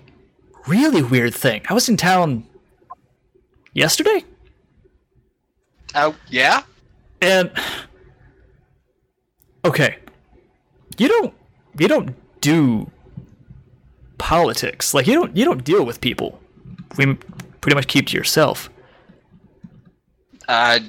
really 0.67 1.03
weird 1.03 1.33
thing. 1.35 1.61
I 1.69 1.73
was 1.73 1.87
in 1.89 1.97
town 1.97 2.45
yesterday, 3.73 4.23
Oh, 5.95 6.15
yeah. 6.29 6.63
and 7.21 7.51
okay, 9.65 9.97
you 10.97 11.07
don't, 11.07 11.33
you 11.77 11.87
don't 11.87 12.15
do 12.41 12.89
politics. 14.21 14.93
Like 14.93 15.07
you 15.07 15.15
don't, 15.15 15.35
you 15.35 15.43
don't 15.43 15.63
deal 15.63 15.83
with 15.83 15.99
people. 15.99 16.39
We 16.97 17.15
pretty 17.59 17.75
much 17.75 17.87
keep 17.87 18.07
to 18.07 18.17
yourself. 18.17 18.69
Uh, 20.47 20.79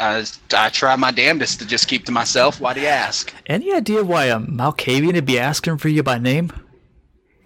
I, 0.00 0.26
I 0.54 0.68
try 0.68 0.94
my 0.96 1.10
damnedest 1.10 1.60
to 1.60 1.66
just 1.66 1.88
keep 1.88 2.04
to 2.06 2.12
myself. 2.12 2.60
Why 2.60 2.74
do 2.74 2.80
you 2.80 2.88
ask? 2.88 3.32
Any 3.46 3.72
idea 3.72 4.04
why 4.04 4.26
a 4.26 4.38
Malkavian 4.38 5.14
would 5.14 5.24
be 5.26 5.38
asking 5.38 5.78
for 5.78 5.88
you 5.88 6.02
by 6.02 6.18
name? 6.18 6.52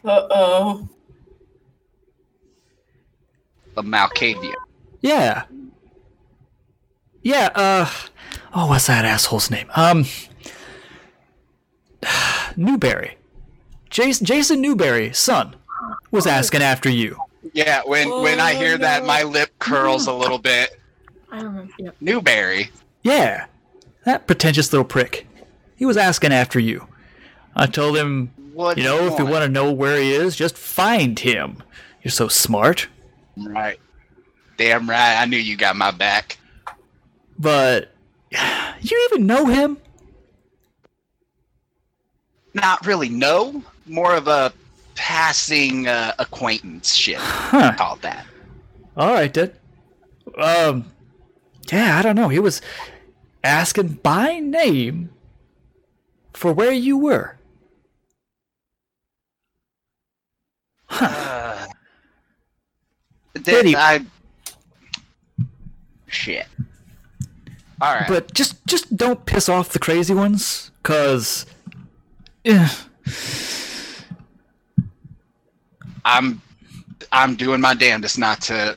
Uh 0.05 0.27
oh. 0.31 0.89
A 3.77 3.83
Malkavian. 3.83 4.55
Yeah. 5.01 5.45
Yeah, 7.23 7.51
uh 7.55 7.91
oh 8.55 8.67
what's 8.69 8.87
that 8.87 9.05
asshole's 9.05 9.51
name? 9.51 9.71
Um 9.77 10.05
Newberry. 12.57 13.18
Jason 13.91 14.27
Jason 14.27 14.61
Newberry, 14.61 15.13
son, 15.13 15.57
was 16.11 16.27
oh. 16.27 16.31
asking 16.31 16.63
after 16.63 16.91
you. 16.91 17.17
Yeah, 17.53 17.83
when 17.85 18.09
oh, 18.09 18.23
when 18.23 18.41
I 18.41 18.55
hear 18.55 18.77
that, 18.79 19.05
my 19.05 19.23
lip 19.23 19.51
curls 19.59 20.07
a 20.07 20.13
little 20.13 20.39
bit. 20.39 20.79
I 21.31 21.43
remember. 21.43 21.73
Yep. 21.79 21.97
Newberry. 22.01 22.71
Yeah. 23.03 23.47
That 24.05 24.27
pretentious 24.27 24.73
little 24.73 24.85
prick. 24.85 25.27
He 25.77 25.87
was 25.87 25.97
asking 25.97 26.33
after 26.33 26.59
you. 26.59 26.87
I 27.55 27.67
told 27.67 27.97
him, 27.97 28.33
What 28.55 28.79
you 28.79 28.85
know, 28.85 29.07
if 29.07 29.19
you 29.19 29.27
want 29.27 29.45
to 29.45 29.49
know 29.49 29.73
where 29.73 30.01
he 30.01 30.13
is, 30.13 30.37
just 30.37 30.57
find 30.57 31.19
him. 31.19 31.63
You're 32.03 32.13
so 32.13 32.29
smart. 32.29 32.89
Right. 33.37 33.79
Damn 34.57 34.89
right. 34.89 35.21
I 35.21 35.25
knew 35.27 35.37
you 35.37 35.57
got 35.57 35.77
my 35.77 35.91
back. 35.91 36.39
But 37.39 37.93
You 38.81 39.09
even 39.11 39.27
know 39.27 39.47
him? 39.47 39.79
Not 42.55 42.87
really. 42.87 43.09
No, 43.09 43.63
more 43.89 44.15
of 44.15 44.29
a 44.29 44.53
passing 44.95 45.87
uh, 45.89 46.13
acquaintance 46.19 46.95
ship. 46.95 47.19
Huh. 47.21 47.75
Call 47.77 47.95
it 47.97 48.03
that. 48.03 48.27
All 48.97 49.13
right, 49.13 49.33
then. 49.33 49.53
Um, 50.37 50.93
yeah, 51.73 51.99
I 51.99 52.03
don't 52.03 52.17
know. 52.17 52.29
He 52.29 52.39
was 52.39 52.61
asking 53.45 53.89
by 54.03 54.39
name 54.41 55.11
for 56.33 56.53
where 56.53 56.73
you 56.73 56.97
were. 56.99 57.37
Uh, 60.91 61.67
Did 63.35 63.45
then 63.45 63.67
he- 63.67 63.77
I. 63.77 64.05
Shit. 66.09 66.47
All 67.81 67.95
right. 67.95 68.09
But 68.09 68.33
just 68.35 68.65
just 68.67 68.97
don't 68.97 69.25
piss 69.27 69.49
off 69.49 69.69
the 69.69 69.79
crazy 69.79 70.15
ones, 70.15 70.71
cause. 70.83 71.45
eh, 72.45 72.69
I'm 76.09 76.41
I'm 77.13 77.37
doing 77.37 77.61
my 77.61 77.75
damnedest 77.75 78.19
not 78.19 78.41
to 78.43 78.77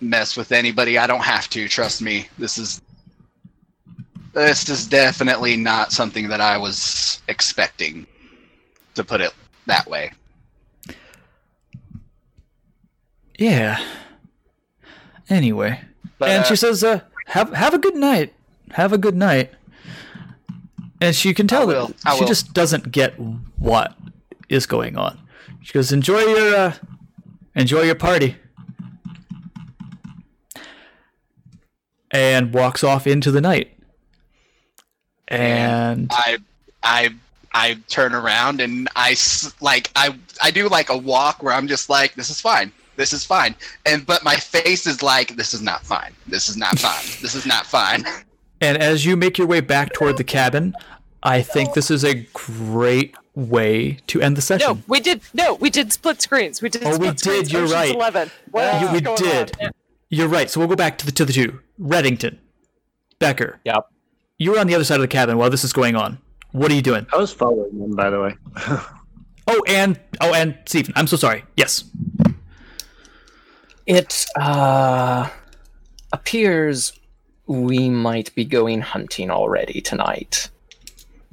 mess 0.00 0.36
with 0.36 0.52
anybody. 0.52 0.98
I 0.98 1.06
don't 1.06 1.22
have 1.22 1.48
to. 1.50 1.68
Trust 1.68 2.00
me. 2.02 2.28
This 2.38 2.56
is 2.58 2.80
this 4.32 4.68
is 4.68 4.86
definitely 4.86 5.56
not 5.56 5.92
something 5.92 6.28
that 6.28 6.40
I 6.40 6.56
was 6.56 7.20
expecting. 7.28 8.06
To 8.94 9.04
put 9.04 9.22
it 9.22 9.32
that 9.66 9.86
way. 9.88 10.12
yeah. 13.38 13.82
Anyway, 15.30 15.80
But, 16.18 16.28
and 16.28 16.44
uh, 16.44 16.46
she 16.46 16.56
says, 16.56 16.84
uh, 16.84 17.00
"Have 17.28 17.54
have 17.54 17.72
a 17.72 17.78
good 17.78 17.94
night. 17.94 18.34
Have 18.72 18.92
a 18.92 18.98
good 18.98 19.16
night." 19.16 19.50
And 21.00 21.16
she 21.16 21.32
can 21.32 21.48
tell 21.48 21.66
that 21.68 21.94
she 22.14 22.20
will. 22.20 22.28
just 22.28 22.52
doesn't 22.52 22.92
get 22.92 23.18
what 23.58 23.96
is 24.50 24.66
going 24.66 24.98
on. 24.98 25.18
She 25.62 25.72
goes, 25.72 25.92
"Enjoy 25.92 26.20
your 26.20 26.54
uh, 26.54 26.74
enjoy 27.54 27.82
your 27.82 27.94
party," 27.94 28.36
and 32.10 32.52
walks 32.52 32.84
off 32.84 33.06
into 33.06 33.30
the 33.30 33.40
night. 33.40 33.76
And 35.28 36.08
I 36.12 36.38
I 36.82 37.10
I 37.52 37.78
turn 37.88 38.14
around 38.14 38.60
and 38.60 38.88
I 38.96 39.12
s- 39.12 39.54
like 39.60 39.90
I 39.96 40.14
I 40.42 40.50
do 40.50 40.68
like 40.68 40.90
a 40.90 40.96
walk 40.96 41.42
where 41.42 41.54
I'm 41.54 41.68
just 41.68 41.88
like 41.88 42.14
this 42.14 42.28
is 42.30 42.40
fine. 42.40 42.72
This 42.96 43.12
is 43.12 43.24
fine. 43.24 43.54
And 43.86 44.04
but 44.04 44.22
my 44.24 44.36
face 44.36 44.86
is 44.86 45.02
like 45.02 45.36
this 45.36 45.54
is 45.54 45.62
not 45.62 45.82
fine. 45.84 46.12
This 46.26 46.48
is 46.48 46.56
not 46.56 46.78
fine. 46.78 47.04
This 47.22 47.34
is 47.34 47.46
not 47.46 47.64
fine. 47.66 48.04
And 48.60 48.76
as 48.78 49.04
you 49.06 49.16
make 49.16 49.38
your 49.38 49.46
way 49.46 49.60
back 49.60 49.92
toward 49.92 50.18
the 50.18 50.24
cabin, 50.24 50.74
I 51.22 51.42
think 51.42 51.72
this 51.74 51.90
is 51.90 52.04
a 52.04 52.26
great 52.32 53.14
way 53.34 53.98
to 54.08 54.20
end 54.20 54.36
the 54.36 54.42
session. 54.42 54.68
No, 54.76 54.82
we 54.88 55.00
did. 55.00 55.20
No, 55.34 55.54
we 55.54 55.70
did 55.70 55.92
split 55.92 56.20
screens. 56.22 56.60
We 56.62 56.68
did. 56.68 56.82
Oh, 56.84 56.90
we 56.90 56.94
split 57.06 57.20
screens. 57.20 57.42
did, 57.48 57.52
you're 57.52 57.62
Ocean's 57.62 57.74
right. 57.74 57.94
Eleven. 57.94 58.30
What 58.50 58.62
You- 58.80 58.86
else 58.88 58.92
we 58.92 59.00
going 59.00 59.16
did. 59.16 59.56
on? 59.62 59.70
You're 60.10 60.28
right. 60.28 60.50
So 60.50 60.60
we'll 60.60 60.68
go 60.68 60.76
back 60.76 60.98
to 60.98 61.06
the 61.06 61.12
to 61.12 61.24
the 61.24 61.32
two. 61.32 61.60
Reddington, 61.80 62.38
Becker. 63.18 63.58
Yep. 63.64 63.86
You 64.38 64.52
were 64.52 64.58
on 64.58 64.66
the 64.66 64.74
other 64.74 64.84
side 64.84 64.96
of 64.96 65.00
the 65.02 65.08
cabin 65.08 65.38
while 65.38 65.48
this 65.50 65.64
is 65.64 65.72
going 65.72 65.96
on. 65.96 66.18
What 66.52 66.70
are 66.70 66.74
you 66.74 66.82
doing? 66.82 67.06
I 67.12 67.16
was 67.16 67.32
following 67.32 67.78
them, 67.78 67.92
by 67.96 68.10
the 68.10 68.20
way. 68.20 68.34
Oh, 69.48 69.60
and 69.66 69.98
oh, 70.20 70.32
and 70.34 70.56
Stephen. 70.66 70.92
I'm 70.96 71.08
so 71.08 71.16
sorry. 71.16 71.42
Yes. 71.56 71.82
It 73.86 74.24
uh, 74.36 75.28
appears 76.12 76.92
we 77.46 77.90
might 77.90 78.32
be 78.36 78.44
going 78.44 78.80
hunting 78.80 79.30
already 79.30 79.80
tonight. 79.80 80.48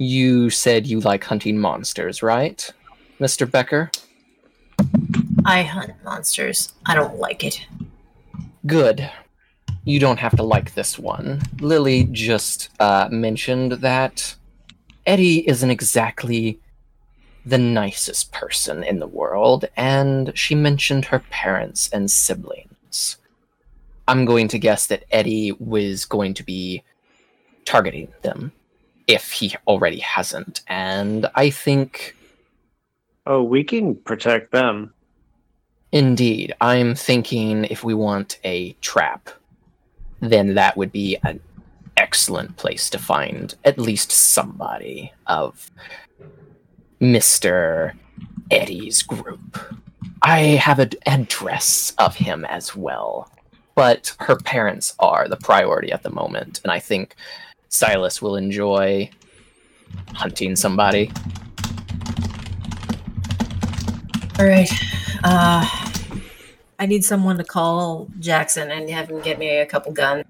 You 0.02 0.48
said 0.48 0.86
you 0.86 1.00
like 1.00 1.24
hunting 1.24 1.58
monsters, 1.58 2.22
right, 2.22 2.72
Mr. 3.20 3.48
Becker? 3.48 3.90
I 5.44 5.62
hunt 5.62 5.92
monsters. 6.02 6.72
I 6.86 6.94
don't 6.94 7.18
like 7.18 7.44
it. 7.44 7.66
Good. 8.66 9.10
You 9.84 10.00
don't 10.00 10.18
have 10.18 10.34
to 10.36 10.42
like 10.42 10.72
this 10.72 10.98
one. 10.98 11.42
Lily 11.60 12.04
just 12.04 12.70
uh, 12.80 13.10
mentioned 13.10 13.72
that 13.72 14.34
Eddie 15.04 15.46
isn't 15.46 15.70
exactly 15.70 16.58
the 17.44 17.58
nicest 17.58 18.32
person 18.32 18.82
in 18.82 19.00
the 19.00 19.06
world, 19.06 19.66
and 19.76 20.32
she 20.34 20.54
mentioned 20.54 21.04
her 21.04 21.18
parents 21.28 21.90
and 21.92 22.10
siblings. 22.10 23.18
I'm 24.08 24.24
going 24.24 24.48
to 24.48 24.58
guess 24.58 24.86
that 24.86 25.04
Eddie 25.10 25.52
was 25.52 26.06
going 26.06 26.32
to 26.32 26.42
be 26.42 26.84
targeting 27.66 28.08
them 28.22 28.52
if 29.10 29.32
he 29.32 29.54
already 29.66 29.98
hasn't, 29.98 30.60
and 30.68 31.26
I 31.34 31.50
think 31.50 32.16
Oh, 33.26 33.42
we 33.42 33.62
can 33.62 33.94
protect 33.94 34.50
them. 34.50 34.92
Indeed. 35.92 36.54
I'm 36.60 36.94
thinking 36.94 37.64
if 37.64 37.84
we 37.84 37.94
want 37.94 38.38
a 38.44 38.72
trap, 38.80 39.28
then 40.20 40.54
that 40.54 40.76
would 40.76 40.92
be 40.92 41.16
an 41.22 41.40
excellent 41.96 42.56
place 42.56 42.88
to 42.90 42.98
find 42.98 43.54
at 43.64 43.78
least 43.78 44.10
somebody 44.10 45.12
of 45.26 45.70
Mr. 47.00 47.92
Eddie's 48.50 49.02
group. 49.02 49.58
I 50.22 50.40
have 50.40 50.78
an 50.78 50.92
address 51.06 51.92
of 51.98 52.16
him 52.16 52.44
as 52.44 52.74
well, 52.76 53.30
but 53.74 54.14
her 54.20 54.36
parents 54.36 54.94
are 54.98 55.28
the 55.28 55.36
priority 55.36 55.92
at 55.92 56.02
the 56.02 56.10
moment, 56.10 56.60
and 56.62 56.72
I 56.72 56.78
think 56.78 57.16
Silas 57.70 58.20
will 58.20 58.36
enjoy 58.36 59.08
hunting 60.12 60.56
somebody. 60.56 61.10
All 64.38 64.46
right. 64.46 64.70
Uh, 65.22 65.64
I 66.78 66.86
need 66.86 67.04
someone 67.04 67.38
to 67.38 67.44
call 67.44 68.08
Jackson 68.18 68.70
and 68.70 68.90
have 68.90 69.08
him 69.08 69.20
get 69.20 69.38
me 69.38 69.58
a 69.58 69.66
couple 69.66 69.92
guns. 69.92 70.24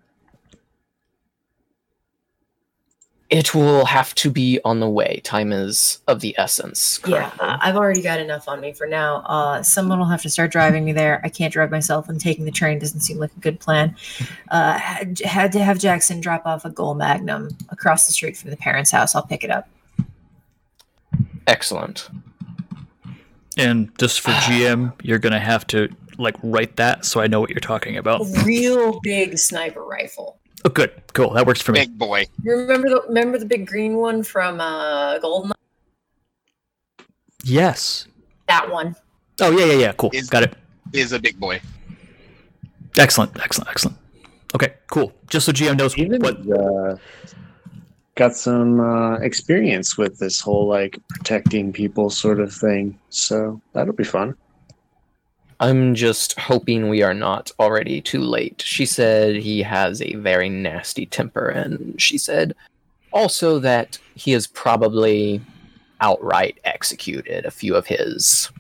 It 3.30 3.54
will 3.54 3.84
have 3.84 4.12
to 4.16 4.30
be 4.30 4.58
on 4.64 4.80
the 4.80 4.88
way. 4.88 5.20
Time 5.22 5.52
is 5.52 6.00
of 6.08 6.18
the 6.20 6.34
essence. 6.36 6.98
Yeah, 7.06 7.30
currently. 7.30 7.48
uh, 7.48 7.58
I've 7.60 7.76
already 7.76 8.02
got 8.02 8.18
enough 8.18 8.48
on 8.48 8.60
me 8.60 8.72
for 8.72 8.88
now. 8.88 9.18
Uh, 9.18 9.62
someone 9.62 10.00
will 10.00 10.06
have 10.06 10.22
to 10.22 10.28
start 10.28 10.50
driving 10.50 10.84
me 10.84 10.92
there. 10.92 11.20
I 11.22 11.28
can't 11.28 11.52
drive 11.52 11.70
myself, 11.70 12.08
and 12.08 12.20
taking 12.20 12.44
the 12.44 12.50
train 12.50 12.80
doesn't 12.80 13.00
seem 13.00 13.18
like 13.18 13.30
a 13.36 13.40
good 13.40 13.60
plan. 13.60 13.96
Uh, 14.50 14.76
had, 14.78 15.20
had 15.20 15.52
to 15.52 15.62
have 15.62 15.78
Jackson 15.78 16.20
drop 16.20 16.44
off 16.44 16.64
a 16.64 16.70
Gold 16.70 16.98
Magnum 16.98 17.56
across 17.68 18.08
the 18.08 18.12
street 18.12 18.36
from 18.36 18.50
the 18.50 18.56
parents' 18.56 18.90
house. 18.90 19.14
I'll 19.14 19.22
pick 19.22 19.44
it 19.44 19.50
up. 19.50 19.68
Excellent. 21.46 22.08
And 23.56 23.96
just 23.96 24.20
for 24.20 24.30
GM, 24.32 24.92
you're 25.04 25.20
gonna 25.20 25.38
have 25.38 25.68
to 25.68 25.88
like 26.18 26.34
write 26.42 26.76
that 26.76 27.04
so 27.04 27.20
I 27.20 27.28
know 27.28 27.38
what 27.40 27.50
you're 27.50 27.60
talking 27.60 27.96
about. 27.96 28.22
A 28.22 28.42
real 28.42 28.98
big 29.02 29.38
sniper 29.38 29.84
rifle. 29.84 30.39
Oh, 30.64 30.68
good, 30.68 30.90
cool. 31.14 31.30
That 31.30 31.46
works 31.46 31.62
for 31.62 31.72
me. 31.72 31.80
Big 31.80 31.96
boy. 31.98 32.26
You 32.42 32.52
remember 32.52 32.88
the 32.90 33.02
remember 33.08 33.38
the 33.38 33.46
big 33.46 33.66
green 33.66 33.96
one 33.96 34.22
from 34.22 34.60
uh, 34.60 35.18
Golden? 35.18 35.52
Yes. 37.44 38.06
That 38.48 38.70
one. 38.70 38.94
Oh 39.40 39.50
yeah, 39.56 39.64
yeah, 39.66 39.78
yeah. 39.78 39.92
Cool. 39.92 40.10
Is- 40.12 40.28
Got 40.28 40.42
it. 40.44 40.54
Is 40.92 41.12
a 41.12 41.18
big 41.18 41.38
boy. 41.38 41.60
Excellent, 42.98 43.38
excellent, 43.40 43.70
excellent. 43.70 43.96
Okay, 44.54 44.74
cool. 44.88 45.12
Just 45.28 45.46
so 45.46 45.52
GM 45.52 45.78
knows 45.78 45.96
Even 45.96 46.20
what. 46.20 46.36
uh, 46.50 46.96
got 48.16 48.34
some 48.34 48.80
uh, 48.80 49.14
experience 49.18 49.96
with 49.96 50.18
this 50.18 50.40
whole 50.40 50.66
like 50.66 50.98
protecting 51.08 51.72
people 51.72 52.10
sort 52.10 52.40
of 52.40 52.52
thing, 52.52 52.98
so 53.08 53.60
that'll 53.72 53.94
be 53.94 54.02
fun. 54.04 54.34
I'm 55.60 55.94
just 55.94 56.38
hoping 56.40 56.88
we 56.88 57.02
are 57.02 57.12
not 57.12 57.50
already 57.60 58.00
too 58.00 58.22
late. 58.22 58.62
She 58.62 58.86
said 58.86 59.36
he 59.36 59.62
has 59.62 60.00
a 60.00 60.14
very 60.14 60.48
nasty 60.48 61.04
temper, 61.04 61.48
and 61.48 62.00
she 62.00 62.16
said 62.16 62.54
also 63.12 63.58
that 63.58 63.98
he 64.14 64.32
has 64.32 64.46
probably 64.46 65.40
outright 66.00 66.58
executed 66.64 67.44
a 67.44 67.50
few 67.50 67.74
of 67.76 67.86
his 67.86 68.50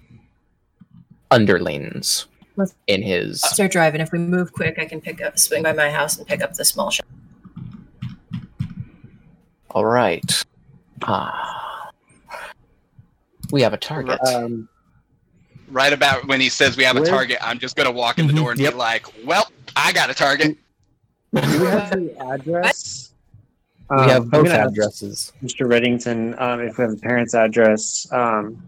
underlings 1.30 2.26
Let's- 2.56 2.74
in 2.86 3.02
his. 3.02 3.40
Start 3.40 3.72
driving. 3.72 4.02
If 4.02 4.12
we 4.12 4.18
move 4.18 4.52
quick, 4.52 4.78
I 4.78 4.84
can 4.84 5.00
pick 5.00 5.22
up, 5.22 5.38
swing 5.38 5.62
by 5.62 5.72
my 5.72 5.88
house, 5.88 6.18
and 6.18 6.26
pick 6.26 6.42
up 6.42 6.52
the 6.54 6.66
small 6.66 6.90
shop. 6.90 7.06
All 9.70 9.86
right. 9.86 10.44
Ah. 11.02 11.90
We 13.52 13.62
have 13.62 13.72
a 13.72 13.78
target. 13.78 14.20
Um, 14.26 14.68
Right 15.70 15.92
about 15.92 16.26
when 16.26 16.40
he 16.40 16.48
says 16.48 16.76
we 16.76 16.84
have 16.84 16.96
a 16.96 17.00
Where- 17.00 17.10
target, 17.10 17.38
I'm 17.40 17.58
just 17.58 17.76
gonna 17.76 17.90
walk 17.92 18.18
in 18.18 18.26
the 18.26 18.32
Mhm, 18.32 18.36
door 18.36 18.50
and 18.52 18.60
yep. 18.60 18.72
be 18.72 18.78
like, 18.78 19.06
"Well, 19.24 19.50
I 19.76 19.92
got 19.92 20.10
a 20.10 20.14
target." 20.14 20.56
do 21.32 21.60
we 21.60 21.66
have 21.66 21.90
the 21.92 22.16
address? 22.32 23.12
we 23.90 23.96
Um, 23.96 24.08
have 24.08 24.30
both 24.30 24.48
addresses. 24.48 25.32
Mr. 25.42 25.66
Reddington, 25.66 26.40
um, 26.40 26.60
if 26.60 26.78
we 26.78 26.82
have 26.82 26.90
the 26.92 26.96
parent's 27.00 27.34
address, 27.34 28.06
um, 28.12 28.60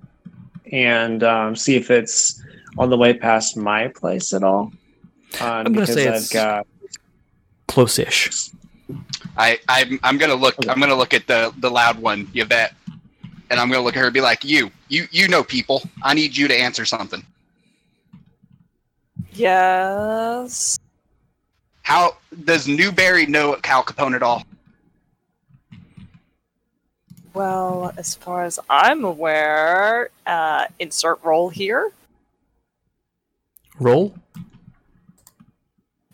and 0.73 1.23
um, 1.25 1.55
see 1.57 1.77
if 1.77 1.91
it's 1.91 2.41
on 2.79 2.89
the 2.91 2.97
way 2.97 3.13
past 3.15 3.57
my 3.57 3.89
place 3.89 4.33
at 4.33 4.43
all. 4.43 4.73
Um, 5.41 5.67
I'm 5.67 5.73
gonna 5.73 5.87
say 5.87 6.05
because 6.07 6.31
it's- 6.31 6.35
I've 6.37 6.57
got 6.57 6.67
Close-ish. 7.69 8.31
I 9.37 9.59
I'm 9.69 9.99
I'm 10.03 10.19
gonna 10.19 10.35
look 10.35 10.55
I'm 10.69 10.79
gonna 10.79 10.95
look 10.95 11.15
at 11.15 11.27
the 11.27 11.53
the 11.59 11.71
loud 11.71 11.99
one, 12.01 12.29
You 12.33 12.43
Yvette, 12.43 12.75
and 13.53 13.61
I'm 13.61 13.71
gonna 13.71 13.85
look 13.85 13.97
at 13.97 14.01
her 14.01 14.07
and 14.07 14.15
be 14.15 14.23
like, 14.23 14.45
you 14.45 14.71
you 14.89 15.07
you 15.11 15.29
know 15.29 15.45
people. 15.45 15.83
I 16.03 16.15
need 16.15 16.35
you 16.37 16.49
to 16.49 16.57
answer 16.57 16.87
something. 16.87 17.25
Yes. 19.35 20.79
How 21.83 22.17
does 22.45 22.67
Newberry 22.67 23.27
know 23.27 23.59
Al 23.65 23.85
Capone 23.85 24.15
at 24.15 24.23
all? 24.23 24.45
Well, 27.35 27.93
as 27.99 28.15
far 28.15 28.45
as 28.45 28.59
I'm 28.71 29.05
aware, 29.05 30.09
uh, 30.27 30.67
insert 30.79 31.23
roll 31.23 31.51
here. 31.51 31.93
Roll. 33.79 34.15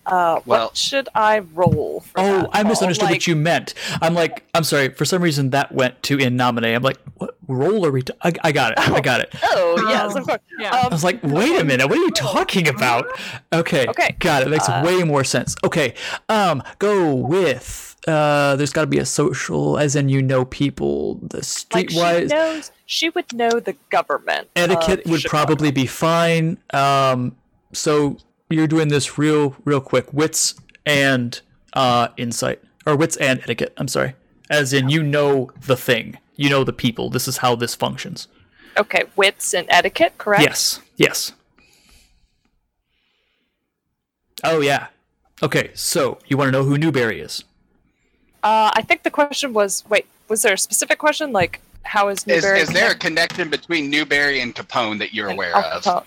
Uh, 0.08 0.40
Well- 0.46 0.66
what 0.68 0.76
should 0.76 1.08
I 1.14 1.40
roll? 1.40 2.00
For 2.00 2.20
Oh, 2.20 2.38
that? 2.42 2.50
I 2.52 2.62
misunderstood 2.62 3.04
like, 3.06 3.14
what 3.16 3.26
you 3.26 3.36
meant. 3.36 3.74
I'm 4.02 4.14
like, 4.14 4.44
I'm 4.54 4.64
sorry. 4.64 4.88
For 4.90 5.04
some 5.04 5.22
reason, 5.22 5.50
that 5.50 5.72
went 5.72 6.02
to 6.04 6.18
in 6.18 6.36
nominate. 6.36 6.74
I'm 6.74 6.82
like, 6.82 6.98
what 7.16 7.36
role 7.46 7.84
are 7.86 7.90
we? 7.90 8.02
T- 8.02 8.12
I, 8.22 8.32
I 8.42 8.52
got 8.52 8.72
it. 8.72 8.78
I 8.78 9.00
got 9.00 9.20
it. 9.20 9.34
Oh, 9.42 9.86
yes, 9.88 10.14
of 10.14 10.26
course. 10.26 10.40
Yeah. 10.58 10.74
I 10.74 10.80
Um, 10.82 10.92
was 10.92 11.04
like, 11.04 11.22
wait 11.22 11.60
a 11.60 11.64
minute. 11.64 11.88
What 11.88 11.98
are 11.98 12.02
you 12.02 12.10
talking 12.10 12.68
about? 12.68 13.06
Okay. 13.52 13.86
Okay, 13.88 14.16
Got 14.18 14.42
it. 14.42 14.48
Makes 14.48 14.68
uh, 14.68 14.82
way 14.84 15.02
more 15.04 15.24
sense. 15.24 15.54
Okay. 15.64 15.94
Um, 16.28 16.62
go 16.78 17.14
with. 17.14 17.84
Uh, 18.06 18.56
there's 18.56 18.72
got 18.72 18.82
to 18.82 18.86
be 18.86 18.98
a 18.98 19.04
social, 19.04 19.76
as 19.78 19.94
in 19.94 20.08
you 20.08 20.22
know 20.22 20.44
people. 20.46 21.16
The 21.16 21.38
like 21.74 21.90
she 21.90 21.96
streetwise 21.98 22.30
knows, 22.30 22.70
she 22.86 23.10
would 23.10 23.30
know 23.34 23.50
the 23.60 23.74
government. 23.90 24.48
etiquette 24.56 25.04
would 25.06 25.20
Chicago. 25.20 25.44
probably 25.46 25.70
be 25.72 25.84
fine. 25.86 26.56
Um, 26.72 27.36
so 27.72 28.16
you're 28.50 28.66
doing 28.66 28.88
this 28.88 29.18
real, 29.18 29.56
real 29.64 29.80
quick. 29.80 30.12
Wits 30.12 30.54
and 30.86 31.40
uh, 31.72 32.08
insight, 32.16 32.60
or 32.86 32.96
wits 32.96 33.16
and 33.16 33.40
etiquette. 33.40 33.74
I'm 33.76 33.88
sorry. 33.88 34.14
As 34.50 34.72
in, 34.72 34.88
you 34.88 35.02
know 35.02 35.50
the 35.66 35.76
thing. 35.76 36.18
You 36.36 36.48
know 36.48 36.64
the 36.64 36.72
people. 36.72 37.10
This 37.10 37.28
is 37.28 37.38
how 37.38 37.54
this 37.56 37.74
functions. 37.74 38.28
Okay, 38.76 39.04
wits 39.16 39.54
and 39.54 39.66
etiquette, 39.68 40.16
correct? 40.18 40.42
Yes. 40.42 40.80
Yes. 40.96 41.32
Oh 44.44 44.60
yeah. 44.60 44.86
Okay. 45.42 45.70
So 45.74 46.18
you 46.28 46.36
want 46.36 46.48
to 46.48 46.52
know 46.52 46.64
who 46.64 46.78
Newberry 46.78 47.20
is? 47.20 47.44
Uh, 48.42 48.70
I 48.72 48.82
think 48.82 49.02
the 49.02 49.10
question 49.10 49.52
was 49.52 49.84
wait, 49.88 50.06
was 50.28 50.42
there 50.42 50.54
a 50.54 50.58
specific 50.58 50.98
question? 50.98 51.32
Like, 51.32 51.60
how 51.82 52.08
is 52.08 52.18
Is 52.18 52.26
Newberry? 52.26 52.60
is 52.60 52.68
is 52.68 52.74
there 52.74 52.92
a 52.92 52.94
connection 52.94 53.50
between 53.50 53.90
Newberry 53.90 54.40
and 54.40 54.54
Capone 54.54 54.98
that 55.00 55.12
you're 55.12 55.28
aware 55.28 55.54
Al 55.54 55.78
of? 55.78 55.82
Capone? 55.82 56.04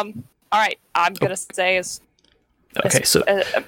Um, 0.00 0.24
all 0.52 0.60
right, 0.60 0.78
I'm 0.94 1.14
gonna 1.14 1.36
say 1.36 1.76
as 1.76 2.00
Okay. 2.76 3.00
as, 3.02 3.08
So 3.08 3.20
uh, 3.22 3.42
uh, 3.56 3.62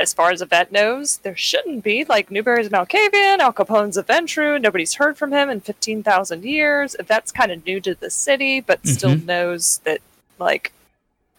as 0.00 0.12
far 0.12 0.30
as 0.30 0.42
Yvette 0.42 0.72
knows, 0.72 1.18
there 1.18 1.36
shouldn't 1.36 1.84
be. 1.84 2.04
Like 2.04 2.30
Newberry's 2.30 2.68
Malkavian, 2.70 3.38
Al 3.38 3.52
Capone's 3.52 3.96
a 3.96 4.02
Ventrue. 4.02 4.60
Nobody's 4.60 4.94
heard 4.94 5.16
from 5.16 5.32
him 5.32 5.48
in 5.50 5.60
fifteen 5.60 6.02
thousand 6.02 6.44
years. 6.44 6.96
Vet's 7.00 7.30
kind 7.32 7.52
of 7.52 7.64
new 7.64 7.80
to 7.80 7.94
the 7.94 8.10
city, 8.10 8.60
but 8.60 8.86
still 8.86 9.10
Mhm. 9.16 9.26
knows 9.26 9.80
that 9.84 10.00
like 10.38 10.72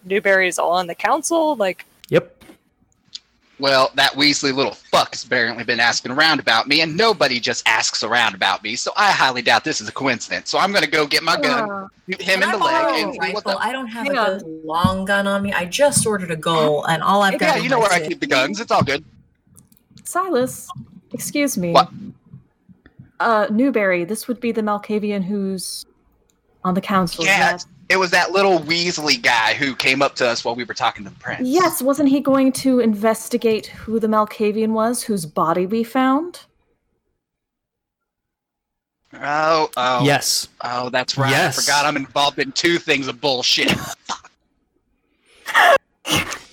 Newberry's 0.06 0.58
all 0.60 0.72
on 0.74 0.88
the 0.88 0.95
council. 0.95 1.56
Like. 1.56 1.85
Well, 3.64 3.92
that 3.95 4.11
Weasley 4.11 4.53
little 4.53 4.74
fuck's 4.74 5.24
apparently 5.24 5.64
been 5.64 5.80
asking 5.80 6.11
around 6.11 6.42
about 6.42 6.67
me, 6.67 6.82
and 6.82 6.98
nobody 6.98 7.40
just 7.40 7.66
asks 7.66 8.03
around 8.03 8.35
about 8.35 8.61
me. 8.61 8.75
So 8.75 8.92
I 8.98 9.09
highly 9.09 9.42
doubt 9.42 9.64
this 9.64 9.80
is 9.80 9.88
a 9.88 9.92
coincidence. 9.93 10.50
So 10.50 10.59
I'm 10.59 10.74
gonna 10.74 10.85
go 10.85 11.08
get 11.08 11.24
my 11.24 11.40
gun, 11.40 11.88
shoot 12.09 12.22
him 12.22 12.43
in 12.43 12.51
the 12.51 12.58
I 12.58 12.92
leg, 12.92 13.06
and 13.06 13.14
see 13.14 13.32
what 13.32 13.45
the. 13.45 13.56
I 13.56 13.72
don't 13.72 13.88
have 13.88 14.08
Hang 14.08 14.17
a 14.17 14.40
good 14.40 14.66
long 14.66 15.06
gun 15.06 15.27
on 15.27 15.42
me. 15.43 15.53
I 15.53 15.64
just 15.64 16.06
ordered 16.06 16.30
a 16.30 16.35
goal, 16.35 16.83
and 16.88 17.01
all 17.01 17.22
I've 17.22 17.40
got. 17.40 17.56
Yeah, 17.56 17.64
you 17.64 17.69
know 17.69 17.80
where 17.80 17.90
I 17.90 18.06
keep 18.06 18.19
the 18.19 18.27
guns. 18.27 18.59
It's 18.59 18.69
all 18.69 18.83
good. 18.83 19.06
Silas, 20.03 20.69
excuse 21.14 21.58
me. 21.58 21.72
What? 21.72 21.90
Uh, 23.22 23.48
Newberry, 23.50 24.03
this 24.03 24.27
would 24.27 24.42
be 24.42 24.51
the 24.51 24.61
Malkavian 24.61 25.24
who's 25.24 25.85
on 26.66 26.74
the 26.74 26.82
council. 26.82 27.24
Yeah, 27.24 27.51
yes. 27.51 27.67
It 27.90 27.98
was 27.98 28.12
that 28.12 28.32
little 28.32 28.60
Weasley 28.60 29.22
guy 29.22 29.53
who 29.53 29.76
came 29.76 30.02
up 30.02 30.16
to 30.16 30.28
us 30.28 30.44
while 30.45 30.56
we 30.56 30.64
were 30.64 30.74
talking 30.74 31.03
to 31.03 31.10
the 31.10 31.20
prince. 31.20 31.48
Yes, 31.48 31.82
wasn't 31.82 32.10
he 32.10 32.20
going 32.20 32.52
to 32.53 32.80
investigate 32.80 33.68
who 33.68 34.00
the 34.00 34.08
Malkavian 34.08 34.70
was 34.72 35.03
whose 35.03 35.26
body 35.26 35.66
we 35.66 35.84
found? 35.84 36.42
Oh, 39.22 39.70
oh, 39.78 40.03
Yes. 40.03 40.48
Oh, 40.62 40.90
that's 40.90 41.18
right. 41.18 41.30
Yes. 41.30 41.60
I 41.60 41.62
forgot 41.62 41.86
I'm 41.86 41.98
involved 41.98 42.40
in 42.40 42.52
two 42.52 42.80
things 42.80 43.08
of 43.08 43.22
bullshit. 43.22 43.74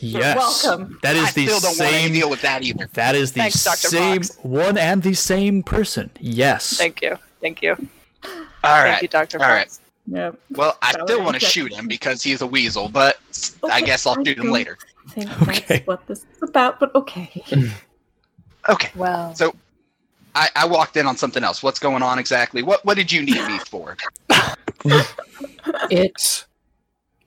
Yes. 0.02 0.64
welcome. 0.64 0.98
That 1.02 1.14
is 1.16 1.24
I 1.28 1.30
the 1.32 1.46
still 1.46 1.60
don't 1.60 1.78
want 1.78 1.92
to 1.92 2.00
same. 2.00 2.12
deal 2.14 2.30
with 2.30 2.40
that 2.40 2.62
either. 2.62 2.88
That 2.94 3.14
is 3.14 3.32
the 3.32 3.40
Thanks, 3.40 3.62
Dr. 3.64 3.76
same 3.88 4.22
Fox. 4.22 4.38
one 4.42 4.78
and 4.78 5.02
the 5.02 5.12
same 5.12 5.62
person. 5.62 6.10
Yes. 6.18 6.78
thank 6.78 7.02
you, 7.02 7.18
thank 7.42 7.60
you, 7.60 7.72
All 7.72 7.78
thank 8.24 8.54
right. 8.64 9.02
you, 9.02 9.08
Doctor. 9.08 9.42
All 9.42 9.48
right. 9.50 9.68
Fox. 10.08 10.16
Yep. 10.16 10.40
Well, 10.52 10.78
I 10.82 10.92
That 10.92 11.08
still 11.08 11.22
want 11.22 11.38
to 11.38 11.44
shoot 11.44 11.72
him 11.72 11.88
because 11.88 12.22
he's 12.22 12.40
a 12.42 12.46
weasel, 12.46 12.88
but 12.88 13.18
I 13.70 13.80
guess 13.80 14.06
I'll 14.06 14.18
I 14.18 14.22
shoot 14.24 14.38
him 14.38 14.50
later. 14.50 14.78
Think 15.10 15.42
Okay. 15.48 15.64
that's 15.68 15.86
what 15.86 16.06
this 16.06 16.26
is 16.36 16.42
about, 16.48 16.80
but 16.80 16.94
okay. 16.94 17.30
Okay. 18.68 18.90
Well, 18.94 19.34
So 19.34 19.54
I, 20.34 20.48
I 20.54 20.66
walked 20.66 20.96
in 20.96 21.06
on 21.06 21.16
something 21.16 21.42
else. 21.42 21.62
What's 21.62 21.78
going 21.78 22.02
on 22.02 22.18
exactly? 22.18 22.62
What 22.62 22.84
What 22.84 22.96
did 22.96 23.10
you 23.10 23.22
need 23.22 23.44
me 23.46 23.58
for? 23.58 23.96
It. 25.90 26.46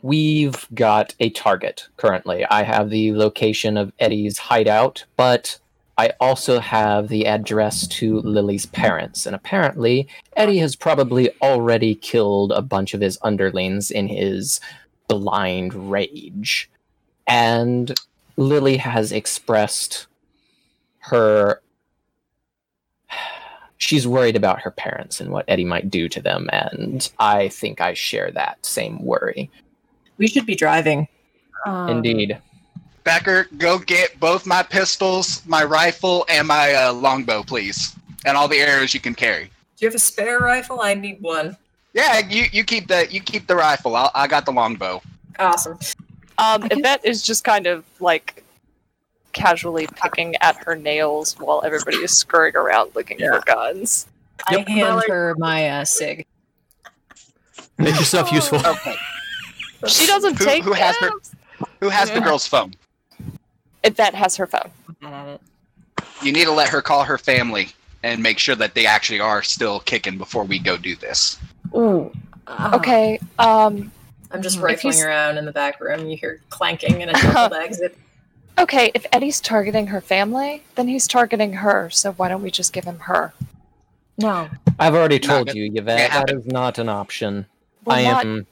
We've 0.02 0.68
got 0.74 1.14
a 1.20 1.30
target 1.30 1.88
currently. 1.98 2.46
I 2.46 2.64
have 2.64 2.90
the 2.90 3.14
location 3.14 3.78
of 3.78 3.94
Eddie's 4.00 4.38
hideout, 4.38 5.06
but 5.18 5.60
I 5.98 6.12
also 6.20 6.60
have 6.60 7.08
the 7.08 7.28
address 7.28 7.88
to 7.88 8.20
Lily's 8.22 8.66
parents. 8.66 9.26
And 9.26 9.36
apparently, 9.36 10.08
Eddie 10.36 10.58
has 10.58 10.76
probably 10.76 11.30
already 11.42 11.96
killed 11.96 12.52
a 12.52 12.62
bunch 12.62 12.94
of 12.94 13.02
his 13.02 13.20
underlings 13.22 13.92
in 13.92 14.08
his 14.08 14.60
blind 15.08 15.92
rage. 15.92 16.70
And 17.28 17.98
Lily 18.38 18.78
has 18.78 19.12
expressed 19.12 20.08
her. 21.00 21.62
She's 23.78 24.08
worried 24.08 24.36
about 24.36 24.62
her 24.62 24.72
parents 24.72 25.20
and 25.20 25.30
what 25.30 25.46
Eddie 25.48 25.66
might 25.66 25.90
do 25.90 26.08
to 26.10 26.22
them, 26.22 26.50
and 26.54 27.12
I 27.20 27.50
think 27.50 27.82
I 27.82 27.94
share 27.94 28.32
that 28.32 28.66
same 28.66 29.04
worry. 29.04 29.52
We 30.18 30.28
should 30.28 30.46
be 30.46 30.56
driving. 30.56 31.10
Um, 31.66 31.90
Indeed. 31.90 32.40
Becker, 33.04 33.48
go 33.58 33.78
get 33.80 34.18
both 34.20 34.46
my 34.46 34.64
pistols, 34.64 35.42
my 35.46 35.64
rifle, 35.64 36.26
and 36.30 36.48
my 36.48 36.74
uh, 36.74 36.94
longbow, 36.94 37.44
please, 37.44 37.96
and 38.26 38.38
all 38.38 38.48
the 38.48 38.58
arrows 38.60 38.94
you 38.94 39.00
can 39.00 39.14
carry. 39.14 39.46
Do 39.46 39.86
you 39.86 39.88
have 39.88 39.96
a 39.96 40.00
spare 40.00 40.40
rifle? 40.40 40.80
I 40.82 40.94
need 40.94 41.22
one. 41.22 41.58
Yeah, 41.94 42.20
you, 42.28 42.46
you 42.52 42.64
keep 42.64 42.88
the 42.88 43.08
you 43.12 43.20
keep 43.22 43.46
the 43.48 43.56
rifle. 43.56 43.96
I'll, 43.96 44.10
I 44.16 44.28
got 44.28 44.46
the 44.46 44.52
longbow. 44.52 45.02
Awesome. 45.38 45.74
um, 46.38 46.64
I 46.64 46.68
guess- 46.70 46.80
Yvette 46.80 47.06
is 47.06 47.22
just 47.24 47.44
kind 47.44 47.68
of 47.68 47.84
like 48.00 48.44
casually 49.34 49.88
picking 50.02 50.36
at 50.38 50.56
her 50.64 50.76
nails 50.76 51.34
while 51.40 51.62
everybody 51.66 51.98
is 51.98 52.16
scurrying 52.18 52.56
around 52.56 52.92
looking 52.96 53.20
Yeah. 53.20 53.40
for 53.40 53.42
guns. 53.46 54.08
I 54.48 54.58
hand 54.68 54.80
Well, 54.82 55.04
her 55.08 55.36
my 55.38 55.70
uh, 55.70 55.86
sig. 55.86 56.26
Make 57.78 57.96
yourself 57.96 58.32
useful. 58.32 58.60
Okay. 58.66 58.96
She 59.88 60.06
doesn't 60.08 60.38
Who- 60.38 60.46
take 60.46 60.64
who 60.64 60.74
has 60.74 60.96
her- 60.98 61.12
Who 61.82 61.90
has 61.90 62.10
the 62.12 62.22
girl's 62.22 62.48
phone? 62.48 62.74
Yvette 63.84 64.16
has 64.16 64.36
her 64.38 64.48
phone. 64.48 64.70
Bad 65.02 65.14
at 65.14 65.28
it. 65.36 65.42
You 66.22 66.32
need 66.32 66.46
to 66.46 66.52
let 66.52 66.70
her 66.70 66.82
call 66.82 67.04
her 67.04 67.18
family 67.18 67.70
and 68.04 68.22
make 68.22 68.40
sure 68.40 68.56
that 68.56 68.74
they 68.74 68.86
actually 68.86 69.20
are 69.20 69.44
still 69.44 69.80
kicking 69.82 70.18
before 70.18 70.44
we 70.44 70.60
go 70.60 70.78
do 70.78 70.96
this. 70.96 71.38
Ooh. 71.76 72.12
uh, 72.48 72.72
Okay. 72.76 73.20
Um. 73.40 73.92
I'm 74.32 74.42
just 74.42 74.60
rifling 74.60 75.00
around 75.04 75.38
in 75.38 75.46
the 75.46 75.52
back 75.52 75.80
room. 75.80 76.08
You 76.08 76.18
hear 76.18 76.42
clanking 76.50 77.04
and 77.04 77.12
a 77.12 77.34
double 77.34 77.56
exit. 77.62 77.96
Okay. 78.58 78.92
If 78.96 79.06
Eddie's 79.12 79.40
targeting 79.40 79.88
her 79.88 80.02
family, 80.02 80.64
then 80.76 80.88
he's 80.88 81.08
targeting 81.08 81.54
her. 81.54 81.90
So 81.92 82.14
why 82.14 82.30
don't 82.30 82.42
we 82.42 82.50
just 82.50 82.74
give 82.74 82.86
him 82.86 82.98
her? 83.00 83.32
No. 84.18 84.50
I've 84.80 84.96
already 84.96 85.20
told 85.20 85.54
you, 85.54 85.72
Yvette, 85.76 86.12
That 86.12 86.32
is 86.32 86.46
not 86.48 86.80
an 86.80 86.90
option. 86.90 87.46
We're 87.86 87.94
I 87.96 88.04
not- 88.04 88.26
am 88.26 88.48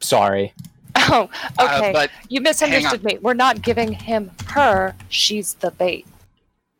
sorry. 0.00 0.52
Oh. 0.96 1.28
Uh, 1.58 1.76
Okay. 1.76 1.92
but 1.92 2.10
you 2.28 2.40
misunderstood 2.40 3.04
me. 3.04 3.18
We're 3.20 3.34
not 3.34 3.62
giving 3.62 3.92
him 3.92 4.30
her. 4.46 4.94
She's 5.08 5.54
the 5.54 5.70
bait. 5.70 6.06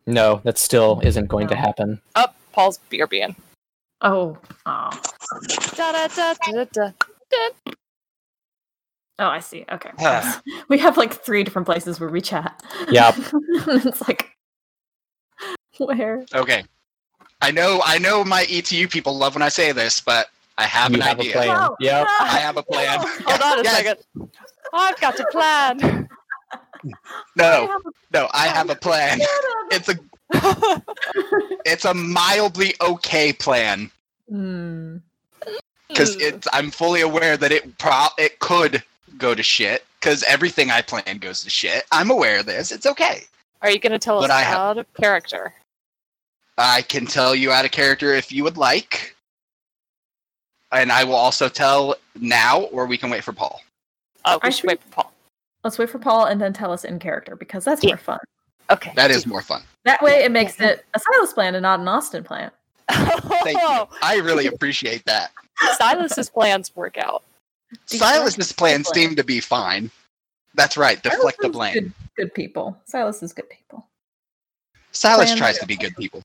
No, 0.05 0.41
that 0.43 0.57
still 0.57 0.99
isn't 1.03 1.27
going 1.27 1.47
to 1.47 1.55
happen. 1.55 2.01
Up. 2.15 2.35
Paul's 2.51 2.77
beer 2.89 3.07
being. 3.07 3.35
Oh. 4.01 4.37
Oh. 4.65 4.89
Da 5.75 5.91
da 5.91 6.07
da 6.07 6.33
da 6.51 6.65
da. 6.65 6.91
Oh, 9.19 9.27
I 9.27 9.39
see. 9.39 9.65
Okay. 9.71 9.91
Ah. 9.99 10.41
we 10.69 10.77
have 10.79 10.97
like 10.97 11.13
three 11.13 11.43
different 11.43 11.65
places 11.65 11.99
where 11.99 12.09
we 12.09 12.21
chat. 12.21 12.61
Yep. 12.89 13.15
it's 13.67 14.01
like 14.07 14.31
where? 15.77 16.25
okay, 16.33 16.63
I 17.41 17.51
know 17.51 17.81
I 17.83 17.97
know 17.97 18.23
my 18.23 18.45
ETU 18.49 18.87
people 18.87 19.17
love 19.17 19.35
when 19.35 19.41
I 19.41 19.49
say 19.49 19.71
this, 19.71 20.01
but 20.01 20.29
I 20.57 20.63
have 20.65 20.91
you 20.91 20.97
an 20.97 21.01
have 21.01 21.19
idea. 21.19 21.31
a 21.31 21.33
plan. 21.33 21.47
No, 21.47 21.75
Yep. 21.79 22.03
no. 22.07 22.25
I 22.25 22.37
have 22.37 22.57
a 22.57 22.63
plan. 22.63 22.99
Hold 23.25 23.41
on 23.41 23.59
a 23.59 23.63
Yes. 23.63 23.75
second. 23.77 24.29
I've 24.73 24.99
got 25.01 25.19
a 25.19 25.25
plan. 25.31 26.09
No, 27.37 27.79
no, 28.13 28.27
I 28.33 28.47
have 28.47 28.69
a 28.69 28.75
plan. 28.75 29.19
It's 29.71 29.87
a 29.89 29.95
It's 31.65 31.85
a 31.85 31.93
mildly 31.93 32.75
okay 32.81 33.31
plan 33.33 33.89
Hmm. 34.29 34.97
because 35.87 36.15
it's. 36.17 36.47
I'm 36.53 36.69
fully 36.71 37.01
aware 37.01 37.37
that 37.37 37.51
it 37.53 37.77
pro 37.77 38.07
it 38.17 38.39
could 38.39 38.83
go 39.17 39.33
to 39.33 39.41
shit 39.41 39.85
because 39.99 40.23
everything 40.23 40.71
I 40.71 40.81
plan 40.81 41.17
goes 41.19 41.43
to 41.43 41.49
shit. 41.49 41.85
I'm 41.91 42.11
aware 42.11 42.39
of 42.39 42.45
this. 42.45 42.71
It's 42.71 42.85
okay. 42.85 43.23
Are 43.61 43.69
you 43.69 43.79
going 43.79 43.93
to 43.93 43.99
tell 43.99 44.17
us 44.19 44.23
But 44.23 44.31
I 44.31 44.41
have- 44.41 44.57
out 44.57 44.77
of 44.77 44.93
character? 44.95 45.53
I 46.57 46.81
can 46.83 47.05
tell 47.05 47.33
you 47.33 47.51
out 47.51 47.65
of 47.65 47.71
character 47.71 48.13
if 48.13 48.31
you 48.31 48.43
would 48.43 48.57
like, 48.57 49.15
and 50.73 50.91
I 50.91 51.03
will 51.03 51.15
also 51.15 51.47
tell 51.49 51.95
now, 52.19 52.63
or 52.63 52.85
we 52.85 52.97
can 52.97 53.09
wait 53.09 53.23
for 53.23 53.31
Paul. 53.33 53.61
Oh, 54.25 54.39
we 54.43 54.47
I 54.47 54.49
should 54.49 54.61
should- 54.61 54.67
wait 54.69 54.81
for 54.83 54.89
Paul. 54.89 55.13
Let's 55.63 55.77
wait 55.79 55.89
for 55.89 55.99
Paul 55.99 56.25
and 56.25 56.41
then 56.41 56.51
tell 56.51 56.73
us 56.73 56.83
in 56.83 56.99
character 56.99 57.35
because 57.37 57.63
that's 57.63 57.83
Yeah. 57.83 57.91
more 57.91 57.97
fun. 57.97 58.19
Okay. 58.69 58.91
That 58.95 59.11
is 59.11 59.25
more 59.25 59.41
fun. 59.41 59.63
That 59.85 60.01
way, 60.01 60.23
it 60.23 60.31
makes 60.31 60.59
it 60.59 60.85
a 60.93 60.99
Silas 60.99 61.31
plan 61.33 61.55
and 61.55 61.61
not 61.63 61.79
an 61.79 61.87
Austin 61.87 62.23
plan. 62.23 62.51
Thank 62.91 63.57
you. 63.61 63.87
I 64.01 64.17
really 64.23 64.47
appreciate 64.47 65.05
that. 65.05 65.31
Silas's 65.77 66.29
plans 66.29 66.75
work 66.75 66.97
out. 66.97 67.23
Silas's 67.85 68.51
plans 68.51 68.89
plan. 68.89 68.93
seem 69.09 69.15
to 69.15 69.23
be 69.23 69.39
fine. 69.39 69.89
That's 70.55 70.75
right. 70.77 71.01
Deflect 71.01 71.37
the 71.39 71.43
Silas 71.43 71.45
is 71.45 71.51
blame. 71.51 71.73
Good, 71.73 71.93
good 72.17 72.33
people. 72.33 72.77
Silas 72.85 73.23
is 73.23 73.31
good 73.33 73.49
people. 73.49 73.87
Silas 74.91 75.25
Plans 75.29 75.39
tries 75.39 75.57
to 75.59 75.65
be 75.65 75.75
good 75.75 75.95
people. 75.95 76.21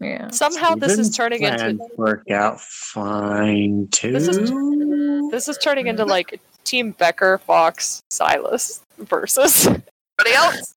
Yeah. 0.00 0.28
Somehow 0.30 0.74
this 0.74 0.98
is 0.98 1.14
turning 1.16 1.42
into 1.42 1.78
work 1.96 2.30
out 2.30 2.60
fine 2.60 3.88
too. 3.90 4.12
This 4.12 4.28
is- 4.28 4.50
this 5.30 5.48
is 5.48 5.58
turning 5.58 5.86
into 5.86 6.04
like 6.04 6.40
Team 6.64 6.92
Becker, 6.92 7.38
Fox, 7.38 8.02
Silas 8.10 8.82
versus 8.98 9.66
everybody 9.66 10.34
else. 10.34 10.74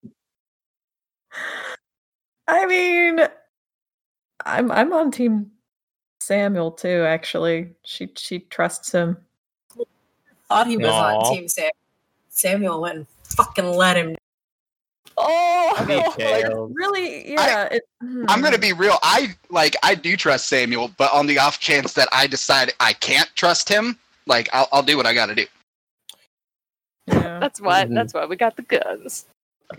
I 2.46 2.66
mean, 2.66 3.20
I'm 4.44 4.70
I'm 4.72 4.92
on 4.92 5.10
team 5.10 5.50
Samuel 6.20 6.72
too. 6.72 7.04
Actually, 7.06 7.70
she 7.84 8.10
she 8.16 8.40
trusts 8.40 8.92
him. 8.92 9.18
Thought 10.48 10.66
he 10.66 10.76
was 10.78 10.86
Aw. 10.88 11.18
on 11.18 11.34
Team 11.34 11.48
Sam. 11.48 11.70
Samuel 12.30 12.80
went 12.80 12.96
and 12.96 13.06
fucking 13.24 13.66
let 13.70 13.96
him. 13.96 14.16
Oh, 15.20 15.84
like. 16.18 16.46
Really? 16.74 17.32
Yeah. 17.32 17.64
it, 17.64 17.82
I'm 18.00 18.26
hmm. 18.26 18.42
gonna 18.42 18.58
be 18.58 18.72
real. 18.72 18.98
I 19.02 19.34
like 19.50 19.76
I 19.82 19.94
do 19.94 20.16
trust 20.16 20.48
Samuel, 20.48 20.90
but 20.96 21.12
on 21.12 21.26
the 21.26 21.38
off 21.38 21.60
chance 21.60 21.92
that 21.94 22.08
I 22.12 22.26
decide 22.26 22.72
I 22.80 22.92
can't 22.94 23.30
trust 23.34 23.68
him, 23.68 23.98
like 24.26 24.48
I'll, 24.52 24.68
I'll 24.72 24.82
do 24.82 24.96
what 24.96 25.06
I 25.06 25.14
got 25.14 25.26
to 25.26 25.34
do. 25.34 25.46
Yeah. 27.06 27.38
that's 27.38 27.60
what. 27.60 27.88
Mhm. 27.88 27.94
That's 27.94 28.14
why 28.14 28.26
we 28.26 28.36
got 28.36 28.56
the 28.56 28.62
guns. 28.62 29.26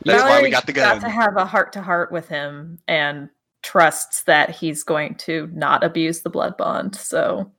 That's 0.06 0.24
why 0.24 0.42
we 0.42 0.50
got 0.50 0.66
the 0.66 0.74
Got 0.74 1.02
to 1.02 1.10
have 1.10 1.36
a 1.36 1.46
heart 1.46 1.74
to 1.74 1.82
heart 1.82 2.12
with 2.12 2.28
him 2.28 2.80
and 2.88 3.30
trusts 3.64 4.24
that 4.24 4.52
he's 4.52 4.84
going 4.84 5.16
to 5.16 5.50
not 5.54 5.84
abuse 5.84 6.22
the 6.22 6.30
blood 6.30 6.58
bond. 6.58 6.96
So, 6.96 7.52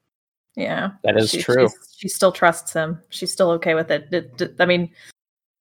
yeah. 0.56 0.92
That 1.02 1.16
is 1.16 1.30
she, 1.30 1.42
true. 1.42 1.68
She 1.96 2.08
still 2.08 2.32
trusts 2.32 2.72
him. 2.72 3.02
She's 3.08 3.32
still 3.32 3.50
okay 3.52 3.74
with 3.74 3.90
it. 3.90 4.54
I 4.60 4.66
mean, 4.66 4.90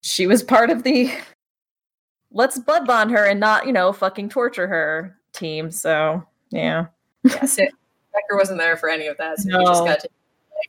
she 0.01 0.27
was 0.27 0.43
part 0.43 0.69
of 0.69 0.83
the 0.83 1.11
let's 2.31 2.59
blood 2.59 2.85
bond 2.87 3.11
her 3.11 3.25
and 3.25 3.39
not, 3.39 3.65
you 3.67 3.73
know, 3.73 3.91
fucking 3.93 4.29
torture 4.29 4.67
her 4.67 5.17
team. 5.33 5.71
So, 5.71 6.23
yeah. 6.51 6.87
Yeah, 7.23 7.45
Sa- 7.45 7.63
Becker 8.13 8.37
wasn't 8.37 8.59
there 8.59 8.77
for 8.77 8.89
any 8.89 9.07
of 9.07 9.17
that, 9.17 9.37
so 9.39 9.43
he 9.59 9.65
just 9.65 9.81
No. 9.81 9.85
got 9.87 9.99
to. 10.01 10.09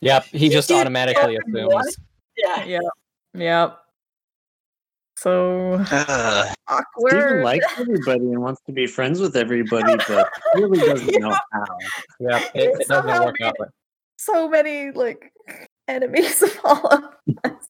Yep, 0.01 0.25
he 0.25 0.49
just 0.49 0.71
automatically 0.71 1.37
assumes. 1.37 1.97
Yeah. 2.37 2.63
Yeah. 2.65 2.79
Yep. 3.33 3.77
So 5.17 5.77
ah, 5.91 6.53
Ugh. 6.69 6.83
Steven 7.07 7.19
awkward. 7.23 7.43
likes 7.43 7.65
everybody 7.77 8.19
and 8.31 8.41
wants 8.41 8.61
to 8.65 8.71
be 8.71 8.87
friends 8.87 9.19
with 9.19 9.35
everybody, 9.35 9.95
but 10.07 10.29
really 10.55 10.79
doesn't 10.87 11.19
know 11.21 11.29
how. 11.51 11.65
Yep, 12.19 12.41
it, 12.55 12.81
it 12.81 12.87
doesn't 12.87 13.23
work 13.25 13.35
out. 13.41 13.55
But 13.59 13.69
so 14.17 14.49
many 14.49 14.91
like 14.91 15.31
enemies 15.87 16.41
of 16.41 16.59
all 16.63 16.87
of 16.87 17.03
us. 17.43 17.67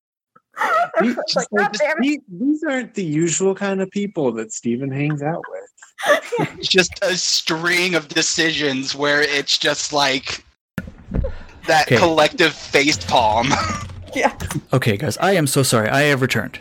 These, 1.02 1.18
It's 1.18 1.36
like, 1.36 1.48
God 1.58 1.70
just- 1.74 1.80
damn 1.84 1.98
it. 1.98 2.02
these- 2.02 2.20
these 2.30 2.64
aren't 2.64 2.94
the 2.94 3.04
usual 3.04 3.56
kind 3.56 3.82
of 3.82 3.90
people 3.92 4.32
that 4.34 4.52
Steven 4.54 4.92
hangs 4.92 5.22
out 5.24 5.42
with. 5.50 6.22
It's 6.58 6.68
just 6.68 6.98
a 7.04 7.16
string 7.16 7.94
of 7.96 8.08
decisions 8.08 8.96
where 8.96 9.22
it's 9.22 9.58
just 9.58 9.94
like 9.94 10.44
that 11.68 11.88
Okay. 11.88 11.98
collective 11.98 12.54
face 12.54 12.98
palm. 13.06 13.50
yeah. 14.16 14.36
Okay, 14.74 14.98
guys, 14.98 15.18
I 15.20 15.34
am 15.34 15.46
so 15.48 15.62
sorry. 15.64 15.90
I 15.90 16.02
have 16.04 16.22
returned. 16.22 16.60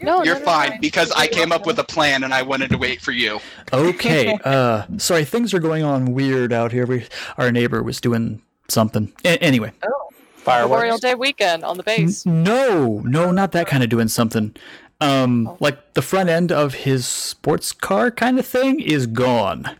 No, 0.00 0.22
You're 0.24 0.34
no, 0.34 0.40
no, 0.40 0.44
fine 0.46 0.70
no. 0.70 0.76
because 0.80 1.10
I 1.12 1.26
came 1.28 1.52
up 1.52 1.64
with 1.66 1.78
a 1.78 1.84
plan 1.84 2.24
and 2.24 2.32
I 2.34 2.42
wanted 2.42 2.70
to 2.70 2.78
wait 2.78 3.00
for 3.00 3.12
you. 3.12 3.40
Okay, 3.72 4.36
uh, 4.44 4.82
sorry, 4.98 5.24
things 5.24 5.54
are 5.54 5.60
going 5.60 5.82
on 5.84 6.12
weird 6.12 6.52
out 6.52 6.72
here. 6.72 6.86
We, 6.86 7.06
our 7.38 7.50
neighbor 7.52 7.82
was 7.82 8.00
doing 8.00 8.42
something. 8.68 9.12
A- 9.24 9.38
anyway, 9.42 9.72
Memorial 9.82 10.11
fireworks. 10.44 11.00
Day 11.00 11.14
weekend 11.14 11.64
on 11.64 11.76
the 11.76 11.82
base. 11.82 12.24
no, 12.26 13.00
no, 13.04 13.30
not 13.30 13.52
that 13.52 13.66
kind 13.66 13.82
of 13.82 13.88
doing 13.90 14.08
something. 14.08 14.54
Um, 15.00 15.56
like 15.60 15.94
the 15.94 16.02
front 16.02 16.28
end 16.28 16.52
of 16.52 16.74
his 16.74 17.06
sports 17.06 17.72
car 17.72 18.10
kind 18.10 18.38
of 18.38 18.46
thing 18.46 18.78
is 18.80 19.06
gone. 19.06 19.76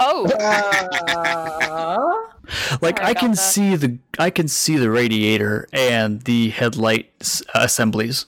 Oh, 0.00 0.26
Uh, 0.38 2.12
Like 2.82 2.98
Sorry 2.98 3.10
I 3.10 3.14
can 3.14 3.30
that. 3.30 3.36
see 3.38 3.74
the 3.74 3.98
I 4.18 4.28
can 4.28 4.48
see 4.48 4.76
the 4.76 4.90
radiator 4.90 5.66
and 5.72 6.20
the 6.22 6.50
headlight 6.50 7.10
s- 7.22 7.42
assemblies. 7.54 8.26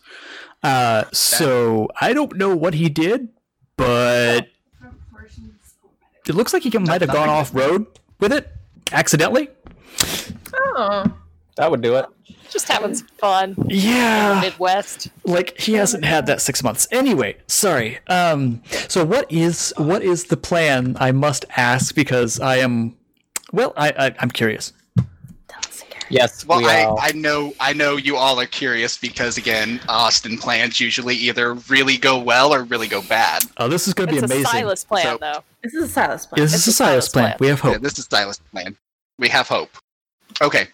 Uh, 0.62 1.05
so 1.12 1.89
I 2.01 2.15
don't 2.15 2.35
know 2.36 2.57
what 2.57 2.73
he 2.75 2.89
did, 2.89 3.28
but 3.76 4.49
it 6.26 6.35
looks 6.35 6.55
like 6.55 6.62
he 6.62 6.70
might 6.78 7.02
have 7.02 7.10
gone 7.12 7.28
off 7.28 7.55
road 7.55 7.86
with 8.18 8.33
it 8.33 8.49
accidentally. 8.91 9.51
oh. 10.55 11.12
That 11.57 11.70
would 11.70 11.81
do 11.81 11.97
it. 11.97 12.05
just 12.51 12.68
having 12.68 12.94
some 12.94 13.07
fun. 13.18 13.55
Yeah, 13.67 14.41
Midwest. 14.43 15.09
like 15.25 15.59
he 15.59 15.73
hasn't 15.75 16.05
had 16.05 16.26
that 16.26 16.41
six 16.43 16.62
months. 16.62 16.86
Anyway, 16.93 17.36
sorry. 17.47 17.99
Um, 18.09 18.62
so 18.89 19.05
what 19.05 19.31
is 19.33 19.73
what 19.76 20.02
is 20.02 20.25
the 20.25 20.36
plan? 20.36 20.97
I 21.01 21.12
must 21.12 21.44
ask 21.57 21.94
because 21.94 22.39
I 22.41 22.57
am. 22.57 22.94
Well, 23.52 23.73
I, 23.76 23.89
I 23.99 24.15
I'm 24.20 24.31
curious. 24.31 24.73
Yes, 26.09 26.47
Well, 26.47 26.59
we 26.59 26.67
I. 26.67 26.85
I 27.01 27.12
know 27.12 27.52
I 27.59 27.73
know 27.73 27.97
you 27.97 28.17
all 28.17 28.39
are 28.39 28.47
curious 28.47 28.97
because 28.97 29.36
again, 29.39 29.81
Austin 29.89 30.39
plans 30.39 30.78
usually 30.78 31.17
either 31.17 31.55
really 31.68 31.97
go 31.97 32.17
well 32.17 32.55
or 32.55 32.62
really 32.62 32.86
go 32.86 33.02
bad. 33.02 33.43
Oh, 33.57 33.67
this 33.67 33.89
is 33.89 33.94
going 33.94 34.09
to 34.09 34.12
be 34.12 34.18
It's 34.18 34.31
a 34.31 34.36
amazing. 34.36 34.52
Silas 34.60 34.85
plan, 34.85 35.02
So- 35.05 35.18
though. 35.20 35.43
This 35.65 35.75
is 35.75 35.85
a 35.85 35.89
Silas 35.89 36.26
plan. 36.26 36.43
This 36.44 36.55
is 36.55 36.67
a 36.68 36.70
a 36.70 36.73
Silas 36.73 36.76
Silas 36.76 37.09
plan. 37.09 37.25
plan. 37.31 37.36
We 37.41 37.47
have 37.49 37.59
hope. 37.60 37.73
Yeah, 37.73 37.78
this 37.78 37.99
is 37.99 38.07
a 38.07 38.09
Silas' 38.09 38.41
plan. 38.52 38.76
We 39.18 39.28
have 39.31 39.49
hope. 39.49 39.70
Okay. 40.41 40.68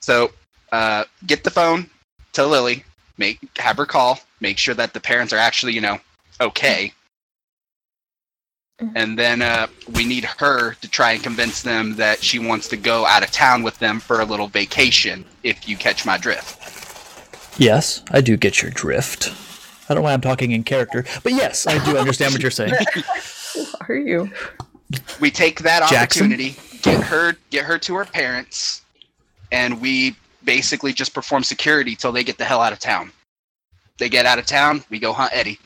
So 0.00 0.30
uh, 0.72 1.04
get 1.26 1.44
the 1.44 1.50
phone 1.50 1.88
to 2.32 2.46
Lily, 2.46 2.84
make 3.18 3.38
have 3.58 3.76
her 3.76 3.86
call, 3.86 4.20
make 4.40 4.58
sure 4.58 4.74
that 4.74 4.94
the 4.94 5.00
parents 5.00 5.32
are 5.32 5.38
actually, 5.38 5.74
you 5.74 5.80
know, 5.80 5.98
okay. 6.40 6.92
Mhm. 8.80 8.92
And 8.94 9.18
then 9.18 9.42
uh, 9.42 9.66
we 9.92 10.04
need 10.06 10.24
her 10.24 10.74
to 10.74 10.88
try 10.88 11.12
and 11.12 11.22
convince 11.22 11.62
them 11.62 11.96
that 11.96 12.22
she 12.22 12.38
wants 12.38 12.68
to 12.68 12.76
go 12.76 13.04
out 13.04 13.22
of 13.22 13.30
town 13.30 13.62
with 13.62 13.78
them 13.78 14.00
for 14.00 14.20
a 14.20 14.24
little 14.24 14.48
vacation, 14.48 15.24
if 15.42 15.68
you 15.68 15.76
catch 15.76 16.06
my 16.06 16.16
drift. 16.16 16.56
Yes, 17.60 18.02
I 18.10 18.22
do 18.22 18.38
get 18.38 18.62
your 18.62 18.70
drift. 18.70 19.34
I 19.88 19.94
don't 19.94 20.02
know 20.02 20.04
why 20.04 20.14
I'm 20.14 20.20
talking 20.20 20.52
in 20.52 20.62
character, 20.64 21.04
but 21.22 21.32
yes, 21.32 21.66
I 21.66 21.84
do 21.84 21.98
understand 21.98 22.32
what 22.32 22.40
you're 22.40 22.50
saying. 22.50 22.72
Who 23.54 23.64
are 23.88 23.96
you? 23.96 24.30
we 25.20 25.30
take 25.30 25.60
that 25.60 25.88
Jackson? 25.90 26.26
opportunity, 26.26 26.56
get 26.82 27.02
her 27.04 27.36
get 27.50 27.64
her 27.64 27.78
to 27.78 27.94
her 27.96 28.04
parents, 28.04 28.79
and 29.52 29.80
we 29.80 30.16
basically 30.44 30.92
just 30.92 31.14
perform 31.14 31.42
security 31.44 31.94
till 31.94 32.12
they 32.12 32.24
get 32.24 32.38
the 32.38 32.44
hell 32.44 32.60
out 32.60 32.72
of 32.72 32.78
town. 32.78 33.12
They 33.98 34.08
get 34.08 34.26
out 34.26 34.38
of 34.38 34.46
town, 34.46 34.82
we 34.90 34.98
go 34.98 35.12
hunt 35.12 35.32
Eddie. 35.34 35.58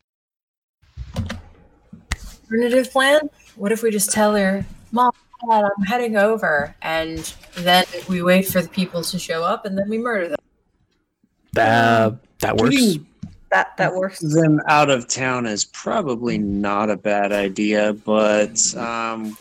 Alternative 2.42 2.90
plan? 2.90 3.30
What 3.56 3.72
if 3.72 3.82
we 3.82 3.90
just 3.90 4.10
tell 4.10 4.34
her, 4.34 4.64
Mom, 4.92 5.12
Dad, 5.48 5.64
I'm 5.64 5.84
heading 5.84 6.16
over, 6.16 6.74
and 6.82 7.32
then 7.56 7.84
we 8.08 8.22
wait 8.22 8.46
for 8.48 8.62
the 8.62 8.68
people 8.68 9.02
to 9.02 9.18
show 9.18 9.42
up, 9.42 9.64
and 9.64 9.76
then 9.76 9.88
we 9.88 9.98
murder 9.98 10.28
them. 10.28 10.38
That 11.52 12.14
that 12.40 12.56
works. 12.56 12.74
Getting 12.74 13.06
That 13.50 13.76
that 13.76 13.94
works. 13.94 14.18
them 14.20 14.60
out 14.66 14.90
of 14.90 15.06
town 15.08 15.46
is 15.46 15.64
probably 15.66 16.38
not 16.38 16.90
a 16.90 16.96
bad 16.96 17.32
idea, 17.32 17.92
but 17.92 18.74
um, 18.76 19.36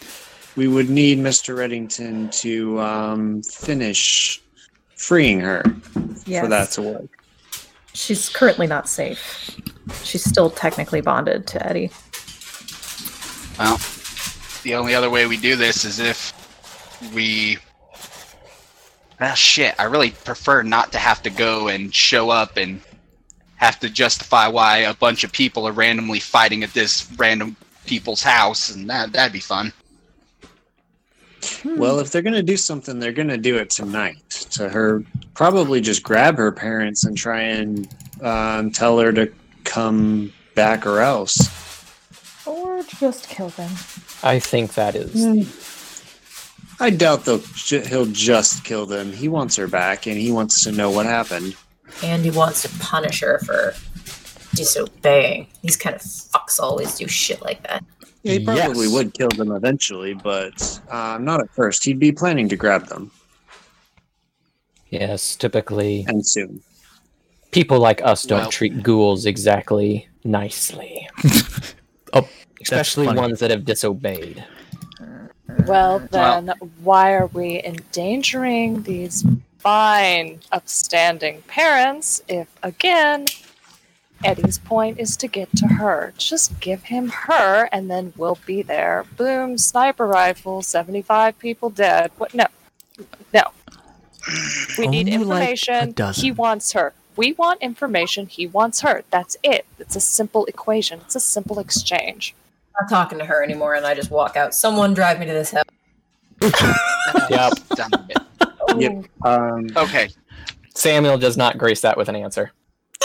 we 0.56 0.67
would 0.67 0.90
need 0.90 1.17
Mr. 1.19 1.56
Reddington 1.56 2.32
to 2.41 2.80
um, 2.80 3.41
finish 3.43 4.41
freeing 4.95 5.40
her 5.40 5.64
Yes. 6.25 6.43
for 6.43 6.49
that 6.49 6.72
to 6.72 6.82
work. 6.82 7.09
She's 7.93 8.30
currently 8.30 8.67
not 8.67 8.90
safe. 8.90 9.59
She's 10.03 10.23
still 10.23 10.49
technically 10.49 11.01
bonded 11.01 11.45
to 11.48 11.65
Eddie. 11.67 11.91
Well, 13.59 13.80
the 14.64 14.73
only 14.75 14.95
other 14.95 15.09
way 15.09 15.27
we 15.27 15.38
do 15.38 15.56
this 15.56 15.85
is 15.85 15.99
if 15.99 16.33
we. 17.14 17.57
Ah, 19.19 19.33
shit. 19.35 19.75
I 19.77 19.83
really 19.83 20.09
prefer 20.11 20.64
not 20.64 20.91
to 20.93 20.98
have 20.98 21.22
to 21.23 21.30
go 21.30 21.67
and 21.67 21.93
show 21.93 22.30
up 22.30 22.57
and 22.57 22.82
have 23.57 23.80
to 23.80 23.90
justify 23.90 24.48
why 24.48 24.77
a 24.80 24.93
bunch 24.95 25.23
of 25.23 25.32
people 25.32 25.67
are 25.67 25.72
randomly 25.72 26.19
fighting 26.19 26.64
at 26.64 26.73
this 26.73 27.09
random 27.17 27.56
people's 27.85 28.23
house, 28.23 28.73
and 28.73 28.90
that 28.90 29.11
that'd 29.14 29.33
be 29.33 29.40
fun. 29.40 29.72
Well, 31.66 32.00
if 32.00 32.12
they're 32.12 32.22
gonna 32.22 32.44
do 32.44 32.58
something, 32.58 33.00
they're 33.00 33.12
gonna 33.12 33.38
do 33.38 33.58
it 33.58 33.70
tonight. 33.70 34.30
To 34.52 34.70
her, 34.70 35.04
probably 35.34 35.82
just 35.82 36.04
grab 36.04 36.38
her 36.38 36.52
parents 36.52 37.04
and 37.04 37.18
try 37.18 37.42
and 37.42 37.88
um, 38.22 38.72
tell 38.72 39.00
her 39.00 39.12
to 39.14 39.32
come 39.64 40.32
back 40.56 40.86
or 40.86 41.00
else. 41.00 41.50
Or 42.46 42.84
just 42.84 43.30
kill 43.30 43.50
them. 43.50 43.72
I 44.22 44.40
think 44.40 44.74
that 44.74 44.96
is. 44.96 45.16
I 46.80 46.90
doubt 46.90 47.26
they'll 47.26 47.40
he'll 47.40 48.06
just 48.08 48.64
kill 48.64 48.86
them. 48.86 49.12
He 49.12 49.28
wants 49.28 49.56
her 49.56 49.68
back, 49.68 50.08
and 50.08 50.18
he 50.18 50.32
wants 50.32 50.64
to 50.64 50.72
know 50.72 50.90
what 50.90 51.06
happened. 51.06 51.56
And 52.04 52.24
he 52.26 52.32
wants 52.32 52.64
to 52.64 52.70
punish 52.80 53.22
her 53.22 53.40
for 53.40 53.74
disobeying. 54.56 55.48
These 55.62 55.78
kind 55.78 55.96
of 55.96 56.02
fucks 56.02 56.60
always 56.60 56.96
do 56.98 57.08
shit 57.08 57.42
like 57.42 57.64
that. 57.64 57.84
Yeah, 58.24 58.34
he 58.40 58.45
probably 58.45 58.85
Yes. 58.85 58.93
would 58.93 59.14
kill 59.14 59.30
them 59.30 59.52
eventually, 59.52 60.14
but 60.14 60.80
uh, 60.90 61.18
not 61.22 61.42
at 61.42 61.50
first. 61.52 61.84
He'd 61.84 62.00
be 62.00 62.11
planning 62.11 62.48
to 62.50 62.56
grab 62.56 62.88
them, 62.88 63.11
Yes, 64.90 65.35
typically 65.35 66.06
and 66.08 66.26
soon. 66.26 66.61
people 67.52 67.80
like 67.80 68.02
us 68.03 68.24
don't 68.24 68.42
Well- 68.42 68.52
treat 68.52 68.82
ghouls 68.84 69.26
exactly 69.26 70.08
nicely, 70.24 71.08
Oh, 72.14 72.27
especially 72.61 73.08
ones 73.08 73.40
that 73.40 73.52
have 73.52 73.66
disobeyed. 73.66 74.43
Well, 75.68 76.00
then, 76.11 76.53
why 76.82 77.14
are 77.14 77.27
we 77.27 77.61
endangering 77.64 78.84
these 78.84 79.26
fine, 79.60 80.40
upstanding 80.52 81.42
parents 81.48 82.22
if, 82.27 82.48
again, 82.64 83.26
Eddie's 84.24 84.58
point 84.58 85.00
is 85.00 85.16
to 85.18 85.27
get 85.27 85.50
to 85.58 85.68
her? 85.68 86.14
Just 86.18 86.60
give 86.60 86.84
him 86.84 87.10
her, 87.10 87.69
and 87.72 87.90
then 87.90 88.14
we'll 88.18 88.38
be 88.45 88.61
there. 88.61 89.06
Boom, 89.18 89.58
sniper 89.58 90.08
rifle, 90.08 90.61
75 90.61 91.38
people 91.40 91.69
dead. 91.69 92.11
What? 92.18 92.34
No. 92.34 92.45
No. 93.34 93.43
We 94.77 94.88
need 94.88 95.08
Only 95.14 95.26
like 95.26 95.40
a 95.48 95.52
information. 95.52 95.92
dozen. 95.92 96.22
he 96.24 96.32
wants 96.32 96.72
her. 96.74 96.93
We 97.16 97.34
want 97.34 97.61
information. 97.61 98.27
He 98.27 98.48
wants 98.48 98.82
her. 98.82 99.03
That's 99.11 99.35
it. 99.43 99.66
It's 99.80 99.95
a 99.95 100.00
simple 100.02 100.45
equation. 100.45 101.02
It's 101.02 101.16
a 101.16 101.19
simple 101.19 101.60
exchange. 101.60 102.34
I'm 102.80 102.85
not 102.85 102.90
talking 102.90 103.19
to 103.19 103.26
her 103.26 103.43
anymore, 103.43 103.76
and 103.76 103.85
I 103.85 103.93
just 103.93 104.10
walk 104.10 104.35
out. 104.38 104.56
Someone 104.56 104.93
drive 104.93 105.19
me 105.19 105.26
to 105.27 105.34
this 105.34 105.52
house. 105.52 105.64
Yep. 107.30 107.53
Done 107.76 107.92
it. 108.10 108.18
Yep. 108.77 109.06
Um, 109.24 109.68
Okay. 109.76 110.10
Samuel 110.76 111.18
does 111.19 111.38
not 111.38 111.58
grace 111.60 111.82
that 111.82 111.95
with 111.98 112.10
an 112.10 112.16
answer. 112.16 112.52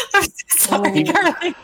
Sorry, 0.49 1.05
Carly. 1.05 1.55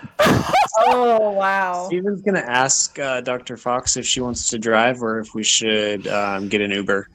Oh 0.78 1.30
wow. 1.30 1.86
Steven's 1.86 2.22
gonna 2.22 2.38
ask 2.40 2.98
uh, 2.98 3.20
Dr. 3.20 3.56
Fox 3.56 3.96
if 3.96 4.06
she 4.06 4.20
wants 4.20 4.48
to 4.50 4.58
drive 4.58 5.02
or 5.02 5.18
if 5.20 5.34
we 5.34 5.42
should 5.42 6.06
um, 6.08 6.48
get 6.48 6.60
an 6.60 6.70
Uber. 6.70 7.08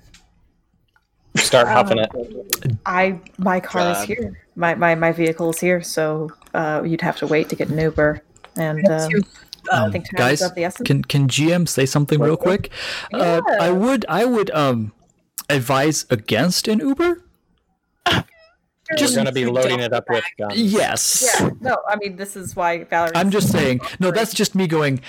Start 1.37 1.67
Um, 1.67 1.97
it. 1.99 2.77
I 2.85 3.19
my 3.37 3.59
car 3.59 3.91
is 3.91 4.03
here. 4.03 4.41
My, 4.55 4.75
my 4.75 4.95
my 4.95 5.11
vehicle 5.11 5.51
is 5.51 5.59
here, 5.59 5.81
so 5.81 6.31
uh, 6.53 6.81
you'd 6.85 7.01
have 7.01 7.17
to 7.17 7.27
wait 7.27 7.49
to 7.49 7.55
get 7.55 7.69
an 7.69 7.77
Uber. 7.79 8.21
And 8.57 8.85
um, 8.89 9.09
I 9.71 9.77
Um, 9.85 9.91
think 9.91 10.05
guys, 10.15 10.41
is 10.41 10.49
of 10.49 10.55
the 10.55 10.65
essence. 10.65 10.87
can 10.87 11.03
can 11.03 11.27
GM 11.27 11.67
say 11.67 11.85
something 11.85 12.19
real 12.19 12.35
quick? 12.37 12.71
Uh, 13.13 13.41
I 13.59 13.71
would 13.71 14.05
I 14.09 14.25
would 14.25 14.49
um 14.51 14.91
advise 15.49 16.05
against 16.09 16.67
an 16.67 16.79
Uber. 16.79 17.21
Just 18.97 19.13
going 19.15 19.27
to 19.27 19.31
be 19.31 19.45
loading 19.45 19.79
it 19.79 19.93
up 19.93 20.09
with 20.09 20.23
guns. 20.37 20.55
Yes. 20.55 21.35
yeah, 21.39 21.49
no, 21.61 21.77
I 21.87 21.95
mean 21.97 22.15
this 22.15 22.35
is 22.35 22.55
why 22.55 22.83
Valerie. 22.85 23.11
I'm 23.15 23.29
just 23.29 23.51
saying. 23.51 23.81
No, 23.99 24.11
that's 24.11 24.33
just 24.33 24.55
me 24.55 24.67
going. 24.67 25.01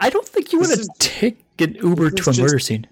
I 0.00 0.10
don't 0.10 0.26
think 0.26 0.52
you 0.52 0.58
want 0.58 0.72
to 0.72 0.88
take 0.98 1.38
an 1.60 1.74
Uber 1.76 2.10
to 2.10 2.28
a 2.28 2.30
is 2.30 2.40
murder 2.40 2.54
just- 2.56 2.66
scene. 2.66 2.86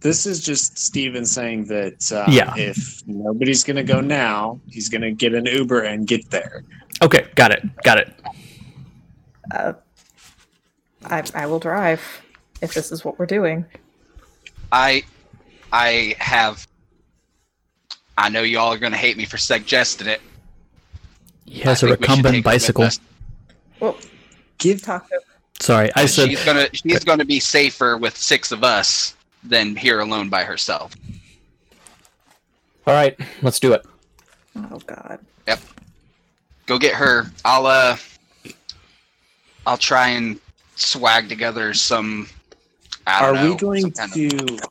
This 0.00 0.26
is 0.26 0.44
just 0.44 0.78
Steven 0.78 1.26
saying 1.26 1.64
that 1.64 2.12
uh, 2.12 2.30
Yeah. 2.30 2.54
if 2.56 3.02
nobody's 3.08 3.64
gonna 3.64 3.82
go 3.82 4.00
now, 4.00 4.60
he's 4.68 4.88
gonna 4.88 5.10
get 5.10 5.34
an 5.34 5.46
Uber 5.46 5.80
and 5.82 6.06
get 6.06 6.30
there. 6.30 6.62
Okay, 7.02 7.26
got 7.34 7.50
it, 7.50 7.64
got 7.82 7.98
it. 7.98 8.14
Uh, 9.52 9.72
I 11.06 11.24
I 11.34 11.46
will 11.46 11.58
drive 11.58 12.00
if 12.62 12.74
this 12.74 12.92
is 12.92 13.04
what 13.04 13.18
we're 13.18 13.26
doing. 13.26 13.64
I 14.70 15.02
I 15.72 16.14
have 16.20 16.68
I 18.18 18.28
know 18.28 18.42
y'all 18.42 18.72
are 18.72 18.78
gonna 18.78 18.96
hate 18.96 19.16
me 19.16 19.24
for 19.24 19.38
suggesting 19.38 20.08
it. 20.08 20.20
He 21.46 21.60
has 21.60 21.82
I 21.82 21.86
a 21.86 21.90
think 21.90 22.00
we 22.00 22.06
should 22.06 22.14
take 22.16 22.24
recumbent 22.24 22.44
bicycle. 22.44 22.84
us. 22.84 23.00
Well, 23.80 23.96
Give 24.58 24.82
talk 24.82 25.08
Sorry, 25.60 25.90
I 25.94 26.06
said 26.06 26.28
she's 26.28 26.44
gonna 26.44 26.68
she's 26.72 27.04
gonna 27.04 27.24
be 27.24 27.38
safer 27.40 27.96
with 27.96 28.16
six 28.16 28.50
of 28.52 28.64
us 28.64 29.14
than 29.44 29.76
here 29.76 30.00
alone 30.00 30.28
by 30.28 30.42
herself. 30.44 30.94
All 32.86 32.94
right, 32.94 33.16
let's 33.42 33.60
do 33.60 33.72
it. 33.72 33.86
Oh 34.56 34.78
God. 34.86 35.20
Yep. 35.46 35.60
Go 36.66 36.78
get 36.78 36.94
her. 36.94 37.30
I'll 37.44 37.66
uh 37.66 37.96
I'll 39.66 39.76
try 39.78 40.08
and 40.08 40.40
swag 40.74 41.28
together 41.28 41.72
some 41.74 42.28
I 43.06 43.20
are 43.24 43.32
don't 43.34 43.44
know, 43.44 43.50
we 43.52 43.56
going 43.58 43.80
some 43.94 44.10
kind 44.10 44.32
of- 44.32 44.46
to? 44.46 44.68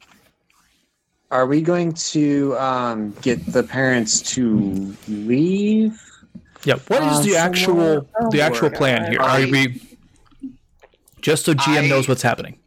Are 1.30 1.46
we 1.46 1.62
going 1.62 1.92
to 1.94 2.58
um, 2.58 3.12
get 3.22 3.46
the 3.52 3.64
parents 3.64 4.22
to 4.34 4.96
leave? 5.10 6.02
Yeah. 6.64 6.76
What 6.88 7.04
is 7.04 7.20
Uh, 7.20 7.22
the 7.24 7.36
actual 7.36 8.08
the 8.32 8.42
actual 8.42 8.70
plan 8.70 9.02
God. 9.04 9.12
here? 9.12 9.20
Are 9.22 9.40
we 9.42 9.82
just 11.22 11.46
so 11.46 11.54
GM 11.54 11.84
I- 11.84 11.88
knows 11.88 12.08
what's 12.08 12.22
happening? 12.22 12.58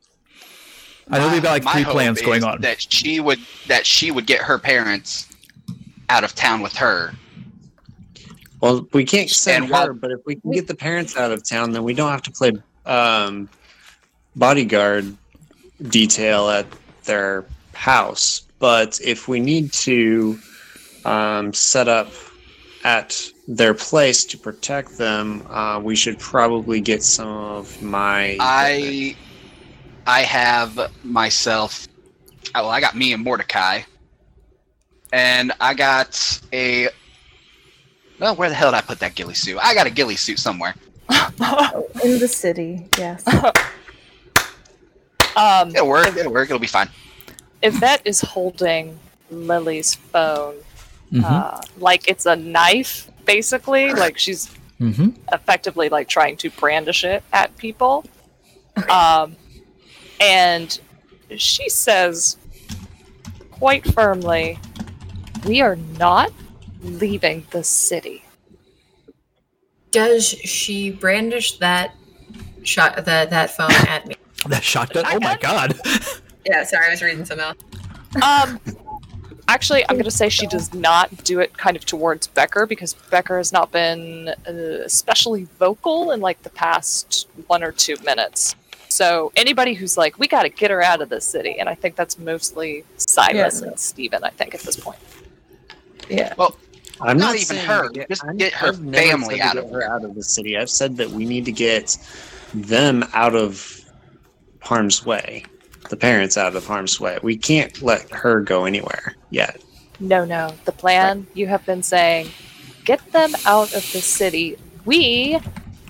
I 1.12 1.18
know 1.18 1.32
we've 1.32 1.42
got 1.42 1.50
like 1.64 1.72
three 1.74 1.84
plans 1.84 2.20
going 2.22 2.44
on. 2.44 2.60
That 2.60 2.80
she 2.92 3.18
would 3.18 3.40
that 3.66 3.84
she 3.86 4.10
would 4.10 4.26
get 4.26 4.40
her 4.42 4.58
parents 4.58 5.26
out 6.08 6.22
of 6.22 6.34
town 6.34 6.60
with 6.60 6.74
her. 6.76 7.12
Well, 8.60 8.86
we 8.92 9.05
can't 9.06 9.30
send 9.30 9.64
And 9.64 9.72
while- 9.72 9.86
her, 9.86 9.92
but 9.94 10.10
if 10.12 10.20
we 10.26 10.36
can 10.36 10.50
get 10.52 10.66
the 10.66 10.74
parents 10.74 11.16
out 11.16 11.32
of 11.32 11.42
town, 11.48 11.72
then 11.72 11.82
we 11.82 11.94
don't 11.94 12.10
have 12.10 12.22
to 12.22 12.30
play 12.30 12.52
um, 12.84 13.48
bodyguard 14.36 15.16
detail 15.89 16.48
at 16.50 16.66
their 17.05 17.44
house. 17.74 18.42
But 18.60 19.00
if 19.02 19.26
we 19.26 19.40
need 19.40 19.72
to 19.72 20.39
um, 21.05 21.52
set 21.52 21.89
up 21.89 22.12
at 22.84 23.20
their 23.48 23.74
place 23.74 24.24
to 24.26 24.39
protect 24.39 24.97
them, 24.97 25.44
uh, 25.50 25.80
we 25.82 25.97
should 25.97 26.18
probably 26.20 26.80
get 26.80 27.02
some 27.02 27.28
of 27.28 27.82
my. 27.82 28.36
I 28.39 29.16
I 30.06 30.22
have 30.22 30.92
myself 31.02 31.89
oh, 32.55 32.62
well, 32.62 32.70
I 32.70 32.80
got 32.80 32.94
me 32.97 33.12
and 33.12 33.24
Mordecai. 33.24 33.82
And 35.12 35.52
I 35.60 35.74
got 35.74 36.40
a 36.52 36.89
well, 38.20 38.36
where 38.36 38.48
the 38.48 38.55
hell 38.55 38.70
did 38.70 38.76
I 38.76 38.80
put 38.82 39.00
that 39.00 39.14
ghillie 39.14 39.34
suit? 39.34 39.58
I 39.60 39.74
got 39.74 39.86
a 39.86 39.90
ghillie 39.90 40.16
suit 40.16 40.39
somewhere. 40.39 40.74
Oh, 41.08 41.89
in 42.05 42.18
the 42.18 42.28
city, 42.28 42.86
yes. 42.98 43.24
Um, 45.36 45.70
It'll 45.70 45.89
work. 45.89 46.16
It'll 46.16 46.32
work. 46.32 46.50
It'll 46.50 46.58
be 46.58 46.66
fine. 46.66 46.89
Yvette 47.62 48.02
is 48.05 48.20
holding 48.20 48.98
Lily's 49.30 49.94
phone 49.94 50.55
Mhm. 51.12 51.24
uh, 51.24 51.60
like 51.78 52.06
it's 52.08 52.26
a 52.26 52.36
knife, 52.36 53.10
basically. 53.24 53.92
Like 53.92 54.18
she's 54.18 54.48
Mhm. 54.80 55.14
effectively 55.32 55.89
like 55.89 56.08
trying 56.08 56.36
to 56.39 56.50
brandish 56.50 57.05
it 57.05 57.22
at 57.32 57.56
people. 57.56 58.05
Um, 58.89 59.36
and 60.20 60.78
she 61.36 61.68
says 61.68 62.36
quite 63.50 63.84
firmly, 63.92 64.58
"We 65.44 65.60
are 65.60 65.76
not 65.76 66.32
leaving 66.82 67.47
the 67.50 67.62
city." 67.64 68.24
Does 69.90 70.26
she 70.28 70.90
brandish 70.90 71.58
that 71.58 71.94
shot 72.62 73.05
that 73.05 73.30
that 73.30 73.50
phone 73.56 73.72
at 73.72 74.06
me? 74.06 74.14
That 74.47 74.62
shotgun. 74.64 75.05
Oh 75.06 75.18
my 75.20 75.36
god. 75.36 75.78
Yeah, 76.46 76.64
sorry, 76.64 76.86
I 76.86 76.90
was 76.90 77.02
reading 77.02 77.24
something 77.24 77.44
else. 77.46 77.58
Um, 78.24 78.58
actually, 79.48 79.82
I'm 79.88 79.96
going 79.96 80.04
to 80.04 80.10
say 80.10 80.28
she 80.28 80.46
does 80.46 80.72
not 80.74 81.24
do 81.24 81.40
it 81.40 81.56
kind 81.56 81.76
of 81.76 81.84
towards 81.84 82.26
Becker 82.28 82.66
because 82.66 82.94
Becker 82.94 83.36
has 83.38 83.52
not 83.52 83.70
been 83.72 84.28
uh, 84.48 84.52
especially 84.84 85.44
vocal 85.58 86.10
in 86.12 86.20
like 86.20 86.42
the 86.42 86.50
past 86.50 87.28
one 87.46 87.62
or 87.62 87.72
two 87.72 87.96
minutes. 88.04 88.54
So 88.88 89.30
anybody 89.36 89.74
who's 89.74 89.96
like, 89.96 90.18
we 90.18 90.26
got 90.26 90.42
to 90.42 90.48
get 90.48 90.70
her 90.72 90.82
out 90.82 91.00
of 91.00 91.08
the 91.10 91.20
city, 91.20 91.58
and 91.60 91.68
I 91.68 91.74
think 91.76 91.94
that's 91.94 92.18
mostly 92.18 92.84
Silas 92.96 93.60
Yeah. 93.60 93.68
and 93.68 93.78
Steven, 93.78 94.24
I 94.24 94.30
think, 94.30 94.54
at 94.54 94.60
this 94.62 94.76
point. 94.76 94.98
Yeah. 96.08 96.34
Well, 96.36 96.56
I'm 97.00 97.16
Not 97.16 97.34
not, 97.34 97.36
even 97.36 97.56
her. 97.58 97.88
Get, 97.90 98.08
Just 98.08 98.24
I'm- 98.24 98.36
get 98.36 98.52
her 98.54 98.68
I've 98.68 98.76
family 98.92 99.40
out 99.40 99.56
of 99.56 99.70
her 99.70 99.82
out 99.84 100.04
of 100.04 100.14
the 100.16 100.22
city. 100.24 100.58
I've 100.58 100.68
said 100.70 100.96
that 100.96 101.08
we 101.10 101.24
need 101.24 101.44
to 101.44 101.52
get 101.52 101.96
them 102.52 103.04
out 103.14 103.36
of 103.36 103.80
harm's 104.60 105.06
way, 105.06 105.44
the 105.90 105.96
parents 105.96 106.38
out 106.38 106.56
of 106.56 106.66
harm's 106.66 106.98
way. 106.98 107.18
We 107.22 107.36
can't 107.36 107.82
let 107.82 108.08
her 108.10 108.40
go 108.40 108.64
anywhere 108.64 109.14
yet. 109.28 109.60
No, 109.98 110.24
no. 110.24 110.54
The 110.64 110.72
plan 110.72 111.26
you 111.34 111.46
have 111.48 111.66
been 111.66 111.82
saying, 111.82 112.30
get 112.84 113.04
them 113.12 113.32
out 113.44 113.74
of 113.74 113.92
the 113.92 114.00
city. 114.00 114.56
We, 114.84 115.34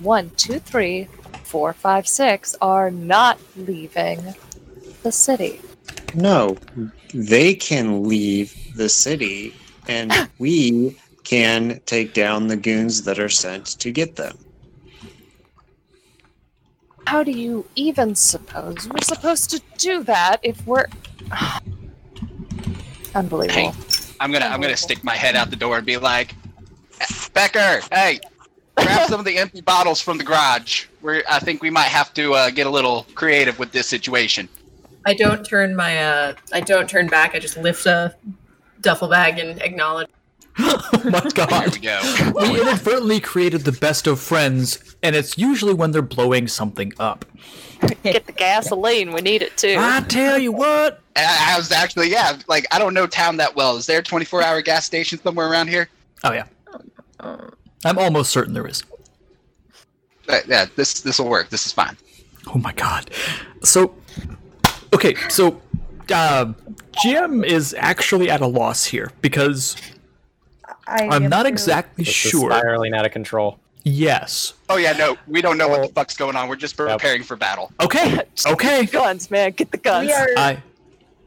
one, 0.01 0.31
two, 0.31 0.59
three, 0.59 1.07
four, 1.43 1.71
five, 1.73 2.07
six 2.07 2.55
are 2.61 2.91
not 2.91 3.39
leaving 3.55 4.33
the 5.03 5.11
city. 5.11 5.61
No, 6.13 6.57
they 7.13 7.53
can 7.53 8.03
leave 8.03 8.75
the 8.75 8.89
city, 8.89 9.53
and 9.87 10.11
we 10.39 10.97
can 11.23 11.79
take 11.85 12.13
down 12.13 12.47
the 12.47 12.57
goons 12.57 13.03
that 13.03 13.19
are 13.19 13.29
sent 13.29 13.65
to 13.79 13.91
get 13.91 14.15
them. 14.15 14.37
How 17.07 17.23
do 17.23 17.31
you 17.31 17.65
even 17.75 18.15
suppose 18.15 18.87
we're 18.87 19.03
supposed 19.03 19.49
to 19.51 19.61
do 19.77 20.03
that 20.03 20.37
if 20.43 20.65
we're 20.65 20.85
unbelievable? 23.15 23.71
Hey, 23.71 23.73
I'm 24.19 24.31
gonna 24.31 24.45
I'm 24.45 24.61
gonna 24.61 24.77
stick 24.77 25.03
my 25.03 25.15
head 25.15 25.35
out 25.35 25.49
the 25.49 25.55
door 25.55 25.77
and 25.77 25.85
be 25.85 25.97
like, 25.97 26.35
Becker, 27.33 27.81
hey, 27.91 28.19
grab 28.77 29.09
some 29.09 29.19
of 29.19 29.25
the 29.25 29.37
empty 29.37 29.61
bottles 29.61 29.99
from 29.99 30.17
the 30.17 30.23
garage. 30.23 30.85
We're 31.01 31.23
I 31.29 31.39
think 31.39 31.61
we 31.61 31.69
might 31.69 31.89
have 31.89 32.13
to 32.15 32.33
uh, 32.33 32.49
get 32.49 32.67
a 32.67 32.69
little 32.69 33.05
creative 33.15 33.59
with 33.59 33.71
this 33.71 33.87
situation. 33.87 34.47
I 35.05 35.13
don't 35.15 35.43
turn 35.43 35.75
my 35.75 36.03
uh 36.03 36.33
I 36.53 36.61
don't 36.61 36.89
turn 36.89 37.07
back. 37.07 37.35
I 37.35 37.39
just 37.39 37.57
lift 37.57 37.85
a 37.85 38.15
duffel 38.81 39.07
bag 39.07 39.39
and 39.39 39.61
acknowledge. 39.61 40.09
Oh 40.59 41.01
my 41.05 41.19
There 41.35 41.47
god. 41.47 41.73
we 41.73 41.79
go. 41.79 42.31
We 42.35 42.61
inadvertently 42.61 43.19
created 43.19 43.61
the 43.61 43.71
best 43.71 44.07
of 44.07 44.19
friends, 44.19 44.95
and 45.01 45.15
it's 45.15 45.37
usually 45.37 45.73
when 45.73 45.91
they're 45.91 46.01
blowing 46.01 46.47
something 46.47 46.93
up. 46.99 47.25
Get 48.03 48.25
the 48.27 48.31
gasoline. 48.33 49.11
We 49.11 49.21
need 49.21 49.41
it 49.41 49.57
too. 49.57 49.75
I 49.79 50.01
tell 50.01 50.37
you 50.37 50.51
what. 50.51 51.01
And 51.15 51.25
I, 51.25 51.53
I 51.53 51.57
was 51.57 51.71
actually 51.71 52.11
yeah, 52.11 52.37
like 52.47 52.65
I 52.71 52.77
don't 52.79 52.93
know 52.93 53.07
town 53.07 53.37
that 53.37 53.55
well. 53.55 53.75
Is 53.77 53.85
there 53.85 53.99
a 53.99 54.03
24 54.03 54.43
hour 54.43 54.61
gas 54.61 54.85
station 54.85 55.19
somewhere 55.21 55.49
around 55.49 55.67
here? 55.69 55.89
Oh 56.23 56.31
yeah. 56.33 56.45
I'm 57.83 57.97
almost 57.97 58.31
certain 58.31 58.53
there 58.53 58.67
is. 58.67 58.83
Yeah, 60.47 60.65
this 60.75 61.01
this 61.01 61.19
will 61.19 61.29
work. 61.29 61.49
This 61.49 61.65
is 61.65 61.71
fine. 61.71 61.97
Oh 62.53 62.57
my 62.57 62.73
god. 62.73 63.11
So, 63.63 63.95
okay, 64.93 65.15
so 65.29 65.59
uh, 66.11 66.53
GM 67.03 67.45
is 67.45 67.75
actually 67.77 68.29
at 68.29 68.41
a 68.41 68.47
loss 68.47 68.85
here 68.85 69.11
because 69.21 69.75
I 70.87 71.07
I'm 71.09 71.29
not 71.29 71.43
too. 71.43 71.49
exactly 71.49 72.03
This 72.03 72.09
is 72.09 72.15
sure. 72.15 72.51
spiraling 72.51 72.93
out 72.93 73.05
of 73.05 73.11
control. 73.11 73.59
Yes. 73.83 74.53
Oh 74.69 74.77
yeah, 74.77 74.93
no, 74.93 75.17
we 75.27 75.41
don't 75.41 75.57
know 75.57 75.67
what 75.67 75.81
the 75.87 75.93
fuck's 75.93 76.15
going 76.15 76.35
on. 76.35 76.47
We're 76.49 76.55
just 76.55 76.77
preparing 76.77 77.23
for 77.23 77.35
battle. 77.35 77.71
Okay. 77.81 78.19
Okay. 78.47 78.85
Guns, 78.85 79.29
man. 79.31 79.51
Get 79.51 79.71
the 79.71 79.77
guns. 79.77 80.07
We 80.07 80.13
are 80.13 80.27
I. 80.37 80.63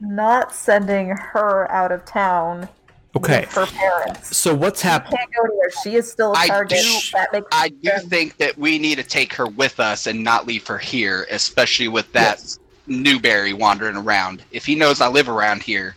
not 0.00 0.54
sending 0.54 1.08
her 1.10 1.70
out 1.70 1.92
of 1.92 2.04
town. 2.04 2.68
Okay. 3.16 3.40
With 3.42 3.52
her 3.52 3.66
parents. 3.66 4.36
So 4.36 4.52
what's 4.54 4.82
happening? 4.82 5.18
Can't 5.18 5.30
go 5.34 5.42
near. 5.54 5.70
She 5.84 5.94
is 5.94 6.10
still 6.10 6.32
a 6.32 6.36
I 6.38 6.46
target. 6.48 6.78
do- 6.82 6.98
that 7.12 7.32
makes 7.32 7.46
I 7.52 7.68
do 7.68 7.88
sense. 7.90 8.04
think 8.04 8.36
that 8.38 8.58
we 8.58 8.78
need 8.78 8.96
to 8.98 9.04
take 9.04 9.32
her 9.34 9.46
with 9.46 9.78
us 9.78 10.06
and 10.08 10.22
not 10.24 10.46
leave 10.48 10.66
her 10.66 10.78
here, 10.78 11.26
especially 11.30 11.86
with 11.88 12.10
that 12.12 12.42
Newberry 12.88 13.52
wandering 13.52 13.96
around. 13.96 14.42
If 14.50 14.66
he 14.66 14.74
knows 14.74 15.00
I 15.00 15.06
live 15.08 15.28
around 15.28 15.62
here, 15.62 15.94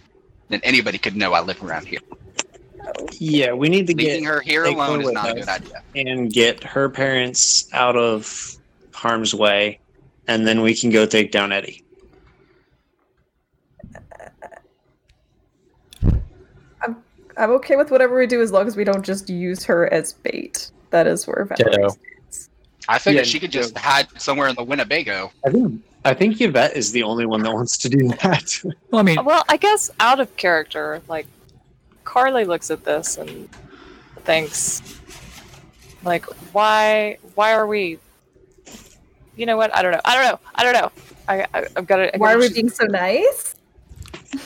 then 0.50 0.60
anybody 0.64 0.98
could 1.00 1.16
know 1.16 1.34
I 1.34 1.42
live 1.42 1.64
around 1.64 1.88
here. 1.88 2.00
Yeah, 3.20 3.54
we 3.54 3.70
need 3.70 3.88
to 3.88 3.96
Leaving 3.96 4.24
get 4.24 4.30
her 4.30 4.42
here 4.42 4.64
take 4.64 4.78
her 4.78 4.84
alone 4.84 5.02
is 5.02 5.12
not 5.12 5.30
a 5.32 5.34
good 5.34 5.48
idea. 5.48 5.84
and 5.96 6.32
get 6.32 6.64
her 6.64 6.90
parents 6.90 7.72
out 7.74 7.96
of 7.96 8.58
harm's 8.94 9.34
way, 9.34 9.80
and 10.28 10.48
then 10.48 10.62
we 10.62 10.76
can 10.76 10.90
go 10.90 11.06
take 11.06 11.32
down 11.32 11.52
Eddie. 11.52 11.84
I'm 17.38 17.52
okay 17.52 17.76
with 17.76 17.92
whatever 17.92 18.18
we 18.18 18.26
do 18.26 18.42
as 18.42 18.52
long 18.52 18.68
as 18.68 18.76
we 18.76 18.84
don't 18.84 19.06
just 19.06 19.30
use 19.30 19.64
her 19.66 19.92
as 19.94 20.14
bait. 20.14 20.72
That 20.90 21.06
is 21.06 21.28
where 21.28 21.46
Ditto. 21.56 21.70
Valerie 21.70 21.90
stands. 21.90 22.50
I 22.90 22.98
figured 22.98 23.26
Yeah, 23.26 23.30
she 23.30 23.40
could 23.40 23.52
just 23.52 23.78
hide 23.78 24.08
somewhere 24.20 24.48
in 24.48 24.56
the 24.56 24.64
Winnebago. 24.64 25.32
I 25.46 25.52
think 25.52 25.84
I 26.06 26.14
think 26.14 26.40
Yvette 26.42 26.76
is 26.76 26.92
the 26.94 27.04
only 27.04 27.26
one 27.26 27.44
that 27.44 27.54
wants 27.54 27.78
to 27.80 27.90
do 27.90 28.08
that. 28.22 28.60
Well, 28.92 29.02
I 29.02 29.04
mean, 29.04 29.24
Well, 29.24 29.44
I 29.50 29.58
guess 29.58 29.92
out 30.00 30.20
of 30.20 30.36
character, 30.38 31.02
like 31.08 31.28
Carly 32.08 32.46
looks 32.46 32.72
at 32.72 32.86
this 32.86 33.18
and 33.18 33.50
thinks, 34.24 34.82
like, 36.06 36.24
why? 36.54 37.18
Why 37.36 37.52
are 37.54 37.68
we? 37.68 38.00
You 39.36 39.46
know 39.46 39.58
what? 39.58 39.76
I 39.76 39.82
don't 39.82 39.92
know. 39.92 40.00
I 40.06 40.16
don't 40.16 40.24
know. 40.32 40.40
I 40.56 40.64
don't 40.64 40.74
know. 40.74 40.92
I, 41.28 41.46
I 41.54 41.68
I've 41.76 41.86
got 41.86 41.98
to. 41.98 42.12
Why 42.18 42.34
are 42.34 42.38
we 42.38 42.48
being 42.52 42.70
so 42.70 42.86
nice? 42.86 43.56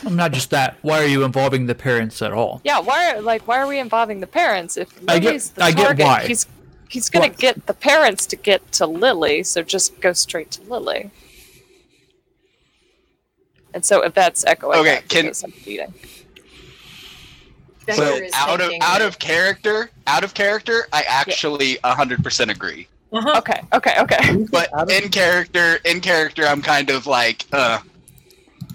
I'm 0.05 0.15
not 0.15 0.31
just 0.31 0.49
that. 0.49 0.75
Why 0.81 1.03
are 1.03 1.05
you 1.05 1.23
involving 1.23 1.67
the 1.67 1.75
parents 1.75 2.21
at 2.23 2.33
all? 2.33 2.61
Yeah. 2.63 2.79
Why? 2.79 3.11
Are, 3.15 3.21
like, 3.21 3.47
why 3.47 3.59
are 3.59 3.67
we 3.67 3.77
involving 3.77 4.21
the 4.21 4.27
parents? 4.27 4.75
If 4.75 4.91
I 5.07 5.19
get- 5.19 5.27
Lily's 5.27 5.51
the 5.51 5.63
I 5.63 5.71
get 5.71 5.83
target, 5.85 6.05
why. 6.05 6.25
he's 6.25 6.47
he's 6.89 7.09
gonna 7.11 7.27
Why? 7.27 7.35
get 7.35 7.67
the 7.67 7.75
parents 7.75 8.25
to 8.25 8.35
get 8.35 8.71
to 8.73 8.87
Lily. 8.87 9.43
So 9.43 9.61
just 9.61 10.01
go 10.01 10.13
straight 10.13 10.49
to 10.51 10.63
Lily. 10.63 11.11
And 13.73 13.85
so 13.85 14.01
if 14.03 14.15
that's 14.15 14.43
echoing, 14.45 14.79
Okay, 14.79 14.95
back 14.95 15.07
can- 15.07 15.33
because 17.95 18.19
So 18.19 18.23
is 18.23 18.33
out 18.33 18.61
of 18.61 18.71
out 18.81 19.01
of 19.01 19.19
character, 19.19 19.89
out 20.07 20.23
of 20.23 20.33
character, 20.33 20.87
I 20.93 21.03
actually 21.07 21.77
hundred 21.83 22.23
percent 22.23 22.51
agree. 22.51 22.87
Uh-huh. 23.13 23.37
Okay. 23.39 23.61
Okay. 23.73 23.95
Okay. 23.99 24.45
But 24.51 24.69
in 24.89 25.09
character, 25.09 25.79
in 25.85 25.99
character, 26.01 26.45
I'm 26.45 26.61
kind 26.61 26.89
of 26.89 27.07
like, 27.07 27.45
uh. 27.51 27.79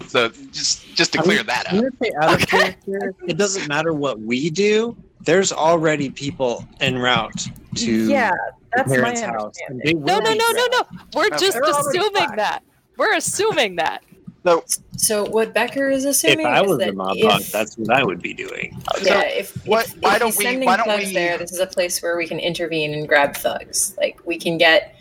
So 0.07 0.29
just 0.29 0.85
just 0.95 1.13
to 1.13 1.19
I 1.19 1.23
clear 1.23 1.37
mean, 1.37 1.47
that 1.47 1.65
up. 1.67 1.73
gonna 1.73 1.89
say 2.01 2.11
out 2.21 2.41
of 2.41 2.47
character. 2.47 3.15
It 3.27 3.37
doesn't 3.37 3.67
matter 3.67 3.93
what 3.93 4.19
we 4.19 4.49
do. 4.49 4.95
There's 5.21 5.51
already 5.51 6.09
people 6.09 6.65
en 6.79 6.99
route 6.99 7.47
to 7.75 7.91
yeah, 8.09 8.29
the 8.29 8.37
that's 8.75 8.89
my 8.89 8.95
parents' 8.97 9.21
house. 9.21 9.33
understanding. 9.43 9.81
and 9.81 9.81
they 9.81 9.93
No, 10.05 10.19
no, 10.19 10.33
no, 10.33 10.51
no, 10.51 10.67
no. 10.71 10.83
We're 11.15 11.29
just 11.31 11.53
They're 11.53 11.63
assuming 11.63 12.35
that. 12.35 12.59
We're 12.97 13.15
assuming 13.15 13.75
that. 13.77 14.03
So 14.47 14.63
So 14.95 15.25
what 15.29 15.53
Becker 15.53 15.89
is 15.89 16.05
assuming 16.05 16.39
If 16.39 16.45
assuming 16.45 16.45
I 16.57 16.61
is 16.63 16.69
was 16.69 16.77
that 16.79 16.85
the 16.87 16.93
mob 16.93 17.17
if, 17.17 17.23
boss, 17.23 17.51
that's 17.51 17.77
what 17.77 17.89
I 17.97 18.03
would 18.03 18.21
be 18.21 18.33
doing. 18.33 18.81
yeah, 19.01 19.21
if, 19.23 19.53
what- 19.67 19.87
if, 19.87 19.95
why 20.01 20.13
if 20.13 20.19
don't 20.19 20.27
he's 20.29 20.37
we- 20.37 20.43
sending 20.45 20.65
why 20.67 20.77
don't 20.77 20.85
thugs 20.87 21.07
we- 21.07 21.13
there, 21.13 21.37
this 21.37 21.51
is 21.51 21.59
a 21.59 21.67
place 21.67 22.01
where 22.01 22.15
we 22.15 22.27
can 22.27 22.39
intervene 22.39 22.93
and 22.93 23.07
grab 23.07 23.35
thugs. 23.35 23.93
Like 23.97 24.25
we 24.25 24.37
can 24.37 24.57
get 24.57 24.95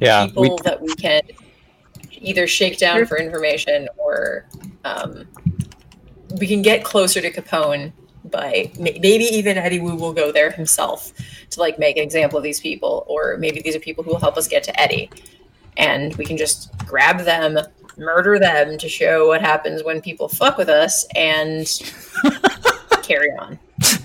Yeah, 0.00 0.26
people 0.26 0.42
we, 0.42 0.56
that 0.64 0.80
we 0.80 0.94
can 0.94 1.22
either 2.12 2.46
shake 2.46 2.78
down 2.78 3.04
for 3.06 3.18
information 3.18 3.88
or 3.96 4.46
um, 4.84 5.26
we 6.40 6.46
can 6.46 6.62
get 6.62 6.84
closer 6.84 7.20
to 7.20 7.30
Capone 7.32 7.92
by 8.26 8.70
maybe 8.78 9.24
even 9.24 9.56
Eddie 9.58 9.80
Wu 9.80 9.94
will 9.96 10.12
go 10.12 10.30
there 10.32 10.50
himself 10.50 11.12
to 11.50 11.60
like 11.60 11.78
make 11.78 11.96
an 11.96 12.02
example 12.04 12.38
of 12.38 12.42
these 12.44 12.60
people, 12.60 13.04
or 13.08 13.36
maybe 13.38 13.60
these 13.60 13.74
are 13.76 13.80
people 13.80 14.02
who 14.04 14.10
will 14.10 14.18
help 14.20 14.36
us 14.36 14.48
get 14.48 14.62
to 14.64 14.80
Eddie, 14.80 15.10
and 15.76 16.14
we 16.16 16.24
can 16.24 16.36
just 16.36 16.76
grab 16.78 17.20
them, 17.20 17.56
murder 17.96 18.38
them 18.38 18.78
to 18.78 18.88
show 18.88 19.28
what 19.28 19.40
happens 19.40 19.82
when 19.84 20.00
people 20.00 20.28
fuck 20.28 20.56
with 20.58 20.68
us, 20.68 21.06
and 21.14 21.66
carry 23.02 23.30
on. 23.38 23.58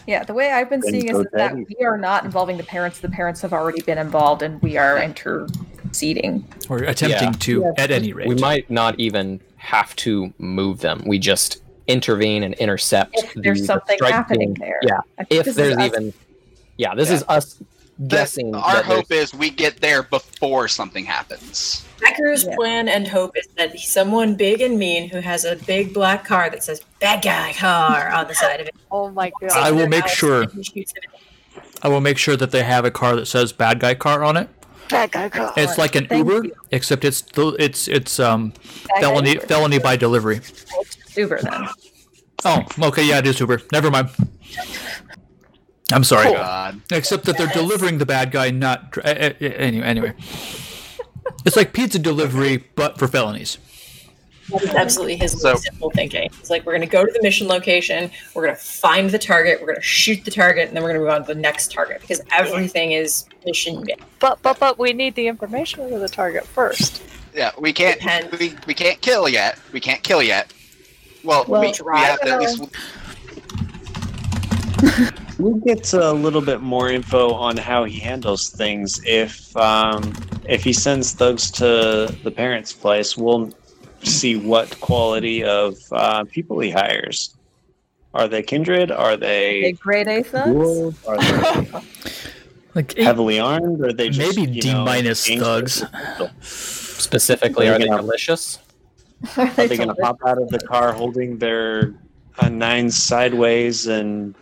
Yeah, 0.08 0.24
the 0.24 0.34
way 0.34 0.52
I've 0.52 0.70
been 0.70 0.82
seeing 0.82 1.06
is 1.08 1.12
go 1.12 1.26
that 1.34 1.56
we 1.56 1.78
are 1.86 1.98
not 1.98 2.26
involving 2.26 2.58
the 2.58 2.64
parents. 2.64 3.00
The 3.00 3.10
parents 3.10 3.42
have 3.42 3.54
already 3.54 3.82
been 3.82 3.98
involved, 3.98 4.42
and 4.42 4.62
we 4.62 4.78
are 4.78 5.02
interceding. 5.02 6.46
Or 6.70 6.78
attempting 6.80 7.30
Yeah. 7.30 7.32
to, 7.40 7.74
at 7.78 7.92
any 7.92 8.14
rate. 8.14 8.28
we 8.28 8.36
might 8.36 8.70
not 8.70 9.00
even 9.00 9.40
have 9.58 9.96
to 9.98 10.34
move 10.40 10.82
them. 10.82 11.04
We 11.06 11.20
just 11.20 11.62
intervene 11.88 12.44
and 12.44 12.54
intercept. 12.56 13.12
If 13.16 13.34
there's 13.36 13.62
the 13.62 13.66
something 13.68 13.98
strike 13.98 14.14
happening 14.14 14.56
team. 14.56 14.66
there, 14.66 14.80
Yeah, 14.84 15.00
if 15.20 15.30
this 15.30 15.48
is 15.48 15.56
there's 15.56 15.78
us- 15.78 15.86
even, 15.86 16.14
yeah, 16.78 16.96
this 16.96 17.10
Yeah. 17.10 17.16
is 17.16 17.24
us 17.28 17.54
the- 17.56 17.66
guessing. 18.08 18.54
our 18.56 18.84
hope 18.84 19.12
is 19.12 19.34
we 19.34 19.50
get 19.50 19.82
there 19.82 20.04
before 20.04 20.68
something 20.68 21.06
happens. 21.06 21.86
Becker's 22.00 22.44
Yeah. 22.46 22.56
plan 22.56 22.88
and 22.88 23.08
hope 23.08 23.38
is 23.38 23.48
that 23.58 23.78
someone 23.80 24.36
big 24.36 24.62
and 24.62 24.78
mean 24.80 25.10
who 25.10 25.20
has 25.20 25.46
a 25.46 25.56
big 25.56 25.94
black 25.94 26.26
car 26.26 26.50
that 26.50 26.64
says 26.64 26.82
"bad 27.00 27.22
guy 27.24 27.54
car" 27.54 28.10
on 28.12 28.28
the 28.28 28.34
side 28.36 28.60
of 28.60 28.68
it. 28.68 28.76
Oh 28.92 29.10
my 29.12 29.32
god. 29.40 29.52
I 29.52 29.72
will 29.72 29.88
make 29.88 30.08
sure. 30.08 30.44
and 30.44 30.52
he 30.54 30.64
shoots 30.64 30.94
him. 30.94 31.62
I 31.84 31.88
will 31.90 32.02
make 32.02 32.18
sure 32.18 32.36
that 32.38 32.52
they 32.52 32.64
have 32.64 32.86
a 32.86 32.92
car 32.92 33.16
that 33.16 33.28
says 33.28 33.52
"bad 33.54 33.80
guy 33.80 33.94
car" 33.94 34.24
on 34.24 34.36
it. 34.38 34.50
Bad 34.90 35.12
guy 35.12 35.30
car. 35.30 35.54
It's 35.56 35.78
like 35.78 35.96
an 35.96 36.08
Thank 36.08 36.28
Uber, 36.28 36.46
you. 36.48 36.56
except 36.72 37.06
it's 37.06 37.22
th- 37.22 37.56
it's 37.60 37.88
it's 37.88 38.20
um 38.20 38.54
Bad 38.90 39.02
felony 39.02 39.34
Uber. 39.34 39.46
felony 39.48 39.80
by 39.80 39.96
delivery. 39.96 40.42
Uber 41.16 41.40
then. 41.42 41.68
Oh, 42.44 42.64
okay, 42.88 43.04
yeah, 43.04 43.20
it 43.20 43.28
is 43.28 43.40
Uber. 43.40 43.62
Never 43.72 43.92
mind. 43.92 44.10
I'm 45.92 46.04
sorry. 46.04 46.32
God. 46.32 46.82
Except 46.92 47.26
that 47.26 47.38
they're 47.38 47.48
delivering 47.48 47.98
the 47.98 48.06
bad 48.06 48.32
guy, 48.32 48.52
not 48.52 48.98
uh, 48.98 49.02
uh, 49.02 49.34
anyway. 49.42 49.86
Anyway, 49.86 50.14
it's 51.46 51.56
like 51.56 51.74
pizza 51.74 52.00
delivery, 52.00 52.64
but 52.76 52.98
for 52.98 53.08
felonies. 53.08 53.58
That 54.50 54.64
is 54.64 54.70
absolutely 54.72 55.16
his 55.16 55.40
So- 55.42 55.56
simple 55.56 55.92
thinking. 55.92 56.26
It's 56.40 56.50
like 56.50 56.66
we're 56.66 56.74
going 56.74 56.82
to 56.82 56.88
go 56.88 57.06
to 57.06 57.12
the 57.12 57.22
mission 57.22 57.48
location, 57.48 58.12
we're 58.34 58.44
going 58.44 58.56
to 58.56 58.62
find 58.62 59.10
the 59.10 59.20
target, 59.20 59.60
we're 59.62 59.68
going 59.68 59.78
to 59.78 59.82
shoot 59.82 60.26
the 60.26 60.32
target, 60.32 60.68
and 60.68 60.76
then 60.76 60.84
we're 60.84 60.90
going 60.90 61.00
to 61.00 61.06
move 61.06 61.14
on 61.14 61.22
to 61.26 61.34
the 61.34 61.40
next 61.40 61.72
target 61.72 62.02
because 62.02 62.22
everything 62.34 62.92
is 62.92 63.26
mission. 63.46 63.86
But 64.20 64.42
but 64.42 64.60
but 64.60 64.78
we 64.78 64.92
need 64.94 65.16
the 65.16 65.28
information 65.28 65.82
of 65.94 66.00
the 66.02 66.10
target 66.10 66.46
first. 66.46 67.02
Yeah, 67.34 67.52
we 67.58 67.72
can't 67.72 67.98
Depends. 68.00 68.38
we, 68.38 68.54
we 68.68 68.74
can't 68.74 69.00
kill 69.00 69.30
yet. 69.30 69.58
We 69.72 69.80
can't 69.80 70.04
kill 70.04 70.22
yet. 70.22 70.52
Well, 71.24 71.46
Well, 71.48 71.62
we, 71.62 71.68
we 71.68 71.98
have 72.00 72.20
to 72.22 72.30
at 72.30 72.40
least 72.42 72.62
we'll 75.42 75.56
get 75.56 75.92
a 75.94 76.12
little 76.14 76.42
bit 76.42 76.62
more 76.62 76.90
info 76.90 77.32
on 77.34 77.58
how 77.58 77.84
he 77.84 78.00
handles 78.00 78.50
things. 78.50 79.02
If 79.06 79.56
um, 79.58 80.14
if 80.48 80.64
he 80.64 80.74
sends 80.74 81.14
thugs 81.14 81.50
to 81.52 82.16
the 82.24 82.32
parents' 82.32 82.74
place, 82.74 83.18
we'll 83.18 83.52
see 84.04 84.36
what 84.36 84.80
quality 84.80 85.44
of 85.44 85.76
uh, 85.92 86.24
people 86.26 86.60
he 86.60 86.70
hires. 86.72 87.36
Are 88.14 88.28
they 88.28 88.44
kindred? 88.44 88.92
Are 88.92 89.16
They 89.16 89.62
they 89.62 89.72
grade 89.74 90.08
A 90.08 90.24
thugs? 90.24 90.52
dual? 90.52 90.94
Are 91.08 91.18
they 91.18 91.72
Like 92.76 92.96
heavily 92.98 93.40
armed? 93.40 93.82
Or 93.82 93.88
are 93.88 93.94
they 93.94 94.10
just, 94.10 94.38
Maybe 94.38 94.60
D 94.62 94.74
minus 94.74 95.28
thugs. 95.28 95.84
Specifically, 96.42 97.68
Are 97.68 97.74
are 97.74 97.78
they 97.78 97.84
they 97.86 97.90
gonna- 97.90 98.02
delicious? 98.02 98.60
Are 99.38 99.44
Are 99.48 99.50
they 99.68 99.78
going 99.78 99.90
to 99.90 99.96
pop 99.96 100.18
out 100.26 100.42
of 100.42 100.50
the 100.50 100.60
car 100.60 100.92
holding 100.94 101.38
their 101.38 101.94
uh, 102.40 102.50
nines 102.50 102.96
sideways 102.98 103.88
and 103.88 104.34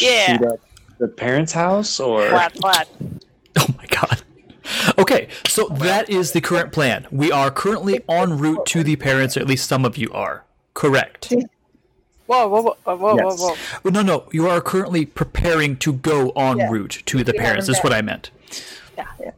Yeah. 0.00 0.36
shoot 0.38 0.46
up 0.46 0.60
the 0.98 1.08
parents' 1.08 1.52
house? 1.52 1.98
Or 2.00 2.28
Flat, 2.28 2.52
flat. 2.56 2.88
Oh 3.58 3.66
my 3.76 3.86
god. 3.86 4.22
Okay, 4.98 5.28
so 5.46 5.66
oh, 5.70 5.74
that 5.76 6.08
is 6.08 6.32
the 6.32 6.40
current 6.40 6.72
plan. 6.72 7.06
We 7.10 7.30
are 7.30 7.50
currently 7.50 8.00
en 8.08 8.38
route 8.38 8.64
to 8.66 8.82
the 8.82 8.96
parents, 8.96 9.36
or 9.36 9.40
at 9.40 9.46
least 9.46 9.68
some 9.68 9.84
of 9.84 9.96
you 9.98 10.10
are. 10.12 10.44
Correct. 10.74 11.32
Whoa, 12.26 12.48
whoa, 12.48 12.62
whoa, 12.62 12.76
whoa, 12.84 12.96
whoa, 12.96 13.16
Yes. 13.16 13.40
whoa. 13.40 13.54
Well, 13.82 13.92
no, 13.92 14.02
no, 14.02 14.28
you 14.32 14.48
are 14.48 14.60
currently 14.62 15.04
preparing 15.04 15.76
to 15.78 15.92
go 15.92 16.30
en 16.30 16.58
Yeah. 16.58 16.70
route 16.70 17.02
to 17.06 17.22
the 17.24 17.32
We 17.32 17.38
parents. 17.38 17.66
haven't 17.66 17.78
Is 17.78 17.84
what 17.84 17.92
I 17.92 18.00
meant. 18.00 18.30
Yeah. 18.96 19.06
Yeah. 19.20 19.30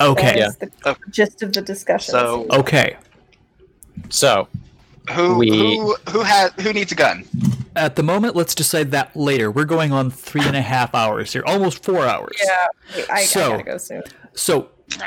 Okay. 0.00 0.40
That 0.40 0.48
is 0.48 0.56
the 0.56 0.96
gist 1.10 1.42
of 1.42 1.52
the 1.52 1.62
discussion. 1.62 2.12
So 2.12 2.46
Okay. 2.50 2.96
So, 4.08 4.48
who 5.12 5.38
We- 5.38 5.50
who 5.76 5.96
who 6.10 6.20
has 6.22 6.50
who 6.60 6.72
needs 6.72 6.92
a 6.92 6.94
gun? 6.94 7.24
At 7.74 7.96
the 7.96 8.02
moment, 8.02 8.34
let's 8.34 8.54
decide 8.54 8.90
that 8.92 9.14
later. 9.14 9.50
We're 9.50 9.64
going 9.66 9.92
on 9.92 10.10
three 10.10 10.40
and 10.42 10.56
a 10.56 10.62
half 10.62 10.94
hours 10.94 11.32
here, 11.34 11.42
almost 11.46 11.84
four 11.84 12.06
hours. 12.06 12.36
yeah, 12.42 12.66
I, 13.12 13.24
So- 13.24 13.46
I 13.46 13.50
gotta 13.58 13.62
go 13.64 13.78
soon. 13.78 14.02
So 14.34 14.56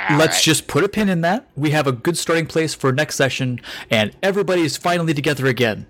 All 0.09 0.17
let's 0.17 0.35
right. 0.37 0.43
just 0.43 0.67
put 0.67 0.83
a 0.83 0.89
pin 0.89 1.09
in 1.09 1.21
that. 1.21 1.47
We 1.55 1.71
have 1.71 1.87
a 1.87 1.91
good 1.91 2.17
starting 2.17 2.45
place 2.45 2.73
for 2.75 2.91
next 2.91 3.15
session, 3.15 3.59
and 3.89 4.15
everybody 4.21 4.61
is 4.61 4.77
finally 4.77 5.13
together 5.13 5.47
again. 5.47 5.87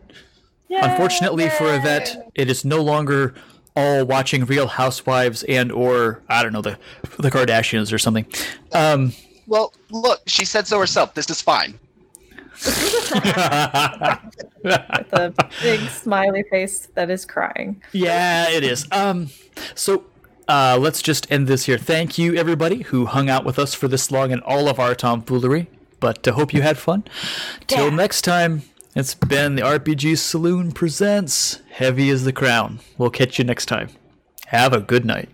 Unfortunately 0.70 1.50
for 1.50 1.74
Yvette, 1.74 2.32
it 2.36 2.50
is 2.50 2.64
no 2.64 2.82
longer 2.82 3.34
all 3.76 4.06
watching 4.06 4.46
Real 4.46 4.68
Housewives 4.68 5.44
and 5.44 5.72
or 5.72 6.22
I 6.30 6.44
don't 6.44 6.54
know 6.54 6.62
the 6.62 6.78
the 7.18 7.32
Kardashians 7.32 7.92
or 7.92 7.98
something. 7.98 8.26
Um, 8.72 9.14
Well, 9.48 9.74
look, 9.90 10.22
she 10.28 10.46
said 10.46 10.68
so 10.68 10.80
herself. 10.80 11.14
This 11.16 11.30
is 11.30 11.42
fine. 11.42 11.80
With 12.66 13.14
a 15.14 15.34
big 15.62 15.90
smiley 15.90 16.44
face 16.50 16.88
that 16.96 17.10
is 17.10 17.26
crying. 17.26 17.82
yeah, 17.92 18.50
it 18.50 18.64
is. 18.64 18.88
Um, 18.92 19.30
so 19.76 20.06
uh, 20.48 20.78
let's 20.80 21.02
just 21.02 21.32
end 21.32 21.48
this 21.48 21.66
here. 21.66 21.78
Thank 21.78 22.18
you 22.18 22.36
everybody 22.36 22.84
who 22.84 23.06
hung 23.06 23.30
out 23.30 23.46
with 23.46 23.60
us 23.60 23.74
for 23.74 23.88
this 23.88 24.12
long 24.12 24.32
and 24.32 24.42
all 24.44 24.68
of 24.68 24.80
our 24.80 24.96
tomfoolery. 24.96 25.68
But 26.00 26.28
I 26.28 26.32
hope 26.32 26.54
you 26.54 26.62
had 26.62 26.78
fun. 26.78 27.04
Till 27.68 27.92
next 27.92 28.22
time, 28.22 28.64
it's 28.96 29.14
been 29.14 29.56
the 29.56 29.62
RPG 29.62 30.18
Saloon 30.18 30.72
presents 30.72 31.62
Heavy 31.72 32.10
as 32.10 32.24
the 32.24 32.34
Crown. 32.34 32.80
We'll 32.98 33.10
catch 33.10 33.38
you 33.38 33.46
next 33.46 33.66
time. 33.66 33.90
Have 34.48 34.74
a 34.74 34.80
good 34.80 35.06
night. 35.06 35.30